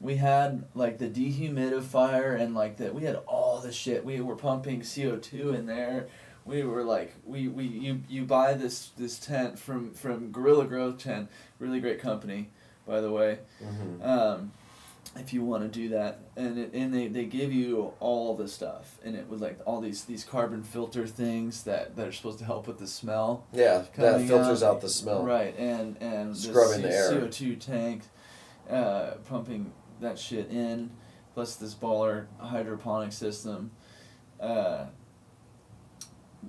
we 0.00 0.16
had 0.16 0.64
like 0.74 0.98
the 0.98 1.08
dehumidifier 1.08 2.40
and 2.40 2.56
like 2.56 2.78
that. 2.78 2.92
We 2.92 3.04
had 3.04 3.16
all 3.26 3.60
the 3.60 3.70
shit. 3.72 4.04
We 4.04 4.20
were 4.20 4.34
pumping 4.36 4.82
CO 4.82 5.16
two 5.16 5.54
in 5.54 5.66
there. 5.66 6.08
We 6.48 6.62
were 6.64 6.82
like, 6.82 7.14
we, 7.24 7.46
we 7.48 7.64
you 7.64 8.00
you 8.08 8.24
buy 8.24 8.54
this 8.54 8.90
this 8.96 9.18
tent 9.18 9.58
from 9.58 9.92
from 9.92 10.32
Gorilla 10.32 10.64
Growth 10.64 10.98
Tent, 10.98 11.28
really 11.58 11.80
great 11.80 12.00
company, 12.00 12.50
by 12.86 13.00
the 13.00 13.10
way. 13.10 13.38
hmm 13.62 14.02
Um, 14.02 14.52
if 15.16 15.32
you 15.32 15.42
want 15.42 15.62
to 15.62 15.68
do 15.68 15.88
that, 15.90 16.20
and 16.36 16.58
it, 16.58 16.72
and 16.74 16.92
they, 16.94 17.08
they 17.08 17.24
give 17.24 17.50
you 17.52 17.92
all 17.98 18.36
the 18.36 18.46
stuff, 18.46 18.98
and 19.04 19.16
it 19.16 19.28
was 19.28 19.40
like 19.40 19.58
all 19.66 19.80
these 19.80 20.04
these 20.04 20.22
carbon 20.24 20.62
filter 20.62 21.06
things 21.06 21.64
that, 21.64 21.96
that 21.96 22.06
are 22.06 22.12
supposed 22.12 22.38
to 22.40 22.44
help 22.44 22.66
with 22.66 22.78
the 22.78 22.86
smell. 22.86 23.46
Yeah, 23.52 23.84
that 23.96 24.20
filters 24.26 24.62
out 24.62 24.80
the 24.80 24.88
smell. 24.88 25.24
Right, 25.24 25.54
and 25.58 25.96
and 26.00 26.36
Scrubbing 26.36 26.82
the 26.82 26.94
air. 26.94 27.08
CO 27.20 27.28
two 27.28 27.56
tank, 27.56 28.02
uh, 28.70 29.12
pumping 29.28 29.72
that 30.00 30.18
shit 30.18 30.50
in, 30.50 30.90
plus 31.34 31.56
this 31.56 31.74
baller 31.74 32.26
hydroponic 32.38 33.12
system. 33.12 33.70
Uh, 34.38 34.86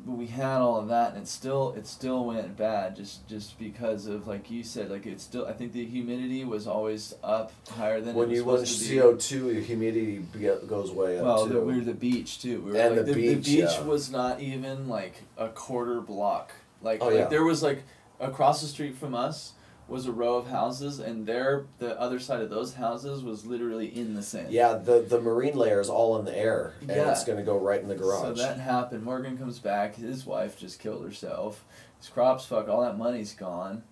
we 0.06 0.28
had 0.28 0.62
all 0.62 0.78
of 0.80 0.88
that, 0.90 1.14
and 1.14 1.24
it 1.24 1.28
still 1.28 1.74
it 1.76 1.88
still 1.88 2.26
went 2.26 2.56
bad 2.56 2.96
just 2.96 3.28
just 3.28 3.58
because 3.58 4.06
of 4.06 4.28
like 4.28 4.50
you 4.52 4.64
said, 4.64 4.92
like 4.92 5.06
it's 5.08 5.24
still 5.24 5.48
I 5.48 5.54
think 5.54 5.74
the 5.74 5.84
humidity 5.86 6.46
was 6.46 6.68
always 6.68 7.16
up 7.24 7.52
higher 7.70 8.00
than 8.00 8.16
When 8.16 8.32
it 8.32 8.46
was 8.46 8.88
you 8.90 9.02
to. 9.02 9.02
CO 9.02 9.16
two, 9.16 9.52
your 9.52 9.62
humidity 9.64 10.24
goes 10.68 10.92
way 10.92 11.18
up 11.18 11.26
Well, 11.26 11.46
the, 11.48 11.60
we 11.62 11.76
were 11.76 11.84
the 11.84 11.94
beach 11.94 12.40
too. 12.42 12.62
We 12.62 12.72
were 12.72 12.78
And 12.78 12.98
like, 12.98 13.06
the 13.06 13.14
the, 13.14 13.22
beach, 13.36 13.46
the 13.46 13.56
beach 13.62 13.70
yeah. 13.72 13.82
was 13.82 14.12
not 14.12 14.40
even 14.42 14.88
like 14.88 15.24
a 15.38 15.50
quarter 15.50 16.02
block. 16.02 16.52
Like, 16.82 17.02
Oh, 17.02 17.08
like 17.08 17.16
yeah. 17.16 17.26
there 17.28 17.44
was 17.44 17.64
like 17.64 17.84
across 18.20 18.62
the 18.62 18.68
street 18.68 18.96
from 18.96 19.16
us 19.16 19.54
was 19.90 20.06
a 20.06 20.12
row 20.12 20.36
of 20.36 20.48
houses, 20.48 21.00
and 21.00 21.26
there 21.26 21.66
the 21.80 22.00
other 22.00 22.20
side 22.20 22.42
of 22.42 22.50
those 22.50 22.74
houses 22.76 23.24
was 23.24 23.46
literally 23.46 23.88
in 23.88 24.14
the 24.14 24.22
sand. 24.24 24.52
yeah, 24.52 24.74
the 24.76 25.00
the 25.02 25.20
marine 25.20 25.56
layer 25.56 25.80
is 25.82 25.90
all 25.90 26.18
in 26.20 26.26
the 26.26 26.38
air, 26.38 26.74
and 26.82 26.90
Yeah. 26.92 27.12
it's 27.12 27.24
gonna 27.26 27.44
go 27.44 27.58
right 27.58 27.82
in 27.82 27.88
the 27.88 27.96
garage. 27.96 28.22
So 28.22 28.34
that 28.34 28.60
happened. 28.60 29.04
Morgan 29.04 29.38
comes 29.38 29.60
back. 29.60 29.96
His 29.96 30.26
wife 30.26 30.58
just 30.58 30.80
killed 30.80 31.04
herself. 31.04 31.64
His 32.00 32.10
crops 32.10 32.46
fuck. 32.46 32.68
All 32.70 32.82
that 32.82 32.98
money's 32.98 33.34
gone. 33.34 33.84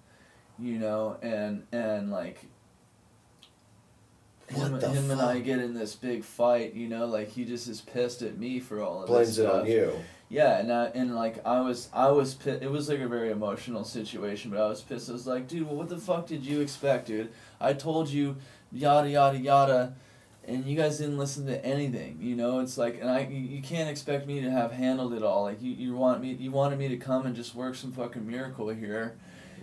You 0.59 0.79
know, 0.79 1.17
and 1.21 1.65
and 1.71 2.11
like. 2.11 2.39
What 4.53 4.67
Him, 4.67 4.79
the 4.79 4.89
him 4.89 5.11
and 5.11 5.19
I 5.21 5.39
get 5.39 5.59
in 5.59 5.73
this 5.73 5.93
big 5.95 6.23
fight, 6.23 6.73
you 6.73 6.87
know, 6.87 7.05
like 7.05 7.27
he 7.29 7.43
just 7.43 7.67
is 7.67 7.81
pissed 7.81 8.21
at 8.21 8.37
me 8.37 8.61
for 8.61 8.81
all 8.81 9.01
of 9.01 9.07
Blames 9.07 9.35
this 9.35 9.39
it 9.39 9.41
stuff. 9.49 9.61
on 9.63 9.67
you. 9.67 9.91
Yeah, 10.29 10.57
and 10.59 10.71
I, 10.73 10.85
and 10.87 11.15
like 11.15 11.45
I 11.45 11.61
was 11.61 11.89
I 11.93 12.09
was 12.09 12.33
pissed. 12.33 12.61
It 12.61 12.69
was 12.69 12.89
like 12.89 12.99
a 12.99 13.07
very 13.07 13.31
emotional 13.31 13.85
situation, 13.85 14.51
but 14.51 14.59
I 14.59 14.67
was 14.67 14.81
pissed. 14.81 15.09
I 15.09 15.13
was 15.13 15.25
like, 15.25 15.47
dude, 15.47 15.65
well, 15.65 15.75
what 15.75 15.87
the 15.89 15.97
fuck 15.97 16.27
did 16.27 16.45
you 16.45 16.59
expect, 16.59 17.07
dude? 17.07 17.31
I 17.61 17.71
told 17.73 18.09
you, 18.09 18.35
yada 18.71 19.09
yada 19.09 19.37
yada, 19.39 19.95
and 20.45 20.65
you 20.65 20.75
guys 20.75 20.97
didn't 20.97 21.17
listen 21.17 21.45
to 21.45 21.63
anything. 21.65 22.17
You 22.19 22.35
know, 22.35 22.59
it's 22.59 22.77
like, 22.77 22.99
and 22.99 23.09
I 23.09 23.21
you, 23.27 23.61
can't 23.61 23.89
expect 23.89 24.27
me 24.27 24.41
to 24.41 24.51
have 24.51 24.73
handled 24.73 25.13
it 25.13 25.23
all. 25.23 25.43
Like 25.43 25.61
you, 25.61 25.71
you 25.71 25.95
want 25.95 26.21
me 26.21 26.33
you 26.33 26.51
wanted 26.51 26.77
me 26.77 26.89
to 26.89 26.97
come 26.97 27.25
and 27.25 27.33
just 27.33 27.55
work 27.55 27.75
some 27.75 27.93
fucking 27.93 28.27
miracle 28.27 28.67
here, 28.67 29.15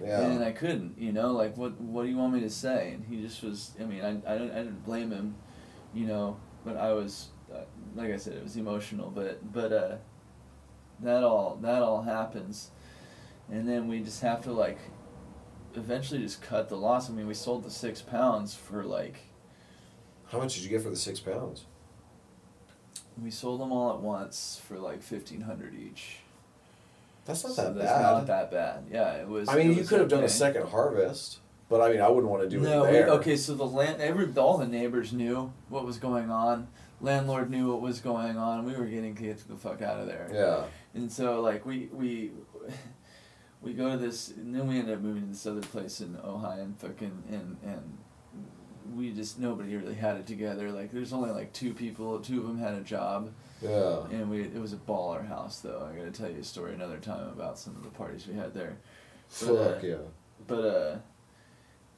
Yeah. 0.03 0.23
and 0.23 0.43
I 0.43 0.53
couldn't. 0.53 0.97
You 0.99 1.13
know, 1.13 1.33
like 1.33 1.59
what 1.59 1.79
what 1.79 2.05
do 2.05 2.09
you 2.09 2.17
want 2.17 2.33
me 2.33 2.41
to 2.41 2.51
say? 2.51 2.93
And 2.95 3.05
he 3.05 3.21
just 3.21 3.43
was. 3.43 3.73
I 3.79 3.85
mean, 3.85 4.01
I 4.03 4.13
I 4.35 4.39
don't 4.39 4.51
I 4.51 4.59
didn't 4.65 4.83
blame 4.87 5.11
him, 5.11 5.35
you 5.93 6.07
know, 6.07 6.39
but 6.65 6.79
I 6.79 6.95
was. 6.95 7.29
Uh, 7.55 7.59
like 7.95 8.11
I 8.11 8.17
said, 8.17 8.33
it 8.33 8.43
was 8.43 8.57
emotional, 8.57 9.11
but 9.11 9.53
but 9.53 9.71
uh, 9.73 9.97
that 11.01 11.23
all 11.25 11.59
that 11.63 11.83
all 11.83 12.03
happens 12.03 12.71
and 13.51 13.69
then 13.69 13.89
we 13.89 14.01
just 14.01 14.23
have 14.23 14.43
to 14.43 14.53
like 14.53 14.79
eventually 15.75 16.21
just 16.21 16.41
cut 16.41 16.69
the 16.69 16.77
loss 16.77 17.11
i 17.11 17.13
mean 17.13 17.27
we 17.27 17.35
sold 17.35 17.65
the 17.65 17.71
six 17.71 18.01
pounds 18.01 18.55
for 18.55 18.85
like 18.85 19.17
How 20.29 20.39
much 20.39 20.55
did 20.55 20.63
you 20.65 20.71
get 20.71 20.83
for 20.83 20.91
the 20.91 20.97
six 20.97 21.19
pounds? 21.21 21.65
we 23.23 23.31
sold 23.31 23.61
them 23.61 23.71
all 23.73 23.93
at 23.93 24.01
once 24.01 24.61
for 24.67 24.75
like 24.77 25.03
1500 25.03 25.75
each 25.75 26.17
That's 27.25 27.45
not 27.45 27.53
so 27.55 27.63
that 27.65 27.75
that's 27.77 27.91
bad. 27.91 28.03
not 28.03 28.27
that 28.27 28.51
bad 28.51 28.85
yeah 28.91 29.13
it 29.15 29.29
was 29.29 29.49
I 29.49 29.57
mean, 29.57 29.75
you 29.75 29.85
could 29.85 30.01
have 30.01 30.09
done 30.09 30.25
a 30.25 30.29
second 30.29 30.69
harvest, 30.69 31.39
but 31.69 31.81
I 31.81 31.91
mean, 31.91 32.01
I 32.01 32.09
wouldn't 32.09 32.31
want 32.31 32.43
to 32.43 32.49
do 32.49 32.61
no 32.61 32.85
it 32.85 32.91
we, 32.91 32.93
there. 32.99 33.09
okay 33.11 33.37
so 33.37 33.55
the 33.55 33.65
land 33.67 34.01
every 34.01 34.29
all 34.37 34.59
the 34.59 34.67
neighbors 34.67 35.13
knew 35.13 35.53
what 35.69 35.85
was 35.85 35.99
going 35.99 36.31
on 36.31 36.69
landlord 37.01 37.51
knew 37.51 37.71
what 37.73 37.81
was 37.81 38.01
going 38.01 38.37
on 38.37 38.65
we 38.65 38.75
were 38.75 38.87
getting 38.87 39.15
to 39.17 39.23
get 39.23 39.49
the 39.49 39.57
fuck 39.57 39.83
out 39.83 39.99
of 40.01 40.07
there 40.07 40.29
Yeah. 40.33 40.65
And 40.95 41.11
so 41.11 41.41
like 41.41 41.67
we 41.67 41.89
we 41.93 42.31
we 43.63 43.73
go 43.73 43.91
to 43.91 43.97
this 43.97 44.29
and 44.31 44.55
then 44.55 44.67
we 44.69 44.79
end 44.79 44.91
up 44.91 45.01
moving 45.01 45.23
to 45.23 45.29
this 45.29 45.47
other 45.47 45.61
place 45.61 46.01
in 46.01 46.15
Ojai 46.15 46.61
and 46.63 46.79
fucking 46.79 47.23
and 47.31 47.57
and 47.65 47.99
we 48.95 49.11
just 49.13 49.39
nobody 49.39 49.75
really 49.77 49.95
had 49.95 50.17
it 50.17 50.27
together. 50.27 50.71
Like 50.71 50.93
there's 50.93 51.13
only 51.13 51.31
like 51.31 51.53
two 51.53 51.73
people, 51.75 52.21
two 52.21 52.41
of 52.41 52.47
them 52.47 52.59
had 52.59 52.75
a 52.75 52.81
job, 52.83 53.31
Yeah. 53.63 54.05
and 54.11 54.31
we 54.31 54.43
it 54.43 54.61
was 54.61 54.73
a 54.73 54.77
baller 54.77 55.27
house 55.27 55.61
though. 55.61 55.89
I 55.91 55.97
gotta 55.97 56.11
tell 56.11 56.31
you 56.31 56.41
a 56.41 56.45
story 56.45 56.75
another 56.75 56.99
time 56.99 57.29
about 57.29 57.59
some 57.59 57.75
of 57.77 57.83
the 57.83 57.89
parties 57.91 58.27
we 58.27 58.35
had 58.35 58.53
there. 58.55 58.77
But, 59.41 59.51
uh, 59.57 59.73
Fuck 59.75 59.83
yeah. 59.83 59.97
But 60.47 60.65
uh, 60.65 60.97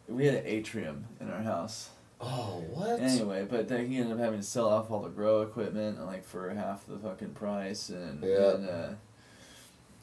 we 0.08 0.26
had 0.26 0.36
an 0.36 0.46
atrium 0.46 1.06
in 1.20 1.28
our 1.30 1.42
house. 1.42 1.90
Oh, 2.20 2.64
what? 2.72 2.98
Anyway, 3.00 3.46
but 3.48 3.68
then 3.68 3.88
he 3.90 3.98
ended 3.98 4.14
up 4.14 4.18
having 4.18 4.40
to 4.40 4.46
sell 4.46 4.68
off 4.68 4.90
all 4.90 5.00
the 5.02 5.10
grow 5.10 5.42
equipment 5.42 6.04
like 6.06 6.24
for 6.24 6.48
half 6.50 6.86
the 6.86 6.98
fucking 6.98 7.30
price, 7.30 7.90
and, 7.90 8.22
Yeah. 8.24 8.54
and 8.54 8.68
uh, 8.68 8.88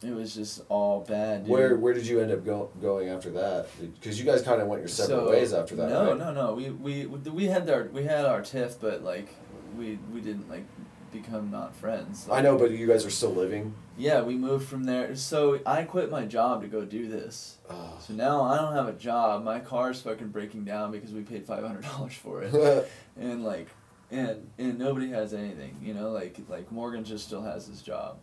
it 0.04 0.14
was 0.14 0.36
just 0.36 0.62
all 0.70 1.02
bad. 1.02 1.44
Dude. 1.44 1.52
Where 1.52 1.76
where 1.76 1.94
did 1.94 2.06
you 2.06 2.20
end 2.20 2.32
up 2.32 2.46
go, 2.46 2.70
going 2.82 3.10
after 3.10 3.32
that? 3.32 3.68
Because 4.00 4.20
you 4.20 4.26
guys 4.26 4.42
kind 4.44 4.62
of 4.62 4.68
went 4.68 4.82
your 4.82 4.90
separate 4.90 5.16
So, 5.26 5.30
ways 5.30 5.54
after 5.54 5.76
that, 5.78 5.90
No, 5.90 6.10
right? 6.10 6.18
no, 6.18 6.32
no. 6.34 6.54
We 6.54 6.70
we 6.70 7.06
we 7.08 7.46
had 7.48 7.68
our 7.70 7.86
we 7.86 8.04
had 8.04 8.26
our 8.26 8.42
tiff, 8.42 8.80
but 8.80 9.04
like 9.04 9.30
we 9.78 9.98
we 10.14 10.22
didn't 10.22 10.50
like 10.50 10.66
become 11.12 11.50
not 11.50 11.76
friends. 11.76 12.28
I 12.32 12.42
know, 12.42 12.58
but 12.58 12.72
you 12.72 12.86
guys 12.86 13.06
are 13.06 13.10
still 13.12 13.32
living. 13.34 13.74
Yeah, 13.98 14.22
we 14.24 14.36
moved 14.36 14.68
from 14.68 14.86
there. 14.86 15.16
So 15.16 15.60
I 15.66 15.84
quit 15.84 16.10
my 16.10 16.26
job 16.26 16.62
to 16.64 16.68
go 16.68 16.84
do 16.84 17.08
this. 17.08 17.58
Oh. 17.70 17.98
So 18.00 18.14
now 18.14 18.42
I 18.42 18.58
don't 18.58 18.74
have 18.74 18.88
a 18.88 18.94
job. 18.94 19.44
My 19.44 19.60
car's 19.60 20.02
fucking 20.02 20.30
breaking 20.30 20.66
down 20.66 20.92
because 20.92 21.12
we 21.12 21.22
paid 21.22 21.46
five 21.46 21.64
hundred 21.64 21.84
dollars 21.84 22.14
for 22.14 22.42
it. 22.44 22.92
and 23.20 23.44
like 23.44 23.68
and 24.14 24.48
and 24.58 24.78
nobody 24.78 25.10
has 25.10 25.34
anything 25.34 25.76
you 25.82 25.94
know 25.94 26.12
like 26.12 26.38
like 26.48 26.72
morgan 26.72 27.04
just 27.04 27.26
still 27.26 27.42
has 27.42 27.66
his 27.66 27.82
job 27.82 28.18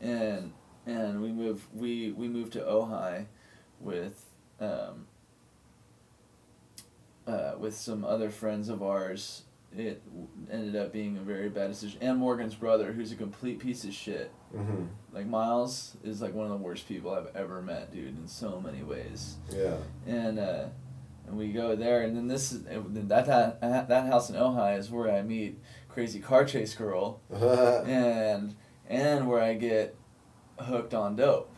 and 0.00 0.52
and 0.86 1.20
we 1.20 1.32
move 1.32 1.66
we 1.74 2.12
we 2.12 2.28
moved 2.28 2.52
to 2.52 2.60
ojai 2.60 3.26
with 3.80 4.24
um 4.60 5.06
uh, 7.26 7.54
with 7.58 7.74
some 7.74 8.04
other 8.04 8.30
friends 8.30 8.68
of 8.68 8.84
ours 8.84 9.42
it 9.76 10.02
ended 10.50 10.76
up 10.76 10.92
being 10.92 11.16
a 11.16 11.20
very 11.20 11.48
bad 11.48 11.68
decision. 11.68 11.98
And 12.00 12.18
Morgan's 12.18 12.54
brother, 12.54 12.92
who's 12.92 13.12
a 13.12 13.16
complete 13.16 13.58
piece 13.58 13.84
of 13.84 13.92
shit. 13.92 14.32
Mm-hmm. 14.54 14.84
Like 15.12 15.26
Miles 15.26 15.96
is 16.04 16.22
like 16.22 16.34
one 16.34 16.46
of 16.46 16.52
the 16.52 16.64
worst 16.64 16.88
people 16.88 17.12
I've 17.12 17.34
ever 17.34 17.60
met, 17.62 17.92
dude, 17.92 18.16
in 18.16 18.26
so 18.26 18.60
many 18.60 18.82
ways. 18.82 19.36
Yeah. 19.50 19.76
And 20.06 20.38
uh, 20.38 20.66
and 21.26 21.36
we 21.36 21.48
go 21.48 21.74
there, 21.74 22.02
and 22.02 22.16
then 22.16 22.28
this 22.28 22.52
is 22.52 22.62
then 22.64 23.08
that 23.08 23.26
that 23.26 23.60
that 23.60 24.06
house 24.06 24.30
in 24.30 24.36
Ojai 24.36 24.78
is 24.78 24.90
where 24.90 25.10
I 25.10 25.22
meet 25.22 25.58
crazy 25.88 26.20
car 26.20 26.44
chase 26.44 26.74
girl, 26.74 27.20
and 27.30 28.54
and 28.88 29.28
where 29.28 29.42
I 29.42 29.54
get 29.54 29.96
hooked 30.58 30.94
on 30.94 31.16
dope. 31.16 31.50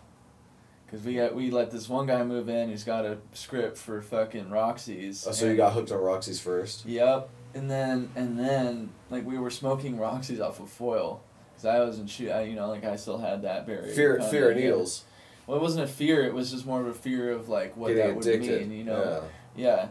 Cause 0.90 1.02
we 1.02 1.16
got 1.16 1.34
we 1.34 1.50
let 1.50 1.70
this 1.70 1.86
one 1.86 2.06
guy 2.06 2.24
move 2.24 2.48
in. 2.48 2.70
He's 2.70 2.84
got 2.84 3.04
a 3.04 3.18
script 3.34 3.76
for 3.76 4.00
fucking 4.00 4.48
Roxy's. 4.48 5.26
oh, 5.26 5.32
so 5.32 5.46
you 5.46 5.54
got 5.54 5.74
hooked 5.74 5.92
on 5.92 5.98
Roxy's 5.98 6.40
first? 6.40 6.86
Yep. 6.86 7.28
And 7.58 7.68
then 7.68 8.10
and 8.14 8.38
then 8.38 8.90
like 9.10 9.26
we 9.26 9.36
were 9.36 9.50
smoking 9.50 9.98
Roxy's 9.98 10.38
off 10.38 10.60
of 10.60 10.70
foil. 10.70 11.24
Cause 11.56 11.64
I 11.64 11.80
wasn't 11.80 12.08
shoot. 12.08 12.30
I, 12.30 12.42
you 12.42 12.54
know, 12.54 12.68
like 12.68 12.84
I 12.84 12.94
still 12.94 13.18
had 13.18 13.42
that 13.42 13.66
barrier. 13.66 13.92
Fear, 13.92 14.22
fear 14.30 14.50
of 14.52 14.56
yeah. 14.56 14.64
needles. 14.64 15.02
Well, 15.44 15.56
it 15.56 15.60
wasn't 15.60 15.90
a 15.90 15.92
fear. 15.92 16.24
It 16.24 16.32
was 16.32 16.52
just 16.52 16.64
more 16.64 16.80
of 16.80 16.86
a 16.86 16.94
fear 16.94 17.32
of 17.32 17.48
like 17.48 17.76
what 17.76 17.88
Getting 17.88 18.06
that 18.06 18.14
would 18.14 18.26
addicted. 18.26 18.68
mean. 18.68 18.78
You 18.78 18.84
know. 18.84 19.24
Yeah. 19.56 19.88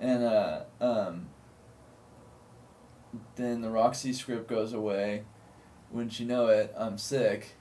And 0.00 0.24
uh, 0.24 0.62
um, 0.80 1.26
then 3.36 3.60
the 3.60 3.68
Roxy 3.68 4.14
script 4.14 4.48
goes 4.48 4.72
away. 4.72 5.24
Wouldn't 5.90 6.18
you 6.18 6.24
know 6.24 6.46
it, 6.46 6.72
I'm 6.78 6.96
sick. 6.96 7.56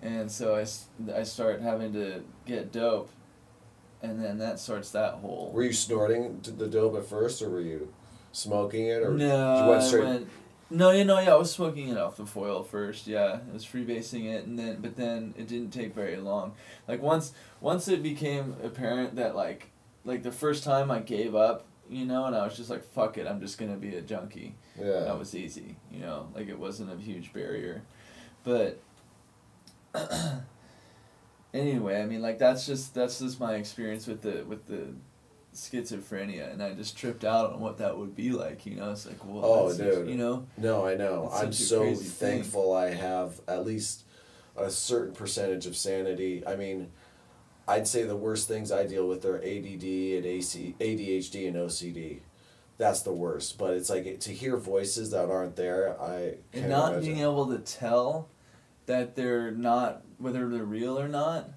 And 0.00 0.32
so 0.32 0.56
I 0.56 0.64
I 1.14 1.22
start 1.24 1.60
having 1.60 1.92
to 1.92 2.24
get 2.46 2.72
dope. 2.72 3.10
And 4.02 4.24
then 4.24 4.38
that 4.38 4.58
starts 4.58 4.90
that 4.92 5.16
whole. 5.16 5.52
Were 5.52 5.64
you 5.64 5.74
snorting 5.74 6.40
the 6.42 6.66
dope 6.66 6.96
at 6.96 7.04
first, 7.04 7.42
or 7.42 7.50
were 7.50 7.60
you 7.60 7.92
smoking 8.32 8.86
it, 8.86 9.02
or 9.02 9.10
no, 9.10 9.64
you 9.64 9.70
went 9.70 9.82
straight? 9.82 10.04
went, 10.04 10.28
no, 10.70 10.90
you 10.90 11.04
know, 11.04 11.18
yeah, 11.18 11.32
I 11.32 11.36
was 11.36 11.50
smoking 11.50 11.88
it 11.88 11.98
off 11.98 12.16
the 12.16 12.26
foil 12.26 12.62
first. 12.62 13.06
Yeah, 13.06 13.40
I 13.48 13.52
was 13.52 13.64
freebasing 13.66 14.26
it, 14.26 14.46
and 14.46 14.58
then, 14.58 14.80
but 14.80 14.96
then 14.96 15.34
it 15.36 15.48
didn't 15.48 15.70
take 15.70 15.94
very 15.94 16.16
long. 16.16 16.54
Like 16.86 17.02
once, 17.02 17.32
once 17.60 17.88
it 17.88 18.02
became 18.02 18.56
apparent 18.62 19.16
that 19.16 19.34
like, 19.34 19.70
like 20.04 20.22
the 20.22 20.32
first 20.32 20.62
time 20.62 20.90
I 20.90 21.00
gave 21.00 21.34
up, 21.34 21.66
you 21.88 22.04
know, 22.04 22.26
and 22.26 22.36
I 22.36 22.44
was 22.44 22.56
just 22.56 22.70
like, 22.70 22.84
fuck 22.84 23.18
it, 23.18 23.26
I'm 23.26 23.40
just 23.40 23.58
gonna 23.58 23.76
be 23.76 23.96
a 23.96 24.00
junkie. 24.00 24.54
yeah. 24.78 25.00
That 25.00 25.18
was 25.18 25.34
easy, 25.34 25.76
you 25.90 26.00
know, 26.00 26.28
like 26.34 26.48
it 26.48 26.58
wasn't 26.58 26.92
a 26.92 26.96
huge 26.96 27.32
barrier, 27.32 27.82
but. 28.44 28.80
anyway, 31.52 32.00
I 32.00 32.06
mean, 32.06 32.22
like 32.22 32.38
that's 32.38 32.66
just 32.66 32.94
that's 32.94 33.18
just 33.18 33.40
my 33.40 33.54
experience 33.54 34.06
with 34.06 34.22
the 34.22 34.44
with 34.44 34.66
the 34.66 34.94
schizophrenia, 35.54 36.52
and 36.52 36.62
I 36.62 36.72
just 36.74 36.96
tripped 36.96 37.24
out 37.24 37.52
on 37.52 37.60
what 37.60 37.78
that 37.78 37.96
would 37.98 38.14
be 38.14 38.30
like. 38.30 38.66
You 38.66 38.76
know, 38.76 38.90
it's 38.92 39.06
like, 39.06 39.24
well, 39.24 39.44
Oh, 39.44 39.76
dude. 39.76 40.08
you 40.08 40.16
know, 40.16 40.46
No, 40.56 40.86
I 40.86 40.94
know. 40.94 41.30
I'm 41.32 41.52
so 41.52 41.80
crazy 41.80 42.04
thing. 42.04 42.30
thankful 42.42 42.72
I 42.74 42.90
have 42.94 43.40
at 43.48 43.64
least 43.66 44.04
a 44.56 44.70
certain 44.70 45.14
percentage 45.14 45.66
of 45.66 45.76
sanity. 45.76 46.42
I 46.46 46.56
mean, 46.56 46.90
I'd 47.66 47.86
say 47.86 48.02
the 48.04 48.16
worst 48.16 48.48
things 48.48 48.72
I 48.72 48.86
deal 48.86 49.06
with 49.06 49.24
are 49.24 49.36
ADD 49.38 49.84
and 49.84 50.26
AC, 50.26 50.74
ADHD 50.80 51.46
and 51.48 51.56
OCD. 51.56 52.20
That's 52.78 53.02
the 53.02 53.12
worst. 53.12 53.58
But 53.58 53.74
it's 53.74 53.90
like 53.90 54.20
to 54.20 54.32
hear 54.32 54.56
voices 54.56 55.10
that 55.10 55.30
aren't 55.30 55.56
there. 55.56 56.00
I 56.00 56.36
can't 56.52 56.64
and 56.64 56.68
not 56.70 56.92
imagine. 56.94 57.14
being 57.14 57.22
able 57.22 57.46
to 57.48 57.58
tell 57.58 58.28
that 58.86 59.14
they're 59.16 59.50
not 59.50 60.02
whether 60.18 60.48
they're 60.48 60.64
real 60.64 60.98
or 60.98 61.06
not. 61.08 61.50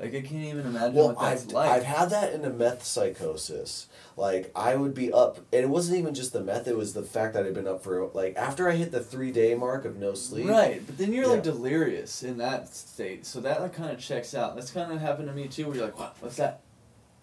Like 0.00 0.14
I 0.14 0.22
can't 0.22 0.32
even 0.44 0.66
imagine 0.66 0.94
Well, 0.94 1.08
what 1.08 1.20
that's 1.20 1.44
I've, 1.44 1.52
like. 1.52 1.70
I've 1.70 1.84
had 1.84 2.10
that 2.10 2.32
in 2.32 2.44
a 2.44 2.50
meth 2.50 2.84
psychosis. 2.84 3.86
Like, 4.16 4.50
I 4.56 4.76
would 4.76 4.92
be 4.94 5.12
up, 5.12 5.38
and 5.52 5.62
it 5.62 5.68
wasn't 5.68 5.98
even 5.98 6.14
just 6.14 6.32
the 6.32 6.42
meth, 6.42 6.66
it 6.68 6.76
was 6.76 6.94
the 6.94 7.02
fact 7.02 7.32
that 7.34 7.46
I'd 7.46 7.54
been 7.54 7.68
up 7.68 7.82
for, 7.82 8.06
like, 8.12 8.36
after 8.36 8.68
I 8.68 8.76
hit 8.76 8.92
the 8.92 9.00
three 9.00 9.30
day 9.30 9.54
mark 9.54 9.84
of 9.84 9.96
no 9.96 10.14
sleep. 10.14 10.48
Right, 10.48 10.82
but 10.84 10.98
then 10.98 11.12
you're 11.12 11.26
like 11.26 11.42
delirious 11.42 12.22
in 12.22 12.38
that 12.38 12.74
state, 12.74 13.24
so 13.24 13.40
that 13.40 13.60
like 13.60 13.72
kind 13.74 13.90
of 13.90 13.98
checks 13.98 14.34
out. 14.34 14.56
That's 14.56 14.70
kind 14.70 14.90
of 14.92 15.00
happened 15.00 15.28
to 15.28 15.34
me 15.34 15.48
too, 15.48 15.66
where 15.66 15.76
you're 15.76 15.84
like, 15.86 15.98
"What? 15.98 16.16
What's 16.20 16.36
that? 16.36 16.60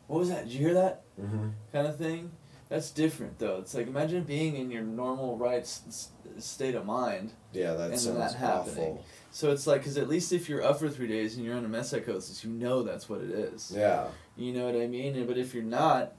What 0.07 0.19
was 0.19 0.29
that? 0.29 0.45
Did 0.45 0.53
you 0.53 0.59
hear 0.59 0.73
that?" 0.75 1.01
Mm-hmm. 1.21 1.49
Kind 1.73 1.87
of 1.87 1.97
thing. 1.97 2.31
That's 2.69 2.91
different 2.91 3.39
though. 3.39 3.57
It's 3.59 3.73
like 3.73 3.87
imagine 3.87 4.23
being 4.23 4.55
in 4.57 4.69
your 4.71 4.83
normal 4.83 5.37
right 5.37 5.61
s- 5.61 6.09
state 6.37 6.75
of 6.75 6.85
mind. 6.85 7.31
Yeah, 7.53 7.73
that 7.73 7.91
And 7.91 7.99
sounds 7.99 8.17
that 8.17 8.33
happening. 8.35 8.73
awful. 8.93 9.05
So 9.31 9.51
it's 9.51 9.67
like, 9.67 9.81
because 9.81 9.97
at 9.97 10.07
least 10.09 10.33
if 10.33 10.49
you're 10.49 10.63
up 10.63 10.79
for 10.79 10.89
three 10.89 11.07
days 11.07 11.35
and 11.35 11.45
you're 11.45 11.55
on 11.55 11.63
a 11.63 11.67
meth 11.69 11.87
psychosis, 11.87 12.43
you 12.43 12.49
know 12.49 12.81
that's 12.83 13.07
what 13.07 13.21
it 13.21 13.29
is. 13.29 13.71
Yeah. 13.75 14.07
You 14.35 14.51
know 14.53 14.65
what 14.65 14.75
I 14.75 14.87
mean? 14.87 15.15
And- 15.15 15.27
But 15.27 15.37
if 15.37 15.53
you're 15.53 15.63
not, 15.63 16.13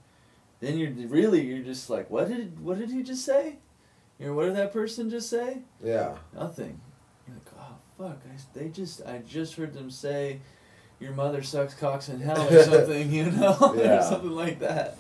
then 0.61 0.79
you're 0.79 0.91
really 1.09 1.43
you're 1.43 1.65
just 1.65 1.91
like, 1.91 2.09
what 2.11 2.29
did 2.29 2.59
what 2.61 2.79
did 2.79 2.91
he 2.91 3.03
just 3.03 3.25
say? 3.25 3.57
You 4.19 4.27
know, 4.29 4.35
what 4.35 4.47
did 4.47 4.57
that 4.57 4.73
person 4.73 5.11
just 5.11 5.29
say? 5.31 5.59
Yeah. 5.85 6.17
Nothing. 6.35 6.81
You're 7.27 7.37
like, 7.37 7.53
oh 7.59 7.77
fuck! 7.99 8.19
I, 8.27 8.59
they 8.59 8.69
just 8.69 9.03
I 9.07 9.19
just 9.19 9.55
heard 9.55 9.75
them 9.75 9.91
say, 9.91 10.41
your 10.99 11.13
mother 11.13 11.43
sucks 11.43 11.75
cocks 11.75 12.09
in 12.09 12.21
hell 12.21 12.49
or 12.49 12.63
something, 12.65 13.13
you 13.13 13.31
know, 13.31 13.75
Yeah. 13.77 13.99
or 13.99 14.03
something 14.03 14.31
like 14.33 14.59
that. 14.61 14.97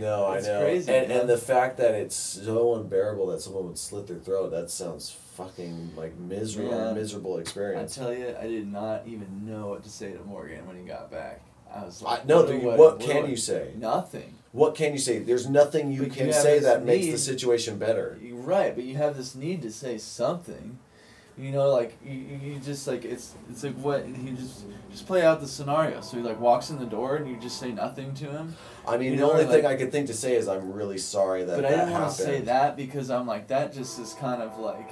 No, 0.00 0.32
It's 0.32 0.46
I 0.48 0.52
know. 0.52 0.60
crazy, 0.60 0.92
and, 0.92 1.08
man. 1.08 1.20
and 1.20 1.28
the 1.28 1.38
fact 1.38 1.76
that 1.78 1.94
it's 1.94 2.16
so 2.16 2.74
unbearable 2.74 3.26
that 3.28 3.40
someone 3.40 3.66
would 3.68 3.78
slit 3.78 4.06
their 4.06 4.18
throat, 4.18 4.50
that 4.50 4.70
sounds 4.70 5.10
fucking 5.36 5.92
like 5.96 6.16
miserable, 6.18 6.70
Yeah. 6.72 6.92
miserable 6.92 7.38
experience. 7.38 7.98
I 7.98 8.02
tell 8.02 8.12
you, 8.14 8.34
I 8.40 8.46
did 8.46 8.70
not 8.72 9.02
even 9.06 9.46
know 9.46 9.68
what 9.68 9.82
to 9.84 9.90
say 9.90 10.12
to 10.12 10.22
Morgan 10.24 10.66
when 10.66 10.76
he 10.76 10.82
got 10.82 11.10
back. 11.10 11.40
I 11.72 11.84
was 11.84 12.02
like, 12.02 12.20
I, 12.20 12.24
no, 12.26 12.38
what 12.42 12.46
dude, 12.48 12.62
what, 12.62 12.78
what 12.78 13.00
can 13.00 13.24
I- 13.24 13.28
you 13.28 13.36
say? 13.36 13.72
Nothing. 13.76 14.34
What 14.52 14.76
can 14.76 14.92
you 14.92 14.98
say? 15.00 15.18
There's 15.18 15.48
nothing 15.48 15.90
you 15.90 16.04
But 16.04 16.12
can 16.12 16.26
you 16.28 16.32
say 16.32 16.60
that 16.60 16.84
makes 16.84 17.06
the 17.06 17.18
situation 17.18 17.76
better. 17.78 18.16
You're 18.22 18.36
right, 18.36 18.72
but 18.72 18.84
you 18.84 18.94
have 18.96 19.16
this 19.16 19.34
need 19.34 19.62
to 19.62 19.72
say 19.72 19.98
something. 19.98 20.78
You 21.36 21.50
know, 21.50 21.68
like 21.70 21.98
you, 22.04 22.12
you 22.12 22.60
just 22.60 22.86
like 22.86 23.04
it's 23.04 23.34
it's 23.50 23.64
like 23.64 23.74
what 23.74 24.06
he 24.06 24.30
just 24.30 24.64
just 24.92 25.04
play 25.06 25.22
out 25.22 25.40
the 25.40 25.48
scenario. 25.48 26.00
So 26.00 26.16
he 26.16 26.22
like 26.22 26.38
walks 26.40 26.70
in 26.70 26.78
the 26.78 26.86
door 26.86 27.16
and 27.16 27.28
you 27.28 27.36
just 27.38 27.58
say 27.58 27.72
nothing 27.72 28.14
to 28.14 28.26
him. 28.26 28.54
I 28.86 28.96
mean, 28.96 29.12
You 29.12 29.16
the 29.18 29.22
know, 29.22 29.32
only 29.32 29.44
like- 29.44 29.52
thing 29.52 29.66
I 29.66 29.74
could 29.74 29.90
think 29.90 30.06
to 30.06 30.14
say 30.14 30.36
is 30.36 30.46
I'm 30.46 30.72
really 30.72 30.98
sorry 30.98 31.42
that 31.42 31.56
but 31.56 31.64
I 31.64 31.70
that 31.70 31.76
didn't 31.86 31.92
want 32.00 32.14
to 32.14 32.22
say 32.22 32.40
that 32.42 32.76
because 32.76 33.10
I'm 33.10 33.26
like 33.26 33.48
that 33.48 33.72
just 33.72 33.98
is 33.98 34.14
kind 34.14 34.42
of 34.42 34.58
like 34.60 34.90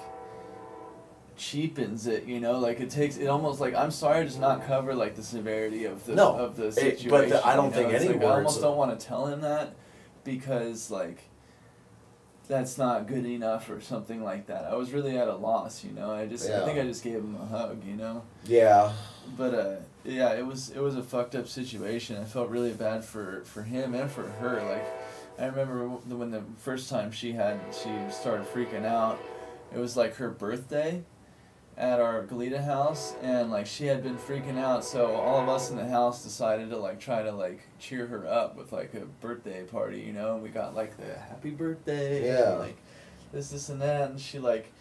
cheapens 1.37 2.07
it. 2.07 2.25
You 2.25 2.41
know, 2.41 2.59
like 2.59 2.81
it 2.81 2.91
takes 2.91 3.17
it 3.17 3.27
almost 3.29 3.61
like 3.61 3.75
I'm 3.75 3.91
sorry 3.93 4.25
does 4.25 4.39
not 4.39 4.67
cover 4.67 4.95
like 4.95 5.15
the 5.15 5.23
severity 5.23 5.85
of 5.85 6.05
the 6.07 6.15
No, 6.17 6.35
of 6.37 6.57
the 6.57 6.67
it- 6.67 6.73
situation. 6.75 7.11
but 7.11 7.29
the- 7.29 7.47
I 7.47 7.55
don't 7.57 7.67
you 7.67 7.71
know? 7.71 7.77
think 7.77 7.93
It's 7.93 8.05
any 8.05 8.15
like, 8.15 8.23
I 8.23 8.25
words- 8.27 8.37
almost 8.37 8.61
don't 8.61 8.77
want 8.77 8.99
to 8.99 9.07
tell 9.07 9.27
him 9.27 9.41
that 9.43 9.75
because 10.25 10.91
like 10.91 11.19
that's 12.53 12.77
not 12.77 13.07
good 13.07 13.25
enough 13.25 13.71
or 13.71 13.81
something 13.81 14.23
like 14.23 14.47
that. 14.47 14.67
I 14.67 14.75
was 14.75 14.93
really 14.93 15.17
at 15.17 15.27
a 15.27 15.35
loss, 15.35 15.83
you 15.83 15.91
know. 15.91 16.11
I 16.11 16.27
just 16.27 16.49
I 16.51 16.65
think 16.67 16.79
I 16.79 16.83
just 16.83 17.03
gave 17.03 17.15
him 17.15 17.35
a 17.41 17.47
hug, 17.47 17.83
you 17.85 17.97
know. 17.97 18.25
Yeah. 18.45 18.93
But 19.39 19.55
uh, 19.55 19.77
yeah, 20.05 20.35
it 20.35 20.47
was 20.47 20.71
it 20.71 20.81
was 20.81 20.95
a 20.97 21.03
fucked 21.03 21.35
up 21.35 21.49
situation. 21.49 22.17
I 22.17 22.25
felt 22.25 22.51
really 22.51 22.73
bad 22.73 23.05
for 23.05 23.43
for 23.45 23.63
him 23.63 23.95
and 23.95 24.11
for 24.11 24.29
her. 24.29 24.63
Like, 24.69 24.87
I 25.39 25.47
remember 25.47 25.89
when 25.89 26.31
the 26.31 26.43
first 26.59 26.91
time 26.91 27.11
she 27.11 27.33
had 27.33 27.59
she 27.73 27.91
started 28.11 28.47
freaking 28.47 28.85
out. 28.85 29.19
It 29.75 29.79
was 29.79 29.97
like 29.97 30.17
her 30.17 30.29
birthday 30.29 31.03
at 31.83 31.99
our 32.01 32.23
Goleta 32.25 32.65
house, 32.65 33.15
and 33.23 33.51
like 33.51 33.67
she 33.67 33.87
had 33.87 34.05
been 34.05 34.17
freaking 34.17 34.57
out. 34.57 34.85
So 34.85 35.15
all 35.17 35.41
of 35.43 35.49
us 35.49 35.69
in 35.71 35.77
the 35.77 35.87
house 35.89 36.23
decided 36.23 36.71
to 36.71 36.77
like 36.77 37.01
try 37.01 37.23
to 37.23 37.33
like 37.33 37.61
cheer 37.81 38.07
her 38.07 38.25
up 38.27 38.57
with 38.57 38.73
like 38.73 38.95
a 38.95 39.01
birthday 39.21 39.65
party, 39.65 40.01
you 40.01 40.13
know. 40.13 40.35
And 40.35 40.43
we 40.45 40.49
got 40.49 40.77
like 40.77 40.97
the 40.97 41.19
happy 41.19 41.51
birthday, 41.51 42.19
and, 42.19 42.39
Yeah. 42.39 42.51
like 42.53 42.77
this, 43.33 43.51
this, 43.51 43.69
and 43.69 43.83
that. 43.83 44.11
And 44.11 44.21
she 44.21 44.39
like, 44.39 44.73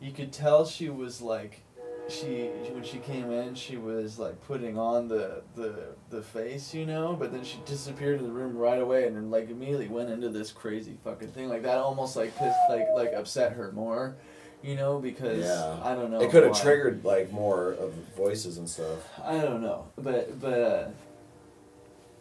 you 0.00 0.10
could 0.10 0.32
tell 0.32 0.66
she 0.66 0.90
was 0.90 1.22
like 1.22 1.60
she 2.08 2.48
when 2.72 2.82
she 2.82 2.98
came 2.98 3.30
in 3.30 3.54
she 3.54 3.76
was 3.76 4.18
like 4.18 4.38
putting 4.48 4.76
on 4.76 5.06
the 5.06 5.40
the 5.54 5.94
the 6.10 6.20
face 6.20 6.74
you 6.74 6.84
know 6.84 7.14
but 7.16 7.30
then 7.32 7.44
she 7.44 7.58
disappeared 7.64 8.18
in 8.18 8.24
the 8.26 8.32
room 8.32 8.56
right 8.56 8.80
away 8.80 9.06
and 9.06 9.14
then 9.14 9.30
like 9.30 9.48
immediately 9.48 9.86
went 9.86 10.10
into 10.10 10.28
this 10.28 10.50
crazy 10.50 10.96
fucking 11.04 11.28
thing 11.28 11.48
like 11.48 11.62
that 11.62 11.78
almost 11.78 12.16
like 12.16 12.36
pissed 12.36 12.58
like 12.68 12.86
like 12.96 13.12
upset 13.14 13.52
her 13.52 13.70
more 13.70 14.16
you 14.62 14.76
know 14.76 14.98
because 14.98 15.44
Yeah. 15.44 15.80
i 15.82 15.94
don't 15.94 16.10
know 16.10 16.20
it 16.20 16.30
could 16.30 16.44
have 16.44 16.60
triggered 16.60 17.04
like 17.04 17.32
more 17.32 17.72
of 17.72 17.92
voices 18.16 18.58
and 18.58 18.68
stuff. 18.68 18.98
i 19.24 19.38
don't 19.38 19.60
know 19.62 19.86
but 19.96 20.40
but 20.40 20.52
uh 20.60 20.88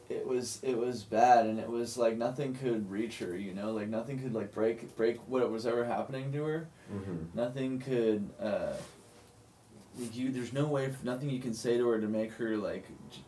it 0.10 0.28
was 0.28 0.60
it 0.62 0.78
was 0.78 1.04
bad 1.04 1.46
and 1.46 1.58
it 1.60 1.70
was 1.70 1.98
like 1.98 2.18
nothing 2.18 2.54
could 2.54 2.90
reach 2.92 3.20
her 3.20 3.36
you 3.38 3.54
know 3.54 3.72
like 3.72 3.88
nothing 3.88 4.20
could 4.20 4.34
like 4.34 4.52
break 4.54 4.96
break 4.98 5.18
what 5.28 5.50
was 5.52 5.66
ever 5.66 5.86
happening 5.86 6.32
to 6.34 6.44
her 6.44 6.68
Mm-hmm. 6.94 7.38
nothing 7.38 7.80
could 7.80 8.30
uh 8.42 8.74
like 9.98 10.14
you 10.16 10.30
there's 10.32 10.52
no 10.52 10.66
way 10.66 10.94
nothing 11.04 11.30
you 11.30 11.40
can 11.40 11.54
say 11.54 11.78
to 11.78 11.88
her 11.88 12.02
to 12.02 12.08
make 12.08 12.34
her 12.34 12.58
like 12.58 12.86
j- 13.10 13.22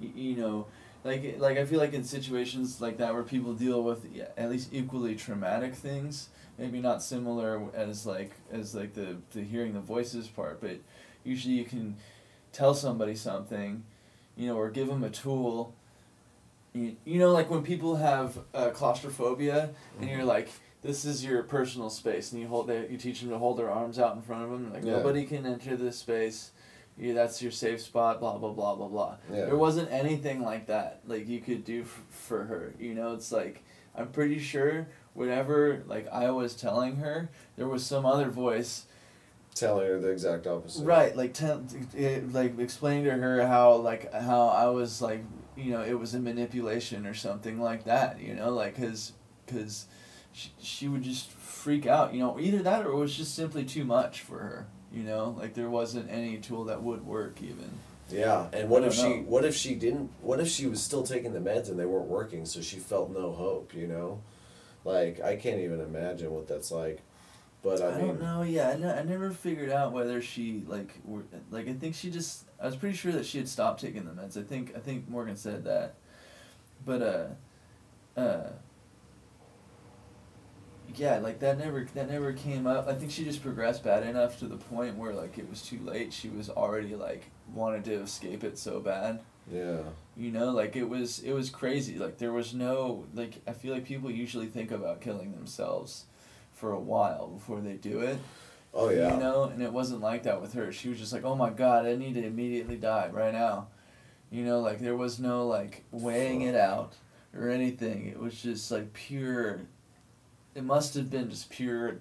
y- 0.00 0.12
you 0.14 0.36
know 0.36 0.66
like 1.02 1.36
like 1.38 1.58
i 1.58 1.64
feel 1.64 1.80
like 1.80 1.92
in 1.94 2.04
situations 2.04 2.80
like 2.80 2.98
that 2.98 3.12
where 3.12 3.24
people 3.24 3.54
deal 3.54 3.82
with 3.82 4.06
at 4.36 4.48
least 4.50 4.68
equally 4.72 5.16
traumatic 5.16 5.74
things 5.74 6.28
maybe 6.60 6.78
not 6.80 7.02
similar 7.02 7.62
as 7.74 8.06
like 8.06 8.32
as 8.52 8.74
like 8.74 8.92
the 8.94 9.16
the 9.32 9.40
hearing 9.42 9.72
the 9.72 9.80
voices 9.80 10.28
part 10.28 10.60
but 10.60 10.76
usually 11.24 11.54
you 11.54 11.64
can 11.64 11.96
tell 12.52 12.74
somebody 12.74 13.14
something 13.16 13.82
you 14.36 14.46
know 14.46 14.56
or 14.56 14.70
give 14.70 14.86
them 14.86 15.02
a 15.02 15.10
tool 15.10 15.74
you, 16.74 16.94
you 17.04 17.18
know 17.18 17.32
like 17.32 17.50
when 17.50 17.62
people 17.62 17.96
have 17.96 18.38
uh, 18.54 18.68
claustrophobia 18.70 19.70
and 19.98 20.08
you're 20.08 20.24
like 20.24 20.50
this 20.82 21.04
is 21.04 21.22
your 21.22 21.42
personal 21.42 21.90
space, 21.90 22.32
and 22.32 22.40
you 22.40 22.48
hold 22.48 22.66
they, 22.68 22.88
you 22.88 22.96
teach 22.96 23.20
them 23.20 23.28
to 23.28 23.36
hold 23.36 23.58
their 23.58 23.70
arms 23.70 23.98
out 23.98 24.16
in 24.16 24.22
front 24.22 24.44
of 24.44 24.50
them. 24.50 24.72
Like 24.72 24.82
Yeah. 24.82 24.92
nobody 24.92 25.26
can 25.26 25.44
enter 25.44 25.76
this 25.76 25.98
space. 25.98 26.52
You, 26.96 27.12
that's 27.12 27.42
your 27.42 27.52
safe 27.52 27.82
spot. 27.82 28.18
Blah 28.18 28.38
blah 28.38 28.52
blah 28.52 28.74
blah 28.76 28.88
blah. 28.88 29.16
Yeah. 29.30 29.44
There 29.44 29.58
wasn't 29.58 29.92
anything 29.92 30.42
like 30.42 30.68
that. 30.68 31.00
Like 31.06 31.28
you 31.28 31.40
could 31.40 31.64
do 31.66 31.82
f- 31.82 32.02
for 32.08 32.44
her. 32.44 32.72
You 32.80 32.94
know, 32.94 33.12
it's 33.12 33.30
like 33.30 33.62
I'm 33.94 34.08
pretty 34.08 34.38
sure 34.38 34.86
whatever 35.14 35.82
like 35.86 36.08
I 36.08 36.30
was 36.30 36.54
telling 36.54 36.96
her, 36.96 37.30
there 37.56 37.68
was 37.68 37.84
some 37.84 38.06
other 38.06 38.28
voice 38.30 38.86
Telling 39.54 39.88
her 39.88 39.98
the 39.98 40.10
exact 40.10 40.46
opposite. 40.46 40.84
Right, 40.84 41.14
like 41.16 41.34
ten, 41.34 41.66
it, 41.94 42.02
eh, 42.02 42.20
like 42.30 42.58
explaining 42.58 43.04
to 43.04 43.10
her 43.10 43.46
how 43.46 43.74
like 43.74 44.12
how 44.12 44.46
I 44.46 44.68
was 44.68 45.02
like 45.02 45.24
you 45.56 45.72
know 45.72 45.82
it 45.82 45.98
was 45.98 46.14
a 46.14 46.20
manipulation 46.20 47.04
or 47.04 47.14
something 47.14 47.60
like 47.60 47.84
that. 47.84 48.20
You 48.20 48.34
know, 48.34 48.50
like 48.50 48.76
cause, 48.76 49.12
cause 49.48 49.86
she, 50.32 50.50
she 50.60 50.88
would 50.88 51.02
just 51.02 51.30
freak 51.32 51.86
out. 51.86 52.14
You 52.14 52.20
know, 52.20 52.38
either 52.38 52.62
that 52.62 52.86
or 52.86 52.92
it 52.92 52.96
was 52.96 53.16
just 53.16 53.34
simply 53.34 53.64
too 53.64 53.84
much 53.84 54.20
for 54.20 54.38
her. 54.38 54.66
You 54.92 55.02
know, 55.02 55.36
like 55.38 55.54
there 55.54 55.68
wasn't 55.68 56.10
any 56.10 56.38
tool 56.38 56.64
that 56.64 56.82
would 56.82 57.04
work 57.04 57.42
even. 57.42 57.70
Yeah, 58.08 58.46
and 58.52 58.68
what 58.68 58.84
if 58.84 58.96
don't 58.96 59.12
she? 59.12 59.20
What 59.22 59.44
if 59.44 59.56
she 59.56 59.74
didn't? 59.74 60.10
What 60.20 60.38
if 60.38 60.48
she 60.48 60.66
was 60.68 60.80
still 60.80 61.02
taking 61.02 61.32
the 61.32 61.40
meds 61.40 61.68
and 61.68 61.78
they 61.78 61.86
weren't 61.86 62.08
working, 62.08 62.46
so 62.46 62.60
she 62.60 62.76
felt 62.76 63.10
no 63.10 63.32
hope? 63.32 63.74
You 63.74 63.88
know, 63.88 64.20
like 64.84 65.20
I 65.20 65.36
can't 65.36 65.60
even 65.60 65.80
imagine 65.80 66.30
what 66.32 66.48
that's 66.48 66.70
like. 66.70 67.00
But 67.62 67.82
I, 67.82 67.88
I, 67.88 67.98
mean, 67.98 68.06
don't 68.06 68.22
know. 68.22 68.42
Yeah, 68.42 68.68
I, 68.68 69.00
I 69.00 69.02
never 69.02 69.30
figured 69.30 69.70
out 69.70 69.92
whether 69.92 70.22
she 70.22 70.62
like 70.66 70.98
were, 71.04 71.22
like 71.50 71.68
I 71.68 71.74
think 71.74 71.94
she 71.94 72.10
just 72.10 72.44
I 72.60 72.66
was 72.66 72.76
pretty 72.76 72.96
sure 72.96 73.12
that 73.12 73.26
she 73.26 73.38
had 73.38 73.48
stopped 73.48 73.80
taking 73.80 74.04
the 74.04 74.12
meds. 74.12 74.38
I 74.38 74.42
think 74.42 74.74
I 74.74 74.78
think 74.78 75.08
Morgan 75.08 75.36
said 75.36 75.64
that, 75.64 75.94
but 76.84 77.02
uh, 77.02 78.20
uh. 78.20 78.50
Yeah, 80.96 81.18
like 81.18 81.38
that 81.38 81.58
never 81.58 81.86
that 81.94 82.10
never 82.10 82.32
came 82.32 82.66
up. 82.66 82.88
I 82.88 82.94
think 82.94 83.12
she 83.12 83.24
just 83.24 83.42
progressed 83.42 83.84
bad 83.84 84.02
enough 84.02 84.38
to 84.40 84.46
the 84.46 84.56
point 84.56 84.96
where 84.96 85.12
like 85.12 85.38
it 85.38 85.48
was 85.48 85.62
too 85.62 85.78
late. 85.84 86.12
She 86.12 86.28
was 86.28 86.50
already 86.50 86.96
like 86.96 87.30
wanted 87.54 87.84
to 87.84 87.94
escape 87.94 88.42
it 88.42 88.58
so 88.58 88.80
bad. 88.80 89.20
Yeah. 89.50 89.82
You 90.16 90.30
know, 90.32 90.50
like 90.50 90.76
it 90.76 90.88
was 90.88 91.20
it 91.20 91.32
was 91.32 91.50
crazy. 91.50 91.98
Like 91.98 92.18
there 92.18 92.32
was 92.32 92.54
no 92.54 93.04
like 93.14 93.40
I 93.46 93.52
feel 93.52 93.74
like 93.74 93.84
people 93.84 94.10
usually 94.10 94.46
think 94.46 94.70
about 94.70 95.00
killing 95.00 95.32
themselves 95.32 96.04
for 96.52 96.72
a 96.72 96.80
while 96.80 97.28
before 97.28 97.60
they 97.60 97.74
do 97.74 98.00
it. 98.00 98.18
Oh 98.74 98.90
yeah. 98.90 99.14
You 99.14 99.20
know, 99.20 99.44
and 99.44 99.62
it 99.62 99.72
wasn't 99.72 100.00
like 100.00 100.24
that 100.24 100.40
with 100.40 100.52
her. 100.54 100.72
She 100.72 100.88
was 100.88 100.98
just 100.98 101.12
like, 101.12 101.24
"Oh 101.24 101.34
my 101.34 101.50
god, 101.50 101.86
I 101.86 101.96
need 101.96 102.14
to 102.14 102.24
immediately 102.24 102.76
die 102.76 103.08
right 103.12 103.32
now." 103.32 103.68
You 104.30 104.44
know, 104.44 104.60
like 104.60 104.78
there 104.78 104.96
was 104.96 105.18
no 105.18 105.46
like 105.46 105.84
weighing 105.90 106.42
it 106.42 106.54
out 106.54 106.94
or 107.34 107.48
anything. 107.48 108.06
It 108.06 108.18
was 108.18 108.40
just 108.40 108.70
like 108.70 108.92
pure 108.92 109.62
it 110.54 110.64
must 110.64 110.94
have 110.94 111.10
been 111.10 111.30
just 111.30 111.50
pure 111.50 111.96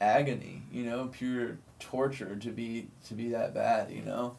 agony, 0.00 0.62
you 0.72 0.84
know, 0.84 1.08
pure 1.12 1.58
torture 1.78 2.36
to 2.36 2.50
be 2.50 2.88
to 3.06 3.14
be 3.14 3.30
that 3.30 3.54
bad, 3.54 3.90
you 3.90 4.02
know. 4.02 4.36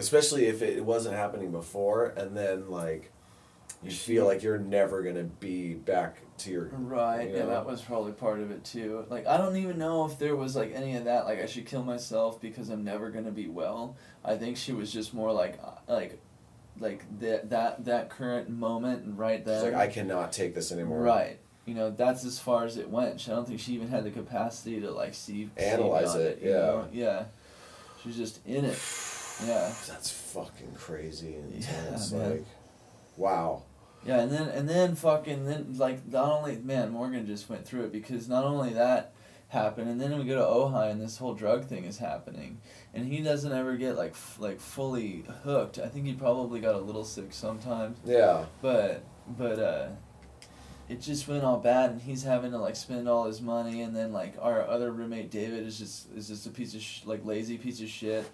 Especially 0.00 0.46
if 0.46 0.62
it 0.62 0.84
wasn't 0.84 1.14
happening 1.14 1.52
before, 1.52 2.06
and 2.06 2.36
then 2.36 2.70
like 2.70 3.12
you 3.82 3.90
feel 3.90 4.26
like 4.26 4.42
you're 4.42 4.58
never 4.58 5.02
gonna 5.02 5.24
be 5.24 5.74
back 5.74 6.16
to 6.38 6.50
your 6.50 6.64
Right, 6.72 7.28
you 7.30 7.36
yeah, 7.36 7.46
that 7.46 7.66
was 7.66 7.80
probably 7.80 8.12
part 8.12 8.40
of 8.40 8.50
it 8.50 8.64
too. 8.64 9.06
Like, 9.08 9.26
I 9.26 9.38
don't 9.38 9.56
even 9.56 9.78
know 9.78 10.04
if 10.04 10.18
there 10.18 10.36
was 10.36 10.54
like 10.54 10.72
any 10.74 10.96
of 10.96 11.04
that. 11.04 11.24
Like, 11.24 11.40
I 11.40 11.46
should 11.46 11.66
kill 11.66 11.82
myself 11.82 12.40
because 12.40 12.68
I'm 12.68 12.84
never 12.84 13.10
gonna 13.10 13.30
be 13.30 13.48
well. 13.48 13.96
I 14.24 14.36
think 14.36 14.56
she 14.56 14.72
was 14.72 14.92
just 14.92 15.14
more 15.14 15.32
like, 15.32 15.58
uh, 15.62 15.70
like, 15.88 16.20
like 16.78 17.04
that 17.20 17.50
that 17.50 17.84
that 17.86 18.10
current 18.10 18.48
moment 18.48 19.04
and 19.04 19.18
right 19.18 19.40
She's 19.40 19.46
then. 19.46 19.72
like 19.72 19.74
I 19.74 19.86
cannot 19.88 20.32
take 20.32 20.54
this 20.54 20.72
anymore. 20.72 21.00
Right, 21.00 21.38
you 21.64 21.74
know, 21.74 21.90
that's 21.90 22.24
as 22.24 22.38
far 22.38 22.64
as 22.64 22.76
it 22.76 22.88
went. 22.90 23.28
I 23.28 23.32
don't 23.32 23.46
think 23.48 23.60
she 23.60 23.72
even 23.74 23.88
had 23.88 24.04
the 24.04 24.10
capacity 24.10 24.80
to 24.80 24.90
like 24.90 25.14
see 25.14 25.48
see 25.56 25.64
Analyze 25.64 26.14
beyond 26.14 26.20
it, 26.20 26.42
you 26.42 26.50
yeah. 26.50 26.56
know? 26.56 26.88
yeah. 26.92 27.24
She 28.02 28.08
was 28.08 28.16
just 28.16 28.40
in 28.46 28.64
it. 28.64 28.78
Yeah. 29.46 29.72
That's 29.88 30.10
fucking 30.10 30.74
crazy 30.76 31.34
and 31.34 31.50
Yeah, 31.52 31.56
intense. 31.84 32.12
man. 32.12 32.30
like, 32.30 32.44
wow. 33.16 33.62
Yeah, 34.06 34.20
and 34.20 34.32
then 34.32 34.48
and 34.48 34.68
then 34.68 34.94
fucking 34.94 35.44
then 35.44 35.74
like 35.76 36.06
not 36.10 36.30
only 36.30 36.56
man 36.56 36.90
Morgan 36.90 37.26
just 37.26 37.48
went 37.50 37.66
through 37.66 37.82
it 37.84 37.92
because 37.92 38.28
not 38.28 38.44
only 38.44 38.70
that 38.72 39.12
happened 39.48 39.90
and 39.90 40.00
then 40.00 40.16
we 40.16 40.24
go 40.24 40.36
to 40.36 40.42
Ojai 40.42 40.90
and 40.90 41.00
this 41.02 41.18
whole 41.18 41.34
drug 41.34 41.64
thing 41.66 41.84
is 41.84 41.98
happening 41.98 42.60
and 42.94 43.04
he 43.12 43.20
doesn't 43.20 43.52
ever 43.52 43.76
get 43.76 43.96
like 43.96 44.12
f- 44.12 44.36
like 44.40 44.58
fully 44.60 45.24
hooked. 45.44 45.78
I 45.78 45.88
think 45.88 46.06
he 46.06 46.14
probably 46.14 46.60
got 46.60 46.76
a 46.76 46.78
little 46.78 47.04
sick 47.04 47.32
sometimes, 47.32 47.98
Yeah. 48.06 48.46
but 48.62 49.02
but 49.36 49.58
uh, 49.58 49.88
it 50.88 51.00
just 51.02 51.28
went 51.28 51.44
all 51.44 51.58
bad 51.58 51.90
and 51.90 52.00
he's 52.00 52.22
having 52.22 52.52
to 52.52 52.58
like 52.58 52.76
spend 52.76 53.06
all 53.08 53.26
his 53.26 53.40
money 53.42 53.82
and 53.82 53.94
then 53.94 54.12
like 54.14 54.34
our 54.40 54.66
other 54.66 54.90
roommate 54.92 55.30
David 55.30 55.66
is 55.66 55.78
just 55.78 56.10
is 56.16 56.28
just 56.28 56.46
a 56.46 56.50
piece 56.50 56.74
of 56.74 56.80
sh- 56.80 57.02
like 57.04 57.22
lazy 57.26 57.58
piece 57.58 57.82
of 57.82 57.88
shit. 57.88 58.24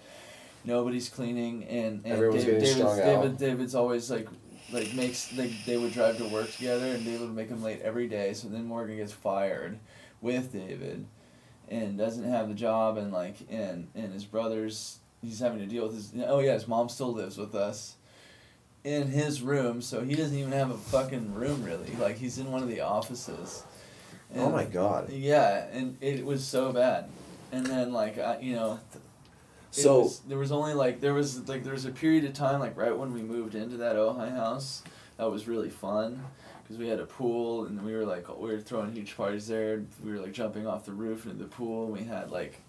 Nobody's 0.66 1.08
cleaning 1.08 1.64
and, 1.64 2.02
and 2.04 2.14
Everyone's 2.14 2.44
David, 2.44 2.60
getting 2.60 2.76
David's, 2.76 2.92
strung 2.94 2.96
David, 2.98 3.32
out. 3.32 3.38
David's 3.38 3.74
always 3.74 4.10
like 4.10 4.28
like 4.72 4.92
makes 4.94 5.36
like 5.36 5.52
they 5.64 5.76
would 5.76 5.92
drive 5.92 6.18
to 6.18 6.24
work 6.24 6.52
together 6.52 6.86
and 6.86 7.04
David 7.04 7.20
would 7.20 7.34
make 7.36 7.48
him 7.48 7.62
late 7.62 7.80
every 7.82 8.08
day. 8.08 8.34
So 8.34 8.48
then 8.48 8.64
Morgan 8.64 8.96
gets 8.96 9.12
fired 9.12 9.78
with 10.20 10.52
David 10.52 11.06
and 11.68 11.98
doesn't 11.98 12.24
have 12.24 12.48
the 12.48 12.54
job 12.54 12.96
and 12.96 13.12
like 13.12 13.36
and 13.50 13.88
and 13.94 14.12
his 14.12 14.24
brothers 14.24 14.98
he's 15.22 15.40
having 15.40 15.58
to 15.58 15.66
deal 15.66 15.84
with 15.86 15.94
his 15.94 16.12
oh 16.26 16.38
yeah 16.38 16.54
his 16.54 16.68
mom 16.68 16.88
still 16.88 17.12
lives 17.12 17.36
with 17.36 17.54
us 17.54 17.96
in 18.84 19.08
his 19.08 19.42
room 19.42 19.82
so 19.82 20.02
he 20.02 20.14
doesn't 20.14 20.36
even 20.36 20.52
have 20.52 20.70
a 20.70 20.76
fucking 20.76 21.34
room 21.34 21.62
really 21.64 21.90
like 21.98 22.16
he's 22.16 22.38
in 22.38 22.50
one 22.52 22.62
of 22.62 22.68
the 22.68 22.80
offices 22.80 23.64
oh 24.36 24.50
my 24.50 24.64
god. 24.64 25.10
yeah 25.10 25.66
and 25.72 25.96
it 26.00 26.24
was 26.24 26.44
so 26.44 26.72
bad 26.72 27.08
and 27.50 27.66
then 27.66 27.92
like 27.92 28.18
I, 28.18 28.38
you 28.40 28.54
know 28.54 28.78
So 29.82 30.00
was, 30.02 30.20
there 30.20 30.38
was 30.38 30.52
only 30.52 30.74
like 30.74 31.00
there 31.00 31.14
was 31.14 31.48
like 31.48 31.62
there 31.64 31.72
was 31.72 31.84
a 31.84 31.90
period 31.90 32.24
of 32.24 32.32
time 32.34 32.60
like 32.60 32.76
right 32.76 32.96
when 32.96 33.12
we 33.12 33.22
moved 33.22 33.54
into 33.54 33.76
that 33.78 33.96
Ojai 33.96 34.30
house 34.34 34.82
that 35.18 35.30
was 35.30 35.46
really 35.48 35.70
fun 35.70 36.22
because 36.62 36.78
we 36.78 36.88
had 36.88 36.98
a 36.98 37.06
pool 37.06 37.66
and 37.66 37.84
we 37.84 37.94
were 37.94 38.04
like 38.04 38.26
we 38.38 38.50
were 38.50 38.60
throwing 38.60 38.92
huge 38.92 39.16
parties 39.16 39.46
there. 39.46 39.82
We 40.04 40.10
were 40.12 40.18
like 40.18 40.32
jumping 40.32 40.66
off 40.66 40.84
the 40.84 40.92
roof 40.92 41.24
into 41.26 41.38
the 41.38 41.48
pool. 41.48 41.84
And 41.84 41.92
We 41.92 42.04
had 42.04 42.30
like 42.30 42.60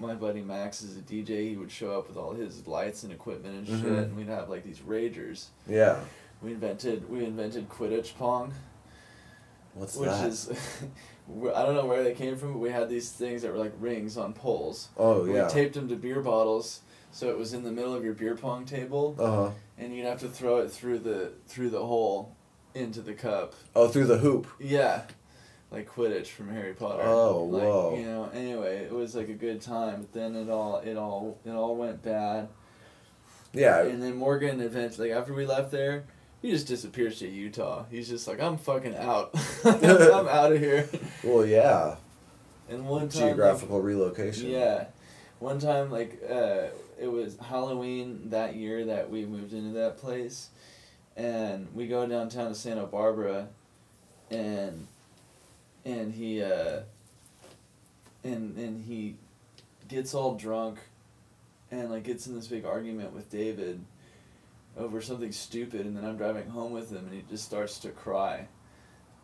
my 0.00 0.14
buddy 0.14 0.40
Max 0.42 0.82
is 0.82 0.96
a 0.96 1.00
DJ. 1.00 1.50
He 1.50 1.56
would 1.56 1.70
show 1.70 1.96
up 1.98 2.08
with 2.08 2.16
all 2.16 2.32
his 2.34 2.66
lights 2.66 3.04
and 3.04 3.12
equipment 3.12 3.54
and 3.56 3.66
shit, 3.80 3.86
Mhm. 3.92 4.02
and 4.02 4.16
we'd 4.16 4.26
have 4.28 4.48
like 4.48 4.64
these 4.64 4.80
ragers. 4.80 5.46
yeah. 5.68 6.00
We 6.42 6.52
invented 6.52 7.08
we 7.08 7.24
invented 7.24 7.68
Quidditch 7.68 8.16
Pong 8.16 8.52
What's 9.74 9.94
that? 9.94 10.00
which 10.00 10.10
that? 10.10 10.28
is 10.28 10.50
I 11.28 11.62
don't 11.64 11.74
know 11.74 11.86
where 11.86 12.02
they 12.04 12.12
came 12.14 12.36
from, 12.36 12.52
but 12.52 12.58
we 12.58 12.70
had 12.70 12.88
these 12.88 13.10
things 13.10 13.42
that 13.42 13.52
were 13.52 13.58
like 13.58 13.72
rings 13.80 14.16
on 14.16 14.32
poles. 14.34 14.88
oh 14.96 15.24
yeah. 15.24 15.46
We 15.46 15.50
taped 15.52 15.74
them 15.74 15.88
to 15.88 15.96
beer 15.96 16.20
bottles, 16.20 16.80
so 17.12 17.28
it 17.30 17.38
was 17.38 17.54
in 17.54 17.62
the 17.64 17.72
middle 17.72 17.94
of 17.94 18.04
your 18.04 18.14
beer 18.14 18.36
pong 18.36 18.64
table, 18.66 19.16
Uh 19.18 19.30
huh. 19.30 19.50
and 19.78 19.94
you'd 19.94 20.04
have 20.06 20.20
to 20.20 20.28
throw 20.28 20.58
it 20.58 20.70
through 20.70 20.98
the 21.00 21.32
through 21.46 21.70
the 21.70 21.84
hole 21.84 22.34
into 22.74 23.00
the 23.00 23.14
cup. 23.14 23.54
Oh, 23.74 23.88
through 23.88 24.06
the 24.06 24.18
hoop. 24.18 24.46
Yeah, 24.60 25.02
like 25.70 25.88
Quidditch 25.90 26.26
from 26.26 26.50
Harry 26.50 26.74
Potter. 26.74 27.02
Oh, 27.04 27.44
like, 27.44 27.62
whoa. 27.62 27.96
You 27.98 28.04
know. 28.04 28.30
Anyway, 28.34 28.76
it 28.84 28.92
was 28.92 29.14
like 29.14 29.28
a 29.30 29.34
good 29.34 29.60
time, 29.62 30.02
but 30.02 30.12
then 30.12 30.36
it 30.36 30.50
all 30.50 30.78
it 30.80 30.96
all 30.96 31.38
it 31.46 31.52
all 31.52 31.74
went 31.76 32.02
bad. 32.02 32.48
Yeah. 33.52 33.82
And 33.84 34.02
then 34.02 34.16
Morgan 34.16 34.60
eventually, 34.60 35.12
after 35.12 35.32
we 35.32 35.46
left 35.46 35.70
there, 35.70 36.04
he 36.44 36.50
just 36.50 36.66
disappears 36.66 37.20
to 37.20 37.26
Utah. 37.26 37.86
He's 37.90 38.06
just 38.06 38.28
like, 38.28 38.38
I'm 38.38 38.58
fucking 38.58 38.94
out. 38.96 39.34
I'm 39.64 39.82
out 40.28 40.52
of 40.52 40.60
here. 40.60 40.86
Well, 41.22 41.46
yeah. 41.46 41.96
And 42.68 42.86
one 42.86 43.08
time, 43.08 43.20
like, 43.20 43.28
Geographical 43.30 43.80
relocation. 43.80 44.50
yeah, 44.50 44.84
one 45.38 45.58
time 45.58 45.90
like 45.90 46.20
uh, 46.30 46.64
it 47.00 47.10
was 47.10 47.38
Halloween 47.38 48.28
that 48.28 48.56
year 48.56 48.84
that 48.84 49.08
we 49.08 49.24
moved 49.24 49.54
into 49.54 49.72
that 49.78 49.96
place, 49.96 50.50
and 51.16 51.66
we 51.74 51.86
go 51.86 52.06
downtown 52.06 52.50
to 52.50 52.54
Santa 52.54 52.84
Barbara, 52.84 53.48
and 54.30 54.86
and 55.86 56.12
he 56.12 56.42
uh, 56.42 56.80
and 58.22 58.54
and 58.58 58.84
he 58.84 59.16
gets 59.88 60.12
all 60.12 60.34
drunk, 60.34 60.78
and 61.70 61.90
like 61.90 62.02
gets 62.02 62.26
in 62.26 62.34
this 62.34 62.48
big 62.48 62.66
argument 62.66 63.14
with 63.14 63.30
David 63.30 63.82
over 64.76 65.00
something 65.00 65.32
stupid, 65.32 65.86
and 65.86 65.96
then 65.96 66.04
I'm 66.04 66.16
driving 66.16 66.48
home 66.48 66.72
with 66.72 66.90
him, 66.90 67.06
and 67.06 67.14
he 67.14 67.24
just 67.28 67.44
starts 67.44 67.78
to 67.80 67.90
cry, 67.90 68.48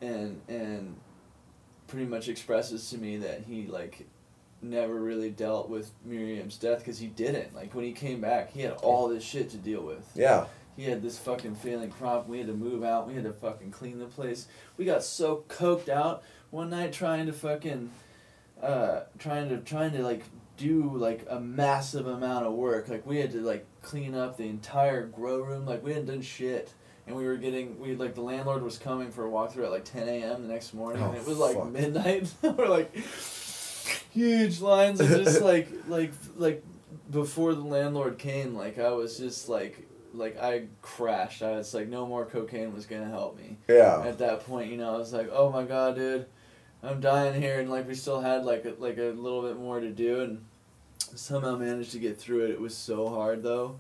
and 0.00 0.40
and 0.48 0.96
pretty 1.86 2.06
much 2.06 2.28
expresses 2.28 2.88
to 2.90 2.98
me 2.98 3.16
that 3.18 3.42
he 3.42 3.66
like 3.66 4.06
never 4.62 4.94
really 4.94 5.30
dealt 5.30 5.68
with 5.68 5.90
Miriam's 6.04 6.56
death 6.56 6.78
because 6.78 6.98
he 6.98 7.06
didn't. 7.06 7.54
Like 7.54 7.74
when 7.74 7.84
he 7.84 7.92
came 7.92 8.20
back, 8.20 8.52
he 8.52 8.62
had 8.62 8.72
all 8.72 9.08
this 9.08 9.24
shit 9.24 9.50
to 9.50 9.56
deal 9.56 9.82
with. 9.82 10.08
Yeah. 10.14 10.46
He 10.76 10.84
had 10.84 11.02
this 11.02 11.18
fucking 11.18 11.56
failing 11.56 11.90
crop. 11.90 12.28
We 12.28 12.38
had 12.38 12.46
to 12.46 12.54
move 12.54 12.84
out. 12.84 13.08
We 13.08 13.14
had 13.14 13.24
to 13.24 13.32
fucking 13.32 13.70
clean 13.70 13.98
the 13.98 14.06
place. 14.06 14.46
We 14.76 14.84
got 14.84 15.02
so 15.02 15.44
coked 15.48 15.88
out 15.88 16.22
one 16.50 16.70
night 16.70 16.92
trying 16.92 17.26
to 17.26 17.32
fucking, 17.32 17.90
uh, 18.62 19.00
trying 19.18 19.48
to 19.48 19.58
trying 19.58 19.92
to 19.92 20.02
like 20.02 20.22
do 20.60 20.92
like 20.96 21.26
a 21.28 21.40
massive 21.40 22.06
amount 22.06 22.46
of 22.46 22.52
work. 22.52 22.88
Like 22.88 23.06
we 23.06 23.18
had 23.18 23.32
to 23.32 23.40
like 23.40 23.66
clean 23.82 24.14
up 24.14 24.36
the 24.36 24.44
entire 24.48 25.06
grow 25.06 25.40
room. 25.40 25.66
Like 25.66 25.82
we 25.82 25.92
hadn't 25.92 26.06
done 26.06 26.22
shit, 26.22 26.72
and 27.06 27.16
we 27.16 27.24
were 27.24 27.36
getting 27.36 27.80
we 27.80 27.96
like 27.96 28.14
the 28.14 28.20
landlord 28.20 28.62
was 28.62 28.78
coming 28.78 29.10
for 29.10 29.26
a 29.26 29.30
walkthrough 29.30 29.64
at 29.64 29.70
like 29.70 29.84
10 29.84 30.08
a.m. 30.08 30.42
the 30.46 30.52
next 30.52 30.74
morning, 30.74 31.02
Oh, 31.02 31.08
and 31.08 31.16
it 31.16 31.26
was 31.26 31.38
like 31.38 31.56
fuck. 31.56 31.70
midnight. 31.70 32.32
we're 32.42 32.68
like 32.68 32.94
huge 34.12 34.60
lines, 34.60 35.00
and 35.00 35.08
just 35.24 35.40
like 35.52 35.68
like 35.88 36.12
like 36.36 36.62
before 37.10 37.54
the 37.54 37.60
landlord 37.62 38.18
came, 38.18 38.54
like 38.54 38.78
I 38.78 38.90
was 38.90 39.18
just 39.18 39.48
like 39.48 39.86
like 40.14 40.38
I 40.40 40.64
crashed. 40.82 41.42
I 41.42 41.52
was 41.52 41.72
like, 41.74 41.88
no 41.88 42.06
more 42.06 42.24
cocaine 42.26 42.74
was 42.74 42.86
gonna 42.86 43.08
help 43.08 43.36
me 43.38 43.58
Yeah. 43.68 44.02
at 44.04 44.18
that 44.18 44.44
point, 44.46 44.70
you 44.70 44.76
know, 44.76 44.94
I 44.94 44.98
was 44.98 45.12
like, 45.12 45.28
oh 45.32 45.50
my 45.50 45.62
god, 45.64 45.94
dude, 45.96 46.26
I'm 46.82 47.00
dying 47.00 47.40
here, 47.40 47.60
and 47.60 47.70
like 47.70 47.86
we 47.86 47.94
still 47.94 48.20
had 48.20 48.44
like 48.44 48.64
a, 48.64 48.74
like 48.78 48.98
a 48.98 49.10
little 49.12 49.42
bit 49.42 49.56
more 49.56 49.80
to 49.80 49.90
do, 49.90 50.22
and 50.22 50.44
somehow 51.14 51.56
managed 51.56 51.92
to 51.92 51.98
get 51.98 52.18
through 52.18 52.44
it. 52.44 52.50
It 52.50 52.60
was 52.60 52.76
so 52.76 53.08
hard 53.08 53.42
though. 53.42 53.78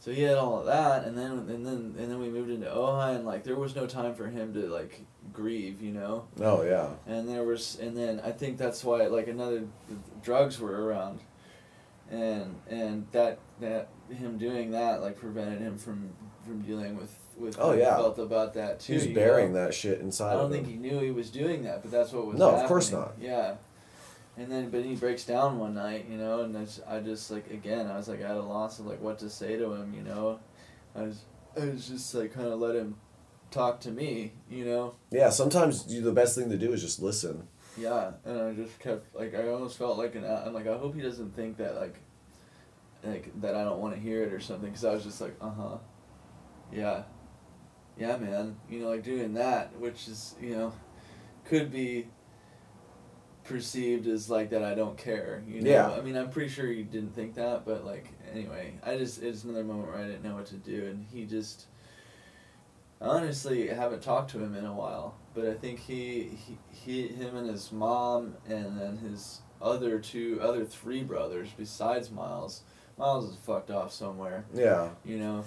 So 0.00 0.12
he 0.12 0.22
had 0.22 0.36
all 0.36 0.60
of 0.60 0.66
that, 0.66 1.04
and 1.04 1.18
then 1.18 1.32
and 1.32 1.66
then 1.66 1.94
and 1.98 2.10
then 2.10 2.20
we 2.20 2.28
moved 2.28 2.50
into 2.50 2.68
Ojai, 2.68 3.16
and 3.16 3.26
like 3.26 3.42
there 3.42 3.56
was 3.56 3.74
no 3.74 3.86
time 3.86 4.14
for 4.14 4.28
him 4.28 4.54
to 4.54 4.68
like 4.68 5.00
grieve, 5.32 5.82
you 5.82 5.92
know. 5.92 6.26
Oh 6.40 6.62
yeah. 6.62 6.90
And 7.06 7.28
there 7.28 7.42
was, 7.42 7.78
and 7.80 7.96
then 7.96 8.20
I 8.24 8.30
think 8.30 8.58
that's 8.58 8.84
why 8.84 9.06
like 9.06 9.26
another 9.26 9.64
drugs 10.22 10.60
were 10.60 10.84
around, 10.86 11.18
and 12.10 12.60
and 12.70 13.08
that 13.10 13.40
that 13.60 13.88
him 14.08 14.38
doing 14.38 14.70
that 14.70 15.02
like 15.02 15.18
prevented 15.18 15.60
him 15.60 15.76
from 15.78 16.10
from 16.46 16.62
dealing 16.62 16.96
with 16.96 17.18
with 17.36 17.56
Oh, 17.58 17.72
yeah. 17.72 17.96
felt 17.96 18.18
about 18.18 18.54
that 18.54 18.80
too. 18.80 18.94
He's 18.94 19.06
burying 19.08 19.52
know? 19.52 19.64
that 19.64 19.74
shit 19.74 20.00
inside 20.00 20.34
I 20.34 20.36
don't 20.36 20.50
think 20.50 20.66
him. 20.66 20.72
he 20.74 20.78
knew 20.78 21.00
he 21.00 21.10
was 21.10 21.30
doing 21.30 21.64
that, 21.64 21.82
but 21.82 21.90
that's 21.90 22.12
what 22.12 22.26
was. 22.26 22.38
No, 22.38 22.50
of 22.50 22.68
course 22.68 22.92
not. 22.92 23.14
Yeah. 23.20 23.56
And 24.38 24.52
then, 24.52 24.70
but 24.70 24.84
he 24.84 24.94
breaks 24.94 25.24
down 25.24 25.58
one 25.58 25.74
night, 25.74 26.06
you 26.08 26.16
know, 26.16 26.42
and 26.42 26.56
I 26.86 27.00
just 27.00 27.30
like 27.30 27.50
again, 27.50 27.88
I 27.88 27.96
was 27.96 28.08
like 28.08 28.20
at 28.20 28.36
a 28.36 28.40
loss 28.40 28.78
of 28.78 28.86
like 28.86 29.00
what 29.00 29.18
to 29.18 29.28
say 29.28 29.56
to 29.56 29.72
him, 29.72 29.92
you 29.92 30.02
know. 30.02 30.38
I 30.94 31.02
was, 31.02 31.24
I 31.60 31.64
was 31.64 31.88
just 31.88 32.14
like 32.14 32.32
kind 32.34 32.46
of 32.46 32.60
let 32.60 32.76
him 32.76 32.94
talk 33.50 33.80
to 33.80 33.90
me, 33.90 34.34
you 34.48 34.64
know. 34.64 34.94
Yeah, 35.10 35.30
sometimes 35.30 35.92
you, 35.92 36.02
the 36.02 36.12
best 36.12 36.36
thing 36.36 36.50
to 36.50 36.56
do 36.56 36.72
is 36.72 36.80
just 36.80 37.02
listen. 37.02 37.48
Yeah, 37.76 38.12
and 38.24 38.40
I 38.40 38.52
just 38.52 38.78
kept 38.78 39.12
like 39.12 39.34
I 39.34 39.48
almost 39.48 39.76
felt 39.76 39.98
like 39.98 40.14
an 40.14 40.24
I'm 40.24 40.54
like 40.54 40.68
I 40.68 40.78
hope 40.78 40.94
he 40.94 41.02
doesn't 41.02 41.34
think 41.34 41.56
that 41.56 41.74
like 41.74 41.96
like 43.02 43.40
that 43.40 43.56
I 43.56 43.64
don't 43.64 43.80
want 43.80 43.94
to 43.94 44.00
hear 44.00 44.22
it 44.22 44.32
or 44.32 44.40
something 44.40 44.70
because 44.70 44.84
I 44.84 44.92
was 44.92 45.02
just 45.02 45.20
like 45.20 45.34
uh 45.40 45.50
huh, 45.50 45.78
yeah, 46.72 47.02
yeah 47.98 48.16
man, 48.16 48.56
you 48.70 48.80
know 48.80 48.88
like 48.90 49.02
doing 49.02 49.34
that 49.34 49.76
which 49.80 50.06
is 50.06 50.36
you 50.40 50.56
know 50.56 50.72
could 51.44 51.72
be 51.72 52.06
perceived 53.48 54.06
as 54.06 54.28
like 54.30 54.50
that 54.50 54.62
I 54.62 54.74
don't 54.74 54.96
care 54.98 55.42
you 55.48 55.60
know 55.62 55.70
Yeah. 55.70 55.90
I 55.90 56.00
mean 56.02 56.16
I'm 56.16 56.30
pretty 56.30 56.50
sure 56.50 56.66
he 56.66 56.82
didn't 56.82 57.14
think 57.14 57.34
that 57.36 57.64
but 57.64 57.84
like 57.84 58.08
anyway 58.32 58.74
I 58.84 58.96
just 58.98 59.22
it's 59.22 59.44
another 59.44 59.64
moment 59.64 59.88
where 59.88 59.98
I 59.98 60.06
didn't 60.06 60.22
know 60.24 60.34
what 60.34 60.46
to 60.46 60.56
do 60.56 60.86
and 60.86 61.04
he 61.12 61.24
just 61.24 61.66
honestly 63.00 63.70
I 63.70 63.74
haven't 63.74 64.02
talked 64.02 64.30
to 64.32 64.38
him 64.42 64.54
in 64.54 64.64
a 64.64 64.72
while, 64.72 65.14
but 65.34 65.46
I 65.46 65.54
think 65.54 65.78
he, 65.80 66.30
he 66.46 66.58
he 66.70 67.08
him 67.08 67.36
and 67.36 67.48
his 67.48 67.70
mom 67.72 68.34
and 68.48 68.78
then 68.80 68.98
his 68.98 69.40
other 69.62 69.98
two 69.98 70.38
other 70.42 70.64
three 70.64 71.02
brothers 71.02 71.48
besides 71.56 72.10
Miles. 72.10 72.62
Miles 72.96 73.30
is 73.30 73.36
fucked 73.46 73.70
off 73.70 73.92
somewhere, 73.92 74.44
Yeah. 74.52 74.88
you 75.04 75.18
know. 75.18 75.44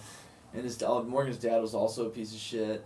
And 0.54 0.64
his 0.64 0.78
dad, 0.78 1.04
Morgan's 1.06 1.38
dad 1.38 1.62
was 1.62 1.74
also 1.74 2.08
a 2.08 2.10
piece 2.10 2.34
of 2.34 2.40
shit. 2.40 2.86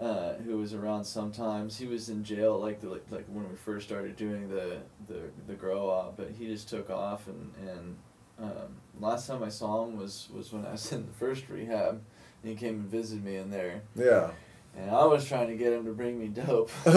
Uh, 0.00 0.32
who 0.46 0.56
was 0.56 0.72
around 0.72 1.04
sometimes. 1.04 1.76
He 1.76 1.86
was 1.86 2.08
in 2.08 2.24
jail 2.24 2.58
like 2.58 2.80
the 2.80 2.88
like, 2.88 3.04
like 3.10 3.26
when 3.28 3.46
we 3.50 3.54
first 3.54 3.86
started 3.86 4.16
doing 4.16 4.48
the 4.48 4.78
the 5.08 5.20
the 5.46 5.52
grow 5.54 5.90
up, 5.90 6.16
but 6.16 6.30
he 6.38 6.46
just 6.46 6.68
took 6.70 6.88
off 6.88 7.26
and 7.28 7.52
and 7.68 7.96
um, 8.42 8.76
last 8.98 9.26
time 9.28 9.42
I 9.42 9.50
saw 9.50 9.84
him 9.84 9.98
was 9.98 10.28
was 10.34 10.52
when 10.54 10.64
I 10.64 10.72
was 10.72 10.90
in 10.92 11.04
the 11.06 11.12
first 11.12 11.48
rehab. 11.50 12.00
And 12.42 12.50
he 12.50 12.56
came 12.56 12.76
and 12.76 12.84
visited 12.90 13.22
me 13.22 13.36
in 13.36 13.50
there, 13.50 13.82
Yeah. 13.94 14.30
and 14.74 14.90
I 14.90 15.04
was 15.04 15.26
trying 15.28 15.48
to 15.48 15.56
get 15.56 15.74
him 15.74 15.84
to 15.84 15.92
bring 15.92 16.18
me 16.18 16.28
dope. 16.28 16.70
I 16.86 16.90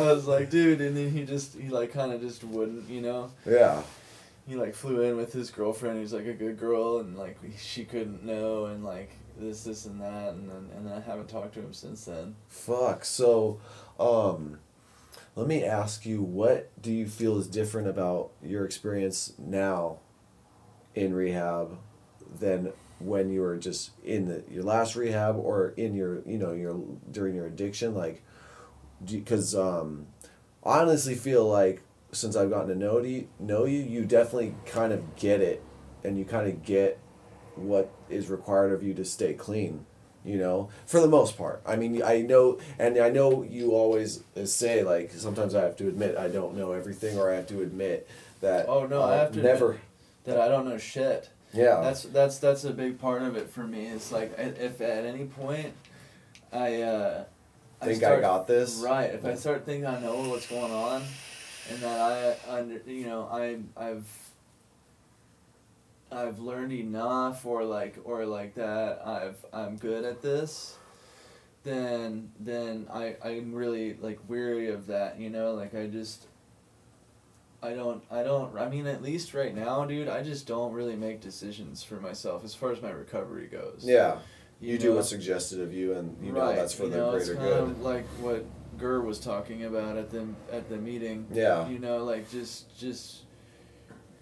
was 0.00 0.26
like, 0.26 0.50
dude, 0.50 0.80
and 0.80 0.96
then 0.96 1.12
he 1.12 1.22
just 1.24 1.54
he 1.56 1.68
like 1.68 1.92
kind 1.92 2.12
of 2.12 2.20
just 2.20 2.42
wouldn't, 2.42 2.88
you 2.88 3.00
know. 3.00 3.30
Yeah. 3.46 3.82
He 4.48 4.56
like 4.56 4.74
flew 4.74 5.02
in 5.02 5.16
with 5.16 5.32
his 5.32 5.52
girlfriend, 5.52 5.98
who's 6.00 6.12
like 6.12 6.26
a 6.26 6.32
good 6.32 6.58
girl, 6.58 6.98
and 6.98 7.16
like 7.16 7.38
she 7.58 7.84
couldn't 7.84 8.24
know, 8.24 8.64
and 8.64 8.82
like 8.84 9.10
this, 9.38 9.64
this, 9.64 9.86
and 9.86 10.00
that, 10.00 10.34
and 10.34 10.48
then 10.48 10.68
and 10.76 10.86
then 10.86 10.92
I 10.92 11.00
haven't 11.00 11.28
talked 11.28 11.54
to 11.54 11.60
him 11.60 11.72
since 11.72 12.04
then. 12.04 12.36
Fuck. 12.48 13.04
So, 13.04 13.60
um, 13.98 14.58
let 15.34 15.46
me 15.46 15.64
ask 15.64 16.04
you, 16.04 16.22
what 16.22 16.70
do 16.80 16.92
you 16.92 17.06
feel 17.06 17.38
is 17.38 17.46
different 17.46 17.88
about 17.88 18.30
your 18.42 18.64
experience 18.64 19.32
now 19.38 19.98
in 20.94 21.14
rehab 21.14 21.78
than 22.38 22.72
when 22.98 23.30
you 23.30 23.40
were 23.40 23.56
just 23.56 23.90
in 24.04 24.26
the 24.26 24.44
your 24.50 24.62
last 24.62 24.94
rehab 24.94 25.36
or 25.36 25.74
in 25.76 25.94
your 25.94 26.22
you 26.26 26.38
know 26.38 26.52
your 26.52 26.80
during 27.10 27.34
your 27.34 27.46
addiction 27.46 27.94
like 27.94 28.22
because 29.04 29.54
um 29.54 30.06
I 30.64 30.80
honestly 30.80 31.14
feel 31.14 31.48
like 31.48 31.82
since 32.12 32.36
I've 32.36 32.50
gotten 32.50 32.68
to 32.68 32.74
know 32.74 32.98
you 32.98 33.28
know 33.40 33.64
you 33.64 33.80
you 33.80 34.04
definitely 34.04 34.54
kind 34.66 34.92
of 34.92 35.16
get 35.16 35.40
it 35.40 35.64
and 36.04 36.18
you 36.18 36.24
kind 36.24 36.48
of 36.48 36.62
get 36.62 36.98
what 37.56 37.90
is 38.08 38.28
required 38.28 38.72
of 38.72 38.82
you 38.82 38.94
to 38.94 39.04
stay 39.04 39.34
clean 39.34 39.84
you 40.24 40.36
know 40.36 40.68
for 40.86 41.00
the 41.00 41.08
most 41.08 41.36
part 41.36 41.60
i 41.66 41.74
mean 41.74 42.02
i 42.02 42.20
know 42.22 42.58
and 42.78 42.96
i 42.98 43.10
know 43.10 43.42
you 43.42 43.72
always 43.72 44.22
say 44.44 44.82
like 44.82 45.10
sometimes 45.10 45.54
i 45.54 45.62
have 45.62 45.76
to 45.76 45.88
admit 45.88 46.16
i 46.16 46.28
don't 46.28 46.56
know 46.56 46.72
everything 46.72 47.18
or 47.18 47.30
i 47.30 47.34
have 47.34 47.46
to 47.46 47.60
admit 47.60 48.08
that 48.42 48.68
Oh 48.68 48.86
no, 48.86 49.00
I 49.00 49.14
uh, 49.14 49.18
have 49.20 49.32
to 49.32 49.42
never 49.42 49.80
that 50.24 50.38
I 50.38 50.48
don't 50.48 50.68
know 50.68 50.76
shit. 50.78 51.30
yeah 51.52 51.80
That's 51.80 52.02
that's 52.02 52.38
that's 52.38 52.64
a 52.64 52.72
big 52.72 53.00
part 53.00 53.22
of 53.22 53.36
it 53.36 53.48
for 53.48 53.64
me. 53.66 53.86
It's 53.86 54.12
like 54.12 54.34
if 54.38 54.80
at 54.80 55.06
any 55.06 55.24
point 55.24 55.72
I 56.52 56.82
uh, 56.82 57.24
think 57.80 57.96
start, 57.98 58.18
i 58.18 58.20
got 58.20 58.46
this 58.46 58.76
Right. 58.84 59.10
If 59.14 59.24
I 59.24 59.34
start 59.34 59.64
thinking 59.64 59.86
I 59.86 59.98
know 60.00 60.28
what's 60.28 60.46
going 60.46 60.72
on, 60.72 61.02
and 61.70 61.78
that 61.80 62.36
I 62.48 62.50
under 62.50 62.80
you 62.86 63.06
know 63.06 63.28
I 63.32 63.58
I've 63.76 64.06
I've 66.12 66.38
learned 66.38 66.72
enough 66.72 67.44
or 67.46 67.64
like 67.64 67.98
or 68.04 68.26
like 68.26 68.54
that 68.54 69.06
I've 69.06 69.44
I'm 69.52 69.76
good 69.76 70.04
at 70.04 70.22
this, 70.22 70.76
then 71.64 72.30
then 72.38 72.86
I 72.92 73.16
I'm 73.24 73.54
really 73.54 73.94
like 73.94 74.20
weary 74.28 74.70
of 74.70 74.86
that. 74.88 75.18
You 75.18 75.30
know, 75.30 75.54
like 75.54 75.74
I 75.74 75.86
just. 75.86 76.26
I 77.64 77.74
don't, 77.74 78.02
I 78.10 78.24
don't, 78.24 78.58
I 78.58 78.68
mean, 78.68 78.88
at 78.88 79.02
least 79.04 79.34
right 79.34 79.54
now, 79.54 79.84
dude, 79.84 80.08
I 80.08 80.24
just 80.24 80.48
don't 80.48 80.72
really 80.72 80.96
make 80.96 81.20
decisions 81.20 81.80
for 81.80 81.94
myself 82.00 82.42
as 82.44 82.56
far 82.56 82.72
as 82.72 82.82
my 82.82 82.90
recovery 82.90 83.46
goes. 83.46 83.84
yeah 83.84 84.18
you, 84.62 84.78
do 84.78 84.88
know? 84.90 84.96
what's 84.96 85.08
suggested 85.08 85.60
of 85.60 85.72
you 85.72 85.94
and 85.94 86.16
you 86.24 86.32
know 86.32 86.54
that's 86.54 86.72
for 86.72 86.84
you 86.84 86.90
the 86.90 86.96
know, 86.96 87.10
greater 87.10 87.32
it's 87.32 87.40
kind 87.40 87.48
good 87.48 87.62
Of 87.62 87.82
like 87.82 88.06
what 88.20 88.44
Gurr 88.78 89.00
was 89.02 89.18
talking 89.18 89.64
about 89.64 89.96
at 89.96 90.10
the 90.10 90.26
at 90.50 90.68
the 90.68 90.76
meeting. 90.76 91.26
Yeah. 91.32 91.68
You 91.68 91.78
know, 91.78 92.04
like 92.04 92.30
just 92.30 92.76
just 92.78 93.22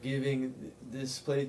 giving 0.03 0.73
this 0.91 1.19
place. 1.19 1.49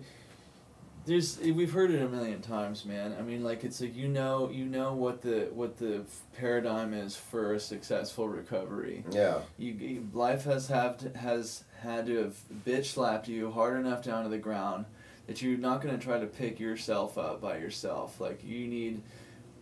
There's 1.06 1.40
we've 1.40 1.72
heard 1.72 1.92
it 1.92 2.02
a 2.02 2.08
million 2.08 2.42
times, 2.42 2.86
man. 2.86 3.16
I 3.18 3.24
mean, 3.24 3.44
like 3.44 3.64
it's 3.64 3.82
like 3.82 3.96
you 3.96 4.08
know 4.08 4.50
you 4.52 4.66
know 4.66 4.94
what 4.94 5.22
the 5.22 5.50
what 5.54 5.78
the 5.78 6.04
paradigm 6.38 6.94
is 6.94 7.16
for 7.16 7.54
a 7.54 7.60
successful 7.60 8.28
recovery. 8.28 9.04
yeah 9.12 9.40
You, 9.58 9.74
you 9.74 10.10
life 10.14 10.44
has 10.44 10.68
have 10.68 11.02
has 11.16 11.64
had 11.82 12.06
to 12.06 12.18
have 12.24 12.36
bitch 12.66 12.86
slapped 12.86 13.28
you 13.28 13.52
hard 13.52 13.80
enough 13.80 14.04
down 14.04 14.24
to 14.24 14.30
the 14.30 14.38
ground 14.38 14.86
that 15.28 15.42
you're 15.42 15.58
not 15.58 15.82
going 15.82 15.98
to 15.98 16.04
try 16.04 16.20
to 16.20 16.28
pick 16.28 16.60
yourself 16.60 17.18
up 17.18 17.42
by 17.42 17.58
yourself. 17.58 18.20
Like 18.20 18.44
you 18.44 18.68
need 18.68 19.02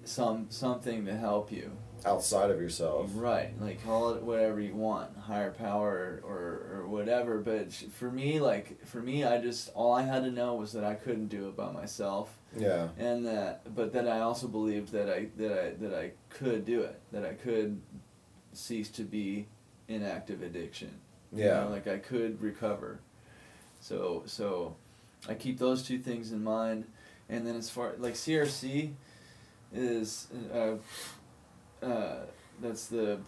some 0.03 0.47
something 0.49 1.05
to 1.05 1.15
help 1.15 1.51
you. 1.51 1.71
Outside 2.05 2.49
of 2.49 2.61
yourself 2.61 3.11
Right, 3.13 3.51
like 3.59 3.83
call 3.83 4.13
it 4.13 4.23
whatever 4.23 4.59
you 4.59 4.75
want, 4.75 5.15
higher 5.17 5.51
power 5.51 6.21
or, 6.23 6.81
or, 6.81 6.87
whatever. 6.87 7.37
But 7.39 7.73
for 7.73 8.09
me, 8.11 8.39
like 8.39 8.85
for 8.85 9.01
me, 9.01 9.23
I 9.23 9.39
just 9.39 9.69
all 9.75 9.93
I 9.93 10.03
had 10.03 10.23
to 10.23 10.31
know 10.31 10.55
was 10.55 10.73
that 10.73 10.83
I 10.83 10.95
couldn't 10.95 11.27
do 11.27 11.47
it 11.47 11.55
by 11.55 11.71
myself, 11.71 12.37
yeah 12.55 12.89
and 12.97 13.25
that. 13.25 13.75
But 13.75 13.93
then 13.93 14.07
I 14.07 14.21
also 14.21 14.47
believed 14.47 14.91
that 14.91 15.09
I 15.09 15.27
that 15.37 15.51
I 15.51 15.69
that 15.81 15.93
I 15.93 16.11
could 16.29 16.65
do 16.65 16.81
it, 16.81 16.99
that 17.11 17.25
I 17.25 17.33
could 17.33 17.81
cease 18.53 18.89
to 18.89 19.03
be 19.03 19.47
in 19.87 20.03
active 20.03 20.41
addiction. 20.41 20.91
You 21.31 21.45
Yeah. 21.45 21.63
know, 21.63 21.69
like 21.69 21.87
I 21.87 21.97
could 21.97 22.41
recover. 22.41 22.99
So 23.81 24.23
so, 24.25 24.75
I 25.27 25.33
keep 25.35 25.57
those 25.59 25.83
two 25.83 25.99
things 25.99 26.31
in 26.31 26.43
mind, 26.43 26.85
and 27.29 27.45
then 27.45 27.55
as 27.55 27.69
far 27.69 27.93
like 27.97 28.15
CRC, 28.15 28.91
is 29.73 30.27
uh, 30.53 30.75
uh, 31.83 32.15
that's 32.61 32.87
the 32.87 33.19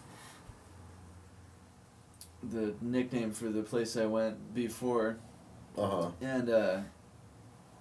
the 2.43 2.73
nickname 2.81 3.31
for 3.31 3.49
the 3.49 3.61
place 3.61 3.95
I 3.95 4.05
went 4.05 4.53
before, 4.53 5.17
uh-huh 5.77 6.09
and 6.21 6.49
uh, 6.49 6.79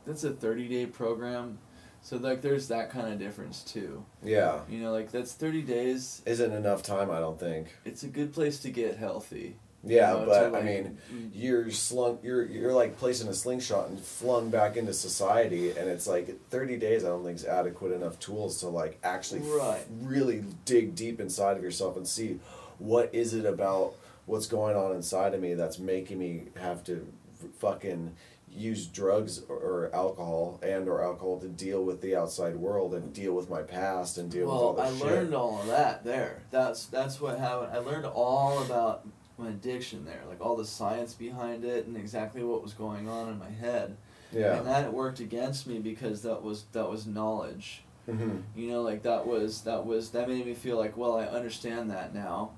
that's 0.07 0.25
a 0.25 0.31
thirty 0.31 0.69
day 0.69 0.87
program. 0.87 1.59
So 2.03 2.17
like, 2.17 2.41
there's 2.41 2.69
that 2.69 2.91
kind 2.91 3.13
of 3.13 3.19
difference 3.19 3.63
too. 3.63 4.05
yeah 4.23 4.61
You 4.71 4.81
know, 4.81 4.91
like 4.93 5.11
that's 5.13 5.33
thirty 5.35 5.61
days. 5.63 6.23
isn't 6.25 6.53
enough 6.53 6.83
time 6.83 7.11
i 7.11 7.21
don't 7.21 7.39
think 7.39 7.69
It's 7.85 8.03
a 8.03 8.09
good 8.09 8.33
place 8.33 8.59
to 8.61 8.71
get 8.71 8.97
healthy. 8.97 9.57
Yeah, 9.83 10.13
but 10.27 10.45
I 10.45 10.49
like, 10.49 10.65
mean, 10.65 10.99
mm. 11.13 11.31
you're 11.33 11.71
slung. 11.71 12.19
You're 12.23 12.45
you're 12.45 12.73
like 12.75 12.99
placed 12.99 13.23
in 13.23 13.29
a 13.29 13.35
slingshot 13.35 13.89
and 13.89 13.99
flung 13.99 14.51
back 14.51 14.77
into 14.77 14.93
society, 14.93 15.71
and 15.71 15.89
it's 15.89 16.07
like 16.07 16.39
thirty 16.51 16.77
days. 16.77 17.03
I 17.05 17.09
don't 17.09 17.25
think 17.25 17.37
is 17.37 17.47
adequate 17.47 17.93
enough 17.93 18.19
tools 18.19 18.61
to 18.61 18.69
like 18.69 18.99
actually 19.03 19.41
f- 19.41 19.47
Right. 19.59 19.87
really 20.03 20.45
dig 20.67 20.95
deep 20.95 21.19
inside 21.19 21.57
of 21.57 21.63
yourself 21.63 21.97
and 21.97 22.07
see 22.07 22.41
what 22.79 23.15
is 23.15 23.33
it 23.33 23.47
about 23.47 23.95
what's 24.27 24.47
going 24.47 24.77
on 24.77 24.95
inside 24.95 25.33
of 25.35 25.41
me 25.41 25.55
that's 25.55 25.79
making 25.79 26.19
me 26.19 26.45
have 26.57 26.85
to 26.85 27.07
f- 27.43 27.49
fucking 27.59 28.15
use 28.53 28.87
drugs 28.87 29.43
or, 29.49 29.91
alcohol 29.95 30.59
and 30.63 30.89
or 30.89 31.03
alcohol 31.03 31.39
to 31.39 31.47
deal 31.49 31.85
with 31.85 32.01
the 32.03 32.17
outside 32.17 32.57
world 32.57 32.93
and 32.95 33.13
deal 33.15 33.33
with 33.33 33.49
my 33.49 33.63
past 33.63 34.19
and 34.19 34.29
deal 34.31 34.47
with 34.47 34.55
all 34.55 34.75
Well, 34.75 34.85
this 34.91 34.95
I 35.03 35.05
shit. 35.07 35.07
learned 35.17 35.35
all 35.35 35.61
of 35.61 35.67
that 35.69 36.05
there. 36.05 36.43
That's 36.51 36.87
that's 36.87 37.21
what 37.21 37.39
happened. 37.39 37.71
I 37.73 37.79
learned 37.79 38.07
all 38.07 38.63
about 38.63 39.07
my 39.41 39.49
addiction 39.49 40.05
there, 40.05 40.23
like 40.29 40.41
all 40.41 40.57
the 40.57 40.65
science 40.65 41.15
behind 41.15 41.65
it 41.65 41.87
and 41.87 41.97
exactly 41.97 42.43
what 42.43 42.63
was 42.63 42.73
going 42.75 43.09
on 43.09 43.29
in 43.29 43.39
my 43.39 43.51
head. 43.51 43.97
yeah. 44.33 44.59
And 44.59 44.67
that 44.67 44.93
worked 44.93 45.21
against 45.21 45.67
me 45.67 45.79
because 45.79 46.23
that 46.23 46.43
was 46.43 46.65
that 46.73 46.89
was 46.89 47.07
knowledge. 47.07 47.83
hmm 48.07 48.39
You 48.55 48.69
know, 48.71 48.83
like 48.83 49.03
that 49.03 49.27
was 49.27 49.63
that 49.63 49.85
was 49.87 50.11
that 50.11 50.29
made 50.29 50.45
me 50.47 50.55
feel 50.55 50.77
like, 50.77 50.97
well, 50.97 51.17
I 51.17 51.25
understand 51.25 51.91
that 51.91 52.15
now, 52.15 52.53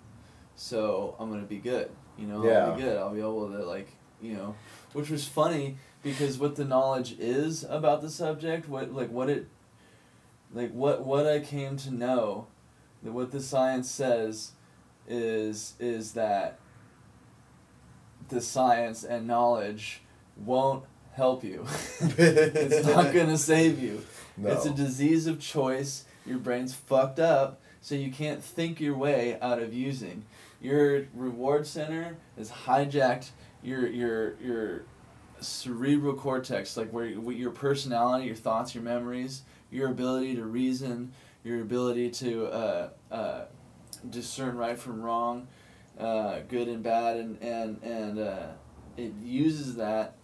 so 0.56 1.16
I'm 1.18 1.30
gonna 1.30 1.42
be 1.42 1.58
good. 1.58 1.90
You 2.18 2.26
know, 2.26 2.38
I'll 2.42 2.46
Yeah. 2.48 2.70
be 2.76 2.82
good. 2.82 2.98
I'll 2.98 3.10
be 3.14 3.20
able 3.20 3.50
to 3.50 3.64
like, 3.64 3.88
you 4.20 4.34
know, 4.34 4.54
which 4.92 5.08
was 5.10 5.26
funny 5.26 5.76
because 6.02 6.38
what 6.38 6.56
the 6.56 6.64
knowledge 6.64 7.16
is 7.18 7.64
about 7.68 8.02
the 8.02 8.10
subject, 8.10 8.68
what 8.68 8.92
like 8.92 9.10
what 9.10 9.30
it, 9.30 9.46
like 10.52 10.72
what 10.72 11.04
what 11.06 11.26
I 11.26 11.40
came 11.40 11.76
to 11.78 11.90
know, 11.90 12.46
that 13.02 13.12
what 13.12 13.30
the 13.32 13.40
science 13.40 13.90
says, 13.90 14.52
is 15.08 15.74
is 15.80 16.12
that. 16.12 16.58
The 18.32 18.40
science 18.40 19.04
and 19.04 19.26
knowledge 19.26 20.00
won't 20.38 20.84
help 21.12 21.44
you. 21.44 21.66
it's 22.00 22.86
not 22.86 23.12
gonna 23.14 23.36
save 23.36 23.78
you. 23.78 24.02
No. 24.38 24.48
It's 24.50 24.64
a 24.64 24.70
disease 24.70 25.26
of 25.26 25.38
choice. 25.38 26.06
Your 26.24 26.38
brain's 26.38 26.72
fucked 26.74 27.18
up, 27.18 27.60
so 27.82 27.94
you 27.94 28.10
can't 28.10 28.42
think 28.42 28.80
your 28.80 28.96
way 28.96 29.38
out 29.42 29.58
of 29.58 29.74
using. 29.74 30.24
Your 30.62 31.08
reward 31.14 31.66
center 31.66 32.16
is 32.38 32.50
hijacked. 32.50 33.32
Your 33.62 33.86
your 33.86 34.40
your 34.40 34.84
cerebral 35.40 36.14
cortex, 36.14 36.74
like 36.74 36.88
where 36.90 37.10
where 37.10 37.36
your 37.36 37.50
personality, 37.50 38.24
your 38.24 38.34
thoughts, 38.34 38.74
your 38.74 38.82
memories, 38.82 39.42
your 39.70 39.90
ability 39.90 40.36
to 40.36 40.44
reason, 40.44 41.12
your 41.44 41.60
ability 41.60 42.08
to 42.12 42.46
uh, 42.46 42.88
uh, 43.10 43.40
discern 44.08 44.56
right 44.56 44.78
from 44.78 45.02
wrong, 45.02 45.48
uh, 45.98 46.40
good 46.48 46.68
and 46.68 46.82
bad, 46.82 47.16
and 47.18 47.42
and 47.42 47.82
and 47.82 48.18
uh, 48.18 48.46
it 48.96 49.12
uses 49.22 49.76
that 49.76 50.16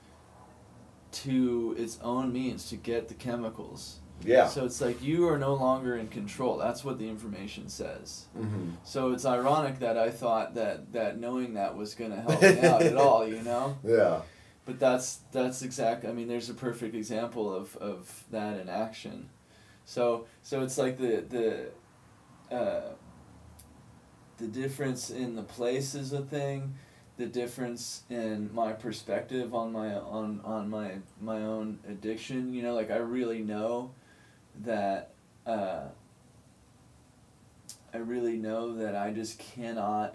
to 1.10 1.74
its 1.78 1.98
own 2.02 2.32
means 2.32 2.68
to 2.68 2.76
get 2.76 3.08
the 3.08 3.14
chemicals. 3.14 4.00
yeah. 4.22 4.46
So 4.46 4.64
it's 4.64 4.80
like 4.80 5.02
you 5.02 5.26
are 5.28 5.38
no 5.38 5.54
longer 5.54 5.96
in 5.96 6.08
control. 6.08 6.58
That's 6.58 6.84
what 6.84 6.98
the 6.98 7.08
information 7.08 7.68
says. 7.68 8.26
hmm 8.36 8.70
So 8.84 9.12
it's 9.12 9.24
ironic 9.24 9.78
that 9.78 9.96
I 9.96 10.10
thought 10.10 10.54
that 10.54 10.92
that 10.92 11.18
knowing 11.18 11.54
that 11.54 11.76
was 11.76 11.94
going 11.94 12.10
to 12.10 12.20
help 12.20 12.42
me 12.42 12.60
out 12.60 12.82
at 12.82 12.96
all, 12.96 13.26
you 13.26 13.42
know? 13.42 13.78
Yeah. 13.84 14.20
But 14.66 14.78
that's 14.78 15.20
that's 15.32 15.62
exact. 15.62 16.04
I 16.04 16.12
mean, 16.12 16.28
there's 16.28 16.50
a 16.50 16.54
perfect 16.54 16.94
example 16.94 17.54
of, 17.54 17.74
of 17.76 18.24
that 18.30 18.60
in 18.60 18.68
action. 18.68 19.30
So 19.86 20.26
so 20.42 20.60
it's 20.62 20.76
like 20.76 20.98
the 20.98 21.24
the 22.50 22.54
uh, 22.54 22.92
the 24.38 24.46
difference 24.46 25.10
in 25.10 25.36
the 25.36 25.42
place 25.42 25.94
is 25.94 26.12
a 26.12 26.20
thing. 26.22 26.74
The 27.16 27.26
difference 27.26 28.02
in 28.08 28.54
my 28.54 28.72
perspective 28.72 29.54
on 29.54 29.72
my 29.72 29.94
on 29.94 30.40
on 30.44 30.70
my 30.70 30.98
my 31.20 31.38
own 31.42 31.80
addiction. 31.88 32.54
You 32.54 32.62
know, 32.62 32.74
like 32.74 32.90
I 32.90 32.96
really 32.98 33.40
know 33.42 33.90
that. 34.60 35.10
Uh, 35.46 35.88
I 37.92 37.96
really 37.98 38.36
know 38.36 38.74
that 38.74 38.94
I 38.94 39.12
just 39.12 39.38
cannot 39.38 40.14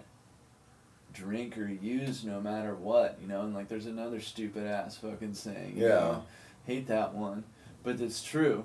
drink 1.12 1.58
or 1.58 1.66
use 1.66 2.24
no 2.24 2.40
matter 2.40 2.74
what, 2.74 3.18
you 3.20 3.26
know, 3.26 3.42
and 3.42 3.52
like 3.54 3.68
there's 3.68 3.86
another 3.86 4.20
stupid 4.20 4.64
ass 4.66 4.96
fucking 4.96 5.34
saying. 5.34 5.76
you 5.76 5.84
Yeah. 5.84 5.94
know? 5.94 6.22
Hate 6.66 6.86
that 6.86 7.14
one. 7.14 7.44
But 7.82 8.00
it's 8.00 8.22
true. 8.22 8.64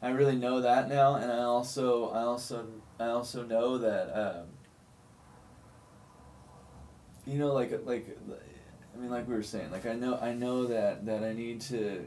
I 0.00 0.10
really 0.10 0.36
know 0.36 0.60
that 0.62 0.88
now 0.88 1.16
and 1.16 1.30
I 1.30 1.42
also 1.42 2.08
I 2.10 2.22
also 2.22 2.66
I 2.98 3.06
also 3.08 3.42
know 3.44 3.78
that 3.78 4.10
um, 4.18 4.46
you 7.28 7.38
know 7.38 7.52
like 7.52 7.72
like 7.84 8.18
I 8.94 9.00
mean 9.00 9.10
like 9.10 9.28
we 9.28 9.34
were 9.34 9.42
saying, 9.42 9.70
like 9.70 9.86
I 9.86 9.94
know 9.94 10.18
I 10.20 10.32
know 10.32 10.66
that 10.66 11.06
that 11.06 11.22
I 11.22 11.32
need 11.32 11.60
to 11.62 12.06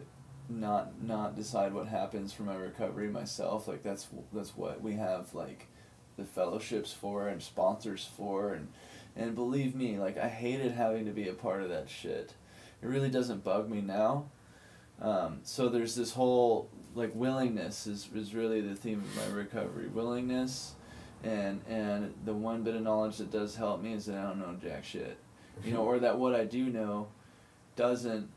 not 0.50 1.02
not 1.02 1.36
decide 1.36 1.74
what 1.74 1.88
happens 1.88 2.34
for 2.34 2.44
my 2.44 2.56
recovery 2.56 3.08
myself. 3.08 3.68
Like 3.68 3.84
that's 3.84 4.08
that's 4.34 4.58
what 4.58 4.82
we 4.82 4.96
have 4.96 5.34
like 5.34 5.68
the 6.18 6.26
fellowships 6.26 6.92
for 6.92 7.28
and 7.28 7.42
sponsors 7.42 8.10
for 8.18 8.54
and 8.54 8.68
and 9.16 9.36
believe 9.36 9.76
me, 9.76 10.00
like 10.00 10.18
I 10.18 10.28
hated 10.28 10.72
having 10.72 11.06
to 11.06 11.12
be 11.12 11.28
a 11.28 11.34
part 11.34 11.62
of 11.62 11.70
that 11.70 11.90
shit. 11.90 12.34
It 12.82 12.88
really 12.88 13.10
doesn't 13.10 13.44
bug 13.44 13.70
me 13.70 13.82
now. 13.82 14.26
Um, 15.02 15.40
so 15.44 15.70
there's 15.70 15.96
this 15.96 16.14
whole 16.14 16.70
like 16.96 17.12
willingness 17.14 17.88
is, 17.88 18.10
is 18.14 18.34
really 18.34 18.62
the 18.62 18.76
theme 18.76 19.00
of 19.02 19.16
my 19.16 19.38
recovery. 19.38 19.88
Willingness 19.88 20.74
and 21.24 21.62
and 21.70 22.14
the 22.26 22.34
one 22.34 22.64
bit 22.64 22.76
of 22.76 22.82
knowledge 22.82 23.18
that 23.18 23.32
does 23.32 23.56
help 23.56 23.82
me 23.82 23.94
is 23.94 24.06
that 24.06 24.18
I 24.18 24.24
don't 24.24 24.40
know 24.40 24.56
jack 24.62 24.84
shit. 24.84 25.18
You 25.64 25.74
know, 25.74 25.84
or 25.84 26.00
that 26.00 26.18
what 26.18 26.34
I 26.34 26.46
do 26.46 26.66
know 26.70 27.08
doesn't 27.76 28.30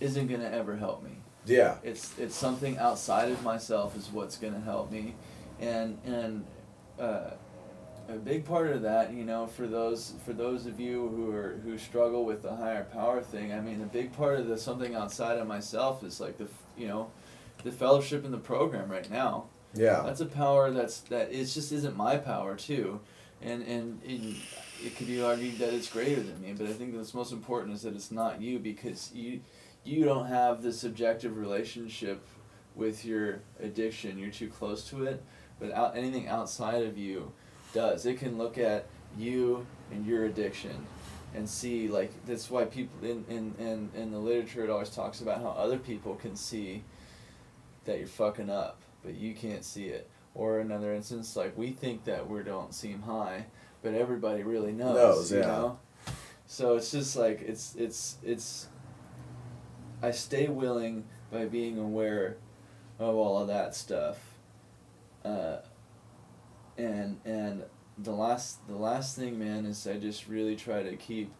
isn't 0.00 0.26
gonna 0.28 0.50
ever 0.50 0.76
help 0.76 1.02
me. 1.02 1.18
Yeah. 1.46 1.76
It's 1.82 2.18
it's 2.18 2.34
something 2.34 2.78
outside 2.78 3.30
of 3.30 3.42
myself 3.42 3.96
is 3.96 4.10
what's 4.10 4.36
gonna 4.36 4.60
help 4.60 4.90
me, 4.90 5.14
and 5.60 5.98
and 6.04 6.44
uh, 6.98 7.30
a 8.08 8.14
big 8.14 8.44
part 8.44 8.70
of 8.70 8.82
that, 8.82 9.12
you 9.12 9.24
know, 9.24 9.46
for 9.46 9.66
those 9.66 10.14
for 10.24 10.32
those 10.32 10.66
of 10.66 10.80
you 10.80 11.08
who 11.08 11.30
are 11.32 11.60
who 11.64 11.78
struggle 11.78 12.24
with 12.24 12.42
the 12.42 12.54
higher 12.54 12.84
power 12.84 13.22
thing, 13.22 13.52
I 13.52 13.60
mean, 13.60 13.80
a 13.80 13.86
big 13.86 14.12
part 14.12 14.38
of 14.38 14.48
the 14.48 14.58
something 14.58 14.94
outside 14.94 15.38
of 15.38 15.46
myself 15.46 16.02
is 16.04 16.20
like 16.20 16.38
the 16.38 16.48
you 16.76 16.88
know, 16.88 17.10
the 17.64 17.72
fellowship 17.72 18.24
in 18.24 18.30
the 18.30 18.38
program 18.38 18.90
right 18.90 19.08
now. 19.10 19.46
Yeah. 19.74 20.02
That's 20.04 20.20
a 20.20 20.26
power 20.26 20.70
that's 20.70 21.00
that 21.02 21.32
it 21.32 21.44
just 21.46 21.72
isn't 21.72 21.96
my 21.96 22.16
power 22.16 22.56
too, 22.56 23.00
and 23.40 23.62
and 23.62 24.00
it, 24.04 24.36
it 24.84 24.96
could 24.96 25.06
be 25.06 25.22
argued 25.22 25.58
that 25.58 25.72
it's 25.72 25.88
greater 25.88 26.22
than 26.22 26.40
me. 26.40 26.52
But 26.52 26.66
I 26.66 26.72
think 26.72 26.94
that's 26.94 27.14
most 27.14 27.32
important 27.32 27.74
is 27.74 27.82
that 27.82 27.94
it's 27.94 28.10
not 28.10 28.40
you 28.40 28.58
because 28.58 29.10
you 29.14 29.40
you 29.84 30.04
don't 30.04 30.26
have 30.26 30.62
the 30.62 30.72
subjective 30.72 31.36
relationship 31.36 32.26
with 32.74 33.04
your 33.04 33.40
addiction. 33.60 34.18
You're 34.18 34.30
too 34.30 34.48
close 34.48 34.88
to 34.90 35.04
it. 35.04 35.22
But 35.58 35.72
out, 35.72 35.96
anything 35.96 36.28
outside 36.28 36.84
of 36.84 36.98
you 36.98 37.32
does. 37.72 38.06
It 38.06 38.18
can 38.18 38.38
look 38.38 38.58
at 38.58 38.86
you 39.16 39.66
and 39.90 40.06
your 40.06 40.24
addiction 40.24 40.86
and 41.34 41.48
see 41.48 41.88
like 41.88 42.12
that's 42.26 42.50
why 42.50 42.64
people 42.64 43.08
in, 43.08 43.24
in, 43.28 43.54
in, 43.58 43.90
in 43.94 44.10
the 44.10 44.18
literature 44.18 44.64
it 44.64 44.70
always 44.70 44.90
talks 44.90 45.20
about 45.20 45.40
how 45.40 45.48
other 45.48 45.78
people 45.78 46.14
can 46.14 46.36
see 46.36 46.82
that 47.84 47.98
you're 47.98 48.06
fucking 48.06 48.50
up, 48.50 48.81
but 49.02 49.14
you 49.14 49.34
can't 49.34 49.64
see 49.64 49.86
it. 49.86 50.08
Or 50.34 50.60
another 50.60 50.94
instance, 50.94 51.36
like 51.36 51.56
we 51.58 51.70
think 51.70 52.04
that 52.04 52.28
we 52.28 52.42
don't 52.42 52.74
seem 52.74 53.02
high, 53.02 53.46
but 53.82 53.94
everybody 53.94 54.42
really 54.42 54.72
knows. 54.72 54.94
Knows, 54.94 55.32
you 55.32 55.38
yeah. 55.38 55.46
know? 55.46 55.78
So 56.46 56.76
it's 56.76 56.90
just 56.90 57.16
like 57.16 57.42
it's 57.42 57.74
it's 57.76 58.16
it's. 58.22 58.68
I 60.02 60.10
stay 60.10 60.48
willing 60.48 61.04
by 61.30 61.44
being 61.44 61.78
aware 61.78 62.36
of 62.98 63.14
all 63.14 63.38
of 63.38 63.48
that 63.48 63.74
stuff. 63.74 64.18
Uh, 65.24 65.58
and 66.78 67.20
and 67.24 67.64
the 67.98 68.12
last 68.12 68.66
the 68.66 68.76
last 68.76 69.16
thing, 69.16 69.38
man, 69.38 69.66
is 69.66 69.86
I 69.86 69.98
just 69.98 70.28
really 70.28 70.56
try 70.56 70.82
to 70.82 70.96
keep 70.96 71.30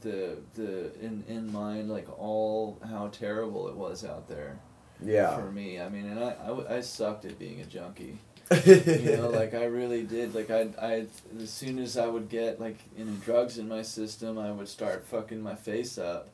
the 0.00 0.38
the 0.54 0.94
in 1.00 1.24
in 1.28 1.52
mind 1.52 1.90
like 1.90 2.08
all 2.18 2.78
how 2.88 3.08
terrible 3.08 3.68
it 3.68 3.74
was 3.74 4.04
out 4.04 4.28
there 4.28 4.60
Yeah. 5.04 5.34
for 5.36 5.50
me. 5.50 5.80
I 5.80 5.88
mean, 5.88 6.06
and 6.06 6.18
I, 6.22 6.34
I, 6.46 6.76
I 6.76 6.80
sucked 6.80 7.24
at 7.24 7.38
being 7.38 7.60
a 7.60 7.64
junkie. 7.64 8.18
you 8.66 9.16
know, 9.16 9.30
like 9.30 9.54
I 9.54 9.64
really 9.64 10.02
did. 10.02 10.34
Like 10.34 10.50
I 10.50 10.68
I 10.80 11.06
as 11.40 11.50
soon 11.50 11.78
as 11.78 11.96
I 11.96 12.06
would 12.06 12.28
get 12.28 12.60
like 12.60 12.78
any 12.98 13.12
drugs 13.24 13.58
in 13.58 13.68
my 13.68 13.82
system, 13.82 14.38
I 14.38 14.50
would 14.50 14.68
start 14.68 15.06
fucking 15.06 15.40
my 15.40 15.54
face 15.54 15.98
up. 15.98 16.28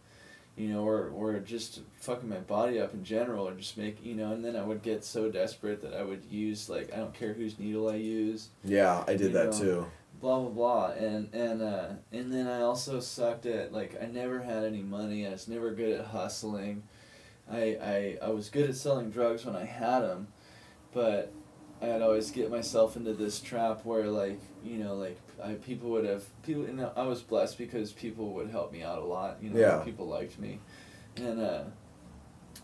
You 0.57 0.69
know, 0.69 0.89
or 0.89 1.11
or 1.11 1.39
just 1.41 1.81
fucking 2.01 2.31
my 2.31 2.39
body 2.39 2.81
up 2.81 2.95
in 2.95 3.05
general, 3.05 3.47
or 3.47 3.53
just 3.53 3.77
make 3.77 4.03
you 4.03 4.15
know, 4.15 4.33
and 4.33 4.43
then 4.43 4.57
I 4.57 4.63
would 4.63 4.83
get 4.83 5.05
so 5.05 5.31
desperate 5.31 5.83
that 5.83 5.93
I 5.93 6.03
would 6.03 6.25
use 6.31 6.71
like 6.71 6.91
I 6.95 6.97
don't 6.97 7.13
care 7.13 7.35
whose 7.35 7.59
needle 7.59 7.91
I 7.91 7.97
use, 7.97 8.49
yeah, 8.65 9.05
I 9.07 9.17
did 9.17 9.35
that 9.35 9.51
know. 9.53 9.59
too. 9.59 9.87
blah 10.19 10.41
blah 10.41 10.49
blah, 10.49 10.87
and 10.93 11.29
and 11.35 11.61
uh, 11.61 11.89
and 12.11 12.33
then 12.33 12.47
I 12.47 12.63
also 12.63 13.01
sucked 13.01 13.45
at 13.45 13.75
like 13.75 14.03
I 14.03 14.07
never 14.07 14.41
had 14.41 14.65
any 14.65 14.81
money. 14.81 15.27
I 15.27 15.33
was 15.33 15.47
never 15.47 15.73
good 15.73 16.01
at 16.01 16.07
hustling. 16.07 16.85
I 17.51 17.59
I 17.61 18.19
I 18.23 18.31
was 18.31 18.49
good 18.49 18.69
at 18.71 18.77
selling 18.77 19.11
drugs 19.11 19.45
when 19.45 19.57
I 19.57 19.65
had 19.65 20.01
them, 20.01 20.29
but 20.93 21.33
I'd 21.83 22.03
always 22.03 22.31
get 22.31 22.51
myself 22.51 22.97
into 22.97 23.13
this 23.13 23.41
trap 23.41 23.85
where 23.85 24.07
like 24.07 24.41
you 24.65 24.79
know 24.79 24.95
like 24.95 25.19
I, 25.43 25.53
people 25.55 25.91
would 25.91 26.05
have 26.07 26.25
people 26.43 26.65
and 26.65 26.81
I 26.97 27.03
was 27.05 27.23
blessed 27.23 27.59
because 27.59 27.93
people 27.93 28.33
would 28.35 28.51
help 28.51 28.73
me 28.73 28.83
out 28.83 28.99
a 28.99 29.05
lot 29.05 29.39
you 29.43 29.51
know 29.51 29.61
Yeah. 29.61 29.83
people 29.85 30.07
liked 30.07 30.39
me. 30.39 30.59
And 31.17 31.41
uh 31.41 31.65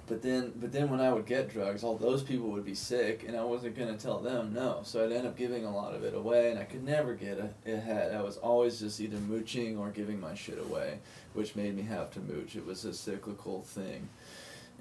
but 0.09 0.21
then 0.23 0.53
but 0.57 0.73
then 0.73 0.91
when 0.91 1.01
I 1.01 1.13
would 1.13 1.27
get 1.27 1.51
drugs 1.51 1.85
all 1.85 1.97
those 1.97 2.23
people 2.23 2.49
would 2.49 2.65
be 2.65 2.75
sick 2.75 3.25
and 3.29 3.37
I 3.37 3.45
wasn't 3.45 3.77
gonna 3.77 3.97
tell 3.99 4.19
them 4.19 4.53
no. 4.55 4.81
So 4.85 5.05
I'd 5.05 5.13
end 5.13 5.27
up 5.27 5.37
giving 5.37 5.65
a 5.67 5.75
lot 5.75 5.95
of 5.95 6.03
it 6.03 6.15
away 6.15 6.51
and 6.51 6.59
I 6.59 6.65
could 6.65 6.83
never 6.83 7.15
get 7.15 7.39
a, 7.39 7.71
ahead 7.73 8.15
I 8.15 8.23
was 8.23 8.39
always 8.39 8.81
just 8.81 8.99
either 9.01 9.19
mooching 9.19 9.79
or 9.79 9.91
giving 9.91 10.19
my 10.19 10.35
shit 10.35 10.59
away 10.59 10.99
which 11.35 11.55
made 11.55 11.77
me 11.77 11.83
have 11.83 12.11
to 12.13 12.21
mooch. 12.21 12.57
It 12.57 12.67
was 12.67 12.85
a 12.87 12.93
cyclical 12.95 13.63
thing 13.63 14.09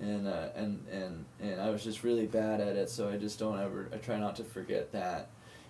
and 0.01 0.27
uh, 0.27 0.49
and 0.55 0.85
and 0.91 1.25
and 1.41 1.61
I 1.61 1.69
was 1.69 1.83
just 1.83 2.03
really 2.03 2.25
bad 2.25 2.59
at 2.59 2.75
it. 2.75 2.89
So 2.89 3.09
I 3.09 3.17
just 3.17 3.39
don't 3.39 3.59
ever. 3.59 3.89
I 3.93 3.97
try 3.97 4.17
not 4.17 4.35
to 4.37 4.43
forget 4.43 4.91
that, 4.93 5.29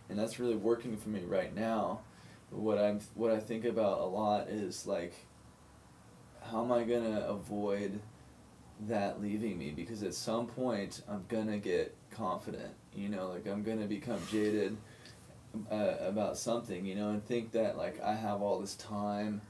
and 0.09 0.17
that's 0.17 0.39
really 0.39 0.55
working 0.55 0.97
for 0.97 1.09
me 1.09 1.21
right 1.27 1.53
now. 1.53 1.99
What 2.49 2.77
I'm 2.77 2.99
what 3.15 3.31
I 3.31 3.39
think 3.39 3.65
about 3.65 3.99
a 3.99 4.05
lot 4.05 4.47
is 4.49 4.87
like, 4.87 5.13
how 6.49 6.63
am 6.63 6.71
I 6.71 6.83
gonna 6.83 7.25
avoid 7.27 7.99
that 8.87 9.21
leaving 9.21 9.57
me? 9.57 9.71
Because 9.71 10.03
at 10.03 10.13
some 10.13 10.47
point 10.47 11.01
I'm 11.07 11.25
gonna 11.27 11.57
get 11.59 11.95
confident. 12.11 12.73
You 12.95 13.09
know, 13.09 13.29
like 13.29 13.47
I'm 13.47 13.63
gonna 13.63 13.85
become 13.85 14.19
jaded 14.31 14.77
uh, 15.71 15.95
about 16.01 16.37
something. 16.37 16.85
You 16.85 16.95
know, 16.95 17.09
and 17.09 17.25
think 17.25 17.51
that 17.51 17.77
like 17.77 18.01
I 18.01 18.15
have 18.15 18.41
all 18.41 18.59
this 18.59 18.75
time. 18.75 19.41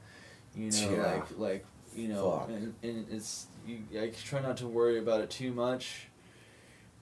You 0.56 0.72
know, 0.72 0.92
Yeah. 0.92 1.14
like 1.16 1.38
like 1.38 1.66
you 1.96 2.08
know, 2.08 2.46
and, 2.48 2.74
and 2.84 3.06
it's 3.12 3.48
you. 3.66 3.84
I 4.00 4.08
try 4.08 4.42
not 4.42 4.58
to 4.58 4.68
worry 4.68 5.00
about 5.00 5.22
it 5.22 5.30
too 5.30 5.52
much, 5.52 6.08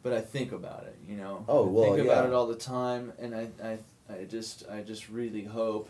but 0.03 0.13
I 0.13 0.21
think 0.21 0.51
about 0.51 0.83
it. 0.83 0.95
You 1.07 1.17
know. 1.17 1.45
Oh, 1.47 1.65
I 1.65 1.69
well, 1.69 1.83
think 1.85 2.05
about 2.05 2.23
yeah. 2.23 2.29
it 2.29 2.33
all 2.33 2.47
the 2.47 2.55
time, 2.55 3.13
and 3.19 3.35
I, 3.35 3.49
I, 3.63 3.77
I 4.13 4.23
just 4.25 4.63
I 4.69 4.81
just 4.81 5.09
really 5.09 5.43
hope 5.43 5.89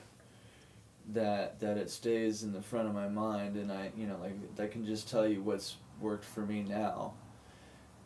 that 1.14 1.60
that 1.60 1.78
it 1.78 1.90
stays 1.90 2.44
in 2.44 2.54
the 2.54 2.62
front 2.62 2.88
of 2.88 2.94
my 2.94 3.08
mind, 3.08 3.56
and 3.56 3.72
I 3.72 3.92
you 3.98 4.08
know 4.08 4.18
like 4.22 4.34
I 4.60 4.68
can 4.68 4.86
just 4.86 5.10
tell 5.10 5.28
you 5.28 5.42
what's 5.42 5.78
worked 6.00 6.26
for 6.26 6.42
me 6.42 6.64
now, 6.64 7.14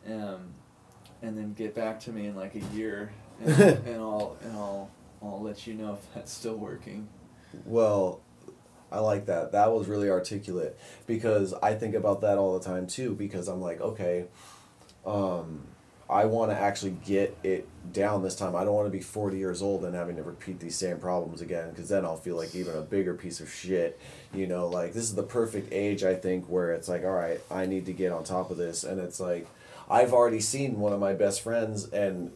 um, 0.07 0.53
and 1.21 1.37
then 1.37 1.53
get 1.53 1.75
back 1.75 1.99
to 2.01 2.11
me 2.11 2.27
in 2.27 2.35
like 2.35 2.55
a 2.55 2.75
year, 2.75 3.11
and, 3.41 3.49
and 3.61 3.97
I'll 3.97 4.37
and 4.43 4.53
I'll 4.53 4.89
I'll 5.21 5.41
let 5.41 5.67
you 5.67 5.73
know 5.73 5.93
if 5.93 6.13
that's 6.13 6.31
still 6.31 6.55
working. 6.55 7.07
Well, 7.65 8.21
I 8.93 8.99
like 8.99 9.25
that. 9.25 9.51
That 9.53 9.71
was 9.73 9.87
really 9.87 10.09
articulate 10.09 10.77
because 11.07 11.53
I 11.53 11.73
think 11.73 11.95
about 11.95 12.21
that 12.21 12.37
all 12.37 12.57
the 12.57 12.63
time 12.63 12.87
too. 12.87 13.15
Because 13.15 13.47
I'm 13.47 13.61
like, 13.61 13.81
okay, 13.81 14.25
um, 15.05 15.61
I 16.09 16.25
want 16.25 16.51
to 16.51 16.57
actually 16.57 16.95
get 17.03 17.35
it 17.43 17.67
down 17.91 18.21
this 18.21 18.35
time. 18.35 18.55
I 18.55 18.63
don't 18.63 18.75
want 18.75 18.85
to 18.85 18.91
be 18.91 19.01
40 19.01 19.37
years 19.37 19.61
old 19.63 19.83
and 19.83 19.95
having 19.95 20.15
to 20.17 20.23
repeat 20.23 20.59
these 20.59 20.75
same 20.75 20.99
problems 20.99 21.41
again 21.41 21.71
because 21.71 21.89
then 21.89 22.05
I'll 22.05 22.17
feel 22.17 22.37
like 22.37 22.53
even 22.53 22.75
a 22.75 22.81
bigger 22.81 23.15
piece 23.15 23.39
of 23.39 23.51
shit. 23.51 23.99
You 24.33 24.45
know, 24.45 24.67
like 24.67 24.93
this 24.93 25.03
is 25.03 25.15
the 25.15 25.23
perfect 25.23 25.73
age, 25.73 26.03
I 26.03 26.13
think, 26.13 26.45
where 26.45 26.71
it's 26.73 26.87
like, 26.87 27.03
all 27.03 27.11
right, 27.11 27.41
I 27.49 27.65
need 27.65 27.87
to 27.87 27.93
get 27.93 28.11
on 28.11 28.23
top 28.23 28.51
of 28.51 28.57
this. 28.57 28.83
And 28.83 29.01
it's 29.01 29.19
like, 29.19 29.47
I've 29.89 30.13
already 30.13 30.39
seen 30.39 30.79
one 30.79 30.93
of 30.93 30.99
my 30.99 31.13
best 31.13 31.41
friends 31.41 31.89
and 31.89 32.31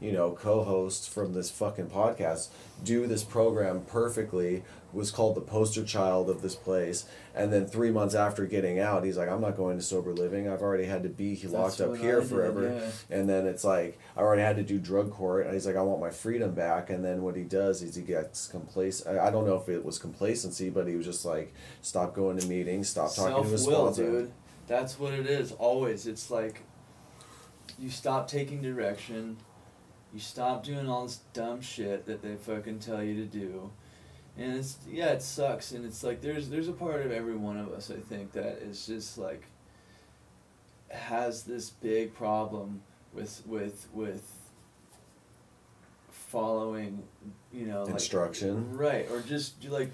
you 0.00 0.12
know, 0.12 0.32
co-host 0.32 1.08
from 1.08 1.32
this 1.32 1.50
fucking 1.50 1.86
podcast 1.86 2.48
do 2.84 3.06
this 3.06 3.24
program 3.24 3.80
perfectly 3.80 4.62
was 4.96 5.10
called 5.10 5.36
the 5.36 5.40
poster 5.40 5.84
child 5.84 6.28
of 6.28 6.42
this 6.42 6.54
place. 6.54 7.06
And 7.34 7.52
then 7.52 7.66
three 7.66 7.90
months 7.90 8.14
after 8.14 8.46
getting 8.46 8.80
out 8.80 9.04
he's 9.04 9.16
like 9.18 9.28
i'm 9.28 9.40
not 9.40 9.56
going 9.56 9.76
to 9.76 9.82
sober 9.82 10.12
living. 10.12 10.48
I've 10.48 10.62
already 10.62 10.86
had 10.86 11.02
to 11.02 11.08
be 11.08 11.40
locked 11.46 11.80
up 11.80 11.96
here 11.96 12.20
did, 12.20 12.28
forever. 12.28 12.72
yeah. 12.72 13.16
and 13.16 13.28
then 13.28 13.46
it's 13.46 13.62
like 13.62 13.98
i 14.16 14.20
already 14.20 14.42
had 14.42 14.56
to 14.56 14.62
do 14.62 14.78
drug 14.78 15.10
court. 15.12 15.44
And 15.46 15.54
he's 15.54 15.66
like 15.66 15.76
i 15.76 15.82
want 15.82 16.00
my 16.00 16.10
freedom 16.10 16.52
back. 16.54 16.90
And 16.90 17.04
then 17.04 17.22
what 17.22 17.36
he 17.36 17.44
does 17.44 17.82
is 17.82 17.94
he 17.94 18.02
gets 18.02 18.46
complacent. 18.48 19.18
I 19.18 19.30
don't 19.30 19.46
know 19.46 19.56
if 19.56 19.68
it 19.68 19.84
was 19.84 19.98
complacency 19.98 20.70
but 20.70 20.88
he 20.88 20.96
was 20.96 21.06
just 21.06 21.24
like 21.24 21.54
stop 21.82 22.14
going 22.14 22.38
to 22.38 22.46
meetings. 22.46 22.88
Stop 22.88 23.14
talking 23.14 23.44
to 23.44 23.50
his 23.50 23.64
sponsor. 23.64 24.10
dude. 24.10 24.32
That's 24.66 24.98
what 24.98 25.14
it 25.14 25.26
is. 25.26 25.52
Always, 25.52 26.06
it's 26.06 26.30
like 26.30 26.62
you 27.78 27.90
stop 27.90 28.28
taking 28.28 28.62
direction. 28.62 29.36
You 30.12 30.20
stop 30.20 30.64
doing 30.64 30.88
all 30.88 31.06
this 31.06 31.20
dumb 31.32 31.60
shit 31.60 32.06
that 32.06 32.22
they 32.22 32.36
fucking 32.36 32.78
tell 32.78 33.02
you 33.02 33.14
to 33.16 33.26
do, 33.26 33.70
and 34.38 34.56
it's 34.56 34.78
yeah, 34.90 35.12
it 35.12 35.22
sucks. 35.22 35.72
And 35.72 35.84
it's 35.84 36.02
like 36.02 36.20
there's 36.20 36.48
there's 36.48 36.68
a 36.68 36.72
part 36.72 37.04
of 37.04 37.12
every 37.12 37.36
one 37.36 37.58
of 37.58 37.72
us 37.72 37.90
I 37.90 38.00
think 38.00 38.32
that 38.32 38.62
is 38.62 38.86
just 38.86 39.18
like 39.18 39.44
has 40.90 41.42
this 41.44 41.70
big 41.70 42.14
problem 42.14 42.82
with 43.12 43.42
with 43.46 43.88
with 43.92 44.22
following, 46.10 47.02
you 47.52 47.66
know, 47.66 47.84
like, 47.84 47.94
Instruction. 47.94 48.76
right? 48.76 49.08
Or 49.10 49.20
just 49.20 49.64
like 49.64 49.90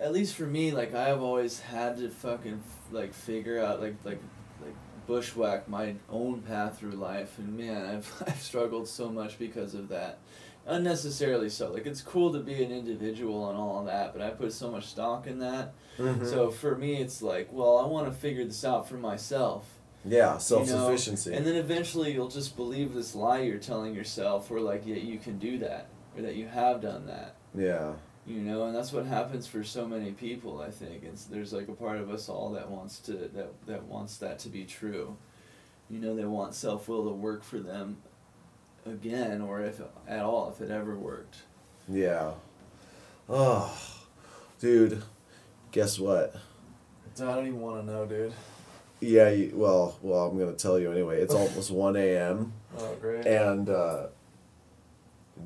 at 0.00 0.12
least 0.12 0.34
for 0.34 0.44
me, 0.46 0.72
like 0.72 0.94
I've 0.94 1.22
always 1.22 1.60
had 1.60 1.98
to 1.98 2.08
fucking 2.08 2.62
like 2.92 3.14
figure 3.14 3.60
out 3.60 3.80
like 3.80 3.96
like 4.04 4.20
like 4.62 4.74
bushwhack 5.06 5.68
my 5.68 5.94
own 6.10 6.42
path 6.42 6.78
through 6.78 6.92
life, 6.92 7.38
and 7.38 7.56
man, 7.56 7.84
I've 7.96 8.22
I've 8.26 8.40
struggled 8.40 8.88
so 8.88 9.10
much 9.10 9.38
because 9.38 9.74
of 9.74 9.88
that, 9.88 10.18
unnecessarily 10.66 11.48
so. 11.48 11.70
Like 11.72 11.86
it's 11.86 12.00
cool 12.00 12.32
to 12.32 12.40
be 12.40 12.62
an 12.62 12.70
individual 12.72 13.48
and 13.50 13.58
all 13.58 13.84
that, 13.84 14.12
but 14.12 14.22
I 14.22 14.30
put 14.30 14.52
so 14.52 14.70
much 14.70 14.86
stock 14.86 15.26
in 15.26 15.38
that. 15.40 15.74
Mhm. 15.98 16.26
So 16.28 16.50
for 16.50 16.76
me, 16.76 16.96
it's 16.96 17.22
like, 17.22 17.48
well, 17.52 17.78
I 17.78 17.86
want 17.86 18.06
to 18.06 18.12
figure 18.12 18.44
this 18.44 18.64
out 18.64 18.88
for 18.88 18.96
myself. 18.96 19.78
yeah 20.06 20.26
you 20.28 20.32
know? 20.34 20.38
self-sufficiency 20.38 21.32
And 21.32 21.46
then 21.46 21.54
eventually 21.56 22.12
you'll 22.12 22.28
just 22.28 22.56
believe 22.56 22.92
this 22.94 23.14
lie 23.14 23.40
you're 23.40 23.58
telling 23.58 23.94
yourself, 23.94 24.50
or 24.50 24.60
like, 24.60 24.82
yeah, 24.86 24.96
you 24.96 25.18
can 25.18 25.38
do 25.38 25.58
that, 25.58 25.86
or 26.16 26.22
that 26.22 26.34
you 26.36 26.46
have 26.46 26.80
done 26.82 27.06
that. 27.06 27.36
yeah 27.54 27.94
You 28.26 28.40
know, 28.40 28.66
and 28.66 28.74
that's 28.74 28.92
what 28.92 29.06
happens 29.06 29.46
for 29.46 29.62
so 29.64 29.86
many 29.86 30.12
people. 30.12 30.60
I 30.60 30.70
think 30.70 31.04
it's 31.04 31.24
there's 31.24 31.52
like 31.52 31.68
a 31.68 31.72
part 31.72 31.98
of 32.00 32.10
us 32.10 32.28
all 32.28 32.50
that 32.52 32.70
wants 32.70 32.98
to 33.00 33.12
that 33.12 33.66
that 33.66 33.82
wants 33.84 34.16
that 34.18 34.38
to 34.40 34.48
be 34.48 34.64
true. 34.64 35.16
You 35.90 35.98
know, 36.00 36.16
they 36.16 36.24
want 36.24 36.54
self 36.54 36.88
will 36.88 37.04
to 37.04 37.14
work 37.14 37.42
for 37.44 37.58
them 37.58 37.98
again, 38.86 39.40
or 39.40 39.60
if 39.62 39.80
at 40.08 40.20
all, 40.24 40.50
if 40.54 40.60
it 40.60 40.70
ever 40.70 40.96
worked. 40.96 41.36
Yeah. 41.88 42.32
Oh, 43.28 43.76
dude. 44.60 45.02
Guess 45.72 45.98
what? 45.98 46.34
I 47.16 47.24
don't 47.24 47.46
even 47.46 47.60
want 47.60 47.84
to 47.84 47.92
know, 47.92 48.06
dude. 48.06 48.32
Yeah. 49.00 49.30
You, 49.30 49.52
well, 49.54 49.98
well, 50.02 50.26
I'm 50.26 50.38
gonna 50.38 50.52
tell 50.52 50.78
you 50.78 50.90
anyway. 50.92 51.20
It's 51.20 51.34
almost 51.34 51.70
one 51.84 51.96
a.m. 51.96 52.52
Oh, 52.78 52.94
great. 53.00 53.26
and 53.26 53.68
uh, 53.68 54.06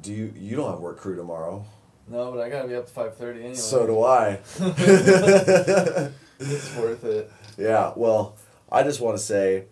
do 0.02 0.12
you 0.12 0.32
you 0.36 0.56
don't 0.56 0.70
have 0.70 0.80
work 0.80 0.98
crew 0.98 1.16
tomorrow? 1.16 1.64
no, 2.10 2.32
but 2.32 2.40
I 2.40 2.48
gotta 2.48 2.68
be 2.68 2.74
up 2.74 2.86
to 2.86 2.92
five 2.92 3.16
thirty 3.16 3.40
anyway. 3.40 3.54
So 3.54 3.86
do 3.86 4.02
I. 4.02 4.40
it's 6.40 6.76
worth 6.76 7.04
it. 7.04 7.30
Yeah, 7.58 7.92
well, 7.96 8.36
I 8.70 8.82
just 8.82 9.00
want 9.00 9.18
to 9.18 9.22
say 9.22 9.64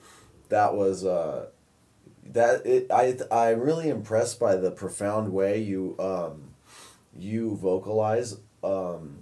that 0.48 0.74
was 0.74 1.04
uh, 1.04 1.46
that 2.32 2.66
it. 2.66 2.90
I 2.90 3.16
I'm 3.30 3.60
really 3.60 3.88
impressed 3.88 4.38
by 4.40 4.56
the 4.56 4.70
profound 4.70 5.32
way 5.32 5.60
you 5.60 5.96
um, 5.98 6.50
you 7.16 7.56
vocalize 7.56 8.36
um, 8.62 9.18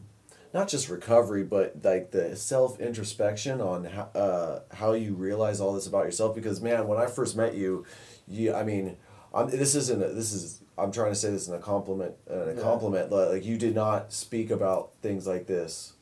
not 0.53 0.69
just 0.69 0.89
recovery, 0.89 1.43
but 1.45 1.77
like 1.83 2.11
the 2.11 2.37
self 2.37 2.81
introspection 2.81 3.61
on 3.61 3.85
how 3.85 4.03
uh, 4.15 4.61
how 4.73 4.93
you 4.93 5.15
realize 5.15 5.61
all 5.61 5.73
this 5.75 5.87
about 5.87 6.05
yourself. 6.05 6.35
Because 6.35 6.61
man, 6.61 6.87
when 6.87 6.99
I 6.99 7.07
first 7.07 7.37
met 7.37 7.55
you, 7.55 7.85
you 8.29 8.55
I 8.55 8.63
mean, 8.65 8.97
I'm, 9.33 9.49
this 9.51 9.75
isn't 9.75 10.03
a, 10.03 10.09
this 10.09 10.33
is 10.33 10.61
I'm 10.77 10.91
trying 10.93 11.13
to 11.13 11.17
say 11.17 11.31
this 11.31 11.47
in 11.49 11.55
a 11.55 11.59
compliment 11.59 12.15
uh, 12.31 12.35
a 12.35 12.55
Yeah. 12.55 12.61
compliment. 12.61 13.11
Like, 13.13 13.45
you 13.45 13.57
did 13.59 13.75
not 13.75 14.13
speak 14.13 14.51
about 14.51 14.91
things 15.03 15.27
like 15.27 15.47
this 15.47 15.93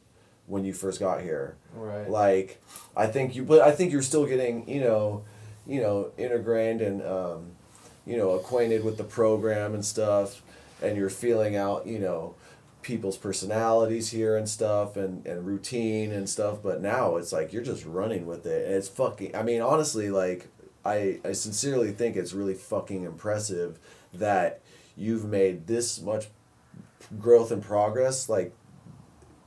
when 0.46 0.64
you 0.64 0.72
first 0.72 0.98
got 0.98 1.22
here 1.22 1.56
Right. 1.72 2.10
like 2.10 2.60
i 2.96 3.06
think 3.06 3.36
you 3.36 3.44
but 3.44 3.60
i 3.60 3.70
think 3.70 3.92
you're 3.92 4.02
still 4.02 4.26
getting 4.26 4.68
you 4.68 4.80
know 4.80 5.22
you 5.66 5.80
know 5.80 6.10
ingrained 6.18 6.80
and 6.80 7.02
um, 7.02 7.52
you 8.06 8.16
know 8.16 8.30
acquainted 8.30 8.84
with 8.84 8.96
the 8.96 9.04
program 9.04 9.74
and 9.74 9.84
stuff 9.84 10.42
and 10.82 10.96
you're 10.96 11.10
feeling 11.10 11.56
out 11.56 11.86
you 11.86 11.98
know 11.98 12.34
people's 12.82 13.16
personalities 13.16 14.10
here 14.10 14.36
and 14.36 14.48
stuff 14.48 14.96
and 14.96 15.24
and 15.24 15.46
routine 15.46 16.10
and 16.10 16.28
stuff 16.28 16.58
but 16.62 16.80
now 16.80 17.16
it's 17.16 17.32
like 17.32 17.52
you're 17.52 17.62
just 17.62 17.84
running 17.84 18.26
with 18.26 18.44
it 18.44 18.66
and 18.66 18.74
it's 18.74 18.88
fucking 18.88 19.34
i 19.36 19.42
mean 19.42 19.60
honestly 19.62 20.10
like 20.10 20.48
i 20.84 21.20
i 21.24 21.30
sincerely 21.30 21.92
think 21.92 22.16
it's 22.16 22.32
really 22.32 22.54
fucking 22.54 23.04
impressive 23.04 23.78
that 24.12 24.60
you've 24.96 25.24
made 25.24 25.68
this 25.68 26.00
much 26.02 26.26
growth 27.20 27.52
and 27.52 27.62
progress 27.62 28.28
like 28.28 28.52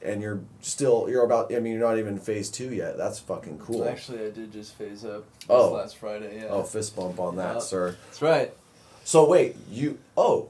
and 0.02 0.22
you're 0.22 0.42
still 0.62 1.08
you're 1.10 1.24
about 1.24 1.54
I 1.54 1.60
mean 1.60 1.74
you're 1.74 1.88
not 1.88 1.98
even 1.98 2.20
phase 2.20 2.50
two 2.50 2.74
yet. 2.74 2.98
That's 2.98 3.20
fucking 3.20 3.60
cool. 3.60 3.88
Actually, 3.88 4.26
I 4.26 4.30
did 4.32 4.52
just 4.52 4.74
phase 4.76 5.04
up 5.06 5.26
this 5.40 5.48
Oh. 5.50 5.74
last 5.74 5.98
Friday. 5.98 6.40
Yeah. 6.42 6.48
Oh, 6.50 6.64
fist 6.64 6.96
bump 6.96 7.20
on 7.20 7.36
that, 7.38 7.56
Yeah. 7.56 7.60
sir. 7.62 7.98
That's 8.08 8.22
right. 8.22 8.54
So 9.04 9.28
wait, 9.28 9.56
you 9.70 9.98
oh, 10.18 10.50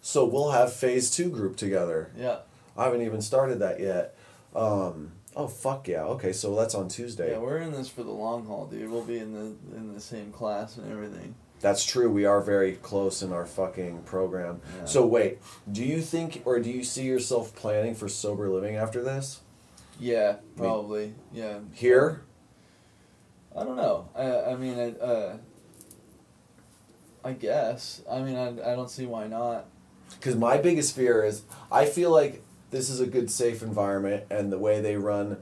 so 0.00 0.24
we'll 0.24 0.50
have 0.50 0.72
phase 0.72 1.10
two 1.10 1.28
group 1.30 1.56
together. 1.56 2.10
Yeah. 2.16 2.38
I 2.76 2.84
haven't 2.84 3.02
even 3.02 3.22
started 3.22 3.58
that 3.60 3.80
yet. 3.80 4.14
Um, 4.54 5.12
oh 5.34 5.46
fuck 5.48 5.88
yeah. 5.88 6.04
Okay, 6.04 6.32
so 6.32 6.54
that's 6.54 6.74
on 6.74 6.88
Tuesday. 6.88 7.32
Yeah, 7.32 7.38
we're 7.38 7.58
in 7.58 7.72
this 7.72 7.88
for 7.88 8.02
the 8.02 8.10
long 8.10 8.46
haul, 8.46 8.66
dude. 8.66 8.90
We'll 8.90 9.02
be 9.04 9.18
in 9.18 9.32
the 9.32 9.76
in 9.76 9.92
the 9.94 10.00
same 10.00 10.30
class 10.32 10.76
and 10.76 10.90
everything. 10.92 11.34
That's 11.60 11.84
true. 11.84 12.10
We 12.10 12.24
are 12.24 12.40
very 12.40 12.72
close 12.72 13.22
in 13.22 13.32
our 13.32 13.46
fucking 13.46 14.02
program. 14.02 14.60
Yeah. 14.78 14.84
So 14.84 15.06
wait, 15.06 15.38
do 15.70 15.82
you 15.84 16.00
think 16.00 16.42
or 16.44 16.60
do 16.60 16.70
you 16.70 16.84
see 16.84 17.04
yourself 17.04 17.54
planning 17.54 17.94
for 17.94 18.08
sober 18.08 18.48
living 18.48 18.76
after 18.76 19.02
this? 19.02 19.40
Yeah, 19.98 20.36
probably. 20.56 21.14
Yeah. 21.32 21.60
Here? 21.72 22.22
I 23.56 23.64
don't 23.64 23.76
know. 23.76 24.08
I 24.14 24.52
I 24.52 24.56
mean, 24.56 24.78
I, 24.78 24.90
uh, 25.02 25.36
I 27.24 27.32
guess. 27.32 28.02
I 28.10 28.20
mean, 28.20 28.36
I, 28.36 28.72
I 28.72 28.76
don't 28.76 28.90
see 28.90 29.06
why 29.06 29.26
not. 29.26 29.66
Because 30.10 30.36
my 30.36 30.58
biggest 30.58 30.94
fear 30.94 31.24
is 31.24 31.42
I 31.72 31.86
feel 31.86 32.10
like 32.10 32.42
this 32.70 32.90
is 32.90 33.00
a 33.00 33.06
good 33.06 33.30
safe 33.30 33.62
environment, 33.62 34.24
and 34.30 34.52
the 34.52 34.58
way 34.58 34.80
they 34.80 34.96
run 34.96 35.38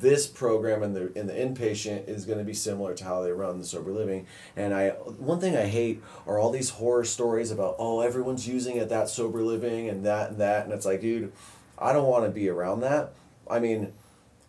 this 0.00 0.26
program 0.26 0.82
in 0.82 0.94
the 0.94 1.12
in 1.18 1.26
the 1.26 1.34
inpatient 1.34 2.08
is 2.08 2.24
going 2.24 2.38
to 2.38 2.44
be 2.44 2.54
similar 2.54 2.94
to 2.94 3.04
how 3.04 3.22
they 3.22 3.30
run 3.30 3.58
the 3.58 3.64
sober 3.64 3.90
living. 3.90 4.26
And 4.56 4.72
I 4.72 4.90
one 4.90 5.40
thing 5.40 5.56
I 5.56 5.66
hate 5.66 6.02
are 6.26 6.38
all 6.38 6.50
these 6.50 6.70
horror 6.70 7.04
stories 7.04 7.50
about 7.50 7.76
oh 7.78 8.00
everyone's 8.00 8.48
using 8.48 8.76
it 8.76 8.88
that 8.88 9.08
sober 9.08 9.42
living 9.42 9.88
and 9.88 10.04
that 10.06 10.30
and 10.30 10.38
that, 10.38 10.64
and 10.64 10.72
it's 10.72 10.86
like 10.86 11.00
dude, 11.02 11.32
I 11.78 11.92
don't 11.92 12.06
want 12.08 12.24
to 12.24 12.30
be 12.30 12.48
around 12.48 12.80
that. 12.80 13.12
I 13.50 13.58
mean. 13.58 13.92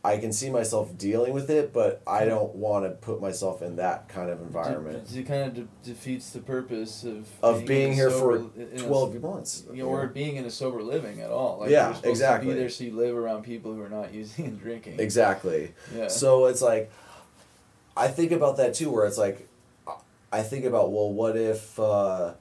I 0.06 0.17
can 0.17 0.33
see 0.33 0.49
myself 0.49 0.98
dealing 0.98 1.32
with 1.32 1.49
it, 1.49 1.72
but 1.72 2.01
I 2.06 2.25
don't 2.25 2.53
want 2.56 2.83
to 2.83 2.90
put 2.91 3.22
myself 3.22 3.61
in 3.61 3.77
that 3.77 4.09
kind 4.09 4.30
of 4.30 4.41
environment. 4.41 5.09
It, 5.15 5.25
kind 5.25 5.43
of 5.43 5.53
de- 5.53 5.67
defeats 5.90 6.32
the 6.32 6.41
purpose 6.41 7.06
of 7.06 7.30
Of 7.41 7.65
being 7.65 7.88
in 7.88 7.91
a 7.91 7.95
here 7.95 8.09
sober- 8.09 8.40
for 8.40 8.61
in 8.61 8.80
a- 8.82 8.83
12 8.83 9.22
months. 9.22 9.64
you 9.72 9.83
know, 9.83 9.90
or 9.90 10.07
being 10.07 10.35
in 10.35 10.43
a 10.43 10.49
sober 10.49 10.82
living 10.83 11.22
at 11.22 11.32
all. 11.32 11.59
Like 11.59 11.69
Yeah, 11.69 11.95
exactly. 12.03 12.49
To 12.49 12.53
be 12.53 12.59
there 12.59 12.69
so 12.69 12.83
you 12.83 12.93
live 12.98 13.15
around 13.15 13.43
people 13.43 13.73
who 13.73 13.82
are 13.82 13.88
not 13.90 14.14
using 14.22 14.45
and 14.45 14.59
drinking. 14.59 14.99
Exactly. 14.99 15.72
Yeah. 15.95 16.09
So 16.09 16.48
it's 16.48 16.61
like, 16.61 16.91
I 17.95 18.09
think 18.09 18.33
about 18.33 18.57
that 18.57 18.73
too, 18.73 18.90
where 18.91 19.06
it's 19.06 19.17
like, 19.17 19.48
I 20.33 20.41
think 20.41 20.65
about, 20.65 20.91
well, 20.91 21.14
what 21.14 21.38
if 21.38 21.80
uh, 21.80 22.33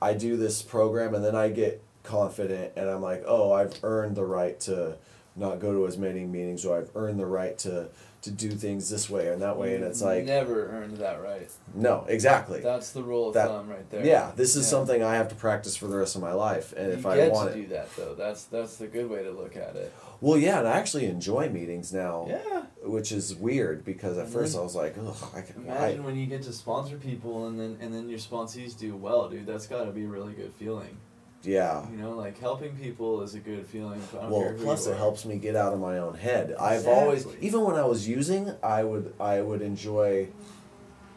I 0.00 0.14
do 0.14 0.38
this 0.38 0.62
program 0.62 1.14
and 1.14 1.22
then 1.22 1.36
I 1.36 1.50
get 1.50 1.82
confident 2.02 2.72
and 2.76 2.88
I'm 2.88 3.02
like, 3.02 3.24
oh, 3.26 3.52
I've 3.52 3.74
earned 3.82 4.16
the 4.16 4.24
right 4.24 4.58
to 4.60 4.96
not 5.36 5.60
go 5.60 5.72
to 5.72 5.86
as 5.86 5.96
many 5.96 6.24
meetings, 6.24 6.64
or 6.64 6.78
I've 6.78 6.90
earned 6.94 7.18
the 7.18 7.26
right 7.26 7.56
to 7.58 7.88
to 8.22 8.30
do 8.30 8.50
things 8.50 8.90
this 8.90 9.08
way 9.08 9.28
and 9.28 9.40
that 9.40 9.56
way, 9.56 9.74
and 9.74 9.82
it's 9.82 10.02
like 10.02 10.26
never 10.26 10.66
earned 10.68 10.98
that 10.98 11.22
right. 11.22 11.50
no, 11.74 12.04
exactly. 12.06 12.60
That's 12.60 12.90
the 12.92 13.02
rule 13.02 13.28
of 13.28 13.34
That- 13.34 13.48
thumb 13.48 13.70
right 13.70 13.88
there. 13.88 14.04
Yeah, 14.04 14.32
this 14.36 14.56
is 14.56 14.66
Yeah. 14.66 14.70
something 14.70 15.02
I 15.02 15.14
have 15.14 15.28
to 15.28 15.34
practice 15.34 15.74
for 15.74 15.86
the 15.86 15.96
rest 15.96 16.16
of 16.16 16.20
my 16.20 16.34
life, 16.34 16.74
and 16.76 16.88
you 16.88 16.92
if 16.98 17.06
I 17.06 17.28
want 17.28 17.52
to 17.52 17.58
it, 17.58 17.62
do 17.62 17.68
that 17.68 17.88
though. 17.96 18.14
That's 18.14 18.44
that's 18.44 18.76
the 18.76 18.88
good 18.88 19.08
way 19.08 19.22
to 19.22 19.30
look 19.30 19.56
at 19.56 19.74
it. 19.74 19.90
well, 20.20 20.36
yeah, 20.36 20.58
and 20.58 20.68
I 20.68 20.72
actually 20.72 21.06
enjoy 21.06 21.48
meetings 21.48 21.94
now, 21.94 22.26
Yeah. 22.28 22.64
which 22.84 23.10
is 23.10 23.34
weird 23.34 23.86
because 23.86 24.18
at 24.18 24.28
first 24.28 24.54
I 24.54 24.60
was 24.60 24.74
like, 24.74 24.96
ugh, 24.98 25.16
I 25.34 25.40
can? 25.40 25.62
Imagine 25.62 26.04
when 26.04 26.16
you 26.16 26.26
get 26.26 26.42
to 26.42 26.52
sponsor 26.52 26.96
people 26.98 27.46
and 27.46 27.58
then 27.58 27.78
and 27.80 27.94
then 27.94 28.10
your 28.10 28.18
sponsees 28.18 28.76
do 28.78 28.96
well, 28.96 29.30
dude. 29.30 29.46
That's 29.46 29.66
got 29.66 29.84
to 29.84 29.92
be 29.92 30.04
a 30.04 30.08
really 30.08 30.34
good 30.34 30.52
feeling. 30.58 30.98
Yeah. 31.42 31.88
You 31.90 31.96
know, 31.96 32.12
like 32.12 32.38
helping 32.38 32.76
people 32.76 33.22
is 33.22 33.34
a 33.34 33.40
good 33.40 33.66
feeling. 33.66 34.02
Well, 34.12 34.54
plus 34.58 34.86
it 34.86 34.96
helps 34.96 35.24
me 35.24 35.36
get 35.38 35.56
out 35.56 35.72
of 35.72 35.80
my 35.80 35.98
own 35.98 36.14
head. 36.14 36.54
I've 36.60 36.86
always, 36.86 37.26
even 37.40 37.62
when 37.62 37.76
I 37.76 37.84
was 37.84 38.06
using, 38.06 38.52
I 38.62 38.84
would 38.84 39.14
I 39.18 39.40
would 39.40 39.62
enjoy 39.62 40.28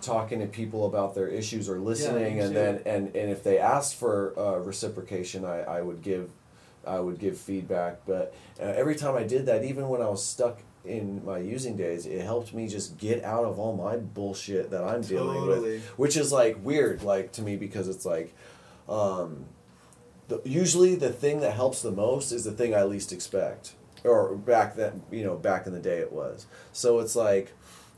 talking 0.01 0.39
to 0.39 0.47
people 0.47 0.85
about 0.85 1.15
their 1.15 1.27
issues 1.27 1.69
or 1.69 1.79
listening, 1.79 2.35
me 2.35 2.39
and 2.39 2.55
then 2.55 2.81
and, 2.85 3.07
and 3.15 3.29
if 3.29 3.43
they 3.43 3.57
asked 3.57 3.95
for 3.95 4.33
uh, 4.37 4.57
reciprocation, 4.59 5.43
I, 5.45 5.61
I 5.61 5.81
would 5.81 6.01
give 6.01 6.29
I 6.87 6.99
would 6.99 7.19
give 7.19 7.37
feedback. 7.37 8.05
But 8.05 8.33
uh, 8.59 8.63
every 8.63 8.95
time 8.95 9.15
I 9.15 9.23
did 9.23 9.45
that, 9.47 9.63
even 9.65 9.89
when 9.89 10.01
I 10.01 10.07
was 10.07 10.25
stuck 10.25 10.61
in 10.85 11.23
my 11.25 11.37
using 11.39 11.75
days, 11.75 12.05
it 12.05 12.21
helped 12.21 12.53
me 12.53 12.67
just 12.67 12.97
get 12.97 13.23
out 13.23 13.45
of 13.45 13.59
all 13.59 13.75
my 13.75 13.97
bullshit 13.97 14.69
that 14.71 14.83
I'm 14.85 15.01
dealing 15.01 15.47
with, 15.47 15.83
which 15.97 16.15
is 16.15 16.31
like 16.31 16.63
weird, 16.63 17.03
like 17.03 17.33
to 17.33 17.41
me 17.41 17.57
because 17.57 17.89
it's 17.89 18.05
like. 18.05 18.33
Um, 18.87 19.45
the, 20.27 20.41
usually 20.45 20.95
the 20.95 21.11
thing 21.11 21.39
that 21.41 21.53
helps 21.53 21.81
the 21.81 21.91
most 21.91 22.31
is 22.31 22.43
the 22.43 22.51
thing 22.51 22.73
I 22.73 22.83
least 22.83 23.11
expect. 23.11 23.73
Or 24.03 24.35
back 24.35 24.75
then, 24.75 25.01
you 25.11 25.23
know, 25.23 25.35
back 25.35 25.65
in 25.65 25.73
the 25.73 25.79
day 25.79 25.99
it 25.99 26.11
was. 26.11 26.45
So 26.73 26.99
it's 26.99 27.15
like, 27.15 27.53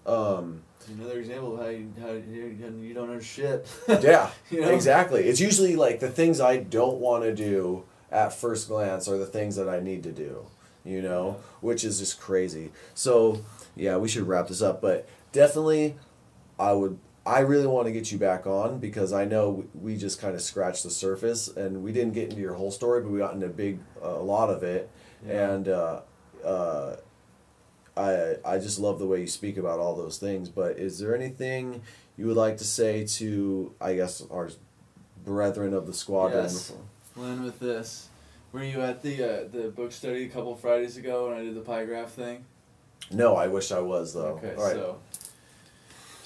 um, 0.05 0.61
Another 0.87 1.19
example 1.19 1.55
of 1.55 1.61
how 1.61 1.69
you 1.69 1.91
how 1.99 2.11
you, 2.11 2.55
you 2.79 2.93
don't 2.93 3.11
know 3.11 3.19
shit. 3.19 3.67
yeah, 3.87 4.29
You 4.51 4.61
know? 4.61 4.69
exactly. 4.69 5.23
It's 5.23 5.39
usually 5.39 5.75
like 5.75 5.99
the 5.99 6.09
things 6.09 6.39
I 6.39 6.57
don't 6.57 6.99
want 6.99 7.23
to 7.23 7.33
do 7.33 7.85
at 8.11 8.33
first 8.33 8.67
glance 8.67 9.07
are 9.07 9.17
the 9.17 9.25
things 9.25 9.55
that 9.55 9.67
I 9.67 9.79
need 9.79 10.03
to 10.03 10.11
do, 10.11 10.45
you 10.83 11.01
know, 11.01 11.37
which 11.61 11.83
is 11.83 11.97
just 11.97 12.19
crazy. 12.19 12.71
So 12.93 13.41
yeah, 13.75 13.97
we 13.97 14.07
should 14.07 14.27
wrap 14.27 14.47
this 14.47 14.61
up, 14.61 14.79
but 14.79 15.07
definitely, 15.31 15.95
I 16.59 16.73
would. 16.73 16.99
I 17.25 17.39
really 17.39 17.65
want 17.67 17.87
to 17.87 17.91
get 17.91 18.11
you 18.11 18.17
back 18.19 18.45
on 18.45 18.77
because 18.79 19.11
I 19.11 19.25
know 19.25 19.65
we 19.73 19.97
just 19.97 20.21
kind 20.21 20.35
of 20.35 20.41
scratched 20.41 20.83
the 20.83 20.91
surface 20.91 21.47
and 21.47 21.83
we 21.83 21.91
didn't 21.91 22.13
get 22.13 22.29
into 22.29 22.41
your 22.41 22.53
whole 22.53 22.69
story, 22.71 23.01
but 23.01 23.09
we 23.09 23.17
got 23.19 23.33
into 23.33 23.47
a 23.47 23.49
big, 23.49 23.79
a 24.01 24.09
lot 24.11 24.49
of 24.51 24.61
it, 24.61 24.89
Yeah. 25.25 25.49
and 25.51 25.67
uh, 25.67 26.01
uh, 26.45 26.95
I 27.97 28.35
I 28.45 28.59
just 28.59 28.79
love 28.79 28.99
the 28.99 29.07
way 29.07 29.21
you 29.21 29.27
speak 29.27 29.57
about 29.57 29.79
all 29.79 29.95
those 29.95 30.17
things. 30.17 30.49
But 30.49 30.77
is 30.77 30.99
there 30.99 31.15
anything 31.15 31.81
you 32.17 32.27
would 32.27 32.35
like 32.37 32.57
to 32.57 32.63
say 32.65 33.05
to 33.05 33.73
I 33.81 33.95
guess 33.95 34.21
our 34.29 34.49
brethren 35.23 35.73
of 35.73 35.87
the 35.87 35.93
squadron? 35.93 36.43
Yes. 36.43 36.73
We'll 37.15 37.41
with 37.43 37.59
this. 37.59 38.09
Were 38.51 38.63
you 38.63 38.81
at 38.81 39.01
the 39.01 39.23
uh, 39.23 39.47
the 39.51 39.69
book 39.69 39.91
study 39.93 40.25
a 40.25 40.29
couple 40.29 40.55
Fridays 40.55 40.97
ago 40.97 41.29
when 41.29 41.37
I 41.37 41.41
did 41.43 41.55
the 41.55 41.61
pie 41.61 41.85
graph 41.85 42.11
thing? 42.11 42.45
No, 43.11 43.35
I 43.35 43.47
wish 43.47 43.71
I 43.71 43.79
was 43.79 44.13
though. 44.13 44.39
Okay, 44.43 44.53
All 44.55 44.63
right. 44.63 44.73
so 44.73 44.97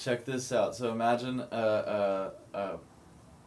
check 0.00 0.24
this 0.24 0.50
out. 0.50 0.74
So 0.74 0.90
imagine 0.90 1.40
a, 1.40 2.32
a, 2.54 2.58
a, 2.58 2.78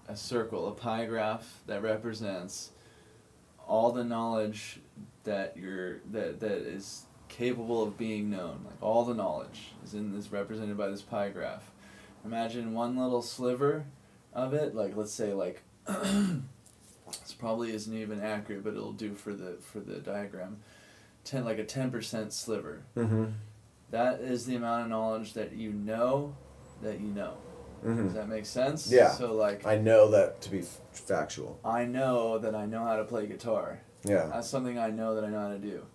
a 0.08 0.16
circle, 0.16 0.68
a 0.68 0.72
pie 0.72 1.06
graph 1.06 1.62
that 1.66 1.82
represents 1.82 2.72
all 3.68 3.92
the 3.92 4.04
knowledge 4.04 4.80
that 5.24 5.58
you're 5.58 6.00
that 6.12 6.40
that 6.42 6.60
is 6.60 7.06
capable 7.28 7.82
of 7.82 7.98
being 7.98 8.30
known. 8.30 8.62
Like 8.66 8.82
all 8.82 9.04
the 9.04 9.14
knowledge 9.14 9.74
is 9.84 9.94
in 9.94 10.16
is 10.16 10.32
represented 10.32 10.78
by 10.78 10.90
this 10.90 11.02
pie 11.02 11.30
graph. 11.30 11.72
Imagine 12.24 12.74
one 12.74 12.98
little 12.98 13.22
sliver 13.22 13.86
of 14.34 14.54
it, 14.54 14.76
like 14.76 14.96
let's 14.96 15.14
say 15.14 15.34
like 15.34 15.64
this 15.88 17.34
probably 17.38 17.74
isn't 17.74 17.96
even 17.96 18.22
accurate, 18.22 18.64
but 18.64 18.74
it'll 18.74 18.94
do 18.94 19.16
for 19.16 19.34
the 19.34 19.58
for 19.60 19.80
the 19.80 20.00
diagram. 20.00 20.58
Ten 21.24 21.46
like 21.46 21.58
a 21.58 21.66
ten 21.66 21.90
percent 21.90 22.34
sliver. 22.34 22.84
Mm-hmm. 22.96 23.26
That 23.94 24.22
is 24.22 24.48
the 24.48 24.56
amount 24.56 24.86
of 24.86 24.90
knowledge 24.90 25.34
that 25.34 25.54
you 25.54 25.72
know 25.72 26.36
that 26.82 27.00
you 27.00 27.08
know. 27.08 27.36
Does 27.84 27.92
Mm-hmm. 27.98 28.14
that 28.16 28.28
make 28.28 28.46
sense? 28.48 28.90
Yeah. 28.92 29.12
So 29.12 29.34
like 29.34 29.68
I 29.68 29.78
know 29.78 30.10
that 30.10 30.42
to 30.42 30.50
be 30.50 30.60
f- 30.62 30.80
factual. 30.94 31.60
I 31.64 31.86
know 31.86 32.38
that 32.40 32.56
I 32.56 32.66
know 32.66 32.84
how 32.86 32.96
to 32.96 33.04
play 33.04 33.28
guitar. 33.28 33.82
Yeah. 34.04 34.26
That's 34.34 34.50
something 34.50 34.80
I 34.80 34.90
know 34.90 35.14
that 35.16 35.24
I 35.24 35.30
know 35.30 35.42
how 35.42 35.50
to 35.50 35.60
do. 35.60 35.86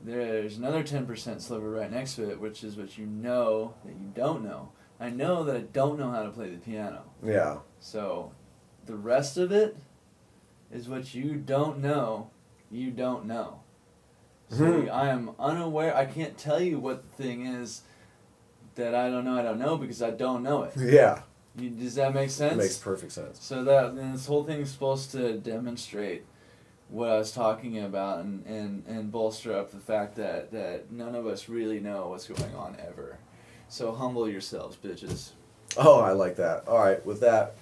There's 0.00 0.58
another 0.58 0.82
ten 0.84 1.06
percent 1.06 1.42
sliver 1.42 1.68
right 1.70 1.90
next 1.90 2.14
to 2.16 2.30
it, 2.30 2.38
which 2.40 2.62
is 2.62 2.76
what 2.76 2.96
you 2.98 3.06
know 3.06 3.74
that 3.84 3.94
you 3.96 4.12
don't 4.14 4.44
know. 4.44 4.70
I 5.00 5.10
know 5.10 5.42
that 5.44 5.56
I 5.56 5.60
don't 5.60 5.98
know 5.98 6.10
how 6.12 6.22
to 6.22 6.30
play 6.30 6.50
the 6.50 6.58
piano. 6.58 7.02
Yeah. 7.24 7.58
So 7.80 8.32
the 8.86 8.94
rest 8.96 9.36
of 9.38 9.50
it 9.50 9.76
is 10.70 10.88
what 10.88 11.14
you 11.14 11.34
don't 11.34 11.80
know 11.80 12.30
you 12.70 12.90
don't 12.92 13.24
know. 13.24 13.60
So 14.50 14.64
Mhm. 14.64 14.90
I 14.90 15.08
am 15.08 15.30
unaware 15.38 15.94
I 15.96 16.06
can't 16.06 16.36
tell 16.38 16.60
you 16.60 16.78
what 16.78 17.02
the 17.16 17.22
thing 17.22 17.46
is 17.46 17.82
that 18.76 18.94
I 18.94 19.10
don't 19.10 19.24
know 19.24 19.38
I 19.38 19.42
don't 19.42 19.58
know 19.58 19.76
because 19.76 20.02
I 20.02 20.10
don't 20.10 20.42
know 20.42 20.62
it. 20.64 20.72
Yeah. 20.76 21.20
You, 21.56 21.70
does 21.70 21.96
that 21.96 22.14
make 22.14 22.30
sense? 22.30 22.56
Makes 22.56 22.78
perfect 22.78 23.12
sense. 23.12 23.38
So 23.42 23.64
that 23.64 23.86
and 23.90 24.14
this 24.14 24.26
whole 24.26 24.44
thing 24.44 24.60
is 24.60 24.70
supposed 24.70 25.10
to 25.12 25.36
demonstrate 25.38 26.24
what 26.88 27.10
I 27.10 27.18
was 27.18 27.32
talking 27.32 27.78
about 27.80 28.20
and, 28.20 28.46
and, 28.46 28.84
and 28.86 29.12
bolster 29.12 29.54
up 29.54 29.70
the 29.72 29.78
fact 29.78 30.16
that, 30.16 30.50
that 30.52 30.90
none 30.90 31.14
of 31.14 31.26
us 31.26 31.48
really 31.48 31.80
know 31.80 32.08
what's 32.08 32.26
going 32.26 32.54
on 32.54 32.76
ever. 32.86 33.18
So 33.68 33.92
humble 33.92 34.26
yourselves, 34.26 34.76
bitches. 34.82 35.30
Oh, 35.76 36.00
I 36.00 36.12
like 36.12 36.36
that. 36.36 36.66
All 36.66 36.78
right, 36.78 37.04
with 37.04 37.20
that, 37.20 37.56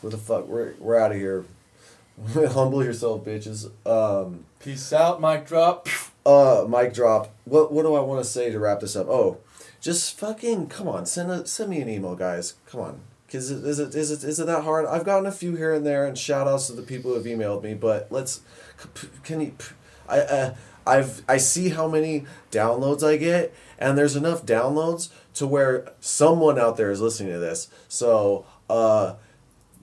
what 0.00 0.10
the 0.10 0.18
fuck? 0.18 0.46
We're 0.46 0.74
we're 0.78 0.96
out 0.96 1.10
of 1.10 1.16
here. 1.18 1.44
Humble 2.34 2.84
yourself, 2.84 3.24
bitches. 3.24 3.68
Um, 3.84 4.44
Peace 4.60 4.92
out, 4.92 5.20
mic 5.20 5.46
drop. 5.46 5.88
Uh, 6.24 6.66
mic 6.68 6.94
drop. 6.94 7.34
What 7.44 7.72
what 7.72 7.82
do 7.82 7.94
I 7.94 8.00
want 8.00 8.24
to 8.24 8.30
say 8.30 8.50
to 8.50 8.58
wrap 8.58 8.80
this 8.80 8.96
up? 8.96 9.08
Oh, 9.08 9.38
just 9.80 10.18
fucking 10.18 10.68
come 10.68 10.88
on. 10.88 11.06
Send 11.06 11.30
a 11.30 11.46
send 11.46 11.70
me 11.70 11.80
an 11.80 11.88
email, 11.88 12.14
guys. 12.14 12.54
Come 12.66 12.80
on. 12.80 13.00
Cause 13.30 13.50
it, 13.50 13.64
is 13.64 13.78
it 13.78 13.94
is 13.94 14.10
it 14.10 14.28
is 14.28 14.38
it 14.38 14.46
that 14.46 14.64
hard? 14.64 14.84
I've 14.84 15.04
gotten 15.04 15.26
a 15.26 15.32
few 15.32 15.56
here 15.56 15.72
and 15.72 15.86
there, 15.86 16.06
and 16.06 16.18
shout 16.18 16.46
outs 16.46 16.66
to 16.66 16.74
the 16.74 16.82
people 16.82 17.10
who 17.10 17.16
have 17.16 17.26
emailed 17.26 17.62
me. 17.62 17.72
But 17.72 18.08
let's, 18.10 18.42
can 19.24 19.40
you? 19.40 19.54
I 20.06 20.18
uh, 20.20 20.54
I've 20.86 21.22
I 21.26 21.38
see 21.38 21.70
how 21.70 21.88
many 21.88 22.26
downloads 22.50 23.02
I 23.02 23.16
get, 23.16 23.54
and 23.78 23.96
there's 23.96 24.16
enough 24.16 24.44
downloads 24.44 25.10
to 25.34 25.46
where 25.46 25.92
someone 25.98 26.58
out 26.58 26.76
there 26.76 26.90
is 26.90 27.00
listening 27.00 27.32
to 27.32 27.38
this. 27.38 27.68
So 27.88 28.44
uh, 28.68 29.14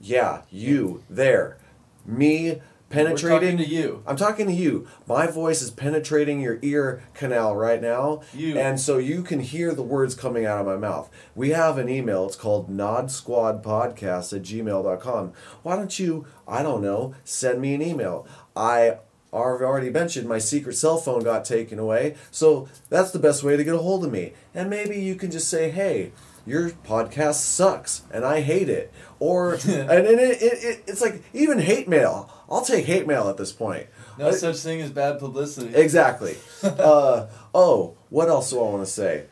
yeah, 0.00 0.42
you 0.50 1.02
there, 1.10 1.58
me, 2.06 2.60
penetrating 2.90 3.56
to 3.56 3.66
you. 3.66 4.02
I'm 4.06 4.16
talking 4.16 4.46
to 4.46 4.52
you. 4.52 4.86
My 5.06 5.26
voice 5.26 5.62
is 5.62 5.70
penetrating 5.70 6.40
your 6.40 6.58
ear 6.60 7.02
canal 7.14 7.56
right 7.56 7.80
now. 7.80 8.20
You. 8.34 8.58
And 8.58 8.78
so 8.78 8.98
you 8.98 9.22
can 9.22 9.40
hear 9.40 9.74
the 9.74 9.82
words 9.82 10.14
coming 10.14 10.44
out 10.44 10.60
of 10.60 10.66
my 10.66 10.76
mouth. 10.76 11.08
We 11.34 11.50
have 11.50 11.78
an 11.78 11.88
email. 11.88 12.26
It's 12.26 12.36
called 12.36 12.68
nodsquadpodcast 12.68 14.36
at 14.36 14.42
gmail.com. 14.42 15.32
Why 15.62 15.76
don't 15.76 15.98
you, 15.98 16.26
I 16.46 16.62
don't 16.62 16.82
know, 16.82 17.14
send 17.24 17.60
me 17.62 17.74
an 17.74 17.82
email? 17.82 18.26
I 18.54 18.98
I've 19.32 19.62
already 19.62 19.90
mentioned 19.90 20.28
my 20.28 20.38
secret 20.38 20.74
cell 20.74 20.96
phone 20.96 21.22
got 21.22 21.44
taken 21.44 21.78
away. 21.78 22.16
So 22.32 22.68
that's 22.88 23.12
the 23.12 23.20
best 23.20 23.44
way 23.44 23.56
to 23.56 23.62
get 23.62 23.74
a 23.74 23.78
hold 23.78 24.04
of 24.04 24.10
me. 24.10 24.32
And 24.54 24.68
maybe 24.68 25.00
you 25.00 25.14
can 25.14 25.30
just 25.30 25.48
say, 25.48 25.70
hey, 25.70 26.10
your 26.46 26.70
podcast 26.70 27.34
sucks 27.34 28.02
and 28.10 28.24
I 28.24 28.40
hate 28.40 28.68
it. 28.68 28.92
Or, 29.20 29.54
and, 29.68 29.90
and 29.90 30.20
it, 30.20 30.42
it, 30.42 30.64
it, 30.64 30.84
it's 30.88 31.00
like 31.00 31.22
even 31.32 31.60
hate 31.60 31.88
mail. 31.88 32.28
I'll 32.50 32.64
take 32.64 32.86
hate 32.86 33.06
mail 33.06 33.28
at 33.28 33.36
this 33.36 33.52
point. 33.52 33.86
No 34.18 34.28
I- 34.28 34.32
such 34.32 34.56
thing 34.58 34.80
as 34.80 34.90
bad 34.90 35.18
publicity. 35.18 35.74
Exactly. 35.74 36.36
uh, 36.62 37.26
oh, 37.54 37.96
what 38.08 38.28
else 38.28 38.50
do 38.50 38.58
I 38.58 38.62
want 38.62 38.84
to 38.84 38.90
say? 38.90 39.26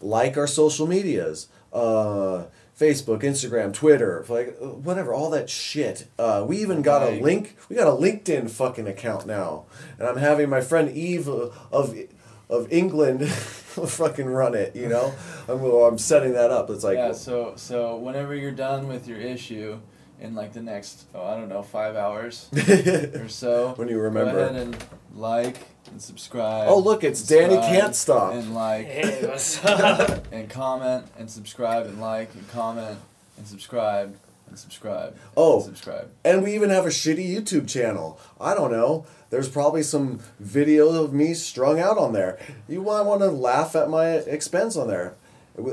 Like 0.00 0.36
our 0.36 0.46
social 0.46 0.86
medias. 0.86 1.48
Uh, 1.72 2.46
Facebook, 2.78 3.22
Instagram, 3.22 3.72
Twitter, 3.72 4.24
like 4.28 4.56
uh, 4.60 4.66
whatever, 4.66 5.14
all 5.14 5.30
that 5.30 5.48
shit. 5.48 6.08
Uh, 6.18 6.44
we 6.46 6.58
even 6.58 6.82
got 6.82 7.02
a 7.02 7.20
link. 7.22 7.56
We 7.70 7.76
got 7.76 7.86
a 7.86 7.90
LinkedIn 7.90 8.50
fucking 8.50 8.86
account 8.86 9.26
now, 9.26 9.64
and 9.98 10.06
I'm 10.06 10.18
having 10.18 10.50
my 10.50 10.60
friend 10.60 10.94
Eve 10.94 11.26
of 11.26 11.56
of 12.48 12.70
England 12.72 13.28
fucking 13.30 14.26
run 14.26 14.54
it. 14.54 14.76
You 14.76 14.88
know, 14.88 15.14
I'm 15.48 15.62
I'm 15.64 15.98
setting 15.98 16.34
that 16.34 16.50
up. 16.50 16.68
It's 16.68 16.84
like 16.84 16.96
yeah, 16.96 17.12
so 17.12 17.54
so 17.56 17.96
whenever 17.96 18.34
you're 18.34 18.50
done 18.50 18.88
with 18.88 19.08
your 19.08 19.18
issue 19.18 19.80
in 20.20 20.34
like 20.34 20.52
the 20.52 20.62
next 20.62 21.04
oh 21.14 21.24
I 21.24 21.36
don't 21.36 21.48
know 21.48 21.62
five 21.62 21.96
hours 21.96 22.48
or 22.68 23.28
so, 23.28 23.74
When 23.76 23.88
you 23.88 23.98
remember. 23.98 24.32
go 24.32 24.38
ahead 24.38 24.56
and 24.56 24.76
like 25.14 25.56
and 25.90 26.02
subscribe. 26.02 26.68
Oh, 26.68 26.78
look, 26.78 27.04
it's 27.04 27.22
Danny 27.22 27.56
Can't 27.56 27.94
Stop. 27.94 28.32
and 28.34 28.54
like 28.54 28.86
Hey, 28.86 29.26
what's 29.26 29.64
up? 29.64 30.26
and 30.32 30.48
comment 30.50 31.06
and 31.18 31.30
subscribe 31.30 31.86
and 31.86 32.00
like 32.00 32.34
and 32.34 32.48
comment 32.48 32.98
and 33.38 33.46
subscribe 33.46 34.16
and 34.48 34.58
subscribe. 34.58 35.16
Oh. 35.36 35.56
and 35.56 35.64
subscribe. 35.64 36.10
And 36.24 36.42
we 36.42 36.54
even 36.54 36.70
have 36.70 36.86
a 36.86 36.90
shitty 36.90 37.28
YouTube 37.28 37.68
channel. 37.68 38.18
I 38.40 38.54
don't 38.54 38.70
know. 38.72 39.04
There's 39.30 39.48
probably 39.48 39.82
some 39.82 40.20
video 40.38 40.88
of 41.02 41.12
me 41.12 41.34
strung 41.34 41.80
out 41.80 41.98
on 41.98 42.12
there. 42.12 42.38
You 42.68 42.80
might 42.82 43.02
want 43.02 43.20
to 43.22 43.28
laugh 43.30 43.74
at 43.76 43.90
my 43.90 44.10
expense 44.12 44.76
on 44.76 44.86
there. 44.88 45.14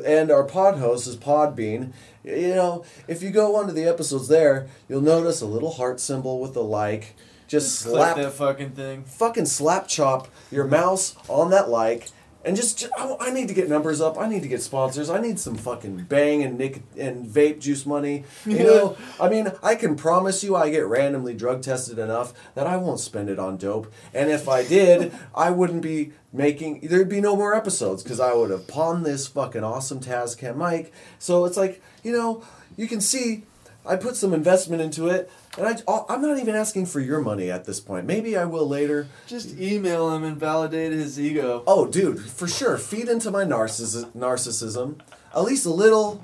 And 0.06 0.32
our 0.32 0.44
pod 0.44 0.80
host 0.80 1.08
is 1.08 1.16
Podbean. 1.18 1.92
You 2.24 2.56
know, 2.56 2.86
if 3.08 3.22
you 3.22 3.32
go 3.32 3.56
onto 3.58 3.74
the 3.74 3.86
episodes 3.86 4.28
there, 4.28 4.68
you'll 4.88 5.02
notice 5.02 5.42
a 5.42 5.46
little 5.46 5.72
heart 5.72 6.00
symbol 6.00 6.40
with 6.40 6.56
a 6.56 6.62
like. 6.62 7.16
Just 7.48 7.84
Click 7.84 7.96
slap, 7.96 8.16
that 8.18 8.32
fucking 8.34 8.72
thing. 8.72 9.04
fucking 9.04 9.46
slap 9.46 9.88
chop 9.88 10.28
your 10.50 10.66
mouse 10.66 11.16
on 11.28 11.50
that 11.52 11.70
like. 11.70 12.10
And 12.46 12.58
just, 12.58 12.80
ju- 12.80 12.90
I, 12.98 13.16
I 13.20 13.32
need 13.32 13.48
to 13.50 13.54
get 13.54 13.70
numbers 13.70 14.02
up. 14.02 14.18
I 14.18 14.28
need 14.28 14.42
to 14.42 14.50
get 14.50 14.62
sponsors. 14.62 15.10
I 15.10 15.22
need 15.22 15.40
some 15.40 15.56
fucking 15.56 16.06
bang 16.06 16.44
and 16.44 16.58
nick 16.58 16.82
and 16.98 17.26
vape 17.26 17.60
juice 17.62 17.86
money. 17.86 18.24
You 18.46 18.60
know, 18.64 18.98
I 19.20 19.30
mean, 19.30 19.52
I 19.62 19.76
can 19.76 19.96
promise 19.96 20.44
you, 20.44 20.54
I 20.56 20.70
get 20.70 20.86
randomly 20.86 21.34
drug 21.36 21.62
tested 21.62 22.00
enough 22.00 22.34
that 22.56 22.68
I 22.68 22.76
won't 22.76 23.00
spend 23.00 23.30
it 23.30 23.40
on 23.40 23.56
dope. 23.58 23.94
And 24.14 24.30
if 24.30 24.50
I 24.50 24.66
did, 24.66 25.14
I 25.36 25.52
wouldn't 25.52 25.82
be 25.84 26.12
making. 26.34 26.82
There'd 26.82 27.08
be 27.08 27.22
no 27.22 27.36
more 27.38 27.54
episodes 27.54 28.04
because 28.04 28.20
I 28.20 28.34
would 28.34 28.50
have 28.50 28.68
pawned 28.68 29.06
this 29.06 29.26
fucking 29.28 29.64
awesome 29.64 30.02
Tascam 30.02 30.58
mic. 30.58 30.92
So 31.20 31.46
it's 31.46 31.56
like, 31.56 31.82
you 32.04 32.12
know, 32.12 32.44
you 32.78 32.88
can 32.88 33.02
see, 33.02 33.44
I 33.86 33.96
put 33.96 34.16
some 34.16 34.34
investment 34.34 34.82
into 34.82 35.08
it. 35.08 35.32
And 35.58 35.68
I, 35.68 35.76
I'm 36.10 36.22
not 36.22 36.40
even 36.40 36.56
asking 36.56 36.88
for 36.88 37.00
your 37.00 37.22
money 37.22 37.52
at 37.52 37.66
this 37.66 37.80
point. 37.80 38.08
Maybe 38.08 38.36
I 38.36 38.46
will 38.46 38.68
later. 38.68 39.08
Just 39.28 39.58
email 39.60 40.14
him 40.16 40.24
and 40.24 40.36
validate 40.38 40.92
his 40.92 41.20
ego. 41.20 41.64
Oh, 41.68 41.86
dude, 41.86 42.20
for 42.20 42.48
sure. 42.48 42.78
Feed 42.80 43.08
into 43.08 43.30
my 43.30 43.44
narcissi- 43.44 44.10
narcissism. 44.16 45.00
At 45.36 45.44
least 45.44 45.66
a 45.66 45.70
little, 45.70 46.24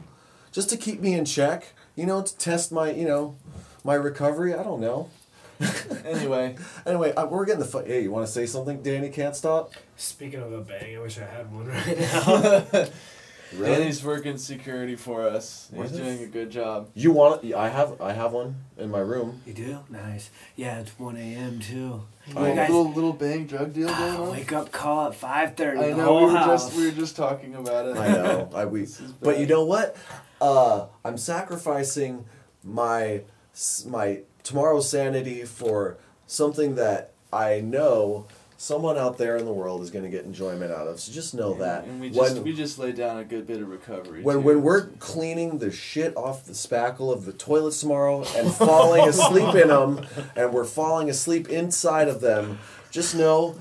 just 0.52 0.70
to 0.72 0.78
keep 0.78 1.00
me 1.00 1.14
in 1.14 1.26
check. 1.26 1.74
You 1.96 2.06
know, 2.08 2.22
to 2.24 2.38
test 2.38 2.72
my, 2.72 2.92
you 2.92 3.06
know, 3.08 3.36
my 3.84 3.94
recovery. 3.94 4.54
I 4.54 4.64
don't 4.64 4.82
know. 4.82 5.10
Anyway, 6.06 6.56
Anyway, 6.86 7.14
uh, 7.14 7.26
we're 7.28 7.46
getting 7.46 7.60
the. 7.60 7.66
Fu- 7.66 7.84
hey, 7.84 8.02
you 8.02 8.10
want 8.12 8.26
to 8.26 8.32
say 8.32 8.46
something? 8.46 8.82
Danny 8.82 9.10
can't 9.10 9.36
stop. 9.36 9.74
Speaking 9.98 10.40
of 10.42 10.52
a 10.54 10.62
bang, 10.62 10.96
I 10.98 11.00
wish 11.02 11.20
I 11.20 11.26
had 11.26 11.52
one 11.54 11.68
right 11.68 12.00
now. 12.74 12.86
Danny's 13.58 14.04
working 14.04 14.38
security 14.38 14.96
for 14.96 15.28
us. 15.28 15.68
What 15.72 15.88
He's 15.88 15.98
the 15.98 16.04
doing 16.04 16.24
a 16.24 16.28
good 16.28 16.50
job. 16.52 16.90
You 16.94 17.12
want? 17.12 17.44
it? 17.44 17.56
I 17.56 17.70
have. 17.70 18.00
I 18.02 18.14
have 18.14 18.32
one 18.34 18.56
in 18.78 18.90
my 18.92 19.00
room. 19.00 19.42
you 19.46 19.54
do? 19.54 19.80
Nice. 19.90 20.30
Yeah, 20.56 20.80
it's 20.80 20.98
1 21.00 21.18
a.m. 21.18 21.60
too. 21.60 22.04
Oh. 22.36 22.46
You 22.48 22.54
guys, 22.56 22.70
little 22.70 22.92
little 22.92 23.14
bang 23.14 23.48
drug 23.48 23.74
deal 23.74 23.88
going 23.88 24.00
Ah, 24.00 24.22
on. 24.22 24.32
wake 24.32 24.54
up 24.54 24.72
call 24.72 25.08
at 25.08 25.14
5.30. 25.20 25.80
I 25.80 25.90
the 25.90 25.96
know 25.96 26.04
whole 26.06 26.18
we 26.28 26.32
were 26.34 26.38
house. 26.38 26.66
just 26.68 26.78
we 26.78 26.86
were 26.86 26.92
just 26.92 27.16
talking 27.16 27.56
about 27.56 27.88
it. 27.88 27.98
I 27.98 28.08
know. 28.10 28.50
I 28.56 28.66
we. 28.66 28.82
This 28.82 29.00
is 29.00 29.12
But 29.14 29.32
bad. 29.34 29.42
you 29.42 29.48
know 29.48 29.66
what? 29.66 29.96
Uh, 30.40 30.86
I'm 31.04 31.18
sacrificing 31.18 32.26
my 32.64 33.22
s- 33.54 33.86
my 33.88 34.22
tomorrow's 34.44 34.88
sanity 34.90 35.44
for 35.44 35.98
something 36.28 36.76
that 36.76 37.14
I 37.34 37.62
know 37.62 38.28
someone 38.60 38.98
out 38.98 39.18
there 39.18 39.38
in 39.38 39.46
the 39.46 39.54
world 39.54 39.82
is 39.82 39.90
going 39.90 40.04
to 40.04 40.12
get 40.12 40.26
enjoyment 40.26 40.70
out 40.70 40.86
of. 40.86 41.00
So 41.00 41.14
just 41.14 41.34
know 41.34 41.54
that 41.56 41.86
and 41.86 42.02
we 42.02 42.10
just 42.10 42.36
when 42.36 42.44
we 42.44 42.54
just 42.54 42.78
laid 42.78 42.96
down 42.96 43.18
a 43.18 43.24
good 43.24 43.48
bit 43.48 43.62
of 43.62 43.70
recovery. 43.70 44.22
when 44.22 44.36
too. 44.36 44.42
when 44.42 44.62
we're 44.62 44.88
cleaning 45.00 45.60
the 45.60 45.72
shit 45.72 46.16
off 46.18 46.44
the 46.44 46.52
spackle 46.52 47.14
of 47.14 47.24
the 47.24 47.32
toilets 47.32 47.80
tomorrow 47.80 48.26
and 48.36 48.52
falling 48.54 49.08
asleep 49.08 49.56
in 49.56 49.70
them, 49.70 50.06
and 50.36 50.52
we're 50.52 50.66
falling 50.66 51.10
asleep 51.10 51.48
inside 51.48 52.10
of 52.10 52.20
them, 52.20 52.60
just 52.92 53.16
know 53.16 53.56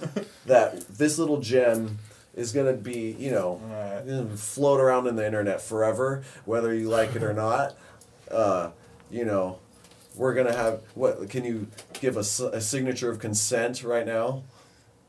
that 0.46 0.80
this 0.88 1.16
little 1.16 1.40
gem 1.40 1.98
is 2.34 2.50
gonna 2.50 2.72
be, 2.72 3.14
you 3.20 3.30
know, 3.30 3.60
gonna 4.04 4.36
float 4.36 4.80
around 4.80 5.06
in 5.06 5.14
the 5.14 5.24
internet 5.24 5.62
forever, 5.62 6.24
whether 6.44 6.74
you 6.74 6.88
like 6.88 7.14
it 7.14 7.22
or 7.22 7.32
not. 7.46 7.76
Uh, 8.28 8.70
you 9.12 9.24
know, 9.24 9.60
we're 10.16 10.34
gonna 10.34 10.56
have 10.56 10.80
what? 10.96 11.30
Can 11.30 11.44
you 11.44 11.68
give 12.00 12.16
us 12.16 12.40
a, 12.40 12.60
signature 12.60 13.10
of 13.10 13.20
consent 13.20 13.84
right 13.84 14.04
now? 14.04 14.42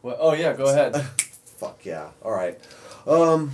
What- 0.01 0.17
oh 0.19 0.33
yeah, 0.33 0.53
go 0.53 0.65
ahead. 0.65 0.95
Fuck 1.57 1.85
yeah. 1.85 2.09
All 2.23 2.31
right. 2.31 2.59
Um, 3.05 3.51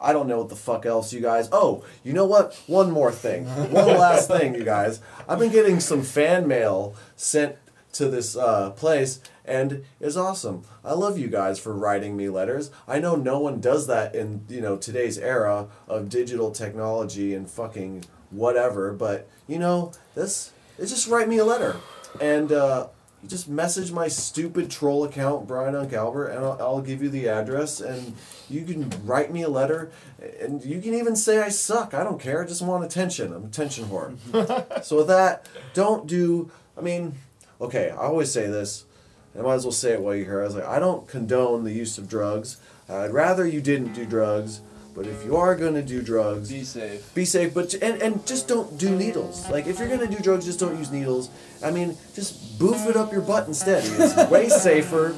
I 0.00 0.12
don't 0.12 0.26
know 0.28 0.38
what 0.38 0.48
the 0.48 0.56
fuck 0.56 0.86
else, 0.86 1.12
you 1.12 1.20
guys. 1.20 1.48
Oh, 1.52 1.84
you 2.04 2.12
know 2.12 2.26
what? 2.26 2.54
One 2.66 2.90
more 2.90 3.10
thing. 3.12 3.46
One 3.46 3.86
last 3.98 4.28
thing, 4.28 4.54
you 4.54 4.64
guys. 4.64 5.00
I've 5.28 5.38
been 5.38 5.52
getting 5.52 5.80
some 5.80 6.02
fan 6.02 6.46
mail 6.46 6.94
sent 7.16 7.56
to 7.94 8.08
this 8.08 8.36
uh, 8.36 8.70
place, 8.70 9.20
and 9.44 9.84
it's 10.00 10.16
awesome. 10.16 10.62
I 10.84 10.92
love 10.92 11.18
you 11.18 11.28
guys 11.28 11.58
for 11.58 11.74
writing 11.74 12.16
me 12.16 12.28
letters. 12.28 12.70
I 12.86 12.98
know 12.98 13.16
no 13.16 13.38
one 13.40 13.60
does 13.60 13.86
that 13.86 14.14
in 14.14 14.44
you 14.48 14.60
know 14.60 14.76
today's 14.76 15.18
era 15.18 15.68
of 15.88 16.08
digital 16.08 16.50
technology 16.50 17.34
and 17.34 17.48
fucking 17.50 18.04
whatever. 18.30 18.92
But 18.92 19.28
you 19.46 19.58
know 19.58 19.92
this. 20.14 20.52
It's 20.78 20.90
just 20.90 21.08
write 21.08 21.28
me 21.28 21.38
a 21.38 21.44
letter, 21.44 21.76
and 22.20 22.52
uh, 22.52 22.88
just 23.26 23.48
message 23.48 23.92
my 23.92 24.08
stupid 24.08 24.70
troll 24.70 25.04
account, 25.04 25.46
Brian 25.46 25.74
Unk 25.74 25.92
Albert, 25.92 26.28
and 26.28 26.44
I'll, 26.44 26.56
I'll 26.60 26.80
give 26.80 27.02
you 27.02 27.08
the 27.08 27.28
address, 27.28 27.80
and 27.80 28.14
you 28.48 28.64
can 28.64 28.92
write 29.04 29.32
me 29.32 29.42
a 29.42 29.48
letter, 29.48 29.90
and 30.40 30.64
you 30.64 30.80
can 30.80 30.94
even 30.94 31.16
say 31.16 31.40
I 31.40 31.48
suck. 31.48 31.94
I 31.94 32.04
don't 32.04 32.20
care. 32.20 32.42
I 32.42 32.46
just 32.46 32.62
want 32.62 32.84
attention. 32.84 33.32
I'm 33.32 33.44
a 33.44 33.46
attention 33.46 33.86
whore. 33.86 34.16
so 34.84 34.98
with 34.98 35.08
that, 35.08 35.48
don't 35.74 36.06
do. 36.06 36.50
I 36.76 36.80
mean, 36.80 37.14
okay. 37.60 37.90
I 37.90 37.96
always 37.96 38.30
say 38.30 38.46
this. 38.46 38.84
I 39.38 39.42
might 39.42 39.54
as 39.54 39.64
well 39.64 39.72
say 39.72 39.92
it 39.92 40.00
while 40.00 40.14
you're 40.14 40.24
here. 40.24 40.42
I 40.42 40.44
was 40.44 40.54
like, 40.54 40.64
I 40.64 40.78
don't 40.78 41.06
condone 41.06 41.64
the 41.64 41.72
use 41.72 41.98
of 41.98 42.08
drugs. 42.08 42.58
I'd 42.88 43.12
rather 43.12 43.46
you 43.46 43.60
didn't 43.60 43.92
do 43.92 44.06
drugs. 44.06 44.60
But 44.96 45.06
if 45.06 45.24
you 45.26 45.36
are 45.36 45.54
gonna 45.54 45.82
do 45.82 46.00
drugs, 46.00 46.50
Be 46.50 46.64
safe. 46.64 47.14
be 47.14 47.26
safe, 47.26 47.52
but 47.52 47.74
and, 47.74 48.00
and 48.00 48.26
just 48.26 48.48
don't 48.48 48.78
do 48.78 48.96
needles. 48.96 49.48
Like 49.50 49.66
if 49.66 49.78
you're 49.78 49.88
gonna 49.88 50.06
do 50.06 50.16
drugs, 50.18 50.46
just 50.46 50.58
don't 50.58 50.78
use 50.78 50.90
needles. 50.90 51.28
I 51.62 51.70
mean, 51.70 51.96
just 52.14 52.58
boof 52.58 52.88
it 52.88 52.96
up 52.96 53.12
your 53.12 53.20
butt 53.20 53.46
instead. 53.46 53.84
It's 53.84 54.30
way 54.30 54.48
safer, 54.48 55.14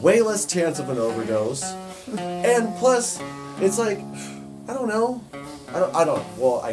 way 0.00 0.20
less 0.20 0.44
chance 0.44 0.78
of 0.78 0.90
an 0.90 0.98
overdose, 0.98 1.62
and 2.18 2.74
plus, 2.76 3.20
it's 3.58 3.78
like, 3.78 3.98
I 4.68 4.74
don't 4.74 4.88
know, 4.88 5.22
I 5.68 5.78
don't, 5.80 5.94
I 5.96 6.04
don't. 6.04 6.38
Well, 6.38 6.60
I, 6.60 6.72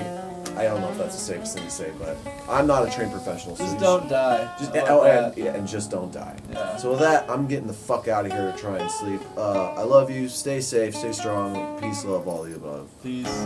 I 0.60 0.64
don't 0.66 0.82
know 0.82 0.90
if 0.92 0.98
that's 0.98 1.16
the 1.16 1.22
safest 1.22 1.56
thing 1.56 1.64
to 1.66 1.72
say, 1.72 1.92
but 1.98 2.18
I'm 2.50 2.68
not 2.68 2.88
a 2.88 2.92
trained 2.92 3.12
professional. 3.12 3.56
so 3.56 3.64
Just 3.64 3.76
you 3.76 3.80
don't 3.80 4.10
die. 4.10 4.54
just, 4.60 4.76
How 4.76 5.02
oh, 5.02 5.04
and, 5.04 5.38
yeah, 5.38 5.54
and 5.56 5.68
just 5.68 5.90
don't 5.90 6.12
die. 6.12 6.38
Yeah. 6.52 6.76
So 6.78 6.92
with 6.92 7.00
that, 7.00 7.30
I'm 7.30 7.48
getting 7.48 7.68
the 7.68 7.74
fuck 7.74 8.08
out 8.08 8.26
of 8.26 8.32
here 8.32 8.52
to 8.52 8.58
try 8.58 8.78
and 8.78 8.92
sleep. 8.92 9.22
Uh, 9.38 9.74
I 9.74 9.84
love 9.84 10.10
you. 10.12 10.28
Stay 10.28 10.60
safe. 10.60 10.96
Stay 10.96 11.14
strong. 11.14 11.80
Peace, 11.80 12.04
love, 12.04 12.28
all 12.28 12.44
the 12.44 12.56
above. 12.56 12.90
Peace. 13.02 13.46